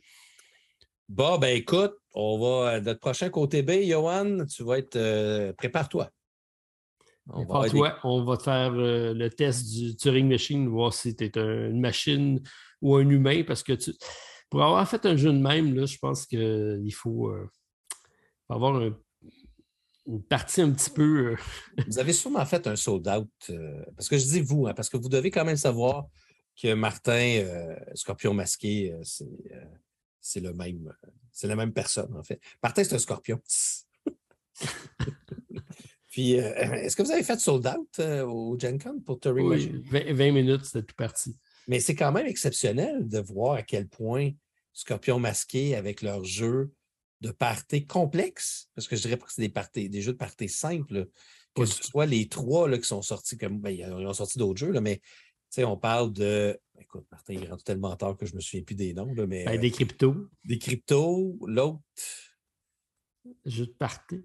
Bon, 1.11 1.39
ben 1.39 1.57
écoute, 1.57 1.97
on 2.15 2.39
va. 2.39 2.75
Euh, 2.75 2.81
notre 2.81 3.01
prochain 3.01 3.31
côté 3.31 3.63
B, 3.63 3.83
Johan, 3.83 4.47
tu 4.47 4.63
vas 4.63 4.79
être. 4.79 4.95
Euh, 4.95 5.53
prépare-toi. 5.55 6.09
On, 7.27 7.45
va 7.45 7.99
on 8.05 8.25
va 8.25 8.39
faire 8.39 8.73
euh, 8.75 9.13
le 9.13 9.29
test 9.29 9.69
du 9.73 9.97
Turing 9.97 10.29
Machine, 10.29 10.69
voir 10.69 10.95
si 10.95 11.17
tu 11.17 11.25
es 11.25 11.33
une 11.35 11.81
machine 11.81 12.41
ou 12.81 12.95
un 12.95 13.09
humain, 13.09 13.43
parce 13.45 13.65
que 13.65 13.73
tu, 13.73 13.93
pour 14.51 14.63
avoir 14.63 14.89
fait 14.89 15.05
un 15.05 15.17
jeu 15.17 15.33
de 15.33 15.39
même, 15.39 15.75
là, 15.75 15.85
je 15.85 15.99
pense 15.99 16.27
qu'il 16.27 16.95
faut, 16.95 17.33
avoir 18.49 18.81
une 20.07 20.23
partie 20.29 20.61
un 20.61 20.71
petit 20.71 20.91
peu. 20.91 21.35
vous 21.89 21.99
avez 21.99 22.13
sûrement 22.13 22.47
fait 22.47 22.69
un 22.69 22.77
sold-out, 22.77 23.29
parce 23.97 24.09
que 24.09 24.17
je 24.17 24.25
dis 24.25 24.41
vous, 24.43 24.69
hein, 24.69 24.75
parce 24.75 24.89
que 24.89 24.97
vous 24.97 25.09
devez 25.09 25.33
quand 25.33 25.45
même 25.45 25.57
savoir 25.57 26.07
que 26.61 26.73
Martin, 26.75 27.45
Scorpion 27.95 28.33
masqué, 28.33 28.97
c'est 29.03 29.27
c'est 30.21 30.41
le 30.41 30.53
même, 30.53 30.93
c'est 31.33 31.47
la 31.47 31.57
même 31.57 31.73
personne, 31.73 32.15
en 32.17 32.23
fait. 32.23 32.41
Martin, 32.63 32.85
c'est 32.85 32.95
un 32.95 32.99
scorpion. 32.99 33.41
Puis, 36.09 36.41
euh, 36.41 36.53
est-ce 36.75 36.97
que 36.97 37.03
vous 37.03 37.13
avez 37.13 37.23
fait 37.23 37.39
sold 37.39 37.67
out 37.67 37.89
euh, 38.01 38.27
au 38.27 38.59
Gen 38.59 38.79
Con 38.81 39.01
pour 39.01 39.21
Turing 39.21 39.47
oui, 39.47 39.83
20, 39.91 40.33
minutes, 40.33 40.65
c'était 40.65 40.83
tout 40.83 40.97
parti. 40.97 41.37
Mais 41.69 41.79
c'est 41.79 41.95
quand 41.95 42.11
même 42.11 42.27
exceptionnel 42.27 43.07
de 43.07 43.21
voir 43.21 43.55
à 43.55 43.63
quel 43.63 43.89
point 43.89 44.31
Scorpion 44.73 45.21
masqué 45.21 45.77
avec 45.77 46.03
leur 46.03 46.25
jeu 46.25 46.73
de 47.21 47.31
party 47.31 47.87
complexe, 47.87 48.69
parce 48.75 48.89
que 48.89 48.97
je 48.97 49.03
dirais 49.03 49.17
pas 49.17 49.27
que 49.27 49.33
c'est 49.33 49.47
des, 49.75 49.89
des 49.89 50.03
jeux 50.03 50.13
de 50.13 50.19
party 50.19 50.49
simples, 50.49 51.09
que 51.55 51.67
ce 51.67 51.83
soit 51.83 52.07
les 52.07 52.29
trois 52.29 52.69
là, 52.69 52.79
qui 52.79 52.87
sont 52.87 53.03
sortis, 53.03 53.37
comme 53.37 53.61
ben, 53.61 53.71
ils 53.71 53.85
ont 53.85 54.13
sorti 54.13 54.39
d'autres 54.39 54.59
jeux, 54.59 54.73
là, 54.73 54.81
mais 54.81 55.01
on 55.59 55.77
parle 55.77 56.13
de 56.13 56.59
Écoute, 56.81 57.07
Martin, 57.11 57.35
il 57.35 57.49
rentre 57.49 57.63
tellement 57.63 57.95
tard 57.95 58.17
que 58.17 58.25
je 58.27 58.33
ne 58.33 58.37
me 58.37 58.41
souviens 58.41 58.65
plus 58.65 58.75
des 58.75 58.95
noms. 58.95 59.13
Là, 59.13 59.27
mais, 59.27 59.45
ben, 59.45 59.61
des 59.61 59.71
cryptos. 59.71 60.29
Des 60.45 60.59
cryptos. 60.59 61.39
L'autre. 61.47 61.83
Jeu 63.45 63.67
de 63.67 63.73
party. 63.73 64.25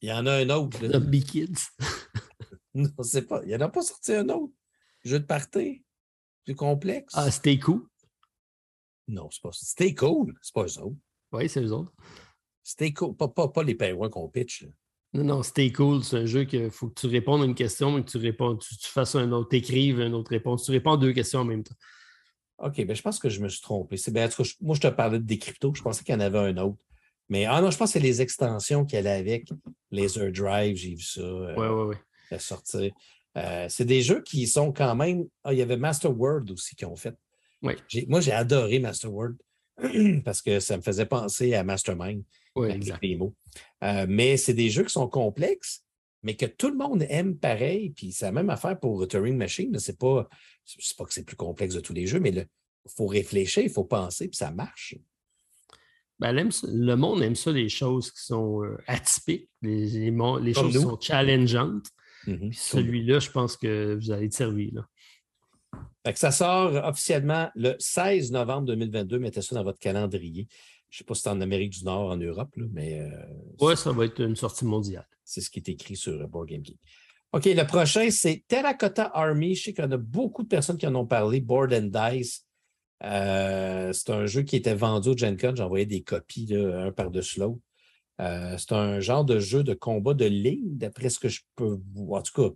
Il 0.00 0.08
y 0.08 0.12
en 0.12 0.26
a 0.26 0.34
un 0.34 0.50
autre. 0.50 0.78
Zombie 0.86 1.24
Kids. 1.24 1.70
non, 2.74 2.90
c'est 3.02 3.26
pas. 3.26 3.42
Il 3.42 3.48
n'y 3.48 3.56
en 3.56 3.60
a 3.60 3.68
pas 3.68 3.82
sorti 3.82 4.14
un 4.14 4.28
autre. 4.28 4.54
Jeu 5.02 5.18
de 5.18 5.24
party. 5.24 5.84
Plus 6.44 6.54
complexe. 6.54 7.12
Ah, 7.16 7.30
Stay 7.30 7.58
Cool. 7.58 7.86
Non, 9.08 9.28
c'est 9.30 9.42
pas 9.42 9.50
Stay 9.52 9.94
Cool. 9.94 10.34
C'est 10.40 10.54
pas 10.54 10.64
eux 10.64 10.78
autres. 10.78 10.96
Oui, 11.32 11.48
c'est 11.48 11.62
eux 11.62 11.72
autres. 11.72 11.92
Stay 12.62 12.92
Cool. 12.92 13.16
Pas, 13.16 13.28
pas, 13.28 13.48
pas 13.48 13.62
les 13.62 13.74
pingouins 13.74 14.08
qu'on 14.08 14.28
pitch. 14.28 14.62
Là. 14.62 14.70
Non, 15.14 15.22
non, 15.22 15.42
Stay 15.44 15.70
Cool, 15.70 16.02
c'est 16.02 16.16
un 16.16 16.26
jeu 16.26 16.44
qu'il 16.44 16.70
faut 16.70 16.88
que 16.88 17.00
tu 17.00 17.06
répondes 17.06 17.42
à 17.42 17.44
une 17.44 17.54
question, 17.54 17.92
mais 17.92 18.02
que 18.02 18.10
tu 18.10 18.18
réponds, 18.18 18.56
tu, 18.56 18.74
fasses 18.80 19.14
un 19.14 19.30
autre, 19.30 19.54
écrives 19.54 20.00
une 20.00 20.12
autre 20.12 20.30
réponse. 20.30 20.64
Tu 20.64 20.72
réponds 20.72 20.92
à 20.92 20.96
deux 20.96 21.12
questions 21.12 21.40
en 21.40 21.44
même 21.44 21.62
temps. 21.62 21.76
OK, 22.58 22.84
ben 22.84 22.94
je 22.94 23.02
pense 23.02 23.20
que 23.20 23.28
je 23.28 23.40
me 23.40 23.48
suis 23.48 23.60
trompé. 23.60 23.96
Ben, 24.08 24.28
moi, 24.60 24.74
je 24.74 24.80
te 24.80 24.88
parlais 24.88 25.18
de 25.18 25.24
des 25.24 25.38
cryptos. 25.38 25.72
Je 25.74 25.82
pensais 25.82 26.02
qu'il 26.02 26.14
y 26.14 26.16
en 26.16 26.20
avait 26.20 26.38
un 26.38 26.56
autre. 26.56 26.78
Mais 27.28 27.44
ah 27.46 27.60
non, 27.60 27.70
je 27.70 27.78
pense 27.78 27.90
que 27.90 27.92
c'est 27.94 28.04
les 28.04 28.22
extensions 28.22 28.86
y 28.92 28.96
avait 28.96 29.10
avec 29.10 29.48
Laser 29.90 30.32
Drive, 30.32 30.76
j'ai 30.76 30.94
vu 30.94 31.00
ça. 31.02 31.22
oui, 31.22 31.66
oui, 31.66 31.96
oui. 32.30 32.40
sortir. 32.40 32.92
Euh, 33.36 33.66
c'est 33.68 33.84
des 33.84 34.02
jeux 34.02 34.22
qui 34.22 34.46
sont 34.46 34.72
quand 34.72 34.94
même. 34.94 35.24
Ah, 35.44 35.52
il 35.52 35.58
y 35.58 35.62
avait 35.62 35.76
Master 35.76 36.16
World 36.16 36.50
aussi 36.50 36.74
qui 36.74 36.84
ont 36.84 36.96
fait. 36.96 37.14
Oui. 37.62 37.74
Moi, 38.08 38.20
j'ai 38.20 38.32
adoré 38.32 38.78
Master 38.78 39.12
World 39.12 39.36
parce 40.24 40.42
que 40.42 40.60
ça 40.60 40.76
me 40.76 40.82
faisait 40.82 41.06
penser 41.06 41.54
à 41.54 41.64
Mastermind. 41.64 42.22
Oui, 42.56 42.70
exact. 42.70 43.04
Euh, 43.82 44.06
mais 44.08 44.36
c'est 44.36 44.54
des 44.54 44.70
jeux 44.70 44.84
qui 44.84 44.92
sont 44.92 45.08
complexes, 45.08 45.84
mais 46.22 46.36
que 46.36 46.46
tout 46.46 46.68
le 46.68 46.76
monde 46.76 47.04
aime 47.08 47.36
pareil. 47.36 47.90
Puis 47.90 48.12
c'est 48.12 48.26
la 48.26 48.32
même 48.32 48.50
affaire 48.50 48.78
pour 48.78 49.06
Turing 49.08 49.36
Machine. 49.36 49.78
C'est 49.78 49.98
pas, 49.98 50.28
pas 50.96 51.04
que 51.04 51.12
c'est 51.12 51.24
plus 51.24 51.36
complexe 51.36 51.74
de 51.74 51.80
tous 51.80 51.92
les 51.92 52.06
jeux, 52.06 52.20
mais 52.20 52.30
il 52.30 52.46
faut 52.88 53.06
réfléchir, 53.06 53.62
il 53.62 53.70
faut 53.70 53.84
penser, 53.84 54.28
puis 54.28 54.36
ça 54.36 54.50
marche. 54.50 54.96
Ben, 56.20 56.32
le 56.32 56.94
monde 56.94 57.22
aime 57.22 57.34
ça, 57.34 57.50
les 57.50 57.68
choses 57.68 58.12
qui 58.12 58.22
sont 58.22 58.62
euh, 58.62 58.76
atypiques, 58.86 59.50
les, 59.62 60.10
les, 60.10 60.54
choses 60.54 60.72
qui 60.72 60.80
sont 60.80 60.98
challengeantes. 61.00 61.86
Mm-hmm. 62.26 62.52
Celui-là, 62.52 63.18
je 63.18 63.30
pense 63.30 63.56
que 63.56 63.98
vous 64.00 64.10
allez 64.12 64.26
être 64.26 64.32
servi. 64.32 64.70
Là. 64.70 64.86
Ça 66.14 66.30
sort 66.30 66.74
officiellement 66.84 67.50
le 67.54 67.74
16 67.78 68.32
novembre 68.32 68.66
2022. 68.66 69.18
Mettez 69.18 69.42
ça 69.42 69.54
dans 69.54 69.64
votre 69.64 69.78
calendrier. 69.78 70.46
Je 70.94 70.96
ne 70.96 70.98
sais 70.98 71.04
pas 71.04 71.14
si 71.14 71.22
c'est 71.22 71.30
en 71.30 71.40
Amérique 71.40 71.70
du 71.70 71.84
Nord, 71.84 72.10
en 72.12 72.16
Europe, 72.16 72.54
mais. 72.72 73.00
Euh, 73.00 73.08
oui, 73.60 73.76
ça 73.76 73.90
va 73.90 74.04
être 74.04 74.20
une 74.20 74.36
sortie 74.36 74.64
mondiale. 74.64 75.08
C'est 75.24 75.40
ce 75.40 75.50
qui 75.50 75.58
est 75.58 75.68
écrit 75.68 75.96
sur 75.96 76.12
euh, 76.12 76.26
Board 76.28 76.46
Game 76.46 76.64
Geek. 76.64 76.78
OK, 77.32 77.46
le 77.46 77.66
prochain, 77.66 78.08
c'est 78.12 78.44
Terracotta 78.46 79.10
Army. 79.12 79.56
Je 79.56 79.64
sais 79.64 79.72
qu'il 79.74 79.84
y 79.84 79.88
en 79.88 79.90
a 79.90 79.96
beaucoup 79.96 80.44
de 80.44 80.48
personnes 80.48 80.78
qui 80.78 80.86
en 80.86 80.94
ont 80.94 81.04
parlé. 81.04 81.40
Board 81.40 81.72
and 81.72 81.90
Dice. 81.90 82.46
Euh, 83.02 83.92
c'est 83.92 84.10
un 84.10 84.26
jeu 84.26 84.42
qui 84.42 84.54
était 84.54 84.74
vendu 84.76 85.08
au 85.08 85.16
Gen 85.16 85.36
Con. 85.36 85.56
J'envoyais 85.56 85.84
des 85.84 86.02
copies, 86.02 86.54
un 86.54 86.92
par-dessus 86.92 87.40
l'autre. 87.40 87.58
c'est 88.20 88.72
un 88.72 89.00
genre 89.00 89.24
de 89.24 89.40
jeu 89.40 89.64
de 89.64 89.74
combat 89.74 90.14
de 90.14 90.26
ligne, 90.26 90.76
d'après 90.76 91.10
ce 91.10 91.18
que 91.18 91.28
je 91.28 91.40
peux 91.56 91.80
voir. 91.92 92.20
En 92.20 92.22
tout 92.22 92.40
cas, 92.40 92.54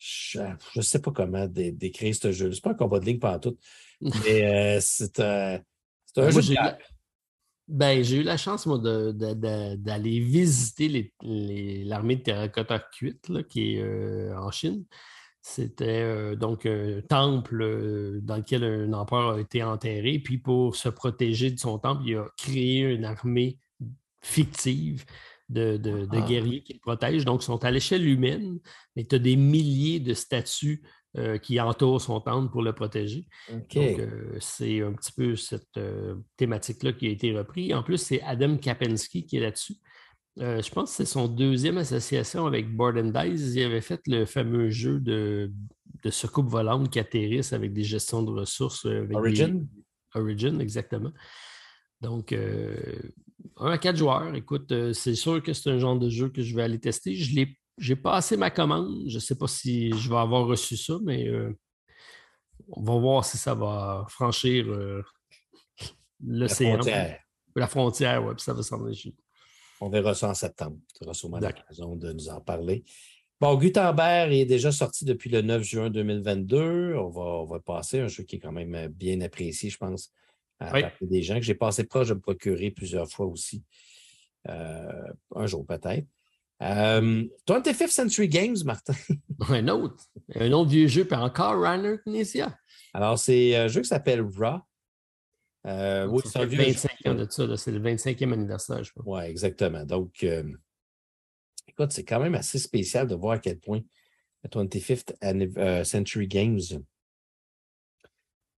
je 0.00 0.40
ne 0.76 0.82
sais 0.82 1.00
pas 1.00 1.12
comment 1.12 1.46
décrire 1.46 2.14
ce 2.14 2.32
jeu. 2.32 2.52
C'est 2.52 2.64
pas 2.64 2.70
un 2.70 2.74
combat 2.74 2.98
de 2.98 3.04
ligne 3.04 3.18
pendant 3.18 3.38
tout. 3.38 3.58
Mais 4.00 4.80
c'est 4.80 5.20
un 5.20 5.60
jeu 6.16 6.40
de 6.40 6.56
ben, 7.70 8.02
j'ai 8.02 8.16
eu 8.16 8.22
la 8.24 8.36
chance, 8.36 8.66
moi, 8.66 8.78
d'aller 8.78 10.18
visiter 10.18 11.14
l'armée 11.22 12.16
de 12.16 12.22
terracotta 12.22 12.80
cuite 12.80 13.46
qui 13.46 13.76
est 13.76 13.80
euh, 13.80 14.36
en 14.36 14.50
Chine. 14.50 14.84
C'était 15.40 16.02
euh, 16.02 16.34
donc 16.34 16.66
un 16.66 17.00
temple 17.08 17.62
euh, 17.62 18.20
dans 18.22 18.38
lequel 18.38 18.64
un 18.64 18.92
empereur 18.92 19.36
a 19.36 19.40
été 19.40 19.62
enterré. 19.62 20.18
Puis 20.18 20.38
pour 20.38 20.74
se 20.74 20.88
protéger 20.88 21.52
de 21.52 21.60
son 21.60 21.78
temple, 21.78 22.02
il 22.06 22.16
a 22.16 22.26
créé 22.36 22.80
une 22.80 23.04
armée 23.04 23.56
fictive 24.20 25.04
de, 25.50 26.08
ah. 26.10 26.20
guerriers 26.22 26.62
qui 26.62 26.74
le 26.74 26.78
protègent. 26.80 27.24
Donc, 27.24 27.42
ils 27.42 27.46
sont 27.46 27.64
à 27.64 27.70
l'échelle 27.70 28.06
humaine, 28.06 28.58
mais 28.96 29.04
tu 29.04 29.16
as 29.16 29.18
des 29.18 29.36
milliers 29.36 30.00
de 30.00 30.14
statues 30.14 30.82
euh, 31.16 31.38
qui 31.38 31.60
entoure 31.60 32.00
son 32.00 32.20
temple 32.20 32.50
pour 32.50 32.62
le 32.62 32.72
protéger. 32.72 33.26
Donc, 33.50 33.76
euh, 33.76 34.36
c'est 34.38 34.80
un 34.80 34.92
petit 34.92 35.12
peu 35.12 35.34
cette 35.34 35.76
euh, 35.76 36.14
thématique-là 36.36 36.92
qui 36.92 37.08
a 37.08 37.10
été 37.10 37.36
reprise. 37.36 37.74
En 37.74 37.82
plus, 37.82 37.98
c'est 37.98 38.22
Adam 38.22 38.56
Kapensky 38.56 39.26
qui 39.26 39.36
est 39.36 39.40
là-dessus. 39.40 39.76
Je 40.36 40.70
pense 40.70 40.90
que 40.90 40.96
c'est 40.96 41.04
son 41.12 41.28
deuxième 41.28 41.76
association 41.76 42.46
avec 42.46 42.74
Board 42.74 42.96
and 42.96 43.10
Dice. 43.10 43.52
Il 43.54 43.64
avait 43.64 43.82
fait 43.82 44.00
le 44.06 44.24
fameux 44.24 44.70
jeu 44.70 44.98
de, 44.98 45.52
de 46.02 46.10
soucoupe 46.10 46.48
volante 46.48 46.88
qui 46.88 46.98
atterrissent 46.98 47.52
avec 47.52 47.74
des 47.74 47.82
gestions 47.82 48.22
de 48.22 48.30
ressources. 48.30 48.86
des- 48.86 49.14
Origin? 49.14 49.66
Origin, 50.14 50.60
exactement. 50.60 51.12
Donc, 52.00 52.34
un 53.56 53.70
à 53.70 53.78
quatre 53.78 53.96
joueurs. 53.96 54.34
Écoute, 54.34 54.72
euh, 54.72 54.92
c'est 54.92 55.14
sûr 55.14 55.42
que 55.42 55.52
c'est 55.52 55.70
un 55.70 55.78
genre 55.78 55.98
de 55.98 56.08
jeu 56.08 56.28
que 56.28 56.42
je 56.42 56.54
vais 56.54 56.62
aller 56.62 56.78
tester. 56.78 57.14
Je 57.14 57.34
l'ai, 57.34 57.56
j'ai 57.78 57.96
passé 57.96 58.36
ma 58.36 58.50
commande. 58.50 59.04
Je 59.08 59.14
ne 59.14 59.20
sais 59.20 59.36
pas 59.36 59.46
si 59.48 59.92
je 59.92 60.08
vais 60.08 60.16
avoir 60.16 60.46
reçu 60.46 60.76
ça, 60.76 60.98
mais 61.02 61.26
euh, 61.28 61.56
on 62.68 62.82
va 62.82 62.98
voir 62.98 63.24
si 63.24 63.38
ça 63.38 63.54
va 63.54 64.06
franchir 64.08 64.66
euh, 64.68 65.02
La 66.24 66.40
l'océan. 66.40 66.74
frontière. 66.74 67.20
La 67.56 67.66
frontière, 67.66 68.24
oui, 68.24 68.34
puis 68.34 68.44
ça 68.44 68.54
va 68.54 68.62
s'en 68.62 68.84
aller. 68.84 68.96
On 69.80 69.88
verra 69.88 70.14
ça 70.14 70.28
en 70.28 70.34
septembre. 70.34 70.76
Tu 70.96 71.04
auras 71.04 71.14
sûrement 71.14 71.40
l'occasion 71.40 71.96
de 71.96 72.12
nous 72.12 72.28
en 72.28 72.40
parler. 72.40 72.84
Bon, 73.40 73.56
Gutenberg 73.56 74.32
est 74.32 74.44
déjà 74.44 74.70
sorti 74.70 75.06
depuis 75.06 75.30
le 75.30 75.40
9 75.40 75.62
juin 75.62 75.88
2022. 75.90 76.94
On 76.96 77.08
va, 77.08 77.22
on 77.22 77.44
va 77.46 77.58
passer 77.58 78.00
un 78.00 78.06
jeu 78.06 78.22
qui 78.22 78.36
est 78.36 78.38
quand 78.38 78.52
même 78.52 78.88
bien 78.88 79.20
apprécié, 79.22 79.70
je 79.70 79.78
pense, 79.78 80.12
à 80.60 80.72
Oui. 80.74 80.82
des 81.00 81.22
gens 81.22 81.36
que 81.36 81.42
j'ai 81.42 81.54
passé 81.54 81.84
proche 81.84 82.08
de 82.08 82.14
me 82.14 82.20
procurer 82.20 82.70
plusieurs 82.70 83.08
fois 83.10 83.26
aussi. 83.26 83.64
Euh, 84.48 85.12
un 85.34 85.46
jour 85.46 85.66
peut-être. 85.66 86.06
Euh, 86.62 87.24
25th 87.48 87.88
Century 87.88 88.28
Games, 88.28 88.56
Martin? 88.64 88.92
Un 89.48 89.68
autre. 89.68 90.04
Un 90.34 90.52
autre 90.52 90.70
vieux 90.70 90.86
jeu, 90.88 91.04
puis 91.06 91.16
encore 91.16 91.60
Rainer 91.60 91.96
Knizia. 92.06 92.54
Alors, 92.92 93.18
c'est 93.18 93.56
un 93.56 93.68
jeu 93.68 93.80
qui 93.80 93.88
s'appelle 93.88 94.20
Raw. 94.20 94.58
Euh, 95.66 96.06
oui, 96.06 96.20
c'est 96.24 96.38
un 96.38 96.42
fait 96.42 96.46
vieux 96.48 96.64
jeu. 96.64 96.72
25 96.72 96.90
ans 97.06 97.14
de 97.14 97.26
ça. 97.30 97.56
C'est 97.56 97.70
le 97.72 97.80
25e 97.80 98.32
anniversaire, 98.32 98.82
je 98.84 98.92
pense. 98.92 99.04
Oui, 99.06 99.22
exactement. 99.24 99.84
Donc, 99.84 100.22
euh, 100.22 100.42
écoute, 101.68 101.92
c'est 101.92 102.04
quand 102.04 102.20
même 102.20 102.34
assez 102.34 102.58
spécial 102.58 103.06
de 103.06 103.14
voir 103.14 103.34
à 103.34 103.38
quel 103.38 103.58
point 103.58 103.80
le 104.44 104.48
25th 104.50 105.14
anniv- 105.22 105.58
euh, 105.58 105.84
Century 105.84 106.26
Games 106.28 106.60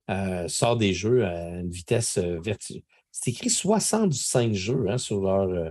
euh, 0.09 0.47
sort 0.47 0.77
des 0.77 0.93
jeux 0.93 1.25
à 1.25 1.59
une 1.59 1.69
vitesse 1.69 2.17
euh, 2.17 2.39
vertigineuse. 2.41 2.85
C'est 3.11 3.31
écrit 3.31 3.49
65 3.49 4.53
jeux 4.53 4.85
hein, 4.89 4.97
sur 4.97 5.21
leur. 5.21 5.49
euh, 5.49 5.69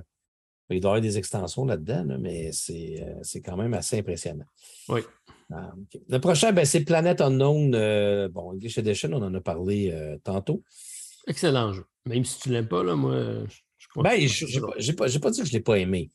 il 0.72 0.78
doit 0.80 0.90
y 0.90 0.92
avoir 0.92 1.00
des 1.00 1.18
extensions 1.18 1.64
là-dedans, 1.64 2.04
là, 2.04 2.16
mais 2.16 2.52
c'est 2.52 3.42
quand 3.44 3.56
même 3.56 3.74
assez 3.74 3.98
impressionnant. 3.98 4.44
Oui. 4.88 5.00
Ah. 5.52 5.72
Le 6.08 6.18
prochain, 6.20 6.52
ben, 6.52 6.64
c'est 6.64 6.84
Planet 6.84 7.20
Unknown. 7.20 7.74
euh, 7.74 8.28
bon, 8.28 8.52
English 8.52 8.78
Edition, 8.78 9.10
on 9.12 9.20
en 9.22 9.34
a 9.34 9.40
parlé 9.40 9.90
euh, 9.90 10.16
tantôt. 10.22 10.62
Excellent 11.26 11.72
jeu. 11.72 11.84
Même 12.06 12.24
si 12.24 12.38
tu 12.38 12.50
ne 12.50 12.54
l'aimes 12.54 12.68
pas, 12.68 12.84
là, 12.84 12.94
moi, 12.94 13.16
je, 13.48 13.56
je 13.78 13.88
crois 13.88 14.04
Ben, 14.04 14.20
que 14.20 14.26
je 14.28 14.44
n'ai 14.90 14.94
pas, 14.94 15.06
pas, 15.20 15.30
dit 15.32 15.40
que 15.40 15.46
je 15.46 15.50
ne 15.52 15.56
l'ai 15.58 15.60
pas 15.60 15.78
aimé. 15.78 16.12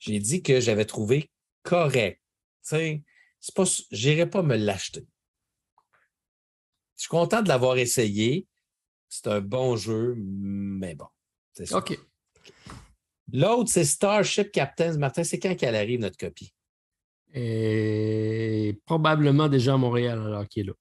J'ai 0.00 0.18
dit 0.18 0.42
que 0.42 0.58
j'avais 0.58 0.84
trouvé 0.84 1.30
correct. 1.62 2.20
Tu 2.68 2.76
sais, 2.76 3.02
c'est 3.38 3.54
pas, 3.54 3.64
j'irai 3.92 4.28
pas 4.28 4.42
me 4.42 4.56
l'acheter. 4.56 5.06
Je 7.02 7.06
suis 7.08 7.10
content 7.10 7.42
de 7.42 7.48
l'avoir 7.48 7.78
essayé. 7.78 8.46
C'est 9.08 9.26
un 9.26 9.40
bon 9.40 9.74
jeu, 9.74 10.14
mais 10.16 10.94
bon. 10.94 11.06
c'est 11.52 11.66
ça. 11.66 11.78
OK. 11.78 11.98
L'autre, 13.32 13.70
c'est 13.72 13.84
Starship 13.84 14.52
Captains. 14.52 14.96
Martin, 14.98 15.24
c'est 15.24 15.40
quand 15.40 15.56
qu'elle 15.56 15.74
arrive, 15.74 15.98
notre 15.98 16.16
copie? 16.16 16.54
Et 17.34 18.78
probablement 18.86 19.48
déjà 19.48 19.74
à 19.74 19.76
Montréal 19.78 20.20
alors 20.24 20.46
qu'il 20.46 20.62
est 20.62 20.66
là. 20.68 20.74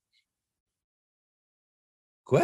Quoi? 2.24 2.44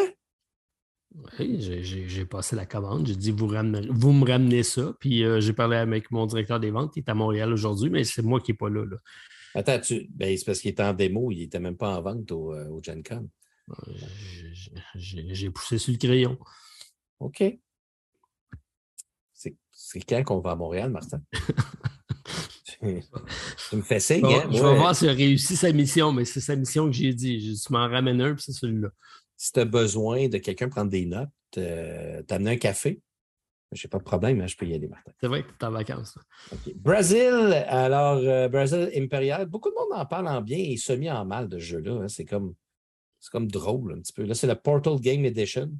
Oui, 1.37 1.61
j'ai- 1.61 2.25
passé 2.25 2.55
la 2.55 2.65
commande. 2.65 3.05
J'ai 3.05 3.15
dit 3.15 3.29
vous, 3.29 3.45
ramenez- 3.45 3.89
vous 3.91 4.11
me 4.11 4.25
ramenez 4.25 4.63
ça. 4.63 4.95
Puis 4.99 5.23
euh, 5.23 5.39
j'ai 5.39 5.53
parlé 5.53 5.77
avec 5.77 6.09
mon 6.09 6.25
directeur 6.25 6.59
des 6.59 6.71
ventes 6.71 6.93
qui 6.93 7.01
est 7.01 7.09
à 7.09 7.13
Montréal 7.13 7.53
aujourd'hui, 7.53 7.91
mais 7.91 8.03
c'est 8.03 8.23
moi 8.23 8.41
qui 8.41 8.53
n'ai 8.53 8.57
pas 8.57 8.69
là. 8.71 8.85
là. 8.85 8.97
Attends, 9.53 9.79
tu... 9.79 10.07
ben, 10.09 10.35
c'est 10.35 10.45
parce 10.45 10.61
qu'il 10.61 10.71
était 10.71 10.81
en 10.81 10.93
démo, 10.95 11.31
il 11.31 11.37
n'était 11.41 11.59
même 11.59 11.77
pas 11.77 11.95
en 11.95 12.01
vente 12.01 12.31
au, 12.31 12.55
euh, 12.55 12.67
au 12.69 12.81
Gen 12.81 13.03
Con. 13.03 13.29
Euh, 13.69 13.93
j'ai- 14.95 15.49
poussé 15.49 15.77
sur 15.77 15.91
le 15.91 15.97
crayon. 15.97 16.37
OK. 17.19 17.43
C'est 19.79 19.99
quand 20.01 20.23
qu'on 20.23 20.39
va 20.39 20.51
à 20.51 20.55
Montréal, 20.55 20.89
Martin? 20.89 21.21
tu 22.79 23.75
me 23.75 23.81
fais 23.81 23.99
signe, 23.99 24.21
Bon, 24.21 24.35
hein? 24.39 24.49
je 24.51 24.61
vais 24.63 24.75
voir 24.75 24.95
s'il 24.95 25.09
a 25.09 25.13
réussi 25.13 25.55
sa 25.55 25.71
mission, 25.71 26.11
mais 26.11 26.25
c'est 26.25 26.41
sa 26.41 26.55
mission 26.55 26.85
que 26.87 26.91
j'ai 26.93 27.13
dit. 27.13 27.39
J'ai 27.39 27.51
dit, 27.53 27.61
tu 27.61 27.71
m'en 27.73 27.87
ramènes 27.87 28.21
un, 28.21 28.33
puis 28.33 28.43
c'est 28.43 28.53
celui-là. 28.53 28.89
si 29.35 29.51
tu 29.51 29.59
as 29.59 29.65
besoin 29.65 30.27
de 30.27 30.37
quelqu'un 30.39 30.67
prendre 30.69 30.89
des 30.91 31.05
notes, 31.05 31.29
euh, 31.57 32.21
t'amener 32.23 32.51
un 32.51 32.57
café, 32.57 33.01
j'ai 33.71 33.87
pas 33.87 33.97
de 33.99 34.03
problème, 34.03 34.41
hein, 34.41 34.47
je 34.47 34.55
peux 34.55 34.65
y 34.65 34.73
aller, 34.73 34.87
Martin. 34.87 35.11
C'est 35.21 35.27
vrai 35.27 35.43
que 35.43 35.49
tu 35.49 35.55
es 35.61 35.63
en 35.65 35.71
vacances. 35.71 36.15
là. 36.15 36.21
OK. 36.53 36.73
Brésil, 36.75 37.63
alors, 37.67 38.17
euh, 38.17 38.47
Brésil 38.49 38.89
Imperial, 38.95 39.45
beaucoup 39.45 39.69
de 39.69 39.75
monde 39.75 39.99
en 39.99 40.05
parle 40.05 40.27
en 40.27 40.41
bien 40.41 40.57
et 40.59 40.77
semi 40.77 41.09
en 41.09 41.23
mal 41.25 41.47
de 41.49 41.59
ce 41.59 41.63
jeu-là. 41.65 42.01
hein. 42.03 42.07
C'est 42.07 42.25
comme, 42.25 42.55
c'est 43.19 43.31
comme 43.31 43.49
drôle 43.49 43.93
un 43.93 43.99
petit 43.99 44.13
peu. 44.13 44.23
Là, 44.23 44.33
c'est 44.33 44.47
le 44.47 44.55
Portal 44.55 44.99
Game 44.99 45.25
Edition. 45.25 45.71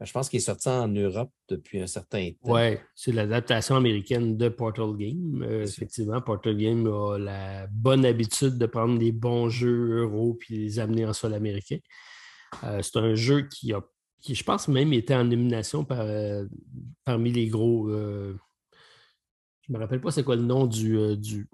Euh, 0.00 0.04
Je 0.04 0.12
pense 0.12 0.28
qu'il 0.28 0.38
est 0.38 0.42
sorti 0.42 0.68
en 0.68 0.88
Europe 0.88 1.30
depuis 1.48 1.80
un 1.80 1.86
certain 1.86 2.30
temps. 2.30 2.54
Oui, 2.54 2.76
c'est 2.94 3.12
l'adaptation 3.12 3.76
américaine 3.76 4.36
de 4.36 4.48
Portal 4.48 4.96
Game. 4.96 5.42
Euh, 5.42 5.64
effectivement, 5.64 6.20
Portal 6.20 6.56
Game 6.56 6.86
a 6.86 7.18
la 7.18 7.66
bonne 7.68 8.04
habitude 8.04 8.58
de 8.58 8.66
prendre 8.66 8.98
des 8.98 9.12
bons 9.12 9.48
jeux 9.48 10.02
euros 10.02 10.34
puis 10.34 10.56
les 10.56 10.78
amener 10.78 11.04
en 11.04 11.12
sol 11.12 11.34
américain. 11.34 11.78
Euh, 12.64 12.80
c'est 12.82 12.96
un 12.96 13.14
jeu 13.14 13.42
qui 13.42 13.72
a, 13.72 13.82
qui, 14.20 14.34
je 14.34 14.42
pense, 14.42 14.68
même 14.68 14.92
été 14.92 15.14
en 15.14 15.24
nomination 15.24 15.84
par, 15.84 16.00
euh, 16.00 16.44
parmi 17.04 17.30
les 17.30 17.46
gros. 17.48 17.90
je 17.90 18.34
me 19.68 19.78
rappelle 19.78 20.00
pas 20.00 20.10
c'est 20.10 20.24
quoi 20.24 20.36
le 20.36 20.42
nom 20.42 20.66
du. 20.66 21.16
du 21.16 21.48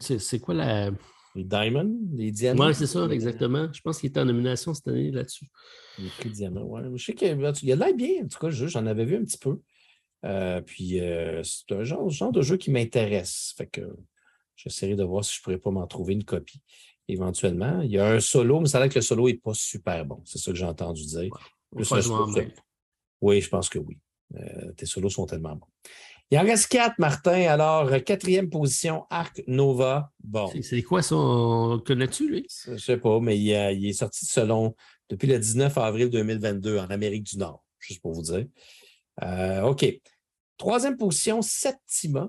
c'est 0.00 0.40
quoi 0.40 0.54
la. 0.54 0.90
Les 1.34 1.44
Diamonds, 1.44 1.98
les 2.14 2.32
diamants. 2.32 2.66
Oui, 2.66 2.74
c'est 2.74 2.86
ça, 2.86 3.06
exactement. 3.06 3.68
Je 3.72 3.80
pense 3.80 4.00
qu'il 4.00 4.08
était 4.08 4.20
en 4.20 4.24
nomination 4.24 4.74
cette 4.74 4.88
année 4.88 5.10
là-dessus. 5.10 5.46
Les 5.98 6.08
prix 6.08 6.30
diamants, 6.30 6.64
ouais. 6.64 6.82
Je 6.96 7.04
sais 7.04 7.14
qu'il 7.14 7.28
y 7.28 7.72
a 7.72 7.76
l'air 7.76 7.94
bien, 7.94 8.24
en 8.24 8.28
tout 8.28 8.38
cas, 8.38 8.50
j'en 8.50 8.86
avais 8.86 9.04
vu 9.04 9.16
un 9.16 9.24
petit 9.24 9.38
peu. 9.38 9.60
Euh, 10.24 10.60
puis 10.60 11.00
euh, 11.00 11.42
c'est 11.44 11.72
un 11.72 11.84
genre, 11.84 12.08
genre 12.10 12.32
de 12.32 12.42
jeu 12.42 12.56
qui 12.56 12.70
m'intéresse. 12.70 13.54
Fait 13.56 13.66
que 13.66 13.82
j'essaierai 14.56 14.96
de 14.96 15.04
voir 15.04 15.24
si 15.24 15.34
je 15.34 15.40
ne 15.40 15.44
pourrais 15.44 15.58
pas 15.58 15.70
m'en 15.70 15.86
trouver 15.86 16.14
une 16.14 16.24
copie 16.24 16.62
éventuellement. 17.08 17.80
Il 17.82 17.90
y 17.90 17.98
a 17.98 18.06
un 18.06 18.20
solo, 18.20 18.60
mais 18.60 18.68
ça 18.68 18.78
a 18.78 18.80
l'air 18.82 18.90
que 18.90 18.96
le 18.96 19.02
solo 19.02 19.28
n'est 19.28 19.34
pas 19.34 19.54
super 19.54 20.04
bon. 20.04 20.20
C'est 20.24 20.38
ça 20.38 20.50
que 20.50 20.58
j'ai 20.58 20.64
entendu 20.64 21.04
dire. 21.04 21.30
On 21.72 21.76
Plus. 21.76 21.92
Oui, 23.20 23.40
je 23.40 23.48
pense 23.48 23.68
que 23.68 23.78
oui. 23.78 23.98
Euh, 24.36 24.72
tes 24.72 24.86
solos 24.86 25.10
sont 25.10 25.26
tellement 25.26 25.56
bons. 25.56 25.66
Il 26.30 26.38
en 26.38 26.42
reste 26.42 26.68
quatre, 26.68 26.98
Martin. 26.98 27.48
Alors, 27.48 27.86
euh, 27.90 28.00
quatrième 28.00 28.50
position, 28.50 29.06
Arc 29.08 29.42
Nova. 29.46 30.12
Bon. 30.22 30.50
C'est, 30.62 30.82
quoi 30.82 31.00
ça? 31.02 31.14
Connais-tu, 31.86 32.28
lui? 32.28 32.46
Je 32.66 32.72
ne 32.72 32.78
sais 32.78 32.98
pas, 32.98 33.18
mais 33.20 33.38
il, 33.38 33.54
a- 33.54 33.72
il 33.72 33.86
est 33.86 33.92
sorti 33.94 34.26
selon 34.26 34.74
depuis 35.08 35.26
le 35.26 35.38
19 35.38 35.76
avril 35.78 36.10
2022 36.10 36.78
en 36.78 36.86
Amérique 36.88 37.22
du 37.24 37.38
Nord, 37.38 37.64
juste 37.78 38.02
pour 38.02 38.12
vous 38.12 38.22
dire. 38.22 38.46
Euh, 39.22 39.62
OK. 39.62 39.86
Troisième 40.58 40.96
position, 40.98 41.40
Septima. 41.40 42.28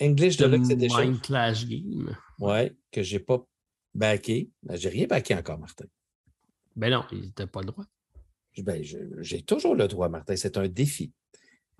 English 0.00 0.38
Deluxe 0.38 0.70
Edition. 0.70 0.98
Mind 1.00 1.20
Clash 1.20 1.66
Game. 1.66 2.16
Ouais, 2.38 2.74
que 2.90 3.02
je 3.02 3.14
n'ai 3.16 3.20
pas 3.20 3.44
backé. 3.94 4.48
Ben, 4.62 4.76
j'ai 4.76 4.88
rien 4.88 5.06
backé 5.06 5.34
encore, 5.34 5.58
Martin. 5.58 5.84
Ben 6.76 6.90
non, 6.90 7.04
il 7.12 7.20
n'était 7.20 7.46
pas 7.46 7.60
le 7.60 7.66
droit. 7.66 7.84
Ben, 8.58 8.82
j'ai 8.82 9.42
toujours 9.42 9.74
le 9.74 9.86
droit, 9.86 10.08
Martin. 10.08 10.34
C'est 10.36 10.56
un 10.56 10.66
défi. 10.68 11.12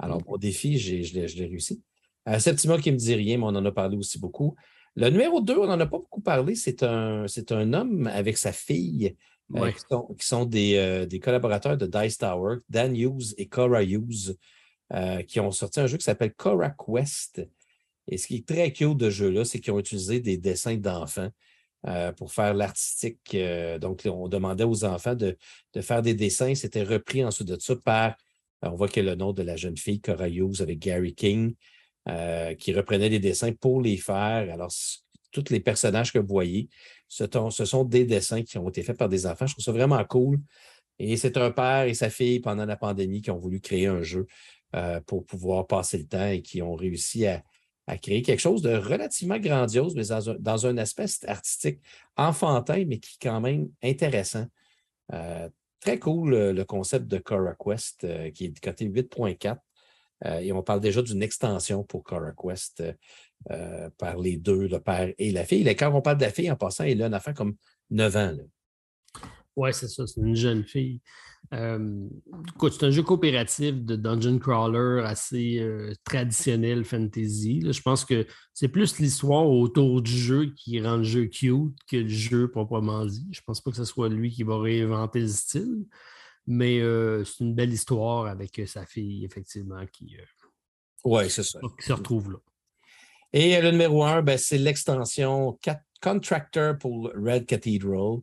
Alors, 0.00 0.20
mon 0.26 0.36
défi, 0.36 0.78
je 0.78 1.14
l'ai 1.14 1.46
réussi. 1.46 1.82
Euh, 2.28 2.38
Septima 2.38 2.78
qui 2.78 2.90
ne 2.90 2.94
me 2.94 2.98
dit 2.98 3.14
rien, 3.14 3.38
mais 3.38 3.44
on 3.44 3.48
en 3.48 3.64
a 3.64 3.72
parlé 3.72 3.96
aussi 3.96 4.18
beaucoup. 4.18 4.54
Le 4.96 5.08
numéro 5.08 5.40
2, 5.40 5.56
on 5.58 5.66
n'en 5.66 5.78
a 5.80 5.86
pas 5.86 5.98
beaucoup 5.98 6.20
parlé. 6.20 6.54
C'est 6.54 6.82
un, 6.82 7.26
homme 7.72 8.06
avec 8.08 8.36
sa 8.36 8.52
fille 8.52 9.16
euh, 9.54 9.70
qui 9.70 9.80
sont, 9.88 10.14
qui 10.18 10.26
sont 10.26 10.44
des, 10.44 10.76
euh, 10.76 11.06
des 11.06 11.20
collaborateurs 11.20 11.76
de 11.76 11.86
Dice 11.86 12.18
Tower, 12.18 12.58
Dan 12.68 12.96
Hughes 12.96 13.34
et 13.38 13.46
Cora 13.46 13.82
Hughes, 13.82 14.36
euh, 14.92 15.22
qui 15.22 15.38
ont 15.38 15.52
sorti 15.52 15.78
un 15.78 15.86
jeu 15.86 15.98
qui 15.98 16.04
s'appelle 16.04 16.34
Cora 16.34 16.70
Quest. 16.70 17.46
Et 18.08 18.18
ce 18.18 18.26
qui 18.26 18.36
est 18.36 18.46
très 18.46 18.72
cute 18.72 18.96
de 18.96 19.08
ce 19.08 19.14
jeu-là, 19.14 19.44
c'est 19.44 19.60
qu'ils 19.60 19.72
ont 19.72 19.78
utilisé 19.78 20.18
des 20.18 20.36
dessins 20.36 20.76
d'enfants 20.76 21.30
euh, 21.86 22.10
pour 22.12 22.32
faire 22.32 22.54
l'artistique. 22.54 23.20
Euh, 23.34 23.78
donc, 23.78 24.02
on 24.06 24.26
demandait 24.28 24.64
aux 24.64 24.84
enfants 24.84 25.14
de, 25.14 25.38
de 25.74 25.80
faire 25.80 26.02
des 26.02 26.14
dessins. 26.14 26.56
C'était 26.56 26.82
repris 26.82 27.24
ensuite 27.24 27.46
de 27.46 27.60
ça 27.60 27.76
par, 27.76 28.16
on 28.62 28.74
voit 28.74 28.88
a 28.94 29.02
le 29.02 29.14
nom 29.14 29.32
de 29.32 29.42
la 29.42 29.56
jeune 29.56 29.76
fille, 29.76 30.00
Cora 30.00 30.28
Hughes, 30.28 30.60
avec 30.60 30.78
Gary 30.78 31.14
King, 31.14 31.54
euh, 32.08 32.54
qui 32.54 32.72
reprenait 32.72 33.08
les 33.08 33.18
dessins 33.18 33.52
pour 33.52 33.80
les 33.80 33.96
faire. 33.96 34.52
Alors, 34.52 34.72
tous 35.32 35.44
les 35.50 35.60
personnages 35.60 36.12
que 36.12 36.18
vous 36.18 36.26
voyez, 36.26 36.68
ce, 37.08 37.24
sont 37.64 37.84
des 37.84 38.04
dessins 38.04 38.42
qui 38.42 38.58
ont 38.58 38.68
été 38.68 38.82
faits 38.82 38.98
par 38.98 39.08
des 39.08 39.26
enfants. 39.26 39.46
Je 39.46 39.54
trouve 39.54 39.64
ça 39.64 39.72
vraiment 39.72 40.04
cool. 40.04 40.40
Et 40.98 41.16
c'est 41.16 41.36
un 41.36 41.50
père 41.50 41.84
et 41.84 41.94
sa 41.94 42.10
fille, 42.10 42.40
pendant 42.40 42.66
la 42.66 42.76
pandémie, 42.76 43.22
qui 43.22 43.30
ont 43.30 43.38
voulu 43.38 43.60
créer 43.60 43.86
un 43.86 44.02
jeu 44.02 44.26
euh, 44.76 45.00
pour 45.00 45.24
pouvoir 45.24 45.66
passer 45.66 45.98
le 45.98 46.06
temps 46.06 46.28
et 46.28 46.42
qui 46.42 46.62
ont 46.62 46.74
réussi 46.74 47.26
à, 47.26 47.42
créer 48.02 48.22
quelque 48.22 48.40
chose 48.40 48.62
de 48.62 48.72
relativement 48.76 49.38
grandiose, 49.38 49.96
mais 49.96 50.04
dans 50.38 50.66
un, 50.66 50.78
aspect 50.78 51.06
artistique 51.26 51.80
enfantin, 52.16 52.84
mais 52.86 52.98
qui 52.98 53.16
est 53.16 53.28
quand 53.28 53.40
même 53.40 53.68
intéressant. 53.82 54.46
Euh, 55.12 55.48
très 55.80 55.98
cool 55.98 56.34
le 56.34 56.64
concept 56.64 57.06
de 57.06 57.18
Cora 57.18 57.54
Quest, 57.54 58.04
euh, 58.04 58.30
qui 58.30 58.46
est 58.46 58.60
côté 58.60 58.86
8.4. 58.86 59.56
Euh, 60.26 60.38
et 60.38 60.52
on 60.52 60.62
parle 60.62 60.80
déjà 60.80 61.02
d'une 61.02 61.22
extension 61.22 61.82
pour 61.84 62.04
Cora 62.04 62.32
Quest 62.32 62.82
par 63.98 64.18
les 64.18 64.36
deux, 64.36 64.68
le 64.68 64.80
père 64.80 65.12
et 65.16 65.30
la 65.30 65.44
fille. 65.44 65.66
Et 65.66 65.74
quand 65.74 65.92
on 65.94 66.02
parle 66.02 66.18
de 66.18 66.24
la 66.24 66.30
fille, 66.30 66.50
en 66.50 66.56
passant, 66.56 66.84
elle 66.84 67.02
a 67.02 67.06
une 67.06 67.14
affaire 67.14 67.34
comme 67.34 67.56
9 67.90 68.16
ans. 68.16 68.36
Oui, 69.56 69.74
c'est 69.74 69.88
ça, 69.88 70.06
c'est 70.06 70.20
une 70.20 70.36
jeune 70.36 70.64
fille. 70.64 71.00
Euh, 71.52 72.08
c'est 72.60 72.84
un 72.84 72.90
jeu 72.90 73.02
coopératif 73.02 73.74
de 73.74 73.96
dungeon 73.96 74.38
crawler 74.38 75.02
assez 75.04 75.58
euh, 75.58 75.92
traditionnel 76.04 76.84
fantasy. 76.84 77.60
Je 77.64 77.82
pense 77.82 78.04
que 78.04 78.26
c'est 78.54 78.68
plus 78.68 78.98
l'histoire 78.98 79.48
autour 79.48 80.02
du 80.02 80.16
jeu 80.16 80.52
qui 80.56 80.80
rend 80.80 80.98
le 80.98 81.02
jeu 81.02 81.26
cute 81.26 81.74
que 81.88 81.96
le 81.96 82.08
jeu 82.08 82.48
proprement 82.48 83.04
dit. 83.04 83.26
Je 83.32 83.40
pense 83.44 83.60
pas 83.60 83.70
que 83.70 83.76
ce 83.76 83.84
soit 83.84 84.08
lui 84.08 84.30
qui 84.30 84.44
va 84.44 84.58
réinventer 84.60 85.20
le 85.20 85.28
style, 85.28 85.86
mais 86.46 86.80
euh, 86.80 87.24
c'est 87.24 87.42
une 87.42 87.54
belle 87.54 87.72
histoire 87.72 88.26
avec 88.26 88.62
sa 88.66 88.86
fille, 88.86 89.24
effectivement, 89.24 89.84
qui, 89.92 90.16
c'est 91.28 91.42
ça. 91.42 91.58
qui 91.78 91.86
se 91.86 91.92
retrouve 91.92 92.32
là. 92.32 92.38
Et 93.32 93.60
le 93.60 93.70
numéro 93.70 94.04
un, 94.04 94.22
ben, 94.22 94.36
c'est 94.38 94.58
l'extension 94.58 95.58
Contractor 96.00 96.78
pour 96.78 97.12
Red 97.14 97.46
Cathedral. 97.46 98.20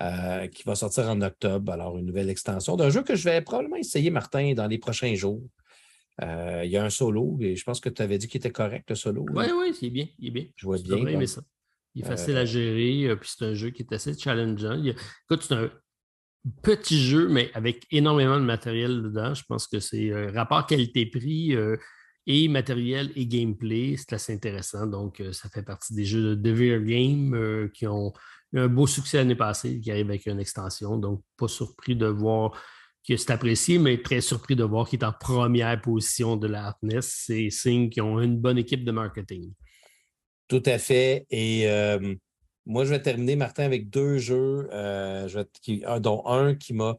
Euh, 0.00 0.46
qui 0.46 0.62
va 0.62 0.76
sortir 0.76 1.08
en 1.08 1.20
octobre. 1.22 1.72
Alors, 1.72 1.98
une 1.98 2.06
nouvelle 2.06 2.30
extension 2.30 2.76
d'un 2.76 2.88
jeu 2.88 3.02
que 3.02 3.16
je 3.16 3.24
vais 3.24 3.40
probablement 3.40 3.76
essayer, 3.76 4.10
Martin, 4.10 4.52
dans 4.54 4.68
les 4.68 4.78
prochains 4.78 5.14
jours. 5.16 5.42
Euh, 6.22 6.62
il 6.64 6.70
y 6.70 6.76
a 6.76 6.84
un 6.84 6.90
solo, 6.90 7.36
et 7.40 7.56
je 7.56 7.64
pense 7.64 7.80
que 7.80 7.88
tu 7.88 8.00
avais 8.00 8.16
dit 8.16 8.28
qu'il 8.28 8.38
était 8.38 8.52
correct, 8.52 8.88
le 8.90 8.94
solo. 8.94 9.26
Oui, 9.32 9.46
oui, 9.56 9.76
il 9.82 9.88
est 9.88 9.90
bien. 9.90 10.06
Il 10.20 10.28
est 10.28 10.30
bien. 10.30 10.44
Je 10.54 10.66
vois 10.66 10.78
bien. 10.78 11.26
ça. 11.26 11.40
Il 11.96 12.02
est 12.02 12.06
facile 12.06 12.36
à 12.36 12.40
euh, 12.40 12.46
gérer, 12.46 13.16
puis 13.16 13.28
c'est 13.36 13.44
un 13.44 13.54
jeu 13.54 13.70
qui 13.70 13.82
est 13.82 13.92
assez 13.92 14.16
challengeant. 14.16 14.80
Écoute, 14.84 15.42
c'est 15.42 15.54
un 15.54 15.68
petit 16.62 17.02
jeu, 17.02 17.28
mais 17.28 17.50
avec 17.54 17.84
énormément 17.90 18.38
de 18.38 18.44
matériel 18.44 19.02
dedans. 19.02 19.34
Je 19.34 19.42
pense 19.48 19.66
que 19.66 19.80
c'est 19.80 20.12
rapport 20.28 20.64
qualité-prix 20.66 21.56
et 22.26 22.46
matériel 22.46 23.10
et 23.16 23.26
gameplay. 23.26 23.96
C'est 23.96 24.12
assez 24.12 24.32
intéressant. 24.32 24.86
Donc, 24.86 25.20
ça 25.32 25.48
fait 25.48 25.64
partie 25.64 25.94
des 25.94 26.04
jeux 26.04 26.22
de 26.22 26.34
Devere 26.36 26.84
Game 26.84 27.68
qui 27.74 27.88
ont 27.88 28.12
un 28.54 28.68
beau 28.68 28.86
succès 28.86 29.18
l'année 29.18 29.36
passée 29.36 29.80
qui 29.80 29.90
arrive 29.90 30.08
avec 30.08 30.26
une 30.26 30.40
extension. 30.40 30.96
Donc, 30.96 31.22
pas 31.36 31.48
surpris 31.48 31.96
de 31.96 32.06
voir 32.06 32.52
que 33.06 33.16
c'est 33.16 33.30
apprécié, 33.30 33.78
mais 33.78 34.02
très 34.02 34.20
surpris 34.20 34.56
de 34.56 34.64
voir 34.64 34.88
qu'il 34.88 35.00
est 35.00 35.04
en 35.04 35.12
première 35.12 35.80
position 35.80 36.36
de 36.36 36.46
la 36.46 36.66
Hartness. 36.66 37.24
C'est 37.26 37.50
signe 37.50 37.90
qu'ils 37.90 38.02
ont 38.02 38.20
une 38.20 38.38
bonne 38.38 38.58
équipe 38.58 38.84
de 38.84 38.92
marketing. 38.92 39.52
Tout 40.48 40.62
à 40.64 40.78
fait. 40.78 41.26
Et 41.30 41.68
euh, 41.68 42.14
moi, 42.66 42.84
je 42.84 42.90
vais 42.90 43.02
terminer, 43.02 43.36
Martin, 43.36 43.64
avec 43.64 43.90
deux 43.90 44.18
jeux, 44.18 44.68
euh, 44.72 45.28
dont 46.00 46.26
un 46.26 46.54
qui 46.54 46.72
m'a 46.72 46.96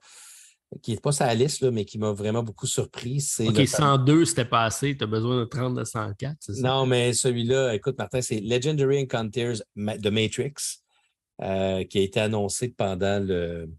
qui 0.84 0.92
n'est 0.92 1.00
pas 1.00 1.12
sa 1.12 1.34
liste, 1.34 1.64
mais 1.64 1.84
qui 1.84 1.98
m'a 1.98 2.12
vraiment 2.12 2.44
beaucoup 2.44 2.68
surpris. 2.68 3.26
OK, 3.40 3.68
102, 3.68 4.26
c'était 4.26 4.46
pas 4.46 4.66
assez. 4.66 4.96
Tu 4.96 5.04
as 5.04 5.08
besoin 5.08 5.40
de 5.40 5.46
30 5.46 5.76
de 5.76 5.84
104, 5.84 6.38
c'est 6.40 6.54
ça? 6.54 6.68
Non, 6.68 6.86
mais 6.86 7.14
celui-là, 7.14 7.74
écoute, 7.74 7.98
Martin, 7.98 8.22
c'est 8.22 8.40
Legendary 8.40 9.02
Encounters 9.02 9.64
de 9.76 10.10
Matrix. 10.10 10.54
Euh, 11.42 11.86
qui 11.86 12.00
a 12.00 12.02
été 12.02 12.20
annoncé 12.20 12.68
pendant 12.68 13.18
le, 13.26 13.72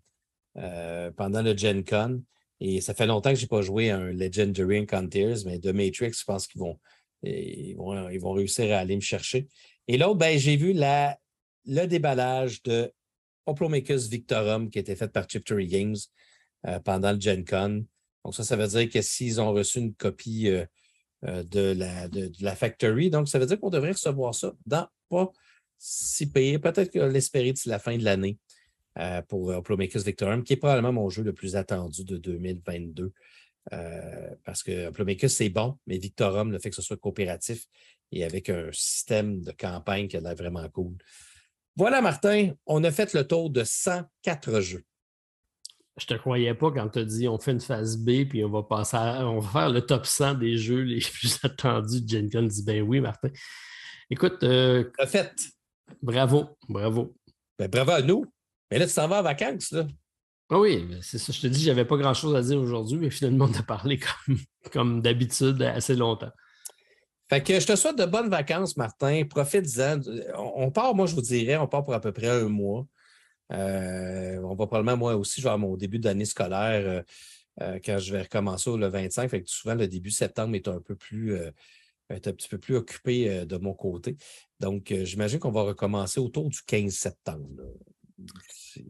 euh, 0.56 1.10
pendant 1.10 1.42
le 1.42 1.54
Gen 1.54 1.84
Con. 1.84 2.22
Et 2.58 2.80
ça 2.80 2.94
fait 2.94 3.06
longtemps 3.06 3.30
que 3.30 3.36
je 3.36 3.42
n'ai 3.42 3.48
pas 3.48 3.60
joué 3.60 3.90
à 3.90 3.98
un 3.98 4.12
Legendary 4.12 4.80
Encounters, 4.80 5.44
mais 5.44 5.58
de 5.58 5.70
Matrix, 5.70 6.12
je 6.18 6.24
pense 6.24 6.46
qu'ils 6.46 6.60
vont, 6.62 6.78
ils 7.22 7.74
vont, 7.74 8.08
ils 8.08 8.18
vont 8.18 8.32
réussir 8.32 8.74
à 8.74 8.78
aller 8.78 8.96
me 8.96 9.02
chercher. 9.02 9.46
Et 9.88 9.98
l'autre, 9.98 10.14
ben, 10.14 10.38
j'ai 10.38 10.56
vu 10.56 10.72
la, 10.72 11.18
le 11.66 11.84
déballage 11.84 12.62
de 12.62 12.90
Oplomakers 13.44 14.08
Victorum 14.08 14.70
qui 14.70 14.78
a 14.78 14.80
été 14.80 14.96
fait 14.96 15.08
par 15.08 15.28
Chiptery 15.28 15.66
Games 15.66 15.96
euh, 16.66 16.80
pendant 16.80 17.12
le 17.12 17.20
Gen 17.20 17.44
Con. 17.44 17.84
Donc, 18.24 18.34
ça, 18.34 18.42
ça 18.42 18.56
veut 18.56 18.68
dire 18.68 18.88
que 18.88 19.02
s'ils 19.02 19.38
ont 19.38 19.52
reçu 19.52 19.80
une 19.80 19.94
copie 19.94 20.48
de, 21.22 21.72
la, 21.72 22.08
de, 22.08 22.32
la 22.40 22.56
Factory, 22.56 23.10
donc 23.10 23.28
ça 23.28 23.38
veut 23.38 23.44
dire 23.44 23.60
qu'on 23.60 23.68
devrait 23.68 23.92
recevoir 23.92 24.34
ça 24.34 24.54
dans 24.64 24.86
pas 25.10 25.30
si 25.80 26.30
payé. 26.30 26.58
Peut-être 26.58 26.92
que 26.92 26.98
l'espérer 26.98 27.52
d'ici 27.52 27.68
la 27.68 27.78
fin 27.78 27.96
de 27.96 28.04
l'année 28.04 28.38
euh, 28.98 29.22
pour 29.22 29.62
Plomakers 29.62 30.02
Victorum, 30.02 30.44
qui 30.44 30.52
est 30.52 30.56
probablement 30.56 30.92
mon 30.92 31.08
jeu 31.08 31.24
le 31.24 31.32
plus 31.32 31.56
attendu 31.56 32.04
de 32.04 32.16
2022. 32.18 33.12
Euh, 33.72 34.30
parce 34.44 34.62
que 34.62 34.90
Plomakers, 34.90 35.30
c'est 35.30 35.48
bon, 35.48 35.78
mais 35.86 35.98
Victorum, 35.98 36.50
le 36.52 36.58
fait 36.58 36.70
que 36.70 36.76
ce 36.76 36.82
soit 36.82 36.96
coopératif 36.96 37.66
et 38.12 38.24
avec 38.24 38.48
un 38.48 38.70
système 38.72 39.40
de 39.42 39.52
campagne 39.52 40.08
qui 40.08 40.16
a 40.16 40.20
l'air 40.20 40.34
vraiment 40.34 40.68
cool. 40.70 40.96
Voilà, 41.76 42.00
Martin, 42.00 42.52
on 42.66 42.82
a 42.84 42.90
fait 42.90 43.14
le 43.14 43.26
tour 43.26 43.50
de 43.50 43.64
104 43.64 44.60
jeux. 44.60 44.84
Je 45.96 46.06
te 46.06 46.14
croyais 46.14 46.54
pas 46.54 46.70
quand 46.70 46.88
tu 46.88 46.98
as 47.00 47.04
dit 47.04 47.28
on 47.28 47.38
fait 47.38 47.52
une 47.52 47.60
phase 47.60 47.98
B 47.98 48.24
puis 48.28 48.42
on 48.42 48.50
va 48.50 48.62
passer 48.62 48.96
on 48.96 49.40
va 49.40 49.60
faire 49.60 49.70
le 49.70 49.82
top 49.82 50.06
100 50.06 50.34
des 50.34 50.56
jeux 50.56 50.80
les 50.80 51.00
plus 51.12 51.38
attendus 51.44 52.00
de 52.00 52.08
Gen 52.08 52.30
Con. 52.30 52.42
dit 52.44 52.62
ben 52.64 52.82
oui, 52.82 53.00
Martin. 53.00 53.28
Écoute. 54.08 54.42
Euh, 54.42 54.90
fait. 55.06 55.32
Bravo, 56.02 56.56
bravo. 56.68 57.14
Ben, 57.58 57.68
bravo 57.68 57.90
à 57.92 58.02
nous. 58.02 58.24
Mais 58.70 58.78
là, 58.78 58.86
tu 58.86 58.94
t'en 58.94 59.08
vas 59.08 59.20
en 59.20 59.22
vacances, 59.22 59.72
là. 59.72 59.86
Ah 60.52 60.58
oui, 60.58 60.88
c'est 61.02 61.18
ça. 61.18 61.32
Je 61.32 61.40
te 61.40 61.46
dis, 61.46 61.62
j'avais 61.62 61.84
pas 61.84 61.96
grand-chose 61.96 62.34
à 62.34 62.42
dire 62.42 62.58
aujourd'hui, 62.58 62.98
mais 62.98 63.10
finalement, 63.10 63.48
on 63.48 63.58
a 63.58 63.62
parlé 63.62 63.98
comme, 64.26 64.38
comme 64.72 65.02
d'habitude 65.02 65.62
assez 65.62 65.94
longtemps. 65.94 66.32
Fait 67.28 67.40
que 67.42 67.60
je 67.60 67.66
te 67.66 67.76
souhaite 67.76 67.96
de 67.96 68.04
bonnes 68.06 68.28
vacances, 68.28 68.76
Martin. 68.76 69.22
Profite-en. 69.28 70.00
On 70.36 70.72
part, 70.72 70.94
moi, 70.96 71.06
je 71.06 71.14
vous 71.14 71.20
dirais, 71.20 71.56
on 71.56 71.68
part 71.68 71.84
pour 71.84 71.94
à 71.94 72.00
peu 72.00 72.10
près 72.10 72.28
un 72.28 72.48
mois. 72.48 72.86
Euh, 73.52 74.40
on 74.42 74.54
va 74.56 74.66
probablement, 74.66 74.96
moi 74.96 75.14
aussi, 75.14 75.40
je 75.40 75.46
vais 75.46 75.50
avoir 75.50 75.68
mon 75.68 75.76
début 75.76 76.00
d'année 76.00 76.24
scolaire 76.24 77.04
euh, 77.60 77.78
quand 77.84 77.98
je 77.98 78.12
vais 78.12 78.22
recommencer 78.22 78.76
le 78.76 78.88
25. 78.88 79.30
Fait 79.30 79.42
que 79.42 79.48
souvent, 79.48 79.76
le 79.76 79.86
début 79.86 80.10
septembre 80.10 80.56
est 80.56 80.66
un 80.66 80.80
peu 80.80 80.96
plus 80.96 81.36
être 82.14 82.28
un 82.28 82.32
petit 82.32 82.48
peu 82.48 82.58
plus 82.58 82.76
occupé 82.76 83.30
euh, 83.30 83.44
de 83.44 83.56
mon 83.56 83.74
côté. 83.74 84.16
Donc, 84.58 84.92
euh, 84.92 85.04
j'imagine 85.04 85.38
qu'on 85.38 85.50
va 85.50 85.62
recommencer 85.62 86.20
autour 86.20 86.48
du 86.48 86.58
15 86.66 86.92
septembre. 86.92 87.48
Euh, 87.58 88.82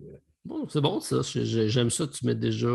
bon, 0.44 0.68
c'est 0.68 0.80
bon, 0.80 1.00
ça. 1.00 1.20
J'aime 1.22 1.90
ça. 1.90 2.06
Tu 2.06 2.26
mets 2.26 2.34
déjà 2.34 2.68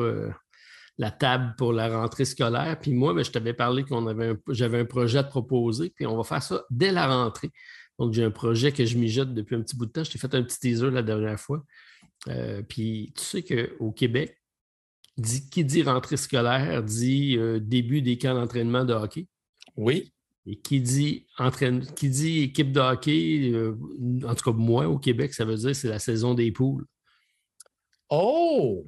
la 0.98 1.12
table 1.12 1.56
pour 1.58 1.74
la 1.74 1.90
rentrée 1.90 2.26
scolaire. 2.26 2.80
Puis 2.80 2.94
moi, 2.94 3.14
ben, 3.14 3.24
je 3.24 3.32
t'avais 3.32 3.54
parlé 3.54 3.84
qu'on 3.84 4.08
avait 4.08 4.36
j'avais 4.50 4.80
un 4.80 4.86
projet 4.86 5.20
à 5.20 5.24
te 5.24 5.30
proposer, 5.30 5.90
puis 5.90 6.06
on 6.06 6.16
va 6.16 6.24
faire 6.24 6.44
ça 6.44 6.64
dès 6.70 6.92
la 6.92 7.08
rentrée. 7.08 7.52
Donc, 8.00 8.14
j'ai 8.14 8.24
un 8.24 8.32
projet 8.32 8.72
que 8.72 8.86
je 8.86 8.98
mijote 8.98 9.34
depuis 9.34 9.56
un 9.56 9.62
petit 9.62 9.76
bout 9.76 9.86
de 9.86 9.92
temps. 9.92 10.04
Je 10.04 10.12
t'ai 10.12 10.18
fait 10.18 10.34
un 10.36 10.44
petit 10.44 10.60
teaser 10.60 10.92
la 10.92 11.02
dernière 11.02 11.40
fois. 11.40 11.64
puis 12.70 13.14
tu 13.16 13.24
sais 13.24 13.44
qu'au 13.44 13.92
Québec, 13.92 14.42
qui 15.50 15.64
dit 15.64 15.82
rentrée 15.84 16.18
scolaire 16.18 16.84
dit 16.84 17.38
début 17.62 18.02
des 18.02 18.18
camps 18.18 18.34
d'entraînement 18.34 18.84
de 18.84 18.94
hockey. 18.94 19.28
Oui. 19.78 20.12
Et 20.48 20.58
qui 20.58 20.80
dit, 20.80 21.26
entraîne, 21.40 21.86
qui 21.94 22.10
dit 22.10 22.44
équipe 22.44 22.72
de 22.72 22.80
hockey, 22.80 23.52
euh, 23.52 23.76
en 24.26 24.36
tout 24.36 24.52
cas 24.52 24.56
moi 24.56 24.88
au 24.88 25.00
Québec, 25.00 25.34
ça 25.34 25.44
veut 25.44 25.56
dire 25.56 25.76
c'est 25.76 25.88
la 25.88 26.00
saison 26.00 26.36
des 26.36 26.52
poules. 26.52 26.86
Oh! 28.10 28.88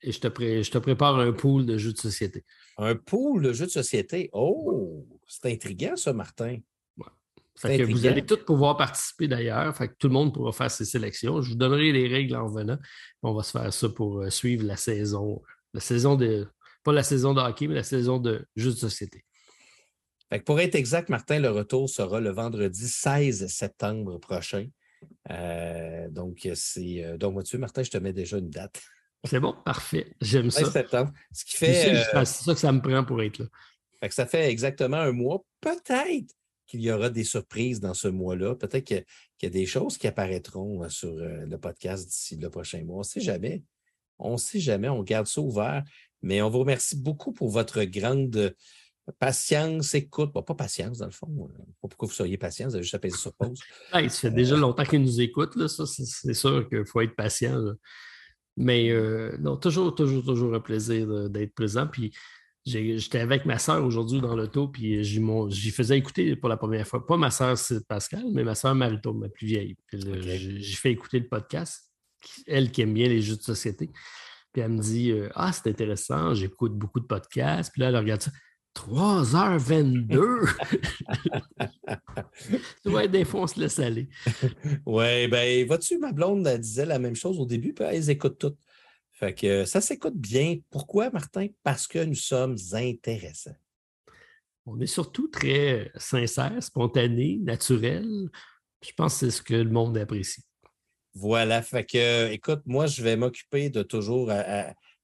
Et 0.00 0.12
je 0.12 0.20
te, 0.20 0.28
je 0.28 0.70
te 0.70 0.78
prépare 0.78 1.18
un 1.18 1.32
pool 1.32 1.66
de 1.66 1.76
jeux 1.76 1.92
de 1.92 1.98
société. 1.98 2.44
Un 2.78 2.94
pool 2.94 3.42
de 3.42 3.52
jeux 3.52 3.66
de 3.66 3.70
société? 3.70 4.30
Oh! 4.32 5.06
C'est 5.26 5.52
intriguant 5.52 5.96
ça, 5.96 6.14
Martin. 6.14 6.58
que 7.62 7.82
vous 7.82 8.06
allez 8.06 8.24
tous 8.24 8.44
pouvoir 8.44 8.78
participer 8.78 9.28
d'ailleurs. 9.28 9.76
Fait 9.76 9.88
que 9.88 9.94
tout 9.98 10.08
le 10.08 10.14
monde 10.14 10.32
pourra 10.32 10.52
faire 10.52 10.70
ses 10.70 10.86
sélections. 10.86 11.42
Je 11.42 11.50
vous 11.50 11.56
donnerai 11.56 11.92
les 11.92 12.08
règles 12.08 12.36
en 12.36 12.48
venant. 12.48 12.78
On 13.22 13.34
va 13.34 13.42
se 13.42 13.50
faire 13.50 13.72
ça 13.72 13.88
pour 13.90 14.20
euh, 14.20 14.30
suivre 14.30 14.64
la 14.64 14.76
saison. 14.76 15.42
La 15.74 15.80
saison 15.80 16.16
de. 16.16 16.48
Pas 16.82 16.92
la 16.92 17.02
saison 17.02 17.34
de 17.34 17.40
hockey, 17.40 17.66
mais 17.66 17.74
la 17.74 17.82
saison 17.82 18.18
de 18.18 18.46
jeux 18.56 18.70
de 18.70 18.76
société 18.76 19.24
pour 20.42 20.60
être 20.60 20.74
exact, 20.74 21.08
Martin, 21.10 21.38
le 21.38 21.50
retour 21.50 21.88
sera 21.88 22.20
le 22.20 22.30
vendredi 22.30 22.88
16 22.88 23.46
septembre 23.46 24.18
prochain. 24.18 24.66
Euh, 25.30 26.08
donc, 26.08 26.48
c'est. 26.54 27.04
Euh, 27.04 27.16
donc, 27.16 27.42
tu 27.44 27.58
Martin, 27.58 27.82
je 27.82 27.90
te 27.90 27.98
mets 27.98 28.12
déjà 28.12 28.38
une 28.38 28.50
date. 28.50 28.82
C'est 29.24 29.40
bon, 29.40 29.54
parfait. 29.64 30.14
J'aime 30.20 30.50
ça. 30.50 30.70
septembre. 30.70 31.12
Ce 31.32 31.44
qui 31.44 31.56
fait. 31.56 31.94
Euh, 31.94 32.24
c'est 32.24 32.44
ça 32.44 32.54
que 32.54 32.60
ça 32.60 32.72
me 32.72 32.80
prend 32.80 33.04
pour 33.04 33.22
être 33.22 33.38
là. 33.38 33.46
ça 34.10 34.26
fait 34.26 34.50
exactement 34.50 34.98
un 34.98 35.12
mois. 35.12 35.44
Peut-être 35.60 36.34
qu'il 36.66 36.80
y 36.80 36.90
aura 36.90 37.10
des 37.10 37.24
surprises 37.24 37.80
dans 37.80 37.94
ce 37.94 38.08
mois-là. 38.08 38.54
Peut-être 38.54 38.84
qu'il 38.84 39.04
y, 39.42 39.46
a 39.46 39.50
des 39.50 39.66
choses 39.66 39.98
qui 39.98 40.06
apparaîtront 40.06 40.88
sur 40.88 41.14
le 41.14 41.56
podcast 41.56 42.06
d'ici 42.06 42.36
le 42.36 42.50
prochain 42.50 42.82
mois. 42.84 42.96
On 42.96 43.00
ne 43.00 43.04
sait 43.04 43.20
jamais. 43.20 43.62
On 44.18 44.32
ne 44.32 44.36
sait 44.38 44.60
jamais. 44.60 44.88
On 44.88 45.02
garde 45.02 45.26
ça 45.26 45.40
ouvert. 45.40 45.84
Mais 46.22 46.40
on 46.40 46.48
vous 46.48 46.60
remercie 46.60 46.96
beaucoup 46.96 47.32
pour 47.32 47.50
votre 47.50 47.84
grande 47.84 48.54
Patience, 49.18 49.94
écoute. 49.94 50.32
pas 50.32 50.42
patience, 50.42 50.98
dans 50.98 51.06
le 51.06 51.12
fond. 51.12 51.50
Pas 51.82 51.88
pourquoi 51.88 52.08
vous 52.08 52.14
soyez 52.14 52.38
patient, 52.38 52.68
vous 52.68 52.74
avez 52.76 52.82
juste 52.82 52.94
à 52.94 53.10
sur 53.10 53.34
pause. 53.34 53.60
ça 53.92 54.08
fait 54.08 54.30
déjà 54.30 54.56
longtemps 54.56 54.84
qu'ils 54.84 55.02
nous 55.02 55.20
écoutent. 55.20 55.56
Là, 55.56 55.68
ça, 55.68 55.84
c'est 55.86 56.34
sûr 56.34 56.68
qu'il 56.68 56.86
faut 56.86 57.00
être 57.00 57.14
patient. 57.14 57.62
Mais 58.56 58.90
euh, 58.90 59.36
non, 59.38 59.56
toujours, 59.56 59.94
toujours, 59.94 60.24
toujours 60.24 60.54
un 60.54 60.60
plaisir 60.60 61.28
d'être 61.28 61.54
présent. 61.54 61.86
Puis 61.86 62.12
J'étais 62.66 63.18
avec 63.18 63.44
ma 63.44 63.58
soeur 63.58 63.84
aujourd'hui 63.84 64.22
dans 64.22 64.34
l'auto, 64.34 64.68
puis 64.68 65.04
j'y 65.04 65.70
faisais 65.70 65.98
écouter 65.98 66.34
pour 66.34 66.48
la 66.48 66.56
première 66.56 66.86
fois. 66.86 67.06
Pas 67.06 67.18
ma 67.18 67.30
soeur 67.30 67.58
Pascal, 67.86 68.24
mais 68.32 68.42
ma 68.42 68.54
soeur 68.54 68.74
Marito, 68.74 69.12
ma 69.12 69.28
plus 69.28 69.46
vieille. 69.46 69.76
J'ai 69.92 70.76
fait 70.76 70.90
écouter 70.90 71.18
le 71.18 71.28
podcast, 71.28 71.92
elle 72.46 72.72
qui 72.72 72.80
aime 72.80 72.94
bien 72.94 73.08
les 73.08 73.20
jeux 73.20 73.36
de 73.36 73.42
société. 73.42 73.90
Puis 74.50 74.62
elle 74.62 74.72
me 74.72 74.80
dit 74.80 75.10
euh, 75.10 75.28
Ah, 75.34 75.52
c'est 75.52 75.68
intéressant, 75.68 76.32
j'écoute 76.32 76.72
beaucoup 76.72 77.00
de 77.00 77.06
podcasts. 77.06 77.70
Puis 77.70 77.82
là, 77.82 77.88
elle 77.88 77.96
regarde 77.98 78.22
ça. 78.22 78.30
3h22. 78.74 80.10
tu 82.82 82.90
vois, 82.90 83.06
des 83.06 83.24
fois, 83.24 83.42
on 83.42 83.46
se 83.46 83.60
laisse 83.60 83.78
aller. 83.78 84.08
Oui, 84.84 85.28
ben, 85.28 85.66
vois-tu, 85.66 85.98
ma 85.98 86.12
blonde 86.12 86.46
elle 86.46 86.60
disait 86.60 86.86
la 86.86 86.98
même 86.98 87.14
chose 87.14 87.38
au 87.38 87.46
début, 87.46 87.72
puis 87.72 87.84
elles 87.84 88.10
écoutent 88.10 88.38
toutes. 88.38 88.58
Fait 89.12 89.32
que 89.32 89.64
ça 89.64 89.80
s'écoute 89.80 90.16
bien. 90.16 90.58
Pourquoi, 90.70 91.10
Martin? 91.10 91.46
Parce 91.62 91.86
que 91.86 92.04
nous 92.04 92.16
sommes 92.16 92.56
intéressants. 92.72 93.54
On 94.66 94.80
est 94.80 94.86
surtout 94.86 95.28
très 95.28 95.92
sincère, 95.96 96.62
spontané, 96.62 97.38
naturel. 97.40 98.28
Je 98.84 98.92
pense 98.96 99.14
que 99.14 99.20
c'est 99.20 99.30
ce 99.30 99.42
que 99.42 99.54
le 99.54 99.70
monde 99.70 99.96
apprécie. 99.98 100.42
Voilà. 101.14 101.62
Fait 101.62 101.84
que, 101.84 102.32
écoute, 102.32 102.62
moi, 102.66 102.86
je 102.86 103.02
vais 103.02 103.16
m'occuper 103.16 103.70
de 103.70 103.82
toujours 103.82 104.30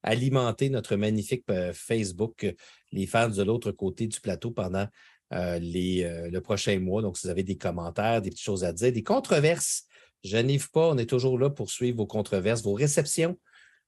alimenter 0.02 0.70
notre 0.70 0.96
magnifique 0.96 1.44
euh, 1.50 1.72
Facebook, 1.74 2.54
les 2.92 3.06
fans 3.06 3.28
de 3.28 3.42
l'autre 3.42 3.72
côté 3.72 4.06
du 4.06 4.20
plateau 4.20 4.50
pendant 4.50 4.86
euh, 5.32 5.58
les, 5.60 6.02
euh, 6.02 6.28
le 6.28 6.40
prochain 6.40 6.78
mois. 6.80 7.02
Donc, 7.02 7.16
si 7.16 7.26
vous 7.26 7.30
avez 7.30 7.44
des 7.44 7.56
commentaires, 7.56 8.20
des 8.20 8.30
petites 8.30 8.44
choses 8.44 8.64
à 8.64 8.72
dire, 8.72 8.92
des 8.92 9.04
controverses, 9.04 9.84
je 10.24 10.36
n'arrive 10.36 10.70
pas. 10.70 10.88
On 10.88 10.98
est 10.98 11.08
toujours 11.08 11.38
là 11.38 11.50
pour 11.50 11.70
suivre 11.70 11.98
vos 11.98 12.06
controverses, 12.06 12.62
vos 12.62 12.74
réceptions 12.74 13.36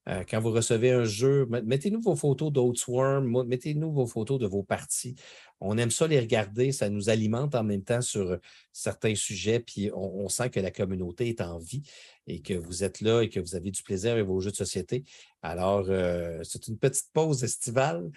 euh, 0.08 0.24
quand 0.28 0.40
vous 0.40 0.50
recevez 0.50 0.90
un 0.90 1.04
jeu, 1.04 1.46
mettez-nous 1.64 2.00
vos 2.00 2.16
photos 2.16 2.52
d'Oatsworm, 2.52 3.44
mettez-nous 3.46 3.92
vos 3.92 4.06
photos 4.06 4.40
de 4.40 4.46
vos 4.46 4.64
parties. 4.64 5.14
On 5.60 5.78
aime 5.78 5.92
ça 5.92 6.08
les 6.08 6.18
regarder, 6.18 6.72
ça 6.72 6.90
nous 6.90 7.08
alimente 7.08 7.54
en 7.54 7.62
même 7.62 7.84
temps 7.84 8.00
sur 8.00 8.38
certains 8.72 9.14
sujets, 9.14 9.60
puis 9.60 9.90
on, 9.94 10.28
sent 10.28 10.50
que 10.50 10.58
la 10.58 10.72
communauté 10.72 11.28
est 11.28 11.40
en 11.40 11.58
vie 11.58 11.82
et 12.26 12.40
que 12.40 12.54
vous 12.54 12.84
êtes 12.84 13.00
là 13.00 13.22
et 13.22 13.28
que 13.28 13.40
vous 13.40 13.54
avez 13.54 13.70
du 13.70 13.82
plaisir 13.82 14.12
avec 14.12 14.26
vos 14.26 14.40
jeux 14.40 14.50
de 14.50 14.56
société. 14.56 15.04
Alors, 15.42 15.86
euh, 15.88 16.40
c'est 16.44 16.68
une 16.68 16.78
petite 16.78 17.08
pause 17.12 17.42
estivale, 17.44 18.10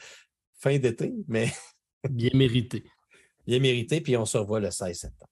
fin 0.59 0.77
d'été, 0.77 1.13
mais. 1.27 1.51
Bien 2.09 2.29
mérité. 2.35 2.83
Bien 3.47 3.59
mérité, 3.59 3.99
puis 3.99 4.15
on 4.15 4.25
se 4.25 4.37
revoit 4.37 4.59
le 4.59 4.69
16 4.69 4.97
septembre. 4.97 5.31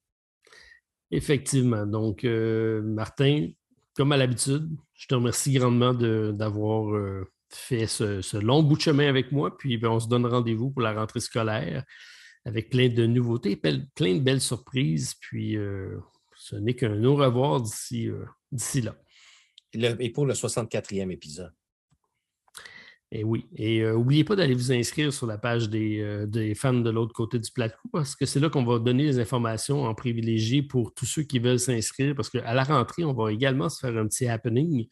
Effectivement. 1.12 1.86
Donc, 1.86 2.24
euh, 2.24 2.82
Martin, 2.82 3.50
comme 3.94 4.12
à 4.12 4.18
l'habitude, 4.18 4.68
je 4.96 5.08
te 5.08 5.14
remercie 5.14 5.54
grandement 5.54 5.94
d'avoir 5.94 6.96
euh, 6.96 7.30
fait 7.50 7.86
ce, 7.86 8.38
long 8.38 8.64
bout 8.64 8.78
de 8.78 8.82
chemin 8.82 9.08
avec 9.08 9.32
moi. 9.32 9.56
Puis 9.56 9.78
ben, 9.78 9.90
on 9.90 10.00
se 10.00 10.08
donne 10.08 10.26
rendez-vous 10.26 10.72
pour 10.72 10.82
la 10.82 10.94
rentrée 10.94 11.20
scolaire 11.20 11.84
avec 12.46 12.70
plein 12.70 12.90
de 12.90 13.06
nouveautés, 13.06 13.56
plein 13.56 13.78
de 13.78 14.20
belles 14.20 14.42
surprises. 14.42 15.14
Puis 15.22 15.56
euh, 15.56 16.00
ce 16.36 16.56
n'est 16.56 16.74
qu'un 16.74 17.04
au 17.04 17.16
revoir 17.16 17.62
d'ici 17.62 18.10
euh, 18.54 18.92
là. 19.76 19.96
Et 20.00 20.10
pour 20.10 20.26
le 20.26 20.34
64e 20.34 21.12
épisode. 21.12 21.54
Et 23.12 23.24
oui. 23.24 23.46
Et 23.56 23.84
n'oubliez 23.84 24.24
pas 24.24 24.36
d'aller 24.36 24.56
vous 24.56 24.72
inscrire 24.72 25.14
sur 25.14 25.28
la 25.28 25.38
page 25.38 25.70
des, 25.70 26.26
des 26.28 26.56
fans 26.56 26.74
de 26.74 26.90
l'autre 26.90 27.14
côté 27.14 27.38
du 27.38 27.52
plateau 27.52 27.78
parce 27.92 28.16
que 28.16 28.26
c'est 28.26 28.40
là 28.40 28.50
qu'on 28.50 28.64
va 28.64 28.80
donner 28.80 29.04
les 29.04 29.20
informations 29.20 29.84
en 29.84 29.94
privilégié 29.94 30.64
pour 30.64 30.96
tous 30.96 31.06
ceux 31.06 31.22
qui 31.22 31.38
veulent 31.38 31.60
s'inscrire 31.60 32.16
parce 32.16 32.32
qu'à 32.32 32.56
la 32.56 32.64
rentrée, 32.64 33.04
on 33.04 33.14
va 33.14 33.32
également 33.32 33.70
se 33.70 33.80
faire 33.80 33.96
un 33.98 34.08
petit 34.08 34.26
happening. 34.26 34.88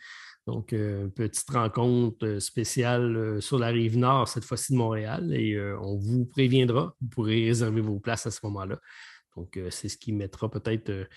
Donc, 0.46 0.72
une 0.72 1.12
petite 1.12 1.50
rencontre 1.50 2.38
spéciale 2.40 3.42
sur 3.42 3.58
la 3.58 3.68
rive 3.70 3.98
nord, 3.98 4.28
cette 4.28 4.44
fois-ci 4.44 4.74
de 4.74 4.78
Montréal, 4.78 5.34
et 5.34 5.60
on 5.82 5.98
vous 5.98 6.26
préviendra. 6.26 6.96
Vous 7.02 7.08
pourrez 7.10 7.46
réserver 7.46 7.82
vos 7.82 8.00
places 8.00 8.28
à 8.28 8.32
ce 8.32 8.40
moment-là. 8.44 8.80
Donc, 9.36 9.60
c'est 9.70 9.90
ce 9.90 9.98
qui 9.98 10.14
mettra 10.14 10.50
peut-être 10.50 11.08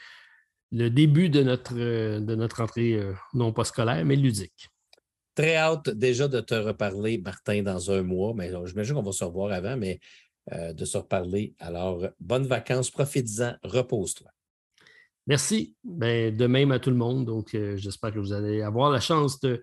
le 0.75 0.91
début 0.91 1.31
de 1.31 1.43
notre, 1.43 1.75
de 1.75 2.35
notre 2.35 2.63
entrée, 2.63 3.01
non 3.33 3.53
pas 3.53 3.65
scolaire, 3.65 4.05
mais 4.05 4.17
ludique. 4.17 4.69
Très 5.35 5.57
hâte 5.57 5.91
déjà 5.91 6.29
de 6.29 6.41
te 6.41 6.55
reparler, 6.55 7.19
Martin, 7.19 7.63
dans 7.63 7.91
un 7.91 8.03
mois. 8.03 8.35
Mais 8.35 8.51
j'imagine 8.67 8.95
qu'on 8.95 9.03
va 9.03 9.13
se 9.13 9.25
revoir 9.25 9.53
avant, 9.53 9.77
mais 9.77 9.99
euh, 10.53 10.75
de 10.75 10.85
se 10.85 10.99
reparler. 10.99 11.55
Alors, 11.59 12.07
bonnes 12.21 12.47
vacances, 12.47 12.91
profites-en, 12.91 13.55
repose-toi. 13.63 14.31
Merci. 15.27 15.75
Ben, 15.83 16.37
de 16.37 16.47
même 16.47 16.71
à 16.71 16.79
tout 16.79 16.91
le 16.91 16.97
monde. 16.97 17.25
Donc, 17.25 17.55
euh, 17.55 17.77
j'espère 17.79 18.13
que 18.13 18.19
vous 18.19 18.35
allez 18.35 18.61
avoir 18.61 18.91
la 18.91 19.01
chance 19.01 19.41
de 19.41 19.63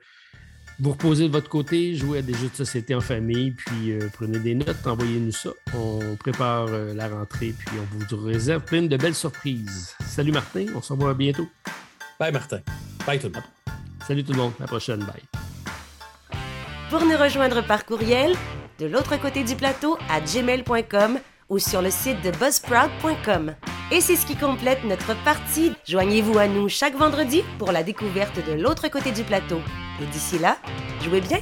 vous 0.81 0.91
reposer 0.91 1.27
de 1.27 1.31
votre 1.31 1.47
côté, 1.47 1.95
jouer 1.95 2.19
à 2.19 2.21
des 2.23 2.33
jeux 2.33 2.49
de 2.49 2.55
société 2.55 2.95
en 2.95 3.01
famille, 3.01 3.51
puis 3.51 3.91
euh, 3.91 4.09
prenez 4.13 4.39
des 4.39 4.55
notes, 4.55 4.85
envoyez-nous 4.85 5.31
ça. 5.31 5.51
On 5.75 6.15
prépare 6.15 6.67
la 6.67 7.07
rentrée, 7.07 7.53
puis 7.57 7.77
on 7.79 8.15
vous 8.15 8.25
réserve 8.25 8.63
plein 8.63 8.81
de 8.81 8.97
belles 8.97 9.15
surprises. 9.15 9.95
Salut 10.07 10.31
Martin, 10.31 10.65
on 10.75 10.81
se 10.81 10.91
revoit 10.91 11.13
bientôt. 11.13 11.47
Bye 12.19 12.31
Martin. 12.31 12.61
Bye 13.05 13.19
tout 13.19 13.27
le 13.27 13.33
monde. 13.33 13.43
Salut 14.07 14.23
tout 14.23 14.33
le 14.33 14.37
monde. 14.39 14.53
À 14.59 14.63
la 14.63 14.67
prochaine. 14.67 14.99
Bye. 14.99 15.23
Pour 16.89 17.05
nous 17.05 17.17
rejoindre 17.17 17.65
par 17.65 17.85
courriel, 17.85 18.33
de 18.79 18.85
l'autre 18.85 19.19
côté 19.21 19.43
du 19.43 19.55
plateau 19.55 19.97
à 20.09 20.19
gmail.com 20.19 21.19
ou 21.49 21.59
sur 21.59 21.81
le 21.81 21.91
site 21.91 22.21
de 22.23 22.31
buzzsprout.com. 22.31 23.55
Et 23.91 24.01
c'est 24.01 24.15
ce 24.15 24.25
qui 24.25 24.35
complète 24.35 24.83
notre 24.83 25.15
partie. 25.23 25.73
Joignez-vous 25.87 26.37
à 26.37 26.47
nous 26.47 26.69
chaque 26.69 26.95
vendredi 26.95 27.43
pour 27.59 27.71
la 27.71 27.83
découverte 27.83 28.39
de 28.45 28.53
l'autre 28.53 28.87
côté 28.89 29.11
du 29.11 29.23
plateau. 29.23 29.61
Et 29.99 30.05
d'ici 30.05 30.39
là, 30.39 30.57
jouez 31.03 31.21
bien! 31.21 31.39